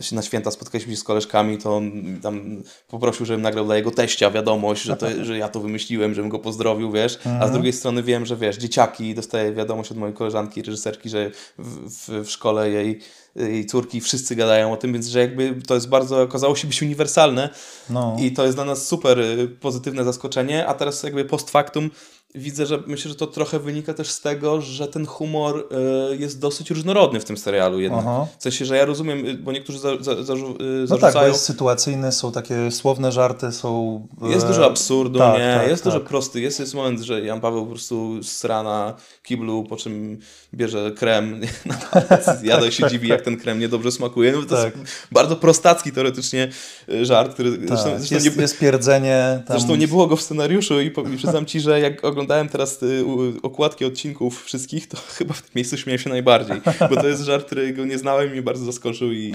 się 0.00 0.16
na 0.16 0.22
święta 0.22 0.50
spotkaliśmy 0.50 0.92
się 0.92 0.96
z 0.96 1.04
koleżkami, 1.04 1.58
to 1.58 1.76
on 1.76 1.92
tam 2.22 2.62
poprosił, 2.88 3.26
żebym 3.26 3.42
nagrał 3.42 3.64
dla 3.64 3.76
jego 3.76 3.90
teścia 3.90 4.30
wiadomość, 4.30 4.82
że, 4.82 4.96
to, 4.96 5.24
że 5.24 5.38
ja 5.38 5.48
to 5.48 5.60
wymyśliłem, 5.60 6.14
żebym 6.14 6.30
go 6.30 6.38
pozdrowił, 6.38 6.92
wiesz, 6.92 7.18
a 7.40 7.48
z 7.48 7.52
drugiej 7.52 7.72
strony 7.72 8.02
wiem, 8.02 8.26
że 8.26 8.36
wiesz, 8.36 8.56
dzieciaki, 8.56 9.14
dostaję 9.14 9.52
wiadomość 9.52 9.90
od 9.90 9.96
mojej 9.96 10.14
koleżanki, 10.14 10.62
reżyserki, 10.62 11.08
że 11.08 11.30
w, 11.58 11.90
w, 11.90 12.26
w 12.26 12.30
szkole 12.30 12.70
jej, 12.70 13.00
jej 13.36 13.66
córki 13.66 14.00
wszyscy 14.00 14.36
gadają 14.36 14.72
o 14.72 14.76
tym, 14.76 14.92
więc 14.92 15.06
że 15.06 15.20
jakby 15.20 15.54
to 15.66 15.74
jest 15.74 15.88
bardzo, 15.88 16.22
okazało 16.22 16.56
się 16.56 16.68
być 16.68 16.82
uniwersalne 16.82 17.50
No. 17.90 18.16
i 18.20 18.32
to 18.32 18.44
jest 18.44 18.56
dla 18.56 18.64
nas 18.64 18.86
super 18.86 19.18
y, 19.18 19.48
pozytywne 19.48 20.04
zaskoczenie, 20.04 20.66
a 20.66 20.74
teraz 20.74 21.02
jakby 21.02 21.24
post 21.24 21.50
factum 21.50 21.90
widzę, 22.34 22.66
że 22.66 22.82
myślę, 22.86 23.08
że 23.08 23.14
to 23.14 23.26
trochę 23.26 23.58
wynika 23.58 23.94
też 23.94 24.10
z 24.10 24.20
tego, 24.20 24.60
że 24.60 24.88
ten 24.88 25.06
humor 25.06 25.68
y, 26.12 26.16
jest 26.16 26.40
dosyć 26.40 26.70
różnorodny 26.70 27.20
w 27.20 27.24
tym 27.24 27.36
serialu 27.38 27.80
jednak. 27.80 28.00
Aha. 28.00 28.26
W 28.38 28.42
sensie, 28.42 28.64
że 28.64 28.76
ja 28.76 28.84
rozumiem, 28.84 29.26
y, 29.26 29.34
bo 29.34 29.52
niektórzy 29.52 29.78
za, 29.78 29.90
za, 30.00 30.12
zarzu- 30.14 30.62
y, 30.62 30.80
No 30.80 30.86
zarzucają... 30.86 31.12
tak, 31.12 31.22
bo 31.22 31.28
jest 31.28 31.44
sytuacyjny, 31.44 32.12
są 32.12 32.32
takie 32.32 32.70
słowne 32.70 33.12
żarty, 33.12 33.52
są... 33.52 34.00
e, 34.22 34.28
Jest 34.28 34.46
dużo 34.46 34.66
absurdu, 34.66 35.18
tak, 35.18 35.38
nie? 35.38 35.54
tak, 35.60 35.68
jest 35.68 35.84
tak. 35.84 35.92
dużo 35.92 36.04
prosty. 36.04 36.40
Jest, 36.40 36.60
jest 36.60 36.74
moment, 36.74 37.00
że 37.00 37.20
Jan 37.20 37.40
Paweł 37.40 37.62
po 37.64 37.70
prostu 37.70 38.22
sra 38.22 38.62
na 38.62 38.94
kiblu, 39.22 39.64
po 39.64 39.76
czym 39.76 40.18
bierze 40.54 40.92
krem. 40.96 41.40
Jada 42.42 42.70
się 42.70 42.90
dziwi, 42.90 43.08
jak 43.08 43.22
ten 43.22 43.36
krem 43.36 43.58
niedobrze 43.58 43.92
smakuje. 43.92 44.32
No, 44.32 44.42
to 44.42 44.56
Tak. 44.56 44.76
jest 44.76 44.92
bardzo 45.12 45.36
prostacki 45.36 45.92
teoretycznie 45.92 46.48
y, 46.88 47.06
żart, 47.06 47.34
który 47.34 47.50
Tak, 47.50 47.68
zresztą, 47.68 47.98
zresztą 47.98 48.14
jest, 48.14 48.36
nie, 48.36 48.42
jest 48.42 48.58
pierdzenie. 48.58 49.42
Tam... 49.46 49.58
Zresztą 49.58 49.76
nie 49.76 49.88
było 49.88 50.06
go 50.06 50.16
w 50.16 50.22
scenariuszu 50.22 50.80
i 50.80 50.90
przyznam 51.16 51.46
ci, 51.46 51.60
że 51.60 51.80
jak 51.80 52.04
oglądałem 52.04 52.19
oglądałem 52.20 52.48
teraz 52.48 52.82
y, 52.82 53.04
okładki 53.42 53.84
odcinków 53.84 54.44
wszystkich, 54.44 54.88
to 54.88 54.96
chyba 55.18 55.34
w 55.34 55.42
tym 55.42 55.50
miejscu 55.56 55.76
śmiałem 55.76 55.98
się 55.98 56.10
najbardziej, 56.10 56.56
bo 56.90 56.96
to 56.96 57.08
jest 57.08 57.22
żart, 57.22 57.46
którego 57.46 57.84
nie 57.84 57.98
znałem 57.98 58.28
i 58.28 58.32
mnie 58.32 58.42
bardzo 58.42 58.64
zaskoczył. 58.64 59.12
I, 59.12 59.34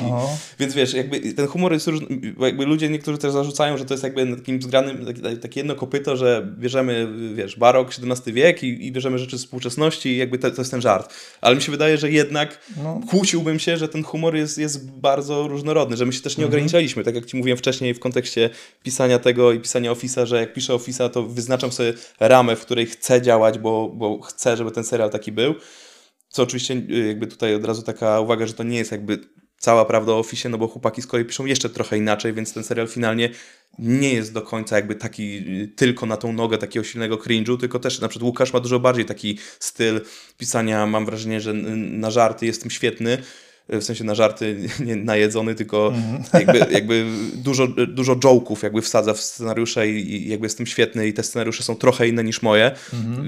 więc 0.60 0.74
wiesz, 0.74 0.94
jakby 0.94 1.34
ten 1.34 1.48
humor 1.48 1.74
jest 1.74 1.88
różny, 1.88 2.07
bo 2.38 2.45
jakby 2.45 2.66
ludzie 2.66 2.90
niektórzy 2.90 3.18
też 3.18 3.32
zarzucają, 3.32 3.78
że 3.78 3.86
to 3.86 3.94
jest 3.94 4.03
jakby 4.03 4.36
takim 4.36 4.62
zgranym, 4.62 5.06
takie, 5.06 5.38
takie 5.38 5.60
jedno 5.60 5.76
kopyto, 5.76 6.18
że 6.18 6.48
bierzemy, 6.60 7.07
wiesz, 7.36 7.56
barok, 7.56 7.88
XVII 7.90 8.34
wiek 8.34 8.64
i, 8.64 8.88
i 8.88 8.91
bierzemy 8.91 9.20
rzeczy 9.20 9.38
z 9.38 9.41
współczesności 9.41 10.10
i 10.10 10.18
jakby 10.18 10.38
to, 10.38 10.52
to 10.52 10.62
jest 10.62 10.72
ten 10.72 10.82
żart. 10.82 11.14
Ale 11.41 11.56
mi 11.56 11.62
się 11.62 11.72
wydaje, 11.72 11.98
że 11.98 12.12
jednak 12.12 12.60
No. 12.84 13.02
kłóciłbym 13.10 13.60
się, 13.60 13.78
że 13.78 13.88
ten 13.88 14.03
humor 14.03 14.36
jest, 14.36 14.57
jest 14.57 14.91
bardzo 14.91 15.48
różnorodny, 15.48 15.98
że 15.98 16.06
my 16.06 16.14
się 16.14 16.22
też 16.22 16.38
nie 16.38 16.45
ograniczaliśmy, 16.45 17.03
tak 17.03 17.16
jak 17.16 17.26
ci 17.26 17.38
mówiłem 17.38 17.57
wcześniej 17.57 17.94
w 17.94 17.99
kontekście 17.99 18.49
pisania 18.84 19.20
tego 19.20 19.52
i 19.52 19.60
pisania 19.60 19.91
Office'a, 19.91 20.26
że 20.26 20.40
jak 20.40 20.53
piszę 20.53 20.74
Office'a, 20.74 21.10
to 21.10 21.24
wyznaczam 21.24 21.72
sobie 21.72 21.94
ramę, 22.20 22.56
w 22.56 22.62
której 22.62 22.74
chcę 22.85 23.22
działać, 23.22 23.60
bo, 23.60 23.89
bo 23.89 24.22
chcę, 24.22 24.57
żeby 24.57 24.72
ten 24.72 24.84
serial 24.84 25.10
taki 25.10 25.31
był. 25.31 25.56
Co 26.30 26.43
oczywiście 26.43 26.73
y, 26.73 27.07
jakby 27.07 27.27
tutaj 27.27 27.56
od 27.56 27.65
razu 27.65 27.84
taka 27.84 28.19
uwaga, 28.19 28.45
że 28.45 28.53
to 28.53 28.64
nie 28.64 28.77
jest 28.77 28.91
jakby 28.91 29.19
cała 29.57 29.85
prawda 29.85 30.11
o 30.11 30.19
Office, 30.19 30.49
no 30.49 30.57
bo 30.57 30.68
chłopaki 30.68 31.02
z 31.02 31.07
kolei 31.07 31.26
piszą 31.26 31.45
jeszcze 31.45 31.69
trochę 31.69 31.97
inaczej, 31.97 32.34
więc 32.34 32.53
ten 32.53 32.64
serial 32.64 32.88
finalnie 32.88 33.30
nie 33.80 34.14
jest 34.14 34.34
do 34.34 34.41
końca 34.41 34.76
jakby 34.76 34.95
taki 34.95 35.38
y, 35.38 35.68
tylko 35.76 36.06
na 36.06 36.18
tą 36.18 36.34
nogę 36.34 36.57
takiego 36.57 36.84
silnego 36.84 37.15
cringe'u, 37.15 37.60
tylko 37.60 37.80
też 37.80 37.99
na 37.99 38.07
przykład 38.07 38.27
Łukasz 38.27 38.53
ma 38.53 38.60
dużo 38.60 38.80
bardziej 38.80 39.06
taki 39.06 39.38
styl 39.60 40.02
pisania, 40.38 40.85
mam 40.85 41.06
wrażenie, 41.06 41.41
że 41.41 41.53
na 41.53 42.11
żarty 42.11 42.45
jest 42.45 42.61
tym 42.61 42.72
świetny, 42.72 43.18
w 43.70 43.84
sensie 43.84 44.04
na 44.04 44.16
żarty 44.16 44.58
nie 44.86 44.96
najedzony, 44.96 45.56
tylko 45.56 45.94
jakby, 46.34 46.74
jakby 46.74 47.06
dużo, 47.36 47.68
dużo 47.68 48.16
joke'ów 48.16 48.64
jakby 48.64 48.82
wsadza 48.82 49.14
w 49.14 49.22
scenariusze 49.22 49.90
i, 49.90 50.16
i 50.16 50.30
jakby 50.30 50.46
jestem 50.46 50.66
świetny 50.66 51.08
i 51.08 51.14
te 51.14 51.24
scenariusze 51.24 51.64
są 51.64 51.76
trochę 51.76 52.08
inne 52.08 52.24
niż 52.24 52.42
moje, 52.42 52.72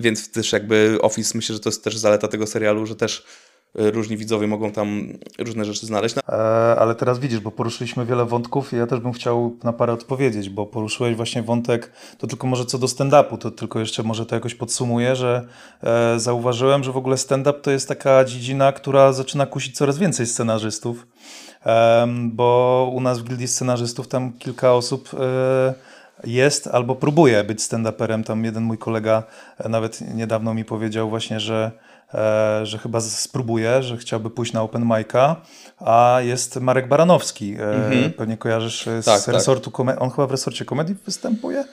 więc 0.02 0.32
też 0.32 0.52
jakby 0.52 0.98
Office 1.02 1.32
myślę, 1.36 1.56
że 1.56 1.60
to 1.60 1.70
jest 1.70 1.84
też 1.84 1.98
zaleta 1.98 2.28
tego 2.28 2.48
serialu, 2.48 2.86
że 2.86 2.96
też 2.96 3.24
różni 3.78 4.18
widzowie 4.18 4.48
mogą 4.48 4.72
tam 4.72 5.08
różne 5.40 5.66
rzeczy 5.66 5.86
znaleźć. 5.86 6.16
E, 6.18 6.32
ale 6.80 6.96
teraz 6.96 7.20
widzisz, 7.20 7.40
bo 7.40 7.52
poruszyliśmy 7.52 8.06
wiele 8.06 8.26
wątków 8.26 8.74
i 8.74 8.76
ja 8.76 8.88
też 8.88 9.00
bym 9.00 9.14
chciał 9.14 9.58
na 9.64 9.74
parę 9.74 9.94
odpowiedzieć, 9.94 10.50
bo 10.50 10.66
poruszyłeś 10.66 11.16
właśnie 11.16 11.44
wątek, 11.44 11.92
to 12.18 12.28
tylko 12.28 12.48
może 12.48 12.66
co 12.66 12.78
do 12.78 12.88
stand-upu, 12.88 13.38
to 13.38 13.52
tylko 13.52 13.80
jeszcze 13.80 14.04
może 14.04 14.26
to 14.26 14.36
jakoś 14.36 14.56
podsumuję, 14.56 15.16
że 15.16 15.48
e, 15.84 16.20
zauważyłem, 16.20 16.84
że 16.84 16.92
w 16.92 16.98
ogóle 16.98 17.18
stand-up 17.18 17.60
to 17.60 17.72
jest 17.72 17.88
taka 17.88 18.26
dziedzina, 18.26 18.72
która 18.72 19.14
zaczyna 19.14 19.46
kusić 19.46 19.78
coraz 19.78 19.98
więcej 19.98 20.28
scenarzystów, 20.28 21.06
Em, 21.68 22.32
bo 22.32 22.92
u 22.94 23.02
nas 23.02 23.20
w 23.20 23.24
gildii 23.24 23.48
scenarzystów 23.48 24.08
tam 24.08 24.34
kilka 24.34 24.74
osób 24.74 25.10
e, 25.14 25.74
jest 26.24 26.68
albo 26.68 26.96
próbuje 26.96 27.44
być 27.44 27.60
stand-uperem. 27.60 28.24
Tam 28.24 28.46
jeden 28.46 28.64
mój 28.64 28.78
kolega 28.78 29.24
e, 29.58 29.70
nawet 29.70 30.02
niedawno 30.16 30.54
mi 30.54 30.66
powiedział 30.66 31.10
właśnie, 31.10 31.40
że, 31.40 31.72
e, 31.72 31.87
że 32.64 32.78
chyba 32.78 33.02
spróbuje, 33.02 33.84
że 33.84 33.98
chciałby 33.98 34.30
pójść 34.30 34.54
na 34.54 34.62
open 34.62 34.86
mic'a, 34.86 35.36
a 35.80 36.18
jest 36.22 36.56
Marek 36.56 36.88
Baranowski. 36.88 37.56
E, 38.06 38.10
Pewnie 38.10 38.38
kojarzysz 38.38 38.88
e, 38.88 39.02
z 39.02 39.06
Tak, 39.06 39.24
tak. 39.26 39.34
resortu 39.36 39.72
komedii. 39.72 40.02
On 40.02 40.10
chyba 40.10 40.28
w 40.28 40.32
resorcie 40.32 40.66
komedii 40.66 40.96
występuje? 41.06 41.66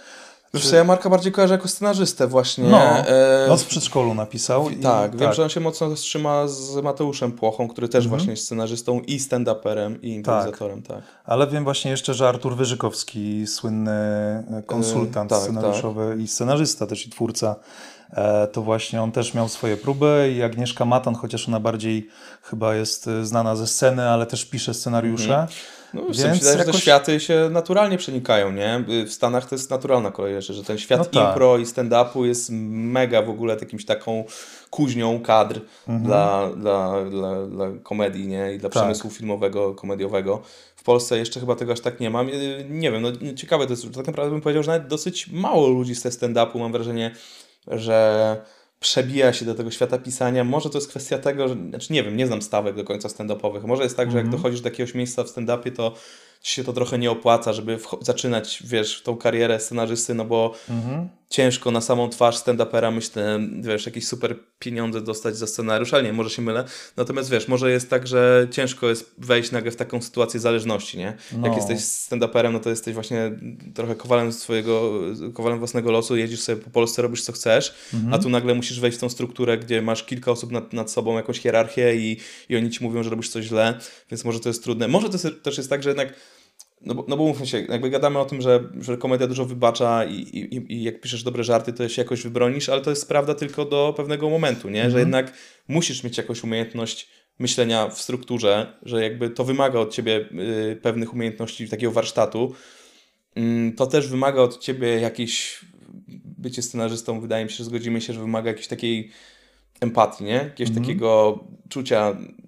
Wiesz 0.55 0.71
co, 0.71 0.77
ja 0.77 0.85
Marka 0.85 1.11
bardziej 1.11 1.33
kojarzę 1.33 1.55
jako 1.55 1.69
scenarzystę 1.69 2.27
właśnie. 2.27 2.65
No, 2.65 2.79
E, 2.83 3.47
Noc 3.49 3.63
w 3.63 3.67
przedszkolu 3.67 4.15
napisał. 4.15 4.71
i- 4.71 4.77
tak, 4.77 5.17
wiem, 5.17 5.33
że 5.33 5.43
on 5.43 5.49
się 5.49 5.61
mocno 5.61 5.95
trzyma 5.95 6.47
z 6.49 6.77
Mateuszem 6.83 7.33
Płochą, 7.33 7.69
który 7.69 7.89
też 7.89 8.09
właśnie 8.09 8.31
jest 8.31 8.45
scenarzystą 8.45 9.01
i 9.01 9.19
stand-uperem 9.19 9.95
i 10.03 10.09
improwizatorem, 10.15 10.83
tak. 10.83 10.99
Ale 11.25 11.47
wiem 11.47 11.65
właśnie 11.65 11.91
jeszcze, 11.91 12.15
że 12.15 12.29
Artur 12.29 12.57
Wyżykowski, 12.57 13.47
słynny 13.47 13.91
e, 13.91 14.63
konsultant 14.67 15.31
tak, 15.31 15.43
scenariuszowy 15.43 16.17
i 16.21 16.29
scenarzysta 16.29 16.87
też 16.87 17.07
i 17.07 17.11
twórca, 17.11 17.57
e, 17.57 17.57
to 18.53 18.63
właśnie 18.63 19.03
on 19.03 19.13
też 19.13 19.35
miał 19.35 19.49
swoje 19.49 19.77
próby 19.77 20.33
i 20.37 20.43
Agnieszka 20.43 20.85
Matan, 20.85 21.15
chociaż 21.15 21.49
ona 21.49 21.61
bardziej 21.61 22.09
chyba 22.43 22.75
jest 22.75 23.07
e, 23.09 23.25
znana 23.27 23.57
ze 23.57 23.67
sceny, 23.67 24.03
ale 24.09 24.27
też 24.27 24.45
pisze 24.45 24.75
scenariusze. 24.75 25.47
No, 25.95 26.03
Więc 26.03 26.17
wydaje, 26.19 26.41
że 26.43 26.53
te 26.53 26.59
jakoś- 26.59 26.81
światy 26.83 27.21
się 27.21 27.49
naturalnie 27.53 27.99
przenikają, 27.99 28.53
nie? 28.53 28.85
W 29.07 29.13
Stanach 29.13 29.49
to 29.49 29.55
jest 29.55 29.71
naturalna 29.71 30.11
kolej 30.11 30.35
rzeczy, 30.35 30.55
że 30.55 30.65
ten 30.65 30.79
świat 30.79 30.99
No 30.99 31.05
tak. 31.05 31.29
impro 31.31 31.59
i 31.59 31.65
stand-upu 31.65 32.25
jest 32.25 32.49
mega 32.71 33.23
w 33.23 33.31
ogóle 33.31 33.55
jakimś 33.61 33.85
taką 33.85 34.25
kuźnią 34.71 35.21
kadr 35.21 35.61
dla, 35.89 36.51
dla, 36.57 37.05
dla, 37.11 37.47
dla 37.47 37.67
komedii, 37.83 38.27
nie? 38.29 38.55
I 38.55 38.59
dla 38.59 38.69
Tak. 38.71 38.83
przemysłu 38.83 39.11
filmowego, 39.11 39.75
komediowego. 39.75 40.43
W 40.77 40.83
Polsce 40.83 41.19
jeszcze 41.19 41.41
chyba 41.41 41.55
tego 41.55 41.73
aż 41.73 41.81
tak 41.81 42.01
nie 42.01 42.11
mam. 42.11 42.29
Nie 42.71 42.91
wiem, 42.93 43.03
no 43.03 43.09
ciekawe 43.37 43.67
to 43.67 43.73
jest, 43.73 43.83
że 43.83 43.91
tak 43.91 44.07
naprawdę 44.07 44.31
bym 44.33 44.41
powiedział, 44.41 44.63
że 44.63 44.71
nawet 44.73 44.89
dosyć 44.89 45.27
mało 45.33 45.69
ludzi 45.69 45.95
ze 45.95 46.09
stand-upu 46.09 46.59
mam 46.59 46.73
wrażenie, 46.73 47.11
że 47.67 48.37
przebija 48.81 49.33
się 49.33 49.45
do 49.45 49.55
tego 49.55 49.71
świata 49.71 49.99
pisania. 49.99 50.45
Może 50.45 50.71
to 50.71 50.79
jest 50.79 50.89
kwestia 50.89 51.19
tego, 51.19 51.49
że, 51.49 51.55
znaczy 51.55 51.93
nie 51.93 52.03
wiem, 52.03 52.17
nie 52.17 52.27
znam 52.27 52.43
stawek 52.43 52.77
do 52.77 52.85
końca 52.85 53.09
stand-upowych. 53.09 53.65
Może 53.65 53.83
jest 53.83 53.97
tak, 53.97 54.11
że 54.11 54.19
jak 54.19 54.29
dochodzisz 54.29 54.61
do 54.61 54.69
jakiegoś 54.69 54.95
miejsca 54.95 55.25
w 55.25 55.29
stand-upie, 55.29 55.73
to 55.73 55.95
ci 56.43 56.53
się 56.53 56.65
to 56.65 56.73
trochę 56.73 56.99
nie 56.99 57.11
opłaca, 57.11 57.53
żeby 57.53 57.79
zaczynać, 58.01 58.63
wiesz, 58.67 59.03
tą 59.03 59.17
karierę 59.17 59.61
scenarzysty, 59.61 60.15
no 60.15 60.25
bo 60.25 60.55
ciężko 61.35 61.71
na 61.71 61.81
samą 61.81 62.09
twarz 62.09 62.37
stand-upera, 62.37 62.93
myślę, 62.93 63.41
wiesz, 63.61 63.87
jakieś 63.87 64.07
super 64.07 64.37
pieniądze 64.59 65.01
dostać 65.01 65.37
za 65.37 65.47
scenariusz, 65.47 65.95
ale 65.95 66.03
nie, 66.03 66.13
może 66.13 66.31
się 66.31 66.43
mylę. 66.43 66.65
Natomiast 66.97 67.31
wiesz, 67.31 67.49
może 67.49 67.71
jest 67.71 67.91
tak, 67.91 68.07
że 68.07 68.49
ciężko 68.51 68.89
jest 68.89 69.15
wejść 69.19 69.51
nagle 69.51 69.71
w 69.71 69.77
taką 69.77 70.03
sytuację 70.03 70.41
zależności, 70.41 70.99
nie? 70.99 71.17
No. 71.37 71.47
Jak 71.47 71.57
jesteś 71.57 71.79
stand-uperem, 71.79 72.53
no 72.53 72.61
to 72.61 72.71
jesteś 72.71 72.95
właśnie 72.95 73.39
trochę 73.75 73.95
kowalem 73.95 74.33
swojego, 74.33 75.01
kowalem 75.35 75.59
własnego 75.59 75.93
losu, 75.93 76.17
jedziesz 76.17 76.41
sobie 76.41 76.63
po 76.63 76.71
Polsce, 76.71 77.03
robisz 77.03 77.23
co 77.23 77.33
chcesz, 77.33 77.75
a 78.11 78.19
tu 78.19 78.29
nagle 78.29 78.55
musisz 78.55 78.81
wejść 78.81 78.99
w 78.99 79.01
tą 79.01 79.09
strukturę, 79.09 79.59
gdzie 79.59 79.83
masz 79.83 80.05
kilka 80.05 80.31
osób 80.31 80.53
nad, 80.53 80.73
nad 80.73 80.91
sobą, 80.91 81.17
jakąś 81.17 81.41
hierarchię 81.41 81.97
i, 81.97 82.21
i 82.49 82.57
oni 82.57 82.71
ci 82.71 82.85
mówią, 82.85 83.03
że 83.03 83.11
robisz 83.11 83.29
coś 83.29 83.45
źle, 83.45 83.79
więc 84.11 84.25
może 84.25 84.41
to 84.41 84.49
jest 84.49 84.63
trudne. 84.65 84.89
Może 84.89 85.09
to 85.09 85.13
jest, 85.13 85.43
też 85.43 85.59
jest 85.59 85.71
tak, 85.71 85.83
że 85.83 85.91
jednak 85.91 86.15
no 86.87 86.95
bo, 86.95 87.05
no 87.09 87.17
bo 87.17 87.25
mówmy 87.25 87.47
się, 87.47 87.61
jakby 87.61 87.91
gadamy 87.91 88.19
o 88.19 88.25
tym, 88.25 88.41
że, 88.41 88.69
że 88.81 88.97
komedia 88.97 89.27
dużo 89.27 89.45
wybacza 89.45 90.05
i, 90.05 90.15
i, 90.15 90.73
i 90.73 90.83
jak 90.83 91.01
piszesz 91.01 91.23
dobre 91.23 91.45
żarty, 91.45 91.73
to 91.73 91.89
się 91.89 92.03
jakoś 92.03 92.23
wybronisz, 92.23 92.69
ale 92.69 92.81
to 92.81 92.91
jest 92.91 93.09
prawda 93.09 93.35
tylko 93.35 93.65
do 93.65 93.95
pewnego 93.97 94.31
momentu, 94.31 94.71
nie? 94.71 94.91
Że 94.91 94.99
jednak 94.99 95.33
musisz 95.69 96.05
mieć 96.05 96.19
jakąś 96.19 96.45
umiejętność 96.45 97.09
myślenia 97.39 97.89
w 97.89 98.01
strukturze, 98.01 98.79
że 98.83 99.03
jakby 99.03 99.31
to 99.31 99.45
wymaga 99.45 99.79
od 99.79 99.95
ciebie 99.95 100.29
y, 100.73 100.77
pewnych 100.83 101.15
umiejętności 101.15 101.69
takiego 101.69 101.93
warsztatu. 101.93 102.55
Mm, 103.35 103.73
to 103.73 103.87
też 103.87 104.09
wymaga 104.09 104.41
od 104.43 104.59
ciebie 104.59 105.01
jakiejś 105.01 105.65
bycie 106.39 106.63
scenarzystą, 106.63 107.21
wydaje 107.21 107.45
mi 107.45 107.51
się, 107.51 107.57
że 107.57 107.65
zgodzimy 107.65 108.01
się, 108.01 108.13
że 108.13 108.21
wymaga 108.21 108.49
jakiejś 108.49 108.69
takiej 108.69 109.11
empatii, 109.81 110.25
nie? 110.25 110.35
Jakiegoś 110.35 110.75
takiego 110.75 111.39
czucia 111.69 112.11
y, 112.11 112.44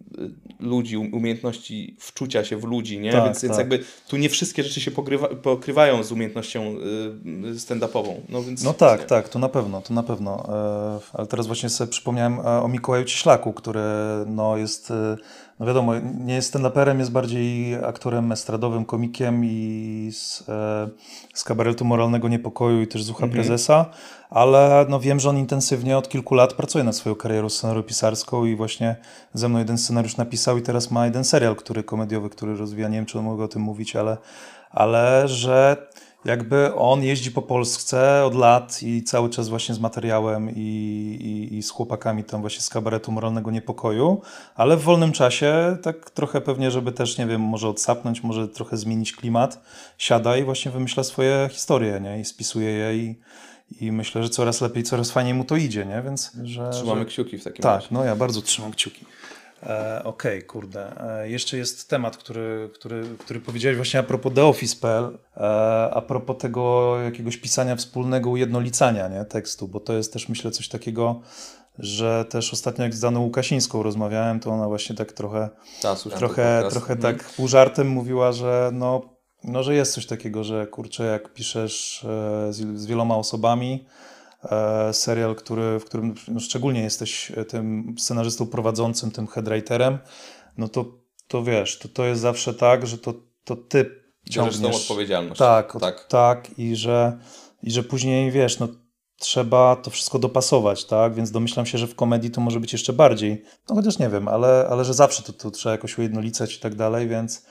ludzi, 0.60 0.96
um- 0.96 1.14
umiejętności 1.14 1.96
wczucia 1.98 2.44
się 2.44 2.56
w 2.56 2.64
ludzi, 2.64 2.98
nie? 2.98 3.12
Tak, 3.12 3.24
więc, 3.24 3.42
więc 3.42 3.56
tak. 3.56 3.58
jakby 3.58 3.84
tu 4.08 4.16
nie 4.16 4.28
wszystkie 4.28 4.62
rzeczy 4.62 4.80
się 4.80 4.90
pokrywa, 4.90 5.28
pokrywają 5.28 6.02
z 6.02 6.12
umiejętnością 6.12 6.76
y, 7.46 7.54
stand-upową. 7.54 8.14
No, 8.28 8.42
więc 8.42 8.62
No 8.64 8.74
tak, 8.74 9.00
nie. 9.00 9.06
tak, 9.06 9.28
to 9.28 9.38
na 9.38 9.48
pewno, 9.48 9.80
to 9.80 9.94
na 9.94 10.02
pewno. 10.02 10.44
E, 10.48 11.00
Ale 11.12 11.26
teraz 11.26 11.46
właśnie 11.46 11.68
sobie 11.68 11.90
przypomniałem 11.90 12.40
e, 12.40 12.42
o 12.62 12.68
Mikołaju 12.68 13.04
Cieślaku, 13.04 13.52
który 13.52 13.80
no 14.26 14.56
jest, 14.56 14.90
e, 14.90 15.16
no 15.60 15.66
wiadomo, 15.66 15.92
nie 16.24 16.34
jest 16.34 16.54
stand-uperem, 16.54 16.98
jest 16.98 17.12
bardziej 17.12 17.74
aktorem 17.74 18.32
estradowym, 18.32 18.84
komikiem 18.84 19.44
i 19.44 20.08
z, 20.12 20.44
z 21.34 21.44
kabaretu 21.44 21.84
Moralnego 21.84 22.28
Niepokoju 22.28 22.82
i 22.82 22.86
też 22.86 23.02
z 23.02 23.10
Ucha 23.10 23.26
Prezesa, 23.28 23.86
ale 24.30 24.86
no 24.88 25.00
wiem, 25.00 25.20
że 25.20 25.30
on 25.30 25.38
intensywnie 25.38 25.98
od 25.98 26.08
kilku 26.08 26.34
lat 26.34 26.54
pracuje 26.54 26.84
nad 26.84 26.96
swoją 26.96 27.14
karierą 27.14 27.48
scenariopisarską 27.48 28.44
i 28.44 28.56
właśnie 28.56 28.96
ze 29.34 29.48
mną 29.48 29.58
jeden 29.58 29.78
scenariusz 29.78 30.16
napisał 30.16 30.58
i 30.58 30.62
teraz 30.62 30.90
ma 30.90 31.04
jeden 31.04 31.24
serial, 31.24 31.56
który 31.56 31.82
komediowy, 31.82 32.30
który 32.30 32.56
rozwija, 32.56 32.88
nie 32.88 32.96
wiem, 32.96 33.06
czy 33.06 33.18
mogę 33.18 33.44
o 33.44 33.48
tym 33.48 33.62
mówić, 33.62 33.96
ale, 33.96 34.16
ale 34.70 35.28
że 35.28 35.76
jakby 36.26 36.74
on 36.74 37.02
jeździ 37.02 37.30
po 37.30 37.42
Polsce 37.42 38.24
od 38.24 38.34
lat 38.34 38.82
i 38.82 39.02
cały 39.02 39.30
czas 39.30 39.48
właśnie 39.48 39.74
z 39.74 39.80
materiałem 39.80 40.50
i, 40.50 40.60
i, 41.20 41.56
i 41.56 41.62
z 41.62 41.70
chłopakami 41.70 42.24
tam 42.24 42.40
właśnie 42.40 42.60
z 42.60 42.68
kabaretu 42.68 43.12
Moralnego 43.12 43.50
Niepokoju, 43.50 44.20
ale 44.54 44.76
w 44.76 44.82
wolnym 44.82 45.12
czasie 45.12 45.76
tak 45.82 46.10
trochę 46.10 46.40
pewnie, 46.40 46.70
żeby 46.70 46.92
też, 46.92 47.18
nie 47.18 47.26
wiem, 47.26 47.40
może 47.40 47.68
odsapnąć, 47.68 48.22
może 48.22 48.48
trochę 48.48 48.76
zmienić 48.76 49.12
klimat, 49.12 49.62
siada 49.98 50.36
i 50.36 50.44
właśnie 50.44 50.70
wymyśla 50.70 51.04
swoje 51.04 51.48
historie, 51.52 52.00
nie? 52.00 52.20
I 52.20 52.24
spisuje 52.24 52.70
je 52.70 52.96
i, 52.96 53.20
i 53.80 53.92
myślę, 53.92 54.22
że 54.22 54.28
coraz 54.28 54.60
lepiej, 54.60 54.82
coraz 54.82 55.10
fajniej 55.10 55.34
mu 55.34 55.44
to 55.44 55.56
idzie, 55.56 55.86
nie? 55.86 56.02
Więc, 56.02 56.32
że... 56.42 56.70
Trzymamy 56.70 57.00
że... 57.00 57.06
kciuki 57.06 57.38
w 57.38 57.44
takim 57.44 57.62
Tak, 57.62 57.74
razie. 57.74 57.88
no 57.90 58.04
ja 58.04 58.16
bardzo 58.16 58.42
trzymam 58.42 58.72
kciuki. 58.72 59.04
E, 59.62 60.00
Okej, 60.04 60.42
kurde. 60.42 61.00
E, 61.20 61.30
jeszcze 61.30 61.56
jest 61.58 61.90
temat, 61.90 62.16
który, 62.16 62.70
który, 62.74 63.04
który 63.18 63.40
powiedziałeś 63.40 63.76
właśnie 63.76 64.00
a 64.00 64.02
propos 64.02 64.34
TheOffice.pl, 64.34 65.18
e, 65.36 65.40
a 65.94 66.02
propos 66.02 66.36
tego 66.38 66.96
jakiegoś 67.04 67.36
pisania 67.36 67.76
wspólnego, 67.76 68.30
ujednolicania 68.30 69.08
nie, 69.08 69.24
tekstu, 69.24 69.68
bo 69.68 69.80
to 69.80 69.92
jest 69.92 70.12
też 70.12 70.28
myślę 70.28 70.50
coś 70.50 70.68
takiego, 70.68 71.20
że 71.78 72.24
też 72.30 72.52
ostatnio 72.52 72.84
jak 72.84 72.94
z 72.94 73.00
Daną 73.00 73.20
Łukasińską 73.20 73.82
rozmawiałem, 73.82 74.40
to 74.40 74.50
ona 74.50 74.68
właśnie 74.68 74.96
tak 74.96 75.12
trochę, 75.12 75.48
Ta, 75.82 75.94
trochę, 75.94 76.64
trochę 76.70 76.94
Mhm. 76.94 77.16
tak 77.16 77.24
pół 77.28 77.48
żartem 77.48 77.88
mówiła, 77.88 78.32
że 78.32 78.70
no, 78.72 79.15
no, 79.44 79.62
że 79.62 79.74
jest 79.74 79.92
coś 79.92 80.06
takiego, 80.06 80.44
że 80.44 80.66
kurczę, 80.66 81.04
jak 81.04 81.32
piszesz 81.32 82.04
e, 82.04 82.52
z, 82.52 82.80
z 82.80 82.86
wieloma 82.86 83.16
osobami, 83.16 83.86
e, 84.44 84.92
serial, 84.92 85.34
który, 85.34 85.80
w 85.80 85.84
którym 85.84 86.14
no, 86.28 86.40
szczególnie 86.40 86.82
jesteś 86.82 87.32
tym 87.48 87.94
scenarzystą 87.98 88.46
prowadzącym, 88.46 89.10
tym 89.10 89.26
headwriterem, 89.26 89.98
no 90.58 90.68
to, 90.68 90.84
to 91.28 91.44
wiesz, 91.44 91.78
to, 91.78 91.88
to 91.88 92.04
jest 92.04 92.20
zawsze 92.20 92.54
tak, 92.54 92.86
że 92.86 92.98
to, 92.98 93.14
to 93.44 93.56
ty 93.56 94.06
Bierzesz 94.26 94.56
tą 94.56 94.62
ciągniesz. 94.62 94.82
odpowiedzialność. 94.82 95.38
Tak, 95.38 95.72
tak. 95.72 95.80
tak. 95.80 96.04
tak 96.04 96.58
i, 96.58 96.76
że, 96.76 97.18
i 97.62 97.70
że 97.70 97.82
później, 97.82 98.30
wiesz, 98.30 98.58
no 98.58 98.68
trzeba 99.18 99.76
to 99.76 99.90
wszystko 99.90 100.18
dopasować, 100.18 100.84
tak? 100.84 101.14
Więc 101.14 101.30
domyślam 101.30 101.66
się, 101.66 101.78
że 101.78 101.86
w 101.86 101.94
komedii 101.94 102.30
to 102.30 102.40
może 102.40 102.60
być 102.60 102.72
jeszcze 102.72 102.92
bardziej. 102.92 103.44
No 103.68 103.74
chociaż 103.74 103.98
nie 103.98 104.08
wiem, 104.08 104.28
ale, 104.28 104.66
ale 104.70 104.84
że 104.84 104.94
zawsze 104.94 105.22
to, 105.22 105.32
to 105.32 105.50
trzeba 105.50 105.72
jakoś 105.72 105.98
ujednolicać 105.98 106.56
i 106.56 106.60
tak 106.60 106.74
dalej, 106.74 107.08
więc, 107.08 107.46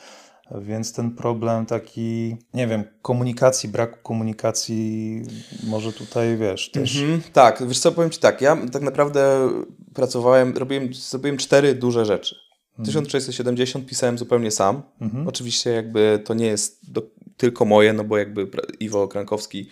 więc 0.51 0.93
ten 0.93 1.11
problem 1.11 1.65
taki, 1.65 2.37
nie 2.53 2.67
wiem, 2.67 2.83
komunikacji, 3.01 3.69
braku 3.69 3.97
komunikacji 4.03 5.21
może 5.63 5.93
tutaj, 5.93 6.37
wiesz, 6.37 6.71
też... 6.71 6.97
Mhm, 6.97 7.21
tak, 7.33 7.63
wiesz 7.67 7.79
co, 7.79 7.91
powiem 7.91 8.09
Ci 8.09 8.19
tak, 8.19 8.41
ja 8.41 8.57
tak 8.71 8.81
naprawdę 8.81 9.49
pracowałem, 9.93 10.57
robiłem, 10.57 10.93
zrobiłem 10.93 11.37
cztery 11.37 11.75
duże 11.75 12.05
rzeczy. 12.05 12.35
1670 12.83 13.85
pisałem 13.85 14.17
zupełnie 14.17 14.51
sam. 14.51 14.81
Mhm. 15.01 15.27
Oczywiście 15.27 15.69
jakby 15.69 16.21
to 16.25 16.33
nie 16.33 16.45
jest 16.45 16.91
do, 16.91 17.01
tylko 17.37 17.65
moje, 17.65 17.93
no 17.93 18.03
bo 18.03 18.17
jakby 18.17 18.47
Iwo 18.79 19.07
Krankowski 19.07 19.69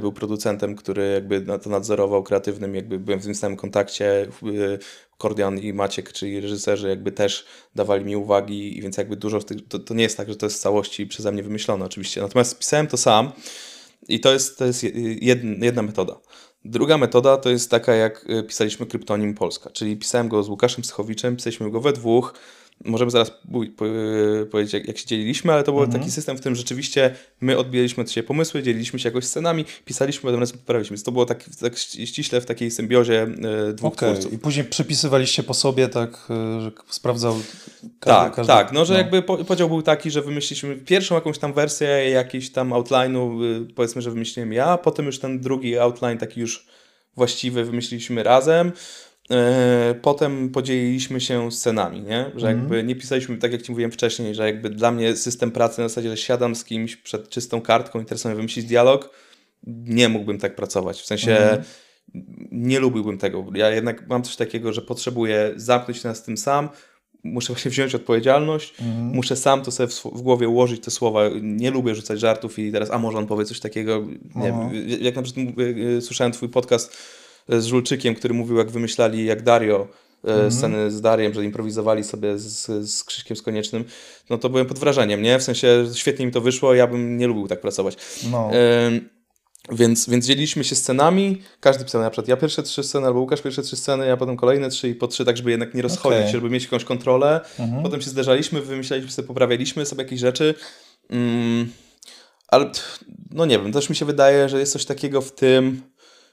był 0.00 0.12
producentem, 0.12 0.76
który 0.76 1.12
jakby 1.12 1.58
to 1.62 1.70
nadzorował 1.70 2.22
kreatywnym, 2.22 2.74
jakby 2.74 2.98
byłem 2.98 3.20
w 3.20 3.24
tym 3.24 3.34
samym 3.34 3.56
kontakcie. 3.56 4.22
e, 4.22 4.28
Kordian 5.18 5.58
i 5.58 5.72
Maciek, 5.72 6.12
czyli 6.12 6.40
reżyserzy, 6.40 6.88
jakby 6.88 7.12
też 7.12 7.46
dawali 7.74 8.04
mi 8.04 8.16
uwagi, 8.16 8.80
więc 8.82 8.96
jakby 8.96 9.16
dużo 9.16 9.40
w 9.40 9.44
tych, 9.44 9.68
to, 9.68 9.78
to 9.78 9.94
nie 9.94 10.02
jest 10.02 10.16
tak, 10.16 10.28
że 10.28 10.36
to 10.36 10.46
jest 10.46 10.56
w 10.56 10.60
całości 10.60 11.06
przeze 11.06 11.32
mnie 11.32 11.42
wymyślone 11.42 11.84
oczywiście. 11.84 12.20
Natomiast 12.20 12.58
pisałem 12.58 12.86
to 12.86 12.96
sam 12.96 13.32
i 14.08 14.20
to 14.20 14.32
jest, 14.32 14.58
to 14.58 14.64
jest 14.64 14.84
jedna, 15.20 15.66
jedna 15.66 15.82
metoda. 15.82 16.16
Druga 16.64 16.98
metoda 16.98 17.36
to 17.36 17.50
jest 17.50 17.70
taka, 17.70 17.94
jak 17.94 18.30
y, 18.30 18.42
pisaliśmy 18.42 18.86
Kryptonim 18.86 19.34
Polska, 19.34 19.70
czyli 19.70 19.96
pisałem 19.96 20.28
go 20.28 20.42
z 20.42 20.48
Łukaszem 20.48 20.82
Psychowiczem, 20.82 21.36
pisaliśmy 21.36 21.70
go 21.70 21.80
we 21.80 21.92
dwóch. 21.92 22.34
Możemy 22.84 23.10
zaraz 23.10 23.28
y, 23.30 24.46
powiedzieć, 24.46 24.74
jak, 24.74 24.88
jak 24.88 24.98
się 24.98 25.06
dzieliliśmy, 25.06 25.52
ale 25.52 25.62
to 25.62 25.72
był 25.72 25.86
taki 25.86 26.10
system, 26.10 26.36
w 26.36 26.40
którym 26.40 26.56
rzeczywiście 26.56 27.14
my 27.40 27.58
odbieraliśmy 27.58 28.02
od 28.02 28.10
siebie 28.10 28.26
pomysły, 28.28 28.62
dzieliliśmy 28.62 28.98
się 28.98 29.08
jakoś 29.08 29.24
scenami, 29.24 29.64
pisaliśmy, 29.84 30.22
potem 30.22 30.40
razem 30.40 30.58
poprawiliśmy. 30.58 30.94
Więc 30.94 31.04
to 31.04 31.12
było 31.12 31.26
tak, 31.26 31.44
tak 31.60 31.78
ściśle 31.78 32.40
w 32.40 32.46
takiej 32.46 32.70
symbiozie 32.70 33.26
y, 33.70 33.72
dwóch 33.74 33.92
Okej, 33.92 34.10
twórców. 34.12 34.32
i 34.32 34.38
później 34.38 34.64
przepisywaliście 34.64 35.42
po 35.42 35.54
sobie, 35.54 35.88
tak, 35.88 36.10
y, 36.58 36.60
że 36.60 36.72
sprawdzał 36.88 37.34
każdy, 38.00 38.24
Tak, 38.24 38.34
każdy, 38.34 38.52
tak. 38.52 38.72
No, 38.72 38.84
że 38.84 38.94
jakby 38.94 39.22
po, 39.22 39.44
podział 39.44 39.68
był 39.68 39.82
taki, 39.82 40.10
że 40.10 40.22
wymyśliliśmy 40.22 40.76
pierwszą 40.76 41.14
jakąś 41.14 41.38
tam 41.38 41.52
wersję 41.52 41.88
jakiejś 42.10 42.50
tam 42.52 42.70
outline'u, 42.70 43.42
y, 43.70 43.74
powiedzmy, 43.74 44.02
że 44.02 44.10
wymyśliłem 44.10 44.52
ja, 44.52 44.78
potem 44.78 45.06
już 45.06 45.18
ten 45.18 45.40
drugi 45.40 45.78
outline 45.78 46.18
taki 46.18 46.40
już 46.40 46.66
właściwy 47.16 47.64
wymyśliliśmy 47.64 48.22
razem. 48.22 48.72
E, 49.30 49.94
Potem 50.02 50.50
podzieliliśmy 50.50 51.20
się 51.20 51.52
scenami, 51.52 52.00
nie? 52.02 52.30
Że 52.36 52.46
jakby 52.46 52.82
nie 52.84 52.96
pisaliśmy, 52.96 53.36
tak 53.36 53.52
jak 53.52 53.62
Ci 53.62 53.72
mówiłem 53.72 53.90
wcześniej, 53.90 54.34
że 54.34 54.46
jakby 54.46 54.70
dla 54.70 54.90
mnie 54.90 55.16
system 55.16 55.50
pracy 55.50 55.80
na 55.80 55.88
zasadzie, 55.88 56.10
że 56.10 56.16
siadam 56.16 56.54
z 56.54 56.64
kimś 56.64 56.96
przed 56.96 57.28
czystą 57.28 57.60
kartką 57.60 58.00
i 58.00 58.04
teraz 58.04 58.20
sobie 58.20 58.34
wymyślić 58.34 58.66
dialog, 58.66 59.10
nie 59.66 60.08
mógłbym 60.08 60.38
tak 60.38 60.56
pracować. 60.56 61.00
W 61.00 61.06
sensie 61.06 61.62
nie 62.50 62.80
lubiłbym 62.80 63.18
tego. 63.18 63.46
Ja 63.54 63.70
jednak 63.70 64.08
mam 64.08 64.22
coś 64.22 64.36
takiego, 64.36 64.72
że 64.72 64.82
potrzebuję 64.82 65.52
zamknąć 65.56 66.00
się 66.02 66.14
z 66.14 66.22
tym 66.22 66.36
sam, 66.36 66.68
muszę 67.24 67.52
właśnie 67.52 67.70
wziąć 67.70 67.94
odpowiedzialność, 67.94 68.74
muszę 69.12 69.36
sam 69.36 69.62
to 69.62 69.70
sobie 69.70 69.86
w, 69.86 69.94
w 69.94 70.22
głowie 70.22 70.48
ułożyć 70.48 70.84
te 70.84 70.90
słowa. 70.90 71.22
Nie 71.42 71.70
lubię 71.70 71.94
rzucać 71.94 72.20
żartów 72.20 72.58
i 72.58 72.72
teraz, 72.72 72.90
a 72.90 72.98
może 72.98 73.18
on 73.18 73.26
powie 73.26 73.44
coś 73.44 73.60
takiego. 73.60 74.06
Nie 74.34 74.46
wiem, 74.46 74.70
jak 75.00 75.16
na 75.16 75.22
przykład 75.22 75.46
y, 75.58 75.62
y, 75.62 76.02
słyszałem 76.02 76.32
twój 76.32 76.48
podcast 76.48 76.96
z 77.48 77.64
Żulczykiem, 77.64 78.14
który 78.14 78.34
mówił, 78.34 78.56
jak 78.56 78.70
wymyślali, 78.70 79.24
jak 79.24 79.42
Dario, 79.42 79.88
y, 80.46 80.50
sceny 80.50 80.90
z 80.90 81.00
Dariem, 81.00 81.34
że 81.34 81.44
improwizowali 81.44 82.04
sobie 82.04 82.38
z, 82.38 82.66
z 82.90 83.04
Krzyśkiem 83.04 83.36
z 83.36 83.42
Koniecznym, 83.42 83.84
no 84.30 84.38
to 84.38 84.48
byłem 84.48 84.66
pod 84.66 84.78
wrażeniem, 84.78 85.22
nie? 85.22 85.38
W 85.38 85.42
sensie 85.42 85.84
świetnie 85.94 86.26
mi 86.26 86.32
to 86.32 86.40
wyszło, 86.40 86.74
ja 86.74 86.86
bym 86.86 87.16
nie 87.16 87.26
lubił 87.26 87.48
tak 87.48 87.60
pracować. 87.60 87.96
No. 88.30 88.50
Ym, 88.86 89.08
więc, 89.72 90.08
więc 90.08 90.26
dzieliliśmy 90.26 90.64
się 90.64 90.74
scenami, 90.74 91.42
każdy 91.60 91.84
pisał 91.84 92.00
na 92.00 92.10
przykład 92.10 92.28
ja 92.28 92.36
pierwsze 92.36 92.62
trzy 92.62 92.82
sceny, 92.82 93.06
albo 93.06 93.20
Łukasz 93.20 93.42
pierwsze 93.42 93.62
trzy 93.62 93.76
sceny, 93.76 94.06
ja 94.06 94.16
potem 94.16 94.36
kolejne 94.36 94.68
trzy 94.68 94.88
i 94.88 94.94
po 94.94 95.08
trzy, 95.08 95.24
tak 95.24 95.36
żeby 95.36 95.50
jednak 95.50 95.74
nie 95.74 95.82
rozchodzić 95.82 96.26
się, 96.26 96.32
żeby 96.32 96.50
mieć 96.50 96.62
jakąś 96.62 96.84
kontrolę. 96.84 97.40
Potem 97.82 98.00
się 98.00 98.10
zderzaliśmy, 98.10 98.60
wymyślaliśmy 98.60 99.10
sobie, 99.10 99.28
poprawialiśmy 99.28 99.86
sobie 99.86 100.02
jakieś 100.02 100.20
rzeczy. 100.20 100.54
Ym, 101.12 101.72
ale 102.48 102.70
no 103.30 103.46
nie 103.46 103.58
wiem, 103.58 103.72
też 103.72 103.90
mi 103.90 103.96
się 103.96 104.04
wydaje, 104.04 104.48
że 104.48 104.58
jest 104.60 104.72
coś 104.72 104.84
takiego 104.84 105.20
w 105.20 105.32
tym, 105.32 105.82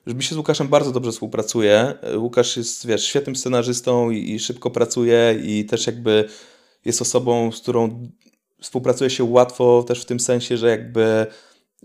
że 0.10 0.15
mi 0.15 0.23
się 0.23 0.36
z 0.36 0.38
Łukaszem 0.38 0.68
bardzo 0.68 0.91
dobrze 0.91 1.11
współpracuje. 1.11 1.94
Łukasz 2.18 2.57
jest, 2.57 2.88
wiesz, 2.88 3.06
świetnym 3.06 3.36
scenarzystą 3.36 4.10
i, 4.10 4.31
i 4.31 4.40
szybko 4.40 4.72
pracuje 4.72 5.40
i 5.44 5.65
też 5.65 5.88
jakby 5.88 6.30
jest 6.86 7.02
osobą, 7.02 7.52
z 7.52 7.60
którą 7.60 8.07
współpracuje 8.61 9.10
się 9.10 9.23
łatwo 9.23 9.84
też 9.88 10.02
w 10.02 10.06
tym 10.06 10.19
sensie, 10.19 10.57
że 10.57 10.69
jakby 10.69 11.27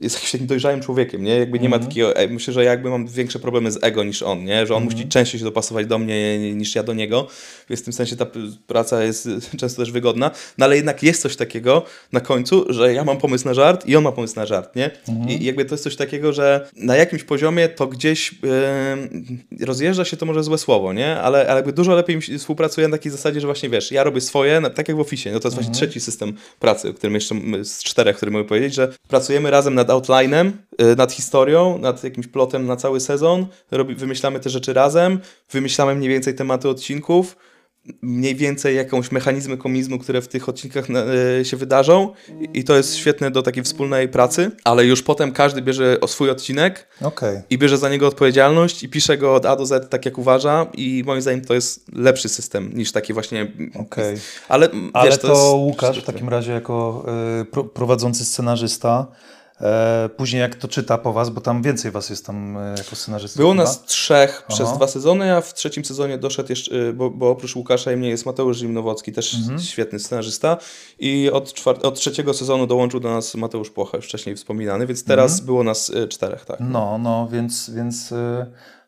jest 0.01 0.17
jakimś 0.17 0.33
takim 0.33 0.47
dojrzałym 0.47 0.81
człowiekiem, 0.81 1.25
nie? 1.25 1.39
Jakby 1.39 1.59
nie 1.59 1.69
ma 1.69 1.79
takiego, 1.79 2.17
e, 2.17 2.29
myślę, 2.29 2.55
że 2.55 2.65
jakby 2.65 2.91
mam 2.91 3.07
większe 3.07 3.39
problemy 3.39 3.71
z 3.71 3.85
ego 3.85 4.05
niż 4.05 4.23
on, 4.23 4.45
nie? 4.45 4.67
Że 4.67 4.75
on 4.75 4.85
musi 4.85 5.09
częściej 5.09 5.39
się 5.39 5.45
dopasować 5.45 5.87
do 5.87 5.99
mnie 5.99 6.39
niż 6.55 6.75
ja 6.75 6.83
do 6.83 6.95
niego, 6.95 7.29
więc 7.69 7.81
w 7.81 7.85
tym 7.85 7.93
sensie 7.93 8.17
ta 8.17 8.27
praca 8.67 9.03
jest 9.03 9.29
często 9.61 9.83
też 9.83 9.93
wygodna, 9.93 10.31
no 10.59 10.65
ale 10.65 10.77
jednak 10.77 11.03
jest 11.03 11.23
coś 11.23 11.37
takiego 11.37 11.85
na 12.13 12.21
końcu, 12.21 12.65
że 12.69 12.95
ja 12.95 13.05
mam 13.05 13.19
pomysł 13.19 13.45
na 13.45 13.55
żart 13.55 13.87
i 13.87 13.97
on 13.97 14.05
ma 14.05 14.13
pomysł 14.13 14.37
na 14.37 14.47
żart, 14.47 14.77
nie? 14.77 14.91
I 15.29 15.45
jakby 15.45 15.65
to 15.65 15.75
jest 15.75 15.85
coś 15.85 15.97
takiego, 15.97 16.33
że 16.33 16.69
na 16.77 16.97
jakimś 16.97 17.25
poziomie 17.25 17.69
to 17.69 17.87
gdzieś 17.87 18.35
yy, 19.51 19.67
rozjeżdża 19.67 20.05
się 20.05 20.17
to 20.17 20.27
może 20.27 20.43
złe 20.43 20.59
słowo, 20.59 20.93
nie? 20.93 21.21
Ale, 21.21 21.47
ale 21.49 21.57
jakby 21.57 21.73
dużo 21.73 21.95
lepiej 21.95 22.17
mi 22.17 22.23
współpracuje 22.39 22.89
na 22.89 22.97
takiej 22.97 23.13
zasadzie, 23.13 23.41
że 23.41 23.47
właśnie 23.47 23.69
wiesz, 23.69 23.93
ja 23.93 24.05
robię 24.05 24.21
swoje, 24.21 24.61
na, 24.61 24.71
tak 24.71 24.89
jak 24.89 24.97
w 24.97 25.01
Office, 25.01 25.33
no 25.33 25.41
to 25.41 25.49
jest 25.49 25.57
właśnie 25.57 25.75
trzeci 25.75 26.01
system 26.01 26.33
pracy, 26.61 26.89
o 26.89 26.95
którym 26.95 27.15
jeszcze 27.15 27.35
z 27.63 27.83
czterech, 27.83 28.17
który 28.17 28.31
mogę 28.31 28.45
powiedzieć, 28.45 28.75
że 28.75 28.93
pracujemy 29.09 29.51
razem 29.51 29.75
nad 29.85 29.91
outlinem, 29.91 30.59
y, 30.83 30.97
nad 30.97 31.13
historią, 31.13 31.79
nad 31.79 32.05
jakimś 32.05 32.27
plotem 32.27 32.67
na 32.67 32.77
cały 32.77 33.01
sezon, 33.01 33.47
robi, 33.71 33.95
wymyślamy 33.95 34.41
te 34.41 34.51
rzeczy 34.51 34.73
razem, 34.73 35.21
wymyślamy 35.51 35.95
mniej 35.95 36.09
więcej 36.09 36.35
tematy 36.35 36.69
odcinków, 36.69 37.37
mniej 38.03 38.35
więcej 38.35 38.77
jakąś 38.77 39.13
mechanizmy 39.13 39.57
komizmu, 39.57 39.99
które 39.99 40.23
w 40.23 40.29
tych 40.29 40.49
odcinkach 40.49 40.85
y, 41.41 41.45
się 41.45 41.57
wydarzą 41.57 42.13
I, 42.55 42.65
to 42.65 42.77
jest 42.77 42.97
świetne 42.97 43.31
do 43.31 43.43
takiej 43.43 43.63
wspólnej 43.63 44.09
pracy, 44.09 44.51
ale 44.65 44.85
już 44.85 45.03
potem 45.03 45.33
każdy 45.33 45.63
bierze 45.63 46.01
o 46.01 46.09
swój 46.09 46.31
odcinek 46.31 46.89
Okej. 47.03 47.43
i 47.51 47.59
bierze 47.59 47.79
za 47.79 47.89
niego 47.89 48.09
odpowiedzialność 48.09 48.83
i 48.83 48.89
pisze 48.89 49.19
go 49.19 49.35
od 49.35 49.47
A 49.47 49.57
do 49.57 49.67
Z 49.67 49.91
tak 49.91 50.05
jak 50.05 50.19
uważa 50.19 50.67
i 50.75 51.03
moim 51.07 51.23
zdaniem 51.23 51.45
to 51.45 51.55
jest 51.55 51.85
lepszy 51.93 52.29
system 52.29 52.71
niż 52.75 52.93
taki 52.93 53.13
właśnie... 53.13 53.53
Okej. 53.75 54.17
Ale, 54.49 54.69
Ale 54.93 55.11
wiesz, 55.11 55.19
to, 55.19 55.29
jest... 55.29 55.43
Łukasz 55.55 56.01
w 56.01 56.05
takim 56.05 56.29
razie 56.29 56.53
jako 56.53 57.07
y, 57.41 57.45
pro, 57.45 57.65
prowadzący 57.65 58.25
scenarzysta, 58.25 59.07
później 60.17 60.41
jak 60.43 60.55
to 60.55 60.69
czyta 60.69 60.99
po 60.99 61.13
was, 61.13 61.31
bo 61.31 61.41
tam 61.41 61.63
więcej 61.63 61.91
was 61.91 62.11
jest 62.11 62.27
tam 62.27 62.57
e, 62.57 62.75
jako 62.79 62.97
scenarzystów. 62.97 63.39
Było 63.39 63.53
chyba? 63.53 63.63
nas 63.65 63.85
trzech 63.85 64.45
przez 64.49 64.69
Aha. 64.69 64.77
dwa 64.77 64.87
sezony, 64.89 65.37
a 65.37 65.41
w 65.41 65.55
trzecim 65.55 65.85
sezonie 65.85 66.19
doszedł 66.19 66.49
jeszcze, 66.53 66.75
y, 66.75 66.93
bo, 66.93 67.11
bo 67.11 67.31
oprócz 67.31 67.57
Łukasza 67.57 67.93
i 67.93 67.97
mnie 67.97 68.09
jest 68.09 68.27
Mateusz 68.27 68.57
Zimnowocki, 68.59 69.13
też 69.13 69.35
Mhm. 69.35 69.59
świetny 69.61 69.99
scenarzysta 69.99 70.57
i 70.99 71.31
od, 71.33 71.53
czwar- 71.55 71.87
od 71.87 71.95
trzeciego 71.95 72.35
sezonu 72.35 72.67
dołączył 72.67 73.01
do 73.01 73.11
nas 73.11 73.35
Mateusz 73.35 73.71
Płocha, 73.71 73.97
już 73.97 74.07
wcześniej 74.07 74.37
wspominany, 74.37 74.87
więc 74.87 75.05
teraz 75.05 75.31
Mhm. 75.33 75.47
było 75.47 75.65
nas 75.65 75.93
czterech, 76.09 76.45
tak. 76.45 76.57
No, 76.61 76.99
no, 76.99 77.29
więc, 77.33 77.71
więc, 77.71 78.11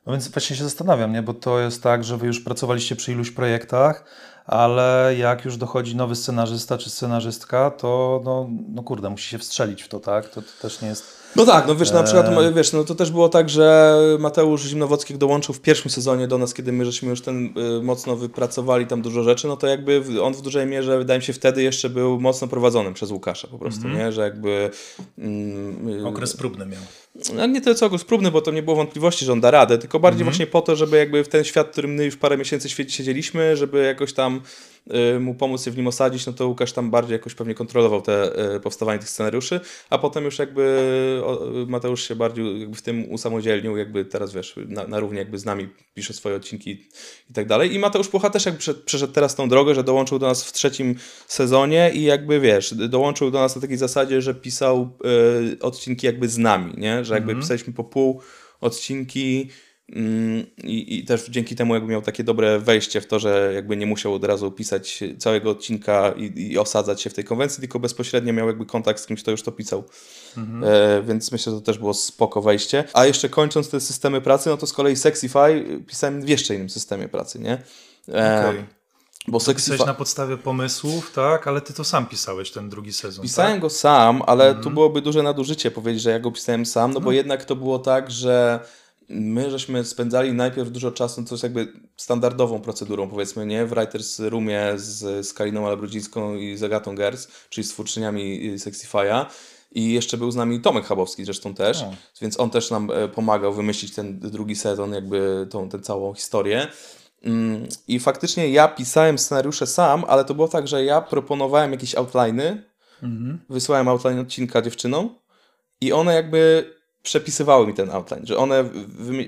no 0.06 0.12
więc 0.12 0.28
właśnie 0.28 0.56
się 0.56 0.64
zastanawiam, 0.64 1.12
nie? 1.12 1.22
bo 1.22 1.34
to 1.34 1.60
jest 1.60 1.82
tak, 1.82 2.04
że 2.04 2.16
wy 2.16 2.26
już 2.26 2.40
pracowaliście 2.40 2.96
przy 2.96 3.12
iluś 3.12 3.30
projektach, 3.30 4.04
ale 4.46 5.14
jak 5.18 5.44
już 5.44 5.56
dochodzi 5.56 5.96
nowy 5.96 6.16
scenarzysta 6.16 6.78
czy 6.78 6.90
scenarzystka, 6.90 7.70
to 7.70 8.20
no, 8.24 8.48
no 8.74 8.82
kurde, 8.82 9.10
musi 9.10 9.28
się 9.28 9.38
wstrzelić 9.38 9.82
w 9.82 9.88
to, 9.88 10.00
tak? 10.00 10.28
To, 10.28 10.42
to 10.42 10.48
też 10.62 10.82
nie 10.82 10.88
jest... 10.88 11.26
No 11.36 11.46
tak, 11.46 11.66
no 11.68 11.76
wiesz, 11.76 11.90
na 11.90 12.02
przykład, 12.02 12.26
Eee. 12.28 12.54
wiesz, 12.54 12.72
no 12.72 12.84
to 12.84 12.94
też 12.94 13.10
było 13.10 13.28
tak, 13.28 13.48
że 13.50 13.96
Mateusz 14.18 14.62
Zimnowocki 14.62 15.12
jak 15.12 15.20
dołączył 15.20 15.54
w 15.54 15.60
pierwszym 15.60 15.90
sezonie 15.90 16.28
do 16.28 16.38
nas, 16.38 16.54
kiedy 16.54 16.72
my 16.72 16.84
żeśmy 16.84 17.10
już 17.10 17.20
ten 17.20 17.46
y, 17.78 17.82
mocno 17.82 18.16
wypracowali 18.16 18.86
tam 18.86 19.02
dużo 19.02 19.22
rzeczy, 19.22 19.48
no 19.48 19.56
to 19.56 19.66
jakby 19.66 20.02
on 20.22 20.34
w 20.34 20.42
dużej 20.42 20.66
mierze, 20.66 20.98
wydaje 20.98 21.18
mi 21.18 21.24
się, 21.24 21.32
wtedy 21.32 21.62
jeszcze 21.62 21.90
był 21.90 22.20
mocno 22.20 22.48
prowadzony 22.48 22.92
przez 22.92 23.10
Łukasza 23.10 23.48
po 23.48 23.58
prostu, 23.58 23.88
nie? 23.88 24.12
Że 24.12 24.20
jakby... 24.22 24.70
Mm, 25.18 25.88
y, 25.88 26.06
Okres 26.06 26.36
próbny 26.36 26.66
miał. 26.66 26.82
No 27.34 27.46
nie 27.46 27.60
tyle 27.60 27.74
co 27.74 27.86
okres 27.86 28.04
próbny, 28.04 28.30
bo 28.30 28.40
to 28.40 28.50
nie 28.50 28.62
było 28.62 28.76
wątpliwości, 28.76 29.24
że 29.24 29.32
on 29.32 29.40
da 29.40 29.50
radę, 29.50 29.78
tylko 29.78 30.00
bardziej 30.00 30.24
właśnie 30.24 30.46
po 30.46 30.62
to, 30.62 30.76
żeby 30.76 30.96
jakby 30.96 31.24
w 31.24 31.28
ten 31.28 31.44
świat, 31.44 31.66
w 31.66 31.70
którym 31.70 31.94
my 31.94 32.04
już 32.04 32.16
parę 32.16 32.36
miesięcy 32.36 32.68
siedzieliśmy, 32.68 33.56
żeby 33.56 33.84
jakoś 33.84 34.12
tam 34.12 34.40
y, 35.16 35.20
mu 35.20 35.34
pomóc 35.34 35.64
się 35.64 35.70
w 35.70 35.76
nim 35.76 35.86
osadzić, 35.86 36.26
no 36.26 36.32
to 36.32 36.48
Łukasz 36.48 36.72
tam 36.72 36.90
bardziej 36.90 37.12
jakoś 37.12 37.34
pewnie 37.34 37.54
kontrolował 37.54 38.02
te 38.02 38.32
y, 38.56 38.60
powstawanie 38.60 38.98
tych 38.98 39.08
scenariuszy, 39.08 39.60
a 39.90 39.98
potem 39.98 40.24
już 40.24 40.38
jakby 40.38 41.20
o, 41.24 41.40
Mateusz 41.66 42.08
się 42.08 42.16
bardziej 42.16 42.60
jakby 42.60 42.76
w 42.76 42.82
tym 42.82 43.12
usamodzielnił, 43.12 43.76
jakby 43.76 44.04
teraz 44.04 44.32
wiesz, 44.32 44.54
na, 44.68 44.86
na 44.86 45.00
równi 45.00 45.18
jakby 45.18 45.38
z 45.38 45.44
nami 45.44 45.68
pisze 45.94 46.12
swoje 46.12 46.36
odcinki 46.36 46.70
i 47.30 47.34
tak 47.34 47.46
dalej. 47.46 47.74
I 47.74 47.78
Mateusz 47.78 48.08
Pucha 48.08 48.30
też 48.30 48.46
jakby 48.46 48.58
przeszedł, 48.58 48.84
przeszedł 48.84 49.12
teraz 49.12 49.34
tą 49.34 49.48
drogę, 49.48 49.74
że 49.74 49.84
dołączył 49.84 50.18
do 50.18 50.26
nas 50.26 50.44
w 50.44 50.52
trzecim 50.52 50.94
sezonie 51.26 51.90
i 51.94 52.02
jakby 52.02 52.40
wiesz, 52.40 52.74
dołączył 52.74 53.30
do 53.30 53.38
nas 53.38 53.56
na 53.56 53.62
takiej 53.62 53.76
zasadzie, 53.76 54.22
że 54.22 54.34
pisał 54.34 54.90
y, 55.52 55.58
odcinki 55.60 56.06
jakby 56.06 56.28
z 56.28 56.38
nami, 56.38 56.74
nie? 56.76 57.04
Że 57.06 57.14
jakby 57.14 57.36
pisaliśmy 57.36 57.72
po 57.72 57.84
pół 57.84 58.20
odcinki 58.60 59.50
mm, 59.92 60.46
i, 60.64 60.98
i 60.98 61.04
też 61.04 61.28
dzięki 61.28 61.56
temu 61.56 61.74
jakby 61.74 61.92
miał 61.92 62.02
takie 62.02 62.24
dobre 62.24 62.58
wejście 62.58 63.00
w 63.00 63.06
to, 63.06 63.18
że 63.18 63.52
jakby 63.54 63.76
nie 63.76 63.86
musiał 63.86 64.14
od 64.14 64.24
razu 64.24 64.50
pisać 64.50 65.04
całego 65.18 65.50
odcinka 65.50 66.14
i, 66.16 66.52
i 66.52 66.58
osadzać 66.58 67.02
się 67.02 67.10
w 67.10 67.14
tej 67.14 67.24
konwencji, 67.24 67.60
tylko 67.60 67.78
bezpośrednio 67.78 68.32
miał 68.32 68.46
jakby 68.46 68.66
kontakt 68.66 69.00
z 69.00 69.06
kimś, 69.06 69.22
kto 69.22 69.30
już 69.30 69.42
to 69.42 69.52
pisał. 69.52 69.84
E, 70.64 71.02
więc 71.02 71.32
myślę, 71.32 71.52
że 71.52 71.58
to 71.58 71.64
też 71.64 71.78
było 71.78 71.94
spoko 71.94 72.42
wejście. 72.42 72.84
A 72.92 73.06
jeszcze 73.06 73.28
kończąc 73.28 73.70
te 73.70 73.80
systemy 73.80 74.20
pracy, 74.20 74.50
no 74.50 74.56
to 74.56 74.66
z 74.66 74.72
kolei 74.72 74.96
Sexify 74.96 75.64
pisałem 75.86 76.22
w 76.22 76.28
jeszcze 76.28 76.54
innym 76.54 76.70
systemie 76.70 77.08
pracy, 77.08 77.38
nie? 77.38 77.62
E, 78.08 78.48
Okej. 78.48 78.75
Bo 79.28 79.38
Pisałeś 79.38 79.62
Sexify... 79.62 79.86
na 79.86 79.94
podstawie 79.94 80.36
pomysłów, 80.36 81.12
tak? 81.12 81.46
Ale 81.46 81.60
ty 81.60 81.72
to 81.72 81.84
sam 81.84 82.06
pisałeś, 82.06 82.50
ten 82.50 82.68
drugi 82.68 82.92
sezon. 82.92 83.22
Pisałem 83.22 83.52
tak? 83.52 83.60
go 83.60 83.70
sam, 83.70 84.22
ale 84.26 84.44
Mhm. 84.46 84.64
tu 84.64 84.70
byłoby 84.70 85.02
duże 85.02 85.22
nadużycie 85.22 85.70
powiedzieć, 85.70 86.02
że 86.02 86.10
ja 86.10 86.18
go 86.20 86.32
pisałem 86.32 86.66
sam, 86.66 86.92
no 86.92 87.00
bo 87.00 87.12
jednak 87.12 87.44
to 87.44 87.56
było 87.56 87.78
tak, 87.78 88.10
że 88.10 88.60
my 89.08 89.50
żeśmy 89.50 89.84
spędzali 89.84 90.32
najpierw 90.32 90.70
dużo 90.70 90.90
czasu, 90.92 91.20
no 91.20 91.26
to 91.28 91.34
jest 91.34 91.42
jakby 91.42 91.72
standardową 91.96 92.60
procedurą, 92.60 93.08
powiedzmy, 93.08 93.46
nie? 93.46 93.66
W 93.66 93.70
Writers 93.70 94.18
Roomie 94.20 94.72
z, 94.76 95.26
z 95.26 95.32
Kaliną 95.32 95.66
Alabrudzińską 95.66 96.34
i 96.36 96.56
z 96.56 96.62
Agatą 96.62 96.94
Gers, 96.94 97.28
czyli 97.50 97.64
z 97.66 97.70
twórczyniami 97.70 98.50
y, 98.54 98.56
Sexify'a. 98.58 99.26
I 99.72 99.92
jeszcze 99.92 100.16
był 100.16 100.30
z 100.30 100.36
nami 100.36 100.60
Tomek 100.60 100.84
Chabowski 100.84 101.24
zresztą 101.24 101.54
też, 101.54 101.84
więc 102.22 102.40
on 102.40 102.50
też 102.50 102.70
nam 102.70 102.90
e, 102.90 103.08
pomagał 103.08 103.52
wymyślić 103.54 103.94
ten 103.94 104.18
drugi 104.18 104.56
sezon, 104.56 104.92
jakby 104.94 105.46
tą, 105.50 105.68
tę 105.68 105.78
całą 105.80 106.14
historię. 106.14 106.66
Mm, 107.24 107.66
I 107.88 108.00
faktycznie 108.00 108.48
ja 108.50 108.68
pisałem 108.68 109.18
scenariusze 109.18 109.66
sam, 109.66 110.04
ale 110.08 110.24
to 110.24 110.34
było 110.34 110.48
tak, 110.48 110.68
że 110.68 110.84
ja 110.84 111.00
proponowałem 111.00 111.72
jakieś 111.72 111.94
outliny, 111.94 112.62
Mhm. 113.02 113.38
wysłałem 113.50 113.88
outline 113.88 114.18
odcinka 114.18 114.62
dziewczynom 114.62 115.18
i 115.80 115.92
one 115.92 116.14
jakby 116.14 116.70
przepisywały 117.02 117.66
mi 117.66 117.74
ten 117.74 117.90
outline, 117.90 118.26
że 118.26 118.36
one 118.36 118.64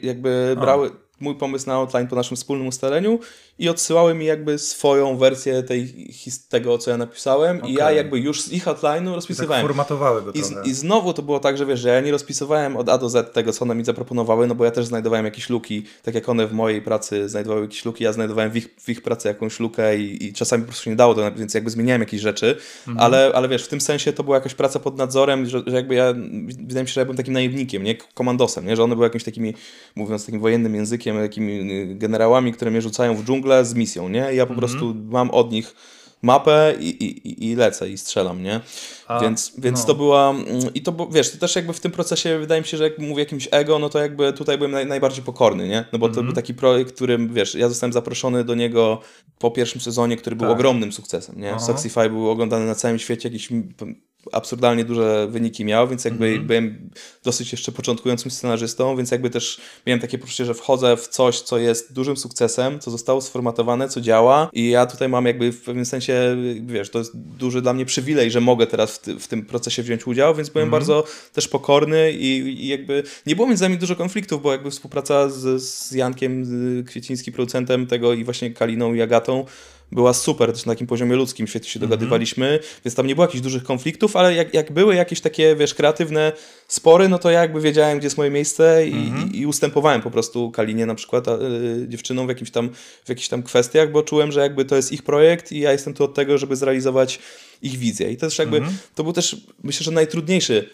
jakby 0.03 0.55
A. 0.59 0.61
brały 0.61 0.91
mój 1.21 1.35
pomysł 1.35 1.67
na 1.67 1.75
outline 1.75 2.09
po 2.09 2.17
naszym 2.17 2.37
wspólnym 2.37 2.67
ustaleniu 2.67 3.19
i 3.59 3.69
odsyłały 3.69 4.15
mi 4.15 4.25
jakby 4.27 4.59
swoją 4.59 5.17
wersję 5.17 5.63
tej, 5.63 6.09
tego, 6.49 6.79
co 6.79 6.91
ja 6.91 6.97
napisałem. 6.97 7.63
I 7.67 7.73
ja 7.73 7.93
jakby 7.93 8.19
już 8.19 8.43
z 8.43 8.53
ich 8.53 8.67
ouline'u 8.67 9.03
I 9.03 9.07
tak 9.07 9.15
rozpisywałem. 9.15 9.63
formatowały 9.67 10.23
go 10.23 10.33
I, 10.33 10.43
z, 10.43 10.67
I 10.67 10.75
znowu 10.75 11.13
to 11.13 11.23
było 11.23 11.41
tak, 11.41 11.59
że 11.59 11.67
wiesz, 11.67 11.81
że 11.81 11.89
ja 11.89 12.01
nie 12.01 12.11
rozpisywałem 12.11 12.77
od 12.77 12.89
A 12.89 12.99
do 12.99 13.09
Z 13.09 13.35
tego, 13.35 13.53
co 13.53 13.65
one 13.65 13.75
mi 13.75 13.85
zaproponowały, 13.85 14.47
no 14.47 14.55
bo 14.55 14.65
ja 14.65 14.71
też 14.71 14.87
znajdowałem 14.87 15.25
jakieś 15.25 15.51
luki, 15.51 15.85
tak 16.03 16.15
jak 16.15 16.29
one 16.29 16.47
w 16.47 16.53
mojej 16.53 16.83
pracy 16.83 17.29
znajdowały 17.29 17.63
jakieś 17.63 17.85
luki, 17.85 18.05
ja 18.05 18.13
znajdowałem 18.13 18.51
w 18.51 18.57
ich, 18.57 18.69
w 18.81 18.89
ich 18.89 19.03
pracy 19.03 19.29
jakąś 19.29 19.61
lukę 19.61 19.99
i, 19.99 20.27
i 20.27 20.33
czasami 20.33 20.63
po 20.63 20.67
prostu 20.67 20.85
się 20.85 20.91
nie 20.91 20.97
dało, 20.97 21.15
to, 21.15 21.33
więc 21.33 21.55
jakby 21.55 21.71
zmieniałem 21.71 22.03
jakieś 22.03 22.21
rzeczy, 22.21 22.57
Mhm. 22.89 22.99
ale, 23.07 23.31
ale 23.35 23.49
wiesz, 23.49 23.65
w 23.65 23.69
tym 23.69 23.81
sensie 23.81 24.13
to 24.13 24.25
była 24.25 24.37
jakaś 24.37 24.55
praca 24.55 24.79
pod 24.79 24.97
nadzorem, 24.99 25.47
że, 25.47 25.63
że 25.67 25.77
jakby 25.77 25.95
ja, 25.95 26.15
wydaje 26.59 26.83
mi 26.83 26.89
się, 26.89 26.95
że 26.95 27.01
ja 27.01 27.05
byłem 27.05 27.17
takim 27.17 27.35
naiwnikiem, 27.35 27.83
nie, 27.83 27.95
komandosem, 28.15 28.67
nie, 28.67 28.77
że 28.77 28.85
one 28.85 28.95
były 28.95 29.07
jakimiś 29.07 29.25
takimi, 29.25 29.55
mówiąc 29.97 30.27
takim 30.27 30.41
wojennym 30.41 30.75
językiem, 30.75 31.17
takimi 31.17 31.73
y, 31.93 31.95
generałami, 31.95 32.53
które 32.53 32.71
mnie 32.71 32.83
rzucają 32.83 33.15
w 33.15 33.25
dżunglę 33.25 33.48
z 33.65 33.75
misją, 33.75 34.09
nie, 34.09 34.19
ja 34.19 34.47
po 34.47 34.55
Mhm. 34.55 34.59
prostu 34.59 34.95
mam 35.09 35.31
od 35.31 35.53
nich 35.53 35.75
mapę 36.23 36.75
i, 36.81 36.89
i, 36.89 37.51
i- 37.51 37.57
lecę 37.57 37.91
i 37.91 37.99
strzelam, 37.99 38.43
nie? 38.43 38.61
A, 39.09 39.21
więc 39.21 39.53
więc 39.59 39.81
no. 39.81 39.87
to 39.87 39.95
była. 39.95 40.31
mm, 40.31 40.47
I 40.75 40.83
to 40.83 41.09
wiesz, 41.13 41.31
to 41.33 41.39
też 41.39 41.57
jakby 41.57 41.73
w 41.73 41.81
tym 41.81 41.93
procesie 41.93 42.39
wydaje 42.39 42.61
mi 42.61 42.67
się, 42.67 42.77
że 42.77 42.85
jak 42.85 42.99
mówię 42.99 43.23
jakimś 43.23 43.49
ego, 43.51 43.79
no 43.79 43.89
to 43.89 43.99
jakby 43.99 44.33
tutaj 44.33 44.57
byłem 44.59 44.71
naj, 44.71 44.87
najbardziej 44.87 45.25
pokorny, 45.25 45.69
nie? 45.69 45.85
No 45.93 45.99
bo 45.99 46.07
Mhm. 46.07 46.15
to 46.15 46.23
był 46.23 46.33
taki 46.33 46.55
projekt, 46.55 46.95
którym, 46.95 47.35
wiesz, 47.35 47.55
ja 47.55 47.69
zostałem 47.69 47.93
zaproszony 47.93 48.45
do 48.45 48.55
niego 48.55 49.01
po 49.39 49.51
pierwszym 49.51 49.81
sezonie, 49.81 50.17
który 50.17 50.37
był 50.37 50.47
Tak. 50.49 50.55
ogromnym 50.57 50.93
sukcesem, 50.93 51.41
nie? 51.41 51.51
Aha. 51.51 51.59
Był 52.11 52.31
oglądany 52.31 52.67
na 52.67 52.75
całym 52.75 52.99
świecie, 52.99 53.31
p- 53.77 53.87
absurdalnie 54.33 54.85
duże 54.85 55.27
wyniki 55.31 55.65
miał, 55.65 55.89
więc 55.89 56.05
jakby 56.05 56.27
Mhm. 56.27 56.47
byłem 56.47 56.91
dosyć 57.25 57.53
jeszcze 57.53 57.73
początkującym 57.73 58.31
scenarzystą, 58.31 58.97
więc 58.97 59.11
jakby 59.11 59.31
też 59.31 59.61
miałem 59.87 60.01
takie 60.01 60.19
poczucie, 60.19 60.45
że 60.45 60.55
wchodzę 60.55 60.97
w 60.97 61.09
coś, 61.09 61.41
co 61.41 61.59
jest 61.59 61.93
dużym 61.93 62.17
sukcesem, 62.17 62.81
co 62.81 62.91
zostało 62.91 63.21
sformatowane, 63.21 63.89
co 63.89 64.01
działa 64.01 64.51
i 64.53 64.71
ja 64.71 64.87
tutaj 64.87 65.09
mam 65.09 65.27
jakby 65.27 65.53
w 65.53 65.63
pewnym 65.63 65.85
sensie, 65.87 66.37
wiesz, 66.67 66.91
to 66.91 66.99
jest 66.99 67.13
duży 67.17 67.63
dla 67.63 67.73
mnie 67.75 67.85
przywilej, 67.87 68.31
że 68.31 68.41
mogę 68.41 68.67
teraz 68.67 68.95
w, 68.95 68.99
ty, 68.99 69.19
w 69.19 69.29
tym 69.29 69.45
procesie 69.45 69.83
wziąć 69.83 70.07
udział, 70.07 70.35
więc 70.35 70.49
byłem 70.49 70.69
Mhm. 70.69 70.81
bardzo 70.81 71.05
też 71.33 71.49
pokorny 71.49 72.13
i, 72.13 72.27
i 72.65 72.69
jakby 72.69 73.03
nie 73.27 73.37
było 73.37 73.49
między 73.49 73.63
nami 73.65 73.79
dużo 73.79 73.97
konfliktów, 73.97 74.43
bo 74.43 74.53
jakby 74.53 74.71
współpraca 74.71 75.29
z, 75.29 75.63
z 75.63 75.93
Jankiem 75.93 76.45
z 76.45 76.87
Kwiecińskim, 76.89 77.35
producentem 77.35 77.87
tego 77.87 78.13
i 78.13 78.25
właśnie 78.25 78.51
Kaliną 78.51 78.95
i 78.95 79.03
Agatą 79.03 79.45
była 79.93 80.13
super, 80.15 80.53
też 80.53 80.67
na 80.67 80.73
takim 80.73 80.87
poziomie 80.87 81.17
ludzkim 81.17 81.47
świetnie 81.47 81.71
się 81.71 81.81
dogadywaliśmy, 81.81 82.59
więc 82.85 82.95
tam 82.95 83.07
nie 83.07 83.15
było 83.15 83.25
jakichś 83.25 83.43
dużych 83.43 83.65
konfliktów, 83.65 84.17
ale 84.17 84.35
jak, 84.35 84.55
jak 84.55 84.73
były 84.73 84.95
jakieś 84.95 85.21
takie, 85.21 85.57
wiesz, 85.57 85.75
kreatywne 85.75 86.33
spory, 86.69 87.09
no 87.09 87.19
to 87.19 87.31
ja 87.31 87.41
jakby 87.41 87.61
wiedziałem, 87.61 87.99
gdzie 87.99 88.07
jest 88.07 88.19
moje 88.19 88.31
miejsce 88.31 88.89
i, 88.89 89.13
i, 89.33 89.41
i 89.41 89.47
ustępowałem 89.47 90.03
po 90.03 90.11
prostu 90.11 90.51
Kalinie 90.51 90.87
na 90.87 90.95
przykład, 90.95 91.29
a, 91.29 91.35
y, 91.35 91.87
dziewczynom 91.89 92.27
w, 92.27 92.29
jakimś 92.29 92.51
tam, 92.51 92.71
w 93.05 93.09
jakichś 93.09 93.29
tam 93.29 93.43
kwestiach, 93.43 93.93
bo 93.93 94.03
czułem, 94.03 94.33
że 94.33 94.41
jakby 94.41 94.65
to 94.65 94.77
jest 94.77 94.93
ich 94.93 95.03
projekt 95.03 95.53
i 95.53 95.61
ja 95.61 95.73
jestem 95.73 95.95
tu 95.95 96.05
od 96.05 96.15
tego, 96.15 96.39
żeby 96.39 96.57
zrealizować 96.57 97.19
ich 97.63 97.77
wizję. 97.77 98.13
I 98.13 98.17
to 98.17 98.27
też 98.27 98.39
jakby, 98.39 98.63
to 98.95 99.05
był 99.05 99.13
też, 99.13 99.37
myślę, 99.63 99.85
że 99.85 99.91
najtrudniejszy 99.91 100.71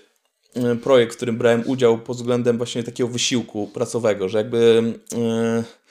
y, 0.56 0.76
projekt, 0.76 1.12
w 1.12 1.16
którym 1.16 1.38
brałem 1.38 1.62
udział 1.66 1.98
pod 1.98 2.16
względem 2.16 2.58
właśnie 2.58 2.82
takiego 2.82 3.08
wysiłku 3.08 3.66
pracowego, 3.66 4.28
że 4.28 4.38
jakby... 4.38 4.82
y, 5.12 5.83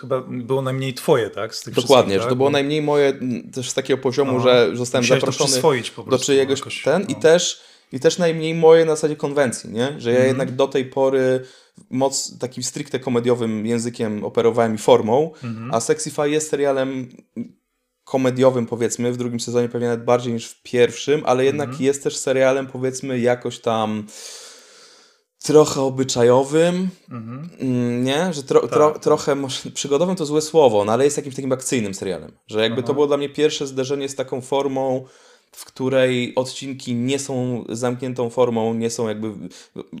chyba 0.00 0.20
było 0.20 0.62
najmniej 0.62 0.94
twoje, 0.94 1.30
tak? 1.30 1.54
Dokładnie, 1.66 1.82
wszystkich, 1.82 2.12
że 2.12 2.18
tak? 2.20 2.28
to 2.28 2.36
było 2.36 2.48
Bo 2.48 2.52
najmniej 2.52 2.82
moje 2.82 3.12
też 3.54 3.70
z 3.70 3.74
takiego 3.74 4.02
poziomu, 4.02 4.30
Aha. 4.34 4.42
że 4.42 4.76
zostałem 4.76 5.04
zaproszony 5.06 5.62
po 5.96 6.02
do 6.02 6.08
prostu 6.08 6.26
czyjegoś 6.26 6.58
jakoś, 6.58 6.82
ten 6.82 7.02
i 7.02 7.12
no. 7.12 7.20
też 7.20 7.60
i 7.92 8.00
też 8.00 8.18
najmniej 8.18 8.54
moje 8.54 8.84
na 8.84 8.90
zasadzie 8.96 9.16
konwencji, 9.16 9.70
nie? 9.70 10.00
Że 10.00 10.10
ja 10.10 10.16
Mhm. 10.16 10.28
jednak 10.28 10.56
do 10.56 10.68
tej 10.68 10.84
pory 10.84 11.40
moc 11.90 12.38
takim 12.38 12.62
stricte 12.62 13.00
komediowym 13.00 13.66
językiem 13.66 14.24
operowałem 14.24 14.74
i 14.74 14.78
formą, 14.78 15.30
Mhm. 15.44 15.74
a 15.74 15.80
Sexify 15.80 16.30
jest 16.30 16.50
serialem 16.50 17.08
komediowym 18.04 18.66
powiedzmy, 18.66 19.12
w 19.12 19.16
drugim 19.16 19.40
sezonie 19.40 19.68
pewnie 19.68 19.88
nawet 19.88 20.04
bardziej 20.04 20.32
niż 20.32 20.46
w 20.46 20.62
pierwszym, 20.62 21.22
ale 21.26 21.44
jednak 21.44 21.68
Mhm. 21.68 21.84
jest 21.84 22.02
też 22.02 22.16
serialem 22.16 22.66
powiedzmy 22.66 23.18
jakoś 23.20 23.60
tam 23.60 24.06
trochę 25.42 25.80
obyczajowym, 25.80 26.88
Mhm. 27.10 27.48
Mm, 27.60 28.04
Nie, 28.04 28.32
że 28.32 28.42
tro, 28.42 28.60
Tak, 28.60 28.70
tro, 28.70 28.90
tak. 28.90 29.02
trochę, 29.02 29.34
może 29.34 29.70
przygodowym 29.70 30.16
to 30.16 30.26
złe 30.26 30.40
słowo, 30.40 30.84
no 30.84 30.92
ale 30.92 31.04
jest 31.04 31.16
jakimś 31.16 31.34
takim 31.36 31.52
akcyjnym 31.52 31.94
serialem. 31.94 32.32
Że 32.46 32.60
jakby 32.62 32.82
to 32.82 32.86
Aha. 32.86 32.94
było 32.94 33.06
dla 33.06 33.16
mnie 33.16 33.28
pierwsze 33.28 33.66
zderzenie 33.66 34.08
z 34.08 34.14
taką 34.14 34.40
formą, 34.40 35.04
w 35.52 35.64
której 35.64 36.34
odcinki 36.34 36.94
nie 36.94 37.18
są 37.18 37.64
zamkniętą 37.68 38.30
formą, 38.30 38.74
nie 38.74 38.90
są 38.90 39.08
jakby. 39.08 39.32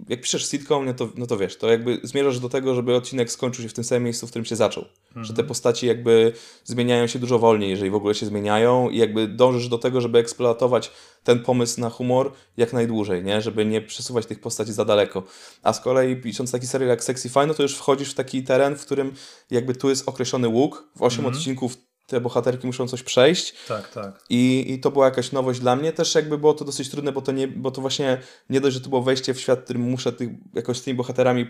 Jak 0.08 0.20
piszesz 0.20 0.50
sitcom, 0.50 0.84
no 0.86 0.94
to, 0.94 1.08
no 1.16 1.26
to 1.26 1.36
wiesz, 1.38 1.56
to 1.56 1.68
jakby 1.68 2.00
zmierzasz 2.02 2.38
do 2.38 2.48
tego, 2.48 2.74
żeby 2.74 2.94
odcinek 2.94 3.32
skończył 3.32 3.62
się 3.62 3.68
w 3.68 3.72
tym 3.74 3.84
samym 3.84 4.04
miejscu, 4.04 4.26
w 4.26 4.30
którym 4.30 4.44
się 4.44 4.56
zaczął. 4.56 4.84
Że 5.08 5.20
Mhm. 5.20 5.36
te 5.36 5.44
postaci 5.44 5.86
jakby 5.86 6.32
zmieniają 6.64 7.06
się 7.06 7.18
dużo 7.18 7.38
wolniej, 7.38 7.70
jeżeli 7.70 7.90
w 7.90 7.94
ogóle 7.94 8.14
się 8.14 8.26
zmieniają, 8.26 8.90
i 8.90 8.98
jakby 8.98 9.28
dążysz 9.28 9.68
do 9.68 9.78
tego, 9.78 10.00
żeby 10.00 10.18
eksploatować 10.18 10.90
ten 11.24 11.40
pomysł 11.42 11.80
na 11.80 11.90
humor 11.90 12.32
jak 12.56 12.72
najdłużej, 12.72 13.24
nie? 13.24 13.40
Żeby 13.40 13.64
nie 13.66 13.80
przesuwać 13.80 14.26
tych 14.26 14.40
postaci 14.40 14.72
za 14.72 14.84
daleko. 14.84 15.22
A 15.62 15.72
z 15.72 15.80
kolei 15.80 16.16
pisząc 16.16 16.52
taki 16.52 16.66
serial 16.66 16.88
jak 16.88 17.04
Sexify, 17.04 17.46
no 17.46 17.54
to 17.54 17.62
już 17.62 17.74
wchodzisz 17.76 18.10
w 18.10 18.14
taki 18.14 18.42
teren, 18.42 18.76
w 18.76 18.82
którym 18.86 19.12
jakby 19.50 19.74
tu 19.74 19.88
jest 19.88 20.08
określony 20.08 20.48
łuk. 20.48 20.88
W 20.96 21.02
8 21.02 21.18
Mhm. 21.24 21.34
odcinków 21.34 21.76
te 22.08 22.20
bohaterki 22.20 22.66
muszą 22.66 22.88
coś 22.88 23.02
przejść. 23.02 23.54
Tak, 23.68 23.88
tak. 23.92 24.24
I, 24.30 24.64
I 24.68 24.78
to 24.80 24.90
była 24.90 25.04
jakaś 25.04 25.32
nowość 25.32 25.60
dla 25.60 25.76
mnie. 25.76 25.92
Też 25.92 26.14
jakby 26.14 26.38
było 26.38 26.54
to 26.54 26.64
dosyć 26.64 26.88
trudne, 26.90 27.12
bo 27.12 27.22
to, 27.22 27.32
nie, 27.32 27.48
bo 27.48 27.70
to 27.70 27.80
właśnie 27.80 28.18
nie 28.50 28.60
dość, 28.60 28.74
że 28.74 28.80
to 28.80 28.88
było 28.88 29.02
wejście 29.02 29.34
w 29.34 29.40
świat, 29.40 29.60
w 29.60 29.64
którym 29.64 29.82
muszę 29.82 30.12
tych, 30.12 30.28
jakoś 30.54 30.78
z 30.78 30.82
tymi 30.82 30.96
bohaterami 30.96 31.46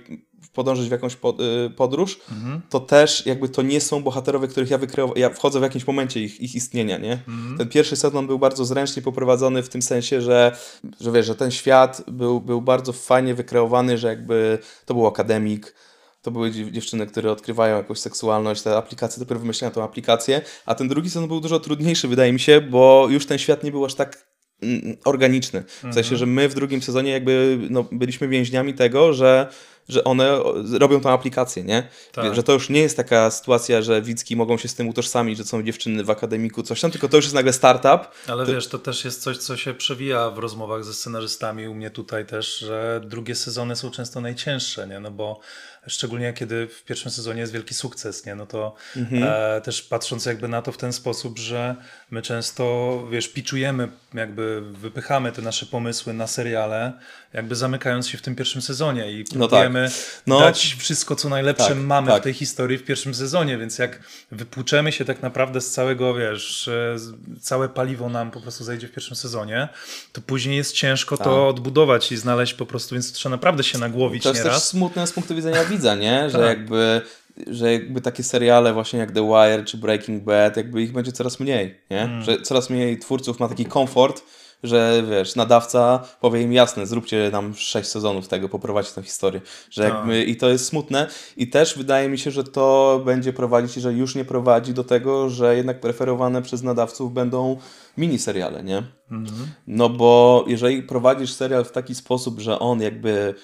podążyć 0.53 0.89
w 0.89 0.91
jakąś 0.93 1.17
pod, 1.17 1.41
y, 1.41 1.71
podróż, 1.77 2.21
Mhm. 2.33 2.61
to 2.71 2.81
też 2.81 3.27
jakby 3.27 3.49
to 3.49 3.63
nie 3.63 3.81
są 3.81 4.03
bohaterowie, 4.03 4.49
których 4.49 4.71
ja 4.71 4.79
wykreowałem. 4.79 5.21
Ja 5.21 5.31
wchodzę 5.31 5.59
w 5.59 5.63
jakimś 5.63 5.87
momencie 5.87 6.21
ich, 6.21 6.41
ich 6.41 6.55
istnienia, 6.55 6.99
nie? 6.99 7.13
Mhm. 7.13 7.59
Ten 7.59 7.69
pierwszy 7.69 7.97
sezon 7.97 8.27
był 8.27 8.39
bardzo 8.39 8.65
zręcznie 8.65 9.03
poprowadzony 9.03 9.63
w 9.63 9.69
tym 9.69 9.83
sensie, 9.83 10.21
że, 10.21 10.57
że 11.01 11.13
wiesz, 11.13 11.27
że 11.27 11.35
ten 11.35 11.51
świat 11.51 12.03
był, 12.07 12.41
był 12.41 12.63
bardzo 12.63 12.93
fajnie 12.93 13.35
wykreowany, 13.35 13.99
że 13.99 14.09
jakby 14.09 14.59
to 14.87 14.95
był 14.95 15.07
akademik, 15.07 15.75
to 16.23 16.31
były 16.31 16.51
dziew- 16.51 16.71
dziewczyny, 16.71 17.07
które 17.07 17.33
odkrywają 17.33 17.77
jakąś 17.77 17.99
seksualność, 17.99 18.63
te 18.63 18.77
aplikacje, 18.77 19.21
dopiero 19.21 19.41
wymyślają 19.41 19.73
tą 19.75 19.85
aplikację, 19.85 20.41
a 20.67 20.75
ten 20.75 20.89
drugi 20.89 21.11
sezon 21.11 21.29
był 21.29 21.41
dużo 21.41 21.61
trudniejszy, 21.61 22.09
wydaje 22.09 22.33
mi 22.33 22.41
się, 22.41 22.61
bo 22.61 23.07
już 23.11 23.27
ten 23.27 23.39
świat 23.39 23.65
nie 23.65 23.71
był 23.71 23.85
aż 23.85 23.95
tak 23.95 24.29
mm, 24.63 24.97
organiczny. 25.05 25.65
W 25.91 25.95
sensie, 25.95 26.17
że 26.17 26.27
my 26.27 26.49
w 26.49 26.55
drugim 26.55 26.83
sezonie 26.83 27.11
jakby 27.11 27.59
no, 27.71 27.85
byliśmy 27.93 28.29
więźniami 28.29 28.75
tego, 28.75 29.13
że, 29.13 29.49
że 29.89 30.05
one 30.05 30.39
robią 30.73 31.01
tą 31.01 31.11
aplikację, 31.11 31.65
nie? 31.65 31.89
Tak. 32.13 32.35
Że 32.35 32.43
to 32.43 32.53
już 32.53 32.69
nie 32.69 32.81
jest 32.81 32.97
taka 32.97 33.31
sytuacja, 33.31 33.83
że 33.83 34.03
widzki 34.03 34.37
mogą 34.37 34.57
się 34.57 34.69
z 34.69 34.75
tym 34.75 34.89
utożsamić, 34.89 35.39
że 35.39 35.45
są 35.45 35.63
dziewczyny 35.63 36.05
w 36.05 36.11
akademiku, 36.11 36.63
coś 36.63 36.81
tam, 36.81 36.91
tylko 36.91 37.09
to 37.09 37.17
już 37.17 37.25
jest 37.25 37.35
nagle 37.35 37.53
startup. 37.53 38.13
Ale 38.27 38.47
wiesz, 38.47 38.67
to 38.67 38.79
też 38.79 39.05
jest 39.05 39.23
coś, 39.23 39.39
co 39.39 39.57
się 39.57 39.75
przewija 39.75 40.31
w 40.31 40.39
rozmowach 40.39 40.85
ze 40.85 40.95
scenarzystami, 40.95 41.69
u 41.69 41.75
mnie 41.75 41.91
tutaj 41.91 42.27
też, 42.27 42.59
że 42.59 43.01
drugie 43.05 43.35
sezony 43.35 43.77
są 43.77 43.91
często 43.91 44.21
najcięższe, 44.21 44.87
nie? 44.87 45.01
No 45.01 45.11
bo 45.11 45.41
szczególnie 45.89 46.33
kiedy 46.33 46.67
w 46.67 46.85
pierwszym 46.85 47.11
sezonie 47.11 47.41
jest 47.41 47.53
wielki 47.53 47.75
sukces, 47.75 48.27
nie? 48.27 48.35
No 48.35 48.47
to 48.47 48.75
e, 49.23 49.61
też 49.61 49.83
patrząc 49.83 50.27
jakby 50.27 50.49
na 50.49 50.63
to 50.63 50.73
w 50.73 50.77
ten 50.77 50.93
sposób, 50.93 51.39
że 51.39 51.77
my 52.11 52.23
często, 52.23 53.07
wiesz, 53.11 53.29
piczujemy, 53.29 53.89
jakby 54.15 54.63
wypychamy 54.73 55.33
te 55.33 55.43
nasze 55.43 55.67
pomysły 55.67 56.13
na 56.13 56.27
seriale, 56.27 56.93
jakby 57.33 57.57
zamykając 57.57 58.09
się 58.09 58.19
w 58.19 58.23
tym 58.23 58.35
pierwszym 58.37 58.63
sezonie 58.63 59.13
i 59.13 59.25
No 59.35 59.39
próbujemy 59.49 59.89
chcemy 59.89 60.13
No. 60.27 60.41
dać 60.41 60.77
wszystko, 60.79 61.17
co 61.17 61.29
najlepsze 61.29 61.69
Tak, 61.69 61.77
mamy 61.79 62.11
tak. 62.11 62.21
w 62.21 62.25
tej 62.25 62.33
historii 62.35 62.79
w 62.79 62.85
pierwszym 62.85 63.15
sezonie, 63.15 63.59
więc 63.59 63.79
jak 63.79 64.01
wypłuczemy 64.33 64.93
się 64.93 65.05
tak 65.05 65.23
naprawdę 65.23 65.61
z 65.61 65.71
całego, 65.71 66.15
wiesz, 66.15 66.69
e, 66.69 66.97
całe 67.41 67.69
paliwo 67.69 68.09
nam 68.09 68.31
po 68.31 68.41
prostu 68.41 68.65
zejdzie 68.65 68.89
w 68.89 68.93
pierwszym 68.93 69.17
sezonie, 69.17 69.69
to 70.13 70.21
później 70.21 70.57
jest 70.57 70.73
ciężko 70.73 71.17
Tak. 71.17 71.25
to 71.25 71.49
odbudować 71.49 72.13
i 72.13 72.17
znaleźć 72.17 72.55
po 72.55 72.67
prostu, 72.67 72.95
więc 72.95 73.13
trzeba 73.13 73.31
naprawdę 73.37 73.65
się 73.65 73.79
nagłowić 73.79 74.23
To 74.23 74.29
jest 74.29 74.43
też 74.43 74.47
nieraz. 74.51 74.69
smutne 74.69 75.07
z 75.07 75.13
punktu 75.13 75.35
widzenia 75.35 75.65
widza, 75.65 75.95
nie? 75.95 76.25
Że 76.31 76.39
Tak. 76.39 76.49
jakby 76.49 77.01
że 77.47 77.73
jakby 77.73 78.01
takie 78.01 78.23
seriale 78.23 78.73
właśnie 78.73 78.99
jak 78.99 79.13
The 79.13 79.27
Wire 79.29 79.65
czy 79.65 79.77
Breaking 79.77 80.25
Bad, 80.25 80.57
jakby 80.57 80.83
ich 80.83 80.93
będzie 80.93 81.13
coraz 81.13 81.41
mniej, 81.41 81.81
nie? 81.91 82.03
Mm. 82.03 82.23
Że 82.23 82.41
coraz 82.43 82.71
mniej 82.71 82.99
twórców 82.99 83.41
ma 83.41 83.49
taki 83.49 83.65
komfort, 83.67 84.23
że 84.63 85.03
wiesz, 85.11 85.37
nadawca 85.37 86.05
powie 86.21 86.43
im 86.43 86.53
jasne, 86.53 86.87
zróbcie 86.87 87.31
nam 87.33 87.55
sześć 87.55 87.89
sezonów 87.89 88.29
tego, 88.29 88.49
poprowadźcie 88.49 88.95
tę 88.95 89.03
historię. 89.03 89.41
Że 89.71 89.83
Tak. 89.83 89.93
jakby, 89.95 90.25
I 90.25 90.37
to 90.37 90.49
jest 90.49 90.67
smutne 90.67 91.07
i 91.37 91.49
też 91.49 91.79
wydaje 91.79 92.09
mi 92.09 92.19
się, 92.19 92.31
że 92.31 92.45
to 92.45 93.01
będzie 93.05 93.33
prowadzić, 93.33 93.75
że 93.75 93.93
już 93.93 94.15
nie 94.15 94.25
prowadzi 94.25 94.75
do 94.75 94.85
tego, 94.85 95.31
że 95.31 95.57
jednak 95.57 95.81
preferowane 95.81 96.43
przez 96.43 96.63
nadawców 96.63 97.13
będą 97.13 97.57
miniseriale, 97.97 98.65
nie? 98.65 98.83
Mhm. 99.11 99.47
No 99.67 99.89
bo 99.89 100.45
jeżeli 100.47 100.83
prowadzisz 100.83 101.33
serial 101.33 101.65
w 101.65 101.73
taki 101.73 101.95
sposób, 101.95 102.41
że 102.41 102.59
on 102.59 102.81
jakby. 102.83 103.35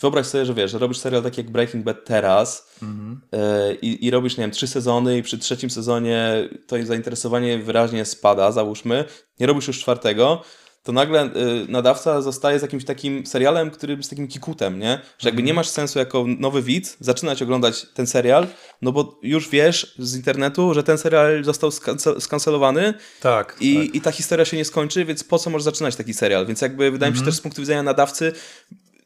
Wyobraź 0.00 0.26
sobie, 0.26 0.46
że 0.46 0.54
wiesz, 0.54 0.70
że 0.70 0.78
robisz 0.78 0.98
serial 0.98 1.22
taki 1.22 1.40
jak 1.40 1.50
Breaking 1.50 1.84
Bad 1.84 1.96
teraz 2.04 2.68
Mhm. 2.82 3.20
i, 3.82 4.06
i 4.06 4.10
robisz, 4.10 4.36
nie 4.36 4.42
wiem, 4.44 4.50
trzy 4.50 4.66
sezony 4.66 5.18
i 5.18 5.22
przy 5.22 5.38
trzecim 5.38 5.70
sezonie 5.70 6.48
to 6.66 6.76
zainteresowanie 6.82 7.58
wyraźnie 7.58 8.04
spada, 8.04 8.52
załóżmy, 8.52 9.04
nie 9.40 9.46
robisz 9.46 9.66
już 9.66 9.80
czwartego, 9.80 10.42
to 10.84 10.92
nagle 10.92 11.30
yy, 11.34 11.66
nadawca 11.68 12.22
zostaje 12.22 12.58
z 12.58 12.62
jakimś 12.62 12.84
takim 12.84 13.26
serialem, 13.26 13.70
który 13.70 13.96
jest 13.96 14.10
takim 14.10 14.28
kikutem, 14.28 14.78
nie? 14.78 15.00
Że 15.18 15.28
jakby 15.28 15.42
nie 15.42 15.54
masz 15.54 15.68
sensu 15.68 15.98
jako 15.98 16.24
nowy 16.38 16.62
widz 16.62 16.96
zaczynać 17.00 17.42
oglądać 17.42 17.86
ten 17.94 18.06
serial, 18.06 18.46
no 18.82 18.92
bo 18.92 19.18
już 19.22 19.48
wiesz 19.48 19.94
z 19.98 20.16
internetu, 20.16 20.74
że 20.74 20.82
ten 20.82 20.98
serial 20.98 21.44
został 21.44 21.70
skance- 21.70 22.20
skancelowany 22.20 22.94
Tak, 23.20 23.56
i, 23.60 23.86
tak. 23.86 23.94
I 23.94 24.00
ta 24.00 24.12
historia 24.12 24.44
się 24.44 24.56
nie 24.56 24.64
skończy, 24.64 25.04
więc 25.04 25.24
po 25.24 25.38
co 25.38 25.50
możesz 25.50 25.64
zaczynać 25.64 25.96
taki 25.96 26.14
serial? 26.14 26.46
Więc 26.46 26.60
jakby 26.60 26.90
wydaje 26.90 27.12
mi 27.12 27.18
się 27.18 27.24
też 27.24 27.34
z 27.34 27.40
punktu 27.40 27.62
widzenia 27.62 27.82
nadawcy 27.82 28.32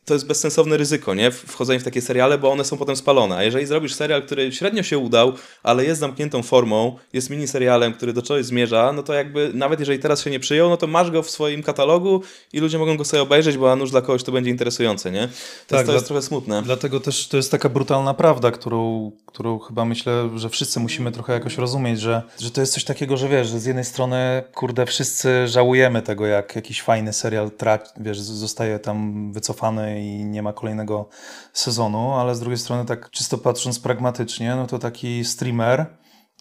to 0.09 0.15
jest 0.15 0.27
bezsensowne 0.27 0.77
ryzyko, 0.77 1.15
nie? 1.15 1.31
Wchodzenie 1.31 1.81
w 1.81 1.85
takie 1.85 2.03
seriale, 2.03 2.39
bo 2.39 2.51
one 2.51 2.65
są 2.65 2.77
potem 2.77 2.97
spalone. 2.97 3.37
A 3.37 3.43
jeżeli 3.43 3.67
zrobisz 3.67 3.95
serial, 3.95 4.23
który 4.23 4.53
średnio 4.53 4.83
się 4.83 4.99
udał, 4.99 5.33
ale 5.63 5.85
jest 5.85 6.01
zamkniętą 6.01 6.43
formą, 6.43 6.97
jest 7.13 7.31
miniserialem, 7.31 7.93
który 7.93 8.13
do 8.13 8.23
czegoś 8.23 8.45
zmierza, 8.45 8.93
no 8.93 9.03
to 9.03 9.15
jakby 9.15 9.51
nawet 9.55 9.81
jeżeli 9.81 9.99
teraz 9.99 10.23
się 10.23 10.31
nie 10.31 10.41
przyjął, 10.41 10.69
no 10.69 10.77
to 10.77 10.87
masz 10.87 11.11
go 11.11 11.23
w 11.23 11.31
swoim 11.31 11.63
katalogu 11.63 12.23
i 12.53 12.61
ludzie 12.61 12.79
mogą 12.79 12.97
go 12.97 13.05
sobie 13.05 13.23
obejrzeć, 13.23 13.57
bo 13.57 13.73
a 13.73 13.77
nuż 13.77 13.91
dla 13.91 14.01
kogoś 14.01 14.23
to 14.23 14.33
będzie 14.33 14.51
interesujące, 14.51 15.11
nie? 15.11 15.29
To, 15.29 15.35
Tak, 15.69 15.79
jest, 15.79 15.87
to 15.87 15.93
jest 15.93 16.07
trochę 16.07 16.23
smutne. 16.23 16.63
Dlatego 16.63 17.01
też 17.01 17.29
to 17.29 17.37
jest 17.37 17.51
taka 17.51 17.69
brutalna 17.69 18.15
prawda, 18.15 18.51
którą, 18.51 19.13
którą 19.27 19.59
chyba 19.59 19.85
myślę, 19.85 20.31
że 20.37 20.49
wszyscy 20.49 20.81
musimy 20.81 21.13
trochę 21.13 21.33
jakoś 21.33 21.59
rozumieć, 21.59 22.01
że, 22.01 22.23
że 22.41 22.51
to 22.51 22.61
jest 22.61 22.73
coś 22.73 22.85
takiego, 22.85 23.17
że 23.17 23.29
wiesz, 23.29 23.49
że 23.49 23.61
z 23.61 23.65
jednej 23.65 23.85
strony, 23.85 24.43
kurde, 24.55 24.87
wszyscy 24.87 25.49
żałujemy 25.49 26.03
tego, 26.03 26.27
jak 26.27 26.57
jakiś 26.57 26.83
fajny 26.83 27.13
serial 27.13 27.51
traci, 27.51 27.91
wiesz, 28.01 28.21
zostaje 28.21 28.79
tam 28.79 29.33
wycofany 29.33 29.98
i 29.99 30.25
nie 30.25 30.43
ma 30.43 30.53
kolejnego 30.53 31.09
sezonu, 31.53 32.13
ale 32.13 32.35
z 32.35 32.41
drugiej 32.41 32.59
strony, 32.59 32.85
tak 32.85 33.11
czysto 33.11 33.39
patrząc 33.39 33.81
pragmatycznie, 33.81 34.57
no 34.57 34.67
to 34.67 34.79
taki 34.79 35.25
streamer 35.25 35.87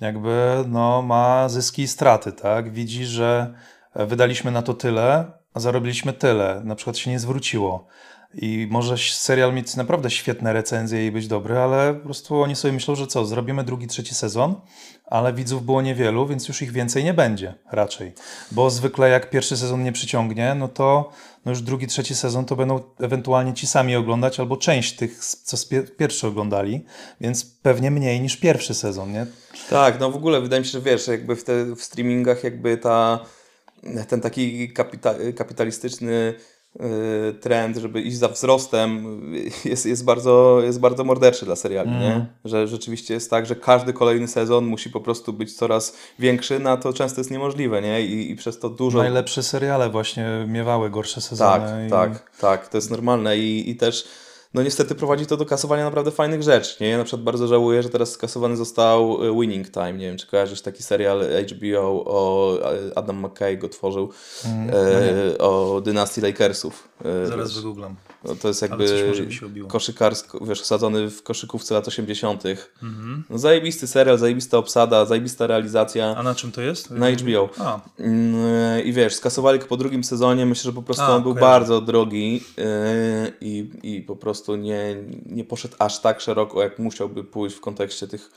jakby 0.01 0.65
no, 0.67 1.01
ma 1.01 1.49
zyski 1.49 1.81
i 1.81 1.87
straty, 1.87 2.31
tak? 2.31 2.71
Widzi, 2.71 3.05
że 3.05 3.53
wydaliśmy 3.95 4.51
na 4.51 4.61
to 4.61 4.73
tyle, 4.73 5.31
a 5.53 5.59
zarobiliśmy 5.59 6.13
tyle, 6.13 6.61
na 6.63 6.75
przykład 6.75 6.97
się 6.97 7.11
nie 7.11 7.19
zwróciło. 7.19 7.87
I 8.33 8.67
może 8.71 8.97
serial 8.97 9.53
mieć 9.53 9.75
naprawdę 9.75 10.09
świetne 10.09 10.53
recenzje 10.53 11.07
i 11.07 11.11
być 11.11 11.27
dobry, 11.27 11.57
ale 11.57 11.93
po 11.93 12.03
prostu 12.03 12.41
oni 12.41 12.55
sobie 12.55 12.71
myślą, 12.71 12.95
że 12.95 13.07
co, 13.07 13.25
zrobimy 13.25 13.63
drugi, 13.63 13.87
trzeci 13.87 14.15
sezon, 14.15 14.61
ale 15.05 15.33
widzów 15.33 15.65
było 15.65 15.81
niewielu, 15.81 16.27
więc 16.27 16.47
już 16.47 16.61
ich 16.61 16.71
więcej 16.71 17.03
nie 17.03 17.13
będzie 17.13 17.53
raczej. 17.71 18.13
Bo 18.51 18.69
zwykle 18.69 19.09
jak 19.09 19.29
pierwszy 19.29 19.57
sezon 19.57 19.83
nie 19.83 19.91
przyciągnie, 19.91 20.55
no 20.55 20.67
to 20.67 21.09
no 21.47 21.51
już 21.51 21.61
drugi, 21.61 21.87
trzeci 21.87 22.15
sezon 22.15 22.45
to 22.45 22.55
będą 22.55 22.79
ewentualnie 22.99 23.53
ci 23.53 23.67
sami 23.67 23.95
oglądać, 23.95 24.39
albo 24.39 24.57
część 24.57 24.95
tych, 24.95 25.25
co 25.25 25.57
pierwszy 25.97 26.27
oglądali, 26.27 26.85
więc 27.21 27.45
pewnie 27.45 27.91
mniej 27.91 28.21
niż 28.21 28.37
pierwszy 28.37 28.73
sezon, 28.73 29.13
nie? 29.13 29.25
Tak, 29.69 29.99
no 29.99 30.11
w 30.11 30.15
ogóle 30.15 30.41
wydaje 30.41 30.59
mi 30.59 30.65
się, 30.65 30.71
że 30.71 30.81
wiesz, 30.81 31.07
jakby 31.07 31.35
w, 31.35 31.43
te, 31.43 31.75
w 31.75 31.83
streamingach 31.83 32.43
jakby 32.43 32.77
ta, 32.77 33.19
ten 34.07 34.21
taki 34.21 34.73
kapita, 34.73 35.15
kapitalistyczny 35.35 36.33
trend, 37.41 37.77
żeby 37.77 38.01
iść 38.01 38.17
za 38.17 38.27
wzrostem 38.27 39.19
y, 39.35 39.69
jest, 39.69 39.85
jest, 39.85 40.05
bardzo, 40.05 40.59
jest 40.63 40.79
bardzo 40.79 41.03
morderczy 41.03 41.45
dla 41.45 41.55
seriali, 41.55 41.91
nie? 41.91 42.25
Że 42.45 42.67
rzeczywiście 42.67 43.13
jest 43.13 43.29
tak, 43.29 43.45
że 43.45 43.55
każdy 43.55 43.93
kolejny 43.93 44.27
sezon 44.27 44.65
musi 44.65 44.89
po 44.89 45.01
prostu 45.01 45.33
być 45.33 45.53
coraz 45.53 45.97
większy, 46.19 46.59
no 46.59 46.69
a 46.69 46.77
to 46.77 46.93
często 46.93 47.19
jest 47.19 47.31
niemożliwe, 47.31 47.81
nie? 47.81 48.01
I, 48.01 48.31
i 48.31 48.35
przez 48.35 48.59
to 48.59 48.69
dużo... 48.69 48.99
Najlepsze 48.99 49.43
seriale 49.43 49.89
właśnie 49.89 50.45
miewały 50.47 50.89
gorsze 50.89 51.21
sezony. 51.21 51.59
Tak, 51.59 51.87
i... 51.87 51.89
tak, 51.89 52.31
tak, 52.39 52.67
to 52.67 52.77
jest 52.77 52.91
normalne 52.91 53.37
i, 53.37 53.69
i 53.69 53.75
też 53.75 54.07
no 54.57 54.63
niestety 54.63 54.95
prowadzi 54.95 55.25
to 55.25 55.37
do 55.37 55.45
kasowania 55.45 55.83
naprawdę 55.83 56.11
fajnych 56.11 56.43
rzeczy, 56.43 56.83
nie? 56.83 56.89
Ja 56.89 56.97
na 56.97 57.03
przykład 57.03 57.23
bardzo 57.23 57.47
żałuję, 57.47 57.83
że 57.83 57.89
teraz 57.89 58.11
skasowany 58.11 58.57
został 58.57 59.17
e, 59.25 59.41
Winning 59.41 59.71
Time, 59.71 59.93
nie 59.93 60.07
wiem 60.07 60.17
czy 60.17 60.27
kojarzysz 60.27 60.61
taki 60.61 60.83
serial 60.83 61.21
HBO 61.51 62.03
o 62.05 62.57
Adam 62.95 63.25
McKay 63.25 63.57
go 63.57 63.69
tworzył 63.69 64.09
e, 64.45 65.37
o 65.37 65.81
dynastii 65.81 66.21
Lakersów. 66.21 66.89
E, 67.05 67.07
Mm, 67.07 67.27
Zaraz 67.27 67.53
wygooglam. 67.53 67.95
No, 68.27 68.35
to 68.35 68.47
jest 68.47 68.61
jakby 68.61 69.13
koszykarsko, 69.67 70.45
wiesz, 70.45 70.61
osadzony 70.61 71.09
w 71.09 71.23
koszykówce 71.23 71.73
lat 71.73 71.87
80. 71.87 72.43
Mhm. 72.83 73.23
No 73.29 73.37
zajebisty 73.37 73.87
serial, 73.87 74.17
zajebista 74.17 74.57
obsada, 74.57 75.05
zajebista 75.05 75.47
realizacja. 75.47 76.15
A 76.17 76.23
na 76.23 76.35
czym 76.35 76.51
to 76.51 76.61
jest? 76.61 76.91
Na 76.91 77.11
HBO. 77.11 77.49
A, 77.59 77.79
Mm, 77.99 78.83
I 78.83 78.93
wiesz, 78.93 79.15
skasowali 79.15 79.59
go 79.59 79.65
po 79.65 79.77
drugim 79.77 80.03
sezonie. 80.03 80.45
Myślę, 80.45 80.63
że 80.63 80.73
po 80.73 80.81
prostu 80.81 81.03
A, 81.03 81.15
on 81.15 81.23
był 81.23 81.33
kojarzę. 81.33 81.51
bardzo 81.51 81.81
drogi 81.81 82.33
yy, 82.57 82.63
i, 83.41 83.69
i 83.83 84.01
po 84.01 84.15
prostu 84.15 84.55
nie, 84.55 84.95
nie 85.25 85.43
poszedł 85.43 85.75
aż 85.79 85.99
tak 85.99 86.21
szeroko, 86.21 86.63
jak 86.63 86.79
musiałby 86.79 87.23
pójść 87.23 87.55
w 87.55 87.61
kontekście 87.61 88.07
tych 88.07 88.29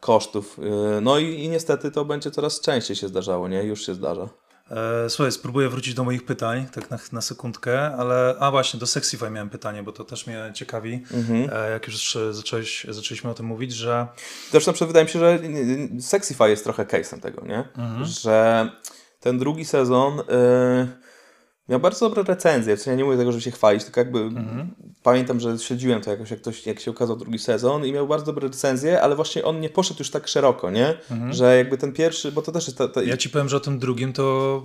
kosztów. 0.00 0.58
Yy, 0.94 1.00
no 1.00 1.18
i, 1.18 1.44
i 1.44 1.48
niestety 1.48 1.90
to 1.90 2.04
będzie 2.04 2.30
coraz 2.30 2.60
częściej 2.60 2.96
się 2.96 3.08
zdarzało, 3.08 3.48
nie? 3.48 3.62
Już 3.64 3.86
się 3.86 3.94
zdarza. 3.94 4.28
E, 4.72 5.10
słuchaj, 5.10 5.32
spróbuję 5.32 5.68
wrócić 5.68 5.94
do 5.94 6.04
moich 6.04 6.24
pytań, 6.24 6.66
tak 6.74 6.90
na, 6.90 6.98
na 7.12 7.20
sekundkę, 7.20 7.94
ale 7.96 8.34
a 8.40 8.50
właśnie, 8.50 8.80
do 8.80 8.86
Sexify 8.86 9.30
miałem 9.30 9.50
pytanie, 9.50 9.82
bo 9.82 9.92
to 9.92 10.04
też 10.04 10.26
mnie 10.26 10.50
ciekawi, 10.54 11.02
Mhm. 11.14 11.50
e, 11.52 11.70
jak 11.70 11.86
już 11.86 12.18
zacząłeś, 12.30 12.86
zaczęliśmy 12.88 13.30
o 13.30 13.34
tym 13.34 13.46
mówić, 13.46 13.72
że 13.72 14.06
na 14.52 14.60
przykład 14.60 14.88
wydaje 14.88 15.04
mi 15.06 15.10
się, 15.10 15.18
że 15.18 15.38
Sexify 16.00 16.50
jest 16.50 16.64
trochę 16.64 16.84
case'em 16.84 17.20
tego, 17.20 17.46
nie? 17.46 17.64
Że 18.04 18.70
ten 19.20 19.38
drugi 19.38 19.64
sezon 19.64 20.16
yy, 20.16 20.22
miał 21.72 21.80
bardzo 21.80 22.08
dobre 22.08 22.22
recenzje. 22.22 22.76
W 22.76 22.78
sensie 22.78 22.90
ja 22.90 22.96
nie 22.96 23.04
mówię 23.04 23.16
tego, 23.16 23.32
żeby 23.32 23.42
się 23.42 23.50
chwalić, 23.50 23.84
tylko 23.84 24.00
jakby 24.00 24.30
pamiętam, 25.02 25.40
że 25.40 25.58
śledziłem 25.58 26.00
to 26.00 26.10
jakoś, 26.10 26.30
jak, 26.30 26.40
ktoś, 26.40 26.66
jak 26.66 26.80
się 26.80 26.90
ukazał 26.90 27.16
drugi 27.16 27.38
sezon 27.38 27.84
i 27.86 27.92
miał 27.92 28.06
bardzo 28.08 28.26
dobre 28.26 28.48
recenzje, 28.48 29.02
ale 29.02 29.16
właśnie 29.16 29.44
on 29.44 29.60
nie 29.60 29.68
poszedł 29.70 29.98
już 30.00 30.10
tak 30.10 30.28
szeroko, 30.28 30.70
nie? 30.70 30.94
Że 31.30 31.56
jakby 31.56 31.78
ten 31.78 31.92
pierwszy, 31.92 32.32
bo 32.32 32.42
to 32.42 32.52
też 32.52 32.66
jest... 32.66 32.78
Ta, 32.78 32.88
ta, 32.88 33.02
ja 33.02 33.16
ci 33.16 33.30
powiem, 33.30 33.48
że 33.48 33.56
o 33.56 33.60
tym 33.60 33.78
drugim 33.78 34.12
to 34.12 34.62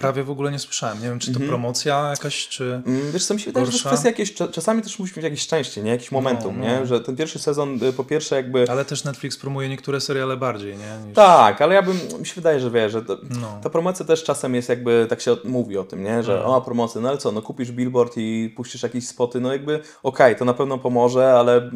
prawie 0.00 0.22
w 0.24 0.30
ogóle 0.30 0.50
nie 0.52 0.58
słyszałem. 0.58 1.02
Nie 1.02 1.08
wiem, 1.08 1.18
czy 1.18 1.32
to 1.32 1.40
promocja 1.40 2.10
jakaś, 2.10 2.48
czy... 2.48 2.82
Mm, 2.86 3.12
Wiesz 3.12 3.26
co, 3.26 3.34
mi 3.34 3.40
się 3.40 3.46
wydaje, 3.46 3.66
że 3.66 3.72
to 3.72 3.76
jest 3.76 3.84
Gorsza? 3.84 3.88
kwestia 3.88 4.08
jakieś, 4.08 4.34
cza- 4.34 4.50
czasami 4.50 4.82
też 4.82 4.98
musi 4.98 5.12
mieć 5.16 5.24
jakieś 5.24 5.40
szczęście, 5.40 5.82
nie? 5.82 5.90
Jakiś 5.90 6.12
momentum, 6.12 6.58
no. 6.58 6.64
nie? 6.64 6.86
Że 6.86 7.00
ten 7.00 7.16
pierwszy 7.16 7.38
sezon, 7.38 7.84
y, 7.84 7.92
po 7.92 8.04
pierwsze 8.04 8.36
jakby... 8.36 8.64
Ale 8.70 8.84
też 8.84 9.04
Netflix 9.04 9.36
promuje 9.36 9.68
niektóre 9.68 10.00
seriale 10.00 10.36
bardziej, 10.36 10.76
nie? 10.76 11.06
Niż... 11.06 11.14
Tak, 11.14 11.62
ale 11.62 11.74
ja 11.74 11.82
bym, 11.82 11.96
mi 12.20 12.26
się 12.26 12.34
wydaje, 12.34 12.60
że 12.60 12.70
wiesz, 12.70 12.92
że 12.92 13.02
to, 13.02 13.18
No. 13.40 13.60
ta 13.62 13.70
promocja 13.70 14.06
też 14.06 14.24
czasem 14.24 14.54
jest 14.54 14.68
jakby, 14.68 15.06
tak 15.08 15.20
się 15.20 15.36
mówi 15.44 15.78
o 15.78 15.84
tym, 15.84 16.02
nie? 16.04 16.22
Że 16.22 16.44
o, 16.44 16.60
promocja, 16.60 17.00
no 17.00 17.08
ale 17.08 17.18
co, 17.18 17.32
no 17.32 17.42
kupisz 17.42 17.72
billboard 17.72 18.12
i 18.16 18.52
puścisz 18.56 18.82
jakieś 18.82 19.08
spoty, 19.08 19.40
no 19.40 19.52
jakby 19.52 19.80
okej, 20.02 20.36
to 20.36 20.44
na 20.44 20.54
pewno 20.54 20.78
pomoże, 20.78 21.32
ale 21.32 21.70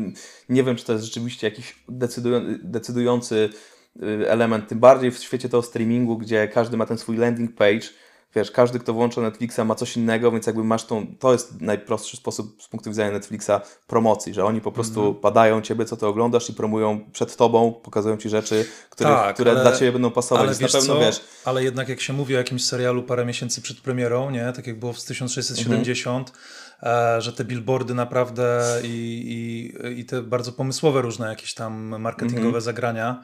nie 0.49 0.63
wiem, 0.65 0.77
czy 0.77 0.85
to 0.85 0.93
jest 0.93 1.05
rzeczywiście 1.05 1.47
jakiś 1.47 1.77
decydują, 1.89 2.41
decydujący 2.63 3.49
y, 4.03 4.31
element, 4.31 4.69
tym 4.69 4.79
bardziej 4.79 5.11
w 5.11 5.19
świecie 5.19 5.49
tego 5.49 5.63
streamingu, 5.63 6.19
gdzie 6.19 6.49
każdy 6.49 6.77
ma 6.77 6.87
ten 6.87 6.99
swój 6.99 7.17
landing 7.17 7.55
page, 7.55 7.81
Wiesz, 8.35 8.51
każdy, 8.51 8.79
kto 8.79 8.93
włącza 8.93 9.21
Netflixa 9.21 9.59
ma 9.65 9.75
coś 9.75 9.97
innego, 9.97 10.33
więc 10.33 10.47
jakby 10.47 10.65
masz 10.65 10.85
tą, 10.85 11.07
to 11.19 11.33
jest 11.33 11.61
najprostszy 11.61 12.17
sposób 12.17 12.63
z 12.63 12.69
punktu 12.69 12.91
widzenia 12.91 13.11
Netflixa 13.11 13.51
promocji, 13.87 14.35
że 14.35 14.45
oni 14.45 14.61
po 14.61 14.73
prostu 14.73 15.01
Mhm. 15.01 15.21
badają 15.21 15.63
ciebie, 15.63 15.85
co 15.85 15.97
ty 15.97 16.07
oglądasz 16.07 16.51
i 16.51 16.55
promują 16.55 17.11
przed 17.13 17.37
tobą, 17.37 17.73
pokazują 17.73 18.17
ci 18.17 18.29
rzeczy, 18.29 18.67
które, 18.91 19.11
Tak, 19.11 19.35
które 19.35 19.51
ale- 19.51 19.61
dla 19.63 19.73
ciebie 19.73 19.93
będą 19.93 20.11
pasować. 20.11 20.45
Ale 20.47 20.55
wiesz 20.55 20.73
na 20.75 20.81
pewno 20.81 20.95
co? 20.95 21.01
wiesz, 21.01 21.21
Ale 21.45 21.65
jednak 21.65 21.89
jak 21.89 22.01
się 22.01 22.13
mówi 22.13 22.35
o 22.35 22.39
jakimś 22.39 22.65
serialu 22.65 23.03
parę 23.03 23.25
miesięcy 23.27 23.63
przed 23.63 23.81
premierą, 23.81 24.31
nie? 24.31 24.53
Tak 24.57 24.67
jak 24.67 24.79
było 24.79 24.93
w 24.93 24.97
1670, 24.97 26.33
e, 26.83 27.21
że 27.23 27.33
te 27.33 27.45
billboardy 27.45 27.95
naprawdę 27.95 28.63
i, 28.85 28.89
i, 29.87 30.01
i 30.01 30.05
te 30.05 30.23
bardzo 30.23 30.53
pomysłowe 30.53 31.03
różne 31.03 31.29
jakieś 31.29 31.55
tam 31.55 32.01
marketingowe 32.01 32.47
Mhm. 32.47 32.61
zagrania 32.63 33.23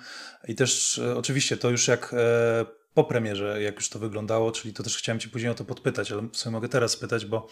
i 0.49 0.55
też 0.55 0.99
e, 0.99 1.17
oczywiście 1.17 1.57
to 1.57 1.71
już 1.71 1.89
jak 1.89 2.15
e, 2.15 2.80
po 2.95 3.05
premierze, 3.05 3.63
jak 3.63 3.75
już 3.75 3.89
to 3.89 3.99
wyglądało, 3.99 4.53
czyli 4.53 4.75
to 4.75 4.83
też 4.83 4.97
chciałem 4.97 5.21
Cię 5.21 5.29
później 5.29 5.53
o 5.53 5.55
to 5.55 5.65
podpytać, 5.65 6.13
ale 6.13 6.23
w 6.23 6.37
sumie 6.37 6.53
mogę 6.53 6.69
teraz 6.69 6.93
spytać, 6.93 7.27
bo 7.27 7.47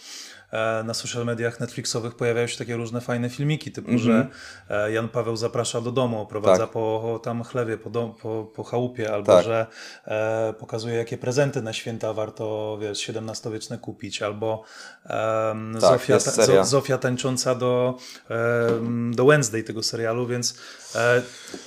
na 0.84 0.94
social 0.94 1.24
mediach 1.24 1.60
Netflixowych 1.60 2.14
pojawiają 2.14 2.46
się 2.46 2.58
takie 2.58 2.76
różne 2.76 3.00
fajne 3.00 3.30
filmiki, 3.30 3.72
typu, 3.72 3.90
Mhm. 3.90 4.06
że 4.06 4.26
e, 4.70 4.92
Jan 4.92 5.08
Paweł 5.08 5.36
zaprasza 5.36 5.80
do 5.80 5.92
domu, 5.92 6.20
oprowadza 6.20 6.62
Tak. 6.62 6.70
po 6.70 7.20
tam 7.24 7.44
chlewie, 7.44 7.78
po, 7.78 7.90
dom, 7.90 8.14
po, 8.14 8.50
po 8.54 8.64
chałupie, 8.64 9.12
albo 9.12 9.32
Tak. 9.32 9.44
że 9.44 9.66
e, 10.06 10.54
pokazuje, 10.58 10.94
jakie 10.94 11.18
prezenty 11.18 11.62
na 11.62 11.72
święta 11.72 12.12
warto, 12.12 12.78
wiesz, 12.80 13.10
XVII-wieczne 13.10 13.78
kupić, 13.78 14.22
albo 14.22 14.62
em, 15.04 15.72
Tak, 15.80 15.80
Zofia, 15.80 16.18
ta, 16.18 16.64
Zofia 16.64 16.98
tańcząca 16.98 17.54
do, 17.54 17.98
em, 18.28 19.14
do 19.14 19.24
Wednesday 19.26 19.62
tego 19.62 19.82
serialu, 19.82 20.26
więc, 20.26 20.54
e, 20.94 21.22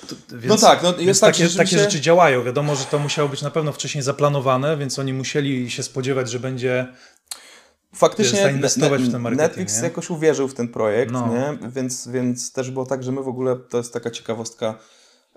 to, 0.08 0.16
więc 0.38 0.62
No 0.62 0.68
tak, 0.70 0.84
no 0.84 0.94
jest 0.98 1.22
tak, 1.22 1.36
takie, 1.38 1.49
takie 1.49 1.78
rzeczy 1.80 2.02
działają. 2.02 2.44
Wiadomo, 2.44 2.76
że 2.76 2.86
to 2.86 2.99
musiało 2.99 3.30
być 3.30 3.41
na 3.41 3.52
pewno 3.52 3.72
wcześniej 3.72 4.02
zaplanowane, 4.03 4.78
więc 4.78 4.99
oni 4.99 5.14
musieli 5.14 5.72
się 5.72 5.84
spodziewać, 5.84 6.32
że 6.32 6.40
będzie 6.40 6.88
faktycznie 7.95 8.41
zainwestować 8.41 9.01
w 9.01 9.11
ten 9.11 9.22
marketing, 9.22 9.47
Netflix 9.47 9.77
nie? 9.77 9.84
jakoś 9.84 10.09
uwierzył 10.09 10.47
w 10.47 10.53
ten 10.53 10.68
projekt, 10.68 11.11
No. 11.11 11.27
nie? 11.27 11.69
Więc, 11.69 12.07
więc 12.07 12.51
też 12.51 12.72
było 12.72 12.85
tak, 12.85 13.03
że 13.03 13.11
my 13.11 13.23
w 13.23 13.27
ogóle, 13.27 13.55
to 13.55 13.77
jest 13.77 13.93
taka 13.93 14.11
ciekawostka, 14.11 14.80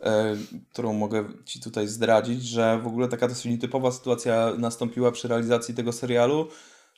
e, 0.02 0.36
którą 0.72 0.92
mogę 0.92 1.24
Ci 1.44 1.60
tutaj 1.60 1.88
zdradzić, 1.88 2.42
że 2.44 2.80
w 2.82 2.86
ogóle 2.86 3.08
taka 3.08 3.28
dosyć 3.28 3.44
nietypowa 3.44 3.92
sytuacja 3.92 4.52
nastąpiła 4.58 5.12
przy 5.12 5.28
realizacji 5.28 5.74
tego 5.74 5.92
serialu, 5.92 6.48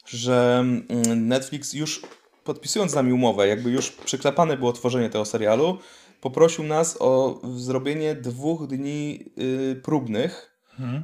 że 0.07 0.59
mm, 0.59 1.29
Netflix 1.29 1.73
już 1.75 2.03
podpisując 2.45 2.93
z 2.93 2.95
nami 2.95 3.13
umowę, 3.13 3.49
jakby 3.49 3.71
już 3.71 3.91
przyklepane 3.91 4.57
było 4.57 4.73
tworzenie 4.73 5.11
tego 5.11 5.25
serialu, 5.25 5.79
poprosił 6.21 6.65
nas 6.65 6.97
o 7.01 7.41
zrobienie 7.57 8.15
dwóch 8.15 8.67
dni 8.67 9.25
y, 9.39 9.81
próbnych, 9.85 10.53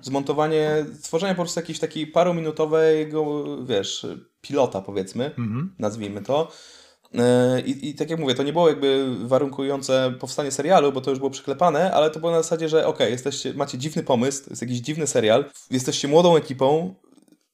zmontowanie, 0.02 0.86
stworzenie 1.00 1.34
po 1.34 1.42
prostu 1.42 1.60
jakiejś 1.60 1.78
takiej 1.78 2.06
parominutowego, 2.06 3.44
wiesz, 3.66 4.06
pilota 4.42 4.80
powiedzmy, 4.80 5.30
nazwijmy 5.78 6.22
to. 6.22 6.48
E, 7.14 7.60
I, 7.60 7.88
I 7.88 7.94
tak 7.94 8.10
jak 8.10 8.20
mówię, 8.20 8.34
to 8.34 8.42
nie 8.42 8.52
było 8.52 8.68
jakby 8.68 9.16
warunkujące 9.24 10.14
powstanie 10.20 10.50
serialu, 10.50 10.92
bo 10.92 11.00
to 11.00 11.10
już 11.10 11.18
było 11.18 11.30
przyklepane, 11.30 11.92
ale 11.92 12.10
to 12.10 12.20
było 12.20 12.32
na 12.32 12.42
zasadzie, 12.42 12.68
że 12.68 12.86
okej, 12.86 13.12
jesteście, 13.12 13.54
macie 13.54 13.78
dziwny 13.78 14.02
pomysł, 14.02 14.50
jest 14.50 14.62
jakiś 14.62 14.78
dziwny 14.78 15.06
serial, 15.06 15.44
jesteście 15.70 16.08
młodą 16.08 16.36
ekipą, 16.36 16.94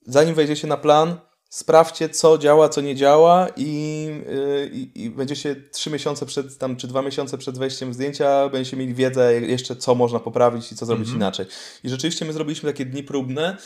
zanim 0.06 0.34
wejdziecie 0.34 0.66
na 0.66 0.76
plan, 0.76 1.16
sprawdźcie, 1.50 2.08
co 2.08 2.38
działa, 2.38 2.68
co 2.68 2.80
nie 2.80 2.94
działa 2.94 3.48
i, 3.56 4.04
yy, 4.26 4.70
i, 4.72 5.02
i 5.04 5.10
będziecie 5.10 5.56
trzy 5.72 5.90
miesiące 5.90 6.26
przed, 6.26 6.58
tam, 6.58 6.76
czy 6.76 6.88
dwa 6.88 7.02
miesiące 7.02 7.38
przed 7.38 7.58
wejściem 7.58 7.94
zdjęcia, 7.94 8.48
będziecie 8.48 8.76
mieli 8.76 8.94
wiedzę 8.94 9.40
jeszcze, 9.40 9.76
co 9.76 9.94
można 9.94 10.18
poprawić 10.18 10.72
i 10.72 10.76
co 10.76 10.86
zrobić 10.86 11.08
inaczej. 11.16 11.46
I 11.84 11.88
rzeczywiście 11.88 12.24
my 12.24 12.32
zrobiliśmy 12.32 12.72
takie 12.72 12.84
dni 12.84 13.02
próbne 13.02 13.56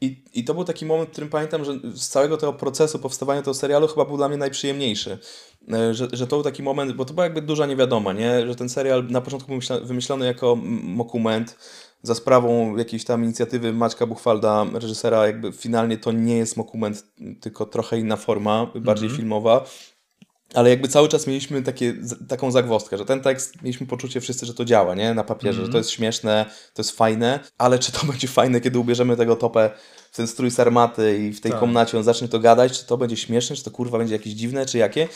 i, 0.00 0.24
I 0.34 0.44
to 0.44 0.54
był 0.54 0.64
taki 0.64 0.86
moment, 0.86 1.08
w 1.08 1.12
którym 1.12 1.30
pamiętam, 1.30 1.64
że 1.64 1.72
z 1.94 2.08
całego 2.08 2.36
tego 2.36 2.52
procesu 2.52 2.98
powstawania 2.98 3.42
tego 3.42 3.54
serialu 3.54 3.88
chyba 3.88 4.04
był 4.04 4.16
dla 4.16 4.28
mnie 4.28 4.36
najprzyjemniejszy. 4.36 5.18
E, 5.72 5.94
Że, 5.94 6.08
że 6.12 6.26
to 6.26 6.36
był 6.36 6.42
taki 6.42 6.62
moment, 6.62 6.92
bo 6.92 7.04
to 7.04 7.14
była 7.14 7.24
jakby 7.24 7.42
duża 7.42 7.66
niewiadoma, 7.66 8.12
nie? 8.12 8.46
że 8.46 8.54
ten 8.54 8.68
serial 8.68 9.06
na 9.06 9.20
początku 9.20 9.48
był 9.52 9.86
wymyślony 9.86 10.26
jako 10.26 10.56
mokument 10.82 11.56
za 12.02 12.14
sprawą 12.14 12.76
jakiejś 12.76 13.04
tam 13.04 13.24
inicjatywy 13.24 13.72
Maćka 13.72 14.06
Buchwalda, 14.06 14.66
reżysera, 14.74 15.26
jakby 15.26 15.52
finalnie 15.52 15.98
to 15.98 16.12
nie 16.12 16.36
jest 16.36 16.56
mokument, 16.56 17.04
tylko 17.40 17.66
trochę 17.66 17.98
inna 17.98 18.16
forma, 18.16 18.66
bardziej 18.74 19.10
filmowa. 19.10 19.64
Ale 20.54 20.70
jakby 20.70 20.88
cały 20.88 21.08
czas 21.08 21.26
mieliśmy 21.26 21.62
takie, 21.62 21.94
taką 22.28 22.50
zagwozdkę, 22.50 22.98
że 22.98 23.04
ten 23.04 23.20
tekst, 23.20 23.62
mieliśmy 23.62 23.86
poczucie 23.86 24.20
wszyscy, 24.20 24.46
że 24.46 24.54
to 24.54 24.64
działa, 24.64 24.94
nie? 24.94 25.14
Na 25.14 25.24
papierze, 25.24 25.66
że 25.66 25.72
to 25.72 25.78
jest 25.78 25.90
śmieszne, 25.90 26.46
to 26.74 26.82
jest 26.82 26.96
fajne, 26.96 27.40
ale 27.58 27.78
czy 27.78 27.92
to 27.92 28.06
będzie 28.12 28.28
fajne, 28.28 28.60
kiedy 28.60 28.78
ubierzemy 28.78 29.16
tego 29.16 29.36
topę 29.36 29.70
w 30.10 30.16
ten 30.16 30.26
strój 30.26 30.50
sarmaty 30.50 31.18
i 31.18 31.32
w 31.32 31.40
tej 31.40 31.50
Tak. 31.52 31.60
komnacie 31.60 31.98
on 31.98 32.04
zacznie 32.04 32.28
to 32.28 32.38
gadać, 32.38 32.78
czy 32.80 32.86
to 32.86 32.96
będzie 32.96 33.16
śmieszne, 33.16 33.56
czy 33.56 33.64
to 33.64 33.70
kurwa 33.70 33.98
będzie 33.98 34.14
jakieś 34.14 34.32
dziwne, 34.32 34.66
czy 34.66 34.78
jakie? 34.78 35.08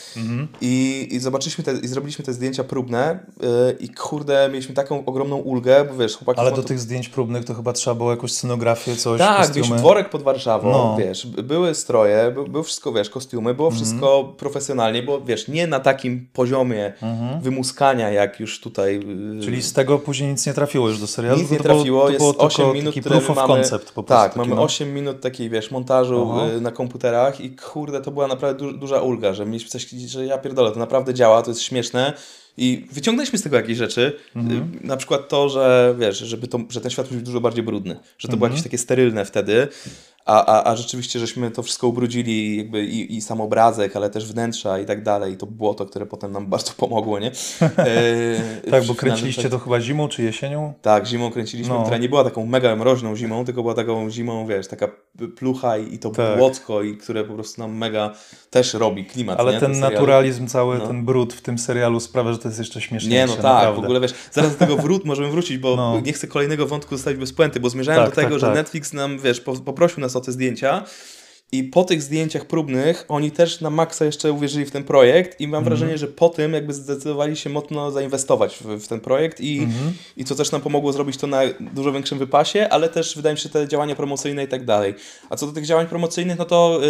I, 0.60 1.08
I 1.10 1.18
zobaczyliśmy 1.20 1.64
te, 1.64 1.72
i 1.72 1.88
zrobiliśmy 1.88 2.24
te 2.24 2.32
zdjęcia 2.32 2.64
próbne 2.64 3.18
yy, 3.42 3.48
i 3.80 3.88
kurde, 3.88 4.48
mieliśmy 4.52 4.74
taką 4.74 5.04
ogromną 5.04 5.36
ulgę, 5.36 5.84
bo 5.84 5.96
wiesz, 5.96 6.16
chłopaki... 6.16 6.40
Ale 6.40 6.50
do 6.50 6.56
tu- 6.56 6.68
tych 6.68 6.78
zdjęć 6.80 7.08
próbnych 7.08 7.44
to 7.44 7.54
chyba 7.54 7.72
trzeba 7.72 7.94
było 7.94 8.10
jakąś 8.10 8.32
scenografię, 8.32 8.96
coś, 8.96 9.18
tak, 9.18 9.36
kostiumy. 9.36 9.56
mieliśmy 9.56 9.76
dworek 9.78 10.10
pod 10.10 10.22
Warszawą, 10.22 10.70
No. 10.72 10.96
wiesz, 10.98 11.26
by- 11.26 11.42
były 11.42 11.74
stroje, 11.74 12.32
by, 12.34 12.48
było 12.48 12.62
wszystko, 12.62 12.92
wiesz, 12.92 13.10
kostiumy, 13.10 13.54
było 13.54 13.68
Mhm. 13.68 13.84
wszystko 13.84 14.34
profesjonalnie, 14.38 15.02
było, 15.02 15.20
wiesz, 15.20 15.48
nie 15.48 15.66
na 15.66 15.80
takim 15.80 16.28
poziomie 16.32 16.92
wymuskania, 17.42 18.10
jak 18.10 18.40
już 18.40 18.60
tutaj... 18.60 18.94
yy, 18.94 19.14
Mhm. 19.24 19.42
Czyli 19.42 19.62
z 19.62 19.72
tego 19.72 19.98
później 19.98 20.30
nic 20.30 20.46
nie 20.46 20.54
trafiło 20.54 20.88
już 20.88 21.00
do 21.00 21.06
serialu? 21.06 21.40
nic 21.40 21.50
nie 21.50 21.56
to 21.56 21.62
było- 21.62 21.74
trafiło, 21.74 22.02
to 22.04 22.08
jest 22.08 22.18
było 22.20 22.32
tylko 22.32 22.44
8 22.46 22.72
minut, 22.72 22.94
proof 23.02 23.30
of 23.30 23.36
mamy, 23.36 23.48
concept 23.54 23.92
po 23.92 24.02
prostu. 24.02 24.22
Tak, 24.28 24.36
mamy 24.36 24.54
no. 24.54 24.62
8 24.84 24.94
minut 24.94 25.20
takiej, 25.20 25.50
wiesz, 25.50 25.70
montażu 25.70 26.28
Aha. 26.32 26.46
y, 26.56 26.60
na 26.60 26.70
komputerach 26.70 27.40
i 27.40 27.50
kurde, 27.56 28.00
to 28.00 28.10
była 28.10 28.26
naprawdę 28.28 28.58
du 28.66 28.72
duża 28.78 29.00
ulga, 29.00 29.34
że 29.34 29.46
mieliśmy 29.46 29.70
coś, 29.70 29.88
że 29.90 30.26
ja 30.26 30.38
pierdolę, 30.38 30.70
to 30.72 30.78
naprawdę 30.78 31.14
działa, 31.14 31.42
to 31.42 31.50
jest 31.50 31.62
śmieszne 31.62 32.12
i 32.56 32.86
wyciągnęliśmy 32.92 33.38
z 33.38 33.42
tego 33.42 33.56
jakieś 33.56 33.78
rzeczy, 33.78 34.12
Mhm. 34.36 34.62
y, 34.82 34.86
na 34.86 34.96
przykład 34.96 35.28
to, 35.28 35.48
że 35.48 35.94
wiesz, 35.98 36.18
żeby 36.18 36.48
to, 36.48 36.58
że 36.70 36.80
ten 36.80 36.90
świat 36.90 37.08
być 37.08 37.22
dużo 37.22 37.40
bardziej 37.40 37.64
brudny, 37.64 37.96
że 38.18 38.28
to 38.28 38.36
było 38.36 38.46
Mhm. 38.46 38.52
jakieś 38.52 38.62
takie 38.62 38.78
sterylne 38.78 39.24
wtedy, 39.24 39.68
a, 40.24 40.46
a, 40.46 40.70
a 40.70 40.76
rzeczywiście 40.76 41.18
żeśmy 41.18 41.50
to 41.50 41.62
wszystko 41.62 41.88
ubrudzili 41.88 42.56
jakby 42.56 42.84
i, 42.84 43.16
i 43.16 43.20
sam 43.20 43.40
obrazek, 43.40 43.96
ale 43.96 44.10
też 44.10 44.26
wnętrza 44.32 44.78
i 44.78 44.84
tak 44.86 45.02
dalej 45.02 45.32
i 45.32 45.36
to 45.36 45.46
błoto, 45.46 45.86
które 45.86 46.06
potem 46.06 46.32
nam 46.32 46.46
bardzo 46.46 46.72
pomogło, 46.76 47.18
nie? 47.18 47.30
E, 47.78 48.70
Tak, 48.70 48.84
bo 48.84 48.94
kręciliście 48.94 49.42
tekście. 49.42 49.58
to 49.58 49.64
chyba 49.64 49.80
zimą 49.80 50.08
czy 50.08 50.22
jesienią? 50.22 50.72
Tak, 50.82 51.06
zimą 51.06 51.30
kręciliśmy, 51.30 51.74
No. 51.74 51.82
która 51.82 51.98
nie 51.98 52.08
była 52.08 52.24
taką 52.24 52.46
mega 52.46 52.76
mroźną 52.76 53.16
zimą, 53.16 53.44
tylko 53.44 53.62
była 53.62 53.74
taką 53.74 54.10
zimą, 54.10 54.46
wiesz, 54.46 54.68
taka 54.68 54.88
plucha 55.36 55.78
i, 55.78 55.94
i 55.94 55.98
to 55.98 56.10
Tak. 56.10 56.38
błocko, 56.38 56.82
i 56.82 56.96
które 56.96 57.24
po 57.24 57.34
prostu 57.34 57.60
nam 57.60 57.76
mega 57.76 58.12
też 58.50 58.74
robi 58.74 59.04
klimat. 59.04 59.40
Ale 59.40 59.52
nie, 59.52 59.60
ten 59.60 59.74
serial. 59.74 59.92
naturalizm 59.92 60.46
cały, 60.46 60.78
No. 60.78 60.86
ten 60.86 61.04
brud 61.04 61.32
w 61.34 61.40
tym 61.40 61.58
serialu 61.58 62.00
sprawia, 62.00 62.32
że 62.32 62.38
to 62.38 62.48
jest 62.48 62.58
jeszcze 62.58 62.80
śmieszniejsze. 62.80 63.18
Nie, 63.18 63.26
no 63.26 63.32
tak, 63.32 63.42
naprawdę. 63.44 63.80
w 63.80 63.84
ogóle 63.84 64.00
wiesz, 64.00 64.14
zaraz 64.32 64.52
do 64.52 64.58
tego 64.58 64.76
wrót, 64.76 65.04
możemy 65.04 65.30
wrócić, 65.30 65.58
bo 65.58 65.76
No. 65.76 66.00
nie 66.00 66.12
chcę 66.12 66.26
kolejnego 66.26 66.66
wątku 66.66 66.96
zostawić 66.96 67.20
bez 67.20 67.32
puenty, 67.32 67.60
bo 67.60 67.70
zmierzałem 67.70 68.00
Tak, 68.00 68.10
do 68.10 68.16
tego, 68.16 68.30
tak, 68.30 68.40
że 68.40 68.46
tak. 68.46 68.54
Netflix 68.56 68.92
nam, 68.92 69.18
wiesz, 69.18 69.40
po, 69.40 69.52
poprosił 69.52 70.00
nas 70.00 70.13
o 70.16 70.20
te 70.20 70.32
zdjęcia 70.32 70.84
i 71.54 71.64
po 71.64 71.84
tych 71.84 72.02
zdjęciach 72.02 72.44
próbnych 72.44 73.04
oni 73.08 73.30
też 73.30 73.60
na 73.60 73.70
maksa 73.70 74.04
jeszcze 74.04 74.32
uwierzyli 74.32 74.64
w 74.66 74.70
ten 74.70 74.84
projekt 74.84 75.40
i 75.40 75.48
mam 75.48 75.58
Mhm. 75.58 75.64
wrażenie, 75.64 75.98
że 75.98 76.06
po 76.06 76.28
tym 76.28 76.52
jakby 76.52 76.72
zdecydowali 76.74 77.36
się 77.36 77.50
mocno 77.50 77.90
zainwestować 77.90 78.56
w, 78.56 78.84
w 78.84 78.88
ten 78.88 79.00
projekt 79.00 79.40
i, 79.40 79.58
Mhm. 79.58 79.92
i 80.16 80.24
co 80.24 80.34
też 80.34 80.52
nam 80.52 80.60
pomogło 80.60 80.92
zrobić 80.92 81.16
to 81.16 81.26
na 81.26 81.40
dużo 81.60 81.92
większym 81.92 82.18
wypasie, 82.18 82.68
ale 82.68 82.88
też 82.88 83.16
wydaje 83.16 83.34
mi 83.34 83.40
się 83.40 83.48
te 83.48 83.68
działania 83.68 83.94
promocyjne 83.94 84.44
i 84.44 84.48
tak 84.48 84.64
dalej. 84.64 84.94
A 85.30 85.36
co 85.36 85.46
do 85.46 85.52
tych 85.52 85.66
działań 85.66 85.86
promocyjnych, 85.86 86.38
no 86.38 86.44
to, 86.44 86.80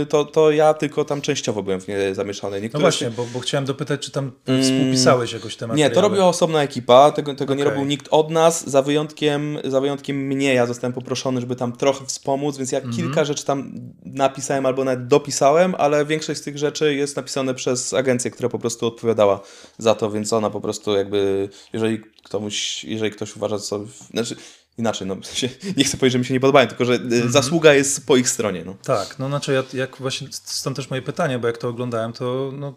yy, 0.00 0.06
to, 0.06 0.24
to 0.24 0.50
ja 0.50 0.74
tylko 0.74 1.04
tam 1.04 1.20
częściowo 1.20 1.62
byłem 1.62 1.80
w 1.80 1.88
nie 1.88 2.14
zamieszany. 2.14 2.56
No 2.56 2.62
Niektóre 2.62 2.82
właśnie, 2.82 3.10
z 3.10 3.14
bo, 3.14 3.26
bo 3.34 3.40
chciałem 3.40 3.64
dopytać, 3.64 4.00
czy 4.00 4.10
tam 4.10 4.32
współpisałeś 4.62 5.32
jakoś 5.32 5.56
te 5.56 5.64
Mm. 5.64 5.76
nie, 5.76 5.90
to 5.90 6.00
robiła 6.00 6.28
osobna 6.28 6.62
ekipa, 6.62 7.10
tego, 7.12 7.34
tego 7.34 7.54
nie 7.54 7.62
Okej. 7.62 7.74
robił 7.74 7.88
nikt 7.88 8.08
od 8.10 8.30
nas, 8.30 8.70
za 8.70 8.82
wyjątkiem, 8.82 9.58
za 9.64 9.80
wyjątkiem 9.80 10.16
mnie. 10.16 10.54
Ja 10.54 10.66
zostałem 10.66 10.92
poproszony, 10.92 11.40
żeby 11.40 11.56
tam 11.56 11.72
trochę 11.72 12.06
wspomóc, 12.06 12.56
więc 12.58 12.72
ja 12.72 12.78
Mhm. 12.78 12.96
kilka 12.96 13.24
rzeczy 13.24 13.44
tam 13.44 13.72
napisałem 14.14 14.66
albo 14.66 14.84
nawet 14.84 15.06
dopisałem, 15.06 15.74
ale 15.78 16.06
większość 16.06 16.40
z 16.40 16.42
tych 16.42 16.58
rzeczy 16.58 16.94
jest 16.94 17.16
napisane 17.16 17.54
przez 17.54 17.94
agencję, 17.94 18.30
która 18.30 18.48
po 18.48 18.58
prostu 18.58 18.86
odpowiadała 18.86 19.40
za 19.78 19.94
to, 19.94 20.10
więc 20.10 20.32
ona 20.32 20.50
po 20.50 20.60
prostu 20.60 20.96
jakby, 20.96 21.48
jeżeli 21.72 22.00
ktoś, 22.24 22.84
jeżeli 22.84 23.10
ktoś 23.10 23.36
uważa, 23.36 23.58
co, 23.58 23.80
znaczy 24.10 24.36
inaczej, 24.78 25.06
no 25.06 25.16
nie 25.76 25.84
chcę 25.84 25.96
powiedzieć, 25.96 26.12
że 26.12 26.18
mi 26.18 26.24
się 26.24 26.34
nie 26.34 26.40
podobają, 26.40 26.68
tylko 26.68 26.84
że 26.84 26.94
Mhm. 26.94 27.28
y, 27.28 27.30
zasługa 27.30 27.74
jest 27.74 28.06
po 28.06 28.16
ich 28.16 28.28
stronie. 28.28 28.62
No. 28.64 28.76
Tak, 28.84 29.18
no 29.18 29.28
znaczy 29.28 29.52
ja, 29.52 29.62
jak 29.78 29.96
właśnie, 29.96 30.28
stąd 30.30 30.76
też 30.76 30.90
moje 30.90 31.02
pytanie, 31.02 31.38
bo 31.38 31.46
jak 31.46 31.58
to 31.58 31.68
oglądałem, 31.68 32.12
to 32.12 32.50
no, 32.54 32.74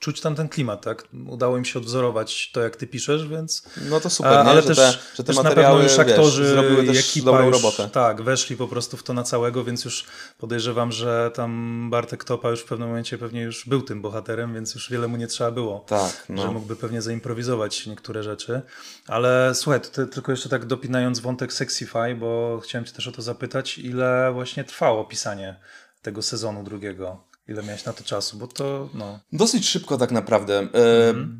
czuć 0.00 0.20
tam 0.20 0.34
ten 0.34 0.48
klimat, 0.48 0.84
tak? 0.84 1.04
Udało 1.28 1.58
im 1.58 1.64
się 1.64 1.78
odwzorować 1.78 2.50
to, 2.52 2.60
jak 2.60 2.76
ty 2.76 2.86
piszesz, 2.86 3.28
więc... 3.28 3.62
No 3.90 4.00
to 4.00 4.10
super, 4.10 4.32
A, 4.32 4.44
nie? 4.44 4.50
ale 4.50 4.62
że, 4.62 4.68
też, 4.68 4.76
te, 4.76 4.92
że 4.92 5.16
te 5.16 5.24
też 5.24 5.36
na 5.36 5.50
pewno 5.50 5.82
już 5.82 5.98
aktorzy 5.98 6.42
wiesz, 6.42 6.50
zrobiły 6.50 6.86
też 6.86 6.98
ekipa 6.98 7.24
dobrą 7.24 7.46
już, 7.46 7.56
robotę. 7.56 7.88
Tak, 7.92 8.22
weszli 8.22 8.56
po 8.56 8.68
prostu 8.68 8.96
w 8.96 9.02
to 9.02 9.14
na 9.14 9.22
całego, 9.22 9.64
więc 9.64 9.84
już 9.84 10.04
podejrzewam, 10.38 10.92
że 10.92 11.30
tam 11.34 11.88
Bartek 11.90 12.24
Topa 12.24 12.50
już 12.50 12.60
w 12.60 12.64
pewnym 12.64 12.88
momencie 12.88 13.18
pewnie 13.18 13.42
już 13.42 13.68
był 13.68 13.82
tym 13.82 14.02
bohaterem, 14.02 14.54
więc 14.54 14.74
już 14.74 14.90
wiele 14.90 15.08
mu 15.08 15.16
nie 15.16 15.26
trzeba 15.26 15.50
było. 15.50 15.84
Tak, 15.88 16.24
no. 16.28 16.42
Że 16.42 16.48
mógłby 16.48 16.76
pewnie 16.76 17.02
zaimprowizować 17.02 17.86
niektóre 17.86 18.22
rzeczy. 18.22 18.62
Ale 19.06 19.54
słuchaj, 19.54 19.80
to, 19.80 20.06
tylko 20.06 20.32
jeszcze 20.32 20.48
tak 20.48 20.66
dopinając 20.66 21.20
wątek 21.20 21.52
Sexify, 21.52 22.14
bo 22.14 22.60
chciałem 22.64 22.84
cię 22.84 22.92
też 22.92 23.08
o 23.08 23.12
to 23.12 23.22
zapytać, 23.22 23.78
ile 23.78 24.32
właśnie 24.32 24.64
trwało 24.64 25.04
pisanie 25.04 25.56
tego 26.02 26.22
sezonu 26.22 26.64
drugiego? 26.64 27.29
Ile 27.50 27.62
miałeś 27.62 27.84
na 27.84 27.92
to 27.92 28.04
czasu? 28.04 28.38
Bo 28.38 28.46
to, 28.46 28.88
no... 28.94 29.20
Dosyć 29.32 29.68
szybko 29.68 29.98
tak 29.98 30.12
naprawdę, 30.12 30.58
e, 30.58 30.68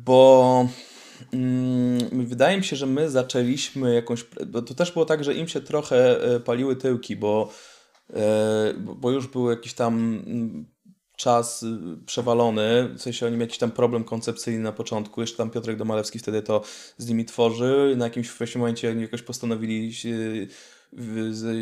bo 0.05 0.67
mm, 1.33 2.25
wydaje 2.27 2.57
mi 2.57 2.63
się, 2.63 2.75
że 2.75 2.85
my 2.85 3.09
zaczęliśmy 3.09 3.93
jakąś. 3.93 4.25
Bo 4.47 4.61
to 4.61 4.73
też 4.73 4.91
było 4.91 5.05
tak, 5.05 5.23
że 5.23 5.33
im 5.33 5.47
się 5.47 5.61
trochę 5.61 6.23
e, 6.23 6.39
paliły 6.39 6.75
tyłki, 6.75 7.15
bo, 7.15 7.53
e, 8.13 8.73
bo- 8.77 8.95
bo 8.95 9.11
już 9.11 9.27
był 9.27 9.49
jakiś 9.49 9.73
tam 9.73 10.23
mm, 10.27 10.65
czas 11.21 11.63
y, 11.63 11.67
przewalony, 12.05 12.89
w 12.97 13.01
sensie 13.01 13.25
oni 13.25 13.35
mieli 13.35 13.43
jakiś 13.43 13.57
tam 13.57 13.71
problem 13.71 14.03
koncepcyjny 14.03 14.63
na 14.63 14.71
początku, 14.71 15.21
jeszcze 15.21 15.37
tam 15.37 15.49
Piotrek 15.49 15.77
Domalewski 15.77 16.19
wtedy 16.19 16.41
to 16.41 16.61
z 16.97 17.09
nimi 17.09 17.25
tworzył, 17.25 17.95
na 17.95 18.05
jakimś 18.05 18.29
właśnie 18.29 18.59
momencie 18.59 18.89
oni 18.89 19.01
jakoś 19.01 19.21
postanowili 19.21 19.93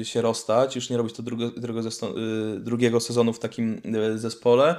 się, 0.03 0.21
rozstać, 0.21 0.75
już 0.75 0.89
nie 0.89 0.97
robić 0.97 1.15
to 1.15 1.23
drugo, 1.23 1.49
drugo 1.49 1.79
y, 1.79 2.59
drugiego 2.59 2.99
sezonu 2.99 3.33
w 3.33 3.39
takim 3.39 3.81
y, 4.13 4.19
zespole. 4.19 4.75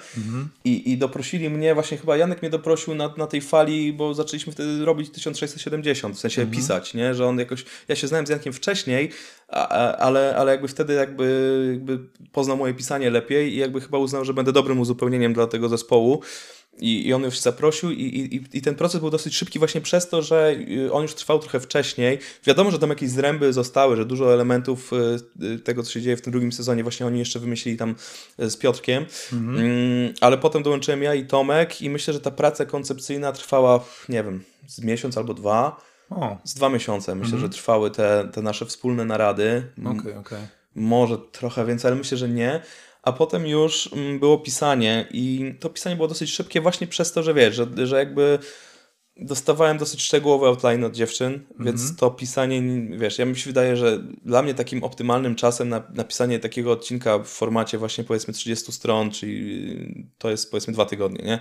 I, 0.65 0.93
I 0.93 0.99
doprosili 0.99 1.51
mnie, 1.51 1.75
właśnie 1.75 1.99
chyba 1.99 2.17
Janek 2.17 2.43
mnie 2.43 2.51
doprosił 2.51 2.95
na, 2.95 3.15
na 3.17 3.27
tej 3.27 3.41
fali, 3.41 3.93
bo 3.93 4.15
zaczęliśmy 4.15 4.53
wtedy 4.53 4.85
robić 4.85 5.11
1670, 5.11 6.17
w 6.17 6.21
sensie 6.21 6.47
pisać, 6.47 6.95
nie? 6.95 7.15
Że 7.15 7.27
on 7.27 7.39
jakoś, 7.39 7.65
ja 7.89 7.97
się 7.97 8.07
znałem 8.07 8.27
z 8.27 8.31
Jankiem 8.31 8.53
wcześniej, 8.53 9.11
a, 9.49 9.69
a, 9.69 9.97
ale, 9.97 10.37
ale 10.37 10.53
jakby 10.53 10.69
wtedy 10.69 10.93
jakby, 10.93 11.69
jakby 11.73 11.99
poznał 12.33 12.57
moje 12.57 12.75
pisanie 12.75 13.11
lepiej 13.11 13.53
i 13.53 13.57
jakby 13.57 13.81
chyba 13.81 13.99
uznał, 13.99 14.25
że 14.25 14.35
będę 14.35 14.53
dobrym 14.53 14.81
uzupełnieniem 14.81 15.33
dla 15.33 15.47
tego 15.47 15.69
zespołu. 15.69 16.23
I, 16.79 17.07
I 17.07 17.13
on 17.13 17.23
już 17.23 17.39
zaprosił 17.39 17.91
i, 17.91 18.03
i, 18.03 18.59
i 18.59 18.63
ten 18.63 18.75
proces 18.75 19.01
był 19.01 19.11
dosyć 19.11 19.37
szybki 19.37 19.59
właśnie 19.59 19.81
przez 19.81 20.09
to, 20.09 20.23
że 20.23 20.55
y, 20.71 20.93
on 20.93 21.03
już 21.03 21.15
trwał 21.15 21.39
trochę 21.39 21.61
wcześniej. 21.61 22.19
Wiadomo, 22.47 22.71
że 22.71 22.79
tam 22.79 22.91
jakieś 22.91 23.11
zręby 23.11 23.53
zostały, 23.53 23.97
że 23.97 24.05
dużo 24.05 24.35
elementów 24.35 24.93
y, 24.93 25.45
y, 25.45 25.59
tego, 25.59 25.83
co 25.83 25.93
się 25.93 26.01
dzieje 26.01 26.17
w 26.17 26.23
tym 26.23 26.31
drugim 26.33 26.53
sezonie, 26.53 26.83
właśnie 26.83 27.07
oni 27.07 27.19
jeszcze 27.19 27.39
wymyślili 27.41 27.79
tam 27.79 27.95
z 28.39 28.57
Piotrkiem. 28.57 29.07
Mm, 29.33 30.15
ale 30.21 30.39
potem 30.39 30.63
dołączyłem 30.63 31.03
ja 31.03 31.15
i 31.15 31.27
Tomek 31.27 31.83
i 31.83 31.91
myślę, 31.91 32.15
że 32.15 32.21
ta 32.21 32.31
praca 32.31 32.65
koncepcyjna 32.65 33.33
trwała, 33.33 33.85
nie 34.09 34.25
wiem, 34.25 34.45
z 34.67 34.81
miesiąc 34.85 35.19
albo 35.19 35.35
dwa. 35.35 35.81
O, 36.11 36.37
Z 36.45 36.55
dwa 36.55 36.69
miesiące 36.69 37.15
myślę, 37.15 37.39
że 37.39 37.49
trwały 37.49 37.91
te, 37.91 38.29
te 38.33 38.43
nasze 38.43 38.67
wspólne 38.67 39.05
narady. 39.05 39.63
okej, 39.87 40.15
okej. 40.15 40.60
Może 40.75 41.19
trochę 41.33 41.67
więcej, 41.67 41.89
ale 41.89 41.99
myślę, 41.99 42.19
że 42.19 42.29
nie. 42.29 42.61
A 43.03 43.13
potem 43.13 43.47
już 43.47 43.91
mm, 43.93 44.21
było 44.21 44.39
pisanie 44.39 45.07
i 45.11 45.55
to 45.61 45.71
pisanie 45.71 45.97
było 45.97 46.09
dosyć 46.09 46.31
szybkie 46.31 46.61
właśnie 46.61 46.87
przez 46.87 47.13
to, 47.13 47.23
że 47.23 47.35
wiesz, 47.35 47.55
że, 47.55 47.87
że 47.87 47.99
jakby 47.99 48.39
dostawałem 49.21 49.79
dosyć 49.79 50.03
szczegółowy 50.03 50.47
outline 50.47 50.85
od 50.85 50.95
dziewczyn, 50.95 51.41
więc 51.61 51.97
to 51.97 52.11
pisanie, 52.11 52.63
wiesz, 52.99 53.19
ja 53.19 53.25
mi 53.27 53.37
się 53.37 53.47
wydaje, 53.51 53.77
że 53.77 53.99
dla 54.25 54.43
mnie 54.43 54.55
takim 54.55 54.85
optymalnym 54.85 55.35
czasem 55.35 55.69
na 55.69 55.83
napisanie 55.95 56.39
takiego 56.39 56.73
odcinka 56.73 57.19
w 57.19 57.27
formacie 57.27 57.79
właśnie 57.79 58.05
powiedzmy 58.05 58.35
30 58.35 58.73
stron, 58.73 59.11
czyli 59.11 60.05
to 60.19 60.31
jest 60.31 60.51
powiedzmy 60.51 60.73
dwa 60.73 60.85
tygodnie, 60.87 61.25
nie? 61.25 61.39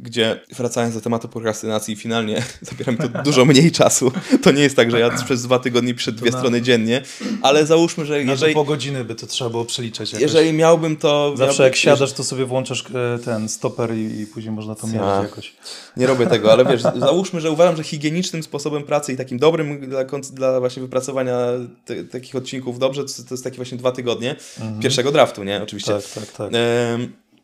Gdzie 0.00 0.40
wracając 0.56 0.94
do 0.94 1.00
tematu 1.00 1.28
prokrastynacji 1.28 1.96
finalnie 1.96 2.42
zabiera 2.60 2.92
mi 2.92 2.98
to 2.98 3.08
dużo 3.08 3.44
mniej 3.44 3.72
czasu. 3.72 4.12
To 4.42 4.50
nie 4.52 4.62
jest 4.62 4.76
tak, 4.76 4.90
że 4.90 5.00
ja 5.00 5.10
przez 5.24 5.42
dwa 5.42 5.58
tygodnie 5.58 5.94
piszę 5.94 6.12
dwie 6.12 6.30
na- 6.30 6.38
strony 6.38 6.62
dziennie, 6.62 7.02
ale 7.42 7.66
załóżmy, 7.66 8.06
że 8.06 8.12
Jeżeli... 8.14 8.30
jeżeli, 8.30 8.54
po 8.54 8.64
godziny 8.64 9.04
by 9.04 9.14
to 9.14 9.26
trzeba 9.26 9.50
było 9.50 9.64
przeliczać 9.64 10.12
jakoś. 10.12 10.22
jeżeli 10.22 10.52
miałbym 10.52 10.96
to... 10.96 11.28
Zawsze 11.36 11.46
miałbym, 11.46 11.64
jak 11.64 11.76
siadasz, 11.76 12.12
to 12.12 12.24
sobie 12.24 12.44
włączasz 12.44 12.84
e, 12.94 13.18
ten 13.18 13.48
stoper 13.48 13.94
i, 13.94 14.20
i 14.20 14.26
później 14.26 14.52
można 14.54 14.74
to 14.74 14.86
mierzyć 14.86 15.02
Tak. 15.02 15.22
jakoś. 15.22 15.54
Nie 15.96 16.06
robię 16.06 16.26
tego, 16.26 16.52
ale 16.52 16.64
wiesz, 16.64 16.82
załóżmy, 17.12 17.40
że 17.40 17.50
uważam, 17.50 17.76
że 17.76 17.82
higienicznym 17.82 18.42
sposobem 18.42 18.82
pracy 18.82 19.12
i 19.12 19.16
takim 19.16 19.38
dobrym 19.38 19.88
dla, 19.88 20.04
dla 20.32 20.60
właśnie 20.60 20.82
wypracowania 20.82 21.36
te, 21.84 22.04
takich 22.04 22.36
odcinków 22.36 22.78
dobrze, 22.78 23.04
to, 23.04 23.08
to 23.28 23.34
jest 23.34 23.44
takie 23.44 23.56
właśnie 23.56 23.78
dwa 23.78 23.92
tygodnie 23.92 24.36
pierwszego 24.80 25.12
draftu, 25.12 25.44
nie? 25.44 25.62
Oczywiście. 25.62 25.92
Tak, 25.92 26.02
tak, 26.02 26.32
tak. 26.32 26.50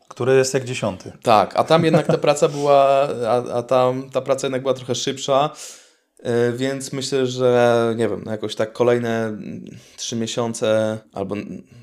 Który 0.07 0.35
jest 0.35 0.53
jak 0.53 0.65
dziesiąty. 0.65 1.11
tak, 1.23 1.53
a 1.55 1.63
tam 1.63 1.85
jednak 1.85 2.07
ta 2.07 2.17
praca 2.27 2.47
była, 2.47 3.07
a, 3.27 3.53
a 3.53 3.63
tam 3.63 4.09
ta 4.09 4.21
praca 4.21 4.47
jednak 4.47 4.61
była 4.61 4.73
trochę 4.73 4.95
szybsza, 4.95 5.49
e, 6.23 6.51
więc 6.51 6.93
myślę, 6.93 7.27
że 7.27 7.93
nie 7.97 8.09
wiem, 8.09 8.21
no 8.25 8.31
jakoś 8.31 8.55
tak 8.55 8.73
kolejne 8.73 9.25
mm, 9.25 9.65
trzy 9.97 10.15
miesiące, 10.15 10.97
albo 11.13 11.35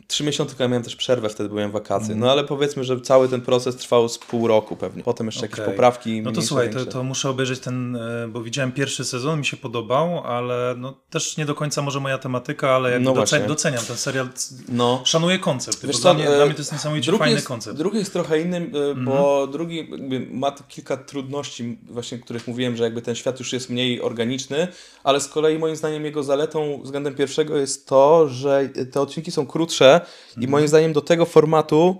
trzy 0.09 0.25
miesiące, 0.25 0.51
tylko 0.51 0.63
ja 0.63 0.69
miałem 0.69 0.83
też 0.83 0.97
przerwę, 0.97 1.29
wtedy 1.29 1.49
byłem 1.49 1.71
wakacje, 1.71 2.15
no 2.15 2.31
ale 2.31 2.45
powiedzmy, 2.45 2.85
że 2.85 3.01
cały 3.01 3.29
ten 3.29 3.41
proces 3.41 3.77
trwał 3.77 4.09
z 4.09 4.19
pół 4.19 4.49
roku 4.49 4.77
pewnie, 4.77 5.03
potem 5.03 5.27
jeszcze 5.27 5.43
jakieś 5.43 5.61
Okej. 5.61 5.73
poprawki 5.75 6.23
No 6.23 6.33
to 6.33 6.43
słuchaj, 6.43 6.71
to, 6.71 6.87
to 6.87 7.03
muszę 7.03 7.31
obejrzeć 7.31 7.61
ten, 7.61 7.97
e, 7.97 8.29
bo 8.29 8.43
widziałem 8.43 8.73
pierwszy 8.73 9.05
sezon, 9.05 9.39
mi 9.39 9.47
się 9.47 9.57
podobał, 9.57 10.25
ale 10.25 10.75
no 10.79 10.95
też 11.11 11.37
nie 11.37 11.47
do 11.47 11.55
końca 11.55 11.83
może 11.83 12.01
moja 12.01 12.19
tematyka, 12.19 12.71
ale 12.71 12.91
jakby 12.91 13.05
No 13.05 13.15
docen, 13.15 13.47
doceniam 13.47 13.85
ten 13.85 13.97
serial, 13.97 14.29
No. 14.69 15.03
szanuję 15.05 15.39
koncept, 15.39 15.87
Wiesz 15.87 15.97
co, 15.97 16.03
dla, 16.03 16.15
mnie, 16.15 16.29
e, 16.31 16.37
dla 16.37 16.47
mnie 16.47 16.55
to 16.55 16.61
jest 16.61 16.73
niesamowicie 16.73 17.07
drugi 17.07 17.19
fajny 17.19 17.35
jest, 17.35 17.47
koncept. 17.47 17.77
Drugi 17.79 17.99
jest 17.99 18.13
trochę 18.13 18.41
inny, 18.41 18.57
y, 18.57 18.95
bo 18.95 19.47
drugi 19.47 19.77
jakby 19.91 20.27
ma 20.31 20.53
kilka 20.69 20.97
trudności, 20.97 21.79
właśnie 21.91 22.19
o 22.19 22.21
których 22.21 22.49
mówiłem, 22.49 22.77
że 22.77 22.85
jakby 22.85 23.03
ten 23.03 23.15
świat 23.15 23.39
już 23.39 23.53
jest 23.53 23.71
mniej 23.71 24.01
organiczny, 24.01 24.69
ale 25.05 25.21
z 25.21 25.29
kolei 25.29 25.59
moim 25.59 25.77
zdaniem 25.77 26.05
jego 26.05 26.23
zaletą 26.23 26.81
względem 26.83 27.15
pierwszego 27.15 27.57
jest 27.57 27.87
to, 27.87 28.29
że 28.29 28.69
te 28.93 29.01
odcinki 29.01 29.31
są 29.31 29.47
krótsze 29.47 29.96
Mhm. 29.97 30.43
i 30.43 30.47
moim 30.47 30.69
zdaniem 30.69 30.93
do 30.93 31.01
tego 31.01 31.27
formatu 31.27 31.99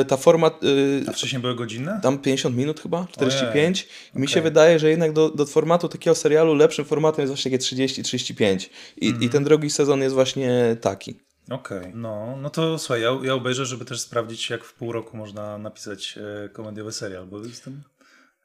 y, 0.00 0.04
ta 0.04 0.16
format 0.16 0.64
y, 0.64 1.04
A 1.08 1.12
wcześniej 1.12 1.42
były 1.42 1.54
godzinne? 1.54 2.00
tam 2.02 2.18
50 2.18 2.56
minut 2.56 2.80
chyba, 2.80 3.06
45 3.12 3.88
i 4.16 4.18
mi 4.18 4.28
się 4.28 4.42
wydaje, 4.42 4.78
że 4.78 4.90
jednak 4.90 5.12
do, 5.12 5.28
do 5.30 5.46
formatu 5.46 5.88
takiego 5.88 6.14
serialu 6.14 6.54
lepszym 6.54 6.84
formatem 6.84 7.22
jest 7.22 7.32
właśnie 7.34 7.50
takie 7.50 7.64
30-35 7.64 8.68
I, 8.96 9.06
Mhm. 9.06 9.24
i 9.24 9.28
ten 9.28 9.44
drugi 9.44 9.70
sezon 9.70 10.00
jest 10.02 10.14
właśnie 10.14 10.76
taki. 10.80 11.20
Okej, 11.50 11.92
no, 11.94 12.36
no 12.42 12.50
to 12.50 12.78
słuchaj, 12.78 13.02
ja, 13.02 13.18
ja 13.22 13.34
obejrzę, 13.34 13.66
żeby 13.66 13.84
też 13.84 14.00
sprawdzić, 14.00 14.50
jak 14.50 14.64
w 14.64 14.74
pół 14.74 14.92
roku 14.92 15.16
można 15.16 15.58
napisać 15.58 16.18
e, 16.44 16.48
komediowy 16.48 16.92
serial, 16.92 17.26
bo 17.26 17.44
jestem 17.44 17.82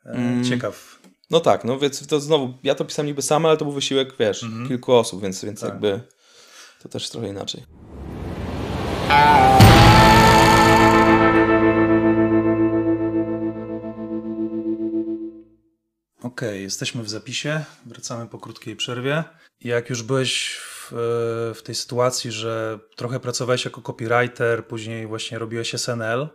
e, 0.06 0.10
Mm. 0.10 0.44
ciekaw. 0.44 1.00
No 1.32 1.40
tak, 1.40 1.64
no 1.64 1.80
więc 1.80 2.08
to 2.08 2.20
znowu, 2.20 2.54
ja 2.64 2.76
to 2.76 2.86
pisałem 2.86 3.08
niby 3.08 3.22
sam, 3.22 3.46
ale 3.46 3.58
to 3.58 3.66
był 3.66 3.74
wysiłek, 3.74 4.14
wiesz, 4.20 4.46
kilku 4.68 4.94
osób, 4.94 5.22
więc, 5.22 5.46
więc 5.46 5.60
Tak. 5.60 5.70
jakby 5.70 6.02
to 6.84 6.90
też 6.90 7.10
trochę 7.10 7.28
inaczej. 7.28 7.64
Okej, 16.24 16.64
jesteśmy 16.64 17.04
w 17.04 17.10
zapisie, 17.10 17.64
wracamy 17.86 18.28
po 18.28 18.40
krótkiej 18.40 18.76
przerwie. 18.76 19.24
Jak 19.62 19.90
już 19.90 20.04
byłeś 20.04 20.58
w, 20.58 20.92
w 21.56 21.62
tej 21.64 21.76
sytuacji, 21.76 22.32
że 22.32 22.80
trochę 22.96 23.20
pracowałeś 23.20 23.66
jako 23.66 23.82
copywriter, 23.82 24.68
później 24.68 25.08
właśnie 25.08 25.40
robiłeś 25.40 25.74
SNL 25.74 26.30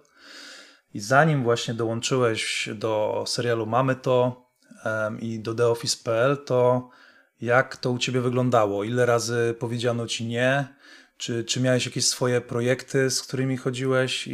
i 0.95 1.01
zanim 1.01 1.43
właśnie 1.43 1.75
dołączyłeś 1.75 2.69
do 2.75 3.25
serialu 3.27 3.67
Mamy 3.67 3.95
to 3.97 4.47
em, 4.85 5.21
i 5.21 5.41
do 5.41 5.55
The 5.55 5.67
Office.pl, 5.67 6.45
to 6.45 6.91
jak 7.41 7.77
to 7.77 7.91
u 7.91 7.99
Ciebie 7.99 8.21
wyglądało? 8.21 8.85
Ile 8.85 9.07
razy 9.07 9.55
powiedziano 9.59 10.07
Ci 10.07 10.27
nie? 10.27 10.75
Czy, 11.19 11.45
czy 11.45 11.61
miałeś 11.61 11.86
jakieś 11.86 12.07
swoje 12.07 12.40
projekty, 12.40 13.11
z 13.11 13.23
którymi 13.23 13.57
chodziłeś? 13.57 14.27
I, 14.27 14.32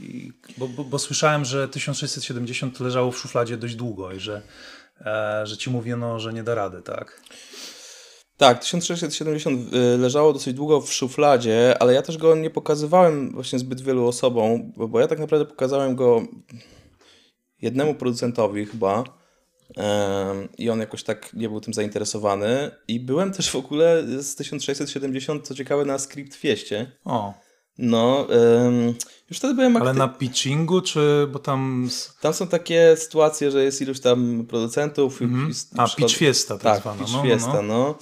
i, 0.00 0.32
bo, 0.58 0.68
bo, 0.68 0.84
bo 0.84 0.98
słyszałem, 0.98 1.44
że 1.44 1.68
1670 1.68 2.80
leżało 2.80 3.10
w 3.10 3.18
szufladzie 3.18 3.56
dość 3.56 3.74
długo 3.74 4.12
i 4.12 4.20
że, 4.20 4.42
e, 5.00 5.46
że 5.46 5.56
ci 5.56 5.70
mówiono, 5.70 6.18
że 6.18 6.32
nie 6.32 6.42
da 6.42 6.54
rady, 6.54 6.82
tak? 6.82 7.20
Tak, 8.36 8.58
1670 8.58 9.74
y, 9.74 9.98
leżało 9.98 10.32
dosyć 10.32 10.54
długo 10.54 10.80
w 10.80 10.92
szufladzie, 10.92 11.74
ale 11.80 11.94
ja 11.94 12.02
też 12.02 12.18
go 12.18 12.36
nie 12.36 12.50
pokazywałem 12.50 13.32
właśnie 13.32 13.58
zbyt 13.58 13.80
wielu 13.80 14.06
osobom, 14.06 14.72
bo, 14.76 15.00
ja 15.00 15.06
tak 15.06 15.18
naprawdę 15.18 15.46
pokazałem 15.46 15.96
go 15.96 16.22
jednemu 17.62 17.94
producentowi 17.94 18.66
chyba 18.66 19.04
i 20.58 20.70
on 20.70 20.80
jakoś 20.80 21.02
tak 21.02 21.32
nie 21.34 21.48
był 21.48 21.60
tym 21.60 21.74
zainteresowany 21.74 22.70
i 22.88 23.00
byłem 23.00 23.32
też 23.32 23.50
w 23.50 23.56
ogóle 23.56 24.04
z 24.22 24.34
1670, 24.34 25.46
co 25.48 25.54
ciekawe, 25.54 25.84
na 25.84 25.98
Script 25.98 26.34
Fieście. 26.34 26.92
O, 27.04 27.34
No, 27.78 28.26
em, 28.30 28.94
już 29.30 29.38
wtedy 29.38 29.54
byłem 29.54 29.76
ale 29.76 29.90
akty- 29.90 29.96
na 29.98 30.08
pitchingu, 30.08 30.80
czy 30.80 31.26
bo 31.32 31.38
tam. 31.38 31.88
Tam 32.20 32.34
są 32.34 32.46
takie 32.46 32.96
sytuacje, 32.96 33.50
że 33.50 33.64
jest 33.64 33.82
iluś 33.82 34.00
tam 34.00 34.46
producentów. 34.48 35.22
i 35.22 35.24
s- 35.50 35.70
A, 35.76 35.84
przychod- 35.86 35.96
pitch 35.96 36.16
fiesta 36.18 36.54
tak, 36.58 36.62
Tak, 36.62 36.82
zwana. 36.82 36.98
pitch 36.98 37.12
no, 37.12 37.18
no, 37.18 37.24
fiesta, 37.24 37.52
no. 37.52 37.62
no. 37.62 37.98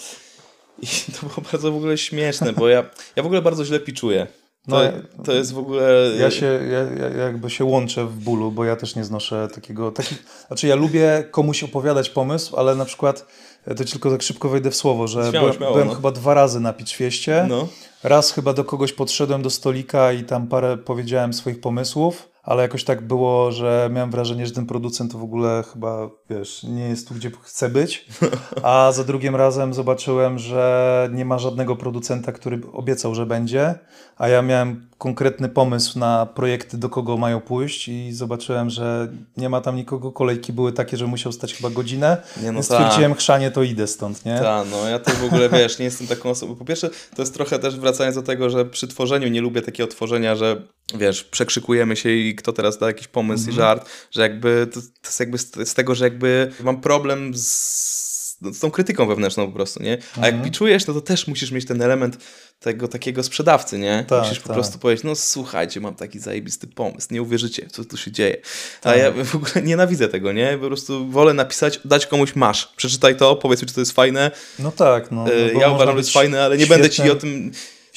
I 0.82 0.86
to 1.12 1.27
było 1.27 1.41
bardzo 1.53 1.73
w 1.73 1.77
ogóle 1.77 1.99
śmieszne, 1.99 2.53
bo 2.53 2.69
ja, 2.69 2.91
ja 3.16 3.23
w 3.23 3.27
ogóle 3.27 3.43
bardzo 3.43 3.65
źle 3.65 3.81
piczuję. 3.81 4.27
No, 4.69 4.78
to 5.24 5.32
jest 5.32 5.53
w 5.53 5.59
ogóle... 5.59 6.12
Ja 6.20 6.31
się 6.31 6.47
ja, 6.47 7.07
ja 7.09 7.24
jakby 7.24 7.51
się 7.51 7.65
łączę 7.65 8.07
w 8.07 8.16
bólu, 8.16 8.51
bo 8.51 8.65
ja 8.65 8.77
też 8.77 8.97
nie 8.97 9.05
znoszę 9.05 9.49
takiego. 9.55 9.93
Taki, 9.93 10.15
znaczy, 10.47 10.66
ja 10.66 10.74
lubię 10.74 11.24
komuś 11.31 11.62
opowiadać 11.62 12.11
pomysł, 12.11 12.57
ale 12.57 12.74
na 12.74 12.85
przykład 12.85 13.27
e, 13.66 13.74
to 13.74 13.85
tylko 13.85 14.11
tak 14.11 14.23
szybko 14.23 14.49
wejdę 14.49 14.70
w 14.70 14.77
słowo, 14.77 15.07
że 15.07 15.31
Śmiało, 15.31 15.32
byłem, 15.32 15.57
śmiało, 15.57 15.73
byłem 15.73 15.89
no. 15.89 15.95
chyba 15.95 16.11
dwa 16.11 16.35
razy 16.35 16.61
na 16.61 16.73
Pitchfieście. 16.73 17.47
No. 17.49 17.69
Raz 18.03 18.32
chyba 18.32 18.53
do 18.53 18.65
kogoś 18.65 18.93
podszedłem 18.93 19.43
do 19.43 19.51
stolika 19.51 20.12
i 20.12 20.24
tam 20.24 20.47
parę 20.47 20.77
powiedziałem 20.77 21.32
swoich 21.32 21.61
pomysłów, 21.61 22.34
ale 22.45 22.62
jakoś 22.62 22.85
tak 22.85 23.07
było, 23.07 23.53
że 23.53 23.91
miałem 23.93 24.11
wrażenie, 24.11 24.47
że 24.47 24.53
ten 24.53 24.66
producent 24.66 25.12
to 25.12 25.19
w 25.19 25.23
ogóle 25.23 25.65
chyba, 25.73 26.11
wiesz, 26.31 26.62
nie 26.62 26.89
jest 26.89 27.09
tu, 27.09 27.15
gdzie 27.15 27.31
chce 27.43 27.69
być. 27.69 28.07
A 28.62 28.93
za 28.93 29.05
drugim 29.05 29.37
razem 29.37 29.75
zobaczyłem, 29.75 30.39
że 30.39 31.09
nie 31.12 31.25
ma 31.25 31.39
żadnego 31.39 31.77
producenta, 31.77 32.33
który 32.33 32.61
obiecał, 32.73 33.15
że 33.15 33.27
będzie, 33.27 33.75
a 34.16 34.29
ja 34.29 34.43
miałem 34.43 34.87
konkretny 35.05 35.49
pomysł 35.49 35.99
na 35.99 36.27
projekty, 36.27 36.79
do 36.79 36.89
kogo 36.89 37.17
mają 37.17 37.41
pójść 37.41 37.89
i 37.89 38.13
zobaczyłem, 38.13 38.71
że 38.71 39.09
nie 39.37 39.49
ma 39.49 39.61
tam 39.61 39.77
nikogo. 39.77 40.13
Kolejki 40.13 40.53
były 40.53 40.73
takie, 40.73 40.97
że 40.97 41.07
musiał 41.07 41.33
stać 41.33 41.55
chyba 41.55 41.71
godzinę. 41.71 42.17
Nie, 42.43 42.53
no 42.53 42.63
stwierdziłem, 42.63 43.15
chrzanie 43.15 43.51
to 43.51 43.63
idę 43.63 43.87
stąd, 43.87 44.25
nie? 44.25 44.39
Tak, 44.39 44.67
no 44.71 44.89
ja 44.89 44.99
to 44.99 45.11
w 45.11 45.25
ogóle, 45.25 45.49
wiesz, 45.49 45.79
nie 45.79 45.85
jestem 45.85 46.07
taką 46.07 46.31
osobą. 46.31 46.55
Po 46.57 46.65
pierwsze, 46.65 46.91
to 47.17 47.23
jest 47.23 47.35
trochę 47.35 47.59
też 47.59 47.77
wracając 47.77 48.17
do 48.17 48.23
tego, 48.23 48.51
że 48.51 48.65
przy 48.65 48.89
tworzeniu 48.89 49.29
nie 49.29 49.41
lubię 49.41 49.63
takiego 49.63 49.87
tworzenia, 49.87 50.37
że 50.37 50.63
wiesz, 50.95 51.25
przekrzykujemy 51.25 51.97
się 51.97 52.11
i 52.11 52.35
kto 52.35 52.53
teraz 52.53 52.79
da 52.79 52.87
jakiś 52.87 53.09
pomysł 53.09 53.41
Mhm. 53.41 53.55
i 53.55 53.57
żart, 53.57 53.89
że 54.11 54.23
jakby 54.23 54.67
to, 54.75 54.81
to 54.81 54.87
jest 55.05 55.21
jakby 55.21 55.39
z, 55.39 55.69
z 55.69 55.75
tego, 55.75 55.95
że 55.95 56.05
jakby 56.05 56.51
mam 56.63 56.81
problem 56.81 57.33
z 57.35 58.14
z, 58.43 58.56
z 58.56 58.61
tą 58.61 58.70
krytyką 58.70 59.06
wewnętrzną 59.06 59.47
po 59.47 59.52
prostu, 59.52 59.82
nie? 59.82 59.93
A 59.93 60.16
Mhm. 60.16 60.35
jak 60.35 60.44
piczujesz, 60.44 60.86
no 60.86 60.94
to 60.94 61.01
też 61.01 61.27
musisz 61.27 61.51
mieć 61.51 61.66
ten 61.66 61.82
element 61.82 62.16
tego 62.61 62.89
takiego 62.89 63.23
sprzedawcy, 63.23 63.78
nie? 63.78 64.05
Tak, 64.09 64.23
musisz 64.24 64.40
po 64.40 64.48
tak. 64.48 64.55
prostu 64.55 64.78
powiedzieć, 64.78 65.05
no 65.05 65.15
słuchajcie, 65.16 65.81
mam 65.81 65.94
taki 65.94 66.19
zajebisty 66.19 66.66
pomysł, 66.66 67.09
nie 67.11 67.23
uwierzycie, 67.23 67.66
co 67.73 67.85
tu 67.85 67.97
się 67.97 68.12
dzieje. 68.12 68.36
A 68.81 68.82
Tak. 68.85 68.98
ja 68.98 69.12
w 69.24 69.35
ogóle 69.35 69.52
nienawidzę 69.70 70.09
tego, 70.09 70.32
nie? 70.32 70.59
Po 70.61 70.66
prostu 70.66 71.11
wolę 71.11 71.35
napisać, 71.35 71.81
dać 71.85 72.06
komuś 72.06 72.36
masz, 72.36 72.66
przeczytaj 72.77 73.16
to, 73.16 73.36
powiedz 73.36 73.62
mi, 73.62 73.69
czy 73.69 73.74
to 73.74 73.81
jest 73.81 73.93
fajne. 73.93 74.31
No 74.59 74.73
tak, 74.73 75.11
no. 75.11 75.24
no 75.24 75.31
bo 75.55 75.61
ja 75.61 75.70
uważam, 75.70 75.89
że 75.89 75.94
być 75.97 76.06
jest 76.06 76.12
fajne, 76.15 76.43
ale 76.43 76.56
nie 76.59 76.66
będę 76.66 76.90
ci 76.90 77.11
o 77.11 77.15
tym... 77.15 77.52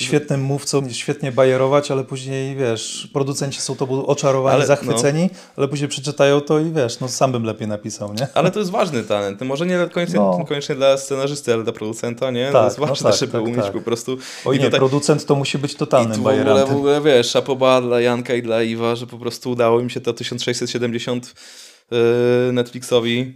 Świetnym 0.05 0.41
mówcą, 0.41 0.89
świetnie 0.89 1.31
bajerować, 1.31 1.91
ale 1.91 2.03
później, 2.03 2.55
wiesz, 2.55 3.09
producenci 3.13 3.61
są 3.61 3.75
to 3.75 4.05
oczarowani, 4.05 4.53
Ale, 4.55 4.63
no. 4.63 4.67
zachwyceni, 4.67 5.29
ale 5.57 5.67
później 5.67 5.89
przeczytają 5.89 6.41
to 6.41 6.59
i 6.59 6.71
wiesz, 6.71 6.99
no 6.99 7.07
sam 7.07 7.31
bym 7.31 7.43
lepiej 7.43 7.67
napisał, 7.67 8.13
nie? 8.13 8.27
Ale 8.33 8.51
to 8.51 8.59
jest 8.59 8.71
ważny 8.71 9.03
talent. 9.03 9.41
Może 9.41 9.65
nie 9.65 9.89
koniecznie, 9.93 10.15
No. 10.19 10.45
koniecznie 10.47 10.75
dla 10.75 10.97
scenarzysty, 10.97 11.53
ale 11.53 11.63
dla 11.63 11.73
producenta, 11.73 12.31
nie? 12.31 12.47
to 12.47 12.53
Tak, 12.53 12.63
jest 12.65 12.77
no 12.79 12.85
ważne, 12.87 13.09
tak, 13.11 13.19
żeby 13.19 13.31
tak, 13.31 13.41
umieć 13.41 13.57
tak. 13.63 13.73
po 13.73 13.81
prostu... 13.81 14.17
I 14.45 14.49
nie, 14.49 14.59
tutaj- 14.59 14.71
producent 14.79 15.25
to 15.25 15.35
musi 15.35 15.57
być 15.57 15.75
totalnym 15.75 16.11
tu 16.11 16.23
w 16.23 16.27
ogóle, 16.27 16.35
w 16.35 16.45
bajerantem. 16.45 16.75
ogóle, 16.77 17.01
wiesz, 17.01 17.29
szapoba 17.29 17.81
dla 17.81 18.01
Janka 18.01 18.33
i 18.35 18.41
dla 18.41 18.63
Iwa, 18.63 18.95
że 18.95 19.07
po 19.07 19.17
prostu 19.17 19.51
udało 19.51 19.79
im 19.79 19.89
się 19.89 20.01
to 20.01 20.13
1670 20.13 21.33
yy, 21.91 21.97
Netflixowi 22.53 23.33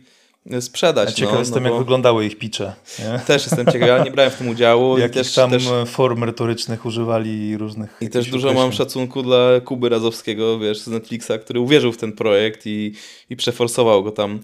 sprzedać. 0.61 1.09
Ja 1.09 1.15
ciekaw 1.15 1.34
no, 1.34 1.39
jestem, 1.39 1.63
no 1.63 1.69
jak 1.69 1.80
wyglądały 1.80 2.26
ich 2.26 2.38
picze. 2.38 2.73
Nie? 2.99 3.19
Też 3.27 3.45
jestem 3.45 3.65
ciekaw, 3.65 3.88
ja 3.88 4.03
nie 4.03 4.11
brałem 4.11 4.31
w 4.31 4.35
tym 4.35 4.49
udziału. 4.49 4.97
Jakich 4.97 5.13
też, 5.13 5.34
tam 5.34 5.51
też, 5.51 5.63
form 5.85 6.23
retorycznych 6.23 6.85
używali 6.85 7.57
różnych. 7.57 7.97
I 8.01 8.09
też 8.09 8.30
dużo 8.30 8.47
mam 8.47 8.57
określeń. 8.57 8.77
szacunku 8.77 9.23
dla 9.23 9.59
Kuby 9.65 9.89
Razowskiego, 9.89 10.59
wiesz, 10.59 10.80
z 10.80 10.88
Netflixa, 10.88 11.31
który 11.41 11.59
uwierzył 11.59 11.91
w 11.91 11.97
ten 11.97 12.11
projekt 12.11 12.61
i, 12.65 12.93
i 13.30 13.35
przeforsował 13.35 14.03
go 14.03 14.11
tam 14.11 14.39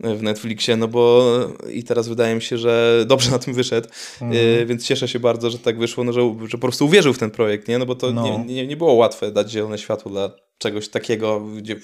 w 0.00 0.22
Netflixie, 0.22 0.76
no 0.76 0.88
bo 0.88 1.24
i 1.72 1.84
teraz 1.84 2.08
wydaje 2.08 2.34
mi 2.34 2.42
się, 2.42 2.58
że 2.58 3.04
dobrze 3.06 3.30
na 3.30 3.38
tym 3.38 3.54
wyszedł, 3.54 3.88
Mhm. 4.20 4.32
yy, 4.58 4.66
więc 4.66 4.86
cieszę 4.86 5.08
się 5.08 5.20
bardzo, 5.20 5.50
że 5.50 5.58
tak 5.58 5.78
wyszło, 5.78 6.04
no, 6.04 6.12
że, 6.12 6.20
że 6.46 6.58
po 6.58 6.58
prostu 6.58 6.84
uwierzył 6.86 7.12
w 7.12 7.18
ten 7.18 7.30
projekt, 7.30 7.68
nie? 7.68 7.78
No 7.78 7.86
bo 7.86 7.94
to 7.94 8.12
No. 8.12 8.22
nie, 8.24 8.54
nie, 8.54 8.66
nie 8.66 8.76
było 8.76 8.92
łatwe 8.92 9.32
dać 9.32 9.50
zielone 9.50 9.78
światło 9.78 10.10
dla 10.10 10.30
czegoś 10.58 10.88
takiego, 10.88 11.40
gdzie 11.40 11.76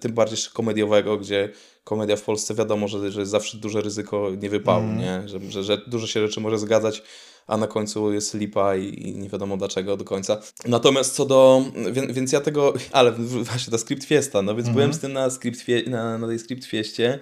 tym 0.00 0.12
bardziej 0.12 0.38
komediowego, 0.52 1.16
gdzie 1.16 1.48
komedia 1.84 2.16
w 2.16 2.22
Polsce 2.22 2.54
wiadomo, 2.54 2.88
że, 2.88 3.12
że 3.12 3.20
jest 3.20 3.32
zawsze 3.32 3.58
duże 3.58 3.80
ryzyko 3.80 4.30
nie 4.42 4.50
wypału, 4.50 4.84
Mhm. 4.84 4.98
nie? 5.00 5.28
Że, 5.28 5.40
że, 5.50 5.64
że 5.64 5.78
dużo 5.86 6.06
się 6.06 6.26
rzeczy 6.26 6.40
może 6.40 6.58
zgadzać, 6.58 7.02
a 7.46 7.56
na 7.56 7.66
końcu 7.66 8.12
jest 8.12 8.34
lipa 8.34 8.76
i, 8.76 9.08
i 9.08 9.16
nie 9.16 9.28
wiadomo 9.28 9.56
dlaczego 9.56 9.96
do 9.96 10.04
końca. 10.04 10.40
Natomiast 10.66 11.14
co 11.14 11.26
do, 11.26 11.64
więc, 11.92 12.12
więc 12.12 12.32
ja 12.32 12.40
tego, 12.40 12.72
ale 12.92 13.12
właśnie 13.42 13.70
ta 13.70 13.78
Script 13.78 14.04
Fiesta, 14.04 14.42
no 14.42 14.54
więc 14.54 14.68
Mhm. 14.68 14.74
byłem 14.74 14.94
z 14.94 14.98
tym 14.98 15.12
na, 15.12 15.30
script 15.30 15.60
na, 15.86 16.18
na 16.18 16.26
tej 16.26 16.38
Script 16.38 16.64
Fieście 16.64 17.18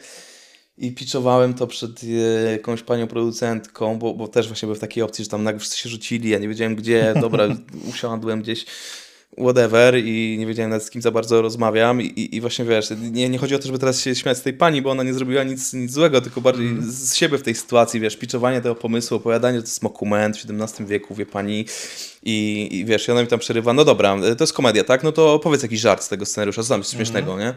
i 0.78 0.92
pitchowałem 0.92 1.54
to 1.54 1.66
przed 1.66 1.90
e, 2.04 2.52
jakąś 2.52 2.82
panią 2.82 3.06
producentką, 3.06 3.98
bo, 3.98 4.14
bo 4.14 4.28
też 4.28 4.46
właśnie 4.46 4.66
byłem 4.66 4.76
w 4.76 4.80
takiej 4.80 5.02
opcji, 5.02 5.24
że 5.24 5.30
tam 5.30 5.42
nagle 5.42 5.58
wszyscy 5.60 5.78
się 5.78 5.88
rzucili, 5.88 6.30
ja 6.30 6.38
nie 6.38 6.48
wiedziałem 6.48 6.76
gdzie, 6.76 7.14
dobra, 7.20 7.48
usiadłem 7.90 8.42
gdzieś 8.42 8.66
whatever 9.38 9.98
i 9.98 10.36
nie 10.38 10.46
wiedziałem 10.46 10.70
nawet 10.70 10.84
z 10.84 10.90
kim 10.90 11.02
za 11.02 11.10
bardzo 11.10 11.42
rozmawiam 11.42 12.02
i, 12.02 12.04
i, 12.04 12.36
i 12.36 12.40
właśnie 12.40 12.64
wiesz, 12.64 12.92
nie, 13.12 13.28
nie 13.28 13.38
chodzi 13.38 13.54
o 13.54 13.58
to, 13.58 13.66
żeby 13.66 13.78
teraz 13.78 14.00
się 14.00 14.14
śmiać 14.14 14.38
z 14.38 14.42
tej 14.42 14.52
pani, 14.52 14.82
bo 14.82 14.90
ona 14.90 15.02
nie 15.02 15.14
zrobiła 15.14 15.44
nic, 15.44 15.72
nic 15.72 15.92
złego, 15.92 16.20
tylko 16.20 16.40
bardziej 16.40 16.68
z 16.80 17.14
siebie 17.14 17.38
w 17.38 17.42
tej 17.42 17.54
sytuacji, 17.54 18.00
wiesz, 18.00 18.16
pitchowanie 18.16 18.60
tego 18.60 18.74
pomysłu, 18.74 19.16
opowiadanie, 19.16 19.58
to 19.58 19.64
jest 19.64 19.82
dokument 19.82 20.36
w 20.36 20.50
XVII 20.50 20.86
wieku, 20.86 21.14
wie 21.14 21.26
pani 21.26 21.66
i, 22.22 22.68
i 22.72 22.84
wiesz, 22.84 23.08
i 23.08 23.12
ona 23.12 23.22
mi 23.22 23.28
tam 23.28 23.38
przerywa, 23.38 23.72
no 23.72 23.84
dobra, 23.84 24.16
to 24.38 24.44
jest 24.44 24.52
komedia, 24.52 24.84
tak, 24.84 25.02
no 25.02 25.12
to 25.12 25.34
opowiedz 25.34 25.62
jakiś 25.62 25.80
żart 25.80 26.02
z 26.02 26.08
tego 26.08 26.26
scenariusza, 26.26 26.62
co 26.62 26.68
tam 26.68 26.80
jest 26.80 26.92
śmiesznego, 26.92 27.38
nie? 27.38 27.54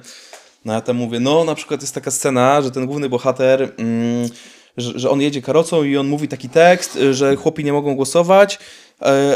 No 0.65 0.73
ja 0.73 0.81
tam 0.81 0.95
mówię, 0.95 1.19
no 1.19 1.43
na 1.43 1.55
przykład 1.55 1.81
jest 1.81 1.93
taka 1.93 2.11
scena, 2.11 2.61
że 2.61 2.71
ten 2.71 2.85
główny 2.85 3.09
bohater, 3.09 3.73
mm, 3.77 4.29
że, 4.77 4.99
że 4.99 5.09
on 5.09 5.21
jedzie 5.21 5.41
karocą 5.41 5.83
i 5.83 5.97
on 5.97 6.07
mówi 6.07 6.27
taki 6.27 6.49
tekst, 6.49 6.99
że 7.11 7.35
chłopi 7.35 7.63
nie 7.63 7.73
mogą 7.73 7.95
głosować, 7.95 8.59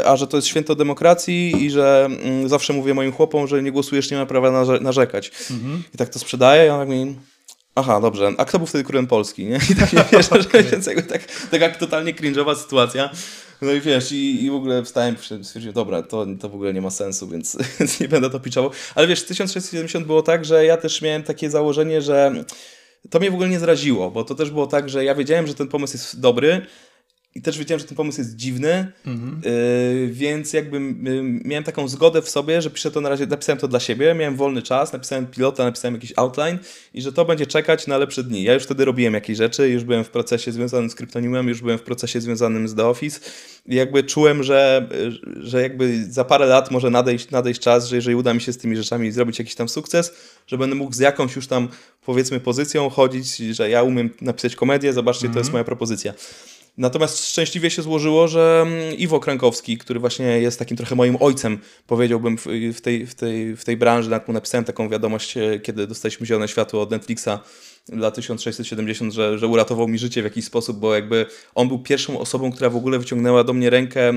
a 0.04 0.16
że 0.16 0.26
to 0.26 0.36
jest 0.36 0.48
święto 0.48 0.74
demokracji 0.74 1.64
i 1.64 1.70
że 1.70 2.08
mm, 2.22 2.48
zawsze 2.48 2.72
mówię 2.72 2.94
moim 2.94 3.12
chłopom, 3.12 3.46
że 3.46 3.62
nie 3.62 3.72
głosujesz, 3.72 4.10
nie 4.10 4.16
ma 4.16 4.26
prawa 4.26 4.48
narze- 4.50 4.80
narzekać. 4.80 5.32
I 5.94 5.98
tak 5.98 6.08
to 6.08 6.18
sprzedaje 6.18 6.66
i 6.66 6.70
on 6.70 6.80
tak 6.80 6.88
mi... 6.88 7.16
Aha, 7.74 8.00
dobrze. 8.00 8.32
A 8.38 8.44
kto 8.44 8.58
był 8.58 8.66
wtedy 8.66 8.84
królem 8.84 9.06
Polski, 9.06 9.44
nie? 9.44 9.58
I 9.70 9.74
tak 9.74 9.92
nie 9.92 10.04
wiesz, 10.12 10.28
że 10.52 10.62
więc 10.62 10.86
jakby 10.86 11.02
tak, 11.02 11.22
taka 11.50 11.68
totalnie 11.68 12.14
cringe'owa 12.14 12.56
sytuacja. 12.56 13.10
No 13.62 13.72
i 13.72 13.80
wiesz, 13.80 14.12
i, 14.12 14.44
i 14.44 14.50
w 14.50 14.54
ogóle 14.54 14.82
wstałem 14.82 15.16
i 15.40 15.44
stwierdziłem, 15.44 15.74
dobra, 15.74 16.02
to, 16.02 16.26
to 16.40 16.48
w 16.48 16.54
ogóle 16.54 16.74
nie 16.74 16.80
ma 16.80 16.90
sensu, 16.90 17.28
więc, 17.28 17.58
więc 17.80 18.00
nie 18.00 18.08
będę 18.08 18.30
to 18.30 18.40
pitchował. 18.40 18.70
Ale 18.94 19.06
wiesz, 19.06 19.24
1670 19.24 20.06
było 20.06 20.22
tak, 20.22 20.44
że 20.44 20.64
ja 20.64 20.76
też 20.76 21.02
miałem 21.02 21.22
takie 21.22 21.50
założenie, 21.50 22.02
że 22.02 22.44
to 23.10 23.18
mnie 23.18 23.30
w 23.30 23.34
ogóle 23.34 23.48
nie 23.48 23.58
zraziło, 23.58 24.10
bo 24.10 24.24
to 24.24 24.34
też 24.34 24.50
było 24.50 24.66
tak, 24.66 24.88
że 24.88 25.04
ja 25.04 25.14
wiedziałem, 25.14 25.46
że 25.46 25.54
ten 25.54 25.68
pomysł 25.68 25.94
jest 25.94 26.20
dobry 26.20 26.66
i 27.34 27.42
też 27.42 27.58
wiedziałem, 27.58 27.80
że 27.80 27.86
ten 27.86 27.96
pomysł 27.96 28.20
jest 28.20 28.36
dziwny, 28.36 28.92
yy, 29.44 30.08
więc 30.12 30.52
jakby 30.52 30.76
yy, 30.76 31.22
miałem 31.44 31.64
taką 31.64 31.88
zgodę 31.88 32.22
w 32.22 32.28
sobie, 32.28 32.62
że 32.62 32.70
piszę 32.70 32.90
to 32.90 33.00
na 33.00 33.08
razie, 33.08 33.26
napisałem 33.26 33.58
to 33.58 33.68
dla 33.68 33.80
siebie, 33.80 34.14
miałem 34.14 34.36
wolny 34.36 34.62
czas, 34.62 34.92
napisałem 34.92 35.26
pilota, 35.26 35.64
napisałem 35.64 35.94
jakiś 35.94 36.12
outline 36.16 36.58
i 36.94 37.02
że 37.02 37.12
to 37.12 37.24
będzie 37.24 37.46
czekać 37.46 37.86
na 37.86 37.98
lepsze 37.98 38.24
dni. 38.24 38.42
Ja 38.42 38.54
już 38.54 38.62
wtedy 38.62 38.84
robiłem 38.84 39.14
jakieś 39.14 39.36
rzeczy, 39.36 39.68
już 39.68 39.84
byłem 39.84 40.04
w 40.04 40.10
procesie 40.10 40.52
związanym 40.52 40.90
z 40.90 40.94
kryptonimem, 40.94 41.48
już 41.48 41.60
byłem 41.60 41.78
w 41.78 41.82
procesie 41.82 42.20
związanym 42.20 42.68
z 42.68 42.74
The 42.74 42.86
Office 42.86 43.20
i 43.66 43.74
jakby 43.74 44.02
czułem, 44.02 44.42
że, 44.42 44.88
że 45.40 45.62
jakby 45.62 46.04
za 46.12 46.24
parę 46.24 46.46
lat 46.46 46.70
może 46.70 46.90
nadejść, 46.90 47.30
nadejść 47.30 47.60
czas, 47.60 47.88
że 47.88 47.96
jeżeli 47.96 48.16
uda 48.16 48.34
mi 48.34 48.40
się 48.40 48.52
z 48.52 48.58
tymi 48.58 48.76
rzeczami 48.76 49.12
zrobić 49.12 49.38
jakiś 49.38 49.54
tam 49.54 49.68
sukces, 49.68 50.12
że 50.46 50.58
będę 50.58 50.76
mógł 50.76 50.92
z 50.92 50.98
jakąś 50.98 51.36
już 51.36 51.46
tam 51.46 51.68
powiedzmy 52.04 52.40
pozycją 52.40 52.90
chodzić, 52.90 53.36
że 53.36 53.70
ja 53.70 53.82
umiem 53.82 54.10
napisać 54.20 54.56
komedię, 54.56 54.92
zobaczcie, 54.92 55.28
to 55.28 55.38
jest 55.38 55.52
moja 55.52 55.64
propozycja. 55.64 56.14
Natomiast 56.80 57.26
szczęśliwie 57.26 57.70
się 57.70 57.82
złożyło, 57.82 58.28
że 58.28 58.64
mm, 58.66 58.96
Iwo 58.96 59.20
Krankowski, 59.20 59.78
który 59.78 60.00
właśnie 60.00 60.26
jest 60.26 60.58
takim 60.58 60.76
trochę 60.76 60.94
moim 60.94 61.16
ojcem, 61.20 61.58
powiedziałbym 61.86 62.38
w, 62.74 62.80
tej, 62.80 63.06
w, 63.06 63.14
tej, 63.14 63.56
w 63.56 63.64
tej 63.64 63.76
branży, 63.76 64.10
nawet 64.10 64.28
mu 64.28 64.34
napisałem 64.34 64.64
taką 64.64 64.88
wiadomość, 64.88 65.36
e, 65.36 65.60
kiedy 65.60 65.86
dostaliśmy 65.86 66.26
zielone 66.26 66.48
światło 66.48 66.82
od 66.82 66.90
Netflixa 66.90 67.28
dla 67.88 68.10
1670, 68.10 69.12
że, 69.12 69.38
że 69.38 69.46
uratował 69.46 69.88
mi 69.88 69.98
życie 69.98 70.22
w 70.22 70.24
jakiś 70.24 70.44
sposób, 70.44 70.78
bo 70.78 70.94
jakby 70.94 71.26
on 71.54 71.68
był 71.68 71.78
pierwszą 71.78 72.18
osobą, 72.18 72.52
która 72.52 72.70
w 72.70 72.76
ogóle 72.76 72.98
wyciągnęła 72.98 73.44
do 73.44 73.52
mnie 73.52 73.70
rękę, 73.70 74.12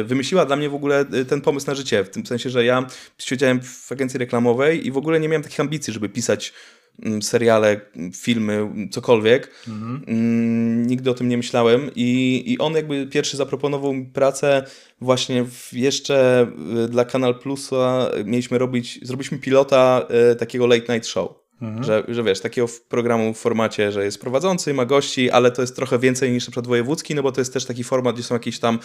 y, 0.00 0.04
wymyśliła 0.04 0.46
dla 0.46 0.56
mnie 0.56 0.68
w 0.68 0.74
ogóle 0.74 1.04
y, 1.14 1.24
ten 1.24 1.40
pomysł 1.40 1.66
na 1.66 1.74
życie, 1.74 2.04
w 2.04 2.08
tym 2.08 2.26
sensie, 2.26 2.50
że 2.50 2.64
ja 2.64 2.86
siedziałem 3.18 3.60
w 3.62 3.92
agencji 3.92 4.18
reklamowej 4.18 4.86
i 4.86 4.90
w 4.90 4.96
ogóle 4.96 5.20
nie 5.20 5.28
miałem 5.28 5.42
takich 5.42 5.60
ambicji, 5.60 5.92
żeby 5.92 6.08
pisać 6.08 6.52
seriale, 7.20 7.80
mm, 7.96 8.12
filmy, 8.12 8.52
mm, 8.52 8.88
cokolwiek. 8.88 9.50
Mm, 10.06 10.86
Nigdy 10.86 11.10
o 11.10 11.14
tym 11.14 11.28
nie 11.28 11.36
myślałem 11.36 11.90
I, 11.94 12.42
i 12.46 12.58
on 12.58 12.74
jakby 12.74 13.06
pierwszy 13.06 13.36
zaproponował 13.36 13.92
mi 13.92 14.04
pracę 14.04 14.64
właśnie 15.00 15.44
jeszcze 15.72 16.46
y, 16.84 16.88
dla 16.88 17.04
Kanal 17.04 17.38
Plusa 17.38 18.10
mieliśmy 18.24 18.58
robić, 18.58 18.98
zrobiliśmy 19.02 19.38
pilota 19.38 20.06
y, 20.32 20.36
takiego 20.36 20.66
late 20.66 20.94
night 20.94 21.08
show. 21.08 21.49
Że, 21.80 22.04
że 22.08 22.22
wiesz, 22.22 22.40
takiego 22.40 22.68
programu 22.88 23.34
w 23.34 23.38
formacie, 23.38 23.92
że 23.92 24.04
jest 24.04 24.20
prowadzący, 24.20 24.74
ma 24.74 24.84
gości, 24.84 25.30
ale 25.30 25.50
to 25.50 25.62
jest 25.62 25.76
trochę 25.76 25.98
więcej 25.98 26.32
niż 26.32 26.46
na 26.46 26.50
przykład 26.50 26.66
wojewódzki, 26.66 27.14
no 27.14 27.22
bo 27.22 27.32
to 27.32 27.40
jest 27.40 27.52
też 27.52 27.64
taki 27.64 27.84
format, 27.84 28.14
gdzie 28.14 28.24
są 28.24 28.34
jakieś 28.34 28.58
tam 28.58 28.78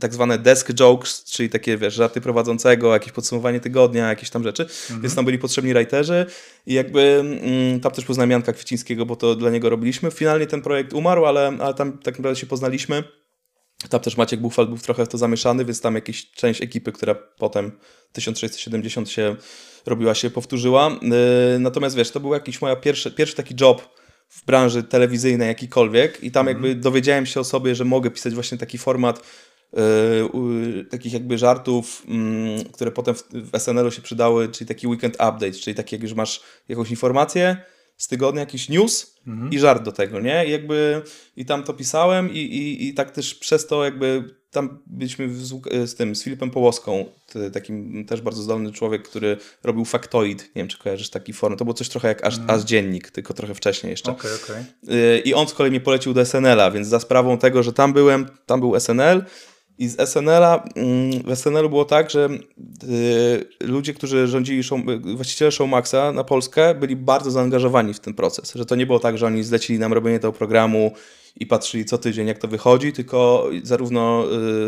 tak 0.00 0.14
zwane 0.14 0.38
desk 0.38 0.72
jokes, 0.72 1.24
czyli 1.24 1.50
takie, 1.50 1.76
wiesz, 1.76 1.94
żarty 1.94 2.20
prowadzącego, 2.20 2.92
jakieś 2.92 3.12
podsumowanie 3.12 3.60
tygodnia, 3.60 4.08
jakieś 4.08 4.30
tam 4.30 4.42
rzeczy, 4.42 4.66
więc 5.00 5.14
tam 5.14 5.24
byli 5.24 5.38
potrzebni 5.38 5.74
writerzy 5.74 6.26
i 6.66 6.74
jakby 6.74 7.00
mm, 7.00 7.80
tam 7.80 7.92
też 7.92 8.04
poznałem 8.04 8.30
Janka 8.30 8.52
Kwiecińskiego, 8.52 9.06
bo 9.06 9.16
to 9.16 9.34
dla 9.34 9.50
niego 9.50 9.70
robiliśmy. 9.70 10.10
Finalnie 10.10 10.46
ten 10.46 10.62
projekt 10.62 10.92
umarł, 10.92 11.24
ale, 11.24 11.56
ale 11.60 11.74
tam 11.74 11.92
tak 11.92 12.18
naprawdę 12.18 12.40
się 12.40 12.46
poznaliśmy. 12.46 13.04
Tam 13.88 14.00
też 14.00 14.16
Maciek 14.16 14.40
Buchwald 14.40 14.68
był 14.68 14.78
trochę 14.78 15.04
w 15.04 15.08
to 15.08 15.18
zamieszany, 15.18 15.64
więc 15.64 15.80
tam 15.80 15.94
jakaś 15.94 16.30
część 16.30 16.62
ekipy, 16.62 16.92
która 16.92 17.14
potem 17.14 17.72
1670 18.12 19.10
się 19.10 19.36
robiła, 19.86 20.14
się 20.14 20.30
powtórzyła. 20.30 20.90
Yy, 21.02 21.58
Natomiast 21.58 21.96
wiesz, 21.96 22.10
to 22.10 22.20
był 22.20 22.34
jakiś 22.34 22.62
moja 22.62 22.76
pierwszy, 22.76 23.10
pierwszy 23.10 23.36
taki 23.36 23.54
job 23.60 23.88
w 24.28 24.44
branży 24.44 24.82
telewizyjnej 24.82 25.48
jakikolwiek 25.48 26.24
i 26.24 26.30
tam 26.30 26.46
jakby 26.46 26.74
dowiedziałem 26.74 27.26
się 27.26 27.40
o 27.40 27.44
sobie, 27.44 27.74
że 27.74 27.84
mogę 27.84 28.10
pisać 28.10 28.34
właśnie 28.34 28.58
taki 28.58 28.78
format 28.78 29.22
yy, 29.72 30.84
takich 30.90 31.12
jakby 31.12 31.38
żartów, 31.38 32.02
mm, 32.08 32.64
które 32.64 32.90
potem 32.90 33.14
w, 33.14 33.24
w 33.32 33.58
SNL-u 33.58 33.90
się 33.90 34.02
przydały, 34.02 34.48
czyli 34.48 34.68
taki 34.68 34.86
weekend 34.86 35.14
update, 35.14 35.52
czyli 35.52 35.74
taki 35.74 35.94
jak 35.96 36.02
już 36.02 36.14
masz 36.14 36.40
jakąś 36.68 36.90
informację 36.90 37.56
z 37.96 38.08
tygodnia, 38.08 38.40
jakiś 38.40 38.68
news 38.68 39.14
i 39.50 39.58
żart 39.58 39.82
do 39.82 39.92
tego, 39.92 40.20
nie? 40.20 40.46
I 40.46 40.50
jakby 40.50 41.02
i 41.36 41.44
tam 41.44 41.62
to 41.62 41.74
pisałem 41.74 42.30
i, 42.30 42.38
i, 42.38 42.88
i 42.88 42.94
tak 42.94 43.10
też 43.10 43.34
przez 43.34 43.66
to 43.66 43.84
jakby 43.84 44.34
tam 44.50 44.82
byliśmy 44.86 45.34
z, 45.34 45.52
z 45.90 45.94
tym, 45.94 46.14
z 46.14 46.22
Filipem 46.22 46.50
Połoską, 46.50 47.04
takim 47.52 48.04
też 48.06 48.20
bardzo 48.20 48.42
zdolny 48.42 48.72
człowiek, 48.72 49.08
który 49.08 49.36
robił 49.62 49.84
Factoid, 49.84 50.42
nie 50.42 50.62
wiem 50.62 50.68
czy 50.68 50.78
kojarzysz 50.78 51.10
taki 51.10 51.32
forum, 51.32 51.58
to 51.58 51.64
było 51.64 51.74
coś 51.74 51.88
trochę 51.88 52.08
jak 52.08 52.24
aż, 52.24 52.38
aż 52.46 52.62
dziennik, 52.62 53.10
tylko 53.10 53.34
trochę 53.34 53.54
wcześniej 53.54 53.90
jeszcze. 53.90 54.10
Okej, 54.10 54.30
okej. 54.44 54.64
Y, 54.96 55.18
I 55.18 55.34
on 55.34 55.48
z 55.48 55.54
kolei 55.54 55.70
mnie 55.70 55.80
polecił 55.80 56.14
do 56.14 56.24
SNL-a, 56.24 56.70
więc 56.70 56.88
za 56.88 57.00
sprawą 57.00 57.38
tego, 57.38 57.62
że 57.62 57.72
tam 57.72 57.92
byłem, 57.92 58.26
tam 58.46 58.60
był 58.60 58.80
SNL 58.80 59.24
i 59.78 59.88
z 59.88 60.00
SNL-a, 60.00 60.64
mm, 60.74 61.22
w 61.22 61.30
SNL-u 61.36 61.68
było 61.68 61.84
tak, 61.84 62.10
że 62.10 62.28
y, 62.30 63.66
ludzie, 63.66 63.94
którzy 63.94 64.26
rządzili 64.26 64.62
show, 64.62 64.80
właściciele 65.14 65.52
Showmaxa 65.52 66.12
na 66.14 66.24
Polskę 66.24 66.74
byli 66.74 66.96
bardzo 66.96 67.30
zaangażowani 67.30 67.94
w 67.94 68.00
ten 68.00 68.14
proces, 68.14 68.52
że 68.54 68.66
to 68.66 68.76
nie 68.76 68.86
było 68.86 68.98
tak, 68.98 69.18
że 69.18 69.26
oni 69.26 69.42
zlecili 69.44 69.78
nam 69.78 69.92
robienie 69.92 70.18
tego 70.18 70.32
programu 70.32 70.92
i 71.36 71.46
patrzyli 71.46 71.84
co 71.84 71.98
tydzień 71.98 72.26
jak 72.26 72.38
to 72.38 72.48
wychodzi, 72.48 72.92
tylko 72.92 73.48
zarówno, 73.62 74.26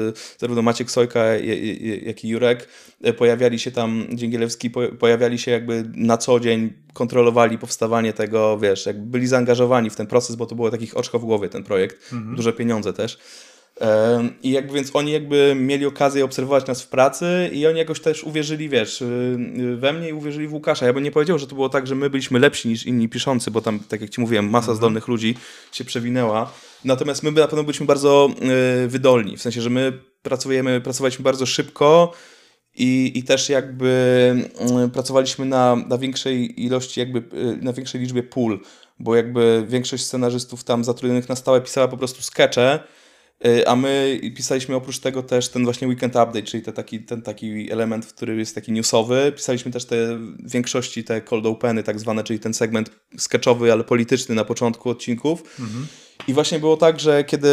y, 0.09 0.39
zarówno 0.39 0.63
Maciek 0.63 0.91
Sojka, 0.91 1.25
jak 2.03 2.25
i 2.25 2.29
Jurek 2.29 2.69
y, 3.07 3.13
pojawiali 3.13 3.59
się 3.59 3.71
tam, 3.71 4.07
Dzięgielewski 4.13 4.71
po- 4.71 4.89
pojawiali 4.89 5.39
się 5.39 5.51
jakby 5.51 5.85
na 5.95 6.17
co 6.17 6.41
dzień, 6.41 6.73
kontrolowali 6.93 7.59
powstawanie 7.59 8.13
tego, 8.13 8.59
wiesz, 8.59 8.87
jakby 8.87 9.07
byli 9.07 9.27
zaangażowani 9.27 9.91
w 9.91 9.97
ten 9.97 10.07
proces, 10.07 10.37
bo 10.37 10.47
to 10.47 10.55
było 10.55 10.71
takich 10.71 10.97
oczko 10.97 11.19
w 11.19 11.25
głowie 11.25 11.49
ten 11.49 11.65
projekt, 11.65 12.13
duże 12.37 12.53
pieniądze 12.53 12.93
też. 12.93 13.19
I 14.43 14.51
jakby 14.51 14.75
więc 14.75 14.97
oni 14.97 15.13
jakby 15.13 15.55
mieli 15.57 15.87
okazję 15.87 16.25
obserwować 16.25 16.67
nas 16.67 16.83
w 16.83 16.89
pracy 16.89 17.51
i 17.53 17.67
oni 17.67 17.79
jakoś 17.79 18.01
też 18.01 18.25
uwierzyli, 18.25 18.69
wiesz, 18.69 19.03
y, 19.03 19.05
y, 19.59 19.77
we 19.77 19.93
mnie 19.93 20.09
i 20.09 20.13
uwierzyli 20.13 20.49
w 20.49 20.55
Łukasza. 20.55 20.87
Ja 20.87 20.93
bym 20.93 21.05
nie 21.05 21.11
powiedział, 21.11 21.39
że 21.39 21.47
to 21.47 21.55
było 21.55 21.69
tak, 21.69 21.87
że 21.87 21.95
my 21.95 22.11
byliśmy 22.11 22.39
lepsi 22.39 22.69
niż 22.69 22.87
inni 22.87 23.09
piszący, 23.09 23.51
bo 23.51 23.61
tam, 23.61 23.81
tak 23.81 24.01
jak 24.01 24.11
ci 24.11 24.21
mówiłem, 24.21 24.51
masa 24.51 24.75
zdolnych 24.75 25.09
ludzi 25.09 25.35
się 25.73 25.85
przewinęła. 25.85 26.53
Natomiast 26.85 27.23
my 27.23 27.33
na 27.33 27.49
pewno 27.49 27.65
byliśmy 27.65 27.87
bardzo 27.87 28.29
y, 28.85 28.89
wydolni, 28.89 29.37
w 29.37 29.43
sensie, 29.43 29.61
że 29.61 29.71
my 29.71 29.93
pracujemy, 30.23 30.81
pracowaliśmy 30.81 31.23
bardzo 31.23 31.47
szybko 31.47 32.13
i, 32.75 33.13
i 33.15 33.23
też 33.23 33.49
jakby 33.49 34.35
pracowaliśmy 34.93 35.47
na, 35.47 35.77
na 35.77 35.99
większej 35.99 36.65
ilości, 36.65 37.01
jakby 37.01 37.23
na 37.63 37.73
większej 37.73 38.01
liczbie 38.01 38.23
pól, 38.23 38.61
bo 38.99 39.17
jakby 39.17 39.65
większość 39.69 40.05
scenarzystów 40.05 40.65
tam 40.65 40.85
zatrudnionych 40.85 41.29
na 41.29 41.37
stałe 41.37 41.61
pisała 41.61 41.89
po 41.89 41.97
prostu 41.97 42.23
skecze, 42.23 42.81
a 43.67 43.77
my 43.77 44.21
pisaliśmy 44.37 44.75
oprócz 44.75 44.99
tego 44.99 45.23
też 45.23 45.49
ten 45.49 45.65
właśnie 45.65 45.89
weekend 45.89 46.13
update, 46.13 46.43
czyli 46.43 46.63
te 46.63 46.73
taki, 46.73 47.01
ten 47.01 47.23
taki 47.23 47.73
element, 47.73 48.07
który 48.07 48.37
jest 48.37 48.55
taki 48.55 48.73
newsowy. 48.73 49.33
Pisaliśmy 49.37 49.73
też 49.73 49.85
te 49.85 50.17
w 50.19 50.51
większości 50.51 51.05
te 51.05 51.21
cold 51.21 51.47
openy 51.47 51.83
tak 51.83 52.01
zwane, 52.01 52.25
czyli 52.25 52.39
ten 52.39 52.55
segment 52.55 52.91
sketchowy, 53.19 53.73
ale 53.73 53.85
polityczny 53.85 54.35
na 54.35 54.45
początku 54.45 54.91
odcinków. 54.91 55.59
I 56.29 56.35
właśnie 56.35 56.59
było 56.59 56.77
tak, 56.77 57.01
że 57.01 57.25
kiedy 57.25 57.49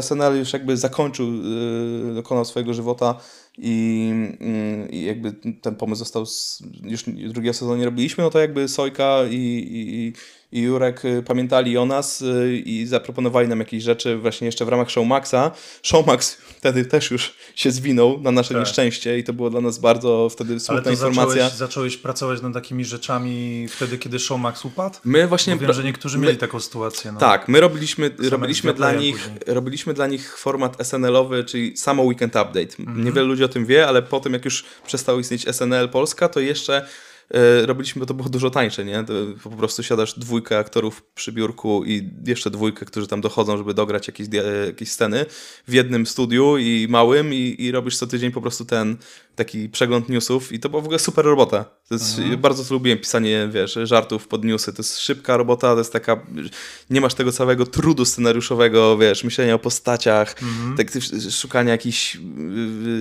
SNL 0.00 0.38
już 0.38 0.52
jakby 0.52 0.76
zakończył, 0.76 1.32
yy, 1.32 2.14
dokonał 2.14 2.44
swojego 2.44 2.74
żywota 2.74 3.20
i, 3.58 4.10
yy, 4.40 4.88
i 4.88 5.04
jakby 5.04 5.32
ten 5.62 5.76
pomysł 5.76 5.98
został, 5.98 6.24
już 6.82 7.02
drugiego 7.32 7.54
sezonu 7.54 7.76
nie 7.76 7.84
robiliśmy, 7.84 8.24
no 8.24 8.30
to 8.30 8.38
jakby 8.38 8.68
Sojka 8.68 9.18
i, 9.30 9.34
i, 9.34 9.94
i 9.94 10.12
Jurek 10.52 11.04
y, 11.04 11.22
pamiętali 11.26 11.78
o 11.78 11.86
nas 11.86 12.22
y, 12.22 12.62
i 12.64 12.86
zaproponowali 12.86 13.48
nam 13.48 13.58
jakieś 13.58 13.82
rzeczy 13.82 14.16
właśnie 14.16 14.46
jeszcze 14.46 14.64
w 14.64 14.68
ramach 14.68 14.90
Showmaxa. 14.90 15.50
Showmax 15.82 16.34
wtedy 16.58 16.84
też 16.84 17.10
już 17.10 17.34
się 17.54 17.70
zwinął 17.70 18.20
na 18.20 18.30
nasze 18.30 18.54
Tak. 18.54 18.60
nieszczęście 18.62 19.18
i 19.18 19.24
to 19.24 19.32
było 19.32 19.50
dla 19.50 19.60
nas 19.60 19.78
bardzo 19.78 20.28
wtedy 20.28 20.52
Ale 20.52 20.60
smutna 20.60 20.90
informacja. 20.90 21.34
zacząłeś, 21.34 21.52
zacząłeś 21.52 21.96
pracować 21.96 22.42
nad 22.42 22.52
takimi 22.54 22.84
rzeczami 22.84 23.66
wtedy, 23.70 23.98
kiedy 23.98 24.18
Showmax 24.18 24.64
upadł? 24.64 24.98
My 25.04 25.26
właśnie... 25.28 25.56
Wiem, 25.56 25.72
że 25.72 25.84
niektórzy 25.84 26.18
my- 26.18 26.26
mieli 26.26 26.38
taką 26.38 26.60
sytuację. 26.60 27.12
No. 27.12 27.20
Tak, 27.20 27.48
my 27.48 27.60
robiliśmy, 27.60 28.10
robiliśmy, 28.30 28.74
dla 28.74 28.92
nich, 28.92 29.16
później. 29.18 29.38
robiliśmy 29.46 29.94
dla 29.94 30.06
nich 30.06 30.38
format 30.38 30.76
SNL-owy, 30.84 31.44
czyli 31.44 31.76
samo 31.76 32.02
Weekend 32.02 32.32
Update. 32.36 32.76
Mhm. 32.80 33.04
Niewiele 33.04 33.26
ludzi 33.26 33.44
o 33.44 33.48
tym 33.48 33.66
wie, 33.66 33.88
ale 33.88 34.02
po 34.02 34.20
tym 34.20 34.32
jak 34.32 34.44
już 34.44 34.64
przestał 34.86 35.20
istnieć 35.20 35.46
SNL 35.52 35.88
Polska, 35.88 36.28
to 36.28 36.40
jeszcze 36.40 36.86
robiliśmy, 37.64 38.00
bo 38.00 38.06
to 38.06 38.14
było 38.14 38.28
dużo 38.28 38.50
tańsze, 38.50 38.84
nie? 38.84 39.04
Po 39.42 39.50
prostu 39.50 39.82
siadasz 39.82 40.18
dwójkę 40.18 40.58
aktorów 40.58 41.02
przy 41.14 41.32
biurku 41.32 41.84
i 41.84 42.10
jeszcze 42.26 42.50
dwójkę, 42.50 42.86
którzy 42.86 43.06
tam 43.06 43.20
dochodzą, 43.20 43.56
żeby 43.56 43.74
dograć 43.74 44.06
jakieś, 44.06 44.26
e, 44.34 44.66
jakieś 44.66 44.92
sceny 44.92 45.26
w 45.68 45.72
jednym 45.72 46.06
studiu 46.06 46.58
i 46.58 46.86
małym 46.90 47.34
i, 47.34 47.56
i 47.58 47.72
robisz 47.72 47.96
co 47.96 48.06
tydzień 48.06 48.32
po 48.32 48.40
prostu 48.40 48.64
ten 48.64 48.96
taki 49.36 49.68
przegląd 49.68 50.08
newsów 50.08 50.52
i 50.52 50.60
to 50.60 50.68
była 50.68 50.82
w 50.82 50.84
ogóle 50.84 50.98
super 50.98 51.24
robota. 51.24 51.64
Jest, 51.90 52.18
Mhm. 52.18 52.40
Bardzo 52.40 52.74
lubiłem 52.74 52.98
pisanie, 52.98 53.48
wiesz, 53.52 53.78
żartów 53.82 54.28
pod 54.28 54.44
newsy. 54.44 54.72
To 54.72 54.82
jest 54.82 54.98
szybka 55.00 55.36
robota, 55.36 55.72
to 55.72 55.78
jest 55.78 55.92
taka, 55.92 56.26
nie 56.90 57.00
masz 57.00 57.14
tego 57.14 57.32
całego 57.32 57.66
trudu 57.66 58.04
scenariuszowego, 58.04 58.98
wiesz, 58.98 59.24
myślenia 59.24 59.54
o 59.54 59.58
postaciach, 59.58 60.36
Mhm. 60.42 60.76
tak, 60.76 60.88
szukania 61.30 61.72
jakichś 61.72 62.16
y, 62.16 62.18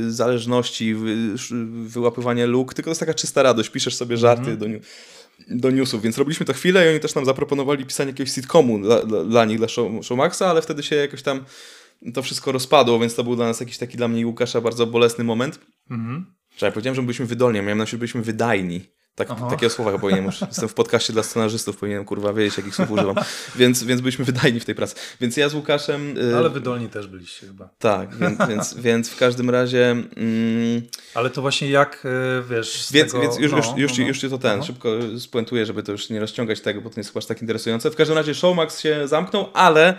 y, 0.07 0.11
zależności, 0.11 0.95
wyłapywania 1.85 2.45
luk, 2.45 2.73
tylko 2.73 2.87
to 2.87 2.91
jest 2.91 2.99
taka 2.99 3.13
czysta 3.13 3.43
radość, 3.43 3.69
piszesz 3.69 3.95
sobie 3.95 4.17
żarty 4.17 4.51
Mhm. 4.51 4.59
do, 4.59 4.65
do 5.49 5.71
newsów, 5.71 6.01
więc 6.01 6.17
robiliśmy 6.17 6.45
to 6.45 6.53
chwilę 6.53 6.85
i 6.85 6.89
oni 6.89 6.99
też 6.99 7.15
nam 7.15 7.25
zaproponowali 7.25 7.85
pisanie 7.85 8.11
jakiegoś 8.11 8.33
sitcomu 8.33 8.79
dla, 8.79 9.05
dla, 9.05 9.23
dla 9.23 9.45
nich, 9.45 9.57
dla 9.57 9.67
show, 9.67 10.05
Showmaxa, 10.05 10.41
ale 10.41 10.61
wtedy 10.61 10.83
się 10.83 10.95
jakoś 10.95 11.21
tam 11.21 11.45
to 12.13 12.21
wszystko 12.23 12.51
rozpadło, 12.51 12.99
więc 12.99 13.15
to 13.15 13.23
był 13.23 13.35
dla 13.35 13.45
nas 13.45 13.59
jakiś 13.59 13.77
taki 13.77 13.97
dla 13.97 14.07
mnie 14.07 14.21
i 14.21 14.25
Łukasza 14.25 14.61
bardzo 14.61 14.85
bolesny 14.87 15.23
moment. 15.23 15.59
Mhm. 15.89 16.25
Że 16.57 16.65
ja 16.65 16.71
powiedziałem, 16.71 16.95
że 16.95 17.01
byliśmy 17.01 17.25
wydolni, 17.25 17.61
miałem 17.61 17.77
na 17.77 17.83
myśli, 17.83 17.91
że 17.91 17.97
byliśmy 17.97 18.21
wydajni. 18.21 18.93
Tak, 19.15 19.27
Aha. 19.31 19.49
takiego 19.49 19.69
słowa 19.69 19.91
chyba 19.91 20.01
powinienem, 20.01 20.25
już 20.25 20.41
jestem 20.41 20.69
w 20.69 20.73
podcaście 20.73 21.13
dla 21.13 21.23
scenarzystów, 21.23 21.77
powinienem 21.77 22.05
kurwa 22.05 22.33
wiedzieć, 22.33 22.57
jakich 22.57 22.75
słów 22.75 22.91
używam. 22.91 23.15
Więc, 23.55 23.83
więc 23.83 24.01
byliśmy 24.01 24.25
wydajni 24.25 24.59
w 24.59 24.65
tej 24.65 24.75
pracy. 24.75 24.95
Więc 25.21 25.37
ja 25.37 25.49
z 25.49 25.53
Łukaszem... 25.53 26.17
y, 26.17 26.37
Ale 26.37 26.49
wydolni 26.49 26.89
też 26.89 27.07
byliście 27.07 27.47
chyba. 27.47 27.69
Tak, 27.79 28.15
więc, 28.15 28.39
więc, 28.49 28.73
więc 28.73 29.09
w 29.09 29.17
każdym 29.17 29.49
razie... 29.49 29.91
Mm, 29.91 30.81
Ale 31.13 31.29
to 31.29 31.41
właśnie 31.41 31.69
jak, 31.69 32.05
e, 32.05 32.43
wiesz, 32.49 32.87
więc, 32.91 33.11
tego... 33.11 33.23
więc 33.23 33.39
już, 33.39 33.51
no, 33.51 33.57
już, 33.57 33.67
już, 33.77 33.91
no, 33.91 33.95
ci- 33.95 34.01
no. 34.01 34.07
już 34.07 34.19
ci 34.19 34.29
to 34.29 34.37
ten, 34.37 34.51
Aha. 34.51 34.63
szybko 34.63 34.89
spuentuję, 35.19 35.65
żeby 35.65 35.83
to 35.83 35.91
już 35.91 36.09
nie 36.09 36.19
rozciągać 36.19 36.61
tego, 36.61 36.81
bo 36.81 36.89
to 36.89 36.95
nie 36.95 36.99
jest 36.99 37.09
chyba 37.09 37.17
aż 37.17 37.25
tak 37.25 37.41
interesujące. 37.41 37.91
W 37.91 37.95
każdym 37.95 38.17
razie 38.17 38.35
Showmax 38.35 38.79
się 38.79 39.07
zamknął, 39.07 39.49
ale 39.53 39.97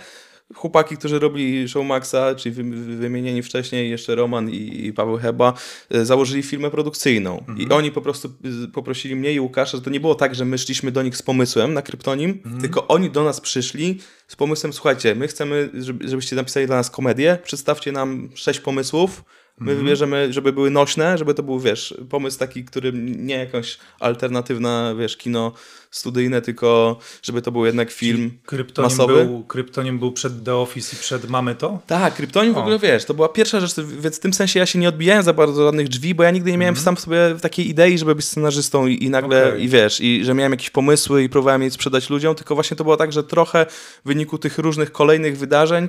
chłopaki, 0.55 0.97
którzy 0.97 1.19
robili 1.19 1.69
Showmaxa, 1.69 2.35
czyli 2.37 2.55
wy, 2.55 2.63
wy- 2.65 2.97
wymienieni 2.97 3.43
wcześniej 3.43 3.91
jeszcze 3.91 4.15
Roman 4.15 4.51
i, 4.51 4.93
Paweł 4.93 5.17
Heba, 5.19 5.53
y, 5.95 6.05
założyli 6.07 6.43
firmę 6.43 6.71
produkcyjną. 6.71 7.45
I 7.59 7.69
oni 7.77 7.91
po 7.93 8.01
prostu 8.01 8.33
y, 8.65 8.69
poprosili 8.69 9.17
mnie 9.17 9.33
i 9.33 9.41
Łukasza, 9.41 9.77
że 9.77 9.83
to 9.83 9.91
nie 9.91 10.01
było 10.01 10.15
tak, 10.15 10.35
że 10.35 10.45
my 10.45 10.59
szliśmy 10.59 10.93
do 10.93 11.03
nich 11.03 11.17
z 11.17 11.23
pomysłem 11.23 11.75
na 11.75 11.83
kryptonim, 11.83 12.43
tylko 12.61 12.89
oni 12.89 13.11
do 13.11 13.25
nas 13.25 13.41
przyszli 13.41 13.99
z 14.29 14.37
pomysłem, 14.37 14.73
słuchajcie, 14.73 15.15
my 15.15 15.29
chcemy, 15.29 15.71
żeby, 15.75 16.09
żebyście 16.09 16.37
napisali 16.37 16.67
dla 16.67 16.77
nas 16.77 16.91
komedię, 16.91 17.39
przedstawcie 17.45 17.93
nam 17.93 18.29
sześć 18.35 18.61
pomysłów, 18.61 19.25
My 19.59 19.75
wybierzemy, 19.77 20.33
żeby 20.33 20.53
były 20.53 20.71
nośne, 20.71 21.19
żeby 21.19 21.35
to 21.35 21.43
był, 21.43 21.61
wiesz, 21.61 21.95
pomysł 22.11 22.39
taki, 22.39 22.65
który 22.65 22.93
nie 23.17 23.35
jakaś 23.37 23.79
alternatywna, 24.01 24.95
wiesz, 24.99 25.17
kino 25.17 25.53
studyjne, 25.95 26.43
tylko 26.43 26.99
żeby 27.23 27.43
to 27.43 27.53
był 27.53 27.67
jednak 27.67 27.91
film 27.91 28.31
Kryptonim 28.47 28.91
masowy. 28.91 29.25
był, 29.25 29.45
kryptonim 29.45 29.99
był 29.99 30.13
przed 30.13 30.45
The 30.45 30.55
Office 30.55 30.97
i 30.97 30.99
przed 30.99 31.31
Mamy 31.31 31.55
to? 31.55 31.79
Tak, 31.87 32.15
kryptonim 32.15 32.55
w 32.55 32.57
O. 32.57 32.61
ogóle, 32.61 32.79
wiesz, 32.79 33.05
to 33.05 33.15
była 33.15 33.29
pierwsza 33.29 33.61
rzecz, 33.61 33.75
więc 34.01 34.17
w 34.17 34.21
tym 34.21 34.33
sensie 34.33 34.59
ja 34.61 34.67
się 34.67 34.79
nie 34.79 34.89
odbijałem 34.89 35.23
za 35.23 35.33
bardzo 35.33 35.65
żadnych 35.65 35.89
drzwi, 35.89 36.15
bo 36.15 36.23
ja 36.23 36.31
nigdy 36.31 36.51
nie 36.53 36.59
miałem 36.59 36.77
sam 36.77 36.97
w 36.97 37.01
sobie 37.01 37.19
takiej 37.41 37.69
idei, 37.69 37.99
żeby 37.99 38.15
być 38.15 38.25
scenarzystą 38.25 38.87
i, 38.87 39.05
i 39.05 39.11
nagle, 39.11 39.49
Okej. 39.49 39.63
i 39.65 39.69
wiesz, 39.69 40.01
i 40.01 40.25
że 40.25 40.35
miałem 40.35 40.53
jakieś 40.53 40.71
pomysły 40.71 41.23
i 41.23 41.29
próbowałem 41.29 41.63
je 41.63 41.71
sprzedać 41.71 42.11
ludziom, 42.11 42.35
tylko 42.35 42.55
właśnie 42.55 42.77
to 42.77 42.85
było 42.85 42.97
tak, 42.97 43.13
że 43.13 43.25
trochę 43.25 43.67
w 44.05 44.09
wyniku 44.09 44.39
tych 44.39 44.59
różnych 44.59 44.93
kolejnych 44.93 45.39
wydarzeń 45.39 45.89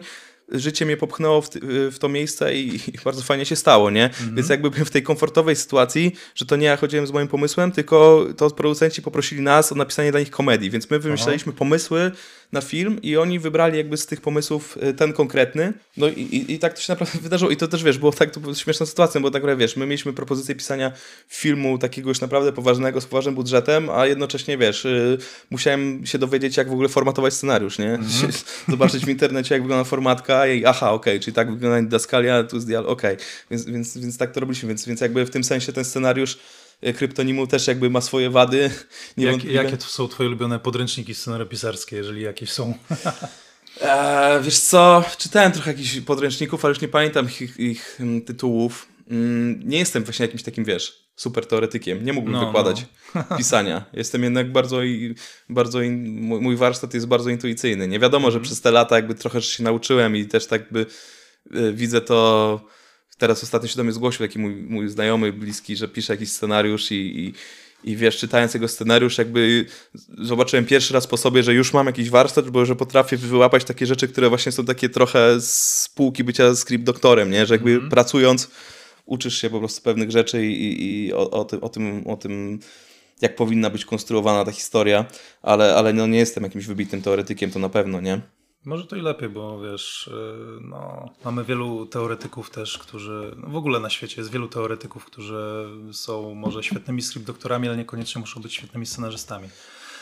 życie 0.52 0.86
mnie 0.86 0.98
popchnęło 0.98 1.42
w, 1.42 1.50
ty- 1.50 1.60
w 1.92 2.00
to 2.00 2.10
miejsce 2.10 2.56
i, 2.56 2.76
i 2.76 3.00
bardzo 3.06 3.22
fajnie 3.22 3.46
się 3.46 3.56
stało, 3.56 3.90
nie? 3.92 4.10
Więc 4.34 4.50
jakby 4.50 4.70
byłem 4.70 4.86
w 4.86 4.92
tej 4.92 5.04
komfortowej 5.04 5.56
sytuacji, 5.56 6.12
że 6.36 6.46
to 6.46 6.56
nie 6.56 6.66
ja 6.66 6.78
chodziłem 6.78 7.08
z 7.08 7.12
moim 7.12 7.28
pomysłem, 7.28 7.72
tylko 7.72 8.26
to 8.38 8.50
producenci 8.50 9.02
poprosili 9.02 9.42
nas 9.42 9.72
o 9.72 9.76
napisanie 9.76 10.12
dla 10.12 10.20
nich 10.20 10.30
komedii, 10.32 10.70
więc 10.70 10.90
my 10.90 11.00
wymyślaliśmy 11.00 11.54
pomysły 11.54 12.12
na 12.56 12.62
film 12.62 13.02
i 13.02 13.18
oni 13.18 13.40
wybrali 13.40 13.78
jakby 13.78 13.98
z 13.98 14.06
tych 14.06 14.22
pomysłów 14.22 14.78
y, 14.84 14.94
ten 14.94 15.14
konkretny. 15.14 15.74
No 15.98 16.08
i, 16.08 16.22
i, 16.22 16.54
i 16.54 16.60
tak 16.60 16.74
to 16.74 16.82
się 16.82 16.94
naprawdę 16.94 17.20
wydarzyło 17.28 17.52
i 17.52 17.58
to 17.58 17.68
też, 17.68 17.84
wiesz, 17.84 17.98
było 17.98 18.12
tak, 18.12 18.32
to 18.32 18.40
była 18.40 18.56
śmieszna 18.56 18.86
sytuacja, 18.86 19.22
bo 19.22 19.32
tak 19.32 19.42
naprawdę, 19.42 19.62
wiesz, 19.62 19.76
my 19.76 19.86
mieliśmy 19.86 20.14
propozycję 20.14 20.56
pisania 20.56 20.92
filmu 21.28 21.78
takiego 21.78 22.10
już 22.10 22.22
naprawdę 22.22 22.52
poważnego, 22.52 23.02
z 23.02 23.06
poważnym 23.06 23.36
budżetem, 23.36 23.90
a 23.90 24.06
jednocześnie, 24.06 24.58
wiesz, 24.58 24.86
y, 24.86 25.18
musiałem 25.50 26.06
się 26.06 26.18
dowiedzieć, 26.18 26.58
jak 26.58 26.70
w 26.70 26.74
ogóle 26.74 26.90
formatować 26.90 27.34
scenariusz, 27.34 27.80
nie? 27.80 28.00
Zobaczyć 28.68 29.06
w 29.06 29.10
internecie, 29.10 29.56
jak 29.56 29.62
wygląda 29.62 29.84
formatka 29.84 30.48
i 30.48 30.66
aha, 30.66 30.92
okej, 30.92 31.20
czyli 31.20 31.34
tak 31.34 31.54
wygląda 31.54 31.82
didaskalia, 31.82 32.44
tu 32.44 32.56
jest 32.56 32.68
dial, 32.68 32.88
okej. 32.88 33.18
Więc, 33.52 33.66
więc, 33.66 33.98
więc 33.98 34.18
tak 34.18 34.32
to 34.32 34.40
robiliśmy, 34.40 34.68
więc, 34.68 34.86
więc 34.86 35.02
jakby 35.02 35.26
w 35.26 35.30
tym 35.30 35.44
sensie 35.44 35.74
ten 35.74 35.86
scenariusz 35.86 36.38
kryptonimu 36.96 37.48
też 37.48 37.68
jakby 37.68 37.90
ma 37.90 38.02
swoje 38.02 38.30
wady. 38.30 38.72
Jak, 39.18 39.44
jakie 39.44 39.78
to 39.78 39.86
są 39.86 40.08
twoje 40.08 40.30
ulubione 40.30 40.60
podręczniki 40.60 41.16
scenariopisarskie, 41.16 41.96
jeżeli 41.96 42.22
jakieś 42.22 42.52
są? 42.52 42.74
Eee, 43.82 44.44
wiesz 44.46 44.60
co, 44.60 45.04
czytałem 45.18 45.52
trochę 45.52 45.72
jakichś 45.72 46.00
podręczników, 46.00 46.66
ale 46.66 46.72
już 46.72 46.82
nie 46.82 46.88
pamiętam 46.88 47.26
ich, 47.26 47.60
ich 47.60 47.98
mm, 48.00 48.22
tytułów. 48.22 48.88
Mm, 49.12 49.70
nie 49.70 49.78
jestem 49.78 50.04
właśnie 50.04 50.26
jakimś 50.26 50.44
takim, 50.44 50.66
wiesz, 50.66 51.06
super 51.16 51.46
teoretykiem. 51.46 52.06
Nie 52.06 52.14
mógłbym 52.14 52.34
No, 52.34 52.46
wykładać 52.46 52.86
pisania. 53.38 53.86
Jestem 53.94 54.24
jednak 54.24 54.52
bardzo, 54.52 54.80
bardzo 55.50 55.82
in, 55.82 56.22
mój 56.22 56.56
warsztat 56.56 56.94
jest 56.94 57.08
bardzo 57.08 57.30
intuicyjny. 57.30 57.88
Nie 57.88 58.00
wiadomo, 58.00 58.32
że 58.32 58.40
przez 58.40 58.62
te 58.62 58.72
lata 58.72 58.96
jakby 58.96 59.16
trochę 59.16 59.42
się 59.42 59.64
nauczyłem 59.64 60.16
i 60.16 60.26
też 60.26 60.48
tak 60.48 60.72
by 60.72 60.86
e, 61.54 61.74
widzę 61.74 62.02
to... 62.02 62.62
Teraz 63.18 63.44
ostatnio 63.44 63.70
się 63.70 63.78
do 63.78 63.84
mnie 63.84 63.94
zgłosił 63.94 64.28
taki 64.28 64.40
mój, 64.40 64.56
mój 64.56 64.90
znajomy, 64.90 65.34
bliski, 65.34 65.76
że 65.76 65.88
pisze 65.88 66.14
jakiś 66.14 66.32
scenariusz 66.32 66.92
i, 66.92 66.96
i 66.96 67.34
i 67.86 67.96
wiesz, 67.96 68.18
czytając 68.18 68.54
jego 68.54 68.68
scenariusz, 68.68 69.18
jakby 69.18 69.66
zobaczyłem 70.18 70.66
pierwszy 70.66 70.94
raz 70.94 71.08
po 71.08 71.18
sobie, 71.18 71.44
że 71.44 71.54
już 71.54 71.74
mam 71.74 71.88
jakiś 71.88 72.10
warsztat, 72.10 72.50
bo 72.50 72.66
że 72.66 72.76
potrafię 72.76 73.18
wyłapać 73.18 73.64
takie 73.64 73.86
rzeczy, 73.86 74.08
które 74.08 74.30
właśnie 74.30 74.52
są 74.52 74.66
takie 74.66 74.90
trochę 74.90 75.42
z 75.42 75.90
półki 75.96 76.24
bycia 76.24 76.56
script 76.56 76.84
doktorem, 76.84 77.32
nie? 77.32 77.46
Że 77.46 77.54
jakby 77.54 77.90
pracując 77.90 78.50
uczysz 79.06 79.42
się 79.42 79.50
po 79.50 79.60
prostu 79.60 79.82
pewnych 79.82 80.12
rzeczy 80.12 80.46
i, 80.46 80.64
i, 80.64 81.06
i 81.06 81.14
o, 81.14 81.30
o, 81.32 81.46
tym, 81.46 81.64
o, 81.64 81.70
tym, 81.70 82.08
o 82.08 82.18
tym, 82.18 82.60
jak 83.22 83.36
powinna 83.36 83.70
być 83.70 83.86
konstruowana 83.86 84.46
ta 84.46 84.52
historia, 84.52 85.06
ale, 85.42 85.76
ale 85.76 85.94
no 85.94 86.08
nie 86.08 86.20
jestem 86.20 86.44
jakimś 86.44 86.66
wybitnym 86.66 87.02
teoretykiem, 87.02 87.52
to 87.52 87.60
na 87.60 87.70
pewno, 87.70 88.02
nie? 88.02 88.22
Może 88.66 88.86
to 88.86 88.96
i 88.96 89.02
lepiej, 89.02 89.30
bo 89.30 89.62
wiesz, 89.62 90.10
yy, 90.14 90.60
no, 90.62 91.10
mamy 91.26 91.44
wielu 91.44 91.86
teoretyków 91.86 92.50
też, 92.50 92.78
którzy, 92.78 93.36
no 93.38 93.50
w 93.50 93.56
ogóle 93.56 93.80
na 93.80 93.90
świecie 93.90 94.16
jest 94.22 94.32
wielu 94.32 94.48
teoretyków, 94.48 95.06
którzy 95.06 95.66
są 95.92 96.36
może 96.36 96.64
świetnymi 96.64 97.02
script 97.02 97.28
doktorami, 97.28 97.68
ale 97.68 97.78
niekoniecznie 97.78 98.20
muszą 98.20 98.42
być 98.42 98.54
świetnymi 98.54 98.86
scenarzystami. 98.86 99.50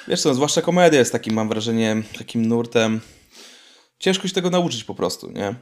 Wiesz 0.07 0.21
co, 0.21 0.33
zwłaszcza 0.33 0.61
komedia 0.61 0.99
jest 0.99 1.11
takim, 1.11 1.33
mam 1.33 1.49
wrażenie, 1.49 2.03
takim 2.17 2.45
nurtem. 2.45 2.99
Ciężko 3.99 4.27
się 4.27 4.33
tego 4.33 4.49
nauczyć 4.49 4.83
po 4.83 4.95
prostu, 4.95 5.31
nie? 5.31 5.55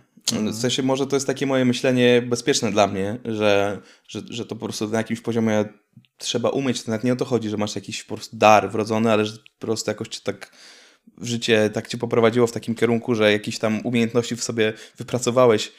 W 0.52 0.56
sensie 0.56 0.84
może 0.84 1.07
to 1.07 1.15
jest 1.15 1.28
takie 1.28 1.45
moje 1.45 1.65
myślenie 1.65 2.22
bezpieczne 2.22 2.72
dla 2.72 2.88
mnie, 2.88 3.19
że, 3.26 3.82
że, 4.07 4.22
że 4.30 4.45
to 4.45 4.56
po 4.56 4.65
prostu 4.65 4.88
na 4.88 4.98
jakimś 4.98 5.22
poziomie 5.22 5.65
trzeba 6.18 6.49
umieć. 6.49 6.84
To 6.84 6.91
nawet 6.91 7.03
nie 7.03 7.14
o 7.14 7.15
to 7.15 7.26
chodzi, 7.26 7.49
że 7.49 7.57
masz 7.57 7.76
jakiś 7.76 8.03
po 8.03 8.15
prostu 8.15 8.38
dar 8.38 8.72
wrodzony, 8.72 9.11
ale 9.11 9.26
że 9.26 9.38
po 9.38 9.65
prostu 9.68 9.91
jakoś 9.91 10.07
cię 10.07 10.19
tak 10.23 10.52
życie 11.22 11.69
tak 11.73 11.88
cię 11.88 11.98
poprowadziło 11.98 12.48
w 12.48 12.52
takim 12.52 12.76
kierunku, 12.76 13.15
że 13.15 13.32
jakieś 13.32 13.60
tam 13.60 13.82
umiejętności 13.84 14.36
w 14.36 14.44
sobie 14.44 14.73
wypracowałeś, 14.98 15.72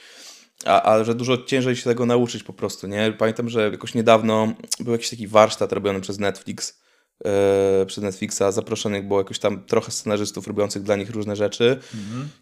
a, 0.64 0.82
a 0.82 1.04
że 1.04 1.14
dużo 1.14 1.38
ciężej 1.38 1.76
się 1.76 1.84
tego 1.84 2.06
nauczyć 2.06 2.42
po 2.42 2.52
prostu, 2.52 2.86
nie? 2.86 3.12
Pamiętam, 3.18 3.48
że 3.48 3.70
jakoś 3.70 3.94
niedawno 3.94 4.52
był 4.80 4.92
jakiś 4.92 5.10
taki 5.10 5.28
warsztat 5.28 5.72
robiony 5.72 6.00
przez 6.00 6.18
Netflix, 6.18 6.80
e, 7.24 7.86
przez 7.86 8.04
Netflixa, 8.04 8.42
zaproszonych 8.50 9.06
było 9.06 9.20
jakoś 9.20 9.38
tam 9.38 9.64
trochę 9.64 9.92
scenarzystów 9.92 10.46
robiących 10.46 10.82
dla 10.82 10.96
nich 10.96 11.10
różne 11.10 11.36
rzeczy. 11.36 11.78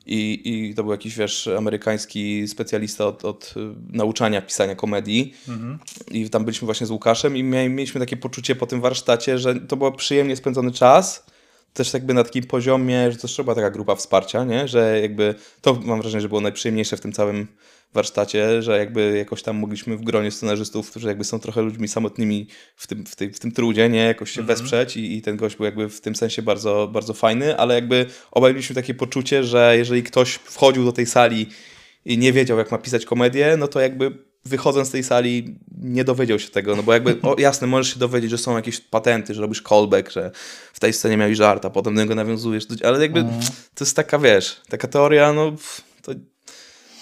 I, 0.06 0.42
i 0.44 0.74
to 0.74 0.82
był 0.82 0.92
jakiś, 0.92 1.16
wiesz, 1.16 1.48
amerykański 1.48 2.48
specjalista 2.48 3.06
od, 3.06 3.24
od 3.24 3.54
e, 3.56 3.74
nauczania 3.88 4.42
pisania 4.42 4.74
komedii. 4.74 5.34
I 6.10 6.30
tam 6.30 6.44
byliśmy 6.44 6.66
właśnie 6.66 6.86
z 6.86 6.90
Łukaszem 6.90 7.36
i 7.36 7.42
mieliśmy 7.42 8.00
takie 8.00 8.16
poczucie 8.16 8.56
po 8.56 8.66
tym 8.66 8.80
warsztacie, 8.80 9.38
że 9.38 9.54
to 9.54 9.76
był 9.76 9.92
przyjemnie 9.92 10.36
spędzony 10.36 10.72
czas, 10.72 11.26
też 11.74 11.94
jakby 11.94 12.14
na 12.14 12.24
takim 12.24 12.44
poziomie, 12.44 13.12
że 13.12 13.16
to 13.16 13.22
też 13.22 13.36
była 13.36 13.54
taka 13.54 13.70
grupa 13.70 13.94
wsparcia, 13.94 14.44
nie? 14.44 14.68
że 14.68 15.00
jakby 15.00 15.34
to 15.60 15.74
mam 15.74 16.00
wrażenie, 16.00 16.20
że 16.20 16.28
było 16.28 16.40
najprzyjemniejsze 16.40 16.96
w 16.96 17.00
tym 17.00 17.12
całym 17.12 17.46
warsztacie, 17.94 18.62
że 18.62 18.78
jakby 18.78 19.18
jakoś 19.18 19.42
tam 19.42 19.56
mogliśmy 19.56 19.96
w 19.96 20.02
gronie 20.02 20.30
scenarzystów, 20.30 20.90
którzy 20.90 21.08
jakby 21.08 21.24
są 21.24 21.40
trochę 21.40 21.62
ludźmi 21.62 21.88
samotnymi 21.88 22.46
w 22.76 22.86
tym, 22.86 23.06
w 23.06 23.16
tej, 23.16 23.32
w 23.32 23.38
tym 23.38 23.52
trudzie, 23.52 23.88
nie? 23.88 24.04
Jakoś 24.04 24.30
się 24.30 24.42
wesprzeć 24.42 24.96
i, 24.96 25.16
i 25.16 25.22
ten 25.22 25.36
gość 25.36 25.56
był 25.56 25.64
jakby 25.64 25.88
w 25.88 26.00
tym 26.00 26.16
sensie 26.16 26.42
bardzo, 26.42 26.88
bardzo 26.92 27.14
fajny, 27.14 27.56
ale 27.56 27.74
jakby 27.74 28.06
obaj 28.30 28.52
mieliśmy 28.52 28.74
takie 28.74 28.94
poczucie, 28.94 29.44
że 29.44 29.74
jeżeli 29.76 30.02
ktoś 30.02 30.32
wchodził 30.32 30.84
do 30.84 30.92
tej 30.92 31.06
sali 31.06 31.46
i 32.04 32.18
nie 32.18 32.32
wiedział, 32.32 32.58
jak 32.58 32.70
ma 32.70 32.78
pisać 32.78 33.04
komedię, 33.04 33.56
no 33.58 33.68
to 33.68 33.80
jakby 33.80 34.29
wychodząc 34.44 34.88
z 34.88 34.90
tej 34.90 35.04
sali 35.04 35.58
nie 35.82 36.04
dowiedział 36.04 36.38
się 36.38 36.48
tego, 36.48 36.76
no 36.76 36.82
bo 36.82 36.92
jakby, 36.92 37.22
o, 37.22 37.36
jasne, 37.38 37.66
możesz 37.66 37.92
się 37.92 38.00
dowiedzieć, 38.00 38.30
że 38.30 38.38
są 38.38 38.56
jakieś 38.56 38.80
patenty, 38.80 39.34
że 39.34 39.40
robisz 39.40 39.62
callback, 39.62 40.10
że 40.10 40.30
w 40.72 40.80
tej 40.80 40.92
scenie 40.92 41.16
miałeś 41.16 41.36
żart, 41.36 41.64
a 41.64 41.70
potem 41.70 41.94
do 41.94 42.00
niego 42.02 42.14
nawiązujesz, 42.14 42.66
ale 42.84 43.00
jakby 43.02 43.22
to 43.74 43.84
jest 43.84 43.96
taka, 43.96 44.18
wiesz, 44.18 44.60
taka 44.68 44.88
teoria, 44.88 45.32
no 45.32 45.52
to, 46.02 46.12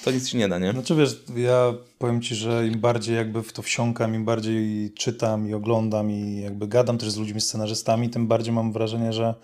to 0.05 0.11
nic 0.11 0.29
ci 0.29 0.37
nie 0.37 0.49
da, 0.49 0.59
nie? 0.59 0.73
Znaczy 0.73 0.95
wiesz, 0.95 1.23
ja 1.37 1.75
powiem 1.99 2.23
ci, 2.23 2.35
że 2.35 2.67
im 2.67 2.81
bardziej 2.81 3.17
jakby 3.17 3.43
w 3.43 3.53
to 3.53 3.63
wsiąkam, 3.63 4.15
im 4.15 4.25
bardziej 4.25 4.91
czytam 4.95 5.49
i 5.49 5.55
oglądam 5.55 6.11
i 6.11 6.41
jakby 6.41 6.69
gadam 6.69 6.99
też 6.99 7.11
z 7.11 7.17
ludźmi, 7.17 7.41
scenarzystami, 7.41 8.11
tym 8.11 8.27
bardziej 8.27 8.53
mam 8.53 8.73
wrażenie, 8.73 9.13
że 9.13 9.35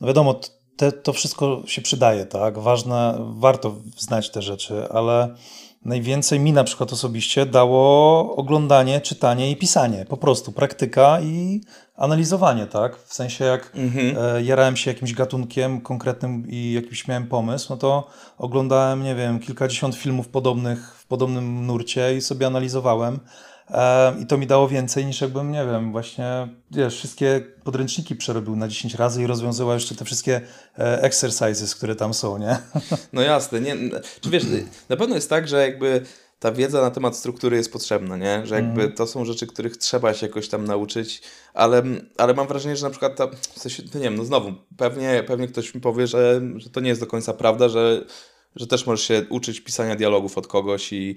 no 0.00 0.06
wiadomo, 0.06 0.40
te, 0.76 0.92
to 0.92 1.12
wszystko 1.12 1.62
się 1.66 1.82
przydaje, 1.82 2.26
tak? 2.26 2.58
Ważne, 2.58 3.18
warto 3.36 3.76
znać 3.98 4.30
te 4.30 4.42
rzeczy, 4.42 4.88
ale 4.90 5.34
najwięcej 5.84 6.40
mi 6.40 6.52
na 6.52 6.64
przykład 6.64 6.92
osobiście 6.92 7.46
dało 7.46 8.36
oglądanie, 8.36 9.00
czytanie 9.00 9.50
i 9.50 9.56
pisanie. 9.56 10.04
Po 10.08 10.16
prostu 10.16 10.52
praktyka 10.52 11.20
i 11.20 11.60
analizowanie, 11.96 12.66
tak? 12.66 12.96
W 12.96 13.14
sensie 13.14 13.44
jak 13.44 13.72
e, 14.18 14.42
jarałem 14.42 14.76
się 14.76 14.90
jakimś 14.90 15.12
gatunkiem 15.12 15.80
konkretnym 15.80 16.46
i 16.48 16.72
jakiś 16.72 17.08
miałem 17.08 17.26
pomysł, 17.26 17.66
no 17.70 17.76
to 17.76 18.08
oglądałem, 18.38 19.02
nie 19.02 19.14
wiem, 19.14 19.40
kilkadziesiąt 19.40 19.94
filmów 19.94 20.28
podobnych 20.28 20.94
w 20.98 21.06
podobnym 21.06 21.66
nurcie 21.66 22.16
i 22.16 22.20
sobie 22.20 22.46
analizowałem. 22.46 23.20
I 24.22 24.26
to 24.26 24.38
mi 24.38 24.46
dało 24.46 24.68
więcej 24.68 25.06
niż 25.06 25.20
jakbym, 25.20 25.52
nie 25.52 25.66
wiem, 25.66 25.92
właśnie, 25.92 26.48
wiesz, 26.70 26.96
wszystkie 26.96 27.40
podręczniki 27.64 28.16
przerobił 28.16 28.56
na 28.56 28.68
10 28.68 28.94
razy 28.94 29.22
i 29.22 29.26
rozwiązywał 29.26 29.74
jeszcze 29.74 29.94
te 29.94 30.04
wszystkie 30.04 30.40
e, 30.78 31.02
exercises, 31.02 31.74
które 31.74 31.96
tam 31.96 32.14
są, 32.14 32.38
nie? 32.38 32.58
No 33.12 33.22
jasne, 33.22 33.60
nie, 33.60 33.76
czy 34.20 34.30
wiesz, 34.30 34.44
na 34.88 34.96
pewno 34.96 35.14
jest 35.14 35.30
tak, 35.30 35.48
że 35.48 35.62
jakby 35.62 36.02
ta 36.38 36.52
wiedza 36.52 36.80
na 36.80 36.90
temat 36.90 37.16
struktury 37.16 37.56
jest 37.56 37.72
potrzebna, 37.72 38.16
nie? 38.16 38.46
Że 38.46 38.54
jakby 38.54 38.88
to 38.88 39.06
są 39.06 39.24
rzeczy, 39.24 39.46
których 39.46 39.76
trzeba 39.76 40.14
się 40.14 40.26
jakoś 40.26 40.48
tam 40.48 40.64
nauczyć, 40.64 41.22
ale, 41.54 41.82
ale 42.18 42.34
mam 42.34 42.46
wrażenie, 42.46 42.76
że 42.76 42.86
na 42.86 42.90
przykład 42.90 43.16
ta, 43.16 43.26
w 43.26 43.58
sensie, 43.58 43.82
no 43.94 44.00
nie 44.00 44.04
wiem, 44.04 44.16
no 44.16 44.24
znowu, 44.24 44.52
pewnie, 44.76 45.24
pewnie 45.26 45.48
ktoś 45.48 45.74
mi 45.74 45.80
powie, 45.80 46.06
że, 46.06 46.40
że 46.56 46.70
to 46.70 46.80
nie 46.80 46.88
jest 46.88 47.00
do 47.00 47.06
końca 47.06 47.32
prawda, 47.32 47.68
że, 47.68 48.04
że 48.56 48.66
też 48.66 48.86
możesz 48.86 49.06
się 49.06 49.26
uczyć 49.30 49.60
pisania 49.60 49.96
dialogów 49.96 50.38
od 50.38 50.46
kogoś 50.46 50.92
i 50.92 51.14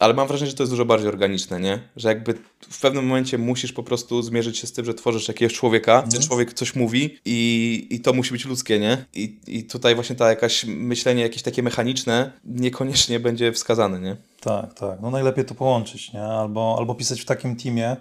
ale 0.00 0.14
mam 0.14 0.28
wrażenie, 0.28 0.50
że 0.50 0.56
to 0.56 0.62
jest 0.62 0.72
dużo 0.72 0.84
bardziej 0.84 1.08
organiczne, 1.08 1.60
nie? 1.60 1.78
Że 1.96 2.08
jakby 2.08 2.34
w 2.70 2.80
pewnym 2.80 3.06
momencie 3.06 3.38
musisz 3.38 3.72
po 3.72 3.82
prostu 3.82 4.22
zmierzyć 4.22 4.58
się 4.58 4.66
z 4.66 4.72
tym, 4.72 4.84
że 4.84 4.94
tworzysz 4.94 5.28
jakiegoś 5.28 5.54
człowieka, 5.54 6.02
ten 6.12 6.22
człowiek 6.22 6.54
coś 6.54 6.74
mówi 6.76 7.18
i, 7.24 7.86
i 7.90 8.00
to 8.00 8.12
musi 8.12 8.32
być 8.32 8.44
ludzkie, 8.44 8.78
nie? 8.78 9.04
I, 9.14 9.38
I 9.46 9.64
tutaj 9.64 9.94
właśnie 9.94 10.16
ta 10.16 10.28
jakaś 10.28 10.64
myślenie 10.64 11.22
jakieś 11.22 11.42
takie 11.42 11.62
mechaniczne 11.62 12.32
niekoniecznie 12.44 13.20
będzie 13.20 13.52
wskazane, 13.52 14.00
nie? 14.00 14.16
Tak, 14.40 14.74
tak. 14.74 15.00
No 15.00 15.10
najlepiej 15.10 15.44
to 15.44 15.54
połączyć, 15.54 16.12
nie? 16.12 16.22
Albo, 16.22 16.76
albo 16.78 16.94
pisać 16.94 17.20
w 17.20 17.24
takim 17.24 17.56
teamie, 17.56 17.96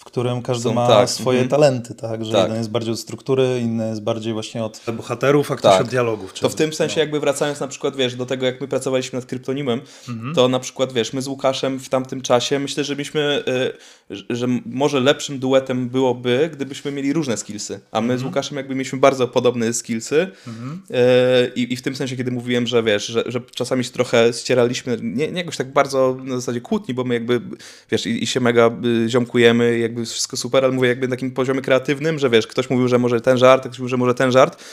w 0.00 0.04
którym 0.04 0.42
każdy 0.42 0.62
Są- 0.64 0.74
ma 0.74 0.86
tak, 0.86 1.10
swoje 1.10 1.40
mhm. 1.40 1.48
talenty, 1.50 1.94
tak? 1.94 2.24
Że 2.24 2.32
Tak. 2.32 2.42
jeden 2.42 2.56
jest 2.58 2.70
bardziej 2.70 2.92
od 2.92 3.00
struktury, 3.00 3.60
inny 3.62 3.88
jest 3.88 4.02
bardziej 4.02 4.32
właśnie 4.32 4.64
od... 4.64 4.80
Bohaterów, 4.96 5.52
a 5.52 5.56
ktoś 5.56 5.72
Tak. 5.72 5.80
od 5.80 5.88
dialogów. 5.88 6.32
To 6.32 6.48
w 6.48 6.54
tym 6.54 6.72
sensie 6.72 7.00
jakby 7.00 7.20
wracając 7.20 7.60
na 7.60 7.68
przykład, 7.68 7.96
wiesz, 7.96 8.14
do 8.14 8.26
tego 8.26 8.46
jak 8.46 8.60
my 8.60 8.68
pracowaliśmy 8.68 9.16
nad 9.18 9.26
kryptonimem, 9.26 9.80
to 10.34 10.48
na 10.48 10.58
przykład, 10.60 10.92
wiesz, 10.92 11.12
my 11.12 11.22
z 11.22 11.26
Łukaszem 11.26 11.78
w 11.80 11.88
tamtym 11.88 12.20
czasie, 12.22 12.58
myślę, 12.58 12.84
że 12.84 12.96
byśmy, 12.96 13.42
y, 14.10 14.16
że- 14.16 14.24
że 14.30 14.46
może 14.66 15.00
lepszym 15.00 15.38
duetem 15.38 15.88
byłoby, 15.88 16.50
gdybyśmy 16.52 16.92
mieli 16.92 17.12
różne 17.12 17.36
skillsy, 17.36 17.80
a 17.92 18.00
my 18.00 18.18
z 18.18 18.22
Łukaszem 18.22 18.56
jakby 18.56 18.74
mieliśmy 18.74 18.98
bardzo 18.98 19.28
podobne 19.28 19.72
skillsy 19.72 20.16
y, 20.20 21.52
i, 21.54 21.72
i 21.72 21.76
w 21.76 21.82
tym 21.82 21.96
sensie, 21.96 22.16
kiedy 22.16 22.30
mówiłem, 22.30 22.66
że 22.66 22.82
wiesz, 22.82 23.06
że, 23.06 23.24
że 23.26 23.40
czasami 23.54 23.84
się 23.84 23.90
trochę 23.90 24.32
ścieraliśmy, 24.32 24.98
nie, 25.02 25.32
nie 25.32 25.38
jakoś 25.40 25.56
tak 25.56 25.72
bardzo 25.72 26.16
na 26.24 26.34
zasadzie 26.36 26.60
kłótni, 26.60 26.94
bo 26.94 27.04
my 27.04 27.14
jakby, 27.14 27.40
wiesz, 27.90 28.06
i, 28.06 28.24
i 28.24 28.26
się 28.26 28.40
mega 28.40 28.70
y, 29.04 29.08
ziomkujemy, 29.08 29.78
jakby 29.90 30.06
wszystko 30.06 30.36
super, 30.36 30.64
ale 30.64 30.74
mówię 30.74 30.88
jakby 30.88 31.08
na 31.08 31.16
takim 31.16 31.30
poziomie 31.30 31.60
kreatywnym, 31.60 32.18
że 32.18 32.30
wiesz, 32.30 32.46
ktoś 32.46 32.70
mówił, 32.70 32.88
że 32.88 32.98
może 32.98 33.20
ten 33.20 33.38
żart, 33.38 33.62
ktoś 33.62 33.78
mówił, 33.78 33.88
że 33.88 33.96
może 33.96 34.14
ten 34.14 34.32
żart, 34.32 34.64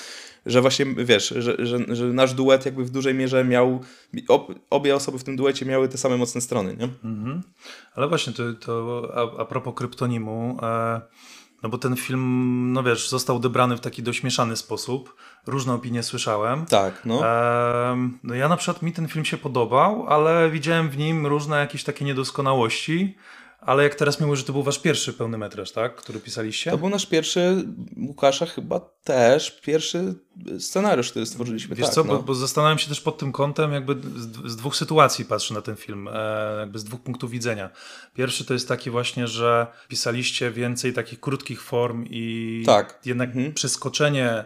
że 0.46 0.62
właśnie, 0.62 0.86
wiesz, 0.86 1.34
że, 1.38 1.56
że, 1.66 1.96
że 1.96 2.06
nasz 2.06 2.34
duet 2.34 2.66
jakby 2.66 2.86
w 2.86 2.90
dużej 2.90 3.14
mierze 3.14 3.46
miał, 3.46 3.80
ob, 4.28 4.54
obie 4.70 4.96
osoby 4.96 5.20
w 5.20 5.24
tym 5.24 5.36
duecie 5.36 5.66
miały 5.66 5.90
te 5.90 5.98
same 5.98 6.18
mocne 6.18 6.42
strony, 6.42 6.78
nie? 6.80 6.90
Ale 7.96 8.08
właśnie, 8.08 8.34
to, 8.34 8.44
to 8.54 9.04
a, 9.16 9.42
a 9.42 9.46
propos 9.46 9.74
kryptonimu, 9.76 10.60
e, 10.62 11.02
no 11.64 11.70
bo 11.70 11.78
ten 11.78 11.96
film, 11.96 12.74
no 12.74 12.84
wiesz, 12.84 13.10
został 13.10 13.36
odebrany 13.36 13.78
w 13.78 13.80
taki 13.80 14.04
dość 14.04 14.24
mieszany 14.24 14.56
sposób. 14.56 15.16
Różne 15.48 15.74
opinie 15.74 16.04
słyszałem. 16.04 16.66
Tak, 16.66 17.02
no. 17.06 17.28
Em, 17.28 18.20
no 18.24 18.36
ja 18.36 18.50
na 18.50 18.58
przykład 18.58 18.82
mi 18.82 18.92
ten 18.92 19.08
film 19.08 19.26
się 19.26 19.38
podobał, 19.38 20.08
ale 20.08 20.50
widziałem 20.50 20.90
w 20.90 20.98
nim 20.98 21.28
różne 21.28 21.58
jakieś 21.58 21.84
takie 21.84 22.06
niedoskonałości. 22.06 23.16
Ale 23.60 23.84
jak 23.84 23.96
teraz 23.96 24.20
mówisz, 24.20 24.40
że 24.40 24.46
to 24.46 24.54
był 24.54 24.64
wasz 24.64 24.80
pierwszy 24.80 25.14
pełny 25.14 25.38
metraż, 25.38 25.72
tak? 25.72 25.96
Który 25.96 26.20
pisaliście? 26.20 26.72
To 26.72 26.78
był 26.78 26.90
nasz 26.90 27.06
pierwszy, 27.06 27.66
Łukasza 28.08 28.46
chyba 28.46 28.80
też, 29.04 29.62
pierwszy 29.62 30.16
scenariusz, 30.60 31.10
który 31.10 31.26
stworzyliśmy. 31.26 31.76
Wiesz 31.76 31.86
tak, 31.86 31.96
co, 31.96 32.04
no. 32.04 32.16
bo, 32.16 32.24
bo 32.24 32.36
zastanawiam 32.36 32.78
się 32.78 32.90
też 32.90 33.02
pod 33.02 33.18
tym 33.18 33.32
kątem, 33.32 33.72
jakby 33.74 33.96
z, 34.20 34.52
z 34.52 34.56
dwóch 34.56 34.76
sytuacji 34.76 35.26
patrzę 35.26 35.54
na 35.54 35.62
ten 35.62 35.76
film, 35.76 36.08
e, 36.08 36.58
jakby 36.60 36.80
z 36.80 36.84
dwóch 36.84 37.02
punktów 37.02 37.32
widzenia. 37.32 37.70
Pierwszy 38.14 38.46
to 38.46 38.54
jest 38.54 38.68
taki 38.68 38.90
właśnie, 38.90 39.28
że 39.28 39.68
pisaliście 39.88 40.52
więcej 40.52 40.94
takich 40.94 41.20
krótkich 41.20 41.62
form 41.62 42.06
i 42.10 42.64
Tak. 42.66 43.00
jednak 43.06 43.30
Mhm. 43.30 43.54
przeskoczenie 43.54 44.46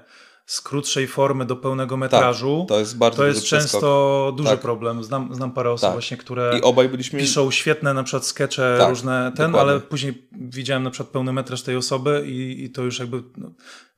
z 0.52 0.62
krótszej 0.62 1.08
formy 1.08 1.46
do 1.46 1.56
pełnego 1.56 1.98
metrażu 1.98 2.66
to 2.70 2.80
jest 2.80 2.98
bardzo 2.98 3.18
to 3.18 3.24
duży 3.24 3.36
jest 3.36 3.46
przeskok. 3.46 3.72
często 3.72 4.34
duży 4.38 4.50
Tak. 4.50 4.60
problem. 4.60 5.04
Znam, 5.04 5.36
znam 5.36 5.52
parę 5.52 5.72
osób 5.72 5.82
Tak. 5.82 5.92
właśnie, 5.94 6.18
które 6.18 6.58
I 6.60 6.62
obaj 6.62 6.90
byliśmy... 6.90 7.20
piszą 7.20 7.52
świetne 7.52 7.94
na 7.94 8.04
przykład 8.04 8.26
skecze 8.26 8.76
Tak, 8.80 8.90
różne 8.90 9.32
ten, 9.38 9.52
dokładnie. 9.52 9.72
ale 9.72 9.80
później 9.82 10.28
widziałem 10.32 10.84
na 10.84 10.90
przykład 10.90 11.10
pełny 11.10 11.34
metraż 11.34 11.62
tej 11.62 11.76
osoby 11.76 12.24
i, 12.28 12.64
i 12.64 12.70
to 12.70 12.82
już 12.84 13.00
jakby 13.00 13.24
no, 13.38 13.52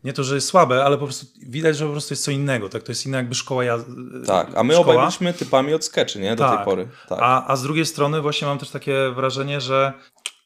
nie 0.03 0.13
to, 0.13 0.23
że 0.23 0.35
jest 0.35 0.47
słabe, 0.47 0.85
ale 0.85 0.97
po 0.97 1.03
prostu 1.05 1.25
widać, 1.47 1.77
że 1.77 1.85
po 1.85 1.91
prostu 1.91 2.13
jest 2.13 2.23
co 2.23 2.31
innego, 2.31 2.69
tak? 2.69 2.83
To 2.83 2.91
jest 2.91 3.05
inna 3.05 3.17
jakby 3.17 3.35
szkoła 3.35 3.63
jazdy. 3.63 3.91
Tak, 4.27 4.51
a 4.55 4.63
my 4.63 4.77
obaj 4.77 4.97
byliśmy 4.97 5.33
typami 5.33 5.73
od 5.73 5.85
skeczy, 5.85 6.19
nie? 6.19 6.35
Do 6.35 6.43
tej 6.47 6.57
Tak. 6.57 6.65
pory. 6.65 6.87
Tak. 7.09 7.19
A, 7.21 7.47
a 7.47 7.55
z 7.55 7.63
drugiej 7.63 7.85
strony 7.85 8.21
właśnie 8.21 8.47
mam 8.47 8.57
też 8.57 8.69
takie 8.69 9.11
wrażenie, 9.15 9.61
że 9.61 9.93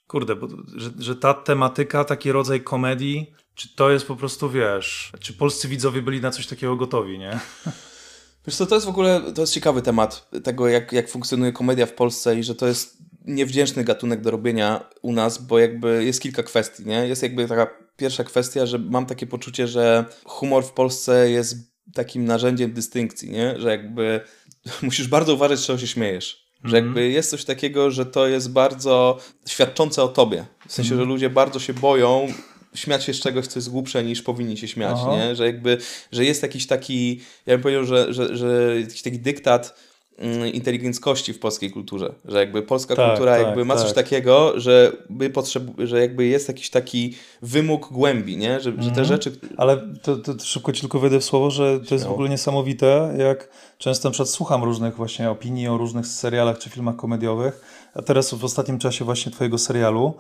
kurde, 0.08 0.36
bo, 0.36 0.48
że, 0.76 0.90
że 1.00 1.16
ta 1.16 1.34
tematyka, 1.34 2.04
taki 2.04 2.32
rodzaj 2.32 2.62
komedii, 2.62 3.34
czy 3.58 3.76
to 3.76 3.92
jest 3.92 4.06
po 4.06 4.16
prostu, 4.16 4.50
wiesz, 4.50 5.12
czy 5.20 5.34
polscy 5.34 5.68
widzowie 5.68 6.02
byli 6.02 6.22
na 6.22 6.32
coś 6.32 6.48
takiego 6.48 6.76
gotowi, 6.76 7.20
nie? 7.20 7.40
Wiesz 8.48 8.56
co, 8.56 8.66
to 8.66 8.76
jest 8.76 8.88
w 8.88 8.90
ogóle, 8.90 9.22
to 9.36 9.42
jest 9.42 9.54
ciekawy 9.54 9.82
temat 9.82 10.30
tego, 10.44 10.68
jak, 10.68 10.92
jak 10.92 11.10
funkcjonuje 11.10 11.52
komedia 11.52 11.86
w 11.86 11.94
Polsce 11.94 12.40
i 12.40 12.44
że 12.44 12.56
to 12.56 12.68
jest 12.68 12.98
niewdzięczny 13.26 13.84
gatunek 13.84 14.22
do 14.22 14.32
robienia 14.32 14.90
u 15.02 15.14
nas, 15.14 15.38
bo 15.38 15.60
jakby 15.60 16.06
jest 16.06 16.22
kilka 16.22 16.44
kwestii, 16.44 16.86
nie? 16.86 17.08
Jest 17.08 17.24
jakby 17.24 17.48
taka 17.48 17.68
pierwsza 17.98 18.24
kwestia, 18.24 18.66
że 18.66 18.80
mam 18.80 19.06
takie 19.06 19.28
poczucie, 19.28 19.68
że 19.68 20.06
humor 20.26 20.66
w 20.66 20.72
Polsce 20.72 21.32
jest 21.32 21.56
takim 21.94 22.26
narzędziem 22.26 22.74
dystynkcji, 22.74 23.32
nie? 23.32 23.60
Że 23.60 23.70
jakby 23.70 24.22
musisz 24.82 25.08
bardzo 25.08 25.34
uważać, 25.34 25.66
czego 25.66 25.80
się 25.80 25.88
śmiejesz. 25.88 26.48
Że 26.64 26.76
jakby 26.76 27.10
jest 27.10 27.30
coś 27.30 27.46
takiego, 27.46 27.92
że 27.92 28.06
to 28.06 28.28
jest 28.28 28.52
bardzo 28.52 29.18
świadczące 29.48 30.04
o 30.04 30.08
tobie. 30.08 30.46
W 30.68 30.74
sensie, 30.74 30.96
że 30.96 31.04
ludzie 31.04 31.30
bardzo 31.30 31.60
się 31.60 31.74
boją 31.74 32.28
śmiać 32.78 33.04
się 33.04 33.14
z 33.14 33.20
czegoś, 33.20 33.48
co 33.48 33.60
jest 33.60 33.70
głupsze 33.70 34.04
niż 34.04 34.22
powinni 34.22 34.58
się 34.58 34.68
śmiać, 34.68 34.98
Aha. 35.02 35.12
nie? 35.12 35.36
Że 35.36 35.46
jakby, 35.46 35.78
że 36.12 36.26
jest 36.26 36.44
jakiś 36.44 36.68
taki, 36.68 37.22
ja 37.46 37.54
bym 37.54 37.62
powiedział, 37.62 37.86
że, 37.86 38.14
że, 38.14 38.38
że 38.38 38.80
jakiś 38.82 39.02
taki 39.02 39.20
dyktat 39.20 39.76
mm, 40.18 40.54
inteligenckości 40.54 41.34
w 41.34 41.40
polskiej 41.40 41.72
kulturze, 41.72 42.14
że 42.26 42.40
jakby 42.40 42.62
polska 42.62 42.96
Tak, 42.96 43.10
kultura 43.10 43.38
tak, 43.38 43.46
jakby 43.46 43.66
ma 43.66 43.76
coś 43.76 43.86
tak. 43.86 43.96
takiego, 43.96 44.60
że, 44.60 44.92
my 45.10 45.30
potrzeb, 45.30 45.64
że 45.78 46.02
jakby 46.02 46.26
jest 46.26 46.48
jakiś 46.48 46.70
taki 46.70 47.16
wymóg 47.42 47.90
głębi, 47.92 48.38
nie? 48.38 48.60
Że, 48.60 48.74
że 48.80 48.92
te 48.92 49.06
rzeczy... 49.06 49.32
Ale 49.58 49.82
to, 50.02 50.18
to 50.18 50.34
szybko 50.44 50.72
ci 50.72 50.82
tylko 50.82 51.00
wejdę 51.00 51.20
w 51.20 51.24
słowo, 51.24 51.52
że 51.52 51.80
to 51.80 51.96
jest 51.96 52.06
w 52.06 52.12
ogóle 52.12 52.30
niesamowite, 52.30 53.16
jak 53.18 53.50
często 53.78 54.10
na 54.10 54.12
przykład 54.12 54.30
słucham 54.30 54.64
różnych 54.64 54.96
właśnie 54.96 55.30
opinii 55.30 55.68
o 55.68 55.78
różnych 55.78 56.08
serialach 56.08 56.60
czy 56.60 56.70
filmach 56.70 56.96
komediowych, 56.96 57.62
a 57.94 58.02
teraz 58.02 58.34
w 58.34 58.46
ostatnim 58.46 58.80
czasie 58.80 59.06
właśnie 59.06 59.32
twojego 59.32 59.58
serialu, 59.58 60.14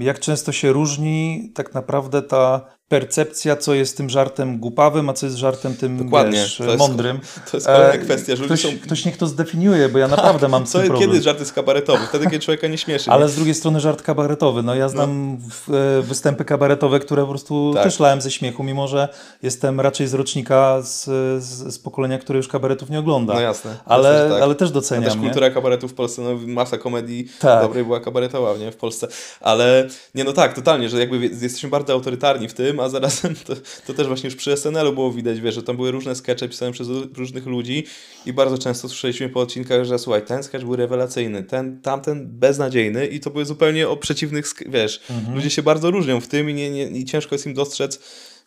jak 0.00 0.18
często 0.18 0.52
się 0.52 0.72
różni 0.72 1.52
tak 1.54 1.74
naprawdę 1.74 2.22
ta 2.22 2.77
percepcja, 2.88 3.56
co 3.56 3.74
jest 3.74 3.96
tym 3.96 4.10
żartem 4.10 4.58
głupawym, 4.58 5.08
a 5.08 5.12
co 5.12 5.26
jest 5.26 5.38
żartem 5.38 5.76
tym 5.76 6.04
Dokładnie, 6.04 6.32
wiesz, 6.38 6.56
to 6.56 6.64
jest- 6.64 6.78
mądrym. 6.78 7.20
to 7.50 7.56
jest 7.56 7.66
kolejna 7.66 7.92
E, 7.94 7.98
kwestia, 7.98 8.36
że 8.36 8.44
ktoś, 8.44 8.62
są- 8.62 8.78
ktoś 8.82 9.04
niech 9.04 9.16
to 9.16 9.26
zdefiniuje, 9.26 9.88
bo 9.88 9.98
ja 9.98 10.08
naprawdę 10.08 10.48
mam 10.48 10.66
Co, 10.66 10.78
problem. 10.78 10.98
kiedy 11.00 11.22
żart 11.22 11.38
jest 11.40 11.52
kabaretowy? 11.52 12.06
Wtedy, 12.08 12.24
kiedy 12.24 12.38
człowieka 12.38 12.66
nie 12.66 12.78
śmieszy. 12.78 13.10
Ale 13.10 13.24
nie? 13.26 13.30
z 13.32 13.34
drugiej 13.34 13.54
strony 13.54 13.80
żart 13.80 14.02
kabaretowy. 14.02 14.62
No 14.62 14.74
ja 14.74 14.88
znam 14.88 15.38
w, 15.50 15.70
e, 15.74 16.02
występy 16.02 16.44
kabaretowe, 16.44 17.00
które 17.00 17.22
po 17.22 17.28
prostu 17.28 17.70
Tak. 17.74 17.84
też 17.84 18.00
lałem 18.00 18.20
ze 18.20 18.30
śmiechu, 18.30 18.62
mimo 18.64 18.88
że 18.88 19.08
jestem 19.42 19.80
raczej 19.80 20.06
z 20.06 20.14
rocznika 20.14 20.82
z, 20.82 21.04
z, 21.44 21.74
z 21.74 21.78
pokolenia, 21.78 22.18
które 22.18 22.36
już 22.36 22.48
kabaretów 22.48 22.90
nie 22.90 22.98
ogląda. 22.98 23.34
No 23.34 23.40
jasne. 23.40 23.76
Ale, 23.86 24.12
Jasne, 24.12 24.30
tak. 24.34 24.42
ale 24.42 24.54
też 24.54 24.70
doceniam. 24.70 25.04
też 25.04 25.14
nie? 25.16 25.20
kultura 25.20 25.50
kabaretu 25.50 25.88
w 25.88 25.94
Polsce, 25.94 26.22
no 26.22 26.30
masa 26.46 26.78
komedii 26.78 27.28
Tak. 27.40 27.62
dobrej 27.62 27.84
była 27.84 28.00
kabaretowa, 28.00 28.56
nie? 28.56 28.72
W 28.72 28.76
Polsce. 28.76 29.08
Ale 29.40 29.88
nie, 30.14 30.24
no 30.24 30.32
tak, 30.32 30.54
totalnie, 30.54 30.88
że 30.88 30.98
jakby 30.98 31.18
jesteśmy 31.26 31.68
bardzo 31.68 31.92
autorytarni 31.92 32.48
w 32.48 32.54
tym, 32.54 32.77
a 32.82 32.88
zarazem 32.88 33.34
to, 33.46 33.54
to 33.86 33.94
też 33.94 34.06
właśnie 34.06 34.26
już 34.26 34.36
przy 34.36 34.56
SNL-u 34.56 34.92
było 34.92 35.12
widać, 35.12 35.40
wiesz, 35.40 35.54
że 35.54 35.62
tam 35.62 35.76
były 35.76 35.90
różne 35.90 36.14
skecze 36.14 36.48
pisane 36.48 36.72
przez 36.72 36.88
różnych 37.16 37.46
ludzi 37.46 37.84
i 38.26 38.32
bardzo 38.32 38.58
często 38.58 38.88
słyszeliśmy 38.88 39.28
po 39.28 39.40
odcinkach, 39.40 39.84
że 39.84 39.98
słuchaj, 39.98 40.24
ten 40.24 40.42
sketch 40.42 40.64
był 40.64 40.76
rewelacyjny, 40.76 41.42
ten, 41.42 41.80
tamten 41.80 42.26
beznadziejny 42.38 43.06
i 43.06 43.20
to 43.20 43.30
były 43.30 43.44
zupełnie 43.44 43.88
o 43.88 43.96
przeciwnych, 43.96 44.54
wiesz, 44.66 45.00
Mhm. 45.10 45.36
ludzie 45.36 45.50
się 45.50 45.62
bardzo 45.62 45.90
różnią 45.90 46.20
w 46.20 46.28
tym 46.28 46.50
i, 46.50 46.54
nie, 46.54 46.70
nie, 46.70 46.86
i 46.88 47.04
ciężko 47.04 47.34
jest 47.34 47.46
im 47.46 47.54
dostrzec 47.54 48.00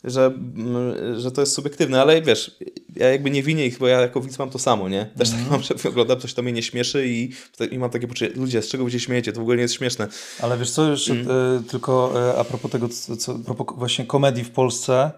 że, 0.03 0.25
mm, 0.25 1.19
że 1.19 1.31
to 1.31 1.41
jest 1.41 1.53
subiektywne, 1.53 2.01
ale 2.01 2.21
wiesz, 2.21 2.57
ja 2.95 3.09
jakby 3.09 3.31
nie 3.31 3.43
winię 3.43 3.65
ich, 3.65 3.77
bo 3.77 3.87
ja 3.87 4.01
jako 4.01 4.21
widz 4.21 4.39
mam 4.39 4.49
to 4.49 4.59
samo, 4.59 4.89
nie? 4.89 5.05
Też 5.17 5.29
tak 5.29 5.39
mam, 5.51 5.61
że 5.61 5.89
oglądam 5.89 6.19
coś, 6.19 6.33
to 6.33 6.41
mnie 6.41 6.51
nie 6.51 6.63
śmieszy 6.63 7.07
i, 7.07 7.31
i 7.71 7.79
mam 7.79 7.89
takie 7.89 8.07
poczucie, 8.07 8.31
ludzie, 8.35 8.61
z 8.61 8.67
czego 8.67 8.85
wy 8.85 8.91
się 8.91 8.99
śmiejecie, 8.99 9.33
to 9.33 9.39
w 9.39 9.41
ogóle 9.41 9.57
nie 9.57 9.61
jest 9.61 9.73
śmieszne. 9.73 10.07
Ale 10.41 10.57
wiesz 10.57 10.71
co, 10.71 10.91
jeszcze 10.91 11.13
Mm. 11.13 11.27
e, 11.29 11.63
tylko 11.69 12.13
e, 12.31 12.39
a 12.39 12.43
propos 12.43 12.71
tego, 12.71 12.89
co, 12.89 13.35
propos 13.35 13.67
właśnie 13.77 14.05
komedii 14.05 14.43
w 14.43 14.51
Polsce, 14.51 15.11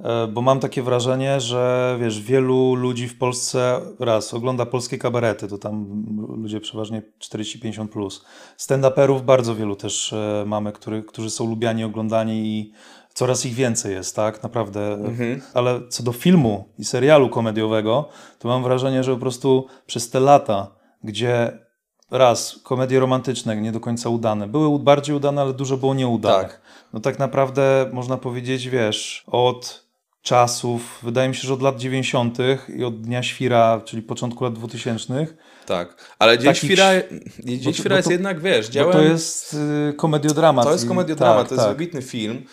e, 0.00 0.26
bo 0.26 0.42
mam 0.42 0.60
takie 0.60 0.82
wrażenie, 0.82 1.40
że 1.40 1.96
wiesz, 2.00 2.20
wielu 2.20 2.74
ludzi 2.74 3.08
w 3.08 3.18
Polsce 3.18 3.80
raz 3.98 4.34
ogląda 4.34 4.66
polskie 4.66 4.98
kabarety, 4.98 5.48
to 5.48 5.58
tam 5.58 6.04
ludzie 6.42 6.60
przeważnie 6.60 7.02
40-50+. 7.20 7.88
Plus. 7.88 8.24
Stand-uperów 8.58 9.22
bardzo 9.22 9.54
wielu 9.54 9.76
też 9.76 10.14
mamy, 10.46 10.72
który, 10.72 11.02
którzy 11.02 11.30
są 11.30 11.46
lubiani, 11.46 11.84
oglądani 11.84 12.46
i 12.46 12.72
coraz 13.14 13.46
ich 13.46 13.54
więcej 13.54 13.94
jest, 13.94 14.16
tak? 14.16 14.42
Naprawdę. 14.42 14.92
Mhm. 14.92 15.40
Ale 15.54 15.80
co 15.88 16.02
do 16.02 16.12
filmu 16.12 16.68
i 16.78 16.84
serialu 16.84 17.28
komediowego, 17.28 18.08
to 18.38 18.48
mam 18.48 18.62
wrażenie, 18.62 19.04
że 19.04 19.12
po 19.14 19.18
prostu 19.20 19.66
przez 19.86 20.10
te 20.10 20.20
lata, 20.20 20.66
gdzie 21.04 21.58
raz, 22.10 22.58
komedie 22.62 23.00
romantyczne 23.00 23.56
nie 23.56 23.72
do 23.72 23.80
końca 23.80 24.08
udane. 24.08 24.48
Były 24.48 24.78
bardziej 24.78 25.16
udane, 25.16 25.42
ale 25.42 25.52
dużo 25.54 25.76
było 25.76 25.94
nieudanych. 25.94 26.48
Tak. 26.52 26.60
No 26.92 27.00
tak 27.00 27.18
naprawdę 27.18 27.90
można 27.92 28.16
powiedzieć, 28.16 28.68
wiesz, 28.68 29.24
od 29.26 29.88
czasów, 30.22 30.98
wydaje 31.02 31.28
mi 31.28 31.34
się, 31.34 31.48
że 31.48 31.54
od 31.54 31.62
lat 31.62 31.76
90. 31.78 32.38
i 32.76 32.84
od 32.84 33.00
Dnia 33.00 33.22
Świra, 33.22 33.80
czyli 33.84 34.02
początku 34.02 34.44
lat 34.44 34.52
2000, 34.54 35.26
Tak, 35.66 36.14
ale 36.18 36.38
Dzień 36.38 36.46
Takich- 36.46 36.62
Świra, 36.70 36.90
Dzień 37.44 37.60
bo 37.64 37.72
Świra 37.72 37.88
bo 37.90 37.96
jest 37.96 38.08
to- 38.08 38.12
jednak, 38.12 38.40
wiesz, 38.40 38.68
działem... 38.68 38.92
to 38.92 39.02
jest 39.02 39.56
y, 39.90 39.92
komediodramat. 39.92 40.64
To 40.64 40.72
jest 40.72 40.84
i- 40.84 40.88
komediodrama, 40.88 41.40
tak, 41.40 41.48
to 41.48 41.54
jest 41.54 41.66
tak. 41.66 41.76
wybitny 41.76 42.02
film. 42.02 42.44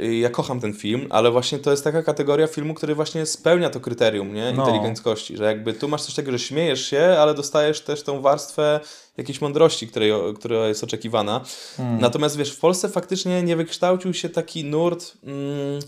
Y, 0.00 0.16
Ja 0.16 0.30
kocham 0.30 0.60
ten 0.60 0.74
film, 0.74 1.06
ale 1.10 1.30
właśnie 1.30 1.58
to 1.58 1.70
jest 1.70 1.84
taka 1.84 2.02
kategoria 2.02 2.46
filmu, 2.46 2.74
który 2.74 2.94
właśnie 2.94 3.26
spełnia 3.26 3.70
to 3.70 3.80
kryterium 3.80 4.34
nie? 4.34 4.52
No. 4.52 4.62
inteligenckości, 4.62 5.36
że 5.36 5.44
jakby 5.44 5.74
tu 5.74 5.88
masz 5.88 6.02
coś 6.02 6.14
takiego, 6.14 6.32
że 6.32 6.44
śmiejesz 6.44 6.86
się, 6.86 7.16
ale 7.20 7.34
dostajesz 7.34 7.80
też 7.80 8.02
tą 8.02 8.20
warstwę 8.20 8.80
jakiejś 9.16 9.40
mądrości, 9.40 9.88
której, 9.88 10.12
która 10.38 10.68
jest 10.68 10.84
oczekiwana. 10.84 11.40
Hmm. 11.76 12.00
Natomiast 12.00 12.36
wiesz, 12.36 12.52
w 12.52 12.60
Polsce 12.60 12.88
faktycznie 12.88 13.42
nie 13.42 13.56
wykształcił 13.56 14.14
się 14.14 14.28
taki 14.28 14.64
nurt 14.64 15.12
mm, 15.24 15.80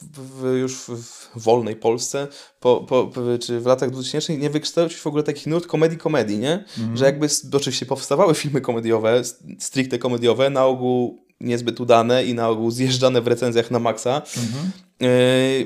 w, 0.00 0.56
już 0.60 0.74
w, 0.74 0.88
w 0.88 1.30
wolnej 1.34 1.76
Polsce, 1.76 2.28
po, 2.60 2.80
po, 2.80 3.10
czy 3.40 3.60
w 3.60 3.66
latach 3.66 3.90
2000 3.90 4.36
nie 4.36 4.50
wykształcił 4.50 4.98
się 4.98 5.02
w 5.02 5.06
ogóle 5.06 5.22
taki 5.22 5.50
nurt 5.50 5.66
komedii 5.66 5.98
komedii, 5.98 6.38
nie? 6.38 6.64
Że 6.94 7.04
jakby 7.04 7.28
oczywiście 7.52 7.86
powstawały 7.86 8.34
filmy 8.34 8.60
komediowe, 8.60 9.22
stricte 9.58 9.98
komediowe, 9.98 10.50
na 10.50 10.66
ogół 10.66 11.27
niezbyt 11.40 11.80
udane 11.80 12.24
i 12.24 12.34
na 12.34 12.48
ogół 12.48 12.70
zjeżdżane 12.70 13.20
w 13.20 13.26
recenzjach 13.26 13.70
na 13.70 13.78
maksa. 13.78 14.22
Yy, 14.36 14.42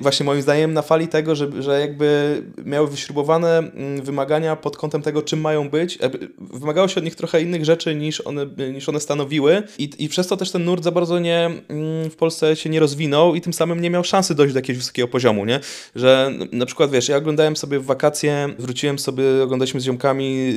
właśnie 0.00 0.26
moim 0.26 0.42
zdaniem 0.42 0.72
na 0.72 0.82
fali 0.82 1.08
tego, 1.08 1.34
że, 1.34 1.62
że 1.62 1.80
jakby 1.80 2.42
miały 2.64 2.88
wyśrubowane 2.88 3.58
mm, 3.58 4.02
wymagania 4.02 4.56
pod 4.56 4.76
kątem 4.76 5.02
tego, 5.02 5.22
czym 5.22 5.40
mają 5.40 5.70
być. 5.70 5.98
Wymagało 6.38 6.88
się 6.88 6.98
od 6.98 7.04
nich 7.04 7.16
trochę 7.16 7.42
innych 7.42 7.64
rzeczy 7.64 7.94
niż 7.94 8.20
one, 8.20 8.46
niż 8.72 8.88
one 8.88 9.00
stanowiły 9.00 9.62
i, 9.78 9.90
i 9.98 10.08
przez 10.08 10.26
to 10.26 10.36
też 10.36 10.50
ten 10.50 10.64
nurt 10.64 10.84
za 10.84 10.90
bardzo 10.90 11.18
nie, 11.18 11.50
mm, 11.68 12.10
w 12.10 12.16
Polsce 12.16 12.56
się 12.56 12.70
nie 12.70 12.80
rozwinął 12.80 13.34
i 13.34 13.40
tym 13.40 13.52
samym 13.52 13.80
nie 13.80 13.90
miał 13.90 14.04
szansy 14.04 14.34
dojść 14.34 14.54
do 14.54 14.58
jakiegoś 14.58 14.78
wysokiego 14.78 15.08
poziomu, 15.08 15.44
nie? 15.44 15.60
Że 15.94 16.32
na 16.52 16.66
przykład, 16.66 16.90
wiesz, 16.90 17.08
ja 17.08 17.16
oglądałem 17.16 17.56
sobie 17.56 17.78
w 17.78 17.84
wakacje, 17.84 18.48
wróciłem 18.58 18.98
sobie, 18.98 19.24
oglądaliśmy 19.42 19.80
z 19.80 19.84
ziomkami 19.84 20.54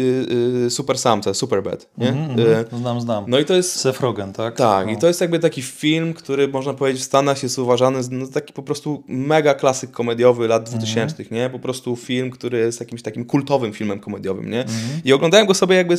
y, 0.61 0.65
y, 0.65 0.69
Super 0.69 0.97
Samce, 0.97 1.33
Superbad, 1.33 1.89
nie? 1.97 2.09
Mhm, 2.09 2.39
Y, 2.39 2.57
mhm. 2.57 2.81
Znam, 2.81 3.01
znam. 3.01 3.25
no 3.27 3.39
i 3.39 3.45
to 3.45 3.53
jest... 3.53 3.75
Seth 3.75 4.01
Rogen, 4.01 4.33
tak? 4.33 4.55
Tak, 4.55 4.85
no. 4.85 4.93
i 4.93 4.97
to 4.97 5.07
jest 5.07 5.21
jakby 5.21 5.39
taki 5.39 5.61
film, 5.61 6.13
który 6.13 6.47
można 6.47 6.73
powiedzieć 6.73 7.01
w 7.01 7.05
Stanach 7.05 7.43
jest 7.43 7.59
uważany 7.59 7.99
no, 8.11 8.27
taki 8.27 8.53
po 8.53 8.64
prostu 8.65 9.03
mega 9.07 9.53
klasyk 9.53 9.91
komediowy 9.91 10.47
lat 10.47 10.63
2000, 10.69 11.23
nie? 11.31 11.49
Po 11.49 11.59
prostu 11.59 11.95
film, 11.95 12.31
który 12.31 12.57
jest 12.57 12.79
jakimś 12.79 13.01
takim 13.01 13.25
kultowym 13.25 13.73
filmem 13.73 13.99
komediowym, 13.99 14.49
nie? 14.49 14.65
I 15.05 15.13
oglądałem 15.13 15.47
go 15.47 15.53
sobie 15.53 15.75
jakby, 15.75 15.95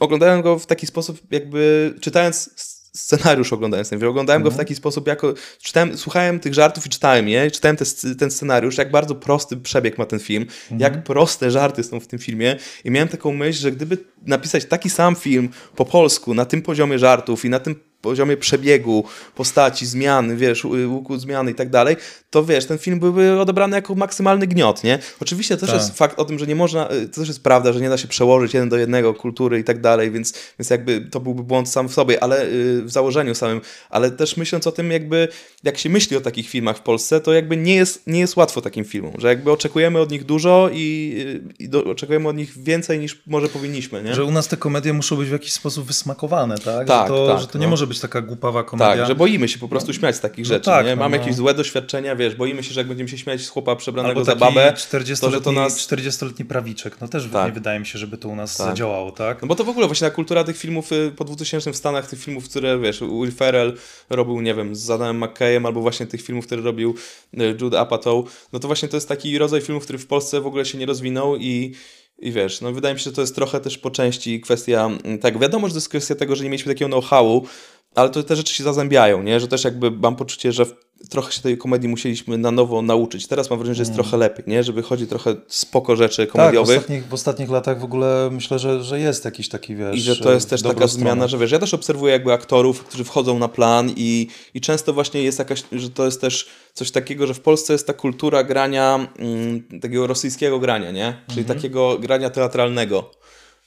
oglądałem 0.00 0.42
go 0.42 0.58
w 0.58 0.66
taki 0.66 0.86
sposób 0.86 1.18
jakby 1.30 1.94
czytając 2.00 2.50
scenariusz 2.96 3.52
oglądając 3.52 3.90
ten 3.90 3.98
film, 3.98 4.10
oglądałem 4.10 4.42
go 4.42 4.50
w 4.50 4.56
taki 4.56 4.74
sposób 4.74 5.06
jako, 5.06 5.34
czytałem, 5.62 5.98
słuchałem 5.98 6.40
tych 6.40 6.54
żartów 6.54 6.86
i 6.86 6.88
czytałem 6.88 7.28
je, 7.28 7.50
czytałem 7.50 7.76
te, 7.76 7.84
ten 8.18 8.30
scenariusz, 8.30 8.78
jak 8.78 8.90
bardzo 8.90 9.14
prosty 9.14 9.56
przebieg 9.56 9.98
ma 9.98 10.06
ten 10.06 10.18
film, 10.18 10.46
jak 10.78 11.04
proste 11.04 11.50
żarty 11.50 11.82
są 11.82 12.00
w 12.00 12.06
tym 12.06 12.18
filmie 12.18 12.56
i 12.84 12.90
miałem 12.90 13.08
taką 13.08 13.32
myśl, 13.32 13.60
że 13.60 13.72
gdyby 13.72 13.98
napisać 14.26 14.64
taki 14.64 14.90
sam 14.90 15.14
film 15.14 15.48
po 15.76 15.84
polsku, 15.84 16.34
na 16.34 16.44
tym 16.44 16.62
poziomie 16.62 16.98
żartów 16.98 17.44
i 17.44 17.50
na 17.50 17.58
tym 17.58 17.93
poziomie 18.04 18.36
przebiegu, 18.36 19.04
postaci, 19.34 19.86
zmiany, 19.86 20.36
wiesz, 20.36 20.64
łuku 20.64 21.18
zmiany 21.18 21.50
i 21.50 21.54
tak 21.54 21.70
dalej, 21.70 21.96
to 22.30 22.44
wiesz, 22.44 22.66
ten 22.66 22.78
film 22.78 23.00
byłby 23.00 23.40
odebrany 23.40 23.76
jako 23.76 23.94
maksymalny 23.94 24.46
gniot, 24.46 24.84
nie? 24.84 24.98
Oczywiście 25.20 25.56
też 25.56 25.70
Tak. 25.70 25.78
jest 25.78 25.98
fakt 25.98 26.18
o 26.18 26.24
tym, 26.24 26.38
że 26.38 26.46
nie 26.46 26.54
można, 26.54 26.90
y, 26.92 27.08
to 27.08 27.20
też 27.20 27.28
jest 27.28 27.42
prawda, 27.42 27.72
że 27.72 27.80
nie 27.80 27.88
da 27.88 27.98
się 27.98 28.08
przełożyć 28.08 28.54
jeden 28.54 28.68
do 28.68 28.76
jednego 28.76 29.14
kultury 29.14 29.58
i 29.58 29.64
tak 29.64 29.80
dalej, 29.80 30.10
więc, 30.10 30.34
więc 30.58 30.70
jakby 30.70 31.00
to 31.00 31.20
byłby 31.20 31.42
błąd 31.42 31.68
sam 31.68 31.88
w 31.88 31.92
sobie, 31.92 32.22
ale 32.22 32.44
y, 32.46 32.82
w 32.82 32.90
założeniu 32.90 33.34
samym, 33.34 33.60
ale 33.90 34.10
też 34.10 34.36
myśląc 34.36 34.66
o 34.66 34.72
tym 34.72 34.90
jakby, 34.90 35.28
jak 35.64 35.78
się 35.78 35.88
myśli 35.90 36.16
o 36.16 36.20
takich 36.20 36.48
filmach 36.48 36.78
w 36.78 36.80
Polsce, 36.80 37.20
to 37.20 37.32
jakby 37.32 37.56
nie 37.56 37.74
jest, 37.74 38.06
nie 38.06 38.20
jest 38.20 38.36
łatwo 38.36 38.60
takim 38.60 38.84
filmom, 38.84 39.12
że 39.18 39.28
jakby 39.28 39.52
oczekujemy 39.52 40.00
od 40.00 40.10
nich 40.10 40.24
dużo 40.24 40.70
i, 40.72 41.14
y, 41.18 41.64
i 41.64 41.68
do, 41.68 41.84
oczekujemy 41.84 42.28
od 42.28 42.36
nich 42.36 42.58
więcej 42.62 42.98
niż 42.98 43.22
może 43.26 43.48
powinniśmy, 43.48 44.02
nie? 44.02 44.14
Że 44.14 44.24
u 44.24 44.30
nas 44.30 44.48
te 44.48 44.56
komedie 44.56 44.92
muszą 44.92 45.16
być 45.16 45.28
w 45.28 45.32
jakiś 45.32 45.52
sposób 45.52 45.86
wysmakowane, 45.86 46.58
tak? 46.58 46.88
Tak, 46.88 47.08
że 47.08 47.14
to, 47.14 47.26
tak, 47.26 47.40
że 47.40 47.46
to 47.46 47.58
no. 47.58 47.64
nie 47.64 47.68
może 47.68 47.86
być 47.86 47.93
taka 48.00 48.20
głupawa 48.20 48.64
komedia. 48.64 48.96
Tak, 48.96 49.06
że 49.06 49.14
boimy 49.14 49.48
się 49.48 49.58
po 49.58 49.68
prostu 49.68 49.92
śmiać 49.92 50.16
z 50.16 50.20
takich 50.20 50.46
rzeczy, 50.46 50.64
tak, 50.64 50.86
nie? 50.86 50.96
no, 50.96 51.02
Mamy 51.02 51.16
no. 51.16 51.22
jakieś 51.22 51.36
złe 51.36 51.54
doświadczenia, 51.54 52.16
wiesz, 52.16 52.34
boimy 52.34 52.62
się, 52.62 52.74
że 52.74 52.80
jak 52.80 52.88
będziemy 52.88 53.08
się 53.08 53.18
śmiać 53.18 53.40
z 53.40 53.48
chłopa 53.48 53.76
przebranego 53.76 54.24
za 54.24 54.36
babę, 54.36 54.72
40-letni, 54.76 55.16
to, 55.16 55.30
że 55.30 55.40
to 55.40 55.52
nas... 55.52 55.88
40-letni 55.88 56.44
prawiczek. 56.44 57.00
No 57.00 57.08
też 57.08 57.28
Tak. 57.32 57.46
nie 57.46 57.52
wydaje 57.52 57.80
mi 57.80 57.86
się, 57.86 57.98
żeby 57.98 58.18
to 58.18 58.28
u 58.28 58.36
nas 58.36 58.56
Tak. 58.56 58.66
zadziałało, 58.66 59.12
tak? 59.12 59.42
No 59.42 59.48
bo 59.48 59.54
to 59.54 59.64
w 59.64 59.68
ogóle 59.68 59.86
właśnie 59.86 60.08
ta 60.08 60.14
kultura 60.14 60.44
tych 60.44 60.56
filmów 60.56 60.92
y, 60.92 61.12
po 61.16 61.24
2000 61.24 61.72
w 61.72 61.76
Stanach, 61.76 62.08
tych 62.08 62.18
filmów, 62.20 62.48
które, 62.48 62.78
wiesz, 62.78 63.00
Will 63.00 63.32
Ferrell 63.32 63.76
robił, 64.10 64.40
nie 64.40 64.54
wiem, 64.54 64.76
z 64.76 64.90
Adamem 64.90 65.24
McKayem, 65.24 65.66
albo 65.66 65.80
właśnie 65.80 66.06
tych 66.06 66.22
filmów, 66.22 66.46
które 66.46 66.62
robił 66.62 66.94
y, 67.34 67.56
Jude 67.60 67.80
Apatow, 67.80 68.48
no 68.52 68.58
to 68.58 68.66
właśnie 68.66 68.88
to 68.88 68.96
jest 68.96 69.08
taki 69.08 69.38
rodzaj 69.38 69.60
filmów, 69.60 69.84
który 69.84 69.98
w 69.98 70.06
Polsce 70.06 70.40
w 70.40 70.46
ogóle 70.46 70.64
się 70.64 70.78
nie 70.78 70.86
rozwinął 70.86 71.36
i 71.36 71.74
I 72.18 72.32
wiesz, 72.32 72.60
no 72.60 72.72
wydaje 72.72 72.94
mi 72.94 73.00
się, 73.00 73.04
że 73.04 73.12
to 73.12 73.20
jest 73.20 73.34
trochę 73.34 73.60
też 73.60 73.78
po 73.78 73.90
części 73.90 74.40
kwestia 74.40 74.86
mm, 75.04 75.18
tego. 75.18 75.38
Wiadomo, 75.38 75.68
że 75.68 75.72
to 75.72 75.76
jest 75.76 75.88
kwestia 75.88 76.14
tego, 76.14 76.36
że 76.36 76.44
nie 76.44 76.50
mieliśmy 76.50 76.74
takiego 76.74 76.88
know-howu, 76.88 77.46
ale 77.94 78.10
to 78.10 78.22
te 78.22 78.36
rzeczy 78.36 78.54
się 78.54 78.64
zazębiają, 78.64 79.22
nie? 79.22 79.40
Że 79.40 79.48
też 79.48 79.64
jakby 79.64 79.90
mam 79.90 80.16
poczucie, 80.16 80.52
że 80.52 80.66
trochę 81.10 81.32
się 81.32 81.40
tej 81.42 81.58
komedii 81.58 81.88
musieliśmy 81.88 82.38
na 82.38 82.50
nowo 82.50 82.82
nauczyć. 82.82 83.26
Teraz 83.26 83.50
mam 83.50 83.58
wrażenie, 83.58 83.74
że 83.74 83.82
jest 83.82 83.94
trochę 83.94 84.16
lepiej, 84.16 84.44
nie? 84.46 84.62
Że 84.62 84.72
wychodzi 84.72 85.06
trochę 85.06 85.36
spoko 85.48 85.96
rzeczy 85.96 86.16
Tak, 86.26 86.28
w 86.28 86.32
komediowych. 86.32 86.76
ostatnich, 86.78 87.08
w 87.08 87.14
ostatnich 87.14 87.50
latach 87.50 87.80
w 87.80 87.84
ogóle 87.84 88.28
myślę, 88.32 88.58
że, 88.58 88.82
że 88.84 89.00
jest 89.00 89.24
jakiś 89.24 89.48
taki, 89.48 89.76
wiesz... 89.76 89.96
I 89.96 90.00
że 90.00 90.16
to 90.16 90.32
jest 90.32 90.50
też 90.50 90.62
taka 90.62 90.86
zmiana, 90.86 91.28
że 91.28 91.38
wiesz, 91.38 91.50
ja 91.50 91.58
też 91.58 91.74
obserwuję 91.74 92.12
jakby 92.12 92.32
aktorów, 92.32 92.84
którzy 92.84 93.04
wchodzą 93.04 93.38
na 93.38 93.48
plan 93.48 93.90
i, 93.96 94.28
i 94.54 94.60
często 94.60 94.92
właśnie 94.92 95.22
jest 95.22 95.38
jakaś, 95.38 95.62
że 95.72 95.90
to 95.90 96.04
jest 96.04 96.20
też 96.20 96.46
coś 96.74 96.90
takiego, 96.90 97.26
że 97.26 97.34
w 97.34 97.40
Polsce 97.40 97.72
jest 97.72 97.86
ta 97.86 97.92
kultura 97.92 98.44
grania, 98.44 99.08
mm, 99.18 99.62
takiego 99.80 100.06
rosyjskiego 100.06 100.58
grania, 100.58 100.90
nie? 100.90 101.16
Czyli 101.28 101.40
Mhm. 101.40 101.58
takiego 101.58 101.98
grania 101.98 102.30
teatralnego, 102.30 103.10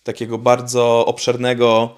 takiego 0.04 0.38
bardzo 0.38 1.06
obszernego, 1.06 1.84
mm, 1.84 1.98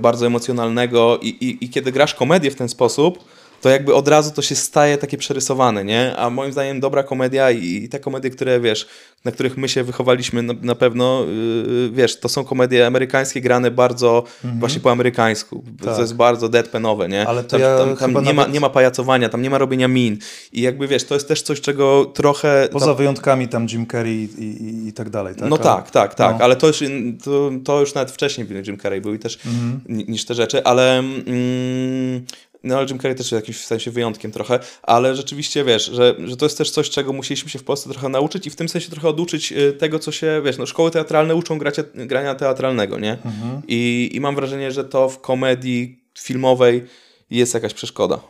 bardzo 0.00 0.26
emocjonalnego 0.26 1.18
i, 1.22 1.28
i, 1.28 1.64
i 1.64 1.68
kiedy 1.68 1.92
grasz 1.92 2.14
komedię 2.14 2.50
w 2.50 2.54
ten 2.54 2.68
sposób, 2.68 3.24
to 3.64 3.68
jakby 3.70 3.94
od 3.94 4.08
razu 4.08 4.30
to 4.30 4.42
się 4.42 4.54
staje 4.54 4.98
takie 4.98 5.18
przerysowane, 5.18 5.84
nie? 5.84 6.16
A 6.16 6.30
moim 6.30 6.52
zdaniem 6.52 6.80
dobra 6.80 7.02
komedia 7.02 7.50
i, 7.50 7.64
i 7.84 7.88
te 7.88 8.00
komedie, 8.00 8.30
które 8.30 8.60
wiesz, 8.60 8.86
na 9.24 9.32
których 9.32 9.56
my 9.56 9.68
się 9.68 9.84
wychowaliśmy 9.84 10.42
na, 10.42 10.54
na 10.62 10.74
pewno, 10.74 11.24
yy, 11.24 11.90
wiesz, 11.92 12.20
to 12.20 12.28
są 12.28 12.44
komedie 12.44 12.86
amerykańskie 12.86 13.40
grane 13.40 13.70
bardzo 13.70 14.24
właśnie 14.58 14.80
po 14.80 14.90
amerykańsku. 14.90 15.64
Tak. 15.84 15.94
To 15.94 16.00
jest 16.00 16.14
bardzo 16.14 16.48
deadpanowe, 16.48 17.08
nie? 17.08 17.26
Ale 17.28 17.42
to 17.44 17.48
tam, 17.50 17.60
ja 17.60 17.78
tam, 17.78 17.96
tam 17.96 18.10
nie, 18.24 18.32
ma, 18.34 18.42
nawet- 18.42 18.52
nie 18.54 18.60
ma 18.60 18.70
pajacowania, 18.70 19.28
tam 19.28 19.42
nie 19.42 19.50
ma 19.50 19.58
robienia 19.58 19.88
min. 19.88 20.18
I 20.52 20.60
jakby 20.62 20.88
wiesz, 20.88 21.04
to 21.04 21.14
jest 21.14 21.28
też 21.28 21.42
coś, 21.42 21.60
czego 21.60 22.04
trochę... 22.04 22.68
Poza 22.72 22.94
wyjątkami 22.94 23.48
tam 23.48 23.66
Jim 23.72 23.86
Carrey 23.86 24.28
i, 24.38 24.42
i, 24.44 24.88
i 24.88 24.92
tak 24.92 25.10
dalej, 25.10 25.34
tak? 25.34 25.48
no 25.48 25.56
Ale- 25.56 25.64
tak, 25.64 25.90
tak, 25.90 26.14
tak, 26.14 26.38
no. 26.38 26.44
ale 26.44 26.56
to 26.56 26.66
już, 26.66 26.82
to, 27.24 27.50
to 27.64 27.80
już 27.80 27.94
nawet 27.94 28.10
wcześniej 28.10 28.46
Jim 28.66 28.78
Carrey 28.78 29.00
był 29.00 29.14
i 29.14 29.18
też 29.18 29.38
Mhm. 29.46 29.80
ni- 29.88 30.04
niż 30.08 30.24
te 30.24 30.34
rzeczy, 30.34 30.64
ale 30.64 30.98
mm, 30.98 32.24
no 32.64 32.76
ale 32.76 32.86
Jim 32.86 32.98
Carrey 32.98 33.14
też 33.16 33.26
jest 33.32 33.32
jakimś 33.32 33.58
w 33.58 33.64
sensie 33.64 33.90
wyjątkiem 33.90 34.32
trochę, 34.32 34.58
ale 34.82 35.14
rzeczywiście 35.16 35.64
wiesz, 35.64 35.84
że, 35.84 36.14
że 36.24 36.36
to 36.36 36.46
jest 36.46 36.58
też 36.58 36.70
coś, 36.70 36.90
czego 36.90 37.12
musieliśmy 37.12 37.50
się 37.50 37.58
w 37.58 37.64
Polsce 37.64 37.90
trochę 37.90 38.08
nauczyć 38.08 38.46
i 38.46 38.50
w 38.50 38.56
tym 38.56 38.68
sensie 38.68 38.90
trochę 38.90 39.08
oduczyć 39.08 39.52
y, 39.52 39.72
tego, 39.72 39.98
co 39.98 40.12
się, 40.12 40.42
wiesz, 40.44 40.58
no 40.58 40.66
szkoły 40.66 40.90
teatralne 40.90 41.34
uczą 41.34 41.58
gracia, 41.58 41.82
grania 41.94 42.34
teatralnego, 42.34 42.98
nie? 42.98 43.12
Mhm. 43.12 43.62
I, 43.68 44.10
I 44.12 44.20
mam 44.20 44.34
wrażenie, 44.34 44.72
że 44.72 44.84
to 44.84 45.08
w 45.08 45.20
komedii 45.20 46.04
filmowej 46.18 46.86
jest 47.30 47.54
jakaś 47.54 47.74
przeszkoda. 47.74 48.20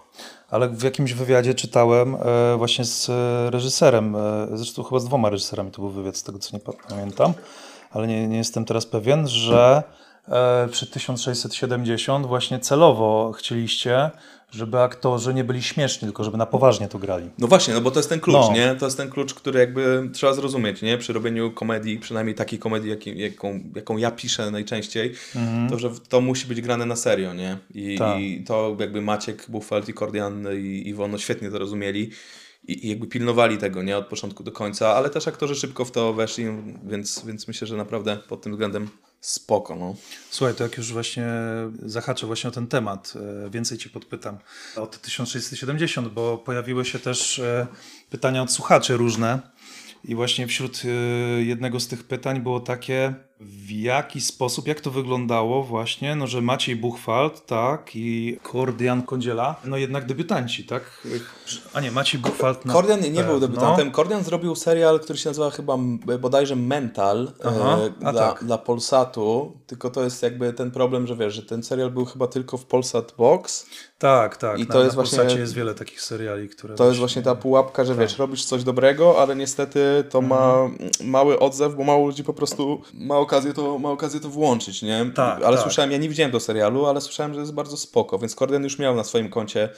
Ale 0.51 0.69
w 0.69 0.83
jakimś 0.83 1.13
wywiadzie 1.13 1.55
czytałem 1.55 2.15
e, 2.15 2.57
właśnie 2.59 2.85
z 2.85 3.09
e, 3.09 3.51
reżyserem, 3.51 4.17
e, 4.17 4.49
zresztą 4.55 4.83
chyba 4.83 4.99
z 5.01 5.05
dwoma 5.05 5.31
reżyserami 5.31 5.71
to 5.71 5.83
był 5.83 5.91
wywiad, 5.91 6.17
z 6.17 6.23
tego 6.23 6.39
co 6.39 6.57
nie 6.57 6.61
pa- 6.61 6.73
pamiętam, 6.89 7.33
ale 7.91 8.07
nie, 8.07 8.29
nie 8.29 8.37
jestem 8.37 8.65
teraz 8.65 8.87
pewien, 8.87 9.29
że 9.29 9.83
e, 9.89 10.04
przy 10.71 10.87
1670 10.87 12.27
właśnie 12.27 12.59
celowo 12.59 13.33
chcieliście, 13.39 14.11
żeby 14.51 14.81
aktorzy 14.81 15.35
nie 15.35 15.45
byli 15.45 15.63
śmieszni, 15.63 16.01
tylko 16.09 16.25
żeby 16.25 16.37
na 16.37 16.47
poważnie 16.47 16.89
to 16.89 16.99
grali. 16.99 17.31
No 17.39 17.47
właśnie, 17.47 17.75
no 17.75 17.81
bo 17.81 17.91
to 17.91 17.99
jest 17.99 18.09
ten 18.09 18.21
klucz, 18.21 18.37
No. 18.37 18.53
nie? 18.55 18.75
To 18.75 18.85
jest 18.87 18.97
ten 18.97 19.11
klucz, 19.11 19.35
który 19.35 19.61
jakby 19.61 20.11
trzeba 20.13 20.33
zrozumieć, 20.33 20.83
nie? 20.83 20.99
Przy 20.99 21.13
robieniu 21.13 21.51
komedii, 21.53 21.99
przynajmniej 21.99 22.35
takiej 22.35 22.59
komedii, 22.59 22.91
jaką, 23.17 23.61
jaką 23.77 23.97
ja 23.97 24.11
piszę 24.11 24.51
najczęściej, 24.51 25.15
to 25.71 25.79
że 25.79 25.91
to 26.09 26.21
musi 26.21 26.47
być 26.47 26.61
grane 26.61 26.87
na 26.87 26.97
serio, 26.97 27.35
nie? 27.35 27.59
I, 27.75 27.93
Mhm. 27.93 27.99
Tak. 28.13 28.21
i 28.21 28.45
to 28.45 28.77
jakby 28.81 29.03
Maciek, 29.03 29.47
Buchwald 29.49 29.89
i 29.89 29.95
Kordian 29.95 30.47
i 30.59 30.89
Iwono 30.89 31.19
świetnie 31.19 31.51
to 31.51 31.59
rozumieli 31.59 32.11
i, 32.69 32.87
i 32.87 32.89
jakby 32.89 33.07
pilnowali 33.07 33.59
tego, 33.59 33.83
nie? 33.83 33.97
Od 33.99 34.07
początku 34.07 34.43
do 34.43 34.53
końca, 34.53 34.95
ale 34.95 35.11
też 35.11 35.29
aktorzy 35.29 35.55
szybko 35.55 35.85
w 35.85 35.91
to 35.91 36.13
weszli, 36.13 36.47
więc, 36.87 37.25
więc 37.27 37.49
myślę, 37.49 37.67
że 37.67 37.77
naprawdę 37.77 38.17
pod 38.29 38.43
tym 38.43 38.53
względem 38.53 38.89
spoko, 39.25 39.77
no. 39.77 39.95
Słuchaj, 40.31 40.55
to 40.55 40.65
jak 40.65 40.77
już 40.77 40.93
właśnie 40.93 41.27
zahaczę 41.83 42.27
właśnie 42.27 42.49
o 42.49 42.53
ten 42.53 42.67
temat, 42.67 43.13
e, 43.47 43.51
więcej 43.51 43.79
Cię 43.79 43.91
podpytam 43.91 44.39
o 44.77 44.87
te 44.87 44.99
1670, 44.99 46.09
bo 46.09 46.39
pojawiły 46.39 46.85
się 46.85 46.99
też 46.99 47.39
e, 47.39 47.67
pytania 48.11 48.43
od 48.43 48.53
słuchaczy 48.53 48.97
różne 48.97 49.41
i 50.05 50.15
właśnie 50.15 50.47
wśród 50.47 50.83
e, 50.85 50.89
jednego 51.43 51.81
z 51.81 51.89
tych 51.89 52.05
pytań 52.05 52.41
było 52.41 52.61
takie, 52.61 53.15
w 53.41 53.71
jaki 53.71 54.21
sposób, 54.21 54.69
jak 54.69 54.81
to 54.81 54.91
wyglądało 54.91 55.63
właśnie, 55.63 56.17
no 56.17 56.27
że 56.27 56.41
Maciej 56.43 56.77
Buchwald, 56.77 57.47
tak, 57.47 57.91
i 57.97 58.39
Kordian 58.43 59.03
Kondziela, 59.03 59.57
no 59.65 59.77
jednak 59.77 60.07
debiutanci, 60.07 60.65
tak? 60.65 60.83
A 61.75 61.81
nie, 61.81 61.91
Maciej 61.91 62.21
Buchwald... 62.21 62.65
na 62.65 62.73
Kordian 62.73 63.01
nie, 63.01 63.25
był 63.25 63.41
debiutantem. 63.41 63.91
Kordian 63.91 64.25
zrobił 64.25 64.55
serial, 64.55 65.01
który 65.01 65.19
się 65.19 65.31
nazywa 65.31 65.51
chyba 65.51 65.77
bodajże 66.19 66.57
Mental 66.57 67.33
Aha, 67.45 67.79
e, 67.87 67.91
dla, 68.01 68.13
tak. 68.13 68.45
dla 68.45 68.59
Polsatu, 68.59 69.57
tylko 69.67 69.91
to 69.91 70.05
jest 70.05 70.23
jakby 70.23 70.53
ten 70.53 70.71
problem, 70.71 71.07
że 71.07 71.17
wiesz, 71.17 71.35
że 71.35 71.43
ten 71.43 71.63
serial 71.63 71.91
był 71.91 72.05
chyba 72.05 72.27
tylko 72.27 72.59
w 72.59 72.65
Polsat 72.65 73.15
Box. 73.19 73.67
Tak, 73.99 74.37
tak. 74.37 74.59
I 74.59 74.67
to 74.67 74.75
na, 74.79 74.85
jest 74.85 74.91
na 74.97 75.03
właśnie- 75.03 75.19
Polsacie 75.19 75.41
jest 75.41 75.55
wiele 75.55 75.75
takich 75.75 76.01
seriali, 76.01 76.49
które... 76.49 76.75
To 76.75 76.87
jest 76.87 76.99
właśnie 76.99 77.23
ta 77.23 77.35
pułapka, 77.35 77.85
że 77.85 77.95
wiesz, 77.95 78.19
robisz 78.19 78.45
coś 78.45 78.65
dobrego, 78.65 79.23
ale 79.23 79.37
niestety 79.37 80.05
to 80.11 80.21
ma 80.23 80.55
Mhm. 80.55 80.91
mały 81.11 81.39
odzew, 81.39 81.75
bo 81.75 81.85
mało 81.85 82.07
ludzi 82.07 82.25
po 82.25 82.35
prostu 82.35 82.83
ma 82.95 83.19
okazję 83.25 83.53
to, 83.53 83.79
ma 83.79 83.91
okazję 83.91 84.21
to 84.21 84.29
włączyć, 84.29 84.83
nie? 84.83 85.07
Tak, 85.15 85.43
ale 85.43 85.57
tak. 85.57 85.63
słyszałem, 85.63 85.93
ja 85.93 85.99
nie 85.99 86.09
widziałem 86.09 86.33
do 86.33 86.41
serialu, 86.41 86.87
ale 86.87 87.01
słyszałem, 87.01 87.35
że 87.35 87.41
jest 87.41 87.55
bardzo 87.55 87.77
spoko, 87.77 88.19
więc 88.19 88.35
Kordian 88.35 88.65
już 88.65 88.79
miał 88.79 88.97
na 88.97 89.05
swoim 89.05 89.31
koncie 89.31 89.69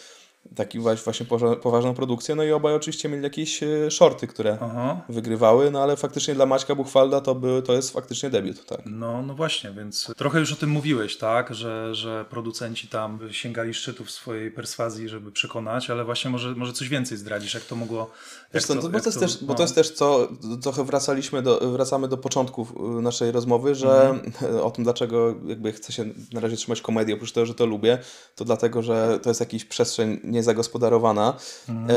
taki 0.55 0.79
właśnie 0.79 1.27
poważną 1.63 1.95
produkcję, 1.95 2.35
no 2.35 2.45
i 2.45 2.53
obaj 2.53 2.75
oczywiście 2.75 3.09
mieli 3.09 3.23
jakieś 3.23 3.63
e, 3.63 3.91
shorty, 3.91 4.27
które 4.27 4.59
Aha. 4.61 5.01
wygrywały, 5.09 5.71
no 5.71 5.83
ale 5.83 5.97
faktycznie 5.97 6.35
dla 6.35 6.47
Maćka 6.47 6.75
Buchwalda 6.75 7.21
to, 7.21 7.35
by, 7.35 7.63
to 7.63 7.73
jest 7.73 7.93
faktycznie 7.93 8.31
debiut, 8.31 8.67
tak. 8.67 8.81
No, 8.87 9.23
no 9.23 9.35
właśnie, 9.35 9.71
więc 9.71 10.13
trochę 10.17 10.39
już 10.39 10.53
o 10.53 10.57
tym 10.57 10.71
mówiłeś, 10.71 11.17
tak, 11.17 11.55
że, 11.55 11.95
że 11.95 12.25
producenci 12.31 12.89
tam 12.89 13.19
sięgali 13.31 13.75
szczytów 13.75 14.11
swojej 14.11 14.51
perswazji, 14.51 15.09
żeby 15.09 15.33
przekonać, 15.33 15.91
ale 15.91 16.05
właśnie 16.05 16.31
może, 16.31 16.55
może 16.55 16.73
coś 16.73 16.89
więcej 16.89 17.19
zdradzisz, 17.19 17.55
jak 17.55 17.65
to 17.65 17.77
mogło... 17.77 18.11
Wiesz 18.57 18.67
co, 18.67 18.75
to, 18.75 18.89
bo, 18.89 19.01
to 19.01 19.09
jest 19.09 19.21
też, 19.21 19.45
bo 19.45 19.53
no. 19.53 19.55
to 19.55 19.63
jest 19.63 19.75
też 19.75 19.91
co, 19.91 20.29
trochę 20.63 20.85
wracaliśmy 20.85 21.43
do, 21.43 21.61
wracamy 21.73 22.09
do 22.09 22.17
początków 22.17 22.73
y, 22.99 23.03
naszej 23.03 23.33
rozmowy, 23.33 23.75
że 23.75 24.11
Mhm. 24.11 24.61
o 24.67 24.71
tym 24.71 24.85
dlaczego 24.85 25.35
jakby 25.47 25.73
chcę 25.73 25.93
się 25.93 26.05
na 26.33 26.41
razie 26.41 26.57
trzymać 26.57 26.81
komedii, 26.81 27.15
oprócz 27.15 27.33
tego, 27.33 27.47
że 27.47 27.55
to 27.55 27.67
lubię, 27.67 27.99
to 28.37 28.45
dlatego, 28.45 28.83
że 28.83 29.19
to 29.23 29.31
jest 29.31 29.41
jakaś 29.41 29.65
przestrzeń 29.65 30.21
niezagospodarowana. 30.25 31.35
Mhm. 31.69 31.91
E, 31.91 31.95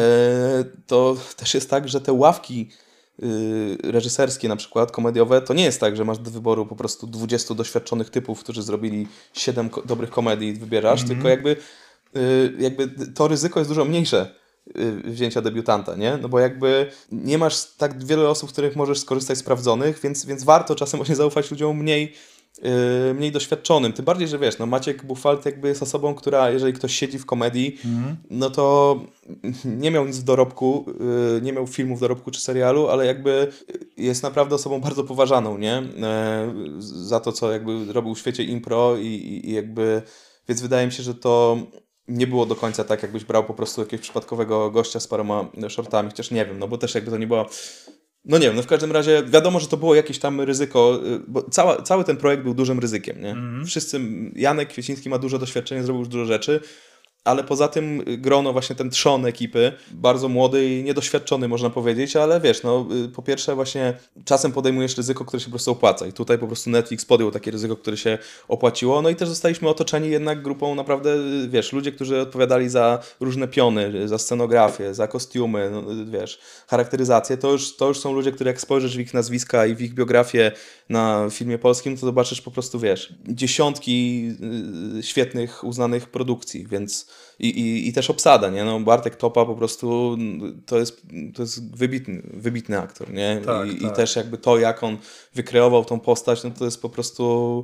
to 0.88 1.16
też 1.36 1.54
jest 1.54 1.70
tak, 1.70 1.90
że 1.90 2.02
te 2.02 2.14
ławki 2.14 2.70
y, 3.24 3.78
reżyserskie 3.84 4.48
na 4.48 4.56
przykład, 4.56 4.92
komediowe, 4.92 5.42
to 5.42 5.54
nie 5.54 5.64
jest 5.64 5.80
tak, 5.80 5.96
że 5.96 6.06
masz 6.06 6.18
do 6.18 6.32
wyboru 6.32 6.66
po 6.66 6.76
prostu 6.76 7.08
20 7.08 7.54
doświadczonych 7.56 8.10
typów, 8.10 8.40
którzy 8.40 8.64
zrobili 8.64 9.08
7 9.34 9.70
ko- 9.70 9.82
dobrych 9.82 10.10
komedii 10.10 10.50
i 10.50 10.54
wybierasz, 10.54 11.02
Mhm. 11.02 11.18
tylko 11.20 11.30
jakby, 11.30 11.56
y, 12.18 12.54
jakby 12.60 12.88
to 13.16 13.28
ryzyko 13.28 13.60
jest 13.60 13.72
dużo 13.72 13.86
mniejsze 13.86 14.36
wzięcia 15.04 15.42
debiutanta, 15.42 15.96
nie? 15.96 16.18
No 16.22 16.30
bo 16.30 16.40
jakby 16.40 16.92
nie 17.12 17.38
masz 17.38 17.66
tak 17.66 18.04
wiele 18.04 18.30
osób, 18.30 18.50
z 18.50 18.54
których 18.54 18.76
możesz 18.76 19.00
skorzystać 19.00 19.38
sprawdzonych, 19.38 20.00
więc, 20.04 20.26
więc 20.26 20.44
warto 20.44 20.76
czasem 20.76 20.98
właśnie 21.00 21.16
zaufać 21.16 21.52
ludziom 21.52 21.78
mniej 21.78 22.14
yy, 22.62 23.14
mniej 23.14 23.32
doświadczonym. 23.32 23.94
Tym 23.94 24.06
bardziej, 24.06 24.28
że 24.28 24.40
wiesz, 24.40 24.58
no 24.58 24.66
Maciek 24.66 25.06
Buchwald 25.06 25.46
jakby 25.46 25.68
jest 25.68 25.84
osobą, 25.84 26.16
która 26.16 26.52
jeżeli 26.52 26.74
ktoś 26.74 26.94
siedzi 26.94 27.20
w 27.20 27.26
komedii, 27.26 27.80
no 28.30 28.50
to 28.50 29.00
nie 29.66 29.92
miał 29.92 30.06
nic 30.06 30.18
w 30.18 30.24
dorobku, 30.24 30.86
yy, 31.34 31.42
nie 31.42 31.54
miał 31.54 31.68
filmu 31.68 31.96
w 31.96 32.00
dorobku 32.00 32.32
czy 32.32 32.42
serialu, 32.42 32.88
ale 32.88 33.06
jakby 33.06 33.52
jest 33.98 34.24
naprawdę 34.24 34.56
osobą 34.56 34.82
bardzo 34.82 35.04
poważaną, 35.04 35.58
nie? 35.58 35.84
Yy, 35.96 36.82
za 36.82 37.20
to, 37.20 37.32
co 37.32 37.52
jakby 37.52 37.94
robił 37.94 38.16
w 38.16 38.20
świecie 38.20 38.44
impro 38.44 38.98
i, 38.98 39.06
i, 39.06 39.50
i 39.50 39.54
jakby, 39.54 40.02
więc 40.48 40.62
wydaje 40.62 40.86
mi 40.86 40.92
się, 40.94 41.04
że 41.04 41.16
to 41.16 41.58
nie 42.10 42.28
było 42.28 42.46
do 42.46 42.56
końca 42.56 42.84
tak, 42.84 43.04
jakbyś 43.04 43.24
brał 43.24 43.44
po 43.44 43.54
prostu 43.54 43.82
jakiegoś 43.82 44.02
przypadkowego 44.02 44.72
gościa 44.72 45.00
z 45.00 45.08
paroma 45.08 45.46
shortami, 45.70 46.10
chociaż 46.10 46.32
nie 46.32 46.46
wiem, 46.46 46.60
no 46.60 46.68
bo 46.68 46.78
też 46.78 46.96
jakby 46.96 47.12
to 47.12 47.18
nie 47.18 47.28
była 47.28 47.46
no 48.26 48.38
nie 48.38 48.48
wiem, 48.48 48.56
no 48.56 48.62
w 48.62 48.68
każdym 48.68 48.92
razie 48.92 49.24
wiadomo, 49.24 49.60
że 49.60 49.68
to 49.68 49.78
było 49.78 49.96
jakieś 49.96 50.20
tam 50.20 50.42
ryzyko, 50.42 51.00
y, 51.06 51.20
bo 51.28 51.44
cała, 51.44 51.82
cały 51.82 52.04
ten 52.04 52.18
projekt 52.18 52.44
był 52.44 52.54
dużym 52.54 52.80
ryzykiem, 52.80 53.22
nie? 53.22 53.36
Wszyscy, 53.66 54.00
Janek 54.36 54.70
Kwieciński 54.70 55.10
ma 55.10 55.18
duże 55.18 55.40
doświadczenie, 55.40 55.84
zrobił 55.84 56.00
już 56.00 56.10
dużo 56.10 56.26
rzeczy, 56.26 56.62
ale 57.24 57.44
poza 57.44 57.68
tym 57.68 58.04
grono 58.18 58.54
właśnie 58.54 58.76
ten 58.76 58.90
trzon 58.90 59.26
ekipy, 59.26 59.72
bardzo 59.92 60.30
młody 60.30 60.70
i 60.70 60.84
niedoświadczony 60.84 61.48
można 61.48 61.70
powiedzieć, 61.70 62.16
ale 62.16 62.42
wiesz, 62.42 62.64
no 62.64 62.88
y, 63.06 63.10
po 63.10 63.22
pierwsze 63.22 63.56
właśnie 63.56 63.94
czasem 64.26 64.52
podejmujesz 64.52 64.98
ryzyko, 64.98 65.26
które 65.26 65.40
się 65.40 65.46
po 65.46 65.52
prostu 65.52 65.72
opłaca. 65.72 66.08
I 66.08 66.14
tutaj 66.14 66.38
po 66.38 66.48
prostu 66.48 66.70
Netflix 66.70 67.06
podjął 67.06 67.32
takie 67.32 67.52
ryzyko, 67.52 67.76
które 67.76 67.98
się 67.98 68.18
opłaciło, 68.48 69.02
no 69.02 69.10
i 69.10 69.16
też 69.16 69.30
zostaliśmy 69.30 69.70
otoczeni 69.70 70.10
jednak 70.10 70.42
grupą 70.42 70.76
naprawdę, 70.76 71.14
y, 71.14 71.48
wiesz, 71.50 71.74
ludzie, 71.74 71.92
którzy 71.92 72.22
odpowiadali 72.22 72.70
za 72.70 73.00
różne 73.20 73.48
piony, 73.48 73.86
y, 73.96 74.08
za 74.08 74.18
scenografię, 74.18 74.94
za 74.94 75.08
kostiumy, 75.08 75.70
no, 75.72 75.84
wiesz, 76.06 76.40
charakteryzację, 76.68 77.38
to 77.38 77.52
już, 77.52 77.76
to 77.76 77.88
już 77.88 78.00
są 78.00 78.14
ludzie, 78.14 78.32
które 78.32 78.52
jak 78.52 78.62
spojrzysz 78.62 78.98
w 78.98 79.00
ich 79.00 79.14
nazwiska 79.14 79.66
i 79.66 79.76
w 79.76 79.82
ich 79.82 79.94
biografię 79.94 80.52
na 80.90 81.30
filmie 81.30 81.58
polskim, 81.58 81.98
to 81.98 82.06
zobaczysz 82.06 82.42
po 82.42 82.52
prostu, 82.52 82.80
wiesz, 82.80 83.14
dziesiątki 83.28 84.28
y, 85.00 85.04
świetnych, 85.04 85.64
uznanych 85.64 86.10
produkcji, 86.10 86.68
więc 86.68 87.08
i, 87.40 87.48
i, 87.48 87.88
i 87.88 87.94
też 87.94 88.10
obsada, 88.10 88.50
nie? 88.50 88.64
No 88.64 88.80
Bartek 88.80 89.16
Topa 89.16 89.46
po 89.46 89.56
prostu 89.56 90.14
mm, 90.14 90.62
to 90.66 90.80
jest, 90.80 91.02
to 91.36 91.42
jest 91.42 91.76
wybitny, 91.76 92.22
wybitny 92.34 92.80
aktor, 92.80 93.14
nie? 93.14 93.42
Tak, 93.46 93.68
I, 93.68 93.76
tak. 93.76 93.92
I 93.92 93.96
też 93.96 94.16
jakby 94.16 94.38
to, 94.38 94.60
jak 94.60 94.84
on 94.84 94.98
wykreował 95.34 95.86
tą 95.86 96.00
postać, 96.00 96.44
no 96.44 96.52
to 96.52 96.66
jest 96.66 96.82
po 96.82 96.90
prostu 96.90 97.64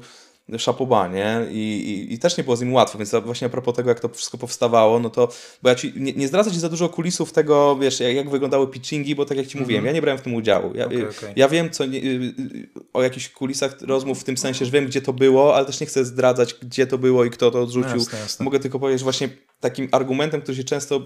szapoba, 0.58 1.08
nie? 1.08 1.46
I, 1.52 1.58
i, 1.58 2.14
I 2.14 2.20
też 2.20 2.38
nie 2.38 2.44
było 2.44 2.56
z 2.56 2.62
nim 2.62 2.74
łatwo, 2.74 2.98
więc 2.98 3.12
właśnie 3.26 3.48
a 3.48 3.50
propos 3.50 3.76
tego, 3.76 3.90
jak 3.90 4.00
to 4.00 4.10
wszystko 4.10 4.38
powstawało, 4.38 5.00
no 5.00 5.10
to, 5.10 5.28
bo 5.64 5.70
ja 5.70 5.76
ci, 5.76 5.94
nie, 5.96 6.14
nie 6.14 6.28
zdradzę 6.28 6.52
ci 6.52 6.60
za 6.60 6.70
dużo 6.70 6.90
kulisów 6.90 7.34
tego, 7.34 7.76
wiesz, 7.76 8.00
jak, 8.00 8.16
jak 8.16 8.30
wyglądały 8.30 8.68
pitchingi, 8.68 9.16
bo 9.16 9.26
tak 9.26 9.38
jak 9.38 9.48
ci 9.48 9.60
mówiłem, 9.60 9.86
ja 9.86 9.92
nie 9.92 10.02
brałem 10.02 10.20
w 10.20 10.22
tym 10.22 10.34
udziału. 10.34 10.72
Ja, 10.76 10.86
Okej, 10.86 11.08
okej. 11.10 11.34
ja 11.36 11.50
wiem 11.50 11.70
co, 11.70 11.86
nie, 11.86 12.00
y, 12.00 12.02
y, 12.04 12.70
o 12.94 13.04
jakichś 13.04 13.30
kulisach 13.30 13.82
rozmów 13.82 14.22
w 14.22 14.24
tym 14.24 14.38
sensie, 14.38 14.66
że 14.66 14.72
wiem, 14.72 14.86
gdzie 14.86 15.02
to 15.02 15.14
było, 15.14 15.56
ale 15.56 15.66
też 15.66 15.80
nie 15.80 15.88
chcę 15.88 16.06
zdradzać, 16.06 16.54
gdzie 16.54 16.88
to 16.88 16.98
było 16.98 17.26
i 17.26 17.30
kto 17.30 17.52
to 17.52 17.62
odrzucił. 17.62 17.98
Jasne, 17.98 18.20
jasne. 18.20 18.44
Mogę 18.44 18.60
tylko 18.60 18.80
powiedzieć, 18.80 19.00
że 19.00 19.04
właśnie 19.04 19.30
takim 19.60 19.88
argumentem, 19.92 20.42
który 20.42 20.58
się 20.58 20.64
często 20.64 21.02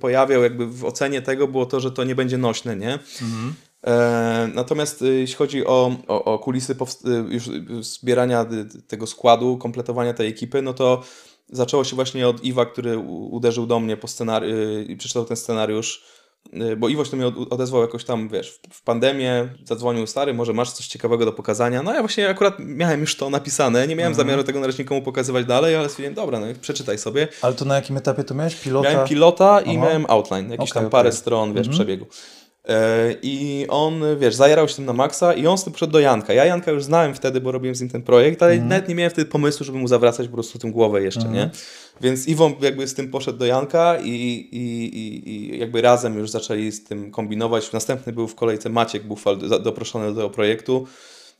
pojawiał 0.00 0.42
jakby 0.42 0.66
w 0.66 0.84
ocenie 0.84 1.22
tego, 1.22 1.48
było 1.48 1.66
to, 1.66 1.80
że 1.80 1.90
to 1.90 2.04
nie 2.04 2.14
będzie 2.14 2.38
nośne, 2.38 2.76
nie? 2.76 2.94
E, 2.94 2.98
natomiast 4.54 5.02
y, 5.02 5.14
jeśli 5.20 5.36
chodzi 5.36 5.66
o, 5.66 5.96
o, 6.08 6.24
o 6.24 6.38
kulisy 6.38 6.72
y, 6.72 7.06
już 7.34 7.44
zbierania 7.86 8.46
tego 8.88 9.06
składu, 9.06 9.58
kompletowania 9.58 10.14
tej 10.14 10.28
ekipy, 10.28 10.62
no 10.62 10.74
to 10.74 11.02
zaczęło 11.52 11.84
się 11.84 11.96
właśnie 11.96 12.28
od 12.28 12.44
Iwa, 12.44 12.66
który 12.66 12.98
uderzył 13.30 13.66
do 13.66 13.80
mnie 13.80 13.96
po 13.96 14.08
scenariusz 14.08 14.54
i 14.88 14.96
przeczytał 14.96 15.24
ten 15.24 15.36
scenariusz, 15.36 16.04
bo 16.76 16.88
Iwo 16.88 17.04
się 17.04 17.10
do 17.10 17.16
mnie 17.16 17.26
od- 17.26 17.52
odezwał 17.52 17.82
jakoś 17.82 18.04
tam, 18.04 18.28
wiesz, 18.28 18.60
w- 18.72 18.82
pandemię, 18.82 19.48
zadzwonił 19.64 20.06
stary, 20.06 20.34
może 20.34 20.52
masz 20.52 20.72
coś 20.72 20.86
ciekawego 20.86 21.24
do 21.24 21.32
pokazania. 21.32 21.82
No 21.82 21.94
ja 21.94 22.00
właśnie 22.00 22.28
akurat 22.28 22.54
miałem 22.58 23.00
już 23.00 23.16
to 23.16 23.30
napisane, 23.30 23.86
nie 23.88 23.96
miałem 23.96 24.14
zamiaru 24.14 24.44
tego 24.44 24.60
na 24.60 24.66
razie 24.66 24.82
nikomu 24.82 25.02
pokazywać 25.02 25.46
dalej, 25.46 25.76
ale 25.76 25.88
stwierdziłem, 25.88 26.14
dobra, 26.14 26.40
no 26.40 26.46
przeczytaj 26.60 26.98
sobie. 26.98 27.28
Ale 27.42 27.54
to 27.54 27.64
na 27.64 27.74
jakim 27.74 27.96
etapie 27.96 28.24
to 28.24 28.34
miałeś? 28.34 28.54
Pilota? 28.54 28.90
Miałem 28.92 29.08
pilota 29.08 29.60
i 29.60 29.76
Aha. 29.76 29.86
miałem 29.86 30.06
outline, 30.08 30.50
jakieś 30.50 30.70
Okej, 30.70 30.82
tam 30.82 30.90
parę 30.90 31.08
okej. 31.08 31.18
stron, 31.18 31.48
wiesz, 31.54 31.66
Mhm. 31.66 31.74
przebiegu. 31.74 32.06
E, 32.68 33.14
I 33.22 33.66
on, 33.68 34.02
wiesz, 34.18 34.34
zajarał 34.34 34.68
się 34.68 34.74
tym 34.76 34.84
na 34.86 34.92
maksa 34.92 35.32
i 35.34 35.46
on 35.46 35.58
z 35.58 35.64
tym 35.64 35.72
poszedł 35.72 35.92
do 35.92 36.00
Janka. 36.00 36.32
Ja 36.32 36.44
Janka 36.44 36.70
już 36.70 36.84
znałem 36.84 37.14
wtedy, 37.14 37.40
bo 37.40 37.52
robiłem 37.52 37.74
z 37.74 37.80
nim 37.80 37.90
ten 37.90 38.02
projekt, 38.02 38.42
Mhm. 38.42 38.58
ale 38.60 38.68
nawet 38.68 38.88
nie 38.88 38.94
miałem 38.94 39.10
wtedy 39.10 39.30
pomysłu, 39.30 39.66
żeby 39.66 39.78
mu 39.78 39.88
zawracać 39.88 40.28
po 40.28 40.34
prostu 40.34 40.58
tym 40.58 40.72
głowę 40.72 41.02
jeszcze, 41.02 41.28
nie? 41.28 41.50
Więc 42.00 42.28
Iwon 42.28 42.54
jakby 42.60 42.86
z 42.88 42.94
tym 42.94 43.10
poszedł 43.10 43.38
do 43.38 43.46
Janka 43.46 43.96
i, 44.04 44.08
i, 44.08 44.84
i, 44.98 45.30
i 45.30 45.58
jakby 45.58 45.82
razem 45.82 46.18
już 46.18 46.30
zaczęli 46.30 46.70
z 46.72 46.84
tym 46.84 47.10
kombinować. 47.10 47.72
Następny 47.72 48.12
był 48.12 48.28
w 48.28 48.34
kolejce 48.34 48.68
Maciek 48.68 49.02
Bufal, 49.06 49.38
doproszony 49.62 50.06
do 50.08 50.14
tego 50.14 50.30
projektu. 50.30 50.86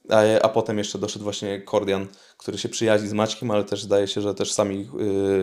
A, 0.08 0.42
a 0.42 0.48
potem 0.48 0.78
jeszcze 0.78 0.98
doszedł 0.98 1.24
właśnie 1.24 1.60
Kordian, 1.60 2.06
który 2.36 2.58
się 2.58 2.68
przyjaźni 2.68 3.08
z 3.08 3.12
Maćkiem, 3.12 3.50
ale 3.50 3.64
też 3.64 3.82
zdaje 3.82 4.06
się, 4.06 4.20
że 4.20 4.34
też 4.34 4.52
sami 4.52 4.88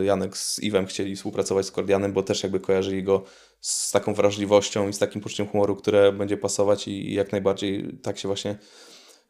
y, 0.02 0.06
Janek 0.06 0.38
z 0.38 0.60
Iwem 0.60 0.86
chcieli 0.86 1.16
współpracować 1.16 1.66
z 1.66 1.72
Kordianem, 1.72 2.14
bo 2.14 2.24
też 2.24 2.44
jakby 2.44 2.60
kojarzyli 2.60 3.04
go 3.04 3.24
z 3.62 3.92
taką 3.92 4.14
wrażliwością 4.14 4.90
i 4.90 4.94
z 4.94 5.00
takim 5.00 5.22
poczuciem 5.22 5.48
humoru, 5.48 5.76
które 5.76 6.12
będzie 6.12 6.38
pasować 6.38 6.88
i, 6.88 7.14
jak 7.14 7.32
najbardziej 7.32 8.00
tak 8.02 8.18
się 8.18 8.28
właśnie 8.28 8.58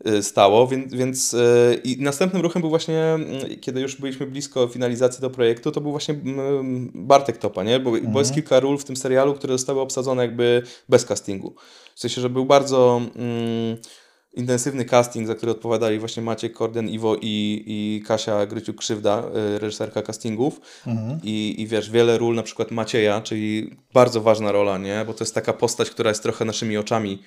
y, 0.08 0.24
stało, 0.24 0.68
więc, 0.68 0.94
więc 0.94 1.34
y, 1.34 1.82
i 1.84 2.02
następnym 2.02 2.42
ruchem 2.42 2.62
był 2.62 2.70
właśnie, 2.70 3.04
mm, 3.04 3.60
kiedy 3.62 3.82
już 3.82 3.96
byliśmy 3.96 4.26
blisko 4.26 4.68
finalizacji 4.68 5.22
do 5.22 5.30
projektu, 5.30 5.72
to 5.72 5.82
był 5.82 5.92
właśnie 5.92 6.14
mm, 6.14 6.92
Bartek 6.96 7.38
Topa, 7.38 7.64
nie? 7.64 7.80
Bo, 7.80 7.92
bo 8.04 8.20
jest 8.20 8.34
kilka 8.34 8.60
ról 8.60 8.78
w 8.78 8.84
tym 8.84 8.96
serialu, 8.96 9.34
które 9.34 9.54
zostały 9.54 9.82
obsadzone 9.82 10.22
jakby 10.22 10.64
bez 10.90 11.06
castingu. 11.06 11.56
W 11.96 12.00
sensie, 12.00 12.22
że 12.22 12.30
był 12.30 12.46
bardzo 12.46 13.02
mm, 13.16 13.78
intensywny 14.38 14.86
casting, 14.86 15.28
za 15.28 15.36
który 15.36 15.52
odpowiadali 15.52 16.00
właśnie 16.00 16.24
Maciek 16.24 16.54
Korden, 16.54 16.90
Iwo 16.90 17.16
i, 17.22 17.64
i 17.68 18.04
Kasia 18.08 18.46
Gryciuk-Krzywda, 18.46 19.24
y, 19.56 19.60
reżyserka 19.60 20.02
castingów. 20.02 20.62
I, 21.24 21.56
I 21.62 21.68
wiesz, 21.68 21.90
wiele 21.92 22.18
ról, 22.18 22.36
na 22.36 22.44
przykład 22.44 22.72
Macieja, 22.72 23.22
czyli 23.22 23.76
bardzo 23.94 24.22
ważna 24.22 24.52
rola, 24.52 24.78
nie? 24.78 25.04
Bo 25.08 25.14
to 25.14 25.24
jest 25.24 25.36
taka 25.36 25.54
postać, 25.54 25.90
która 25.90 26.10
jest 26.10 26.24
trochę 26.24 26.46
naszymi 26.46 26.78
oczami 26.78 27.24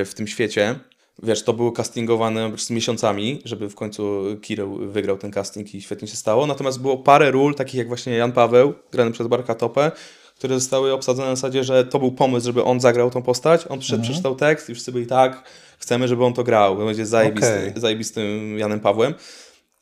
y, 0.00 0.04
w 0.04 0.14
tym 0.14 0.26
świecie. 0.26 0.78
Wiesz, 1.22 1.42
to 1.42 1.52
było 1.52 1.72
castingowane 1.72 2.52
z 2.56 2.70
miesiącami, 2.70 3.42
żeby 3.44 3.70
w 3.70 3.74
końcu 3.74 4.24
Kireł 4.42 4.76
wygrał 4.76 5.18
ten 5.18 5.30
casting 5.30 5.74
i 5.74 5.82
świetnie 5.82 6.08
się 6.08 6.16
stało. 6.16 6.46
Natomiast 6.46 6.80
było 6.80 6.98
parę 6.98 7.30
ról, 7.30 7.54
takich 7.54 7.74
jak 7.74 7.88
właśnie 7.88 8.12
Jan 8.12 8.32
Paweł, 8.32 8.74
grany 8.92 9.10
przez 9.10 9.26
Barka 9.26 9.54
Topę, 9.54 9.92
które 10.38 10.54
zostały 10.54 10.92
obsadzone 10.92 11.28
na 11.28 11.36
zasadzie, 11.36 11.64
że 11.64 11.84
to 11.84 11.98
był 11.98 12.12
pomysł, 12.12 12.46
żeby 12.46 12.64
on 12.64 12.80
zagrał 12.80 13.10
tą 13.10 13.22
postać. 13.22 13.66
On 13.68 13.78
przyszedł, 13.78 14.02
przeczytał 14.02 14.36
tekst 14.36 14.70
i 14.70 14.74
wszyscy 14.74 14.92
byli 14.92 15.06
tak, 15.06 15.44
chcemy, 15.78 16.08
żeby 16.08 16.24
on 16.24 16.32
to 16.32 16.44
grał. 16.44 16.76
Będzie 16.76 17.06
zajebisty, 17.06 17.58
Okej. 17.58 17.72
zajebistym 17.76 18.58
Janem 18.58 18.80
Pawłem. 18.80 19.14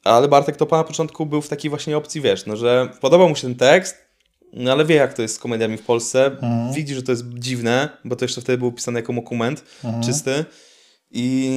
Ale 0.05 0.29
Bartek 0.29 0.57
Topa 0.57 0.77
na 0.77 0.85
początku 0.85 1.27
był 1.27 1.43
w 1.43 1.49
takiej 1.49 1.69
właśnie 1.69 1.97
opcji, 1.97 2.21
wiesz, 2.21 2.47
no, 2.47 2.57
że 2.57 2.89
podobał 3.01 3.29
mu 3.29 3.37
się 3.37 3.43
ten 3.43 3.55
tekst, 3.55 3.97
no 4.53 4.73
ale 4.73 4.85
wie 4.85 4.95
jak 4.95 5.15
to 5.15 5.23
jest 5.23 5.35
z 5.35 5.39
komediami 5.39 5.77
w 5.77 5.83
Polsce. 5.83 6.37
Widzi, 6.75 6.95
że 6.95 7.03
to 7.03 7.13
jest 7.13 7.25
dziwne, 7.35 7.89
bo 8.05 8.17
to 8.17 8.25
jeszcze 8.25 8.41
wtedy 8.41 8.59
był 8.59 8.73
pisany 8.73 8.99
jako 8.99 9.13
dokument 9.13 9.65
czysty. 10.05 10.45
I, 11.11 11.51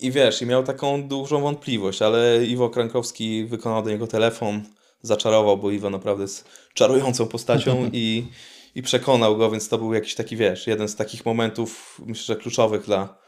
I 0.00 0.10
wiesz, 0.10 0.42
i 0.42 0.46
miał 0.46 0.62
taką 0.62 1.08
dużą 1.08 1.40
wątpliwość, 1.40 2.02
ale 2.02 2.44
Iwo 2.44 2.70
Krankowski 2.70 3.44
wykonał 3.44 3.82
do 3.82 3.90
niego 3.90 4.06
telefon, 4.06 4.62
zaczarował, 5.02 5.58
bo 5.58 5.70
Iwo 5.70 5.90
naprawdę 5.90 6.22
jest 6.22 6.48
czarującą 6.74 7.26
postacią 7.26 7.88
i, 7.92 8.26
i 8.74 8.82
przekonał 8.82 9.36
go, 9.36 9.50
więc 9.50 9.68
to 9.68 9.78
był 9.78 9.94
jakiś 9.94 10.14
taki, 10.14 10.36
wiesz, 10.36 10.66
jeden 10.66 10.88
z 10.88 10.96
takich 10.96 11.26
momentów, 11.26 12.00
myślę, 12.06 12.34
że 12.34 12.40
kluczowych 12.40 12.84
dla 12.84 13.24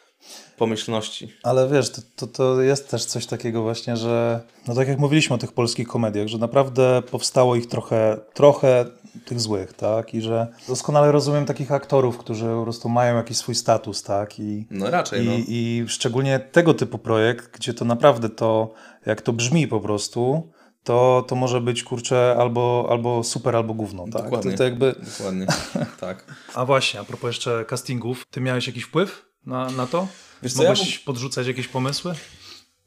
pomyślności. 0.57 1.33
Ale 1.43 1.69
wiesz, 1.69 1.91
to, 1.91 2.03
to, 2.17 2.27
to 2.27 2.63
jest 2.63 2.91
też 2.91 3.05
coś 3.05 3.27
takiego 3.27 3.63
właśnie, 3.63 3.97
że 3.97 4.41
no 4.69 4.75
tak 4.75 4.89
jak 4.89 4.99
mówiliśmy 4.99 5.37
o 5.37 5.39
tych 5.39 5.53
polskich 5.53 5.89
komediach, 5.89 6.29
że 6.29 6.39
naprawdę 6.39 7.03
powstało 7.11 7.57
ich 7.57 7.67
trochę, 7.67 8.17
trochę 8.35 8.85
tych 9.25 9.41
złych, 9.41 9.73
tak? 9.73 10.15
I 10.15 10.21
że 10.21 10.47
doskonale 10.69 11.13
rozumiem 11.13 11.45
takich 11.45 11.73
aktorów, 11.73 12.19
którzy 12.19 12.47
po 12.47 12.63
prostu 12.63 12.89
mają 12.89 13.17
jakiś 13.17 13.37
swój 13.37 13.55
status, 13.55 14.03
tak? 14.03 14.39
I, 14.39 14.67
No 14.71 14.91
raczej, 14.91 15.25
i, 15.25 15.29
no. 15.29 15.33
I 15.49 15.85
szczególnie 15.89 16.39
tego 16.39 16.75
typu 16.75 16.99
projekt, 16.99 17.57
gdzie 17.57 17.75
to 17.75 17.85
naprawdę 17.85 18.29
to, 18.29 18.75
jak 19.07 19.23
to 19.23 19.33
brzmi 19.33 19.69
po 19.69 19.81
prostu, 19.81 20.51
to, 20.87 21.25
to 21.29 21.37
może 21.37 21.61
być, 21.61 21.83
kurczę, 21.83 22.37
albo, 22.39 22.87
albo 22.91 23.25
super, 23.25 23.57
albo 23.57 23.75
gówno, 23.75 24.05
tak? 24.05 24.23
Dokładnie. 24.23 24.53
To, 24.53 24.59
to 24.59 24.65
jakby... 24.65 24.95
Dokładnie, 25.19 25.47
tak. 26.01 26.25
A 26.55 26.65
właśnie, 26.65 27.01
a 27.01 27.05
propos 27.05 27.29
jeszcze 27.29 27.65
castingów, 27.65 28.27
ty 28.31 28.41
miałeś 28.41 28.67
jakiś 28.67 28.85
wpływ 28.85 29.27
na, 29.47 29.71
na 29.71 29.87
to? 29.87 30.09
Wiesz 30.43 30.53
co, 30.53 30.63
ja 30.63 30.69
Mogłeś 30.69 30.99
podrzucać 30.99 31.47
jakieś 31.47 31.69
pomysły? 31.69 32.15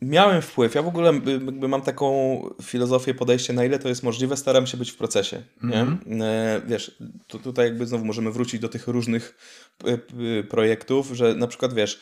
Miałem 0.02 0.42
wpływ. 0.42 0.76
Ja 0.76 0.82
w 0.82 0.88
ogóle 0.88 1.14
jakby 1.26 1.68
mam 1.68 1.82
taką 1.82 2.40
filozofię, 2.62 3.14
podejście, 3.14 3.54
na 3.54 3.66
ile 3.66 3.80
to 3.80 3.90
jest 3.90 4.04
możliwe, 4.04 4.38
staram 4.38 4.68
się 4.68 4.78
być 4.78 4.92
w 4.92 4.98
procesie. 4.98 5.44
Nie? 5.64 5.86
E, 6.26 6.62
Wiesz, 6.68 6.98
tu, 7.28 7.40
tutaj 7.40 7.66
jakby 7.66 7.88
znowu 7.88 8.06
możemy 8.06 8.32
wrócić 8.32 8.62
do 8.62 8.70
tych 8.70 8.88
różnych 8.88 9.38
projektów, 10.50 11.12
że 11.14 11.36
na 11.36 11.48
przykład 11.48 11.74
wiesz, 11.74 12.00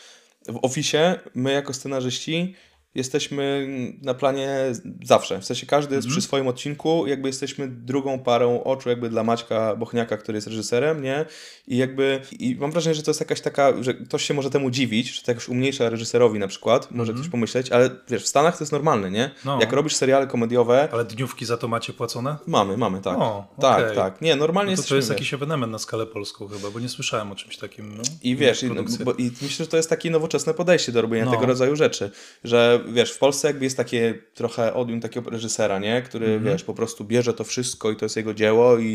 w 0.47 0.59
Office 0.61 1.19
my 1.35 1.51
jako 1.51 1.73
scenarzyści 1.73 2.55
jesteśmy 2.97 3.67
na 4.01 4.13
planie 4.13 4.57
zawsze. 5.03 5.39
W 5.39 5.45
sensie 5.45 5.65
każdy 5.65 5.95
jest 5.95 6.07
przy 6.07 6.21
swoim 6.21 6.47
odcinku, 6.47 7.07
jakby 7.07 7.29
jesteśmy 7.29 7.67
drugą 7.67 8.19
parą 8.19 8.63
oczu 8.63 8.89
jakby 8.89 9.09
dla 9.09 9.23
Maćka 9.23 9.75
Bochniaka, 9.75 10.17
który 10.17 10.37
jest 10.37 10.47
reżyserem, 10.47 11.03
nie? 11.03 11.25
I 11.67 11.77
jakby, 11.77 12.21
i 12.39 12.55
mam 12.55 12.71
wrażenie, 12.71 12.95
że 12.95 13.03
to 13.03 13.11
jest 13.11 13.19
jakaś 13.19 13.41
taka, 13.41 13.83
że 13.83 13.93
ktoś 13.93 14.23
się 14.23 14.33
może 14.33 14.49
temu 14.49 14.69
dziwić, 14.71 15.09
że 15.15 15.21
to 15.21 15.31
jakoś 15.31 15.49
umniejsza 15.49 15.89
reżyserowi 15.89 16.39
na 16.39 16.47
przykład, 16.47 16.91
może 16.91 17.13
ktoś 17.13 17.27
pomyśleć, 17.29 17.71
ale 17.71 17.89
wiesz, 18.09 18.23
w 18.23 18.27
Stanach 18.27 18.57
to 18.57 18.63
jest 18.63 18.71
normalne, 18.71 19.11
nie? 19.11 19.31
No. 19.45 19.59
Jak 19.61 19.73
robisz 19.73 19.95
seriale 19.95 20.27
komediowe, 20.27 20.89
Ale 20.91 21.05
dniówki 21.05 21.45
za 21.45 21.57
to 21.57 21.67
macie 21.67 21.93
płacone? 21.93 22.35
mamy, 22.47 22.77
mamy, 22.77 23.01
tak. 23.01 23.17
O, 23.17 23.47
tak, 23.61 23.83
okej. 23.83 23.95
tak. 23.95 24.21
Nie, 24.21 24.35
normalnie 24.35 24.75
No 24.75 24.81
to, 24.83 24.89
to 24.89 24.95
jest 24.95 25.09
jakiś 25.09 25.33
ewenement 25.33 25.71
na 25.71 25.79
skalę 25.79 26.05
polską 26.05 26.47
chyba, 26.47 26.69
bo 26.71 26.79
nie 26.79 26.89
słyszałem 26.89 27.31
o 27.31 27.35
czymś 27.35 27.57
takim. 27.57 27.97
No, 27.97 28.03
I 28.23 28.35
wiesz, 28.35 28.63
i, 28.63 28.69
bo, 29.03 29.13
i 29.13 29.31
myślę, 29.41 29.65
że 29.65 29.67
to 29.67 29.77
jest 29.77 29.89
takie 29.89 30.09
nowoczesne 30.11 30.53
podejście 30.53 30.91
do 30.91 31.01
robienia 31.01 31.25
No. 31.25 31.31
tego 31.31 31.45
rodzaju 31.45 31.75
rzeczy, 31.75 32.11
że 32.43 32.83
wiesz, 32.93 33.11
w 33.11 33.17
Polsce 33.17 33.47
jakby 33.47 33.63
jest 33.65 33.77
takie 33.77 34.13
trochę 34.33 34.73
odium 34.73 35.01
takiego 35.01 35.29
reżysera, 35.29 35.79
nie? 35.79 36.01
Który, 36.01 36.25
Mhm. 36.25 36.43
wiesz, 36.53 36.63
po 36.63 36.73
prostu 36.73 37.03
bierze 37.03 37.33
to 37.33 37.43
wszystko 37.43 37.91
i 37.91 37.95
to 37.95 38.05
jest 38.05 38.15
jego 38.15 38.33
dzieło 38.33 38.77
i, 38.77 38.85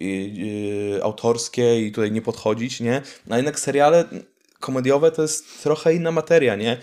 i, 0.00 0.32
i 0.36 1.02
autorskie 1.02 1.80
i 1.86 1.92
tutaj 1.92 2.12
nie 2.12 2.22
podchodzić, 2.22 2.80
nie? 2.80 3.02
A 3.30 3.36
jednak 3.36 3.60
seriale 3.60 4.04
komediowe 4.60 5.12
to 5.12 5.22
jest 5.22 5.62
trochę 5.62 5.94
inna 5.94 6.10
materia, 6.10 6.56
nie? 6.56 6.76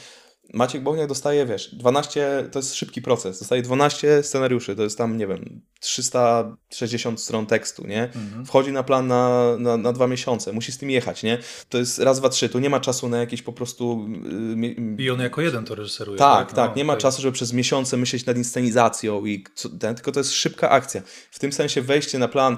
Maciek 0.54 0.84
Bochniak 0.84 1.08
dostaje, 1.08 1.46
wiesz, 1.46 1.76
12, 1.76 2.48
to 2.52 2.60
jest 2.60 2.76
szybki 2.76 3.02
proces, 3.02 3.40
dostaje 3.40 3.62
12 3.62 4.24
scenariuszy, 4.24 4.76
to 4.76 4.84
jest 4.84 4.98
tam, 4.98 5.18
nie 5.18 5.28
wiem, 5.28 5.62
360 5.80 7.22
stron 7.22 7.46
tekstu, 7.46 7.88
nie? 7.88 8.04
Mhm. 8.04 8.46
Wchodzi 8.46 8.72
na 8.72 8.84
plan 8.84 9.08
na, 9.08 9.56
na, 9.60 9.78
na 9.78 9.94
dwa 9.94 10.08
miesiące, 10.08 10.54
musi 10.54 10.72
z 10.72 10.78
tym 10.78 10.90
jechać, 10.90 11.24
nie? 11.24 11.38
To 11.70 11.78
jest 11.78 12.00
raz, 12.00 12.20
dwa, 12.20 12.30
trzy, 12.30 12.50
tu 12.50 12.60
nie 12.60 12.70
ma 12.70 12.80
czasu 12.80 13.10
na 13.10 13.18
jakieś 13.18 13.42
po 13.42 13.54
prostu... 13.54 14.08
Yy, 14.24 14.56
mi- 14.56 14.96
I 14.98 15.10
on 15.10 15.20
jako 15.20 15.42
jeden 15.42 15.66
to 15.66 15.76
reżyseruje. 15.76 16.18
tak, 16.18 16.54
tak, 16.54 16.70
No, 16.70 16.76
nie 16.78 16.86
ma 16.86 16.98
czasu, 16.98 17.22
żeby 17.22 17.34
przez 17.34 17.54
miesiące 17.54 17.98
myśleć 17.98 18.26
nad 18.26 18.38
inscenizacją 18.38 19.26
i 19.26 19.44
ten, 19.80 19.96
tylko 19.96 20.12
to 20.12 20.20
jest 20.20 20.32
szybka 20.32 20.70
akcja. 20.70 21.02
W 21.32 21.40
tym 21.40 21.52
sensie 21.52 21.82
wejście 21.82 22.20
na 22.20 22.28
plan 22.28 22.58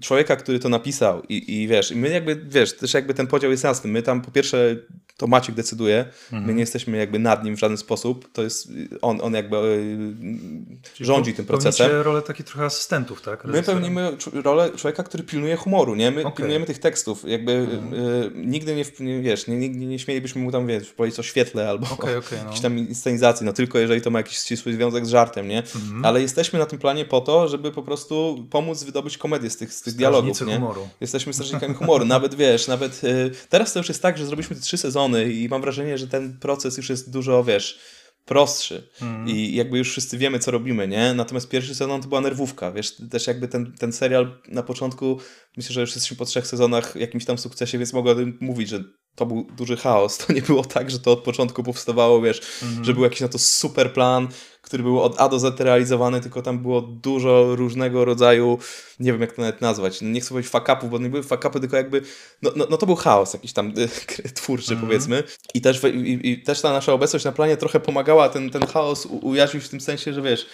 człowieka, 0.00 0.36
który 0.36 0.58
to 0.58 0.68
napisał 0.68 1.22
i, 1.28 1.62
i 1.62 1.68
wiesz, 1.68 1.90
i 1.90 1.96
my 1.96 2.08
jakby, 2.08 2.36
wiesz, 2.48 2.76
też 2.76 2.94
jakby 2.94 3.14
ten 3.14 3.26
podział 3.26 3.50
jest 3.50 3.64
jasny. 3.64 3.90
My 3.90 4.02
tam 4.02 4.22
po 4.22 4.30
pierwsze 4.30 4.76
to 5.16 5.26
Maciek 5.26 5.54
decyduje, 5.54 6.04
Mhm. 6.32 6.44
my 6.46 6.54
nie 6.54 6.60
jesteśmy 6.60 6.96
jakby 6.98 7.18
nad 7.18 7.44
nim 7.44 7.56
w 7.56 7.58
żaden 7.58 7.76
sposób, 7.76 8.32
to 8.32 8.42
jest 8.42 8.68
on, 9.02 9.20
on 9.22 9.34
jakby 9.34 9.56
y, 9.56 11.04
rządzi 11.04 11.34
tym 11.34 11.44
Pełnicie 11.46 11.62
procesem. 11.70 12.02
rolę 12.02 12.22
takich 12.22 12.46
trochę 12.46 12.64
asystentów, 12.64 13.22
tak? 13.22 13.44
My 13.44 13.62
pełnimy 13.62 14.16
rolę 14.44 14.70
człowieka, 14.76 15.02
który 15.02 15.24
pilnuje 15.24 15.56
humoru, 15.56 15.94
nie? 15.94 16.10
My 16.10 16.20
Okej. 16.20 16.36
pilnujemy 16.36 16.66
tych 16.66 16.78
tekstów, 16.78 17.24
jakby 17.28 17.52
Mhm. 17.52 17.94
y, 17.94 18.30
nigdy 18.34 18.74
nie, 18.76 18.84
nie, 19.00 19.20
wiesz, 19.22 19.46
nie, 19.46 19.56
nigdy 19.56 19.86
nie 19.86 19.98
śmielibyśmy 19.98 20.42
mu 20.42 20.52
tam, 20.52 20.66
wiesz, 20.66 20.92
powiedzieć 20.92 21.20
o 21.20 21.22
świetle 21.22 21.68
albo 21.68 21.86
Okej, 21.90 22.14
o 22.14 22.18
okej, 22.18 22.38
no. 22.38 22.44
jakiejś 22.44 22.60
tam 22.60 22.78
inscenizacji, 22.78 23.46
no 23.46 23.52
tylko 23.52 23.78
jeżeli 23.78 24.00
to 24.00 24.10
ma 24.10 24.18
jakiś 24.18 24.38
ścisły 24.38 24.72
związek 24.72 25.06
z 25.06 25.08
żartem, 25.08 25.48
nie? 25.48 25.58
Mhm. 25.58 26.04
Ale 26.04 26.22
jesteśmy 26.22 26.58
na 26.58 26.66
tym 26.66 26.78
planie 26.78 27.04
po 27.04 27.20
to, 27.20 27.48
żeby 27.48 27.72
po 27.72 27.82
prostu 27.82 28.44
pomóc 28.50 28.82
wydobyć 28.84 29.18
komedię 29.18 29.50
z 29.50 29.56
tych, 29.56 29.72
z 29.72 29.82
tych 29.82 29.94
dialogów, 29.94 30.40
nie? 30.46 30.54
humoru. 30.54 30.88
Jesteśmy 31.00 31.32
strażnikami 31.32 31.74
humoru, 31.74 32.04
nawet 32.04 32.34
wiesz, 32.34 32.68
nawet 32.68 33.04
y, 33.04 33.30
teraz 33.48 33.72
to 33.72 33.78
już 33.80 33.88
jest 33.88 34.02
tak, 34.02 34.18
że 34.18 34.26
zrobiliśmy 34.26 34.56
te 34.56 34.62
trzy 34.62 34.76
sezony 34.78 35.03
i 35.08 35.48
mam 35.48 35.60
wrażenie, 35.60 35.98
że 35.98 36.08
ten 36.08 36.38
proces 36.38 36.76
już 36.76 36.90
jest 36.90 37.10
dużo, 37.12 37.44
wiesz, 37.44 37.78
prostszy 38.24 38.88
Mhm. 39.02 39.28
i 39.28 39.54
jakby 39.54 39.78
już 39.78 39.90
wszyscy 39.90 40.18
wiemy, 40.18 40.38
co 40.38 40.50
robimy, 40.50 40.88
nie? 40.88 41.14
Natomiast 41.14 41.48
pierwszy 41.48 41.74
sezon 41.74 42.02
to 42.02 42.08
była 42.08 42.20
nerwówka, 42.20 42.72
wiesz, 42.72 42.96
też 43.10 43.26
jakby 43.26 43.48
ten, 43.48 43.72
ten 43.72 43.92
serial 43.92 44.40
na 44.48 44.62
początku, 44.62 45.20
myślę, 45.56 45.72
że 45.72 45.80
już 45.80 45.94
jesteśmy 45.94 46.16
po 46.16 46.24
trzech 46.24 46.46
sezonach 46.46 46.96
jakimś 46.96 47.24
tam 47.24 47.38
sukcesie, 47.38 47.78
więc 47.78 47.92
mogę 47.92 48.12
o 48.12 48.14
tym 48.14 48.38
mówić, 48.40 48.68
że 48.68 48.84
to 49.16 49.26
był 49.26 49.46
duży 49.56 49.76
chaos. 49.76 50.18
To 50.26 50.32
nie 50.32 50.42
było 50.42 50.64
tak, 50.64 50.90
że 50.90 50.98
to 51.00 51.12
od 51.12 51.20
początku 51.22 51.62
powstawało, 51.62 52.20
wiesz, 52.22 52.40
Mhm. 52.62 52.84
że 52.84 52.94
był 52.94 53.04
jakiś 53.04 53.20
na 53.20 53.28
to 53.28 53.38
super 53.38 53.92
plan, 53.92 54.28
który 54.62 54.82
był 54.82 55.02
od 55.02 55.20
A 55.20 55.28
do 55.28 55.38
Z 55.38 55.60
realizowany, 55.60 56.20
tylko 56.20 56.42
tam 56.42 56.58
było 56.58 56.80
dużo 56.82 57.56
różnego 57.56 58.04
rodzaju, 58.04 58.58
nie 59.00 59.12
wiem 59.12 59.20
jak 59.20 59.32
to 59.32 59.42
nawet 59.42 59.60
nazwać, 59.60 59.98
nie 60.02 60.20
chcę 60.20 60.28
powiedzieć 60.28 60.52
fuck-upów, 60.52 60.90
bo 60.90 60.98
nie 60.98 61.08
były 61.08 61.22
fuck-upy, 61.22 61.60
tylko 61.60 61.76
jakby, 61.76 62.02
no, 62.42 62.50
no, 62.56 62.66
no 62.70 62.76
to 62.76 62.86
był 62.86 62.96
chaos 62.96 63.34
jakiś 63.34 63.52
tam 63.52 63.72
twórczy 64.34 64.76
powiedzmy 64.76 65.22
i 65.54 65.60
też, 65.60 65.80
i, 65.84 66.30
i 66.30 66.42
też 66.42 66.60
ta 66.60 66.72
nasza 66.72 66.92
obecność 66.92 67.24
na 67.24 67.32
planie 67.32 67.56
trochę 67.56 67.80
pomagała 67.80 68.28
ten, 68.28 68.50
ten 68.50 68.66
chaos 68.66 69.06
u- 69.06 69.26
ujarzmić 69.28 69.64
w 69.64 69.68
tym 69.68 69.80
sensie, 69.80 70.12
że 70.12 70.22
wiesz, 70.22 70.46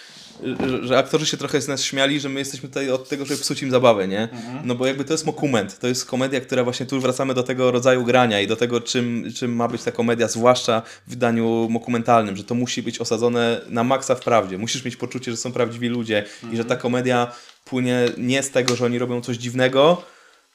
że, 0.83 0.97
aktorzy 0.97 1.25
się 1.25 1.37
trochę 1.37 1.61
z 1.61 1.67
nas 1.67 1.83
śmiali, 1.83 2.19
że 2.19 2.29
my 2.29 2.39
jesteśmy 2.39 2.69
tutaj 2.69 2.89
od 2.89 3.09
tego, 3.09 3.25
żeby 3.25 3.41
psuć 3.41 3.61
im 3.61 3.71
zabawę, 3.71 4.07
nie? 4.07 4.29
No 4.63 4.75
bo 4.75 4.87
jakby 4.87 5.05
to 5.05 5.13
jest 5.13 5.25
mokument, 5.25 5.79
to 5.79 5.87
jest 5.87 6.05
komedia, 6.05 6.41
która 6.41 6.63
właśnie 6.63 6.85
tu 6.85 7.01
wracamy 7.01 7.33
do 7.33 7.43
tego 7.43 7.71
rodzaju 7.71 8.03
grania 8.03 8.41
i 8.41 8.47
do 8.47 8.55
tego, 8.55 8.81
czym, 8.81 9.25
czym 9.35 9.55
ma 9.55 9.67
być 9.67 9.83
ta 9.83 9.91
komedia, 9.91 10.27
zwłaszcza 10.27 10.81
w 11.07 11.09
wydaniu 11.09 11.69
dokumentalnym, 11.73 12.37
że 12.37 12.43
to 12.43 12.55
musi 12.55 12.83
być 12.83 12.99
osadzone 12.99 13.61
na 13.69 13.83
maksa 13.83 14.15
w 14.15 14.19
prawdzie. 14.19 14.57
Musisz 14.57 14.85
mieć 14.85 14.95
poczucie, 14.95 15.31
że 15.31 15.37
są 15.37 15.51
prawdziwi 15.51 15.87
ludzie 15.87 16.25
i 16.53 16.57
że 16.57 16.65
ta 16.65 16.75
komedia 16.75 17.31
płynie 17.65 18.05
nie 18.17 18.43
z 18.43 18.51
tego, 18.51 18.75
że 18.75 18.85
oni 18.85 18.99
robią 18.99 19.21
coś 19.21 19.37
dziwnego, 19.37 20.03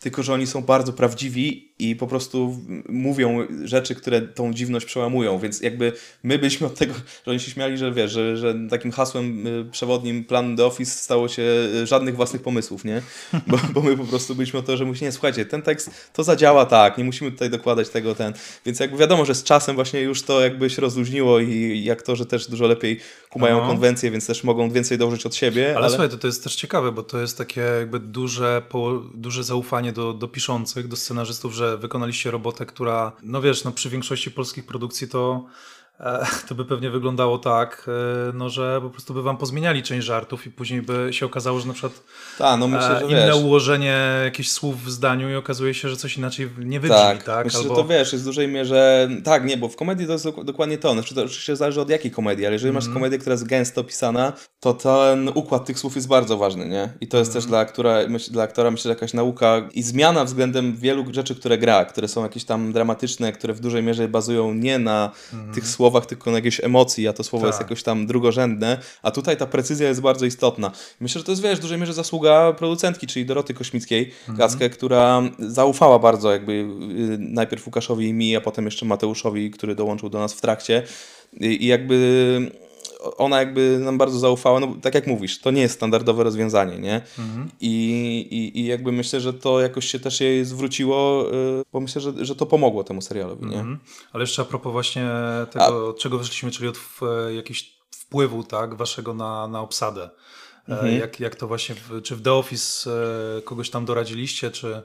tylko 0.00 0.22
że 0.22 0.32
oni 0.32 0.46
są 0.46 0.62
bardzo 0.62 0.92
prawdziwi 0.92 1.65
i 1.78 1.96
po 1.96 2.06
prostu 2.06 2.58
mówią 2.88 3.46
rzeczy, 3.64 3.94
które 3.94 4.22
tą 4.22 4.54
dziwność 4.54 4.86
przełamują, 4.86 5.38
więc 5.38 5.60
jakby 5.60 5.92
my 6.22 6.38
byliśmy 6.38 6.66
od 6.66 6.74
tego, 6.74 6.94
że 6.94 7.30
oni 7.30 7.40
się 7.40 7.50
śmiali, 7.50 7.78
że 7.78 7.92
wiesz, 7.92 8.12
że, 8.12 8.36
że 8.36 8.54
takim 8.70 8.92
hasłem 8.92 9.46
y, 9.46 9.64
przewodnim 9.70 10.24
Plan 10.24 10.56
The 10.56 10.64
Office 10.64 10.90
stało 10.90 11.28
się 11.28 11.42
y, 11.42 11.86
żadnych 11.86 12.16
własnych 12.16 12.42
pomysłów, 12.42 12.84
nie? 12.84 13.02
Bo, 13.46 13.58
bo 13.74 13.80
my 13.80 13.96
po 13.96 14.04
prostu 14.04 14.34
byliśmy 14.34 14.58
o 14.58 14.62
to, 14.62 14.76
że 14.76 14.84
musi, 14.84 15.04
nie, 15.04 15.12
słuchajcie, 15.12 15.46
ten 15.46 15.62
tekst 15.62 15.90
to 16.12 16.24
zadziała 16.24 16.66
tak, 16.66 16.98
nie 16.98 17.04
musimy 17.04 17.32
tutaj 17.32 17.50
dokładać 17.50 17.88
tego, 17.88 18.14
ten, 18.14 18.32
więc 18.66 18.80
jakby 18.80 18.98
wiadomo, 18.98 19.24
że 19.24 19.34
z 19.34 19.44
czasem 19.44 19.74
właśnie 19.74 20.00
już 20.00 20.22
to 20.22 20.40
jakby 20.40 20.70
się 20.70 20.82
rozluźniło 20.82 21.40
i, 21.40 21.82
i 21.84 21.90
aktorzy 21.90 22.26
też 22.26 22.50
dużo 22.50 22.66
lepiej 22.66 23.00
kumają 23.30 23.58
Aha. 23.58 23.66
konwencje, 23.68 24.10
więc 24.10 24.26
też 24.26 24.44
mogą 24.44 24.70
więcej 24.70 24.98
dążyć 24.98 25.26
od 25.26 25.34
siebie, 25.34 25.68
Ale, 25.68 25.76
ale, 25.76 25.88
słuchaj, 25.88 26.08
to, 26.08 26.18
to 26.18 26.26
jest 26.26 26.44
też 26.44 26.54
ciekawe, 26.54 26.92
bo 26.92 27.02
to 27.02 27.20
jest 27.20 27.38
takie 27.38 27.60
jakby 27.60 28.00
duże, 28.00 28.62
duże 29.14 29.44
zaufanie 29.44 29.92
do, 29.92 30.12
do 30.12 30.28
piszących, 30.28 30.88
do 30.88 30.96
scenarzystów, 30.96 31.54
że 31.54 31.65
wykonaliście 31.76 32.30
robotę, 32.30 32.66
która, 32.66 33.12
no 33.22 33.42
wiesz, 33.42 33.64
no 33.64 33.72
przy 33.72 33.90
większości 33.90 34.30
polskich 34.30 34.66
produkcji 34.66 35.08
to, 35.08 35.46
to 36.48 36.54
by 36.54 36.64
pewnie 36.64 36.90
wyglądało 36.90 37.38
tak, 37.38 37.86
e, 37.88 38.32
no 38.32 38.50
że 38.50 38.80
po 38.82 38.90
prostu 38.90 39.14
by 39.14 39.22
wam 39.22 39.36
pozmieniali 39.36 39.82
część 39.82 40.06
żartów 40.06 40.46
i 40.46 40.50
później 40.50 40.82
by 40.82 41.08
się 41.10 41.26
okazało, 41.26 41.60
że 41.60 41.66
na 41.66 41.72
przykład 41.72 41.92
ta, 42.38 42.56
no 42.56 42.68
myślę, 42.68 42.96
e, 42.96 43.00
że 43.00 43.06
inne 43.06 43.26
wiesz, 43.26 43.36
ułożenie 43.36 43.96
jakichś 44.24 44.48
słów 44.48 44.84
w 44.84 44.90
zdaniu 44.90 45.30
i 45.30 45.34
okazuje 45.34 45.74
się, 45.74 45.88
że 45.88 45.96
coś 45.96 46.16
inaczej 46.16 46.50
nie 46.58 46.80
wybrzmi, 46.80 47.00
tak? 47.02 47.22
Tak, 47.22 47.44
myślę, 47.44 47.60
Albo... 47.60 47.74
że 47.76 47.82
to 47.82 47.88
wiesz, 47.88 48.12
jest 48.12 48.24
w 48.24 48.26
dużej 48.28 48.48
mierze. 48.48 49.08
Tak, 49.24 49.44
nie, 49.44 49.56
bo 49.56 49.68
w 49.68 49.76
komedii 49.76 50.06
to 50.06 50.12
jest 50.12 50.24
dok- 50.24 50.44
dokładnie 50.44 50.78
to. 50.78 50.92
Znaczy, 50.92 51.14
to 51.14 51.22
oczywiście 51.24 51.56
zależy 51.56 51.80
od 51.80 51.90
jakiej 51.90 52.10
komedii, 52.10 52.46
ale 52.46 52.52
jeżeli 52.54 52.70
Mhm. 52.70 52.84
masz 52.86 52.94
komedię, 52.94 53.18
która 53.18 53.32
jest 53.34 53.46
gęsto 53.46 53.84
pisana, 53.84 54.32
to 54.60 54.74
ten 54.74 55.30
układ 55.34 55.64
tych 55.64 55.78
słów 55.78 55.94
jest 55.96 56.08
bardzo 56.08 56.36
ważny, 56.36 56.68
nie? 56.68 56.88
I 57.00 57.08
to 57.08 57.18
jest 57.18 57.28
Mhm. 57.30 57.42
też 57.42 57.48
dla 57.50 57.58
aktora, 57.58 57.98
myśl, 58.08 58.32
dla 58.32 58.42
aktora, 58.42 58.70
myślę, 58.70 58.82
że 58.82 58.88
jakaś 58.88 59.12
nauka 59.12 59.68
i 59.74 59.82
zmiana 59.82 60.24
względem 60.24 60.76
wielu 60.76 61.04
rzeczy, 61.12 61.34
które 61.34 61.58
gra, 61.58 61.84
które 61.84 62.08
są 62.08 62.22
jakieś 62.22 62.44
tam 62.44 62.72
dramatyczne, 62.72 63.32
które 63.32 63.54
w 63.54 63.60
dużej 63.60 63.82
mierze 63.82 64.08
bazują 64.08 64.54
nie 64.54 64.78
na 64.78 65.10
tych 65.54 65.66
słowach, 65.68 65.85
tylko 66.06 66.30
na 66.30 66.36
jakiejś 66.36 66.64
emocji, 66.64 67.08
a 67.08 67.12
to 67.12 67.24
słowo 67.24 67.46
jest. 67.46 67.58
Tak. 67.58 67.66
jakoś 67.66 67.82
tam 67.82 68.06
drugorzędne, 68.06 68.78
a 69.02 69.10
tutaj 69.10 69.36
ta 69.36 69.46
precyzja 69.46 69.88
jest 69.88 70.00
bardzo 70.00 70.26
istotna. 70.26 70.70
Myślę, 71.00 71.18
że 71.18 71.24
to 71.24 71.32
jest, 71.32 71.42
wiesz, 71.42 71.58
w 71.58 71.62
dużej 71.62 71.78
mierze 71.78 71.92
zasługa 71.92 72.52
producentki, 72.52 73.06
czyli 73.06 73.26
Doroty 73.26 73.54
Kośmickiej, 73.54 74.12
Mhm. 74.28 74.38
Gackę, 74.38 74.70
która 74.70 75.22
zaufała 75.38 75.98
bardzo 75.98 76.32
jakby 76.32 76.52
y, 76.52 76.66
najpierw 77.18 77.66
Łukaszowi 77.66 78.08
i 78.08 78.12
mi, 78.12 78.36
a 78.36 78.40
potem 78.40 78.64
jeszcze 78.64 78.86
Mateuszowi, 78.86 79.50
który 79.50 79.74
dołączył 79.74 80.08
do 80.08 80.18
nas 80.18 80.34
w 80.34 80.40
trakcie 80.40 80.82
i 81.40 81.66
jakby 81.66 82.65
ona 83.16 83.38
jakby 83.38 83.78
nam 83.78 83.98
bardzo 83.98 84.18
zaufała, 84.18 84.60
no 84.60 84.76
tak 84.82 84.94
jak 84.94 85.06
mówisz, 85.06 85.40
to 85.40 85.50
nie 85.50 85.62
jest 85.62 85.74
standardowe 85.74 86.24
rozwiązanie, 86.24 86.78
nie? 86.78 87.02
Mhm. 87.18 87.50
I, 87.60 87.70
i, 88.30 88.60
I 88.60 88.66
jakby 88.66 88.92
myślę, 88.92 89.20
że 89.20 89.32
to 89.32 89.60
jakoś 89.60 89.86
się 89.86 90.00
też 90.00 90.20
jej 90.20 90.44
zwróciło, 90.44 91.26
y, 91.60 91.64
bo 91.72 91.80
myślę, 91.80 92.00
że, 92.00 92.24
że 92.24 92.36
to 92.36 92.46
pomogło 92.46 92.84
temu 92.84 93.00
serialowi, 93.02 93.46
nie? 93.46 93.58
Mhm. 93.58 93.78
Ale 94.12 94.22
jeszcze 94.22 94.42
a 94.42 94.44
propos 94.44 94.72
właśnie 94.72 95.08
tego, 95.50 95.88
od 95.88 95.98
czego 95.98 96.18
wyszliśmy, 96.18 96.50
czyli 96.50 96.68
od 96.68 96.76
w, 96.76 97.00
jakichś 97.36 97.76
wpływu 97.90 98.44
tak, 98.44 98.74
waszego 98.74 99.14
na, 99.14 99.48
na 99.48 99.60
obsadę. 99.60 100.10
E, 100.68 100.72
Mhm. 100.72 100.98
Jak, 100.98 101.20
jak 101.20 101.36
to 101.36 101.46
właśnie, 101.46 101.74
w, 101.74 102.02
czy 102.02 102.16
w 102.16 102.22
The 102.22 102.32
Office 102.32 102.90
e, 103.38 103.42
kogoś 103.42 103.70
tam 103.70 103.84
doradziliście, 103.84 104.50
czy, 104.50 104.82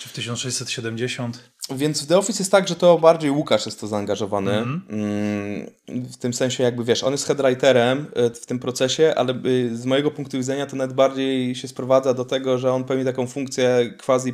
czy 0.00 0.08
w 0.08 0.12
1670? 0.12 1.51
Więc 1.76 2.02
w 2.02 2.06
The 2.06 2.18
Office 2.18 2.38
jest 2.38 2.52
tak, 2.52 2.68
że 2.68 2.74
to 2.74 2.98
bardziej 2.98 3.30
Łukasz 3.30 3.66
jest 3.66 3.80
to 3.80 3.86
zaangażowany. 3.86 4.52
Mhm. 4.52 4.82
Mm, 4.90 6.06
W 6.12 6.16
tym 6.16 6.34
sensie 6.34 6.64
jakby, 6.64 6.84
wiesz, 6.84 7.04
on 7.04 7.12
jest 7.12 7.26
headwriterem 7.26 8.06
y, 8.26 8.30
w 8.34 8.46
tym 8.46 8.58
procesie, 8.58 9.14
ale 9.16 9.34
y, 9.46 9.76
z 9.76 9.86
mojego 9.86 10.10
punktu 10.10 10.36
widzenia 10.38 10.66
to 10.66 10.76
nawet 10.76 10.96
bardziej 10.96 11.54
się 11.54 11.68
sprowadza 11.68 12.14
do 12.14 12.24
tego, 12.24 12.58
że 12.58 12.72
on 12.72 12.84
pełni 12.84 13.04
taką 13.04 13.26
funkcję 13.26 13.94
quasi 14.06 14.32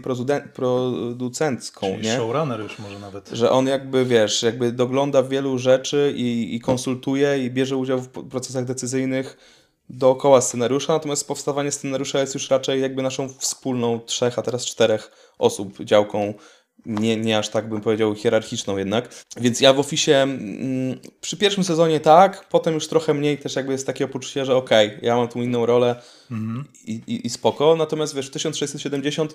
producencką, 0.54 1.86
Czyli 1.86 2.02
nie? 2.02 2.16
showrunner 2.16 2.60
już 2.60 2.78
może 2.78 2.98
nawet. 2.98 3.28
Że 3.32 3.50
on 3.50 3.66
jakby, 3.66 4.04
wiesz, 4.04 4.42
jakby 4.42 4.72
dogląda 4.72 5.22
wielu 5.22 5.58
rzeczy 5.58 6.12
i, 6.16 6.54
i 6.54 6.60
konsultuje 6.60 7.44
i 7.44 7.50
bierze 7.50 7.76
udział 7.76 7.98
w 7.98 8.08
procesach 8.08 8.64
decyzyjnych 8.64 9.36
dookoła 9.90 10.40
scenariusza, 10.40 10.92
natomiast 10.92 11.28
powstawanie 11.28 11.72
scenariusza 11.72 12.20
jest 12.20 12.34
już 12.34 12.50
raczej 12.50 12.80
jakby 12.80 13.02
naszą 13.02 13.28
wspólną 13.28 14.00
trzech, 14.00 14.38
a 14.38 14.42
teraz 14.42 14.66
czterech 14.66 15.10
osób 15.38 15.84
działką, 15.84 16.34
nie, 16.86 17.16
nie 17.16 17.38
aż 17.38 17.48
tak 17.48 17.68
bym 17.68 17.80
powiedział 17.80 18.14
hierarchiczną 18.14 18.76
jednak. 18.76 19.24
Więc 19.40 19.60
ja 19.60 19.72
w 19.72 19.78
Office 19.78 20.22
mm, 20.22 20.98
przy 21.20 21.36
pierwszym 21.36 21.64
sezonie 21.64 22.00
tak, 22.00 22.48
potem 22.48 22.74
już 22.74 22.88
trochę 22.88 23.14
mniej 23.14 23.38
też 23.38 23.56
jakby 23.56 23.72
jest 23.72 23.86
takie 23.86 24.08
poczucie, 24.08 24.44
że 24.44 24.56
okej, 24.56 24.98
ja 25.02 25.16
mam 25.16 25.28
tu 25.28 25.42
inną 25.42 25.66
rolę 25.66 25.96
Mhm. 26.30 26.64
i, 26.84 26.92
i, 27.06 27.26
i 27.26 27.30
spoko. 27.30 27.76
Natomiast 27.76 28.14
wiesz, 28.14 28.26
w 28.26 28.30
1670 28.30 29.34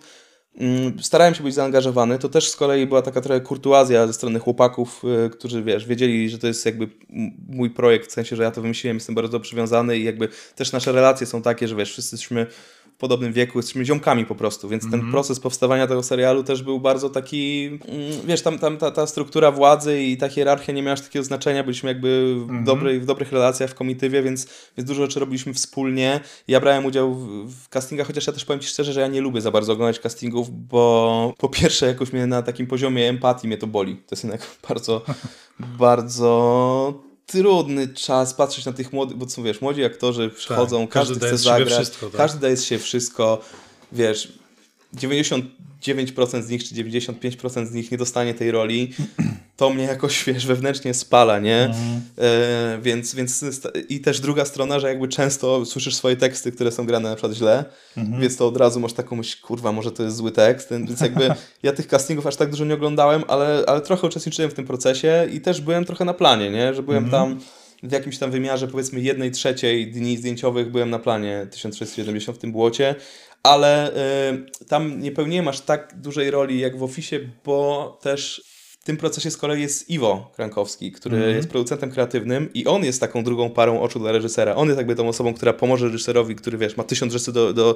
mm, 0.58 1.04
starałem 1.04 1.36
się 1.36 1.44
być 1.44 1.54
zaangażowany. 1.54 2.20
To 2.20 2.30
też 2.30 2.50
z 2.50 2.56
kolei 2.56 2.88
była 2.88 3.02
taka 3.02 3.22
trochę 3.22 3.42
kurtuazja 3.42 4.08
ze 4.08 4.14
strony 4.14 4.40
chłopaków, 4.40 5.04
y, 5.26 5.30
którzy 5.30 5.64
wiesz, 5.64 5.86
wiedzieli, 5.86 6.30
że 6.30 6.38
to 6.38 6.48
jest 6.48 6.66
jakby 6.66 6.90
mój 7.48 7.70
projekt, 7.70 8.10
w 8.10 8.14
sensie, 8.14 8.36
że 8.36 8.44
ja 8.44 8.52
to 8.52 8.62
wymyśliłem, 8.62 8.98
jestem 8.98 9.16
bardzo 9.16 9.40
przywiązany 9.40 9.98
i 9.98 10.04
jakby 10.04 10.30
też 10.56 10.72
nasze 10.72 10.92
relacje 10.92 11.28
są 11.28 11.42
takie, 11.42 11.68
że 11.68 11.76
wiesz, 11.76 11.92
wszyscy 11.92 12.16
jesteśmy 12.16 12.48
w 12.94 12.98
podobnym 12.98 13.34
wieku, 13.34 13.60
jesteśmy 13.60 13.86
ziomkami 13.86 14.26
po 14.26 14.36
prostu, 14.36 14.70
więc 14.70 14.92
ten 14.92 15.12
proces 15.12 15.40
powstawania 15.40 15.88
tego 15.88 16.04
serialu 16.04 16.44
też 16.44 16.64
był 16.64 16.80
bardzo 16.80 17.10
taki, 17.10 17.66
mm, 17.66 18.12
wiesz, 18.26 18.42
tam, 18.42 18.60
tam 18.60 18.78
ta, 18.78 18.92
ta 18.92 19.08
struktura 19.08 19.52
władzy 19.52 20.04
i 20.04 20.18
ta 20.18 20.30
hierarchia 20.30 20.74
nie 20.74 20.82
miała 20.82 20.94
aż 20.94 21.02
takiego 21.02 21.26
znaczenia, 21.26 21.64
byliśmy 21.64 21.90
jakby 21.90 22.36
w, 22.36 22.64
dobrej, 22.64 23.00
w 23.00 23.06
dobrych 23.06 23.32
relacjach 23.32 23.70
w 23.70 23.76
komitywie, 23.76 24.24
więc, 24.24 24.48
więc 24.78 24.88
dużo 24.88 25.02
rzeczy 25.02 25.20
robiliśmy 25.20 25.54
wspólnie. 25.54 26.20
Ja 26.48 26.60
brałem 26.60 26.86
udział 26.86 27.14
w, 27.16 27.52
w 27.64 27.70
castingach, 27.70 28.08
chociaż 28.08 28.28
ja 28.28 28.34
też 28.34 28.46
powiem 28.46 28.60
Ci 28.60 28.68
szczerze, 28.68 28.94
że 28.94 29.02
ja 29.02 29.08
nie 29.08 29.22
lubię 29.22 29.42
za 29.42 29.52
bardzo 29.52 29.74
oglądać 29.74 30.00
castingów, 30.00 30.68
bo 30.68 31.34
po 31.38 31.50
pierwsze 31.50 31.86
jakoś 31.88 32.14
mnie 32.14 32.28
na 32.28 32.42
takim 32.42 32.68
poziomie 32.68 33.10
empatii 33.10 33.48
mnie 33.48 33.58
to 33.58 33.68
boli. 33.68 33.96
To 33.96 34.16
jest 34.16 34.24
jednak 34.24 34.48
bardzo, 34.70 35.02
bardzo 35.60 37.13
trudny 37.26 37.88
czas 37.88 38.34
patrzeć 38.34 38.66
na 38.66 38.74
tych 38.74 38.94
młodych, 38.94 39.18
bo 39.18 39.26
co 39.26 39.44
wiesz, 39.44 39.62
młodzi 39.62 39.84
aktorzy 39.84 40.30
przychodzą, 40.30 40.88
każdy 40.88 41.14
każdy, 41.14 41.20
daje 41.20 41.34
chce 41.34 41.44
zagrać, 41.44 41.74
wszystko, 41.74 42.06
tak? 42.06 42.18
każdy 42.18 42.40
daje 42.40 42.58
siebie 42.58 42.84
wszystko, 42.84 43.42
wiesz, 43.92 44.34
99% 44.96 46.42
z 46.42 46.50
nich, 46.50 46.64
czy 46.64 46.76
95% 46.76 47.66
z 47.66 47.74
nich 47.74 47.92
nie 47.92 47.98
dostanie 47.98 48.34
tej 48.34 48.52
roli, 48.52 48.94
to 49.58 49.70
mnie 49.70 49.84
jakoś, 49.84 50.24
wiesz, 50.24 50.46
wewnętrznie 50.46 50.94
spala, 50.94 51.40
nie? 51.40 51.74
E, 52.18 52.80
więc, 52.82 53.16
więc 53.16 53.46
i 53.90 54.00
też 54.00 54.20
druga 54.20 54.46
strona, 54.46 54.80
że 54.80 54.88
jakby 54.88 55.08
często 55.08 55.66
słyszysz 55.66 55.96
swoje 55.96 56.16
teksty, 56.16 56.52
które 56.52 56.72
są 56.72 56.86
grane 56.86 57.10
na 57.10 57.16
przykład 57.16 57.34
źle, 57.34 57.66
więc 58.20 58.38
to 58.38 58.48
od 58.48 58.58
razu 58.58 58.80
masz 58.80 58.94
taką 58.94 59.16
myśl, 59.16 59.42
kurwa, 59.42 59.72
może 59.72 59.92
to 59.92 60.04
jest 60.04 60.16
zły 60.16 60.32
tekst, 60.32 60.70
więc 60.72 61.02
jakby 61.02 61.30
ja 61.64 61.74
tych 61.74 61.88
castingów 61.88 62.28
aż 62.28 62.36
tak 62.36 62.50
dużo 62.50 62.66
nie 62.66 62.74
oglądałem, 62.74 63.24
ale, 63.28 63.64
ale 63.68 63.82
trochę 63.82 64.08
uczestniczyłem 64.08 64.52
w 64.52 64.54
tym 64.54 64.66
procesie 64.66 65.28
i 65.32 65.42
też 65.42 65.62
byłem 65.62 65.86
trochę 65.86 66.06
na 66.06 66.14
planie, 66.14 66.52
nie? 66.52 66.74
Że 66.74 66.84
byłem 66.84 67.10
tam 67.10 67.40
w 67.84 67.92
jakimś 67.92 68.18
tam 68.18 68.32
wymiarze 68.32 68.68
powiedzmy 68.68 69.02
jednej 69.02 69.32
trzeciej 69.32 69.92
dni 69.92 70.18
zdjęciowych 70.18 70.72
byłem 70.72 70.90
na 70.90 71.00
planie 71.00 71.48
1670 71.52 72.38
w 72.38 72.42
tym 72.42 72.52
błocie, 72.52 72.96
ale 73.44 73.92
y, 74.32 74.66
tam 74.66 75.02
nie 75.02 75.12
pełniłem 75.12 75.48
aż 75.48 75.62
tak 75.62 75.94
dużej 76.02 76.32
roli 76.32 76.60
jak 76.60 76.78
w 76.78 76.84
Office, 76.84 77.20
bo 77.46 77.98
też 78.02 78.53
w 78.84 78.86
tym 78.86 78.98
procesie 78.98 79.32
z 79.32 79.38
kolei 79.38 79.62
jest 79.62 79.90
Iwo 79.90 80.32
Krankowski, 80.36 80.92
który 80.92 81.34
jest 81.36 81.50
producentem 81.50 81.92
kreatywnym 81.92 82.54
i 82.54 82.66
on 82.68 82.84
jest 82.84 83.00
taką 83.02 83.24
drugą 83.24 83.50
parą 83.50 83.82
oczu 83.82 84.00
dla 84.00 84.12
reżysera. 84.12 84.56
On 84.56 84.68
jest 84.68 84.78
jakby 84.78 84.96
tą 84.96 85.08
osobą, 85.08 85.34
która 85.34 85.54
pomoże 85.54 85.86
reżyserowi, 85.86 86.36
który 86.36 86.58
wiesz, 86.58 86.78
ma 86.78 86.84
tysiąc 86.84 87.14
rzeczy 87.14 87.32
do, 87.32 87.54
do, 87.54 87.76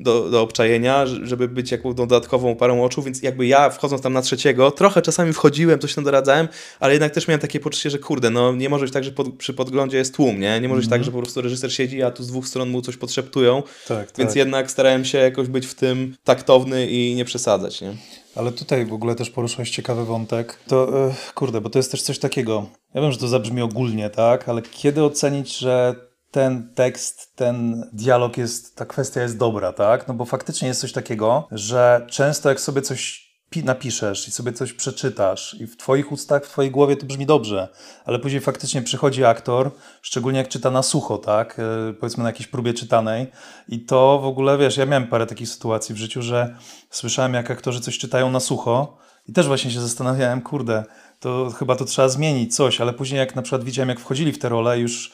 do, 0.00 0.30
do 0.30 0.42
obczajenia, 0.42 1.06
żeby 1.06 1.48
być 1.48 1.70
jakąś 1.70 1.94
dodatkową 1.94 2.56
parą 2.56 2.84
oczu, 2.84 3.02
więc 3.02 3.22
jakby 3.22 3.46
ja 3.46 3.70
wchodząc 3.70 4.02
tam 4.02 4.12
na 4.12 4.22
trzeciego, 4.22 4.70
trochę 4.70 5.02
czasami 5.02 5.32
wchodziłem, 5.32 5.78
coś 5.78 5.94
tam 5.94 6.04
doradzałem, 6.04 6.48
ale 6.80 6.92
jednak 6.92 7.12
też 7.12 7.28
miałem 7.28 7.40
takie 7.40 7.60
poczucie, 7.60 7.90
że 7.90 7.98
kurde, 7.98 8.30
no 8.30 8.52
nie 8.52 8.68
może 8.68 8.84
być 8.84 8.94
tak, 8.94 9.04
że 9.04 9.12
pod, 9.12 9.36
przy 9.36 9.54
podglądzie 9.54 9.96
jest 9.96 10.14
tłum, 10.14 10.40
nie? 10.40 10.60
Nie 10.60 10.68
może 10.68 10.80
być 10.80 10.90
tak, 10.90 11.04
że 11.04 11.10
po 11.12 11.18
prostu 11.18 11.40
reżyser 11.40 11.72
siedzi, 11.72 12.02
a 12.02 12.10
tu 12.10 12.22
z 12.22 12.26
dwóch 12.26 12.48
stron 12.48 12.70
mu 12.70 12.82
coś 12.82 12.96
podszeptują, 12.96 13.62
Tak, 13.88 14.08
więc 14.18 14.30
tak. 14.30 14.36
jednak 14.36 14.70
starałem 14.70 15.04
się 15.04 15.18
jakoś 15.18 15.48
być 15.48 15.66
w 15.66 15.74
tym 15.74 16.16
taktowny 16.24 16.86
i 16.90 17.14
nie 17.14 17.24
przesadzać, 17.24 17.80
nie? 17.80 17.96
Ale 18.38 18.52
tutaj 18.52 18.86
w 18.86 18.92
ogóle 18.92 19.14
też 19.14 19.30
poruszyłeś 19.30 19.70
ciekawy 19.70 20.04
wątek. 20.04 20.58
To 20.66 21.06
e, 21.06 21.14
kurde, 21.34 21.60
bo 21.60 21.70
to 21.70 21.78
jest 21.78 21.90
też 21.90 22.02
coś 22.02 22.18
takiego. 22.18 22.66
Ja 22.94 23.02
wiem, 23.02 23.12
że 23.12 23.18
to 23.18 23.28
zabrzmi 23.28 23.62
ogólnie, 23.62 24.10
tak, 24.10 24.48
ale 24.48 24.62
kiedy 24.62 25.04
ocenić, 25.04 25.58
że 25.58 25.94
ten 26.30 26.74
tekst, 26.74 27.36
ten 27.36 27.84
dialog 27.92 28.36
jest, 28.36 28.76
ta 28.76 28.86
kwestia 28.86 29.22
jest 29.22 29.38
dobra, 29.38 29.72
tak? 29.72 30.08
No 30.08 30.14
bo 30.14 30.24
faktycznie 30.24 30.68
jest 30.68 30.80
coś 30.80 30.92
takiego, 30.92 31.48
że 31.50 32.06
często 32.10 32.48
jak 32.48 32.60
sobie 32.60 32.82
coś 32.82 33.27
napiszesz 33.56 34.28
i 34.28 34.32
sobie 34.32 34.52
coś 34.52 34.72
przeczytasz 34.72 35.56
i 35.60 35.66
w 35.66 35.76
twoich 35.76 36.12
ustach, 36.12 36.44
w 36.44 36.48
twojej 36.48 36.70
głowie 36.70 36.96
to 36.96 37.06
brzmi 37.06 37.26
dobrze, 37.26 37.68
ale 38.04 38.18
później 38.18 38.40
faktycznie 38.40 38.82
przychodzi 38.82 39.24
aktor, 39.24 39.70
szczególnie 40.02 40.38
jak 40.38 40.48
czyta 40.48 40.70
na 40.70 40.82
sucho, 40.82 41.18
tak? 41.18 41.58
E, 41.58 41.92
Powiedzmy 41.92 42.22
na 42.22 42.28
jakiejś 42.28 42.46
próbie 42.46 42.74
czytanej 42.74 43.26
i 43.68 43.80
to 43.80 44.18
w 44.18 44.24
ogóle, 44.24 44.58
wiesz, 44.58 44.76
ja 44.76 44.86
miałem 44.86 45.06
parę 45.06 45.26
takich 45.26 45.48
sytuacji 45.48 45.94
w 45.94 45.98
życiu, 45.98 46.22
że 46.22 46.56
słyszałem 46.90 47.34
jak 47.34 47.50
aktorzy 47.50 47.80
coś 47.80 47.98
czytają 47.98 48.30
na 48.30 48.40
sucho 48.40 48.98
i 49.28 49.32
też 49.32 49.46
właśnie 49.46 49.70
się 49.70 49.80
zastanawiałem, 49.80 50.42
kurde, 50.42 50.84
to 51.20 51.50
chyba 51.58 51.76
to 51.76 51.84
trzeba 51.84 52.08
zmienić 52.08 52.56
coś, 52.56 52.80
ale 52.80 52.92
później 52.92 53.18
jak 53.18 53.36
na 53.36 53.42
przykład 53.42 53.64
widziałem 53.64 53.88
jak 53.88 54.00
wchodzili 54.00 54.32
w 54.32 54.38
te 54.38 54.48
role 54.48 54.78
już 54.78 55.12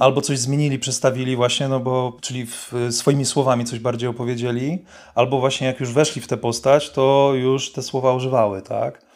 albo 0.00 0.20
coś 0.20 0.38
zmienili, 0.38 0.78
przestawili 0.78 1.36
właśnie, 1.36 1.68
no 1.68 1.80
bo, 1.80 2.16
czyli 2.20 2.46
w, 2.46 2.72
swoimi 2.90 3.24
słowami 3.24 3.64
coś 3.64 3.78
bardziej 3.78 4.08
opowiedzieli, 4.08 4.84
albo 5.14 5.40
właśnie 5.40 5.66
jak 5.66 5.80
już 5.80 5.92
weszli 5.92 6.22
w 6.22 6.26
tę 6.26 6.36
postać, 6.36 6.90
to 6.90 7.32
już 7.34 7.72
te 7.72 7.82
słowa 7.82 8.12
używały, 8.12 8.62
tak? 8.62 9.08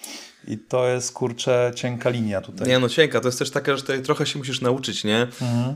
I 0.49 0.59
to 0.59 0.89
jest, 0.89 1.13
kurczę, 1.13 1.73
cienka 1.75 2.11
linia 2.11 2.41
tutaj. 2.41 2.69
Nie 2.69 2.79
no, 2.79 2.89
cienka, 2.89 3.21
to 3.21 3.29
jest 3.29 3.39
też 3.39 3.51
taka, 3.51 3.77
że 3.77 3.83
tutaj 3.83 4.03
trochę 4.03 4.27
się 4.27 4.39
musisz 4.39 4.61
nauczyć, 4.61 5.05
nie? 5.05 5.27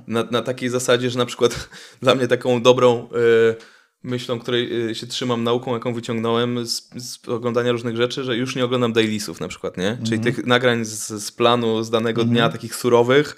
Na, 0.06 0.24
na 0.30 0.42
takiej 0.42 0.68
zasadzie, 0.68 1.10
że 1.10 1.18
na 1.18 1.26
przykład 1.26 1.68
dla 2.02 2.14
mnie 2.14 2.28
taką 2.28 2.62
dobrą 2.62 3.08
y, 3.52 3.56
myślą, 4.02 4.38
której 4.38 4.90
y, 4.90 4.94
się 4.94 5.06
trzymam, 5.06 5.44
nauką, 5.44 5.74
jaką 5.74 5.94
wyciągnąłem 5.94 6.66
z, 6.66 6.90
z 6.96 7.28
oglądania 7.28 7.72
różnych 7.72 7.96
rzeczy, 7.96 8.24
że 8.24 8.36
już 8.36 8.56
nie 8.56 8.64
oglądam 8.64 8.92
dailisów 8.92 9.40
na 9.40 9.48
przykład, 9.48 9.76
nie? 9.76 9.98
Czyli 10.04 10.20
tych 10.20 10.46
nagrań 10.46 10.84
z, 10.84 11.08
z 11.08 11.32
planu, 11.32 11.82
z 11.82 11.90
danego 11.90 12.24
dnia, 12.24 12.48
takich 12.48 12.76
surowych, 12.76 13.36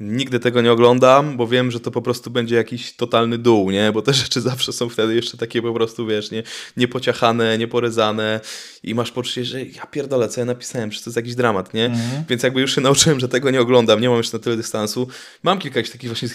Nigdy 0.00 0.40
tego 0.40 0.62
nie 0.62 0.72
oglądam, 0.72 1.36
bo 1.36 1.46
wiem, 1.46 1.70
że 1.70 1.80
to 1.80 1.90
po 1.90 2.02
prostu 2.02 2.30
będzie 2.30 2.56
jakiś 2.56 2.96
totalny 2.96 3.38
dół, 3.38 3.70
nie? 3.70 3.92
Bo 3.92 4.02
te 4.02 4.14
rzeczy 4.14 4.40
zawsze 4.50 4.72
są 4.72 4.88
wtedy 4.88 5.14
jeszcze 5.14 5.36
takie 5.36 5.62
po 5.62 5.72
prostu, 5.72 6.06
wiesz, 6.06 6.30
nie, 6.30 6.42
niepociachane, 6.76 7.58
nieporezane 7.58 8.40
i 8.82 8.94
masz 8.94 9.12
poczucie, 9.12 9.44
że 9.44 9.62
ja 9.64 9.86
pierdolę, 9.86 10.28
co 10.28 10.40
ja 10.40 10.44
napisałem, 10.44 10.92
że 10.92 11.00
to 11.00 11.10
jest 11.10 11.16
jakiś 11.16 11.34
dramat, 11.34 11.74
nie? 11.74 11.90
Więc 12.28 12.42
jakby 12.42 12.60
już 12.60 12.74
się 12.74 12.80
nauczyłem, 12.80 13.20
że 13.20 13.28
tego 13.28 13.50
nie 13.50 13.60
oglądam, 13.60 14.00
nie 14.00 14.08
mam 14.08 14.18
jeszcze 14.18 14.36
na 14.38 14.44
tyle 14.44 14.56
dystansu. 14.56 15.08
Mam 15.42 15.58
kilka 15.58 15.78
jakichś 15.78 15.92
takich 15.92 16.10
właśnie 16.10 16.28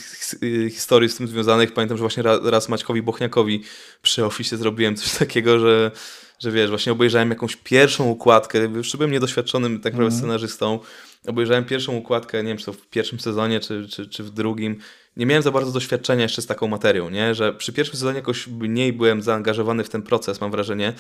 y, 0.44 0.70
historii 0.70 1.10
z 1.10 1.16
tym 1.16 1.28
związanych. 1.28 1.74
Pamiętam, 1.74 1.98
że 1.98 2.02
właśnie 2.02 2.24
ra- 2.24 2.40
raz 2.44 2.70
Maćkowi 2.70 3.02
Bochniakowi 3.02 3.64
przy 4.02 4.26
Office 4.26 4.58
zrobiłem 4.58 4.96
coś 4.96 5.12
takiego, 5.26 5.60
że 5.60 5.92
że 6.40 6.52
wiesz, 6.52 6.70
właśnie 6.70 6.92
obejrzałem 6.92 7.30
jakąś 7.30 7.56
pierwszą 7.56 8.10
układkę, 8.10 8.60
już 8.60 8.96
byłem 8.96 9.12
niedoświadczonym 9.12 9.80
tak 9.80 9.94
naprawdę 9.94 10.18
scenarzystą, 10.18 10.80
obejrzałem 11.28 11.66
pierwszą 11.66 11.96
układkę, 11.96 12.44
nie 12.44 12.50
wiem, 12.50 12.58
czy 12.58 12.66
to 12.66 12.74
w 12.74 12.88
pierwszym 12.88 13.20
sezonie, 13.20 13.60
czy, 13.60 13.88
czy, 13.90 14.08
czy 14.08 14.24
w 14.24 14.30
drugim. 14.30 14.80
Nie 15.18 15.26
miałem 15.26 15.44
za 15.44 15.52
bardzo 15.52 15.72
doświadczenia 15.72 16.24
jeszcze 16.24 16.42
z 16.42 16.46
taką 16.46 16.68
materią, 16.68 17.10
nie? 17.10 17.36
Że 17.36 17.54
przy 17.54 17.74
pierwszym 17.74 17.96
sezonie 17.96 18.16
jakoś 18.16 18.48
mniej 18.48 18.94
byłem 18.94 19.22
zaangażowany 19.22 19.84
w 19.84 19.90
ten 19.90 20.02
proces, 20.02 20.42
mam 20.42 20.52
wrażenie. 20.52 20.94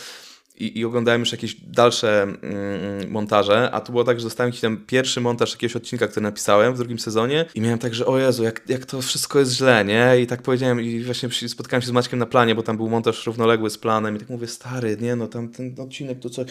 I, 0.58 0.80
I 0.80 0.85
oglądałem 0.85 1.22
już 1.22 1.32
jakieś 1.32 1.56
dalsze 1.56 2.22
mm, 2.22 3.11
montaże, 3.11 3.72
a 3.72 3.82
tu 3.82 3.92
było 3.92 4.03
tak, 4.03 4.19
że 4.19 4.24
dostałem 4.24 4.48
jakiś 4.48 4.61
tam 4.61 4.77
pierwszy 4.88 5.22
montaż 5.22 5.52
jakiegoś 5.52 5.76
odcinka, 5.76 6.08
który 6.08 6.24
napisałem 6.24 6.74
w 6.74 6.77
drugim 6.77 7.00
sezonie 7.00 7.45
i 7.56 7.61
miałem 7.61 7.80
tak, 7.80 7.93
że 7.93 8.06
o 8.06 8.18
Jezu, 8.18 8.43
jak, 8.43 8.61
jak 8.68 8.85
to 8.85 9.02
wszystko 9.02 9.40
jest 9.40 9.52
źle, 9.52 9.85
nie? 9.85 10.22
I 10.22 10.27
tak 10.27 10.42
powiedziałem 10.42 10.82
i 10.82 11.03
właśnie 11.03 11.30
spotkałem 11.50 11.82
się 11.82 11.88
z 11.88 11.92
Maćkiem 11.92 12.19
na 12.19 12.26
planie, 12.26 12.56
bo 12.56 12.64
tam 12.64 12.77
był 12.77 12.90
montaż 12.90 13.26
równoległy 13.26 13.69
z 13.69 13.77
planem 13.77 14.16
i 14.16 14.19
tak 14.19 14.30
mówię, 14.30 14.48
stary, 14.48 14.98
nie 15.02 15.16
no, 15.16 15.27
tam 15.27 15.50
ten 15.50 15.76
odcinek 15.80 16.19
to 16.19 16.30
co... 16.30 16.45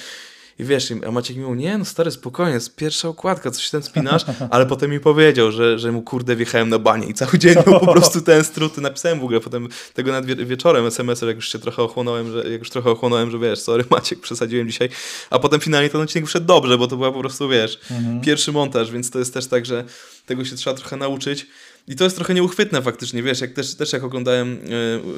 I 0.58 0.64
wiesz, 0.64 0.92
a 1.06 1.10
Maciek 1.10 1.36
mi 1.36 1.42
mówił, 1.42 1.54
nie 1.54 1.78
no 1.78 1.84
stary, 1.84 2.10
spokojnie, 2.10 2.54
jest 2.54 2.76
pierwsza 2.76 3.08
okładka, 3.08 3.50
coś 3.50 3.70
ten 3.70 3.82
spinasz, 3.82 4.22
ale 4.50 4.66
potem 4.66 4.90
mi 4.90 5.00
powiedział, 5.00 5.52
że, 5.52 5.78
że 5.78 5.92
mu 5.92 6.02
kurde 6.02 6.36
wjechałem 6.36 6.68
na 6.68 6.78
banie 6.78 7.06
i 7.06 7.14
cały 7.14 7.38
dzień 7.38 7.54
miał 7.66 7.80
po 7.80 7.92
prostu 7.92 8.20
ten 8.20 8.44
struty, 8.44 8.80
napisałem 8.80 9.20
w 9.20 9.24
ogóle 9.24 9.40
potem 9.40 9.68
tego 9.94 10.12
nad 10.12 10.26
wie- 10.26 10.36
wieczorem 10.36 10.86
SMS-a, 10.86 11.26
jak 11.26 11.36
już 11.36 11.52
się 11.52 11.58
trochę 11.58 11.82
ochłonąłem, 11.82 12.32
że, 12.32 12.50
jak 12.50 12.58
już 12.58 12.70
trochę 12.70 12.90
ochłonąłem, 12.90 13.30
że 13.30 13.38
wiesz, 13.38 13.58
sorry 13.58 13.84
Maciek, 13.90 14.20
przesadziłem 14.20 14.68
dzisiaj, 14.68 14.88
a 15.30 15.38
potem 15.38 15.60
finalnie 15.60 15.90
ten 15.90 16.00
odcinek 16.00 16.28
wszedł 16.28 16.46
dobrze, 16.46 16.78
bo 16.78 16.86
to 16.86 16.96
była 16.96 17.12
po 17.12 17.20
prostu, 17.20 17.48
wiesz, 17.48 17.80
pierwszy 18.22 18.52
montaż, 18.52 18.90
więc 18.90 19.10
to 19.10 19.18
jest 19.18 19.34
też 19.34 19.46
tak, 19.46 19.66
że 19.66 19.84
tego 20.26 20.44
się 20.44 20.56
trzeba 20.56 20.76
trochę 20.76 20.96
nauczyć. 20.96 21.46
I 21.88 21.96
to 21.96 22.04
jest 22.04 22.16
trochę 22.16 22.34
nieuchwytne 22.34 22.82
faktycznie, 22.82 23.22
wiesz, 23.22 23.40
jak 23.40 23.52
też, 23.52 23.74
też 23.74 23.92
jak 23.92 24.04
oglądałem 24.04 24.52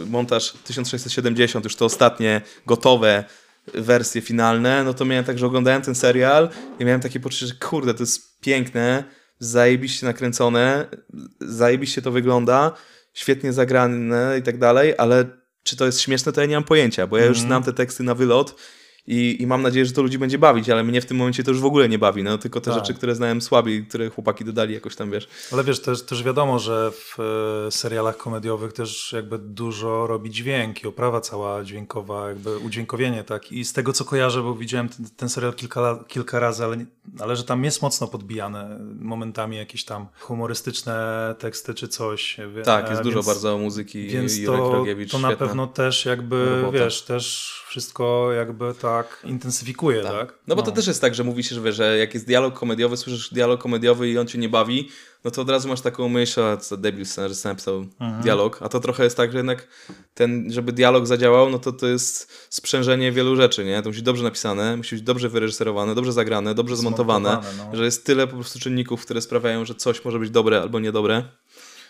y, 0.05 0.07
montaż 0.07 0.53
1670, 0.65 1.65
już 1.65 1.77
te 1.77 1.85
ostatnie 1.85 2.41
gotowe 2.67 3.25
wersje 3.75 4.21
finalne, 4.21 4.85
no 4.85 4.95
to 4.95 5.05
miałem 5.05 5.25
tak, 5.25 5.39
że 5.39 5.47
oglądałem 5.47 5.83
ten 5.83 5.95
serial 5.95 6.49
i 6.79 6.85
miałem 6.85 7.01
takie 7.01 7.21
poczucie, 7.21 7.47
że 7.47 7.55
kurde, 7.55 7.95
to 7.95 8.03
jest 8.03 8.41
piękne, 8.41 9.05
zajebiście 9.39 10.07
nakręcone, 10.07 10.87
zajebiście 11.41 12.03
to 12.03 12.11
wygląda, 12.11 12.73
świetnie 13.15 13.53
zagrane 13.53 14.39
i 14.39 14.43
tak 14.43 14.59
dalej, 14.59 14.95
ale 14.99 15.25
czy 15.63 15.77
to 15.77 15.87
jest 15.87 16.01
śmieszne, 16.01 16.33
to 16.33 16.41
ja 16.41 16.47
nie 16.47 16.55
mam 16.55 16.65
pojęcia, 16.65 17.07
bo 17.07 17.19
ja 17.19 17.25
już 17.25 17.41
znam 17.41 17.63
te 17.63 17.73
teksty 17.73 18.03
na 18.03 18.15
wylot 18.15 18.55
i, 19.07 19.37
i 19.43 19.47
mam 19.47 19.63
nadzieję, 19.63 19.87
że 19.87 19.93
to 19.93 20.03
ludzi 20.03 20.19
będzie 20.19 20.39
bawić, 20.39 20.71
ale 20.71 20.85
mnie 20.85 21.01
w 21.01 21.07
tym 21.07 21.17
momencie 21.17 21.43
to 21.45 21.51
już 21.51 21.61
w 21.61 21.65
ogóle 21.65 21.89
nie 21.89 21.99
bawi, 21.99 22.23
no 22.23 22.39
tylko 22.39 22.61
te 22.61 22.71
Tak. 22.71 22.75
rzeczy, 22.81 22.95
które 22.95 23.15
znałem 23.15 23.41
słabiej, 23.41 23.87
które 23.87 24.11
chłopaki 24.11 24.45
dodali 24.45 24.75
jakoś 24.75 24.97
tam, 24.97 25.11
wiesz. 25.11 25.29
Ale 25.53 25.65
wiesz, 25.65 25.81
też, 25.81 26.03
też 26.03 26.23
wiadomo, 26.23 26.59
że 26.59 26.91
w 26.95 27.17
e, 27.67 27.71
serialach 27.71 28.17
komediowych 28.17 28.73
też 28.73 29.13
jakby 29.13 29.39
dużo 29.39 30.07
robi 30.07 30.31
dźwięk 30.31 30.83
i 30.85 30.87
oprawa 30.87 31.21
cała 31.21 31.65
dźwiękowa, 31.65 32.29
jakby 32.29 32.59
udźwiękowienie, 32.59 33.25
tak. 33.25 33.53
I 33.53 33.65
z 33.65 33.73
tego, 33.73 33.93
co 33.93 34.05
kojarzę, 34.05 34.43
bo 34.43 34.55
widziałem 34.55 34.89
ten, 34.89 35.07
ten 35.17 35.29
serial 35.29 35.55
kilka, 35.55 36.05
kilka 36.09 36.39
razy, 36.39 36.65
ale, 36.65 36.77
ale 37.21 37.37
że 37.37 37.45
tam 37.45 37.65
jest 37.65 37.83
mocno 37.83 38.07
podbijane 38.09 38.79
momentami 39.01 39.57
jakieś 39.57 39.85
tam 39.85 40.07
humorystyczne 40.21 41.35
teksty 41.39 41.75
czy 41.75 41.89
coś. 41.89 42.37
Tak, 42.65 42.89
jest 42.89 43.01
e, 43.01 43.05
dużo 43.05 43.15
więc- 43.17 43.27
bardzo 43.27 43.59
muzyki 43.59 44.07
Więc 44.09 44.37
Jurek 44.39 44.61
to, 44.61 44.73
Rogiewicz, 44.73 45.11
to 45.11 45.19
na 45.19 45.37
pewno 45.37 45.67
też 45.67 46.05
jakby, 46.05 46.57
robota. 46.63 46.79
wiesz, 46.79 47.03
też 47.03 47.53
wszystko 47.69 48.33
jakby 48.33 48.75
tak 49.03 49.21
intensyfikuje, 49.25 50.03
tak? 50.03 50.35
No 50.47 50.57
bo 50.57 50.63
to 50.63 50.73
też 50.73 50.87
jest 50.87 51.01
tak, 51.01 51.15
że 51.15 51.25
mówi 51.25 51.45
się, 51.45 51.55
że, 51.55 51.61
wiesz, 51.61 51.77
że 51.77 51.99
jak 51.99 52.15
jest 52.15 52.27
dialog 52.27 52.55
komediowy, 52.59 52.97
słyszysz 52.97 53.35
dialog 53.35 53.61
komediowy 53.61 54.09
i 54.09 54.19
on 54.19 54.27
cię 54.27 54.39
nie 54.39 54.49
bawi, 54.49 54.89
no 55.25 55.31
to 55.31 55.43
od 55.43 55.51
razu 55.51 55.69
masz 55.69 55.81
taką 55.81 56.09
myśl, 56.09 56.43
a 56.43 56.57
co 56.57 56.77
debil 56.77 57.07
scenarzysta 57.07 57.49
napisał 57.49 57.87
dialog, 58.23 58.63
a 58.63 58.69
to 58.69 58.81
trochę 58.81 59.05
jest 59.05 59.17
tak, 59.17 59.33
że 59.33 59.39
jednak 59.39 59.69
ten, 60.15 60.53
żeby 60.53 60.73
dialog 60.73 61.07
zadziałał, 61.07 61.51
no 61.51 61.59
to 61.59 61.73
to 61.73 61.87
jest 61.87 62.33
sprzężenie 62.51 63.13
wielu 63.13 63.37
rzeczy, 63.37 63.65
nie? 63.65 63.83
To 63.83 63.89
musi 63.89 63.99
być 63.99 64.05
dobrze 64.05 64.25
napisane, 64.25 64.77
musi 64.77 64.95
być 64.95 65.05
dobrze 65.05 65.29
wyreżyserowane, 65.29 65.95
dobrze 65.95 66.13
zagrane, 66.13 66.55
dobrze 66.55 66.77
zmontowane, 66.77 67.31
Zmontowane, 67.31 67.71
no. 67.71 67.77
że 67.77 67.85
jest 67.85 68.07
tyle 68.07 68.27
po 68.27 68.35
prostu 68.37 68.59
czynników, 68.59 69.05
które 69.05 69.21
sprawiają, 69.21 69.65
że 69.65 69.75
coś 69.75 70.05
może 70.05 70.19
być 70.19 70.31
dobre 70.31 70.63
albo 70.63 70.81
niedobre. 70.81 71.25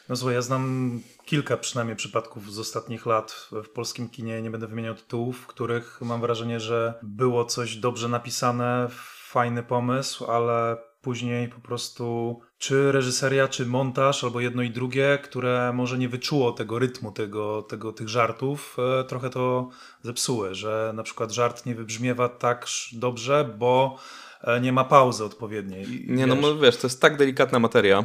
No 0.09 0.17
słuchaj, 0.17 0.35
ja 0.35 0.43
znam 0.43 1.01
kilka 1.25 1.57
przynajmniej 1.57 1.97
przypadków 1.97 2.53
z 2.53 2.59
ostatnich 2.59 3.07
lat 3.07 3.49
w 3.65 3.69
polskim 3.69 4.09
kinie, 4.09 4.43
nie 4.43 4.51
będę 4.51 4.67
wymieniał 4.67 4.95
tytułów, 4.95 5.39
w 5.41 5.47
których 5.47 6.01
mam 6.01 6.21
wrażenie, 6.21 6.61
że 6.61 6.95
było 7.03 7.45
coś 7.45 7.77
dobrze 7.77 8.09
napisane, 8.09 8.87
fajny 9.29 9.63
pomysł, 9.63 10.25
ale 10.25 10.77
później 11.05 11.49
po 11.49 11.61
prostu 11.61 12.41
czy 12.59 12.93
reżyseria, 12.93 13.49
czy 13.49 13.67
montaż, 13.67 14.25
albo 14.25 14.41
jedno 14.41 14.63
i 14.63 14.71
drugie, 14.71 15.19
które 15.25 15.73
może 15.75 15.99
nie 15.99 16.09
wyczuło 16.09 16.53
tego 16.53 16.79
rytmu, 16.79 17.13
tego, 17.13 17.63
tego, 17.63 17.93
tych 17.93 18.09
żartów, 18.09 18.77
e, 19.01 19.05
trochę 19.05 19.31
to 19.31 19.69
zepsuły, 20.03 20.55
że 20.55 20.93
na 20.95 21.03
przykład 21.03 21.33
żart 21.33 21.67
nie 21.67 21.75
wybrzmiewa 21.75 22.29
tak 22.29 22.67
dobrze, 22.93 23.55
bo 23.59 23.99
e, 24.41 24.61
nie 24.61 24.73
ma 24.73 24.85
pauzy 24.85 25.25
odpowiedniej. 25.25 26.05
Nie, 26.09 26.27
no 26.27 26.35
wiesz, 26.35 26.43
bo 26.43 26.57
wiesz, 26.57 26.77
to 26.77 26.87
jest 26.87 27.01
tak 27.01 27.17
delikatna 27.17 27.59
materia. 27.59 28.05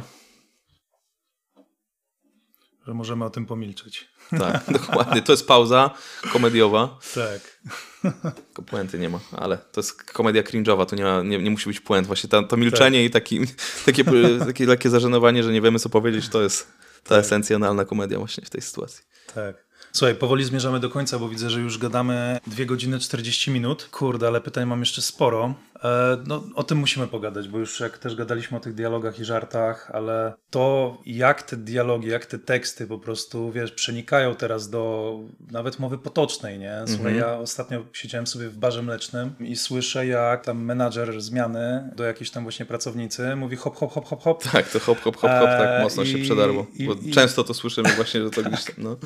Że 2.90 2.94
możemy 2.94 3.24
o 3.24 3.30
tym 3.30 3.46
pomilczeć. 3.46 4.08
Tak, 4.38 4.64
dokładnie. 4.72 5.22
To 5.22 5.32
jest 5.32 5.46
pauza 5.46 5.90
komediowa. 6.32 6.98
Tak. 7.14 7.60
Tylko 8.46 8.62
puenty 8.62 8.98
nie 8.98 9.08
ma, 9.08 9.20
ale 9.32 9.58
to 9.58 9.80
jest 9.80 10.02
komedia 10.02 10.42
cringe'owa, 10.42 10.86
to 10.86 10.96
nie, 10.96 11.04
ma, 11.04 11.22
nie, 11.22 11.38
nie 11.38 11.50
musi 11.50 11.66
być 11.66 11.80
puent. 11.80 12.06
Właśnie 12.06 12.30
ta, 12.30 12.42
to 12.42 12.56
milczenie 12.56 13.04
i 13.04 13.10
taki, 13.10 13.40
takie, 13.86 14.04
takie 14.46 14.66
lekkie 14.66 14.90
zażenowanie, 14.90 15.42
że 15.42 15.52
nie 15.52 15.60
wiemy 15.60 15.78
co 15.78 15.88
powiedzieć, 15.88 16.28
to 16.28 16.42
jest 16.42 16.72
ta 17.04 17.16
esencjonalna 17.16 17.84
komedia 17.84 18.18
właśnie 18.18 18.44
w 18.44 18.50
tej 18.50 18.62
sytuacji. 18.62 19.04
Tak. 19.34 19.64
Słuchaj, 19.92 20.14
powoli 20.14 20.44
zmierzamy 20.44 20.80
do 20.80 20.90
końca, 20.90 21.18
bo 21.18 21.28
widzę, 21.28 21.50
że 21.50 21.60
już 21.60 21.78
gadamy 21.78 22.38
2 22.46 22.64
godziny 22.64 22.98
40 22.98 23.50
minut. 23.50 23.88
Kurde, 23.90 24.26
ale 24.26 24.40
pytań 24.40 24.66
mam 24.66 24.80
jeszcze 24.80 25.02
sporo. 25.02 25.54
E, 25.84 26.16
no, 26.26 26.42
o 26.54 26.62
tym 26.62 26.78
musimy 26.78 27.06
pogadać, 27.06 27.48
bo 27.48 27.58
już 27.58 27.80
jak 27.80 27.98
też 27.98 28.14
gadaliśmy 28.14 28.56
o 28.56 28.60
tych 28.60 28.74
dialogach 28.74 29.18
i 29.18 29.24
żartach, 29.24 29.90
ale 29.94 30.32
to 30.50 30.98
jak 31.06 31.42
te 31.42 31.56
dialogi, 31.56 32.08
jak 32.08 32.26
te 32.26 32.38
teksty 32.38 32.86
po 32.86 32.98
prostu, 32.98 33.52
wiesz, 33.52 33.72
przenikają 33.72 34.34
teraz 34.34 34.70
do 34.70 35.14
nawet 35.50 35.78
mowy 35.78 35.98
potocznej, 35.98 36.58
nie? 36.58 36.80
Słuchaj, 36.86 37.16
ja 37.16 37.38
ostatnio 37.38 37.84
siedziałem 37.92 38.26
sobie 38.26 38.48
w 38.48 38.56
barze 38.58 38.82
mlecznym 38.82 39.34
i 39.40 39.56
słyszę, 39.56 40.06
jak 40.06 40.44
tam 40.44 40.64
menadżer 40.64 41.20
zmiany 41.20 41.90
do 41.96 42.04
jakiejś 42.04 42.30
tam 42.30 42.42
właśnie 42.42 42.66
pracownicy 42.66 43.36
mówi 43.36 43.56
hop, 43.56 43.76
hop, 43.76 43.92
hop, 43.92 44.04
hop, 44.06 44.22
hop. 44.22 44.44
Tak, 44.52 44.68
to 44.70 44.80
hop, 44.80 45.00
hop, 45.00 45.16
hop, 45.16 45.30
hop, 45.30 45.48
tak 45.48 45.68
Eee, 45.68 45.82
mocno 45.82 46.04
się 46.04 46.18
i- 46.18 46.22
przedarło. 46.22 46.66
Bo 46.86 46.92
i- 46.94 47.10
często 47.10 47.44
to 47.44 47.54
słyszymy 47.54 47.88
właśnie, 47.96 48.22
że 48.22 48.30
to 48.30 48.42
gdzieś 48.50 48.64
tam, 48.64 48.74
no. 48.78 48.96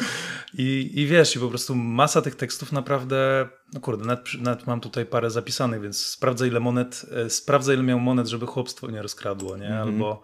I, 0.58 0.90
I 0.94 1.06
wiesz, 1.06 1.36
i 1.36 1.38
po 1.38 1.48
prostu 1.48 1.74
masa 1.74 2.22
tych 2.22 2.34
tekstów 2.34 2.72
naprawdę, 2.72 3.48
no 3.72 3.80
kurde, 3.80 4.04
nawet, 4.04 4.24
nawet 4.40 4.66
mam 4.66 4.80
tutaj 4.80 5.06
parę 5.06 5.30
zapisanych, 5.30 5.80
więc 5.80 6.06
sprawdzę 6.06 6.48
ile 6.48 6.60
monet, 6.64 7.06
e, 7.26 7.30
sprawdzę 7.30 7.74
ile 7.74 7.82
miał 7.82 8.00
monet, 8.00 8.26
żeby 8.26 8.46
chłopstwo 8.46 8.90
nie 8.90 9.02
rozkradło, 9.02 9.56
nie? 9.56 9.78
Albo 9.78 10.22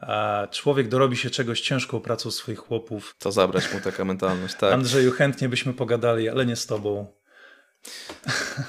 e, 0.00 0.48
człowiek 0.50 0.88
dorobi 0.88 1.16
się 1.16 1.30
czegoś 1.30 1.60
ciężką 1.60 2.00
pracą 2.00 2.30
swoich 2.30 2.58
chłopów. 2.58 3.16
To 3.18 3.32
zabrać 3.32 3.74
mu 3.74 3.80
taka 3.80 4.04
mentalność, 4.04 4.54
tak. 4.54 4.72
Andrzeju, 4.72 5.12
chętnie 5.12 5.48
byśmy 5.48 5.74
pogadali, 5.74 6.28
ale 6.28 6.46
nie 6.46 6.56
z 6.56 6.66
tobą. 6.66 7.06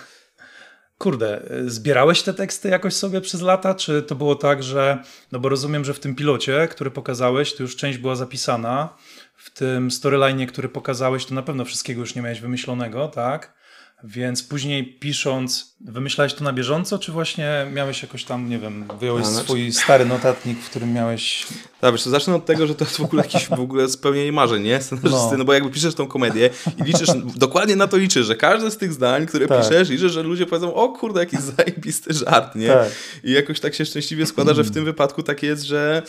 Kurde, 0.97 1.41
e, 1.49 1.69
zbierałeś 1.69 2.21
te 2.21 2.33
teksty 2.33 2.69
jakoś 2.69 2.93
sobie 2.93 3.21
przez 3.21 3.41
lata, 3.41 3.75
czy 3.75 4.01
to 4.01 4.15
było 4.15 4.35
tak, 4.35 4.63
że, 4.63 5.03
no 5.31 5.39
bo 5.39 5.49
rozumiem, 5.49 5.85
że 5.85 5.93
w 5.93 5.99
tym 5.99 6.15
pilocie, 6.15 6.67
który 6.67 6.91
pokazałeś, 6.91 7.55
to 7.55 7.63
już 7.63 7.75
część 7.75 7.97
była 7.97 8.15
zapisana, 8.15 8.97
w 9.35 9.49
tym 9.49 9.89
storyline'ie, 9.89 10.47
który 10.47 10.69
pokazałeś, 10.69 11.25
to 11.25 11.35
na 11.35 11.41
pewno 11.41 11.65
wszystkiego 11.65 12.01
już 12.01 12.15
nie 12.15 12.21
miałeś 12.21 12.41
wymyślonego, 12.41 13.07
tak? 13.07 13.58
Więc 14.03 14.43
później 14.43 14.85
pisząc, 14.85 15.75
wymyślałeś 15.81 16.33
to 16.33 16.43
na 16.43 16.53
bieżąco, 16.53 16.99
czy 16.99 17.11
właśnie 17.11 17.67
miałeś 17.73 18.01
jakoś 18.01 18.23
tam, 18.23 18.49
nie 18.49 18.59
wiem, 18.59 18.85
wyjąłeś 18.99 19.25
A, 19.25 19.29
znaczy- 19.29 19.45
swój 19.45 19.73
stary 19.73 20.05
notatnik, 20.05 20.59
w 20.59 20.69
którym 20.69 20.93
miałeś... 20.93 21.47
Dobra, 21.81 21.91
wiesz, 21.91 22.03
to 22.03 22.09
zacznę 22.09 22.35
od 22.35 22.45
tego, 22.45 22.67
że 22.67 22.75
to 22.75 22.85
jest 22.85 22.97
w 22.97 23.01
ogóle 23.03 23.23
jakieś 23.23 23.47
w 23.47 23.59
ogóle 23.59 23.89
spełnienie 23.89 24.31
marzeń, 24.31 24.63
nie? 24.63 24.79
No. 25.03 25.31
no. 25.37 25.45
bo 25.45 25.53
jakby 25.53 25.69
piszesz 25.69 25.95
tą 25.95 26.07
komedię 26.07 26.49
i 26.77 26.83
liczysz, 26.83 27.09
dokładnie 27.35 27.75
na 27.75 27.87
to 27.87 27.97
liczysz, 27.97 28.25
że 28.25 28.35
każde 28.35 28.71
z 28.71 28.77
tych 28.77 28.93
zdań, 28.93 29.25
które 29.25 29.47
Tak. 29.47 29.61
piszesz, 29.61 29.89
liczysz, 29.89 30.11
że 30.11 30.23
ludzie 30.23 30.45
powiedzą, 30.45 30.73
o 30.73 30.89
kurde, 30.89 31.19
jakiś 31.19 31.39
zajebisty 31.57 32.13
żart, 32.13 32.55
nie? 32.55 32.67
Tak. 32.67 32.89
I 33.23 33.31
jakoś 33.31 33.59
tak 33.59 33.75
się 33.75 33.85
szczęśliwie 33.85 34.25
składa, 34.25 34.53
że 34.53 34.63
w 34.63 34.71
tym 34.71 34.85
wypadku 34.85 35.23
tak 35.23 35.43
jest, 35.43 35.63
że 35.63 36.03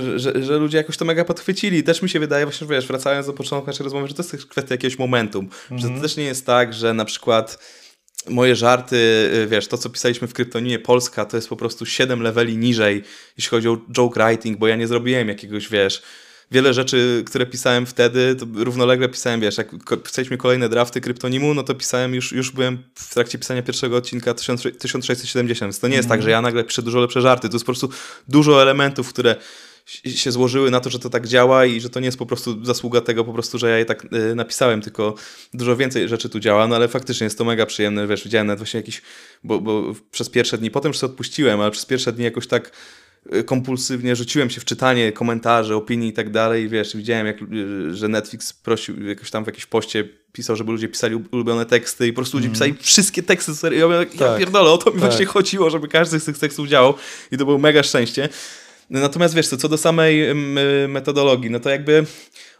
że, 0.00 0.18
że, 0.18 0.42
że 0.42 0.58
ludzie 0.58 0.78
jakoś 0.78 0.96
to 0.96 1.04
mega 1.04 1.24
podchwycili. 1.24 1.82
Też 1.82 2.02
mi 2.02 2.08
się 2.08 2.20
wydaje, 2.20 2.46
właśnie, 2.46 2.66
że 2.66 2.74
wiesz, 2.74 2.86
wracając 2.86 3.26
do 3.26 3.32
początku 3.32 3.66
naszej 3.66 3.84
rozmowy, 3.84 4.08
że 4.08 4.14
to 4.14 4.22
jest 4.22 4.46
kwestia 4.46 4.74
jakiegoś 4.74 4.98
momentum. 4.98 5.48
Że 5.70 5.74
Mhm. 5.74 5.94
to 5.94 6.02
też 6.02 6.16
nie 6.16 6.24
jest 6.24 6.46
tak, 6.46 6.74
że 6.74 6.94
na 6.94 7.04
przykład 7.04 7.58
moje 8.28 8.56
żarty, 8.56 8.96
y, 9.34 9.46
wiesz, 9.46 9.68
to 9.68 9.78
co 9.78 9.90
pisaliśmy 9.90 10.28
w 10.28 10.32
Kryptoninie 10.34 10.78
Polska, 10.78 11.24
to 11.24 11.36
jest 11.36 11.48
po 11.48 11.56
prostu 11.56 11.86
7 11.86 12.22
leveli 12.22 12.56
niżej, 12.56 13.02
jeśli 13.36 13.50
chodzi 13.50 13.68
o 13.68 13.78
joke 13.92 14.24
writing, 14.24 14.58
bo 14.58 14.66
ja 14.66 14.76
nie 14.76 14.86
zrobiłem 14.86 15.28
jakiegoś, 15.28 15.68
wiesz, 15.68 16.02
wiele 16.50 16.74
rzeczy, 16.74 17.22
które 17.26 17.46
pisałem 17.46 17.86
wtedy, 17.86 18.36
to 18.36 18.46
równolegle 18.54 19.08
pisałem, 19.08 19.40
wiesz, 19.40 19.58
jak 19.58 19.70
pisaliśmy 20.04 20.36
kolejne 20.36 20.68
drafty 20.68 21.00
Kryptonimu, 21.00 21.54
no 21.54 21.62
to 21.62 21.74
pisałem, 21.74 22.14
już, 22.14 22.32
już 22.32 22.50
byłem 22.50 22.82
w 22.94 23.14
trakcie 23.14 23.38
pisania 23.38 23.62
pierwszego 23.62 23.96
odcinka 23.96 24.34
1000 24.34 24.62
1670, 24.78 25.68
więc 25.68 25.78
to 25.78 25.88
nie 25.88 25.96
jest 25.96 26.08
tak, 26.08 26.22
że 26.22 26.30
ja 26.30 26.42
nagle 26.42 26.64
piszę 26.64 26.82
dużo 26.82 27.00
lepsze 27.00 27.20
żarty, 27.20 27.48
to 27.48 27.54
jest 27.54 27.64
po 27.64 27.72
prostu 27.72 27.90
dużo 28.28 28.62
elementów, 28.62 29.08
które 29.08 29.36
się- 29.86 30.10
się 30.10 30.32
złożyły 30.32 30.70
na 30.70 30.80
to, 30.80 30.90
że 30.90 30.98
to 30.98 31.10
tak 31.10 31.26
działa 31.28 31.66
i 31.66 31.80
że 31.80 31.90
to 31.90 32.00
nie 32.00 32.06
jest 32.06 32.18
po 32.18 32.26
prostu 32.26 32.64
zasługa 32.64 33.00
tego 33.00 33.24
po 33.24 33.32
prostu, 33.32 33.58
że 33.58 33.70
ja 33.70 33.78
je 33.78 33.84
tak 33.84 34.04
y, 34.04 34.34
napisałem, 34.34 34.80
tylko 34.82 35.14
dużo 35.54 35.76
więcej 35.76 36.08
rzeczy 36.08 36.28
tu 36.28 36.40
działa, 36.40 36.68
no 36.68 36.76
ale 36.76 36.88
faktycznie 36.88 37.24
jest 37.24 37.38
to 37.38 37.44
mega 37.44 37.66
przyjemne, 37.66 38.06
wiesz, 38.06 38.24
widziałem 38.24 38.46
nawet 38.46 38.58
właśnie 38.60 38.80
jakiś, 38.80 39.02
bo, 39.44 39.60
bo 39.60 39.94
przez 40.10 40.30
pierwsze 40.30 40.58
dni, 40.58 40.70
potem 40.70 40.90
już 40.90 40.98
sobie 40.98 41.10
odpuściłem, 41.10 41.60
ale 41.60 41.70
przez 41.70 41.86
pierwsze 41.86 42.12
dni 42.12 42.24
jakoś 42.24 42.46
tak 42.46 42.70
y, 43.34 43.44
kompulsywnie 43.44 44.16
rzuciłem 44.16 44.50
się 44.50 44.60
w 44.60 44.64
czytanie 44.64 45.12
komentarzy, 45.12 45.74
opinii 45.74 46.08
i 46.08 46.12
tak 46.12 46.30
dalej, 46.30 46.68
wiesz, 46.68 46.96
widziałem 46.96 47.26
jak, 47.26 47.42
y, 47.42 47.94
że 47.96 48.08
Netflix 48.08 48.52
prosił 48.52 49.06
jakoś 49.08 49.30
tam 49.30 49.44
w 49.44 49.46
jakimś 49.46 49.66
poście 49.66 50.08
pisał, 50.32 50.56
żeby 50.56 50.72
ludzie 50.72 50.88
pisali 50.88 51.14
ulubione 51.30 51.66
teksty 51.66 52.06
i 52.06 52.12
po 52.12 52.16
prostu 52.16 52.36
ludzie 52.36 52.48
pisali 52.50 52.74
wszystkie 52.80 53.22
teksty, 53.22 53.54
serio, 53.54 53.78
ja, 53.78 53.86
mówię, 53.98 54.10
ja 54.12 54.26
Tak. 54.26 54.38
pierdolę, 54.38 54.70
o 54.70 54.78
to 54.78 54.90
mi 54.90 55.00
Tak. 55.00 55.10
właśnie 55.10 55.26
chodziło, 55.26 55.70
żeby 55.70 55.88
każdy 55.88 56.20
z 56.20 56.24
tych 56.24 56.38
tekstów 56.38 56.68
działał 56.68 56.94
i 57.32 57.36
to 57.38 57.44
było 57.44 57.58
mega 57.58 57.82
szczęście. 57.82 58.28
Natomiast 59.00 59.34
wiesz 59.34 59.48
co, 59.48 59.56
co 59.56 59.68
do 59.68 59.78
samej 59.78 60.34
metodologii, 60.88 61.50
no 61.50 61.60
to 61.60 61.70
jakby 61.70 62.04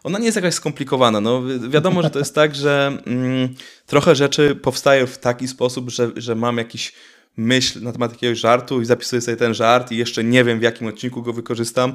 ona 0.04 0.18
nie 0.18 0.24
jest 0.24 0.36
jakaś 0.36 0.54
skomplikowana. 0.54 1.20
No, 1.20 1.42
wi- 1.42 1.68
wiadomo, 1.70 2.02
że 2.02 2.10
to 2.10 2.18
jest 2.18 2.34
tak, 2.34 2.54
że 2.54 2.98
mm, 3.06 3.54
trochę 3.86 4.14
rzeczy 4.14 4.54
powstają 4.54 5.06
w 5.06 5.18
taki 5.18 5.48
sposób, 5.48 5.90
że, 5.90 6.10
że 6.16 6.34
mam 6.34 6.58
jakiś 6.58 6.92
myśl 7.36 7.82
na 7.82 7.92
temat 7.92 8.12
jakiegoś 8.12 8.38
żartu 8.38 8.80
i 8.80 8.84
zapisuję 8.84 9.22
sobie 9.22 9.36
ten 9.36 9.54
żart 9.54 9.92
i 9.92 9.96
jeszcze 9.96 10.24
nie 10.24 10.44
wiem 10.44 10.58
w 10.58 10.62
jakim 10.62 10.86
odcinku 10.86 11.22
go 11.22 11.32
wykorzystam, 11.32 11.94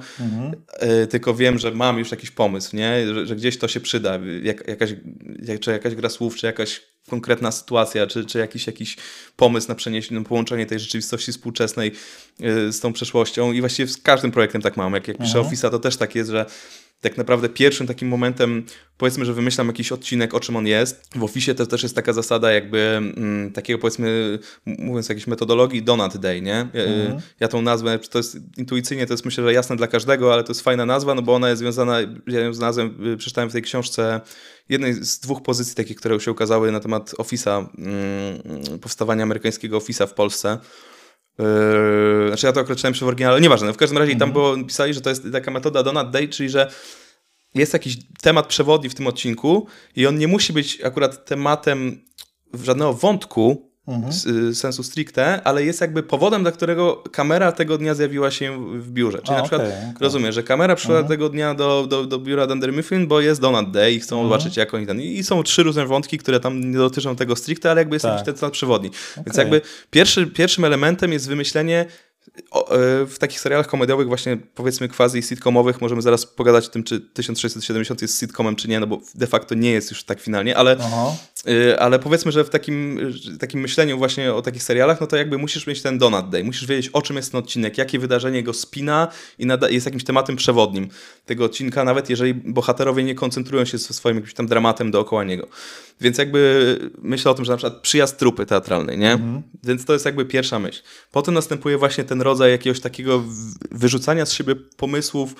y, 1.03 1.07
tylko 1.07 1.33
wiem, 1.33 1.59
że 1.59 1.72
mam 1.72 1.99
już 1.99 2.11
jakiś 2.11 2.32
pomysł, 2.32 2.75
nie? 2.75 3.14
Że, 3.14 3.25
że 3.25 3.35
gdzieś 3.35 3.57
to 3.57 3.67
się 3.67 3.80
przyda, 3.80 4.19
jak, 4.43 4.67
jakaś, 4.67 4.95
jak, 5.43 5.59
czy 5.59 5.72
jakaś 5.72 5.95
gra 5.95 6.09
słów, 6.09 6.35
czy 6.35 6.45
jakaś 6.45 6.82
konkretna 7.10 7.52
sytuacja, 7.52 8.08
czy, 8.08 8.26
czy 8.26 8.40
jakiś, 8.40 8.68
jakiś 8.68 8.98
pomysł 9.36 9.68
na 9.68 9.76
przeniesienie, 9.76 10.24
połączenie 10.24 10.66
tej 10.66 10.80
rzeczywistości 10.80 11.32
współczesnej 11.32 11.92
y, 12.42 12.74
z 12.74 12.80
tą 12.80 12.94
przeszłością 12.94 13.52
i 13.52 13.60
właściwie 13.60 13.90
z 13.90 13.98
każdym 13.98 14.32
projektem 14.32 14.61
tak 14.61 14.77
mam. 14.77 14.94
Jak, 14.94 15.08
jak 15.08 15.18
piszę 15.18 15.40
Office'a, 15.40 15.72
to 15.72 15.80
też 15.80 15.98
tak 15.98 16.16
jest, 16.16 16.30
że 16.30 16.45
tak 17.01 17.17
naprawdę 17.17 17.50
pierwszym 17.50 17.88
takim 17.88 18.08
momentem, 18.08 18.66
powiedzmy, 18.98 19.26
że 19.26 19.34
wymyślam 19.34 19.67
jakiś 19.67 19.92
odcinek, 19.92 20.34
o 20.34 20.40
czym 20.40 20.56
on 20.56 20.67
jest. 20.67 21.09
W 21.16 21.24
Office 21.24 21.56
to 21.56 21.66
też 21.66 21.84
jest 21.84 21.95
taka 21.95 22.14
zasada 22.14 22.51
jakby 22.51 22.80
mm, 22.80 23.51
takiego 23.51 23.80
powiedzmy, 23.80 24.40
mówiąc 24.66 25.09
jakiejś 25.09 25.27
metodologii, 25.27 25.84
Donut 25.84 26.17
Day, 26.17 26.42
nie? 26.42 26.61
Y, 26.61 26.67
Ja 27.40 27.48
tą 27.48 27.61
nazwę, 27.61 28.00
to 28.00 28.19
jest 28.19 28.38
intuicyjnie, 28.58 29.08
to 29.08 29.14
jest 29.14 29.26
myślę, 29.26 29.43
że 29.43 29.53
jasne 29.53 29.76
dla 29.76 29.88
każdego, 29.88 30.34
ale 30.34 30.43
to 30.43 30.51
jest 30.51 30.61
fajna 30.61 30.85
nazwa, 30.85 31.16
no 31.16 31.22
bo 31.22 31.35
ona 31.35 31.50
jest 31.50 31.59
związana, 31.59 32.00
ja 32.27 32.40
ją 32.40 32.53
znalazłem, 32.53 33.14
y, 33.14 33.17
przeczytałem 33.17 33.50
w 33.50 33.53
tej 33.53 33.61
książce 33.61 34.22
jednej 34.69 34.93
z 34.93 35.19
dwóch 35.19 35.42
pozycji 35.42 35.76
takich, 35.76 35.98
które 35.98 36.19
się 36.19 36.32
ukazały 36.32 36.72
na 36.72 36.80
temat 36.80 37.11
Office'a, 37.11 37.66
mm, 37.77 38.80
powstawania 38.80 39.24
amerykańskiego 39.24 39.77
Office'a 39.77 40.08
w 40.08 40.14
Polsce. 40.14 40.58
Yy, 41.40 42.27
znaczy 42.27 42.45
ja 42.45 42.53
to 42.53 42.61
określałem 42.61 42.93
przy 42.93 43.06
oryginale, 43.06 43.33
ale 43.33 43.41
nieważne. 43.41 43.67
No 43.67 43.74
w 43.74 43.77
każdym 43.77 43.98
razie 43.98 44.16
tam 44.16 44.32
było, 44.32 44.57
pisali, 44.64 44.93
że 44.93 45.01
to 45.01 45.09
jest 45.09 45.24
taka 45.32 45.51
metoda 45.51 45.83
Donut 45.83 46.09
Day, 46.09 46.27
czyli 46.27 46.49
że 46.49 46.72
jest 47.56 47.74
jakiś 47.74 47.98
temat 48.22 48.48
przewodni 48.48 48.90
w 48.90 48.95
tym 48.95 49.07
odcinku 49.07 49.67
i 49.95 50.07
on 50.07 50.17
nie 50.17 50.27
musi 50.27 50.53
być 50.53 50.82
akurat 50.82 51.25
tematem 51.25 52.06
żadnego 52.64 52.93
wątku 52.93 53.67
z, 54.09 54.25
y, 54.25 54.56
sensu 54.56 54.83
stricte, 54.83 55.43
ale 55.43 55.64
jest 55.64 55.82
jakby 55.82 56.03
powodem, 56.03 56.41
dla 56.41 56.51
którego 56.51 57.03
kamera 57.11 57.51
tego 57.51 57.77
dnia 57.77 57.95
zjawiła 57.95 58.32
się 58.32 58.80
w 58.80 58.91
biurze. 58.91 59.17
Czyli 59.22 59.33
A, 59.33 59.38
na 59.38 59.41
przykład 59.41 59.61
okej, 59.61 59.74
okej. 59.77 59.93
rozumiem, 59.99 60.32
że 60.32 60.43
kamera 60.43 60.75
przyszła 60.75 61.03
tego 61.03 61.30
dnia 61.30 61.53
do, 61.53 61.88
do, 61.88 62.06
do 62.06 62.19
biura 62.19 62.48
Dunder 62.48 62.74
Mifflin, 62.74 63.07
bo 63.07 63.22
jest 63.22 63.41
Donut 63.41 63.72
Day 63.72 63.91
i 63.93 63.99
chcą 63.99 64.24
zobaczyć 64.24 64.57
jak 64.57 64.74
oni 64.74 64.88
ten. 64.88 65.01
I 65.01 65.24
są 65.24 65.43
trzy 65.43 65.64
różne 65.64 65.85
wątki, 65.85 66.17
które 66.17 66.40
tam 66.40 66.72
nie 66.72 66.77
dotyczą 66.77 67.16
tego 67.16 67.35
stricte, 67.35 67.72
ale 67.72 67.82
jakby 67.82 67.95
jest 67.95 68.03
Tak. 68.03 68.11
jakiś 68.14 68.25
ten 68.25 68.35
temat 68.35 68.53
przewodni. 68.53 68.90
Więc 69.16 69.27
Okej. 69.30 69.40
jakby 69.40 69.61
pierwszy, 69.91 70.27
pierwszym 70.27 70.66
elementem 70.66 71.14
jest 71.14 71.27
wymyślenie 71.27 71.85
o, 72.51 72.72
e, 72.72 73.06
w 73.06 73.17
takich 73.19 73.40
serialach 73.40 73.67
komediowych, 73.67 74.07
właśnie 74.07 74.38
powiedzmy 74.56 74.90
quasi 74.90 75.24
sitcomowych, 75.24 75.82
możemy 75.82 76.01
zaraz 76.01 76.25
pogadać 76.25 76.66
o 76.66 76.69
tym, 76.69 76.83
czy 76.83 76.99
1670 77.01 78.01
jest 78.01 78.19
sitcomem, 78.19 78.56
czy 78.56 78.67
nie, 78.67 78.80
no 78.80 78.88
bo 78.88 79.01
de 79.16 79.27
facto 79.27 79.56
nie 79.56 79.72
jest 79.72 79.91
już 79.91 80.03
tak 80.03 80.19
finalnie, 80.19 80.57
ale 80.57 80.77
Aha. 80.80 81.16
Y, 81.48 81.80
Ale 81.80 82.00
powiedzmy, 82.00 82.32
że 82.32 82.43
w 82.43 82.50
takim, 82.50 83.00
y, 83.35 83.38
takim 83.38 83.59
myśleniu 83.59 83.98
właśnie 83.98 84.34
o 84.34 84.42
takich 84.42 84.64
serialach, 84.64 85.01
no 85.01 85.08
to 85.08 85.16
jakby 85.17 85.38
musisz 85.38 85.67
mieć 85.67 85.82
ten 85.82 85.98
donut 85.98 86.30
day, 86.30 86.43
musisz 86.43 86.66
wiedzieć 86.66 86.90
o 86.93 87.01
czym 87.01 87.16
jest 87.16 87.32
ten 87.32 87.40
odcinek, 87.40 87.77
jakie 87.77 88.00
wydarzenie 88.00 88.43
go 88.43 88.53
spina 88.53 89.08
i 89.40 89.48
jest 89.69 89.85
jakimś 89.85 90.03
tematem 90.03 90.35
przewodnim 90.35 90.88
tego 91.26 91.45
odcinka, 91.45 91.84
nawet 91.84 92.09
jeżeli 92.09 92.34
bohaterowie 92.34 93.03
nie 93.03 93.16
koncentrują 93.16 93.66
się 93.66 93.77
ze 93.77 93.93
swoim 93.93 94.16
jakimś 94.16 94.34
tam 94.34 94.48
dramatem 94.48 94.92
dookoła 94.92 95.24
niego. 95.24 95.48
Więc 96.01 96.17
jakby 96.17 96.80
myślę 97.01 97.32
o 97.32 97.34
tym, 97.34 97.45
że 97.45 97.51
na 97.51 97.58
przykład 97.58 97.82
przyjazd 97.82 98.17
trupy 98.19 98.45
teatralnej, 98.45 98.98
nie? 98.98 99.19
Więc 99.64 99.85
to 99.85 99.93
jest 99.93 100.06
jakby 100.06 100.26
pierwsza 100.26 100.59
myśl. 100.59 100.82
Potem 101.11 101.34
następuje 101.34 101.77
właśnie 101.77 102.03
ten 102.03 102.22
rodzaj 102.22 102.51
jakiegoś 102.51 102.80
takiego 102.80 103.24
wyrzucania 103.72 104.26
z 104.26 104.34
siebie 104.34 104.56
pomysłów, 104.56 105.35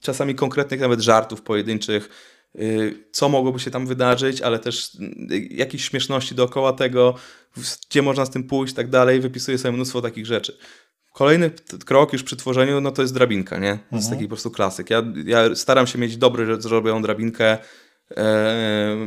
czasami 0.00 0.34
konkretnych 0.34 0.80
nawet 0.80 1.00
żartów 1.00 1.42
pojedynczych, 1.42 2.08
co 3.12 3.28
mogłoby 3.28 3.60
się 3.60 3.70
tam 3.70 3.86
wydarzyć, 3.86 4.40
ale 4.40 4.58
też 4.58 4.94
y, 4.94 5.48
jakieś 5.50 5.84
śmieszności 5.84 6.34
dookoła 6.34 6.72
tego, 6.72 7.14
gdzie 7.90 8.02
można 8.02 8.26
z 8.26 8.30
tym 8.30 8.44
pójść 8.44 8.74
tak 8.74 8.90
dalej. 8.90 9.20
Wypisuję 9.20 9.58
sobie 9.58 9.72
mnóstwo 9.72 10.02
takich 10.02 10.26
rzeczy. 10.26 10.58
Kolejny 11.12 11.50
krok 11.86 12.12
już 12.12 12.22
przy 12.22 12.36
tworzeniu, 12.36 12.80
no 12.80 12.90
to 12.90 13.02
jest 13.02 13.14
drabinka, 13.14 13.58
nie? 13.58 13.78
To 13.90 13.96
jest 13.96 14.10
taki 14.10 14.22
po 14.22 14.28
prostu 14.28 14.50
klasyk. 14.50 14.90
Ja, 14.90 15.02
ja 15.24 15.54
staram 15.54 15.86
się 15.86 15.98
mieć 15.98 16.16
dobrze 16.16 16.62
zrobioną 16.62 17.02
drabinkę, 17.02 17.58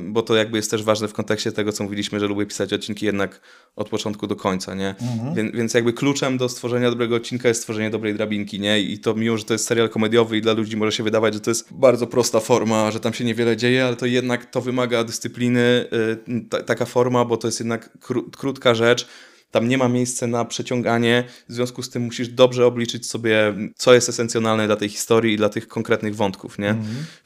bo 0.01 0.22
to 0.22 0.35
jakby 0.35 0.57
jest 0.57 0.72
też 0.72 0.83
ważne 0.83 1.07
w 1.07 1.14
kontekście 1.14 1.51
tego, 1.51 1.72
co 1.72 1.83
mówiliśmy, 1.83 2.19
że 2.19 2.27
lubię 2.27 2.45
pisać 2.45 2.73
odcinki 2.73 3.06
jednak 3.06 3.41
od 3.75 3.90
początku 3.90 4.27
do 4.27 4.35
końca, 4.35 4.75
nie? 4.75 4.95
Więc, 5.35 5.56
więc 5.56 5.73
jakby 5.73 5.93
kluczem 5.93 6.38
do 6.38 6.49
stworzenia 6.49 6.90
dobrego 6.90 7.15
odcinka 7.15 7.48
jest 7.48 7.61
stworzenie 7.61 7.90
dobrej 7.90 8.14
drabinki, 8.14 8.59
nie? 8.59 8.80
I 8.80 8.99
to 8.99 9.14
mimo, 9.14 9.38
że 9.38 9.43
to 9.43 9.53
jest 9.53 9.67
serial 9.67 9.90
komediowy 9.90 10.38
i 10.38 10.41
dla 10.41 10.53
ludzi 10.53 10.77
może 10.77 10.91
się 10.91 11.03
wydawać, 11.03 11.33
że 11.33 11.40
to 11.40 11.51
jest 11.51 11.73
bardzo 11.73 12.07
prosta 12.07 12.40
forma, 12.40 12.91
że 12.91 12.99
tam 12.99 13.14
się 13.14 13.23
niewiele 13.23 13.57
dzieje, 13.57 13.85
ale 13.85 13.95
to 13.95 14.06
jednak 14.06 14.51
to 14.51 14.61
wymaga 14.61 15.03
dyscypliny, 15.03 15.85
y, 16.27 16.45
ta, 16.49 16.64
taka 16.64 16.85
forma, 16.85 17.25
bo 17.25 17.38
to 17.38 17.48
jest 17.48 17.59
jednak 17.59 17.98
kró, 17.99 18.23
krótka 18.38 18.75
rzecz, 18.75 19.07
tam 19.51 19.67
nie 19.67 19.77
ma 19.77 19.90
miejsca 19.90 20.27
na 20.27 20.45
przeciąganie, 20.45 21.23
w 21.49 21.53
związku 21.53 21.83
z 21.83 21.90
tym 21.90 22.03
musisz 22.03 22.27
dobrze 22.27 22.65
obliczyć 22.65 23.09
sobie, 23.09 23.53
co 23.75 23.93
jest 23.93 24.09
esencjonalne 24.09 24.67
dla 24.67 24.75
tej 24.75 24.90
historii 24.90 25.33
i 25.33 25.38
dla 25.38 25.49
tych 25.49 25.67
konkretnych 25.67 26.15
wątków, 26.15 26.59
nie? 26.59 26.75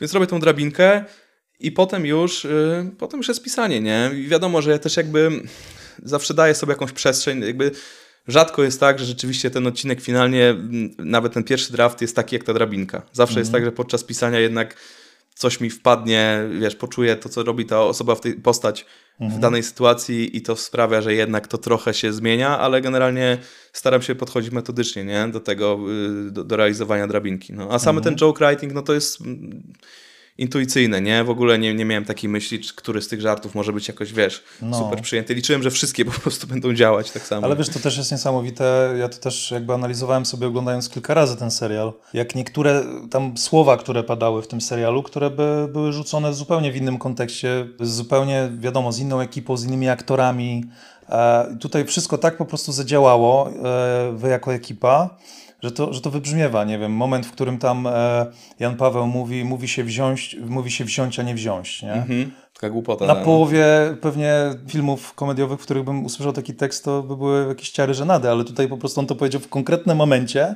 Więc 0.02 0.14
robię 0.14 0.28
tą 0.28 0.40
drabinkę 0.40 1.06
i 1.60 1.72
potem 1.72 2.06
już, 2.06 2.45
y, 2.45 2.92
potem 2.98 3.18
już 3.18 3.27
jest 3.27 3.44
pisanie, 3.44 3.82
nie? 3.82 4.11
I 4.16 4.27
wiadomo, 4.27 4.61
że 4.61 4.72
ja 4.72 4.80
też 4.80 4.98
jakby 4.98 5.32
zawsze 6.03 6.34
daję 6.34 6.56
sobie 6.56 6.72
jakąś 6.72 6.92
przestrzeń, 6.92 7.42
jakby 7.42 7.72
rzadko 8.27 8.64
jest 8.64 8.80
tak, 8.80 9.00
że 9.00 9.06
rzeczywiście 9.06 9.52
ten 9.52 9.68
odcinek 9.68 10.02
finalnie, 10.02 10.56
nawet 10.98 11.34
ten 11.34 11.44
pierwszy 11.44 11.72
draft 11.72 12.02
jest 12.02 12.16
taki 12.16 12.36
jak 12.36 12.44
ta 12.44 12.53
drabinka. 12.53 13.02
Zawsze 13.14 13.40
jest 13.40 13.52
tak, 13.52 13.66
że 13.66 13.72
podczas 13.72 14.03
pisania 14.03 14.40
jednak 14.40 14.76
coś 15.36 15.60
mi 15.60 15.69
wpadnie, 15.69 16.44
wiesz, 16.60 16.76
poczuję 16.76 17.16
to, 17.16 17.30
co 17.30 17.44
robi 17.44 17.66
ta 17.66 17.82
osoba 17.82 18.16
w 18.16 18.22
tej 18.22 18.34
postać 18.34 18.86
w 19.19 19.40
danej 19.40 19.64
sytuacji 19.64 20.38
i 20.38 20.42
to 20.42 20.56
sprawia, 20.56 21.02
że 21.02 21.14
jednak 21.14 21.48
to 21.48 21.58
trochę 21.58 21.94
się 21.94 22.14
zmienia, 22.14 22.60
ale 22.60 22.82
generalnie 22.82 23.38
staram 23.74 24.02
się 24.02 24.16
podchodzić 24.16 24.52
metodycznie, 24.52 25.06
nie? 25.06 25.27
Do 25.27 25.40
tego, 25.40 25.80
y, 26.27 26.32
do, 26.32 26.44
do 26.44 26.56
realizowania 26.56 27.08
drabinki. 27.08 27.53
No. 27.53 27.68
A 27.72 27.80
samy 27.80 28.02
ten 28.02 28.16
joke 28.16 28.45
writing, 28.45 28.74
no 28.74 28.82
to 28.82 28.94
jest 28.94 29.19
intuicyjne, 30.38 31.02
nie? 31.02 31.24
W 31.24 31.30
ogóle 31.30 31.60
nie, 31.60 31.74
nie 31.74 31.86
miałem 31.86 32.06
takiej 32.06 32.30
myśli, 32.30 32.60
który 32.76 33.02
z 33.02 33.08
tych 33.08 33.22
żartów 33.22 33.56
może 33.56 33.74
być 33.74 33.88
jakoś, 33.88 34.14
wiesz, 34.14 34.44
No. 34.62 34.78
super 34.78 35.02
przyjęty. 35.02 35.34
Liczyłem, 35.34 35.64
że 35.64 35.72
wszystkie 35.72 36.06
po 36.16 36.20
prostu 36.20 36.48
będą 36.48 36.74
działać 36.74 37.12
tak 37.12 37.24
samo. 37.24 37.48
Ale 37.48 37.56
wiesz, 37.56 37.70
to 37.70 37.80
też 37.80 37.98
jest 37.98 38.12
niesamowite. 38.12 38.96
Ja 39.00 39.10
to 39.10 39.18
też 39.18 39.52
jakby 39.52 39.74
analizowałem 39.74 40.26
sobie, 40.26 40.48
oglądając 40.48 40.90
kilka 40.90 41.14
razy 41.14 41.38
ten 41.38 41.52
serial, 41.52 41.94
jak 42.14 42.36
niektóre 42.36 42.84
tam 43.12 43.38
słowa, 43.38 43.78
które 43.78 44.04
padały 44.04 44.42
w 44.42 44.48
tym 44.48 44.62
serialu, 44.62 45.04
które 45.04 45.30
by 45.30 45.68
były 45.74 45.94
rzucone 45.94 46.34
zupełnie 46.34 46.72
w 46.72 46.76
innym 46.76 46.98
kontekście, 46.98 47.68
zupełnie 47.80 48.50
wiadomo, 48.58 48.92
z 48.92 49.00
inną 49.00 49.20
ekipą, 49.20 49.58
z 49.58 49.66
innymi 49.66 49.90
aktorami. 49.90 50.64
E, 51.10 51.58
tutaj 51.60 51.86
wszystko 51.86 52.18
tak 52.18 52.38
po 52.38 52.46
prostu 52.46 52.72
zadziałało, 52.72 53.50
e, 53.50 54.12
wy 54.16 54.30
jako 54.30 54.54
ekipa. 54.54 55.18
Że 55.64 55.72
to, 55.72 55.94
że 55.94 56.02
to 56.02 56.11
wybrzmiewa, 56.11 56.64
nie 56.64 56.80
wiem, 56.80 56.92
moment, 56.92 57.26
w 57.26 57.32
którym 57.32 57.58
tam 57.58 57.88
e, 57.88 58.26
Jan 58.60 58.76
Paweł 58.76 59.08
mówi, 59.08 59.44
mówi 59.44 59.68
się 59.68 59.84
wziąć, 59.84 60.38
mówi 60.45 60.72
się 60.72 60.86
wziąć, 60.86 61.19
a 61.19 61.24
nie 61.24 61.36
wziąć, 61.36 61.84
nie? 61.84 61.94
Mhm. 61.94 62.32
Taka 62.53 62.69
głupota. 62.69 63.06
Na 63.06 63.14
no. 63.14 63.26
połowie 63.26 63.66
pewnie 64.02 64.34
filmów 64.68 65.14
komediowych, 65.14 65.60
w 65.60 65.64
których 65.64 65.84
bym 65.84 66.06
usłyszał 66.06 66.34
taki 66.34 66.53
tekst, 66.53 66.86
to 66.86 67.03
by 67.03 67.18
były 67.18 67.48
jakieś 67.48 67.69
ciary 67.69 67.94
żenady, 67.94 68.30
ale 68.30 68.44
tutaj 68.44 68.68
po 68.68 68.77
prostu 68.77 69.00
on 69.00 69.08
to 69.08 69.16
powiedział 69.16 69.42
w 69.42 69.50
konkretnym 69.50 69.98
momencie, 69.98 70.56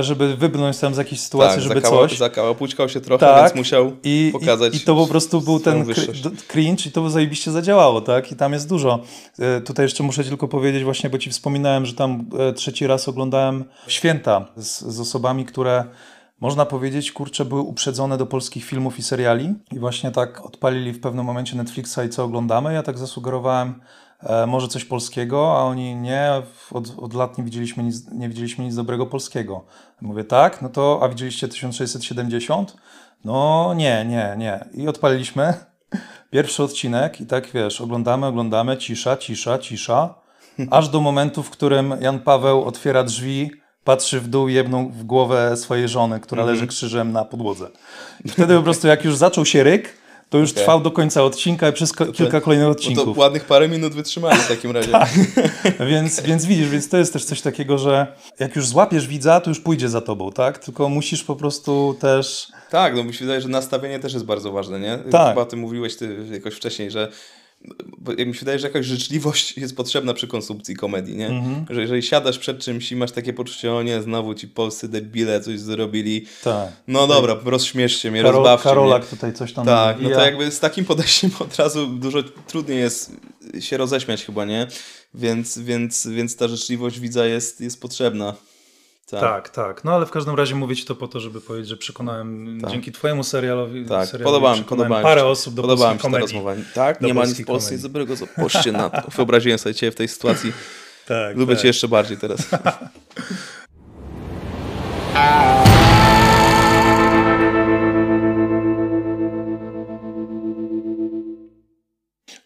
żeby 0.00 0.36
wybrnąć 0.36 0.78
tam 0.78 0.94
z 0.94 0.98
jakiejś 0.98 1.20
sytuacji, 1.20 1.54
tak, 1.54 1.62
żeby 1.62 1.80
zakała, 1.80 2.08
coś. 2.08 2.18
Zakałapućkał 2.18 2.88
się 2.88 3.00
trochę, 3.00 3.26
Tak. 3.26 3.42
więc 3.42 3.54
musiał 3.54 3.92
I, 4.04 4.30
pokazać 4.32 4.74
i, 4.74 4.76
I 4.76 4.80
to 4.80 4.94
po 4.96 5.06
prostu 5.06 5.40
był 5.40 5.60
ten 5.60 5.84
wyższość. 5.84 6.22
cringe 6.48 6.86
i 6.86 6.92
to 6.92 7.10
zajebiście 7.10 7.50
zadziałało, 7.50 8.00
tak? 8.00 8.32
I 8.32 8.36
tam 8.36 8.52
jest 8.52 8.68
dużo. 8.68 9.00
E, 9.38 9.60
Tutaj 9.60 9.84
jeszcze 9.84 10.02
muszę 10.02 10.24
tylko 10.24 10.48
powiedzieć 10.48 10.84
właśnie, 10.84 11.10
bo 11.10 11.18
ci 11.18 11.30
wspominałem, 11.30 11.86
że 11.86 11.94
tam 11.94 12.24
e, 12.38 12.52
trzeci 12.52 12.86
raz 12.86 13.08
oglądałem 13.08 13.64
Święta 13.88 14.46
z, 14.56 14.80
z 14.80 15.00
osobami, 15.00 15.44
które 15.44 15.84
można 16.40 16.66
powiedzieć, 16.66 17.12
kurczę, 17.12 17.44
były 17.44 17.60
uprzedzone 17.60 18.18
do 18.18 18.26
polskich 18.26 18.64
filmów 18.64 18.98
i 18.98 19.02
seriali 19.02 19.54
i 19.72 19.78
właśnie 19.78 20.10
tak 20.10 20.46
odpalili 20.46 20.92
w 20.92 21.00
pewnym 21.00 21.24
momencie 21.24 21.56
Netflixa 21.56 21.98
i 22.06 22.08
co 22.08 22.24
oglądamy. 22.24 22.74
Ja 22.74 22.82
tak 22.82 22.98
zasugerowałem 22.98 23.74
może 24.46 24.68
coś 24.68 24.84
polskiego, 24.84 25.58
a 25.58 25.62
oni 25.62 25.96
nie, 25.96 26.42
od, 26.70 26.98
od 26.98 27.14
lat 27.14 27.38
nie 27.38 27.44
widzieliśmy, 27.44 27.82
nic, 27.82 28.10
nie 28.12 28.28
widzieliśmy 28.28 28.64
nic 28.64 28.74
dobrego 28.74 29.06
polskiego. 29.06 29.64
Mówię 30.00 30.24
tak, 30.24 30.62
no 30.62 30.68
to, 30.68 31.00
a 31.02 31.08
widzieliście 31.08 31.48
1670? 31.48 32.76
No 33.24 33.72
nie, 33.76 34.04
nie, 34.04 34.34
nie. 34.38 34.64
I 34.74 34.88
odpaliliśmy 34.88 35.54
pierwszy 36.30 36.62
odcinek 36.62 37.20
i 37.20 37.26
tak 37.26 37.50
wiesz, 37.54 37.80
oglądamy, 37.80 38.26
oglądamy, 38.26 38.76
cisza, 38.76 39.16
cisza, 39.16 39.58
cisza, 39.58 40.14
aż 40.70 40.88
do 40.88 41.00
momentu, 41.00 41.42
w 41.42 41.50
którym 41.50 41.94
Jan 42.00 42.20
Paweł 42.20 42.64
otwiera 42.64 43.04
drzwi, 43.04 43.50
patrzy 43.84 44.20
w 44.20 44.28
dół, 44.28 44.48
jedną 44.48 44.88
w 44.88 45.04
głowę 45.04 45.56
swojej 45.56 45.88
żony, 45.88 46.20
która 46.20 46.44
leży 46.44 46.66
krzyżem 46.66 47.12
na 47.12 47.24
podłodze. 47.24 47.68
I 48.24 48.28
wtedy 48.28 48.56
po 48.56 48.62
prostu 48.62 48.88
jak 48.88 49.04
już 49.04 49.16
zaczął 49.16 49.46
się 49.46 49.62
ryk, 49.62 50.01
to 50.32 50.38
już 50.38 50.50
Okej. 50.50 50.62
trwał 50.62 50.80
do 50.80 50.90
końca 50.90 51.22
odcinka 51.24 51.68
i 51.68 51.72
przez 51.72 51.92
ko- 51.92 52.06
kilka 52.06 52.40
kolejnych 52.40 52.68
No 52.68 52.74
to 52.74 52.80
odcinków. 52.80 53.18
ładnych 53.18 53.44
parę 53.44 53.68
minut 53.68 53.94
wytrzymali 53.94 54.38
w 54.38 54.48
takim 54.48 54.70
razie. 54.70 54.92
Tak. 54.92 55.10
Więc, 55.90 56.20
więc 56.20 56.44
widzisz, 56.46 56.68
więc 56.68 56.88
to 56.88 56.96
jest 56.96 57.12
też 57.12 57.24
coś 57.24 57.40
takiego, 57.40 57.78
że 57.78 58.06
jak 58.40 58.56
już 58.56 58.66
złapiesz 58.66 59.06
widza, 59.06 59.40
to 59.40 59.50
już 59.50 59.60
pójdzie 59.60 59.88
za 59.88 60.00
tobą, 60.00 60.32
tak? 60.32 60.58
Tylko 60.58 60.88
musisz 60.88 61.24
po 61.24 61.36
prostu 61.36 61.96
też... 62.00 62.46
Tak, 62.70 62.96
no 62.96 63.04
mi 63.04 63.14
się 63.14 63.24
wydaje, 63.24 63.40
że 63.40 63.48
nastawienie 63.48 63.98
też 63.98 64.12
jest 64.12 64.24
bardzo 64.24 64.52
ważne, 64.52 64.80
nie? 64.80 64.98
Tak. 64.98 65.28
Chyba 65.28 65.42
o 65.42 65.44
tym 65.46 65.58
mówiłeś 65.58 65.96
ty 65.96 66.16
jakoś 66.32 66.54
wcześniej, 66.54 66.90
że 66.90 67.08
bo 67.98 68.12
mi 68.12 68.34
się 68.34 68.40
wydaje, 68.40 68.58
że 68.58 68.66
jakaś 68.66 68.86
życzliwość 68.86 69.56
jest 69.58 69.76
potrzebna 69.76 70.14
przy 70.14 70.26
konsumpcji 70.28 70.76
komedii, 70.76 71.16
nie? 71.16 71.26
Mhm. 71.28 71.66
Że 71.70 71.80
jeżeli 71.80 72.02
siadasz 72.02 72.38
przed 72.38 72.58
czymś 72.58 72.92
i 72.92 72.96
masz 72.96 73.12
takie 73.12 73.32
poczucie, 73.32 73.72
o 73.72 73.82
nie, 73.82 74.02
znowu 74.02 74.34
ci 74.34 74.48
polscy 74.48 74.88
debile 74.88 75.40
coś 75.40 75.60
zrobili, 75.60 76.26
Tak. 76.44 76.68
no 76.88 77.06
dobra, 77.06 77.36
rozśmieszcie 77.44 78.10
mnie, 78.10 78.22
Karol, 78.22 78.34
rozbawcie 78.34 78.64
Karolak 78.64 79.02
mnie. 79.02 79.10
tutaj 79.10 79.32
coś 79.32 79.52
tam... 79.52 79.66
Tak, 79.66 79.96
no 79.96 80.02
to 80.02 80.08
nawija. 80.08 80.26
jakby 80.26 80.50
z 80.50 80.60
takim 80.60 80.84
podejściem 80.84 81.30
od 81.40 81.56
razu 81.56 81.86
dużo 81.86 82.22
trudniej 82.22 82.78
jest 82.78 83.12
się 83.60 83.76
roześmiać 83.76 84.24
chyba, 84.24 84.44
nie? 84.44 84.66
Więc, 85.14 85.58
więc, 85.58 86.06
więc 86.06 86.36
ta 86.36 86.48
życzliwość 86.48 87.00
widza 87.00 87.26
jest, 87.26 87.60
jest 87.60 87.80
potrzebna. 87.80 88.34
Tak, 89.20 89.48
tak. 89.48 89.84
No 89.84 89.94
ale 89.94 90.06
w 90.06 90.10
każdym 90.10 90.34
razie 90.34 90.54
mówię 90.54 90.76
ci 90.76 90.84
to 90.84 90.94
po 90.94 91.08
to, 91.08 91.20
żeby 91.20 91.40
powiedzieć, 91.40 91.68
że 91.68 91.76
przekonałem 91.76 92.58
Tak. 92.60 92.70
dzięki 92.70 92.92
twojemu 92.92 93.24
serialowi, 93.24 93.84
Tak, 93.86 94.08
serialowi 94.08 94.64
podobała 94.64 94.98
mi 94.98 95.02
parę 95.02 95.24
osób 95.24 95.54
do 95.54 95.62
Podobała 95.62 95.92
mi 95.94 95.98
polskiej 95.98 96.12
komedii. 96.12 96.36
rozmowa. 96.36 96.54
Tak, 96.74 97.00
Do 97.00 97.06
nie 97.06 97.14
ma 97.14 97.24
nic 97.24 97.40
w 97.40 97.44
Polsce 97.46 97.68
komedii. 97.70 97.82
dobrego, 97.82 98.16
co 98.16 98.26
poście 98.26 98.72
na 98.72 98.90
to. 98.90 99.10
Wyobraziłem 99.10 99.58
sobie 99.58 99.74
ciebie 99.74 99.92
w 99.92 99.94
tej 99.94 100.08
sytuacji. 100.08 100.52
Tak, 101.06 101.36
Lubię 101.36 101.54
tak. 101.54 101.62
cię 101.62 101.68
jeszcze 101.68 101.88
bardziej 101.88 102.18
teraz. 102.18 102.48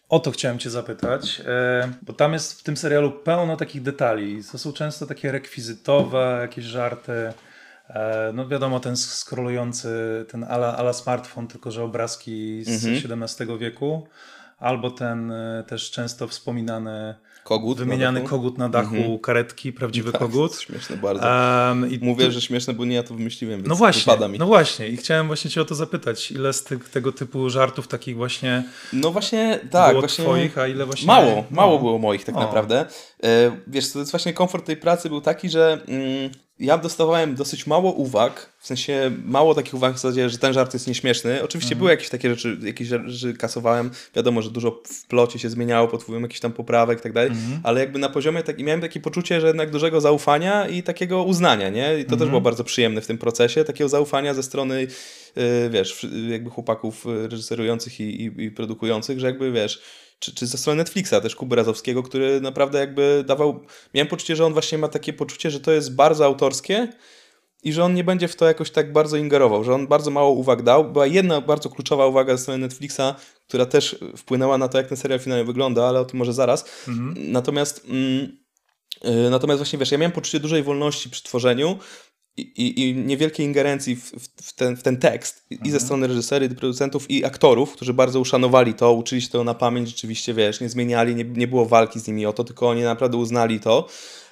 O 0.09 0.19
to 0.19 0.31
chciałem 0.31 0.59
cię 0.59 0.69
zapytać, 0.69 1.41
e, 1.45 1.89
bo 2.01 2.13
tam 2.13 2.33
jest 2.33 2.59
w 2.59 2.63
tym 2.63 2.77
serialu 2.77 3.11
pełno 3.11 3.57
takich 3.57 3.81
detali. 3.81 4.43
To 4.51 4.57
są 4.57 4.73
często 4.73 5.05
takie 5.05 5.31
rekwizytowe, 5.31 6.37
jakieś 6.41 6.65
żarty. 6.65 7.33
E, 7.89 8.31
No 8.33 8.47
wiadomo, 8.47 8.79
ten 8.79 8.97
skrolujący, 8.97 10.25
ten 10.29 10.43
ala, 10.43 10.77
ala 10.77 10.93
smartfon, 10.93 11.47
tylko 11.47 11.71
że 11.71 11.83
obrazki 11.83 12.63
z 12.63 12.85
Mhm. 12.85 13.21
XVII 13.23 13.57
wieku. 13.57 14.07
Albo 14.59 14.91
ten 14.91 15.31
e, 15.31 15.63
też 15.67 15.91
często 15.91 16.27
wspominany, 16.27 17.15
Kogut. 17.47 17.77
wymieniany 17.77 18.21
na 18.23 18.29
kogut 18.29 18.57
na 18.57 18.69
dachu 18.69 18.95
Mhm. 18.95 19.19
karetki, 19.19 19.73
prawdziwy 19.73 20.11
Tak, 20.11 20.21
kogut. 20.21 20.59
Śmieszne 20.59 20.97
bardzo. 20.97 21.23
Em, 21.71 21.91
i 21.91 21.99
Mówię, 22.01 22.25
tu- 22.25 22.31
że 22.31 22.41
śmieszne, 22.41 22.73
bo 22.73 22.85
nie 22.85 22.95
ja 22.95 23.03
to 23.03 23.13
wymyśliłem, 23.13 23.55
więc 23.57 23.69
No 23.69 23.75
właśnie, 23.75 23.99
wypada 24.13 24.27
mi. 24.27 24.39
no 24.39 24.45
właśnie. 24.45 24.87
I 24.87 24.97
chciałem 24.97 25.27
właśnie 25.27 25.51
cię 25.51 25.61
o 25.61 25.65
to 25.65 25.75
zapytać. 25.75 26.31
Ile 26.31 26.53
z 26.53 26.63
tych, 26.63 26.89
tego 26.89 27.11
typu 27.11 27.49
żartów 27.49 27.87
takich 27.87 28.15
właśnie 28.15 28.63
No 28.93 29.11
właśnie, 29.11 29.59
tak. 29.71 29.89
było 29.89 30.01
właśnie... 30.01 30.23
twoich, 30.25 30.57
a 30.57 30.67
ile 30.67 30.85
właśnie... 30.85 31.07
Mało, 31.07 31.35
no. 31.35 31.43
mało 31.51 31.79
było 31.79 31.97
moich 31.99 32.23
tak 32.25 32.37
O. 32.37 32.39
naprawdę. 32.39 32.85
E, 33.23 33.57
wiesz, 33.67 33.91
to 33.91 33.99
jest 33.99 34.11
właśnie 34.11 34.33
komfort 34.33 34.65
tej 34.65 34.77
pracy 34.77 35.09
był 35.09 35.21
taki, 35.21 35.49
że 35.49 35.81
mm, 35.87 36.31
ja 36.59 36.77
dostawałem 36.77 37.35
dosyć 37.35 37.67
mało 37.67 37.91
uwag, 37.91 38.53
w 38.59 38.67
sensie 38.67 39.11
mało 39.25 39.55
takich 39.55 39.73
uwag 39.73 39.93
w 39.93 39.97
zasadzie, 39.97 40.29
że 40.29 40.37
ten 40.37 40.53
żart 40.53 40.73
jest 40.73 40.87
nieśmieszny. 40.87 41.43
Oczywiście 41.43 41.75
były 41.75 41.89
jakieś 41.89 42.09
takie 42.09 42.29
rzeczy, 42.29 42.57
jakieś 42.61 42.87
rzeczy 42.87 43.33
kasowałem, 43.33 43.91
wiadomo, 44.15 44.41
że 44.41 44.49
dużo 44.49 44.81
w 44.85 45.07
plocie 45.07 45.39
się 45.39 45.49
zmieniało 45.49 45.87
pod 45.87 46.03
wpływem 46.03 46.23
jakichś 46.23 46.39
tam 46.39 46.51
poprawek 46.53 46.99
i 46.99 47.01
tak 47.01 47.13
dalej, 47.13 47.31
ale 47.63 47.79
jakby 47.79 47.99
na 47.99 48.09
poziomie, 48.09 48.43
tak, 48.43 48.59
miałem 48.59 48.81
takie 48.81 48.99
poczucie, 48.99 49.41
że 49.41 49.47
jednak 49.47 49.71
dużego 49.71 50.01
zaufania 50.01 50.67
i 50.67 50.83
takiego 50.83 51.23
uznania, 51.23 51.69
nie? 51.69 51.99
I 51.99 52.05
to 52.05 52.17
też 52.17 52.29
było 52.29 52.41
bardzo 52.41 52.63
przyjemne 52.63 53.01
w 53.01 53.07
tym 53.07 53.17
procesie, 53.17 53.63
takiego 53.63 53.89
zaufania 53.89 54.33
ze 54.33 54.43
strony, 54.43 54.87
yy, 55.35 55.69
wiesz, 55.69 56.07
jakby 56.29 56.49
chłopaków 56.49 57.05
yy, 57.05 57.27
reżyserujących 57.27 57.99
i, 57.99 58.03
i, 58.03 58.43
i 58.43 58.51
produkujących, 58.51 59.19
że 59.19 59.27
jakby, 59.27 59.51
wiesz, 59.51 59.81
czy, 60.19 60.35
czy 60.35 60.47
ze 60.47 60.57
strony 60.57 60.77
Netflixa 60.77 61.21
też 61.21 61.35
Kuby 61.35 61.55
Razowskiego, 61.55 62.03
który 62.03 62.41
naprawdę 62.41 62.79
jakby 62.79 63.23
dawał, 63.27 63.65
miałem 63.93 64.07
poczucie, 64.07 64.35
że 64.35 64.45
on 64.45 64.53
właśnie 64.53 64.77
ma 64.77 64.87
takie 64.87 65.13
poczucie, 65.13 65.51
że 65.51 65.59
to 65.59 65.71
jest 65.71 65.95
bardzo 65.95 66.25
autorskie 66.25 66.87
i 67.63 67.73
że 67.73 67.83
on 67.83 67.93
nie 67.93 68.03
będzie 68.03 68.27
w 68.27 68.35
to 68.35 68.45
jakoś 68.45 68.71
tak 68.71 68.93
bardzo 68.93 69.17
ingerował, 69.17 69.63
że 69.63 69.73
on 69.73 69.87
bardzo 69.87 70.11
mało 70.11 70.31
uwag 70.31 70.61
dał. 70.61 70.91
Była 70.91 71.07
jedna 71.07 71.41
bardzo 71.41 71.69
kluczowa 71.69 72.07
uwaga 72.07 72.37
ze 72.37 72.43
strony 72.43 72.57
Netflixa, 72.57 73.15
która 73.47 73.65
też 73.65 73.99
wpłynęła 74.17 74.57
na 74.57 74.67
to, 74.67 74.77
jak 74.77 74.87
ten 74.87 74.97
serial 74.97 75.19
finalnie 75.19 75.45
wygląda, 75.45 75.87
ale 75.87 75.99
o 75.99 76.05
tym 76.05 76.19
może 76.19 76.33
zaraz. 76.33 76.65
Natomiast 77.15 77.85
mm, 77.89 78.37
y, 79.05 79.29
natomiast 79.29 79.59
właśnie 79.59 79.79
wiesz, 79.79 79.91
ja 79.91 79.97
miałem 79.97 80.11
poczucie 80.11 80.39
dużej 80.39 80.63
wolności 80.63 81.09
przy 81.09 81.23
tworzeniu 81.23 81.77
i, 82.37 82.89
i, 82.89 82.95
niewielkiej 82.95 83.45
ingerencji 83.45 83.95
w, 83.95 84.11
w, 84.41 84.53
ten, 84.53 84.77
w 84.77 84.83
ten 84.83 84.97
tekst 84.97 85.45
i 85.63 85.71
ze 85.71 85.79
strony 85.79 86.07
reżyserii, 86.07 86.49
producentów 86.49 87.11
i 87.11 87.25
aktorów, 87.25 87.73
którzy 87.73 87.93
bardzo 87.93 88.19
uszanowali 88.19 88.73
to, 88.73 88.93
uczyli 88.93 89.21
się 89.21 89.29
tego 89.29 89.43
na 89.43 89.53
pamięć, 89.53 89.89
rzeczywiście, 89.89 90.33
wiesz, 90.33 90.61
nie 90.61 90.69
zmieniali, 90.69 91.15
nie, 91.15 91.23
nie 91.23 91.47
było 91.47 91.65
walki 91.65 91.99
z 91.99 92.07
nimi 92.07 92.25
o 92.25 92.33
to, 92.33 92.43
tylko 92.43 92.69
oni 92.69 92.81
naprawdę 92.81 93.17
uznali 93.17 93.59
to, 93.59 93.87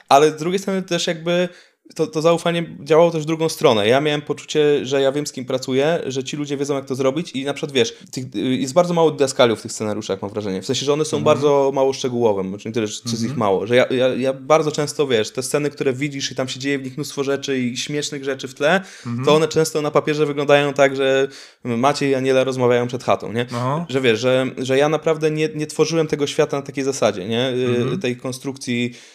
ale 0.09 0.31
z 0.31 0.35
drugiej 0.35 0.59
strony 0.59 0.81
też 0.81 1.07
jakby 1.07 1.49
to, 1.95 2.07
to 2.07 2.21
zaufanie 2.21 2.77
działało 2.83 3.11
też 3.11 3.23
w 3.23 3.25
drugą 3.25 3.49
stronę. 3.49 3.87
Ja 3.87 4.01
miałem 4.01 4.21
poczucie, 4.21 4.85
że 4.85 5.01
ja 5.01 5.11
wiem 5.11 5.27
z 5.27 5.31
kim 5.31 5.45
pracuję, 5.45 6.01
że 6.05 6.23
ci 6.23 6.37
ludzie 6.37 6.57
wiedzą 6.57 6.75
jak 6.75 6.85
to 6.85 6.95
zrobić 6.95 7.31
i 7.31 7.45
na 7.45 7.53
przykład 7.53 7.71
wiesz, 7.71 7.93
tych, 8.11 8.25
jest 8.33 8.73
bardzo 8.73 8.93
mało 8.93 9.11
didaskaliów 9.11 9.59
w 9.59 9.61
tych 9.61 9.71
scenariuszach 9.71 10.21
mam 10.21 10.31
wrażenie. 10.31 10.61
W 10.61 10.65
sensie, 10.65 10.85
że 10.85 10.93
one 10.93 11.05
są 11.05 11.23
bardzo 11.23 11.71
mało 11.73 11.93
szczegółowe, 11.93 12.49
znaczy 12.49 12.67
nie 12.67 12.73
tyle, 12.73 12.87
czy 12.87 13.01
jest 13.11 13.23
ich 13.23 13.37
mało, 13.37 13.67
że 13.67 13.75
ja, 13.75 13.85
ja, 13.85 14.07
ja 14.07 14.33
bardzo 14.33 14.71
często 14.71 15.07
wiesz, 15.07 15.31
te 15.31 15.43
sceny, 15.43 15.69
które 15.69 15.93
widzisz 15.93 16.31
i 16.31 16.35
tam 16.35 16.47
się 16.47 16.59
dzieje 16.59 16.79
w 16.79 16.83
nich 16.83 16.97
mnóstwo 16.97 17.23
rzeczy 17.23 17.59
i 17.59 17.77
śmiesznych 17.77 18.23
rzeczy 18.23 18.47
w 18.47 18.53
tle, 18.53 18.81
to 19.25 19.35
one 19.35 19.47
często 19.47 19.81
na 19.81 19.91
papierze 19.91 20.25
wyglądają 20.25 20.73
tak, 20.73 20.95
że 20.95 21.27
Maciej 21.63 22.11
i 22.11 22.15
Aniela 22.15 22.43
rozmawiają 22.43 22.87
przed 22.87 23.03
chatą, 23.03 23.33
nie? 23.33 23.45
Aha. 23.51 23.85
Że 23.89 24.01
wiesz, 24.01 24.19
że, 24.19 24.45
że 24.57 24.77
ja 24.77 24.89
naprawdę 24.89 25.31
nie, 25.31 25.49
nie 25.55 25.67
tworzyłem 25.67 26.07
tego 26.07 26.27
świata 26.27 26.57
na 26.57 26.63
takiej 26.63 26.83
zasadzie, 26.83 27.27
nie? 27.27 27.49
Y, 27.93 27.97
Tej 27.97 28.17
konstrukcji 28.17 28.93
y, 28.93 29.14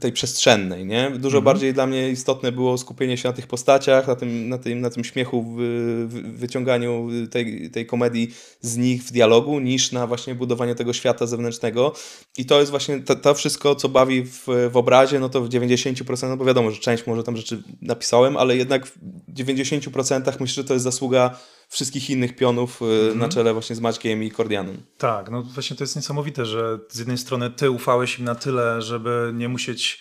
tej 0.00 0.12
przestrzennej, 0.12 0.86
nie? 0.86 1.10
Dużo 1.10 1.42
bardziej 1.42 1.74
dla 1.74 1.86
mnie 1.86 2.10
istotne 2.10 2.52
było 2.52 2.78
skupienie 2.78 3.16
się 3.16 3.28
na 3.28 3.32
tych 3.32 3.46
postaciach, 3.46 4.06
na 4.06 4.16
tym, 4.16 4.48
na 4.48 4.58
tym, 4.58 4.80
na 4.80 4.90
tym 4.90 5.04
śmiechu, 5.04 5.42
w, 5.42 5.56
w, 6.08 6.38
wyciąganiu 6.38 7.08
tej, 7.30 7.70
tej 7.70 7.86
komedii 7.86 8.30
z 8.60 8.76
nich 8.76 9.02
w 9.02 9.12
dialogu, 9.12 9.60
niż 9.60 9.92
na 9.92 10.06
właśnie 10.06 10.34
budowaniu 10.34 10.74
tego 10.74 10.92
świata 10.92 11.26
zewnętrznego. 11.26 11.92
I 12.38 12.46
to 12.46 12.60
jest 12.60 12.70
właśnie 12.70 13.00
to, 13.00 13.16
to 13.16 13.34
wszystko, 13.34 13.74
co 13.74 13.88
bawi 13.88 14.22
w, 14.22 14.46
w 14.70 14.76
obrazie, 14.76 15.20
no 15.20 15.28
to 15.28 15.40
w 15.40 15.48
90%, 15.48 16.28
no 16.28 16.36
bo 16.36 16.44
wiadomo, 16.44 16.70
że 16.70 16.80
część 16.80 17.06
może 17.06 17.22
tam 17.22 17.36
rzeczy 17.36 17.62
napisałem, 17.82 18.36
ale 18.36 18.56
jednak 18.56 18.86
w 18.86 18.98
90% 19.34 20.40
myślę, 20.40 20.62
że 20.62 20.64
to 20.64 20.74
jest 20.74 20.84
zasługa 20.84 21.38
wszystkich 21.74 22.10
innych 22.10 22.36
pionów 22.36 22.82
y, 23.12 23.14
na 23.14 23.28
czele 23.28 23.52
właśnie 23.52 23.76
z 23.76 23.80
Maćkiem 23.80 24.22
i 24.22 24.30
Kordianem. 24.30 24.82
Tak, 24.98 25.30
no 25.30 25.42
właśnie 25.42 25.76
to 25.76 25.84
jest 25.84 25.96
niesamowite, 25.96 26.46
że 26.46 26.78
z 26.88 26.98
jednej 26.98 27.18
strony 27.18 27.50
ty 27.50 27.70
ufałeś 27.70 28.18
im 28.18 28.24
na 28.24 28.34
tyle, 28.34 28.82
żeby 28.82 29.32
nie 29.34 29.48
musieć 29.48 29.98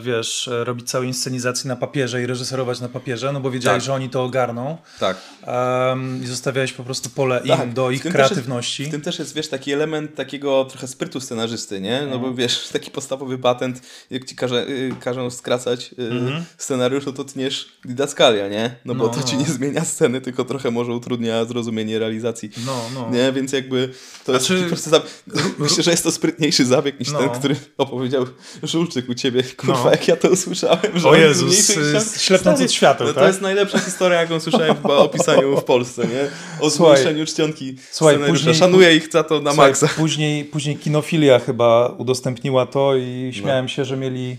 wiesz, 0.00 0.48
e, 0.48 0.64
robić 0.64 0.90
całej 0.90 1.08
inscenizacji 1.08 1.68
na 1.68 1.76
papierze 1.76 2.22
i 2.22 2.26
reżyserować 2.26 2.80
na 2.80 2.88
papierze, 2.88 3.32
no 3.32 3.40
bo 3.40 3.50
wiedziałeś, 3.50 3.76
Tak. 3.82 3.86
że 3.86 3.94
oni 3.94 4.10
to 4.10 4.24
ogarną 4.24 4.76
Tak. 5.00 5.16
em, 5.42 6.20
i 6.24 6.26
zostawiałeś 6.26 6.72
po 6.72 6.84
prostu 6.84 7.10
pole 7.10 7.40
im 7.44 7.56
Tak, 7.56 7.72
do 7.72 7.88
w 7.88 7.92
ich 7.92 8.02
kreatywności. 8.02 8.82
Jest, 8.82 8.90
w 8.90 8.92
tym 8.94 9.02
też 9.02 9.18
jest, 9.18 9.34
wiesz, 9.34 9.48
taki 9.48 9.72
element 9.72 10.14
takiego 10.14 10.64
trochę 10.64 10.88
sprytu 10.88 11.20
scenarzysty, 11.20 11.80
nie? 11.80 12.02
No 12.10 12.18
bo 12.18 12.34
wiesz, 12.34 12.68
taki 12.72 12.90
podstawowy 12.90 13.38
patent, 13.38 13.82
jak 14.10 14.24
ci 14.24 14.36
każe, 14.36 14.66
y, 14.68 14.92
każą 15.00 15.30
skracać 15.30 15.90
y, 15.98 16.10
scenariusz, 16.58 17.06
no 17.06 17.12
to 17.12 17.24
tniesz 17.24 17.68
didaskalia, 17.84 18.48
nie? 18.48 18.76
No 18.84 18.94
bo 18.94 19.04
No, 19.06 19.10
to 19.12 19.22
ci 19.22 19.34
no. 19.34 19.40
nie 19.40 19.46
zmienia 19.46 19.84
sceny, 19.84 20.20
tylko 20.20 20.44
trochę 20.44 20.70
może 20.70 20.92
utrudnia 20.92 21.44
zrozumienie 21.44 21.98
realizacji. 21.98 22.50
No, 22.66 22.80
no. 22.94 23.10
Nie, 23.10 23.32
więc 23.32 23.52
jakby 23.52 23.88
to 24.24 24.32
jest 24.32 24.46
Znaczy- 24.46 24.64
prosty 24.68 24.90
zabieg. 24.90 25.10
Myślę, 25.58 25.82
że 25.82 25.90
jest 25.90 26.02
to 26.02 26.12
sprytniejszy 26.12 26.64
zabieg 26.66 27.00
niż 27.00 27.10
No. 27.12 27.18
ten, 27.18 27.30
który 27.30 27.56
opowiedział 27.78 28.26
Żulczyk 28.62 29.08
u 29.08 29.14
ciebie. 29.14 29.42
Kurwa, 29.60 29.84
No. 29.84 29.90
jak 29.90 30.08
ja 30.08 30.16
to 30.16 30.28
usłyszałem. 30.28 30.80
Że 30.98 31.08
O 31.08 31.14
Jezus, 31.14 31.48
mniejszy 31.48 31.76
niż 31.80 31.92
tam- 31.92 32.02
y, 32.16 32.18
ślepnąc 32.18 32.56
Stary, 32.58 32.64
od 32.68 32.72
świateł, 32.72 33.06
no 33.06 33.12
tak? 33.12 33.22
To 33.22 33.26
jest 33.28 33.40
najlepsza 33.40 33.78
historia, 33.78 34.20
jaką 34.20 34.40
słyszałem 34.40 34.76
chyba 34.82 34.96
o 34.96 35.08
pisaniu 35.08 35.56
w 35.60 35.64
Polsce, 35.64 36.02
nie? 36.06 36.28
O 36.60 36.70
zmniejszeniu 36.70 37.26
czcionki 37.26 37.76
Słuchaj, 37.90 38.18
później- 38.28 38.54
Szanuję 38.54 38.96
ich 38.96 39.12
za 39.12 39.22
to 39.22 39.40
na 39.40 39.50
Słuchaj, 39.50 39.70
maksa. 39.70 39.88
Później, 39.96 40.44
później 40.44 40.76
Kinofilia 40.76 41.38
chyba 41.38 41.94
udostępniła 41.98 42.66
to 42.66 42.96
i 42.96 43.30
śmiałem 43.34 43.68
się, 43.68 43.84
że 43.84 43.96
mieli 43.96 44.36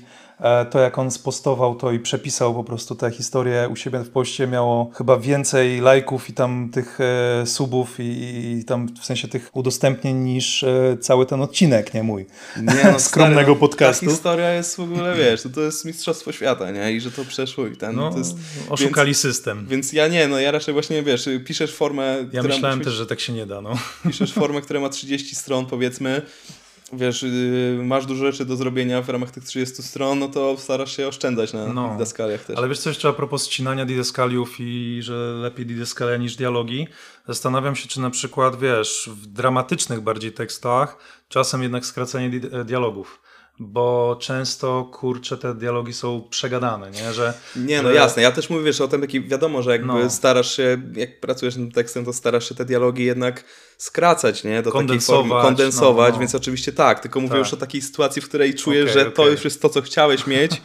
to, 0.71 0.79
jak 0.79 0.99
on 0.99 1.11
spostował 1.11 1.75
to 1.75 1.91
i 1.91 1.99
przepisał 1.99 2.53
po 2.53 2.63
prostu 2.63 2.95
tę 2.95 3.11
historię 3.11 3.69
u 3.71 3.75
siebie 3.75 3.99
w 3.99 4.09
poście, 4.09 4.47
miało 4.47 4.91
chyba 4.93 5.17
więcej 5.17 5.81
lajków 5.81 6.29
i 6.29 6.33
tam 6.33 6.69
tych 6.73 6.99
e, 7.01 7.45
subów 7.45 7.99
i, 7.99 8.03
i 8.59 8.65
tam 8.65 8.87
w 9.01 9.05
sensie 9.05 9.27
tych 9.27 9.49
udostępnień 9.53 10.17
niż 10.17 10.63
e, 10.63 10.97
cały 11.01 11.25
ten 11.25 11.41
odcinek, 11.41 11.93
nie 11.93 12.03
mój. 12.03 12.25
Nie, 12.57 12.99
skromnego 12.99 13.41
stary, 13.41 13.47
no, 13.47 13.55
podcastu. 13.55 14.05
Ta 14.05 14.11
historia 14.11 14.53
jest 14.53 14.75
w 14.75 14.79
ogóle, 14.79 15.15
wiesz, 15.15 15.43
to, 15.43 15.49
to 15.49 15.61
jest 15.61 15.85
mistrzostwo 15.85 16.31
świata, 16.31 16.71
nie? 16.71 16.91
I 16.91 17.01
że 17.01 17.11
to 17.11 17.25
przeszło 17.25 17.67
i 17.67 17.75
ten, 17.75 17.95
No, 17.95 18.11
to 18.11 18.17
jest... 18.17 18.37
oszukali 18.69 19.13
system. 19.13 19.57
Więc, 19.57 19.69
więc 19.69 19.93
ja 19.93 20.07
nie, 20.07 20.27
no 20.27 20.39
ja 20.39 20.51
raczej 20.51 20.73
właśnie, 20.73 21.03
wiesz, 21.03 21.29
piszesz 21.45 21.75
formę, 21.75 22.25
Ja 22.33 22.43
myślałem 22.43 22.77
musi 22.79 22.85
też, 22.85 22.97
że 22.97 23.05
tak 23.05 23.19
się 23.19 23.33
nie 23.33 23.45
da, 23.45 23.61
no. 23.61 23.73
piszesz 24.07 24.33
formę, 24.33 24.61
która 24.61 24.79
ma 24.79 24.89
30 24.89 25.35
stron, 25.35 25.65
powiedzmy, 25.65 26.21
wiesz, 26.93 27.23
yy, 27.23 27.83
masz 27.83 28.05
dużo 28.05 28.25
rzeczy 28.25 28.45
do 28.45 28.55
zrobienia 28.55 29.01
w 29.01 29.09
ramach 29.09 29.31
tych 29.31 29.43
30 29.43 29.83
stron, 29.83 30.19
no 30.19 30.27
to 30.27 30.57
starasz 30.57 30.97
się 30.97 31.07
oszczędzać 31.07 31.53
na 31.53 31.67
No. 31.73 31.95
daskaliach 31.99 32.45
też. 32.45 32.57
Ale 32.57 32.67
wiesz 32.69 32.79
co 32.79 32.89
jeszcze 32.89 33.09
a 33.09 33.13
propos 33.13 33.47
ścinania 33.47 33.85
didaskaliów 33.85 34.55
i 34.59 34.99
że 35.01 35.13
lepiej 35.41 35.65
didaskalia 35.65 36.17
niż 36.17 36.35
dialogi? 36.35 36.87
Zastanawiam 37.27 37.75
się, 37.75 37.87
czy 37.87 38.01
na 38.01 38.09
przykład, 38.09 38.59
wiesz, 38.59 39.09
w 39.13 39.25
dramatycznych 39.27 40.01
bardziej 40.01 40.31
tekstach 40.31 40.97
czasem 41.29 41.63
jednak 41.63 41.85
skracanie 41.85 42.29
di 42.29 42.47
e, 42.51 42.65
dialogów. 42.65 43.21
Bo 43.64 44.17
często, 44.22 44.90
kurczę, 44.93 45.38
te 45.38 45.56
dialogi 45.56 45.93
są 45.93 46.27
przegadane, 46.30 46.91
nie? 46.91 47.14
Że, 47.14 47.33
Nie, 47.56 47.81
no 47.81 47.90
że- 47.90 47.95
jasne. 47.95 48.22
Ja 48.22 48.31
też 48.31 48.49
mówię, 48.49 48.64
wiesz, 48.64 48.81
o 48.81 48.88
tym 48.88 49.01
taki, 49.01 49.22
wiadomo, 49.22 49.61
że 49.61 49.72
jakby 49.72 49.88
No. 49.88 50.09
starasz 50.09 50.56
się, 50.57 50.81
jak 50.95 51.19
pracujesz 51.19 51.56
nad 51.56 51.73
tekstem, 51.73 52.06
to 52.06 52.14
starasz 52.14 52.49
się 52.49 52.56
te 52.56 52.65
dialogi 52.65 53.06
jednak 53.06 53.43
skracać, 53.77 54.43
nie? 54.43 54.56
Do 54.61 54.72
takiej 54.72 54.72
Kondensować, 54.88 55.27
formy, 55.30 55.43
kondensować, 55.43 56.07
no, 56.09 56.14
no. 56.14 56.19
więc 56.19 56.35
oczywiście 56.35 56.72
tak, 56.72 56.99
tylko 56.99 57.19
mówię 57.19 57.30
Tak. 57.31 57.40
już 57.40 57.53
o 57.53 57.57
takiej 57.57 57.81
sytuacji, 57.81 58.22
w 58.22 58.25
której 58.30 58.53
czujesz, 58.56 58.91
Okej, 58.91 59.03
że 59.03 59.11
to 59.11 59.22
okej. 59.22 59.33
już 59.33 59.43
jest 59.43 59.61
to, 59.61 59.69
co 59.69 59.81
chciałeś 59.81 60.27
mieć 60.27 60.51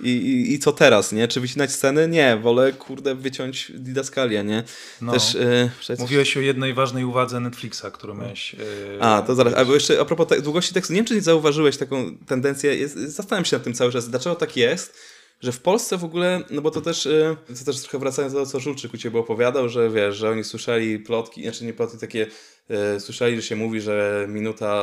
i, 0.00 0.08
i, 0.10 0.54
i 0.54 0.58
co 0.58 0.72
teraz, 0.72 1.12
nie? 1.12 1.28
Czy 1.28 1.40
wycinać 1.40 1.72
sceny? 1.72 2.08
Nie, 2.08 2.36
wolę, 2.36 2.72
kurde, 2.72 3.14
wyciąć 3.14 3.72
didaskalię, 3.74 4.44
nie? 4.44 4.62
No. 5.00 5.12
Też, 5.12 5.34
yy, 5.34 5.70
przecież- 5.80 5.98
Mówiłeś 5.98 6.36
o 6.36 6.40
jednej 6.40 6.74
ważnej 6.74 7.04
uwadze 7.04 7.40
Netflixa, 7.40 7.84
którą 7.92 8.14
miałeś. 8.14 8.54
yy, 8.54 8.58
A, 9.00 9.22
to 9.22 9.34
zaraz. 9.34 9.54
A 9.54 9.64
bo 9.64 9.74
jeszcze 9.74 10.00
a 10.00 10.04
propos 10.04 10.26
te, 10.28 10.42
długości 10.42 10.74
tekstu, 10.74 10.92
nie 10.92 10.96
wiem, 10.98 11.06
czy 11.06 11.14
nie 11.14 11.20
zauważyłeś 11.20 11.76
taką 11.76 12.16
tendencję, 12.26 12.76
jest, 12.76 12.94
zastanawiam 12.96 13.44
się 13.44 13.56
nad 13.56 13.64
tym 13.64 13.74
cały 13.74 13.92
czas, 13.92 14.08
dlaczego 14.10 14.36
tak 14.36 14.56
jest, 14.56 14.94
że 15.40 15.52
w 15.52 15.60
Polsce 15.60 15.96
w 15.98 16.04
ogóle, 16.04 16.40
no 16.50 16.62
bo 16.62 16.70
to 16.70 16.80
też, 16.80 17.06
y, 17.06 17.36
to 17.58 17.64
też 17.64 17.80
trochę 17.80 17.98
wracając 17.98 18.32
do 18.34 18.38
tego, 18.38 18.50
co 18.50 18.60
Żulczyk 18.60 18.94
u 18.94 18.96
Ciebie 18.96 19.18
opowiadał, 19.18 19.68
że 19.68 19.90
wiesz, 19.90 20.16
że 20.16 20.30
oni 20.30 20.44
słyszeli 20.44 20.98
plotki, 20.98 21.42
znaczy 21.42 21.64
nie 21.64 21.72
plotki, 21.72 21.98
takie, 21.98 22.26
y, 22.96 23.00
słyszeli, 23.00 23.36
że 23.36 23.42
się 23.42 23.56
mówi, 23.56 23.80
że 23.80 24.26
minuta, 24.28 24.82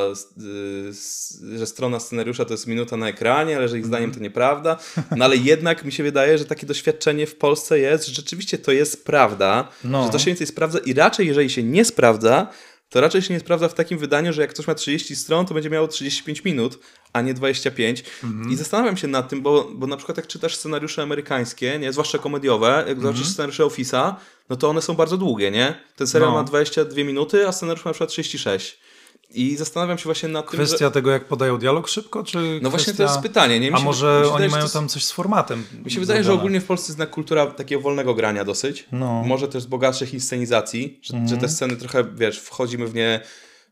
y, 1.54 1.58
że 1.58 1.66
strona 1.68 2.00
scenariusza 2.00 2.46
to 2.46 2.54
jest 2.54 2.68
minuta 2.68 2.98
na 2.98 3.08
ekranie, 3.10 3.58
ale 3.58 3.68
że 3.70 3.78
ich 3.80 3.86
zdaniem 3.86 4.12
to 4.12 4.20
nieprawda, 4.20 4.78
no 5.16 5.26
ale 5.26 5.38
jednak 5.38 5.86
mi 5.86 5.92
się 5.92 6.04
wydaje, 6.04 6.38
że 6.38 6.46
takie 6.46 6.68
doświadczenie 6.68 7.28
w 7.28 7.36
Polsce 7.36 7.80
jest, 7.80 8.08
że 8.08 8.14
rzeczywiście 8.14 8.58
to 8.58 8.72
jest 8.72 9.06
prawda, 9.06 9.68
No. 9.84 10.06
że 10.06 10.12
to 10.12 10.20
się 10.20 10.26
więcej 10.26 10.48
sprawdza 10.48 10.80
i 10.80 10.94
raczej 10.94 11.28
jeżeli 11.28 11.50
się 11.50 11.64
nie 11.64 11.86
sprawdza, 11.86 12.48
to 12.96 13.02
raczej 13.02 13.22
się 13.22 13.34
nie 13.34 13.40
sprawdza 13.40 13.68
w 13.68 13.74
takim 13.74 13.98
wydaniu, 13.98 14.34
że 14.34 14.42
jak 14.42 14.54
coś 14.54 14.68
ma 14.68 14.76
30 14.76 15.16
stron, 15.16 15.46
to 15.46 15.54
będzie 15.54 15.70
miało 15.70 15.88
35 15.88 16.44
minut, 16.44 16.80
a 17.14 17.22
nie 17.22 17.34
25. 17.34 18.04
I 18.50 18.56
zastanawiam 18.56 18.98
się 18.98 19.08
nad 19.08 19.30
tym, 19.30 19.42
bo, 19.42 19.72
bo 19.76 19.88
na 19.88 19.98
przykład 19.98 20.18
jak 20.18 20.28
czytasz 20.28 20.56
scenariusze 20.56 21.02
amerykańskie, 21.04 21.80
nie, 21.80 21.92
zwłaszcza 21.92 22.18
komediowe, 22.18 22.86
jak 22.88 23.02
zobaczysz 23.02 23.28
scenariusze 23.28 23.64
Office'a, 23.64 24.14
no 24.50 24.56
to 24.56 24.70
one 24.70 24.82
są 24.82 24.94
bardzo 24.94 25.18
długie, 25.18 25.52
nie? 25.52 25.80
Ten 25.96 26.08
serial 26.08 26.30
No. 26.30 26.36
ma 26.36 26.44
22 26.44 27.04
minuty, 27.04 27.48
a 27.48 27.52
scenariusz 27.52 27.86
ma 27.86 27.90
na 27.90 27.94
przykład 27.94 28.10
36. 28.10 28.80
I 29.30 29.56
zastanawiam 29.58 29.98
się 29.98 30.04
właśnie 30.04 30.30
nad 30.30 30.46
tym, 30.52 30.60
Kwestia 30.60 30.86
że... 30.86 30.92
tego, 30.92 31.12
jak 31.12 31.26
podają 31.28 31.58
dialog 31.58 31.88
szybko, 31.88 32.24
czy 32.24 32.38
No 32.38 32.44
kwestia... 32.44 32.70
właśnie 32.70 32.94
to 32.94 33.04
jest 33.04 33.20
pytanie, 33.20 33.60
nie? 33.60 33.70
Mi 33.70 33.76
A 33.76 33.78
się- 33.80 33.84
może 33.84 34.06
mi 34.20 34.26
się 34.26 34.32
oni 34.32 34.34
wydaje, 34.34 34.50
mają 34.52 34.64
jest- 34.64 34.74
tam 34.74 34.88
coś 34.90 35.06
z 35.06 35.12
formatem 35.12 35.66
Mi 35.86 35.92
się 35.92 36.00
wydaje, 36.00 36.24
że 36.24 36.34
ogólnie 36.34 36.62
w 36.62 36.66
Polsce 36.66 36.94
jest 36.94 37.12
kultura 37.12 37.46
takiego 37.46 37.82
wolnego 37.82 38.14
grania 38.14 38.44
dosyć. 38.46 38.86
No. 38.92 39.24
Może 39.24 39.48
też 39.48 39.64
z 39.64 39.66
bogatszych 39.66 40.14
inscenizacji, 40.14 41.00
że, 41.04 41.28
że 41.28 41.38
te 41.38 41.50
sceny 41.50 41.76
trochę, 41.76 42.04
wiesz, 42.16 42.40
wchodzimy 42.40 42.88
w 42.88 42.96
nie 42.96 43.20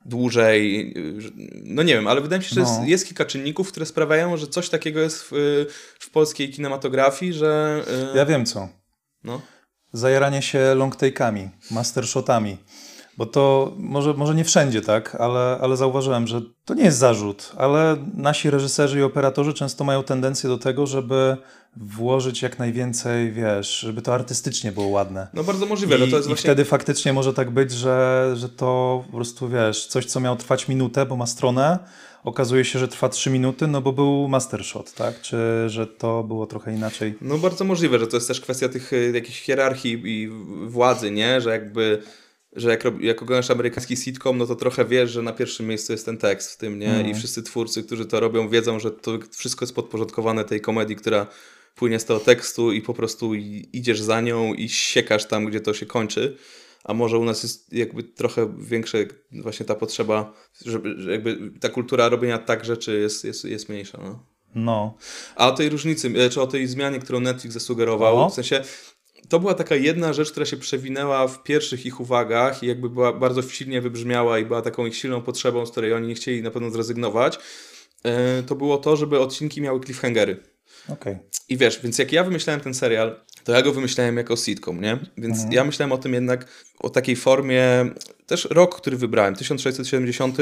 dłużej. 0.06 0.94
że- 1.18 1.30
No 1.64 1.84
nie 1.84 1.94
wiem, 1.94 2.08
ale 2.08 2.22
wydaje 2.22 2.40
mi 2.40 2.46
się, 2.46 2.56
że 2.56 2.62
No. 2.62 2.68
jest, 2.68 2.88
jest 2.88 3.06
kilka 3.08 3.26
czynników, 3.26 3.68
które 3.72 3.86
sprawiają, 3.86 4.38
że 4.38 4.48
coś 4.48 4.70
takiego 4.70 5.00
jest 5.00 5.24
w, 5.32 5.66
w 6.00 6.10
polskiej 6.10 6.50
kinematografii, 6.50 7.34
że. 7.34 7.84
y, 8.14 8.18
Ja 8.18 8.26
wiem 8.26 8.46
co. 8.46 8.70
No. 9.24 9.42
Zajaranie 9.94 10.42
się 10.42 10.76
long 10.76 10.96
take'ami, 10.96 11.50
master 11.72 12.08
shotami. 12.08 12.58
Bo 13.18 13.26
to 13.26 13.74
może, 13.78 14.14
może 14.14 14.36
nie 14.36 14.44
wszędzie 14.44 14.82
tak, 14.82 15.16
ale, 15.16 15.58
ale 15.62 15.78
zauważyłem, 15.78 16.28
że 16.28 16.42
to 16.66 16.74
nie 16.74 16.84
jest 16.84 16.98
zarzut, 16.98 17.52
ale 17.58 17.98
nasi 18.14 18.50
reżyserzy 18.50 19.00
i 19.00 19.04
operatorzy 19.04 19.54
często 19.54 19.84
mają 19.84 20.04
tendencję 20.04 20.50
do 20.50 20.58
tego, 20.58 20.88
żeby 20.88 21.38
włożyć 21.78 22.42
jak 22.42 22.60
najwięcej, 22.60 23.32
wiesz, 23.32 23.80
żeby 23.80 24.02
to 24.02 24.14
artystycznie 24.14 24.72
było 24.72 24.88
ładne. 24.88 25.28
No 25.34 25.44
bardzo 25.44 25.66
możliwe, 25.66 25.98
że 25.98 26.08
I, 26.08 26.10
to 26.10 26.16
jest 26.16 26.28
I 26.28 26.30
właśnie. 26.30 26.44
wtedy 26.44 26.66
faktycznie 26.66 27.14
może 27.14 27.34
tak 27.34 27.52
być, 27.52 27.72
że, 27.72 28.32
że 28.36 28.50
to 28.50 29.04
po 29.06 29.16
prostu 29.16 29.50
wiesz, 29.50 29.88
coś 29.88 30.06
co 30.06 30.20
miało 30.20 30.36
trwać 30.36 30.68
minutę, 30.68 31.06
bo 31.06 31.16
ma 31.16 31.26
stronę, 31.26 31.80
okazuje 32.24 32.66
się, 32.66 32.80
że 32.80 32.88
trwa 32.88 33.10
trzy 33.10 33.30
minuty, 33.30 33.68
no 33.68 33.82
bo 33.82 33.94
był 33.94 34.28
master 34.28 34.66
shot, 34.66 34.94
tak? 34.94 35.22
Czy 35.22 35.38
że 35.68 35.88
to 35.88 36.24
było 36.24 36.48
trochę 36.48 36.74
inaczej? 36.74 37.16
No 37.22 37.38
bardzo 37.38 37.64
możliwe, 37.64 38.00
że 38.00 38.08
to 38.08 38.18
jest 38.18 38.28
też 38.28 38.42
kwestia 38.42 38.70
tych 38.70 38.94
y, 38.94 39.12
jakichś 39.14 39.42
hierarchii 39.42 40.02
i 40.06 40.30
władzy, 40.68 41.12
nie? 41.12 41.42
Że 41.42 41.50
jakby, 41.50 42.02
że 42.56 42.70
jak, 42.70 42.84
jak 43.00 43.22
oglądasz 43.22 43.52
amerykański 43.52 43.98
sitcom, 43.98 44.38
no 44.38 44.48
to 44.48 44.56
trochę 44.56 44.86
wiesz, 44.86 45.12
że 45.12 45.22
na 45.22 45.34
pierwszym 45.34 45.68
miejscu 45.68 45.92
jest 45.92 46.06
ten 46.06 46.18
tekst 46.18 46.52
w 46.52 46.58
tym, 46.58 46.80
nie? 46.80 46.88
Mhm. 46.88 47.08
I 47.08 47.14
wszyscy 47.14 47.44
twórcy, 47.44 47.84
którzy 47.84 48.06
to 48.06 48.20
robią, 48.20 48.50
wiedzą, 48.50 48.80
że 48.80 48.92
to 48.92 49.20
wszystko 49.32 49.66
jest 49.66 49.76
podporządkowane 49.76 50.46
tej 50.46 50.62
komedii, 50.62 50.96
która 50.96 51.28
płynie 51.76 52.00
z 52.00 52.06
tego 52.06 52.20
tekstu 52.20 52.72
i 52.72 52.82
po 52.82 52.94
prostu 52.94 53.34
idziesz 53.74 54.02
za 54.02 54.22
nią 54.22 54.54
i 54.54 54.70
siekasz 54.70 55.26
tam, 55.26 55.46
gdzie 55.46 55.60
to 55.60 55.74
się 55.74 55.86
kończy. 55.86 56.38
A 56.84 56.94
może 56.94 57.18
u 57.18 57.26
nas 57.26 57.44
jest 57.44 57.74
jakby 57.74 58.04
trochę 58.04 58.56
większa 58.60 58.98
właśnie 59.32 59.66
ta 59.66 59.76
potrzeba, 59.76 60.34
żeby 60.66 60.96
że 60.98 61.12
jakby 61.12 61.52
ta 61.60 61.70
kultura 61.70 62.10
robienia 62.10 62.38
tak 62.38 62.66
rzeczy 62.66 63.00
jest, 63.00 63.26
jest, 63.26 63.46
jest 63.46 63.70
mniejsza, 63.70 64.00
no. 64.04 64.24
No, 64.56 64.98
A 65.36 65.48
o 65.48 65.52
tej 65.52 65.70
różnicy, 65.70 66.14
e, 66.18 66.30
czy 66.30 66.42
o 66.42 66.48
tej 66.48 66.68
zmianie, 66.68 67.00
którą 67.00 67.20
Netflix 67.20 67.54
zasugerował, 67.54 68.18
No. 68.18 68.30
w 68.30 68.34
sensie 68.34 68.64
to 69.30 69.40
była 69.40 69.54
taka 69.54 69.76
jedna 69.76 70.14
rzecz, 70.14 70.32
która 70.32 70.46
się 70.46 70.58
przewinęła 70.58 71.28
w 71.28 71.44
pierwszych 71.44 71.86
ich 71.86 72.00
uwagach 72.00 72.64
i 72.64 72.68
jakby 72.68 72.90
była 72.90 73.14
bardzo 73.14 73.42
silnie 73.42 73.82
wybrzmiała 73.82 74.40
i 74.40 74.46
była 74.46 74.62
taką 74.62 74.86
ich 74.86 74.96
silną 74.96 75.22
potrzebą, 75.22 75.66
z 75.66 75.72
której 75.72 75.94
oni 75.94 76.08
nie 76.08 76.16
chcieli 76.16 76.44
na 76.44 76.52
pewno 76.52 76.70
zrezygnować. 76.70 77.40
E, 78.04 78.44
To 78.44 78.56
było 78.56 78.78
to, 78.78 78.96
żeby 78.96 79.20
odcinki 79.20 79.62
miały 79.62 79.80
cliffhangery. 79.80 80.38
okej. 80.90 81.18
I 81.50 81.58
wiesz, 81.58 81.80
więc 81.84 81.98
jak 82.00 82.12
ja 82.12 82.24
wymyślałem 82.24 82.62
ten 82.62 82.74
serial, 82.74 83.20
to 83.44 83.52
ja 83.52 83.62
go 83.62 83.72
wymyślałem 83.74 84.18
jako 84.18 84.36
sitcom, 84.36 84.82
nie? 84.82 85.00
Więc 85.18 85.36
Mhm. 85.38 85.54
ja 85.54 85.64
myślałem 85.64 85.92
o 85.92 85.98
tym 85.98 86.14
jednak, 86.14 86.48
o 86.80 86.90
takiej 86.90 87.16
formie, 87.16 87.86
też 88.34 88.48
rok, 88.52 88.76
który 88.76 88.98
wybrałem, 88.98 89.36
1670, 89.36 90.38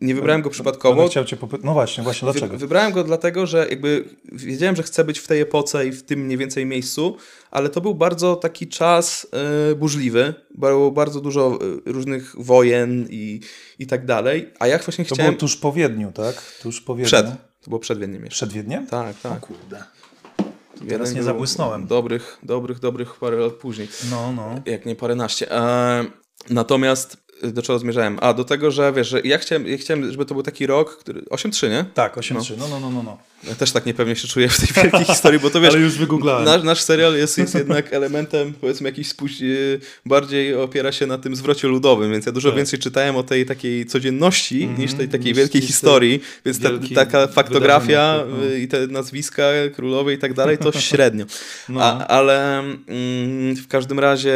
nie 0.00 0.14
wybrałem 0.14 0.42
go 0.42 0.50
przypadkowo, 0.50 0.96
Będę 0.96 1.10
chciał 1.10 1.24
cię 1.24 1.36
popytać. 1.36 1.64
No 1.64 1.72
właśnie, 1.72 2.04
właśnie, 2.04 2.26
dlaczego? 2.26 2.52
Wy, 2.52 2.58
wybrałem 2.58 2.92
go 2.92 3.04
dlatego, 3.04 3.46
że 3.46 3.66
jakby 3.70 4.04
wiedziałem, 4.32 4.76
że 4.76 4.82
chcę 4.82 5.04
być 5.04 5.18
w 5.18 5.26
tej 5.26 5.40
epoce 5.40 5.86
i 5.86 5.92
w 5.92 6.02
tym 6.02 6.20
mniej 6.20 6.38
więcej 6.38 6.66
miejscu, 6.66 7.16
ale 7.50 7.68
to 7.68 7.80
był 7.80 7.94
bardzo 7.94 8.36
taki 8.36 8.68
czas 8.68 9.26
e, 9.70 9.74
burzliwy, 9.74 10.34
było 10.54 10.90
bardzo 10.90 11.20
dużo 11.20 11.58
e, 11.86 11.92
różnych 11.92 12.34
wojen 12.38 13.06
i, 13.10 13.40
i 13.78 13.86
tak 13.86 14.06
dalej, 14.06 14.52
a 14.58 14.66
ja 14.66 14.78
właśnie 14.78 15.04
To 15.04 15.14
chciałem... 15.14 15.32
było 15.32 15.40
tuż 15.40 15.56
po 15.56 15.72
Wiedniu, 15.72 16.12
tak? 16.12 16.42
Tuż 16.62 16.80
po 16.80 16.94
Wiedniu. 16.94 17.06
Przed. 17.06 17.26
To 17.60 17.68
było 17.68 17.78
przed 17.78 17.98
Wiedniem 17.98 18.24
jeszcze. 18.24 18.36
Przed 18.36 18.52
Wiedniem? 18.52 18.86
Tak, 18.86 19.20
tak. 19.20 19.40
Kurde. 19.40 19.84
Jeden 20.80 21.08
nie 21.08 21.14
był 21.14 21.22
zabłysnąłem. 21.22 21.86
Dobrych, 21.86 22.38
dobrych, 22.42 22.78
dobrych 22.78 23.14
parę 23.14 23.36
lat 23.36 23.52
później. 23.52 23.88
No, 24.10 24.32
no. 24.32 24.60
Jak 24.66 24.86
nie 24.86 24.96
paręnaście. 24.96 25.52
E, 25.52 26.04
natomiast 26.50 27.16
e, 27.42 27.48
do 27.48 27.62
czego 27.62 27.78
zmierzałem? 27.78 28.18
A, 28.20 28.34
do 28.34 28.44
tego, 28.44 28.70
że 28.70 28.92
wiesz, 28.92 29.08
że 29.08 29.20
ja 29.20 29.38
chciałem, 29.38 29.66
ja 29.68 29.78
chciałem 29.78 30.10
żeby 30.10 30.26
to 30.26 30.34
był 30.34 30.42
taki 30.42 30.66
rok, 30.66 30.96
który... 30.96 31.20
8-3, 31.20 31.70
nie? 31.70 31.84
Tak, 31.94 32.16
8-3. 32.16 32.58
No, 32.58 32.68
no, 32.68 32.80
no, 32.80 32.90
no. 32.90 33.02
no. 33.02 33.18
Ja 33.48 33.54
też 33.54 33.72
tak 33.72 33.86
niepewnie 33.86 34.16
się 34.16 34.28
czuję 34.28 34.48
w 34.48 34.56
tej 34.60 34.82
wielkiej 34.82 35.04
historii, 35.04 35.40
bo 35.40 35.50
to 35.50 35.60
wiesz, 35.60 35.70
Ale 35.74 35.82
już 35.82 35.94
wygooglałem. 35.98 36.44
nasz, 36.44 36.62
nasz 36.62 36.80
serial 36.80 37.16
jest, 37.16 37.38
jest 37.38 37.54
jednak 37.54 37.92
elementem, 37.92 38.52
powiedzmy, 38.60 38.88
jakiś 38.88 39.08
yy, 39.40 39.80
bardziej 40.06 40.54
opiera 40.54 40.92
się 40.92 41.06
na 41.06 41.18
tym 41.18 41.36
zwrocie 41.36 41.68
ludowym, 41.68 42.12
więc 42.12 42.26
ja 42.26 42.32
dużo 42.32 42.48
Tak. 42.48 42.56
więcej 42.56 42.78
czytałem 42.78 43.16
o 43.16 43.22
tej 43.22 43.46
takiej 43.46 43.86
codzienności 43.86 44.62
Mhm, 44.62 44.80
niż 44.80 44.94
tej 44.94 45.08
takiej 45.08 45.26
niż- 45.32 45.36
wielkiej 45.38 45.62
historii, 45.62 46.20
więc 46.44 46.60
ta, 46.60 46.68
taka 46.94 47.26
faktografia 47.26 48.18
tak, 48.18 48.26
no. 48.38 48.44
yy, 48.44 48.60
i 48.60 48.68
te 48.68 48.86
nazwiska 48.86 49.42
królowe 49.76 50.14
i 50.14 50.18
tak 50.18 50.34
dalej, 50.34 50.58
to 50.58 50.72
średnio. 50.80 51.24
No. 51.68 51.80
A, 51.82 52.06
ale 52.06 52.58
mm, 52.58 53.56
w 53.56 53.68
każdym 53.68 53.98
razie 53.98 54.34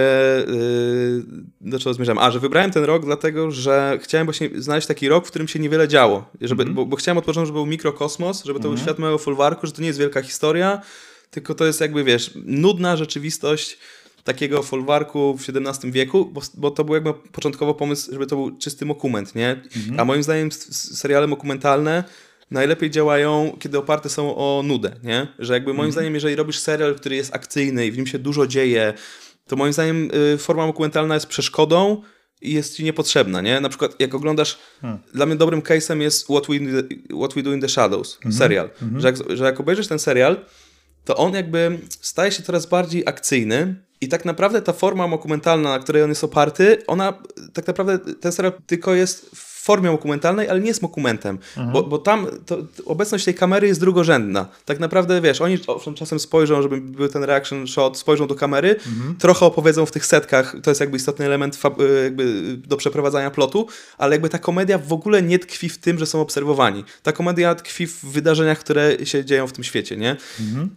yy, 0.49 1.25
do 1.61 1.79
czego 1.79 1.95
zmierzam? 1.95 2.19
A, 2.19 2.31
że 2.31 2.41
wybrałem 2.41 2.71
ten 2.71 2.85
rok 2.85 3.05
dlatego, 3.05 3.51
że 3.51 3.99
chciałem 4.03 4.27
właśnie 4.27 4.51
znaleźć 4.59 4.87
taki 4.87 5.09
rok, 5.09 5.27
w 5.27 5.31
którym 5.31 5.49
się 5.49 5.59
niewiele 5.59 5.89
działo. 5.89 6.25
Żeby, 6.41 6.63
Mhm. 6.63 6.75
bo, 6.75 6.87
bo 6.87 6.97
chciałem 6.97 7.19
od 7.19 7.25
początku, 7.25 7.47
żeby 7.47 7.57
był 7.59 7.67
mikrokosmos, 7.67 8.45
żeby 8.45 8.61
to 8.61 8.69
był 8.69 8.79
świat 8.79 8.98
małego 8.99 9.19
folwarku, 9.19 9.67
że 9.67 9.73
to 9.73 9.81
nie 9.81 9.87
jest 9.87 9.99
wielka 9.99 10.23
historia, 10.23 10.81
tylko 11.31 11.55
to 11.55 11.67
jest 11.67 11.81
jakby, 11.81 12.05
wiesz, 12.05 12.31
nudna 12.45 12.97
rzeczywistość 12.97 13.79
takiego 14.25 14.63
folwarku 14.63 15.39
w 15.39 15.49
XVII 15.49 15.93
wieku, 15.93 16.27
bo, 16.27 16.41
bo 16.55 16.71
to 16.71 16.85
był 16.85 16.95
jakby 16.95 17.15
początkowo 17.15 17.75
pomysł, 17.75 18.13
żeby 18.13 18.27
to 18.27 18.37
był 18.37 18.59
czysty 18.59 18.87
dokument, 18.87 19.35
nie? 19.35 19.51
Mhm. 19.51 20.01
A 20.01 20.05
moim 20.05 20.23
zdaniem 20.23 20.53
seriale 20.73 21.29
dokumentalne 21.29 22.05
najlepiej 22.51 22.91
działają, 22.91 23.57
kiedy 23.61 23.79
oparte 23.79 24.09
są 24.09 24.37
o 24.37 24.63
nudę, 24.63 24.97
nie? 25.03 25.27
Że 25.39 25.55
jakby 25.55 25.75
moim 25.75 25.93
zdaniem, 25.93 26.15
jeżeli 26.15 26.37
robisz 26.37 26.59
serial, 26.59 26.95
który 26.95 27.17
jest 27.17 27.35
akcyjny 27.35 27.87
i 27.87 27.93
w 27.93 27.97
nim 27.97 28.07
się 28.07 28.19
dużo 28.19 28.47
dzieje, 28.47 28.95
to 29.47 29.57
moim 29.57 29.73
zdaniem 29.73 30.11
y, 30.35 30.39
forma 30.39 30.67
dokumentalna 30.67 31.15
jest 31.15 31.27
przeszkodą 31.27 32.03
i 32.43 32.53
jest 32.53 32.77
ci 32.77 32.85
niepotrzebna, 32.85 33.41
nie? 33.41 33.61
Na 33.61 33.69
przykład 33.69 33.95
jak 33.99 34.15
oglądasz, 34.15 34.59
dla 35.15 35.27
mnie 35.27 35.37
dobrym 35.37 35.63
case'em 35.63 36.01
jest 36.01 36.25
What 36.25 36.47
We, 36.47 36.55
What 37.19 37.35
We 37.35 37.43
Do 37.43 37.53
in 37.53 37.61
the 37.61 37.69
Shadows, 37.69 38.19
serial. 38.31 38.71
Że, 38.97 39.09
jak, 39.09 39.17
że 39.37 39.45
jak 39.45 39.61
obejrzysz 39.61 39.87
ten 39.87 39.99
serial, 39.99 40.37
to 41.05 41.17
on 41.17 41.35
jakby 41.35 41.79
staje 42.01 42.33
się 42.33 42.43
coraz 42.43 42.67
bardziej 42.67 43.03
akcyjny 43.07 43.75
i 44.01 44.09
tak 44.09 44.25
naprawdę 44.25 44.63
ta 44.63 44.73
forma 44.73 45.09
dokumentalna, 45.09 45.71
na 45.71 45.79
której 45.79 46.03
on 46.03 46.09
jest 46.09 46.25
oparty, 46.25 46.83
ona 46.87 47.23
tak 47.53 47.67
naprawdę 47.67 47.99
ten 47.99 48.33
serial 48.33 48.53
tylko 48.67 48.95
jest 48.95 49.31
formie 49.69 49.91
dokumentalnej, 49.91 50.49
ale 50.49 50.61
nie 50.61 50.67
jest 50.67 50.81
dokumentem, 50.81 51.39
bo, 51.73 51.83
bo 51.83 51.99
tam 51.99 52.27
to, 52.47 52.59
obecność 52.85 53.25
tej 53.25 53.35
kamery 53.35 53.67
jest 53.67 53.81
drugorzędna. 53.81 54.49
Tak 54.65 54.81
naprawdę, 54.81 55.21
wiesz, 55.21 55.41
oni 55.41 55.59
czasem 55.95 56.19
spojrzą, 56.19 56.63
żeby 56.63 56.81
był 56.81 57.09
ten 57.09 57.25
reaction 57.25 57.67
shot, 57.67 57.99
spojrzą 57.99 58.27
do 58.27 58.35
kamery, 58.35 58.77
trochę 59.19 59.47
opowiedzą 59.47 59.87
w 59.87 59.91
tych 59.91 60.07
setkach, 60.07 60.57
to 60.63 60.71
jest 60.71 60.81
jakby 60.81 60.97
istotny 60.97 61.27
element 61.27 61.59
y, 61.81 62.05
jakby 62.05 62.57
do 62.57 62.77
przeprowadzania 62.77 63.31
plotu, 63.31 63.67
ale 63.99 64.15
jakby 64.15 64.29
ta 64.29 64.39
komedia 64.39 64.79
w 64.79 64.93
ogóle 64.93 65.23
nie 65.23 65.39
tkwi 65.39 65.69
w 65.69 65.79
tym, 65.79 65.99
że 65.99 66.07
są 66.07 66.21
obserwowani. 66.21 66.85
Ta 67.03 67.13
komedia 67.13 67.55
tkwi 67.55 67.87
w 67.87 68.05
wydarzeniach, 68.05 68.59
które 68.59 69.07
się 69.07 69.25
dzieją 69.25 69.47
w 69.47 69.53
tym 69.53 69.65
świecie, 69.65 69.97
nie? 69.97 70.17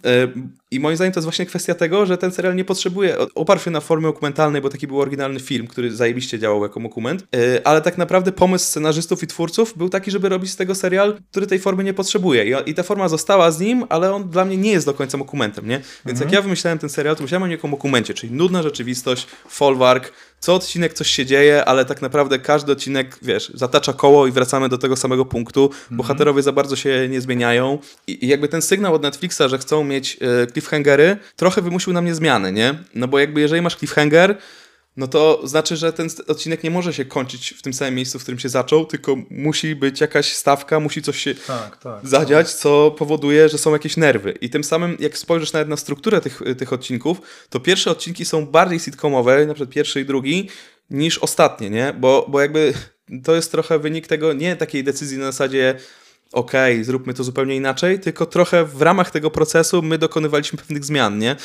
Y, 0.06 0.61
I 0.72 0.80
moim 0.80 0.96
zdaniem 0.96 1.14
to 1.14 1.20
jest 1.20 1.26
właśnie 1.26 1.46
kwestia 1.46 1.76
tego, 1.76 2.06
że 2.06 2.18
ten 2.18 2.32
serial 2.32 2.56
nie 2.56 2.66
potrzebuje, 2.66 3.18
oparł 3.36 3.60
się 3.60 3.72
na 3.72 3.82
formie 3.82 4.08
dokumentalnej, 4.08 4.62
bo 4.62 4.70
taki 4.70 4.88
był 4.88 5.02
oryginalny 5.02 5.40
film, 5.40 5.68
który 5.68 5.96
zajebiście 5.96 6.40
działał 6.40 6.64
jako 6.64 6.80
dokument, 6.80 7.24
y, 7.36 7.64
ale 7.64 7.82
tak 7.82 7.98
naprawdę 7.98 8.32
pomysł 8.32 8.66
scenarzystów 8.66 9.24
i 9.24 9.28
twórców 9.28 9.78
był 9.78 9.90
taki, 9.90 10.12
żeby 10.12 10.30
robić 10.30 10.52
z 10.52 10.56
tego 10.56 10.76
serial, 10.76 11.18
który 11.32 11.48
tej 11.48 11.60
formy 11.60 11.84
nie 11.84 11.94
potrzebuje. 11.94 12.62
I, 12.66 12.74
ta 12.74 12.84
forma 12.84 13.08
została 13.08 13.52
z 13.52 13.60
nim, 13.60 13.86
ale 13.90 14.14
on 14.14 14.30
dla 14.30 14.46
mnie 14.46 14.58
nie 14.58 14.72
jest 14.72 14.86
do 14.86 14.94
końca 14.94 15.18
dokumentem, 15.18 15.68
nie? 15.68 15.82
Więc 16.06 16.20
jak 16.20 16.32
ja 16.32 16.42
wymyślałem 16.42 16.80
ten 16.80 16.90
serial, 16.90 17.16
to 17.16 17.22
myślałem 17.22 17.44
o 17.44 17.48
nim 17.48 17.52
jako 17.52 17.68
dokumencie, 17.68 18.14
czyli 18.14 18.34
nudna 18.34 18.64
rzeczywistość, 18.64 19.28
folwark, 19.48 20.14
co 20.42 20.56
odcinek 20.56 20.94
coś 20.94 21.08
się 21.08 21.26
dzieje, 21.26 21.66
ale 21.66 21.86
tak 21.86 22.02
naprawdę 22.02 22.40
każdy 22.40 22.72
odcinek, 22.72 23.20
wiesz, 23.22 23.52
zatacza 23.54 23.94
koło 23.94 24.28
i 24.28 24.32
wracamy 24.32 24.70
do 24.70 24.78
tego 24.78 24.96
samego 24.96 25.26
punktu. 25.26 25.70
Bohaterowie 25.92 26.44
za 26.44 26.52
bardzo 26.52 26.76
się 26.76 27.08
nie 27.10 27.22
zmieniają. 27.22 27.80
I, 28.08 28.26
i 28.26 28.28
jakby 28.28 28.48
ten 28.48 28.62
sygnał 28.62 28.94
od 28.94 29.02
Netflixa, 29.02 29.42
że 29.48 29.58
chcą 29.58 29.84
mieć 29.84 30.18
e, 30.22 30.48
cliffhangery, 30.48 31.18
trochę 31.36 31.62
wymusił 31.62 31.94
na 31.94 32.02
mnie 32.02 32.16
zmiany, 32.16 32.52
nie? 32.52 32.74
No 32.96 33.08
bo 33.08 33.20
jakby 33.20 33.42
jeżeli 33.42 33.62
masz 33.62 33.76
cliffhanger, 33.76 34.38
no 34.98 35.08
to 35.08 35.48
znaczy, 35.48 35.76
że 35.76 35.94
ten 35.94 36.10
odcinek 36.28 36.64
nie 36.64 36.72
może 36.72 36.94
się 36.94 37.06
kończyć 37.06 37.54
w 37.58 37.62
tym 37.62 37.74
samym 37.74 37.96
miejscu, 37.96 38.20
w 38.20 38.22
którym 38.22 38.40
się 38.40 38.50
zaczął, 38.50 38.86
tylko 38.86 39.16
musi 39.30 39.76
być 39.76 40.02
jakaś 40.02 40.34
stawka, 40.34 40.80
musi 40.80 41.02
coś 41.02 41.18
się 41.18 41.36
Tak, 41.36 41.78
tak. 41.78 42.08
zadziać, 42.08 42.54
co 42.54 42.92
powoduje, 42.92 43.50
że 43.50 43.58
są 43.58 43.74
jakieś 43.74 43.98
nerwy. 43.98 44.32
I 44.42 44.50
tym 44.50 44.64
samym, 44.64 44.98
jak 45.00 45.18
spojrzysz 45.18 45.54
nawet 45.54 45.70
na 45.70 45.78
strukturę 45.78 46.22
tych, 46.22 46.42
tych 46.58 46.74
odcinków, 46.74 47.22
to 47.50 47.60
pierwsze 47.60 47.92
odcinki 47.92 48.26
są 48.26 48.46
bardziej 48.46 48.80
sitcomowe, 48.80 49.46
na 49.46 49.54
przykład 49.54 49.74
pierwszy 49.74 50.02
i 50.02 50.06
drugi, 50.06 50.50
niż 50.90 51.18
ostatnie, 51.18 51.70
nie? 51.70 51.94
Bo, 52.00 52.26
bo 52.30 52.42
jakby 52.42 52.74
to 53.24 53.36
jest 53.36 53.52
trochę 53.52 53.80
wynik 53.80 54.08
tego, 54.08 54.34
nie 54.34 54.56
takiej 54.56 54.84
decyzji 54.84 55.18
na 55.18 55.26
zasadzie 55.26 55.76
okej, 56.32 56.84
zróbmy 56.84 57.14
to 57.14 57.24
zupełnie 57.24 57.56
inaczej, 57.56 58.00
tylko 58.00 58.26
trochę 58.26 58.66
w 58.66 58.82
ramach 58.82 59.12
tego 59.12 59.32
procesu 59.32 59.82
my 59.82 59.98
dokonywaliśmy 59.98 60.60
pewnych 60.60 60.86
zmian, 60.86 61.18
nie? 61.18 61.36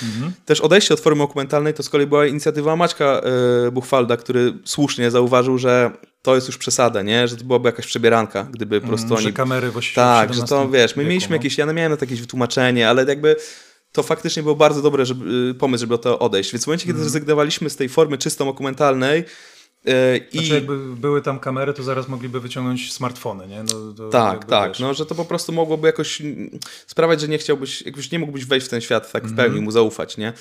Też 0.45 0.61
odejście 0.61 0.95
od 0.95 1.01
formy 1.01 1.19
dokumentalnej 1.25 1.75
to 1.75 1.83
z 1.83 1.89
kolei 1.89 2.07
była 2.07 2.27
inicjatywa 2.27 2.77
Maćka 2.77 3.21
y, 3.69 3.71
Buchwalda, 3.71 4.17
który 4.17 4.53
słusznie 4.65 5.11
zauważył, 5.11 5.59
że 5.59 5.91
to 6.23 6.35
jest 6.35 6.47
już 6.47 6.59
przesada, 6.59 7.03
nie? 7.03 7.29
Że 7.29 7.37
to 7.37 7.45
byłaby 7.45 7.69
jakaś 7.69 7.87
przebieranka, 7.87 8.49
gdyby 8.53 8.81
po 8.81 8.87
prostu 8.89 9.07
Mm, 9.07 9.19
że 9.19 9.25
oni 9.27 9.33
kamery 9.33 9.71
właśnie 9.71 9.95
tak, 9.95 10.35
że 10.35 10.43
to 10.43 10.69
wiesz, 10.69 10.97
my 10.97 11.03
wieku, 11.03 11.09
mieliśmy 11.09 11.31
no. 11.31 11.37
jakieś, 11.37 11.59
ja 11.59 11.67
miałem 11.67 11.93
na 11.93 11.97
to 11.97 12.05
jakieś 12.05 12.21
wytłumaczenie, 12.21 12.89
ale 12.89 13.05
jakby 13.05 13.37
to 13.93 14.03
faktycznie 14.03 14.43
był 14.43 14.57
bardzo 14.57 14.83
dobry 14.83 15.07
żeby, 15.07 15.51
y, 15.51 15.55
pomysł, 15.55 15.81
żeby 15.81 15.99
tego 15.99 16.19
odejść. 16.19 16.53
Więc 16.53 16.65
w 16.65 16.67
momencie, 16.67 16.85
Mhm. 16.85 16.97
kiedy 16.97 17.11
zrezygnowaliśmy 17.11 17.71
z 17.71 17.77
tej 17.77 17.89
formy 17.89 18.19
czysto 18.19 18.45
dokumentalnej, 18.45 19.25
I... 20.33 20.39
Znaczy 20.39 20.55
jakby 20.55 20.79
były 20.97 21.23
tam 21.23 21.39
kamery, 21.41 21.73
to 21.75 21.83
zaraz 21.83 22.09
mogliby 22.09 22.41
wyciągnąć 22.41 22.93
smartfony, 22.93 23.49
nie? 23.49 23.63
No, 23.63 24.09
Tak, 24.11 24.45
tak, 24.45 24.71
wiesz, 24.71 24.79
no, 24.81 24.95
że 24.95 25.07
to 25.07 25.15
po 25.15 25.25
prostu 25.25 25.53
mogłoby 25.53 25.87
jakoś 25.87 26.23
sprawiać, 26.87 27.21
że 27.21 27.29
nie 27.29 27.39
chciałbyś, 27.39 27.83
jakbyś 27.83 28.11
nie 28.11 28.19
mógłbyś 28.19 28.45
wejść 28.45 28.67
w 28.67 28.71
ten 28.71 28.81
świat 28.81 29.13
tak 29.13 29.23
w 29.23 29.31
Mhm. 29.31 29.49
pełni, 29.49 29.65
mu 29.65 29.71
zaufać, 29.71 30.17
nie? 30.17 30.33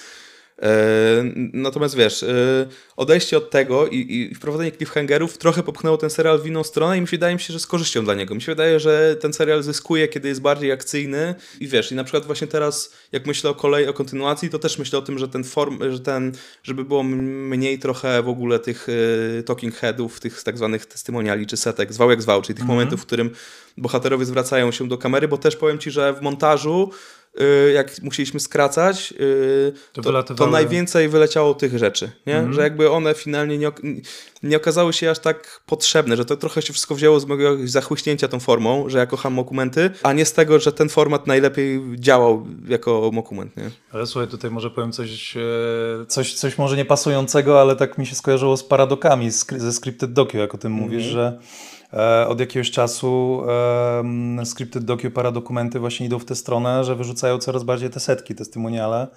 E, 0.61 1.23
natomiast 1.53 1.95
wiesz, 1.95 2.23
e, 2.23 2.67
odejście 2.95 3.37
od 3.37 3.49
tego 3.49 3.87
i, 3.87 4.29
i 4.31 4.35
wprowadzenie 4.35 4.71
cliffhangerów 4.71 5.37
trochę 5.37 5.63
popchnęło 5.63 5.97
ten 5.97 6.09
serial 6.09 6.41
w 6.41 6.47
inną 6.47 6.63
stronę 6.63 6.97
i 6.97 7.01
mi 7.01 7.07
się 7.07 7.11
wydaje 7.11 7.33
mi 7.33 7.39
się, 7.39 7.53
że 7.53 7.59
z 7.59 7.67
korzyścią 7.67 8.03
dla 8.03 8.13
niego. 8.13 8.35
Mi 8.35 8.41
się 8.41 8.51
wydaje, 8.51 8.79
że 8.79 9.15
ten 9.15 9.33
serial 9.33 9.63
zyskuje, 9.63 10.07
kiedy 10.07 10.27
jest 10.27 10.41
bardziej 10.41 10.71
akcyjny 10.71 11.35
i 11.59 11.67
wiesz, 11.67 11.91
i 11.91 11.95
na 11.95 12.03
przykład 12.03 12.25
właśnie 12.25 12.47
teraz, 12.47 12.93
jak 13.11 13.25
myślę 13.25 13.49
o 13.49 13.55
kolei, 13.55 13.87
o 13.87 13.93
kontynuacji, 13.93 14.49
to 14.49 14.59
też 14.59 14.79
myślę 14.79 14.99
o 14.99 15.01
tym, 15.01 15.19
że 15.19 15.27
ten 15.27 15.43
form, 15.43 15.91
że 15.91 15.99
ten, 15.99 16.31
żeby 16.63 16.85
było 16.85 17.03
mniej 17.03 17.79
trochę 17.79 18.23
w 18.23 18.29
ogóle 18.29 18.59
tych 18.59 18.87
e, 19.39 19.43
talking 19.43 19.75
headów, 19.75 20.19
tych 20.19 20.43
tak 20.43 20.57
zwanych 20.57 20.85
testymoniali 20.85 21.47
czy 21.47 21.57
setek, 21.57 21.93
zwał 21.93 22.09
jak 22.09 22.21
zwał, 22.21 22.41
czyli 22.41 22.57
tych 22.57 22.65
momentów, 22.65 23.01
w 23.01 23.05
którym 23.05 23.31
bohaterowie 23.77 24.25
zwracają 24.25 24.71
się 24.71 24.87
do 24.87 24.97
kamery, 24.97 25.27
bo 25.27 25.37
też 25.37 25.55
powiem 25.55 25.79
ci, 25.79 25.91
że 25.91 26.13
w 26.13 26.21
montażu 26.21 26.91
jak 27.73 28.01
musieliśmy 28.01 28.39
skracać, 28.39 29.13
y, 29.19 29.73
To 29.93 30.23
to, 30.23 30.35
to, 30.35 30.47
najwięcej 30.47 31.09
wyleciało 31.09 31.53
tych 31.53 31.77
rzeczy, 31.77 32.11
nie? 32.25 32.53
że 32.53 32.61
jakby 32.61 32.91
one 32.91 33.13
finalnie 33.13 33.57
nie, 33.57 33.71
nie 34.43 34.57
okazały 34.57 34.93
się 34.93 35.11
aż 35.11 35.19
tak 35.19 35.61
potrzebne, 35.65 36.17
że 36.17 36.25
to 36.25 36.37
trochę 36.37 36.61
się 36.61 36.73
wszystko 36.73 36.95
wzięło 36.95 37.19
z 37.19 37.25
mojego 37.25 37.57
zachłyśnięcia 37.67 38.27
tą 38.27 38.39
formą, 38.39 38.89
że 38.89 38.97
ja 38.97 39.05
kocham 39.05 39.35
dokumenty, 39.35 39.89
a 40.03 40.13
nie 40.13 40.25
z 40.25 40.33
tego, 40.33 40.59
że 40.59 40.71
ten 40.71 40.89
format 40.89 41.27
najlepiej 41.27 41.81
działał 41.95 42.47
jako 42.67 43.11
dokument. 43.25 43.57
Nie? 43.57 43.69
Ale 43.91 44.07
słuchaj, 44.07 44.27
tutaj 44.27 44.51
może 44.51 44.69
powiem 44.69 44.91
coś... 44.91 45.37
E... 45.37 45.41
Coś, 46.07 46.33
coś 46.33 46.57
może 46.57 46.77
niepasującego, 46.77 47.61
ale 47.61 47.75
tak 47.75 47.97
mi 47.97 48.05
się 48.05 48.15
skojarzyło 48.15 48.57
z 48.57 48.63
paradokami 48.63 49.31
ze 49.31 49.73
Scripted 49.73 50.13
Docu, 50.13 50.37
jak 50.37 50.55
o 50.55 50.57
tym 50.57 50.71
mówisz, 50.71 51.03
że 51.03 51.39
e, 51.41 51.74
od 52.27 52.39
jakiegoś 52.39 52.71
czasu 52.71 53.43
e, 54.41 54.45
Scripted 54.45 54.83
Docu, 54.83 55.11
paradokumenty 55.11 55.79
właśnie 55.79 56.05
idą 56.05 56.19
w 56.19 56.25
tę 56.25 56.35
stronę, 56.35 56.83
że 56.83 56.95
wyrzucają 56.95 57.37
coraz 57.37 57.63
bardziej 57.63 57.89
te 57.89 57.99
setki, 57.99 58.35
testymoniale, 58.35 59.07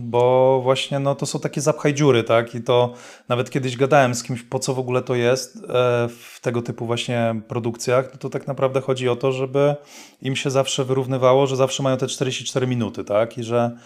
bo 0.00 0.60
właśnie 0.62 0.98
no, 0.98 1.14
to 1.14 1.26
są 1.26 1.40
takie 1.40 1.60
zapchaj 1.60 1.94
dziury, 1.94 2.24
tak? 2.24 2.54
I 2.54 2.62
to 2.62 2.92
nawet 3.28 3.50
kiedyś 3.50 3.76
gadałem 3.76 4.14
z 4.14 4.22
kimś, 4.22 4.42
po 4.42 4.58
co 4.58 4.74
w 4.74 4.78
ogóle 4.78 5.02
to 5.02 5.14
jest 5.14 5.56
e, 5.56 5.60
w 6.08 6.38
tego 6.40 6.62
typu 6.62 6.86
właśnie 6.86 7.40
produkcjach, 7.48 8.08
no 8.12 8.18
to 8.18 8.30
tak 8.30 8.46
naprawdę 8.46 8.80
chodzi 8.80 9.08
o 9.08 9.16
to, 9.16 9.32
żeby 9.32 9.74
im 10.22 10.36
się 10.36 10.50
zawsze 10.50 10.84
wyrównywało, 10.84 11.46
że 11.46 11.56
zawsze 11.56 11.82
mają 11.82 11.96
te 11.96 12.06
44 12.06 12.66
minuty, 12.66 13.04
tak? 13.04 13.38
I 13.38 13.44
że 13.44 13.76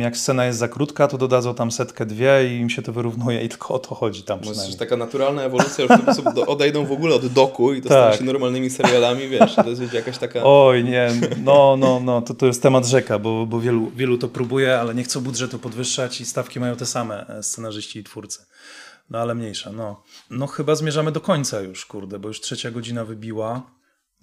Jak 0.00 0.16
scena 0.16 0.44
jest 0.46 0.58
za 0.58 0.68
krótka, 0.68 1.08
to 1.08 1.18
dodadzą 1.18 1.54
tam 1.54 1.70
setkę, 1.72 2.06
dwie 2.06 2.48
i 2.54 2.60
im 2.60 2.70
się 2.70 2.82
to 2.82 2.92
wyrównuje 2.92 3.44
i 3.44 3.48
tylko 3.48 3.74
o 3.74 3.78
to 3.78 3.94
chodzi 3.94 4.22
tam 4.22 4.38
Może 4.38 4.50
przynajmniej. 4.50 4.68
jest 4.70 4.78
taka 4.78 4.96
naturalna 4.96 5.42
ewolucja, 5.42 5.70
że 5.78 5.84
w 5.86 5.88
ten 5.88 6.14
sposób 6.14 6.34
do- 6.34 6.46
odejdą 6.46 6.86
w 6.86 6.92
ogóle 6.92 7.14
od 7.14 7.26
doku 7.26 7.72
i 7.74 7.82
to 7.82 7.88
Tak. 7.88 8.18
się 8.18 8.24
normalnymi 8.24 8.70
serialami, 8.70 9.28
wiesz, 9.28 9.54
to 9.54 9.68
jest 9.68 9.92
jakaś 9.92 10.18
taka... 10.18 10.40
Oj, 10.44 10.84
nie, 10.84 11.10
no, 11.44 11.76
no, 11.76 12.00
no, 12.00 12.22
to, 12.22 12.34
to 12.34 12.46
jest 12.46 12.62
temat 12.62 12.86
rzeka, 12.86 13.18
bo, 13.18 13.46
bo 13.46 13.60
wielu, 13.60 13.90
Wielu 13.96 14.18
to 14.18 14.28
próbuje, 14.28 14.80
ale 14.80 14.94
nie 14.94 15.04
chcą 15.04 15.20
budżetu 15.20 15.58
podwyższać 15.58 16.20
i 16.20 16.24
stawki 16.26 16.60
mają 16.60 16.76
te 16.76 16.86
same 16.86 17.26
e, 17.28 17.42
scenarzyści 17.42 17.98
i 17.98 18.04
twórcy. 18.04 18.46
No 19.10 19.18
ale 19.18 19.34
mniejsza, 19.34 19.72
no. 19.72 20.02
No 20.30 20.46
chyba 20.46 20.74
zmierzamy 20.74 21.12
do 21.12 21.20
końca 21.20 21.60
już, 21.60 21.86
kurde, 21.86 22.18
bo 22.18 22.28
już 22.28 22.40
trzecia 22.40 22.70
godzina 22.70 23.04
wybiła. 23.04 23.62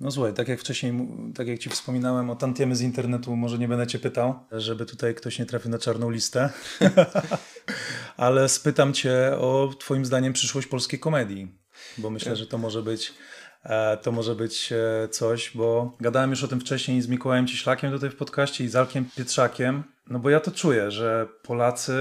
No 0.02 0.12
słuchaj, 0.12 0.34
tak 0.34 0.48
jak 0.48 0.60
wcześniej, 0.60 0.94
tak 1.36 1.48
jak 1.48 1.60
ci 1.60 1.70
wspominałem 1.70 2.30
o 2.30 2.36
tantiemy 2.36 2.76
z 2.76 2.82
internetu, 2.82 3.36
może 3.36 3.58
nie 3.58 3.68
będę 3.68 3.88
cię 3.88 4.00
pytał, 4.00 4.40
żeby 4.52 4.86
tutaj 4.86 5.16
ktoś 5.16 5.40
nie 5.40 5.46
trafił 5.46 5.72
na 5.72 5.80
czarną 5.80 6.10
listę, 6.10 6.50
ale 8.18 8.50
spytam 8.50 8.94
cię 8.94 9.38
o 9.40 9.74
twoim 9.80 10.06
zdaniem 10.06 10.34
przyszłość 10.34 10.68
polskiej 10.68 11.00
komedii, 11.00 11.56
bo 11.98 12.10
myślę, 12.10 12.36
że 12.36 12.48
to 12.48 12.58
może 12.58 12.84
być 12.84 13.14
e, 13.64 13.98
to 13.98 14.12
może 14.12 14.36
być 14.36 14.74
e, 14.74 15.08
coś, 15.10 15.52
bo 15.56 15.98
gadałem 16.00 16.30
już 16.30 16.44
o 16.44 16.48
tym 16.48 16.60
wcześniej 16.60 17.02
z 17.02 17.08
Mikołajem 17.08 17.48
Cieślakiem 17.48 17.92
tutaj 17.92 18.10
w 18.10 18.16
podcaście 18.16 18.64
i 18.64 18.68
z 18.68 18.76
Alkiem 18.76 19.06
Pietrzakiem, 19.18 19.84
no 20.10 20.20
bo 20.20 20.30
ja 20.30 20.40
to 20.40 20.52
czuję, 20.52 20.92
że 20.92 21.28
Polacy, 21.44 21.94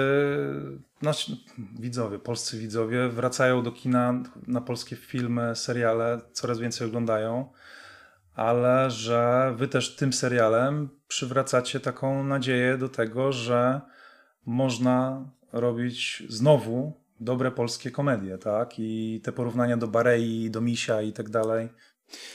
nasi 1.03 1.45
widzowie, 1.79 2.19
polscy 2.19 2.59
widzowie 2.59 3.09
wracają 3.09 3.63
do 3.63 3.73
kina 3.73 4.23
na 4.47 4.61
polskie 4.61 4.97
filmy, 4.97 5.57
seriale, 5.57 6.21
coraz 6.33 6.59
więcej 6.59 6.87
oglądają, 6.87 7.53
ale 8.41 8.91
że 8.91 9.53
wy 9.57 9.69
też 9.69 9.97
tym 9.97 10.13
serialem 10.13 10.89
przywracacie 11.09 11.81
taką 11.81 12.25
nadzieję 12.25 12.79
do 12.79 12.89
tego, 12.89 13.33
że 13.33 13.81
można 14.47 15.29
robić 15.53 16.23
znowu 16.29 16.93
dobre 17.21 17.51
polskie 17.51 17.91
komedie, 17.91 18.39
tak? 18.39 18.75
I 18.79 19.21
te 19.25 19.33
porównania 19.33 19.77
do 19.77 19.87
Barei, 19.87 20.51
do 20.51 20.61
Misia 20.61 21.03
i 21.03 21.13
tak 21.13 21.31
dalej. 21.31 21.69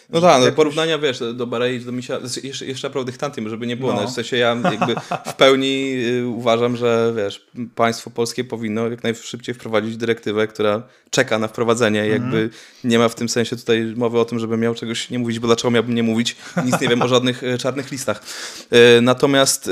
No 0.10 0.22
tak, 0.22 0.44
no, 0.46 0.52
porównania, 0.52 1.00
wiesz, 1.00 1.20
do 1.34 1.48
Barei, 1.48 1.80
do 1.80 1.92
Misia, 1.92 2.20
jeszcze, 2.44 2.66
jeszcze 2.66 2.88
naprawdę 2.88 3.12
Dyktantym, 3.12 3.50
żeby 3.50 3.68
nie 3.68 3.78
było, 3.78 3.94
No. 3.94 4.02
no. 4.02 4.08
w 4.08 4.12
sensie 4.12 4.38
ja 4.38 4.58
jakby 4.72 4.96
w 5.26 5.34
pełni 5.34 5.94
y, 6.22 6.28
uważam, 6.28 6.78
że 6.78 7.14
wiesz, 7.18 7.46
państwo 7.76 8.10
polskie 8.10 8.44
powinno 8.44 8.90
jak 8.90 9.04
najszybciej 9.04 9.56
wprowadzić 9.56 9.98
dyrektywę, 9.98 10.48
która 10.48 10.84
czeka 11.10 11.40
na 11.40 11.48
wprowadzenie, 11.48 12.02
Mhm. 12.04 12.22
jakby 12.22 12.50
nie 12.84 13.00
ma 13.00 13.10
w 13.10 13.16
tym 13.16 13.30
sensie 13.30 13.56
tutaj 13.56 13.94
mowy 13.96 14.20
o 14.20 14.26
tym, 14.26 14.40
żebym 14.40 14.60
miał 14.60 14.76
czegoś 14.76 15.10
nie 15.10 15.20
mówić, 15.20 15.40
bo 15.40 15.48
dlaczego 15.48 15.72
miałbym 15.72 15.96
nie 15.96 16.04
mówić, 16.04 16.36
nic 16.66 16.82
nie 16.82 16.88
wiem 16.88 17.02
o 17.02 17.08
żadnych 17.08 17.44
y, 17.44 17.58
czarnych 17.58 17.92
listach. 17.92 18.24
Y, 18.98 19.02
Natomiast 19.02 19.70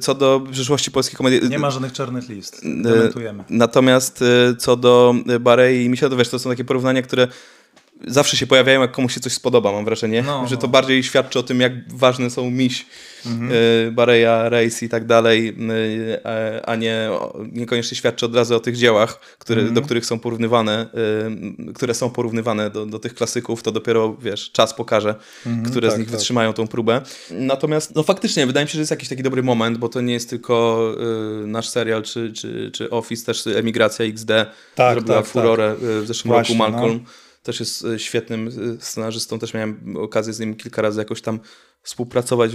co 0.00 0.14
do 0.14 0.42
przyszłości 0.52 0.90
polskiej 0.90 1.16
komedii... 1.16 1.48
Nie 1.48 1.58
ma 1.58 1.70
żadnych 1.70 1.92
czarnych 1.92 2.28
list. 2.28 2.60
Dementujemy. 2.64 3.44
Natomiast 3.50 4.24
co 4.58 4.76
do 4.76 5.14
Barei 5.40 5.84
i 5.84 5.88
Misia, 5.88 6.08
to 6.08 6.16
wiesz, 6.16 6.28
to 6.28 6.38
są 6.38 6.50
takie 6.50 6.64
porównania, 6.64 7.02
które 7.02 7.28
zawsze 8.06 8.36
się 8.36 8.46
pojawiają, 8.46 8.80
jak 8.80 8.92
komuś 8.92 9.14
się 9.14 9.20
coś 9.20 9.32
spodoba, 9.32 9.72
mam 9.72 9.84
wrażenie, 9.84 10.22
No, 10.22 10.46
że 10.48 10.56
to 10.56 10.66
no. 10.66 10.72
bardziej 10.72 11.02
świadczy 11.02 11.38
o 11.38 11.42
tym, 11.42 11.60
jak 11.60 11.92
ważne 11.94 12.30
są 12.30 12.50
miś, 12.50 12.86
Mhm. 13.26 13.52
y, 13.52 13.92
Bareja, 13.92 14.48
Reis 14.48 14.82
i 14.82 14.88
tak 14.88 15.06
dalej, 15.06 15.48
y, 15.48 16.20
a- 16.24 16.66
a 16.66 16.76
nie 16.76 17.10
niekoniecznie 17.52 17.96
świadczy 17.96 18.26
od 18.26 18.34
razu 18.36 18.56
o 18.56 18.60
tych 18.60 18.76
dziełach, 18.76 19.20
które, 19.38 19.60
Mhm. 19.60 19.74
do 19.74 19.82
których 19.82 20.06
są 20.06 20.18
porównywane, 20.18 20.86
y, 21.68 21.72
które 21.74 21.94
są 21.94 22.10
porównywane 22.10 22.70
do, 22.70 22.86
do 22.86 22.98
tych 22.98 23.14
klasyków, 23.14 23.62
to 23.62 23.72
dopiero, 23.72 24.16
wiesz, 24.22 24.50
czas 24.52 24.74
pokaże, 24.74 25.14
które 25.66 25.88
z 25.88 25.92
tak, 25.92 25.98
nich 26.00 26.08
tak. 26.08 26.16
wytrzymają 26.16 26.52
tą 26.52 26.66
próbę. 26.68 27.00
Natomiast, 27.30 27.94
no 27.94 28.02
faktycznie, 28.02 28.46
wydaje 28.46 28.64
mi 28.64 28.68
się, 28.70 28.74
że 28.74 28.80
jest 28.80 28.90
jakiś 28.90 29.08
taki 29.08 29.22
dobry 29.22 29.42
moment, 29.42 29.78
bo 29.78 29.88
to 29.88 30.00
nie 30.00 30.12
jest 30.12 30.30
tylko 30.30 30.84
y, 31.42 31.46
nasz 31.46 31.68
serial, 31.68 32.02
czy, 32.02 32.32
czy, 32.32 32.70
czy 32.74 32.90
Office, 32.90 33.26
też 33.26 33.46
Emigracja 33.46 34.04
XD 34.04 34.30
Tak, 34.74 34.94
zrobiła 34.94 35.16
tak, 35.16 35.26
furorę 35.26 35.72
y, 35.82 36.00
w 36.02 36.06
zeszłym 36.06 36.32
Właśnie, 36.32 36.58
roku. 36.58 36.72
Malcolm 36.72 37.00
no. 37.04 37.10
Też 37.42 37.60
jest 37.60 37.84
y, 37.84 37.98
świetnym 37.98 38.48
y, 38.48 38.80
scenarzystą, 38.80 39.38
też 39.38 39.54
miałem 39.54 39.96
okazję 39.96 40.32
z 40.32 40.40
nim 40.40 40.54
kilka 40.54 40.82
razy 40.82 40.98
jakoś 40.98 41.22
tam 41.22 41.40
współpracować. 41.82 42.52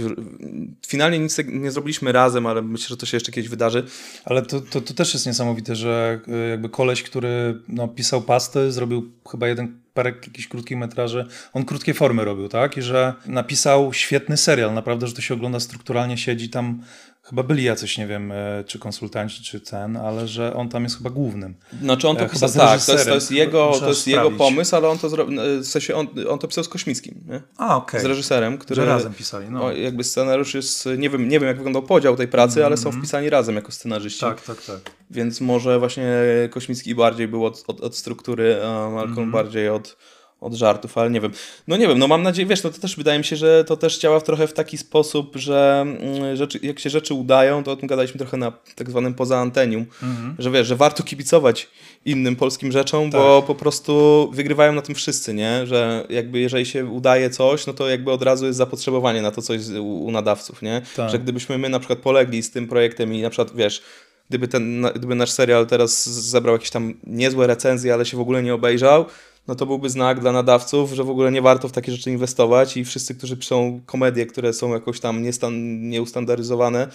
Finalnie 0.86 1.18
nic 1.18 1.38
nie 1.46 1.70
zrobiliśmy 1.70 2.12
razem, 2.12 2.46
ale 2.46 2.62
myślę, 2.62 2.88
że 2.88 2.96
to 2.96 3.06
się 3.06 3.16
jeszcze 3.16 3.32
kiedyś 3.32 3.50
wydarzy. 3.50 3.84
Ale 4.24 4.42
to, 4.42 4.60
to, 4.60 4.80
to 4.80 4.94
też 4.94 5.14
jest 5.14 5.26
niesamowite, 5.26 5.76
że 5.76 6.20
y, 6.28 6.50
jakby 6.50 6.68
koleś, 6.68 7.02
który 7.02 7.62
no, 7.68 7.88
pisał 7.88 8.22
pasty, 8.22 8.72
zrobił 8.72 9.12
chyba 9.30 9.48
jeden 9.48 9.80
parę 9.94 10.10
jakichś 10.10 10.48
krótkich 10.48 10.78
metraży, 10.78 11.26
on 11.52 11.64
krótkie 11.64 11.94
formy 11.94 12.24
robił, 12.24 12.48
tak? 12.48 12.76
I 12.76 12.82
że 12.82 13.14
napisał 13.26 13.92
świetny 13.92 14.36
serial, 14.36 14.74
naprawdę, 14.74 15.06
że 15.06 15.14
to 15.14 15.20
się 15.20 15.34
ogląda 15.34 15.60
strukturalnie, 15.60 16.18
siedzi 16.18 16.50
tam, 16.50 16.82
chyba 17.28 17.42
byli 17.42 17.64
jacyś, 17.64 17.98
nie 17.98 18.06
wiem, 18.06 18.32
y, 18.32 18.64
czy 18.66 18.78
konsultanci, 18.78 19.42
czy 19.42 19.60
ten, 19.60 19.96
ale 19.96 20.28
że 20.28 20.54
on 20.54 20.68
tam 20.68 20.82
jest 20.84 20.96
chyba 20.96 21.10
głównym. 21.10 21.54
Znaczy 21.82 22.08
on 22.08 22.16
to 22.16 22.28
pisał, 22.28 22.48
chyba 22.48 22.48
z 22.48 22.54
tak, 22.54 22.68
to 22.68 22.74
jest, 22.74 22.86
to 22.86 22.92
reżyserem. 22.92 23.14
jest 23.14 23.30
jego, 23.30 23.66
Muszę 23.68 23.80
to 23.80 23.88
jest 23.88 24.06
jego 24.06 24.30
pomysł, 24.30 24.76
ale 24.76 24.88
on 24.88 24.98
to 24.98 25.08
zrobił, 25.08 25.40
w 25.62 25.66
sensie 25.66 25.94
on, 25.94 26.06
on 26.28 26.38
to 26.38 26.48
pisał 26.48 26.64
z 26.64 26.68
Kośmickim, 26.68 27.14
nie? 27.28 27.40
A, 27.56 27.76
okej. 27.76 28.00
z 28.00 28.04
reżyserem, 28.04 28.58
który 28.58 28.82
Że 28.82 28.86
razem 28.86 29.14
pisali, 29.14 29.46
no. 29.50 29.72
jakby 29.72 30.04
scenariusz 30.04 30.54
jest, 30.54 30.88
nie 30.98 31.10
wiem, 31.10 31.28
nie 31.28 31.40
wiem 31.40 31.48
jak 31.48 31.56
wyglądał 31.56 31.82
podział 31.82 32.16
tej 32.16 32.28
pracy, 32.28 32.66
ale 32.66 32.76
są 32.76 32.92
wpisani 32.92 33.30
razem 33.30 33.54
jako 33.54 33.72
scenarzyści. 33.72 34.20
Tak, 34.20 34.40
tak, 34.42 34.62
tak. 34.62 34.80
Więc 35.10 35.40
może 35.40 35.78
właśnie 35.78 36.06
Kośmicki 36.50 36.94
bardziej 36.94 37.28
był 37.28 37.46
od, 37.46 37.64
od, 37.66 37.80
od 37.80 37.96
struktury, 37.96 38.56
a 38.64 38.90
Malcolm 38.90 39.10
Mhm. 39.10 39.30
bardziej 39.30 39.68
od, 39.68 39.96
od 40.40 40.54
żartów, 40.54 40.98
ale 40.98 41.10
nie 41.10 41.20
wiem. 41.20 41.32
No 41.68 41.76
nie 41.76 41.88
wiem, 41.88 41.98
no 41.98 42.08
mam 42.08 42.22
nadzieję, 42.22 42.46
wiesz, 42.46 42.62
no 42.62 42.70
to 42.70 42.80
też 42.80 42.96
wydaje 42.96 43.18
mi 43.18 43.24
się, 43.24 43.36
że 43.36 43.64
to 43.64 43.76
też 43.76 43.98
działa 43.98 44.20
trochę 44.20 44.46
w 44.46 44.52
taki 44.52 44.78
sposób, 44.78 45.36
że 45.36 45.80
mm, 45.86 46.36
rzeczy, 46.36 46.58
jak 46.62 46.78
się 46.78 46.90
rzeczy 46.90 47.14
udają, 47.14 47.64
to 47.64 47.72
o 47.72 47.76
tym 47.76 47.88
gadaliśmy 47.88 48.18
trochę 48.18 48.36
na 48.36 48.52
tak 48.74 48.90
zwanym 48.90 49.14
poza 49.14 49.38
antenium, 49.38 49.86
Mhm. 50.02 50.34
że 50.38 50.50
wiesz, 50.50 50.66
że 50.66 50.76
warto 50.76 51.02
kibicować 51.02 51.68
innym 52.04 52.36
polskim 52.36 52.72
rzeczom, 52.72 53.10
bo 53.10 53.42
po 53.42 53.54
prostu 53.54 54.30
wygrywają 54.32 54.72
na 54.72 54.82
tym 54.82 54.94
wszyscy, 54.94 55.34
nie? 55.34 55.66
Że 55.66 56.06
jakby 56.10 56.38
jeżeli 56.38 56.66
się 56.66 56.86
udaje 56.86 57.30
coś, 57.30 57.66
no 57.66 57.72
to 57.72 57.88
jakby 57.88 58.10
od 58.12 58.22
razu 58.22 58.46
jest 58.46 58.58
zapotrzebowanie 58.58 59.22
na 59.22 59.30
to 59.30 59.42
coś 59.42 59.60
u, 59.68 60.04
u 60.04 60.10
nadawców, 60.10 60.62
nie? 60.62 60.82
Tak. 60.96 61.10
Że 61.10 61.18
gdybyśmy 61.18 61.58
my 61.58 61.68
na 61.68 61.78
przykład 61.78 61.98
polegli 61.98 62.42
z 62.42 62.50
tym 62.50 62.68
projektem 62.68 63.14
i 63.14 63.22
na 63.22 63.30
przykład, 63.30 63.56
wiesz, 63.56 63.82
gdyby, 64.28 64.48
ten, 64.48 64.86
gdyby 64.94 65.14
nasz 65.14 65.30
serial 65.30 65.66
teraz 65.66 66.08
zebrał 66.08 66.54
jakieś 66.54 66.70
tam 66.70 66.94
niezłe 67.06 67.46
recenzje, 67.46 67.94
ale 67.94 68.06
się 68.06 68.16
w 68.16 68.20
ogóle 68.20 68.42
nie 68.42 68.54
obejrzał, 68.54 69.04
no 69.48 69.54
to 69.54 69.66
byłby 69.66 69.90
znak 69.90 70.20
dla 70.20 70.32
nadawców, 70.32 70.92
że 70.92 71.04
w 71.04 71.10
ogóle 71.10 71.32
nie 71.32 71.42
warto 71.42 71.68
w 71.68 71.72
takie 71.72 71.92
rzeczy 71.92 72.10
inwestować 72.10 72.76
i 72.76 72.84
wszyscy, 72.84 73.14
którzy 73.14 73.36
piszą 73.36 73.80
komedie, 73.86 74.26
które 74.26 74.52
są 74.52 74.72
jakoś 74.72 75.00
tam 75.00 75.22
niestan, 75.22 75.80
nieustandaryzowane, 75.88 76.88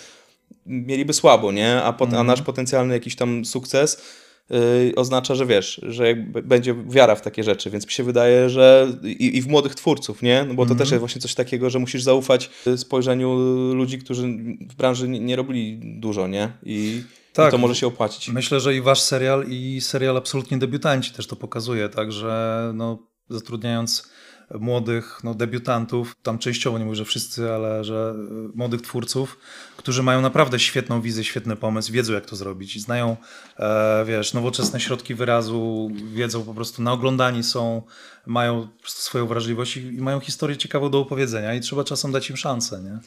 mieliby 0.65 1.13
słabo, 1.13 1.51
nie? 1.51 1.83
A, 1.83 1.93
pot, 1.93 2.13
a 2.13 2.23
nasz 2.23 2.41
potencjalny 2.41 2.93
jakiś 2.93 3.15
tam 3.15 3.45
sukces 3.45 4.03
yy, 4.49 4.57
oznacza, 4.95 5.35
że 5.35 5.45
wiesz, 5.45 5.81
że 5.83 6.15
będzie 6.43 6.75
wiara 6.89 7.15
w 7.15 7.21
takie 7.21 7.43
rzeczy, 7.43 7.69
więc 7.69 7.85
mi 7.85 7.91
się 7.91 8.03
wydaje, 8.03 8.49
że 8.49 8.87
i, 9.03 9.37
i 9.37 9.41
w 9.41 9.47
młodych 9.47 9.75
twórców, 9.75 10.21
nie? 10.21 10.45
No 10.47 10.53
bo 10.53 10.65
to 10.65 10.75
też 10.75 10.91
jest 10.91 10.99
właśnie 10.99 11.21
coś 11.21 11.35
takiego, 11.35 11.69
że 11.69 11.79
musisz 11.79 12.03
zaufać 12.03 12.49
y, 12.67 12.77
spojrzeniu 12.77 13.35
ludzi, 13.73 13.99
którzy 13.99 14.27
w 14.69 14.75
branży 14.75 15.07
nie, 15.07 15.19
nie 15.19 15.35
robili 15.35 15.79
dużo, 15.83 16.27
nie? 16.27 16.51
I, 16.63 17.01
Tak. 17.33 17.51
to 17.51 17.57
może 17.57 17.75
się 17.75 17.87
opłacić. 17.87 18.29
Myślę, 18.29 18.59
że 18.59 18.75
i 18.75 18.81
wasz 18.81 19.01
serial, 19.01 19.45
i 19.47 19.81
serial 19.81 20.17
Absolutnie 20.17 20.57
Debiutanci 20.57 21.11
też 21.11 21.27
to 21.27 21.35
pokazuje, 21.35 21.89
także 21.89 22.71
no, 22.73 22.99
zatrudniając 23.29 24.11
młodych 24.59 25.19
no, 25.23 25.33
debiutantów, 25.33 26.15
tam 26.23 26.37
częściowo 26.37 26.79
nie 26.79 26.85
mówię, 26.85 26.95
że 26.95 27.05
wszyscy, 27.05 27.53
ale 27.53 27.83
że 27.83 28.15
y, 28.15 28.57
młodych 28.57 28.81
twórców, 28.81 29.37
którzy 29.81 30.03
mają 30.03 30.21
naprawdę 30.21 30.59
świetną 30.59 31.01
wizję, 31.01 31.23
świetny 31.23 31.55
pomysł, 31.55 31.93
wiedzą 31.93 32.13
jak 32.13 32.25
to 32.25 32.35
zrobić, 32.35 32.81
znają, 32.81 33.17
e, 33.59 34.05
wiesz, 34.07 34.33
nowoczesne 34.33 34.79
środki 34.79 35.15
wyrazu, 35.15 35.91
wiedzą 36.13 36.43
po 36.43 36.53
prostu, 36.53 36.81
naoglądani 36.81 37.43
są, 37.43 37.81
mają 38.25 38.67
swoją 38.85 39.27
wrażliwość 39.27 39.77
i, 39.77 39.79
i 39.79 40.01
mają 40.01 40.19
historię 40.19 40.57
ciekawą 40.57 40.89
do 40.89 40.99
opowiedzenia 40.99 41.53
i 41.53 41.59
trzeba 41.59 41.83
czasem 41.83 42.11
dać 42.11 42.29
im 42.29 42.37
szansę, 42.37 42.81
nie? 42.83 42.99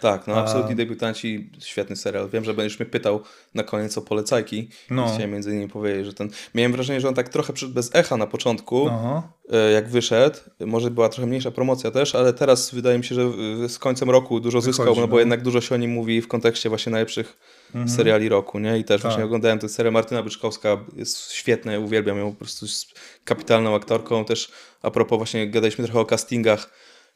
Tak, 0.00 0.26
no 0.26 0.34
A- 0.34 0.40
absolutnie 0.40 0.76
debiutanci, 0.76 1.50
świetny 1.58 1.96
serial. 1.96 2.28
Wiem, 2.28 2.44
że 2.44 2.54
będziesz 2.54 2.78
mnie 2.78 2.86
pytał 2.86 3.20
na 3.54 3.62
koniec 3.62 3.98
o 3.98 4.02
polecajki. 4.02 4.68
No. 4.90 4.98
No. 4.98 5.14
Chciałem 5.14 5.30
między 5.30 5.50
innymi 5.50 5.68
powiedzieć, 5.68 6.06
że 6.06 6.12
ten... 6.12 6.30
Miałem 6.54 6.72
wrażenie, 6.72 7.00
że 7.00 7.08
on 7.08 7.14
tak 7.14 7.28
trochę 7.28 7.52
przyszedł 7.52 7.74
bez 7.74 7.94
echa 7.94 8.16
na 8.16 8.26
początku, 8.26 8.88
Aha. 8.88 9.22
e, 9.52 9.70
jak 9.70 9.88
wyszedł. 9.88 10.38
Może 10.66 10.90
była 10.90 11.08
trochę 11.08 11.26
mniejsza 11.26 11.50
promocja 11.50 11.90
też, 11.90 12.14
ale 12.14 12.32
teraz 12.32 12.74
wydaje 12.74 12.98
mi 12.98 13.04
się, 13.04 13.14
że 13.14 13.30
z 13.68 13.78
końcem 13.78 14.10
roku 14.10 14.40
dużo 14.40 14.60
zyskał, 14.60 14.84
Wychodzi, 14.84 15.00
no 15.00 15.08
bo 15.08 15.16
no. 15.16 15.20
jednak 15.20 15.42
dużo 15.42 15.60
się 15.60 15.74
o 15.74 15.78
nim 15.78 15.90
mówi 15.90 16.17
w 16.22 16.28
kontekście 16.28 16.68
właśnie 16.68 16.92
najlepszych 16.92 17.36
seriali 17.88 18.28
roku, 18.28 18.58
nie? 18.58 18.78
I 18.78 18.84
też 18.84 19.02
właśnie 19.02 19.16
Tak. 19.16 19.26
oglądałem 19.26 19.58
tę 19.58 19.68
serię 19.68 19.90
Martyna 19.90 20.22
Byczkowska, 20.22 20.84
jest 20.96 21.32
świetna, 21.32 21.72
ja 21.72 21.78
uwielbiam 21.78 22.18
ją, 22.18 22.32
po 22.32 22.38
prostu 22.38 22.66
jest 22.66 23.00
kapitalną 23.24 23.74
aktorką. 23.74 24.24
Też 24.24 24.50
a 24.82 24.90
propos 24.90 25.16
właśnie 25.18 25.50
gadaliśmy 25.50 25.84
trochę 25.84 26.00
o 26.00 26.04
castingach, 26.04 26.70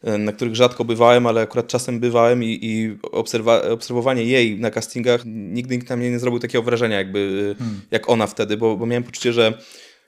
e, 0.05 0.19
na 0.19 0.33
których 0.33 0.55
rzadko 0.57 0.85
bywałem, 0.85 1.27
ale 1.27 1.41
akurat 1.41 1.67
czasem 1.67 2.01
bywałem 2.01 2.45
i, 2.45 2.59
i 2.63 2.97
obserwa- 3.03 3.71
obserwowanie 3.71 4.25
jej 4.25 4.59
na 4.61 4.71
castingach, 4.71 5.21
nigdy 5.27 5.77
nikt 5.77 5.89
na 5.91 5.97
mnie 5.97 6.11
nie 6.11 6.19
zrobił 6.19 6.41
takiego 6.41 6.63
wrażenia 6.63 6.97
jakby, 6.99 7.55
e, 7.61 7.65
jak 7.91 8.09
ona 8.09 8.27
wtedy, 8.27 8.57
bo, 8.57 8.77
bo 8.77 8.87
miałem 8.87 9.03
poczucie, 9.03 9.33
że 9.33 9.59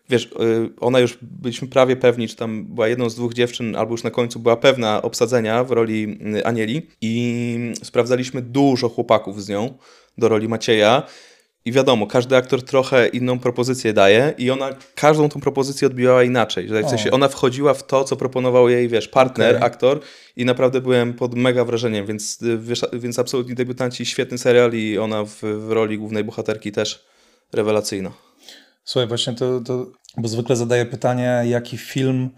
wiesz, 0.08 0.24
y, 0.24 0.70
ona 0.81 1.00
już 1.00 1.18
byliśmy 1.23 1.68
prawie 1.68 1.97
pewni, 1.97 2.28
czy 2.28 2.36
tam 2.36 2.65
była 2.65 2.89
jedną 2.89 3.10
z 3.10 3.15
dwóch 3.15 3.34
dziewczyn, 3.34 3.76
albo 3.76 3.92
już 3.92 4.02
na 4.02 4.10
końcu 4.10 4.39
była 4.39 4.57
pewna 4.57 5.02
obsadzenia 5.02 5.65
w 5.65 5.70
roli 5.70 6.18
y, 6.36 6.47
Anieli 6.47 6.86
i 7.00 7.73
sprawdzaliśmy 7.83 8.42
dużo 8.42 8.89
chłopaków 8.89 9.42
z 9.42 9.49
nią 9.49 9.78
do 10.18 10.28
roli 10.28 10.49
Macieja 10.49 11.02
i 11.65 11.73
wiadomo, 11.73 12.07
każdy 12.07 12.36
aktor 12.36 12.62
trochę 12.62 13.08
inną 13.08 13.39
propozycję 13.39 13.92
daje 13.92 14.34
i 14.39 14.50
ona 14.50 14.70
każdą 14.94 15.28
tą 15.28 15.41
propozycję 15.41 15.86
odbijała 15.86 16.23
inaczej, 16.24 16.68
że 16.68 16.83
w 16.83 16.89
sensie 16.89 17.10
ona 17.10 17.28
wchodziła 17.28 17.74
w 17.74 17.86
to, 17.86 18.05
co 18.05 18.16
proponował 18.16 18.68
jej, 18.68 18.89
wiesz, 18.89 19.08
partner, 19.08 19.57
Okej. 19.57 19.66
aktor 19.66 20.00
i 20.36 20.44
naprawdę 20.44 20.81
byłem 20.81 21.15
pod 21.15 21.34
mega 21.34 21.65
wrażeniem, 21.65 22.07
więc, 22.07 22.42
y, 22.42 22.58
wiesz, 22.58 22.83
więc 22.92 23.18
absolutnie 23.18 23.55
debiutanci, 23.55 24.07
świetny 24.07 24.39
serial 24.39 24.73
i 24.73 24.99
ona 24.99 25.24
w, 25.24 25.41
w 25.42 25.73
roli 25.73 25.99
głównej 25.99 26.24
bohaterki 26.24 26.73
też 26.73 27.07
rewelacyjna. 27.52 28.23
Słuchaj, 28.84 29.08
właśnie 29.08 29.32
to, 29.32 29.60
to 29.60 29.86
bo 30.16 30.28
zwykle 30.28 30.56
zadaję 30.56 30.86
pytanie, 30.86 31.42
jaki 31.44 31.78
film, 31.78 32.30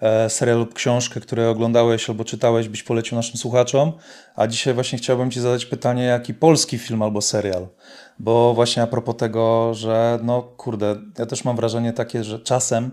e, 0.00 0.30
serial 0.30 0.58
lub 0.58 0.74
książkę, 0.74 1.20
które 1.20 1.50
oglądałeś 1.50 2.10
albo 2.10 2.24
czytałeś, 2.24 2.68
byś 2.68 2.82
polecił 2.82 3.16
naszym 3.16 3.36
słuchaczom, 3.36 3.92
a 4.36 4.46
dzisiaj 4.46 4.74
właśnie 4.74 4.98
chciałbym 4.98 5.30
Ci 5.30 5.40
zadać 5.40 5.66
pytanie, 5.66 6.02
jaki 6.02 6.34
polski 6.34 6.78
film 6.78 7.02
albo 7.02 7.20
serial, 7.20 7.68
bo 8.18 8.54
właśnie 8.54 8.82
a 8.82 8.86
propos 8.86 9.16
tego, 9.16 9.74
że 9.74 10.18
no 10.22 10.42
kurde, 10.42 10.96
ja 11.18 11.26
też 11.26 11.44
mam 11.44 11.56
wrażenie 11.56 11.92
takie, 11.92 12.24
że 12.24 12.38
czasem, 12.38 12.90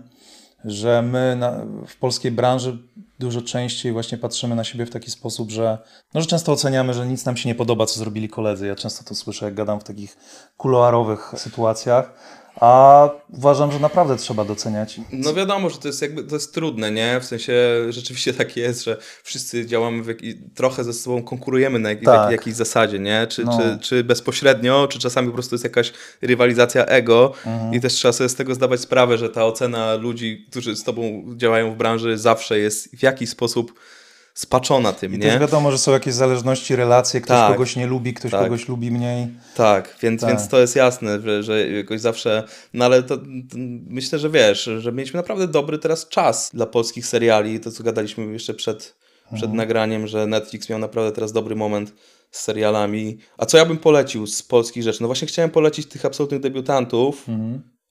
że 0.64 1.02
my 1.02 1.36
na, 1.36 1.66
w 1.86 1.96
polskiej 1.96 2.32
branży 2.32 2.78
dużo 3.18 3.42
częściej 3.42 3.92
właśnie 3.92 4.18
patrzymy 4.18 4.54
na 4.54 4.64
siebie 4.64 4.86
w 4.86 4.90
taki 4.90 5.10
sposób, 5.10 5.50
że, 5.50 5.78
no, 6.14 6.20
że 6.20 6.26
często 6.26 6.52
oceniamy, 6.52 6.94
że 6.94 7.06
nic 7.06 7.24
nam 7.24 7.36
się 7.36 7.48
nie 7.48 7.54
podoba, 7.54 7.86
co 7.86 7.98
zrobili 7.98 8.28
koledzy. 8.28 8.66
Ja 8.66 8.76
często 8.76 9.04
to 9.04 9.14
słyszę, 9.14 9.44
jak 9.44 9.54
gadam 9.54 9.80
w 9.80 9.84
takich 9.84 10.16
kuluarowych 10.56 11.32
sytuacjach, 11.36 12.12
a 12.60 13.08
uważam, 13.32 13.72
że 13.72 13.78
naprawdę 13.78 14.16
trzeba 14.16 14.44
doceniać. 14.44 15.00
No 15.12 15.34
wiadomo, 15.34 15.70
że 15.70 15.78
to 15.78 15.88
jest 15.88 16.02
jakby, 16.02 16.24
to 16.24 16.34
jest 16.36 16.54
trudne, 16.54 16.90
nie? 16.90 17.20
W 17.20 17.24
sensie 17.24 17.52
rzeczywiście 17.88 18.34
tak 18.34 18.56
jest, 18.56 18.84
że 18.84 18.96
wszyscy 19.22 19.66
działamy 19.66 20.02
w 20.02 20.08
jaki, 20.08 20.34
trochę 20.54 20.84
ze 20.84 20.92
sobą 20.92 21.22
konkurujemy 21.22 21.78
na 21.78 21.88
jak, 21.88 22.02
Tak. 22.04 22.22
jak, 22.22 22.32
jakiejś 22.32 22.56
zasadzie, 22.56 22.98
nie? 22.98 23.26
Czy, 23.30 23.44
No. 23.44 23.58
czy, 23.58 23.78
czy 23.88 24.04
bezpośrednio, 24.04 24.88
czy 24.90 24.98
czasami 24.98 25.28
po 25.28 25.34
prostu 25.34 25.54
jest 25.54 25.64
jakaś 25.64 25.92
rywalizacja 26.22 26.84
ego 26.86 27.32
Mhm. 27.46 27.74
i 27.74 27.80
też 27.80 27.92
trzeba 27.92 28.12
sobie 28.12 28.28
z 28.28 28.34
tego 28.34 28.54
zdawać 28.54 28.80
sprawę, 28.80 29.18
że 29.18 29.28
ta 29.30 29.44
ocena 29.46 29.94
ludzi, 29.94 30.46
którzy 30.50 30.76
z 30.76 30.84
tobą 30.84 31.24
działają 31.36 31.74
w 31.74 31.76
branży 31.76 32.18
zawsze 32.18 32.58
jest 32.58 32.96
w 32.96 33.02
jakiś 33.02 33.30
sposób 33.30 33.72
spaczona 34.38 34.92
tym, 34.92 35.14
I 35.14 35.18
nie? 35.18 35.22
też 35.22 35.40
wiadomo, 35.40 35.70
że 35.72 35.78
są 35.78 35.92
jakieś 35.92 36.14
zależności, 36.14 36.76
relacje, 36.76 37.20
ktoś 37.20 37.36
Tak. 37.36 37.52
kogoś 37.52 37.76
nie 37.76 37.86
lubi, 37.86 38.14
ktoś 38.14 38.30
Tak. 38.30 38.40
kogoś 38.40 38.68
lubi 38.68 38.90
mniej. 38.90 39.26
Tak, 39.54 39.96
więc, 40.02 40.20
Tak. 40.20 40.30
więc 40.30 40.48
to 40.48 40.60
jest 40.60 40.76
jasne, 40.76 41.20
że, 41.20 41.42
że 41.42 41.68
jakoś 41.68 42.00
zawsze. 42.00 42.44
No 42.74 42.84
ale 42.84 43.02
to, 43.02 43.16
to 43.16 43.22
myślę, 43.88 44.18
że 44.18 44.30
wiesz, 44.30 44.70
że 44.78 44.92
mieliśmy 44.92 45.16
naprawdę 45.16 45.48
dobry 45.48 45.78
teraz 45.78 46.08
czas 46.08 46.50
dla 46.54 46.66
polskich 46.66 47.06
seriali. 47.06 47.60
To, 47.60 47.70
co 47.70 47.82
gadaliśmy 47.84 48.32
jeszcze 48.32 48.54
przed, 48.54 48.96
przed 49.34 49.52
nagraniem, 49.52 50.06
że 50.06 50.26
Netflix 50.26 50.68
miał 50.68 50.78
naprawdę 50.78 51.12
teraz 51.12 51.32
dobry 51.32 51.56
moment 51.56 51.92
z 52.30 52.40
serialami. 52.40 53.18
A 53.38 53.46
co 53.46 53.58
ja 53.58 53.64
bym 53.64 53.78
polecił 53.78 54.26
z 54.26 54.42
polskich 54.42 54.82
rzeczy? 54.82 55.02
No 55.02 55.08
właśnie 55.08 55.28
chciałem 55.28 55.50
polecić 55.50 55.86
tych 55.86 56.04
absolutnych 56.04 56.40
debiutantów. 56.40 57.26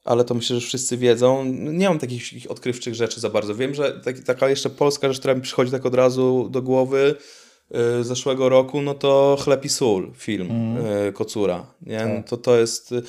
Ale 0.07 0.23
to 0.23 0.33
myślę, 0.33 0.59
że 0.59 0.67
wszyscy 0.67 0.97
wiedzą. 0.97 1.45
Nie 1.53 1.89
mam 1.89 1.99
takich 1.99 2.23
takich 2.29 2.51
odkrywczych 2.51 2.95
rzeczy 2.95 3.19
za 3.19 3.29
bardzo. 3.29 3.55
Wiem, 3.55 3.73
że 3.75 3.91
tak, 4.03 4.19
taka 4.19 4.49
jeszcze 4.49 4.69
polska 4.69 5.07
rzecz, 5.07 5.19
która 5.19 5.35
mi 5.35 5.41
przychodzi 5.41 5.71
tak 5.71 5.85
od 5.85 5.95
razu 5.95 6.47
do 6.51 6.61
głowy 6.61 7.15
y, 7.99 8.03
zeszłego 8.03 8.49
roku, 8.49 8.81
no 8.81 8.93
to 8.93 9.37
Chleb 9.43 9.65
i 9.65 9.69
Sól, 9.69 10.11
film 10.17 10.77
y, 11.07 11.13
Kocura. 11.13 11.65
Nie? 11.81 12.05
No 12.05 12.23
to, 12.23 12.37
to 12.37 12.57
jest 12.57 12.91
y, 12.91 13.01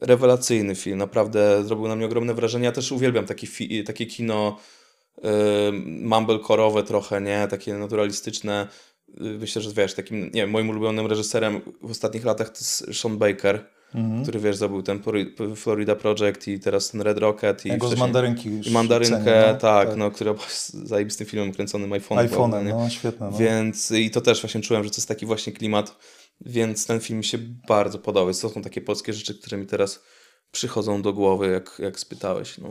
rewelacyjny 0.00 0.74
film. 0.74 0.98
Naprawdę 0.98 1.64
zrobił 1.64 1.88
na 1.88 1.96
mnie 1.96 2.06
ogromne 2.06 2.34
wrażenie. 2.34 2.64
Ja 2.64 2.72
też 2.72 2.92
uwielbiam 2.92 3.26
takie, 3.26 3.46
fi- 3.46 3.84
takie 3.84 4.06
kino 4.06 4.58
y, 5.18 5.22
mumblecore'owe 6.02 6.82
trochę, 6.82 7.20
nie? 7.20 7.46
Takie 7.50 7.74
naturalistyczne. 7.74 8.68
Y, 9.08 9.14
Myślę, 9.22 9.62
że 9.62 9.70
wiesz, 9.72 9.94
takim, 9.94 10.20
nie 10.24 10.30
wiem, 10.40 10.50
moim 10.50 10.70
ulubionym 10.70 11.06
reżyserem 11.06 11.60
w 11.82 11.90
ostatnich 11.90 12.24
latach 12.24 12.48
to 12.48 12.58
jest 12.58 13.00
Sean 13.00 13.16
Baker, 13.18 13.64
który 14.22 14.40
wiesz, 14.40 14.56
zrobił 14.56 14.82
ten 14.82 15.02
Florida 15.56 15.96
Project 15.96 16.48
i 16.48 16.60
teraz 16.60 16.90
ten 16.90 17.00
Red 17.00 17.18
Rocket 17.18 17.66
i 17.66 17.68
Ja 17.68 17.76
go 17.76 17.88
z 17.88 17.98
mandarynki 17.98 18.50
już 18.50 18.66
i 18.66 18.70
mandarynkę, 18.70 19.24
cenię, 19.24 19.42
no. 19.46 19.58
tak, 19.58 19.88
Tak. 19.88 19.96
no, 19.96 20.10
która 20.10 20.34
była 20.34 20.46
zajebistym 20.68 21.26
filmem 21.26 21.52
kręconym 21.52 21.90
iPhone'em. 21.90 22.28
iPhone'em, 22.28 22.64
no 22.64 22.90
świetne. 22.90 23.30
No. 23.30 23.38
Więc 23.38 23.90
i 23.90 24.10
to 24.10 24.20
też 24.20 24.40
właśnie 24.42 24.60
czułem, 24.60 24.84
że 24.84 24.90
to 24.90 24.96
jest 24.96 25.08
taki 25.08 25.26
właśnie 25.26 25.52
klimat, 25.52 25.96
więc 26.40 26.86
ten 26.86 27.00
film 27.00 27.18
mi 27.18 27.24
się 27.24 27.38
bardzo 27.68 27.98
podobał. 27.98 28.34
To 28.34 28.48
są 28.48 28.62
takie 28.62 28.80
polskie 28.80 29.12
rzeczy, 29.12 29.34
które 29.34 29.58
mi 29.58 29.66
teraz 29.66 30.02
przychodzą 30.56 31.02
do 31.02 31.12
głowy, 31.12 31.50
jak, 31.50 31.72
jak 31.78 32.00
spytałeś. 32.00 32.58
No. 32.58 32.68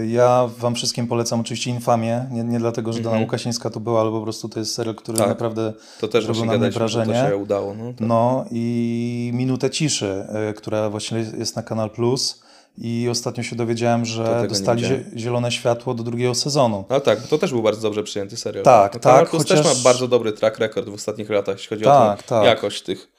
Y, 0.00 0.06
Ja 0.06 0.48
wam 0.58 0.74
wszystkim 0.74 1.06
polecam 1.06 1.40
oczywiście 1.40 1.70
Infamię, 1.70 2.26
nie, 2.30 2.44
nie 2.44 2.58
dlatego, 2.58 2.92
że 2.92 2.98
Dana 2.98 3.08
Mhm. 3.10 3.22
Łukasieńska 3.22 3.70
tu 3.70 3.80
była, 3.80 4.00
ale 4.00 4.10
po 4.10 4.20
prostu 4.22 4.48
to 4.48 4.58
jest 4.60 4.74
serial, 4.74 4.94
który 4.94 5.18
Tak. 5.18 5.28
naprawdę 5.28 5.72
To 6.00 6.08
też 6.08 6.26
właśnie 6.26 6.44
na 6.46 6.52
mnie 6.58 6.66
że 6.66 6.72
to 6.72 6.78
wrażenie. 6.78 7.14
się 7.30 7.36
udało. 7.36 7.74
No, 7.74 7.84
tak. 7.92 8.00
No 8.00 8.44
i 8.50 9.30
Minutę 9.34 9.70
Ciszy, 9.70 10.26
y, 10.50 10.54
która 10.54 10.90
właśnie 10.90 11.18
jest 11.38 11.56
na 11.56 11.62
Kanal 11.62 11.90
Plus 11.90 12.42
i 12.78 13.08
ostatnio 13.10 13.42
się 13.42 13.56
dowiedziałem, 13.56 14.04
że 14.04 14.46
dostali 14.48 14.82
zielone 15.16 15.52
światło 15.52 15.94
do 15.94 16.02
drugiego 16.02 16.34
sezonu. 16.34 16.84
No 16.90 17.00
tak, 17.00 17.26
to 17.26 17.38
też 17.38 17.50
był 17.52 17.62
bardzo 17.62 17.80
dobrze 17.82 18.02
przyjęty 18.02 18.36
serial. 18.36 18.64
Tak, 18.64 18.94
no, 18.94 19.00
tak, 19.00 19.30
Plus 19.30 19.42
chociaż- 19.42 19.62
też 19.66 19.76
ma 19.76 19.82
bardzo 19.84 20.08
dobry 20.08 20.32
track 20.32 20.58
record 20.58 20.88
w 20.88 20.94
ostatnich 20.94 21.30
latach, 21.30 21.56
jeśli 21.56 21.68
chodzi 21.68 21.84
Tak, 21.84 22.18
o 22.20 22.22
tą 22.22 22.28
tak. 22.28 22.44
jakość 22.44 22.82
tych 22.82 23.11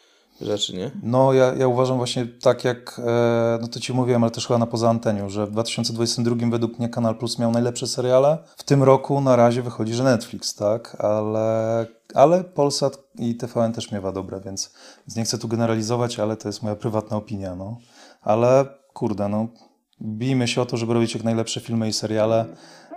rzeczy, 0.45 0.77
nie? 0.77 0.91
No, 1.03 1.33
ja, 1.33 1.53
ja 1.53 1.67
uważam 1.67 1.97
właśnie 1.97 2.25
tak 2.25 2.63
jak, 2.63 3.01
e, 3.05 3.57
no 3.61 3.67
to 3.67 3.79
ci 3.79 3.93
mówiłem, 3.93 4.23
ale 4.23 4.31
też 4.31 4.47
chyba 4.47 4.57
na 4.57 4.67
poza 4.67 4.89
anteniu, 4.89 5.29
że 5.29 5.47
w 5.47 5.51
2022 5.51 6.35
według 6.49 6.79
mnie 6.79 6.89
Kanal 6.89 7.15
Plus 7.15 7.39
miał 7.39 7.51
najlepsze 7.51 7.87
seriale. 7.87 8.37
W 8.57 8.63
tym 8.63 8.83
roku 8.83 9.21
na 9.21 9.35
razie 9.35 9.61
wychodzi, 9.61 9.93
że 9.93 10.03
Netflix, 10.03 10.55
tak? 10.55 10.97
Ale, 10.99 11.85
ale 12.13 12.43
Polsat 12.43 12.97
i 13.19 13.35
TVN 13.35 13.73
też 13.73 13.91
miewa 13.91 14.11
dobre, 14.11 14.41
więc, 14.45 14.73
więc 15.07 15.15
nie 15.15 15.23
chcę 15.23 15.37
tu 15.37 15.47
generalizować, 15.47 16.19
ale 16.19 16.37
to 16.37 16.49
jest 16.49 16.63
moja 16.63 16.75
prywatna 16.75 17.17
opinia, 17.17 17.55
no. 17.55 17.77
Ale 18.21 18.65
kurde, 18.93 19.29
no, 19.29 19.47
bijmy 20.01 20.47
się 20.47 20.61
o 20.61 20.65
to, 20.65 20.77
żeby 20.77 20.93
robić 20.93 21.13
jak 21.13 21.23
najlepsze 21.23 21.59
filmy 21.59 21.87
i 21.87 21.93
seriale, 21.93 22.45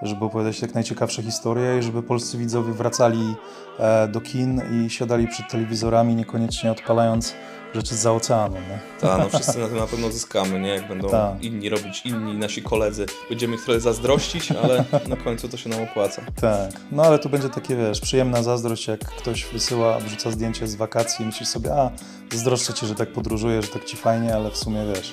żeby 0.02 0.24
opowiadać 0.24 0.62
jak 0.62 0.74
najciekawsze 0.74 1.22
historie 1.22 1.78
i 1.78 1.82
żeby 1.82 2.02
polscy 2.02 2.38
widzowie 2.38 2.72
wracali 2.72 3.34
e, 3.78 4.08
do 4.08 4.20
kin 4.20 4.62
i 4.72 4.90
siadali 4.90 5.28
przed 5.28 5.48
telewizorami, 5.50 6.14
niekoniecznie 6.14 6.72
odpalając 6.72 7.34
rzeczy 7.74 7.96
z 7.96 8.06
oceanu. 8.06 8.56
Tak, 9.00 9.18
no 9.18 9.28
wszyscy 9.28 9.58
na 9.58 9.68
tym 9.68 9.76
na 9.76 9.86
pewno 9.86 10.10
zyskamy, 10.12 10.60
nie? 10.60 10.68
Jak 10.68 10.88
będą 10.88 11.08
Tak. 11.08 11.42
inni 11.44 11.68
robić, 11.68 12.02
inni 12.06 12.34
nasi 12.38 12.62
koledzy. 12.62 13.06
Będziemy 13.28 13.54
ich 13.54 13.64
trochę 13.64 13.80
zazdrościć, 13.80 14.52
ale 14.52 14.84
na 15.08 15.16
końcu 15.16 15.48
to 15.48 15.56
się 15.56 15.70
nam 15.70 15.82
opłaca. 15.82 16.22
Tak, 16.40 16.70
no 16.92 17.02
ale 17.02 17.18
tu 17.18 17.28
będzie 17.28 17.48
takie, 17.48 17.76
wiesz, 17.76 18.00
przyjemna 18.00 18.42
zazdrość, 18.42 18.88
jak 18.88 19.00
ktoś 19.00 19.44
wysyła, 19.44 19.98
wrzuca 19.98 20.30
zdjęcie 20.30 20.66
z 20.66 20.74
wakacji 20.74 21.22
i 21.22 21.26
myślisz 21.26 21.48
sobie, 21.48 21.74
a 21.74 21.90
zazdroszczę 22.32 22.72
ci, 22.74 22.86
że 22.86 22.94
tak 22.94 23.12
podróżujesz, 23.12 23.66
że 23.66 23.72
tak 23.72 23.84
ci 23.84 23.96
fajnie, 23.96 24.34
ale 24.34 24.50
w 24.50 24.56
sumie, 24.56 24.84
wiesz, 24.94 25.12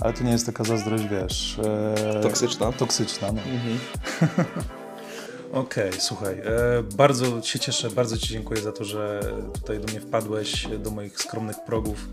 ale 0.00 0.12
to 0.12 0.24
nie 0.24 0.30
jest 0.30 0.46
taka 0.46 0.64
zazdrość, 0.64 1.04
wiesz... 1.04 1.58
e, 1.58 2.20
Toksyczna. 2.22 2.72
Toksyczna, 2.72 3.32
no. 3.32 3.40
Okej, 5.60 5.90
słuchaj, 5.98 6.34
e, 6.34 6.42
bardzo 6.96 7.42
się 7.42 7.58
cieszę, 7.58 7.90
bardzo 7.90 8.18
Ci 8.18 8.28
dziękuję 8.28 8.60
za 8.60 8.72
to, 8.72 8.84
że 8.84 9.20
tutaj 9.52 9.78
do 9.78 9.88
mnie 9.88 10.00
wpadłeś, 10.00 10.66
do 10.78 10.90
moich 10.90 11.18
skromnych 11.18 11.56
progów 11.66 12.08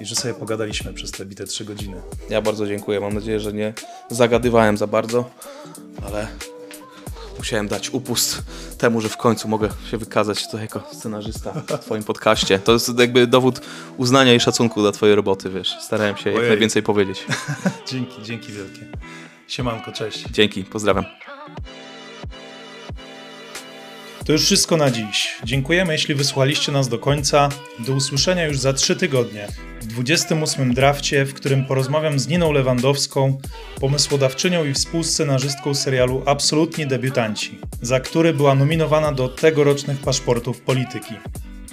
i 0.00 0.04
że 0.04 0.14
sobie 0.14 0.34
pogadaliśmy 0.34 0.92
przez 0.92 1.10
te 1.10 1.26
bite 1.26 1.44
trzy 1.44 1.64
godziny. 1.64 1.96
Ja 2.30 2.42
bardzo 2.42 2.66
dziękuję. 2.66 3.00
Mam 3.00 3.14
nadzieję, 3.14 3.40
że 3.40 3.52
nie 3.52 3.72
zagadywałem 4.10 4.76
za 4.76 4.86
bardzo, 4.86 5.30
ale 6.06 6.28
musiałem 7.38 7.68
dać 7.68 7.90
upust 7.90 8.42
temu, 8.78 9.00
że 9.00 9.08
w 9.08 9.16
końcu 9.16 9.48
mogę 9.48 9.68
się 9.90 9.98
wykazać 9.98 10.44
tutaj 10.44 10.60
jako 10.60 10.82
scenarzysta 10.92 11.52
w 11.52 11.78
Twoim 11.78 12.04
podcaście. 12.04 12.58
To 12.58 12.72
jest 12.72 12.98
jakby 12.98 13.26
dowód 13.26 13.60
uznania 13.96 14.34
i 14.34 14.40
szacunku 14.40 14.82
dla 14.82 14.92
Twojej 14.92 15.14
roboty, 15.16 15.50
wiesz. 15.50 15.76
Starałem 15.80 16.16
się 16.16 16.30
jak 16.30 16.38
Ojej. 16.38 16.50
najwięcej 16.50 16.82
powiedzieć. 16.82 17.26
Dzięki, 17.90 18.22
dzięki 18.22 18.52
wielkie. 18.52 18.86
Siemanko, 19.48 19.92
cześć. 19.92 20.24
Dzięki, 20.30 20.64
pozdrawiam. 20.64 21.04
To 24.24 24.32
już 24.32 24.44
wszystko 24.44 24.76
na 24.76 24.90
dziś. 24.90 25.36
Dziękujemy, 25.44 25.92
jeśli 25.92 26.14
wysłuchaliście 26.14 26.72
nas 26.72 26.88
do 26.88 26.98
końca. 26.98 27.48
Do 27.78 27.92
usłyszenia 27.92 28.46
już 28.46 28.58
za 28.58 28.72
trzy 28.72 28.96
tygodnie 28.96 29.48
w 29.80 29.86
28 29.86 30.74
drafcie, 30.74 31.24
w 31.24 31.34
którym 31.34 31.64
porozmawiam 31.64 32.18
z 32.18 32.28
Niną 32.28 32.52
Lewandowską, 32.52 33.38
pomysłodawczynią 33.80 34.64
i 34.64 34.72
współscenarzystką 34.72 35.74
serialu 35.74 36.22
Absolutni 36.26 36.86
Debiutanci, 36.86 37.58
za 37.82 38.00
który 38.00 38.32
była 38.32 38.54
nominowana 38.54 39.12
do 39.12 39.28
tegorocznych 39.28 39.98
paszportów 39.98 40.60
polityki. 40.60 41.14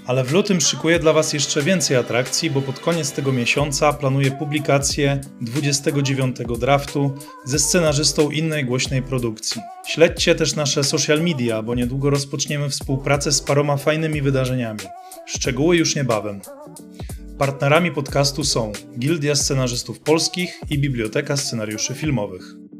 Ale 0.05 0.23
w 0.23 0.31
lutym 0.31 0.61
szykuję 0.61 0.99
dla 0.99 1.13
Was 1.13 1.33
jeszcze 1.33 1.61
więcej 1.61 1.97
atrakcji, 1.97 2.49
bo 2.49 2.61
pod 2.61 2.80
koniec 2.80 3.11
tego 3.11 3.31
miesiąca 3.31 3.93
planuję 3.93 4.31
publikację 4.31 5.21
29 5.41 6.38
draftu 6.59 7.17
ze 7.45 7.59
scenarzystą 7.59 8.31
innej 8.31 8.65
głośnej 8.65 9.01
produkcji. 9.01 9.61
Śledźcie 9.88 10.35
też 10.35 10.55
nasze 10.55 10.83
social 10.83 11.23
media, 11.23 11.61
bo 11.61 11.75
niedługo 11.75 12.09
rozpoczniemy 12.09 12.69
współpracę 12.69 13.31
z 13.31 13.41
paroma 13.41 13.77
fajnymi 13.77 14.21
wydarzeniami. 14.21 14.80
Szczegóły 15.25 15.77
już 15.77 15.95
niebawem. 15.95 16.41
Partnerami 17.38 17.91
podcastu 17.91 18.43
są 18.43 18.71
Gildia 18.99 19.35
Scenarzystów 19.35 19.99
Polskich 19.99 20.59
i 20.69 20.80
Biblioteka 20.80 21.38
Scenariuszy 21.38 21.93
Filmowych. 21.93 22.70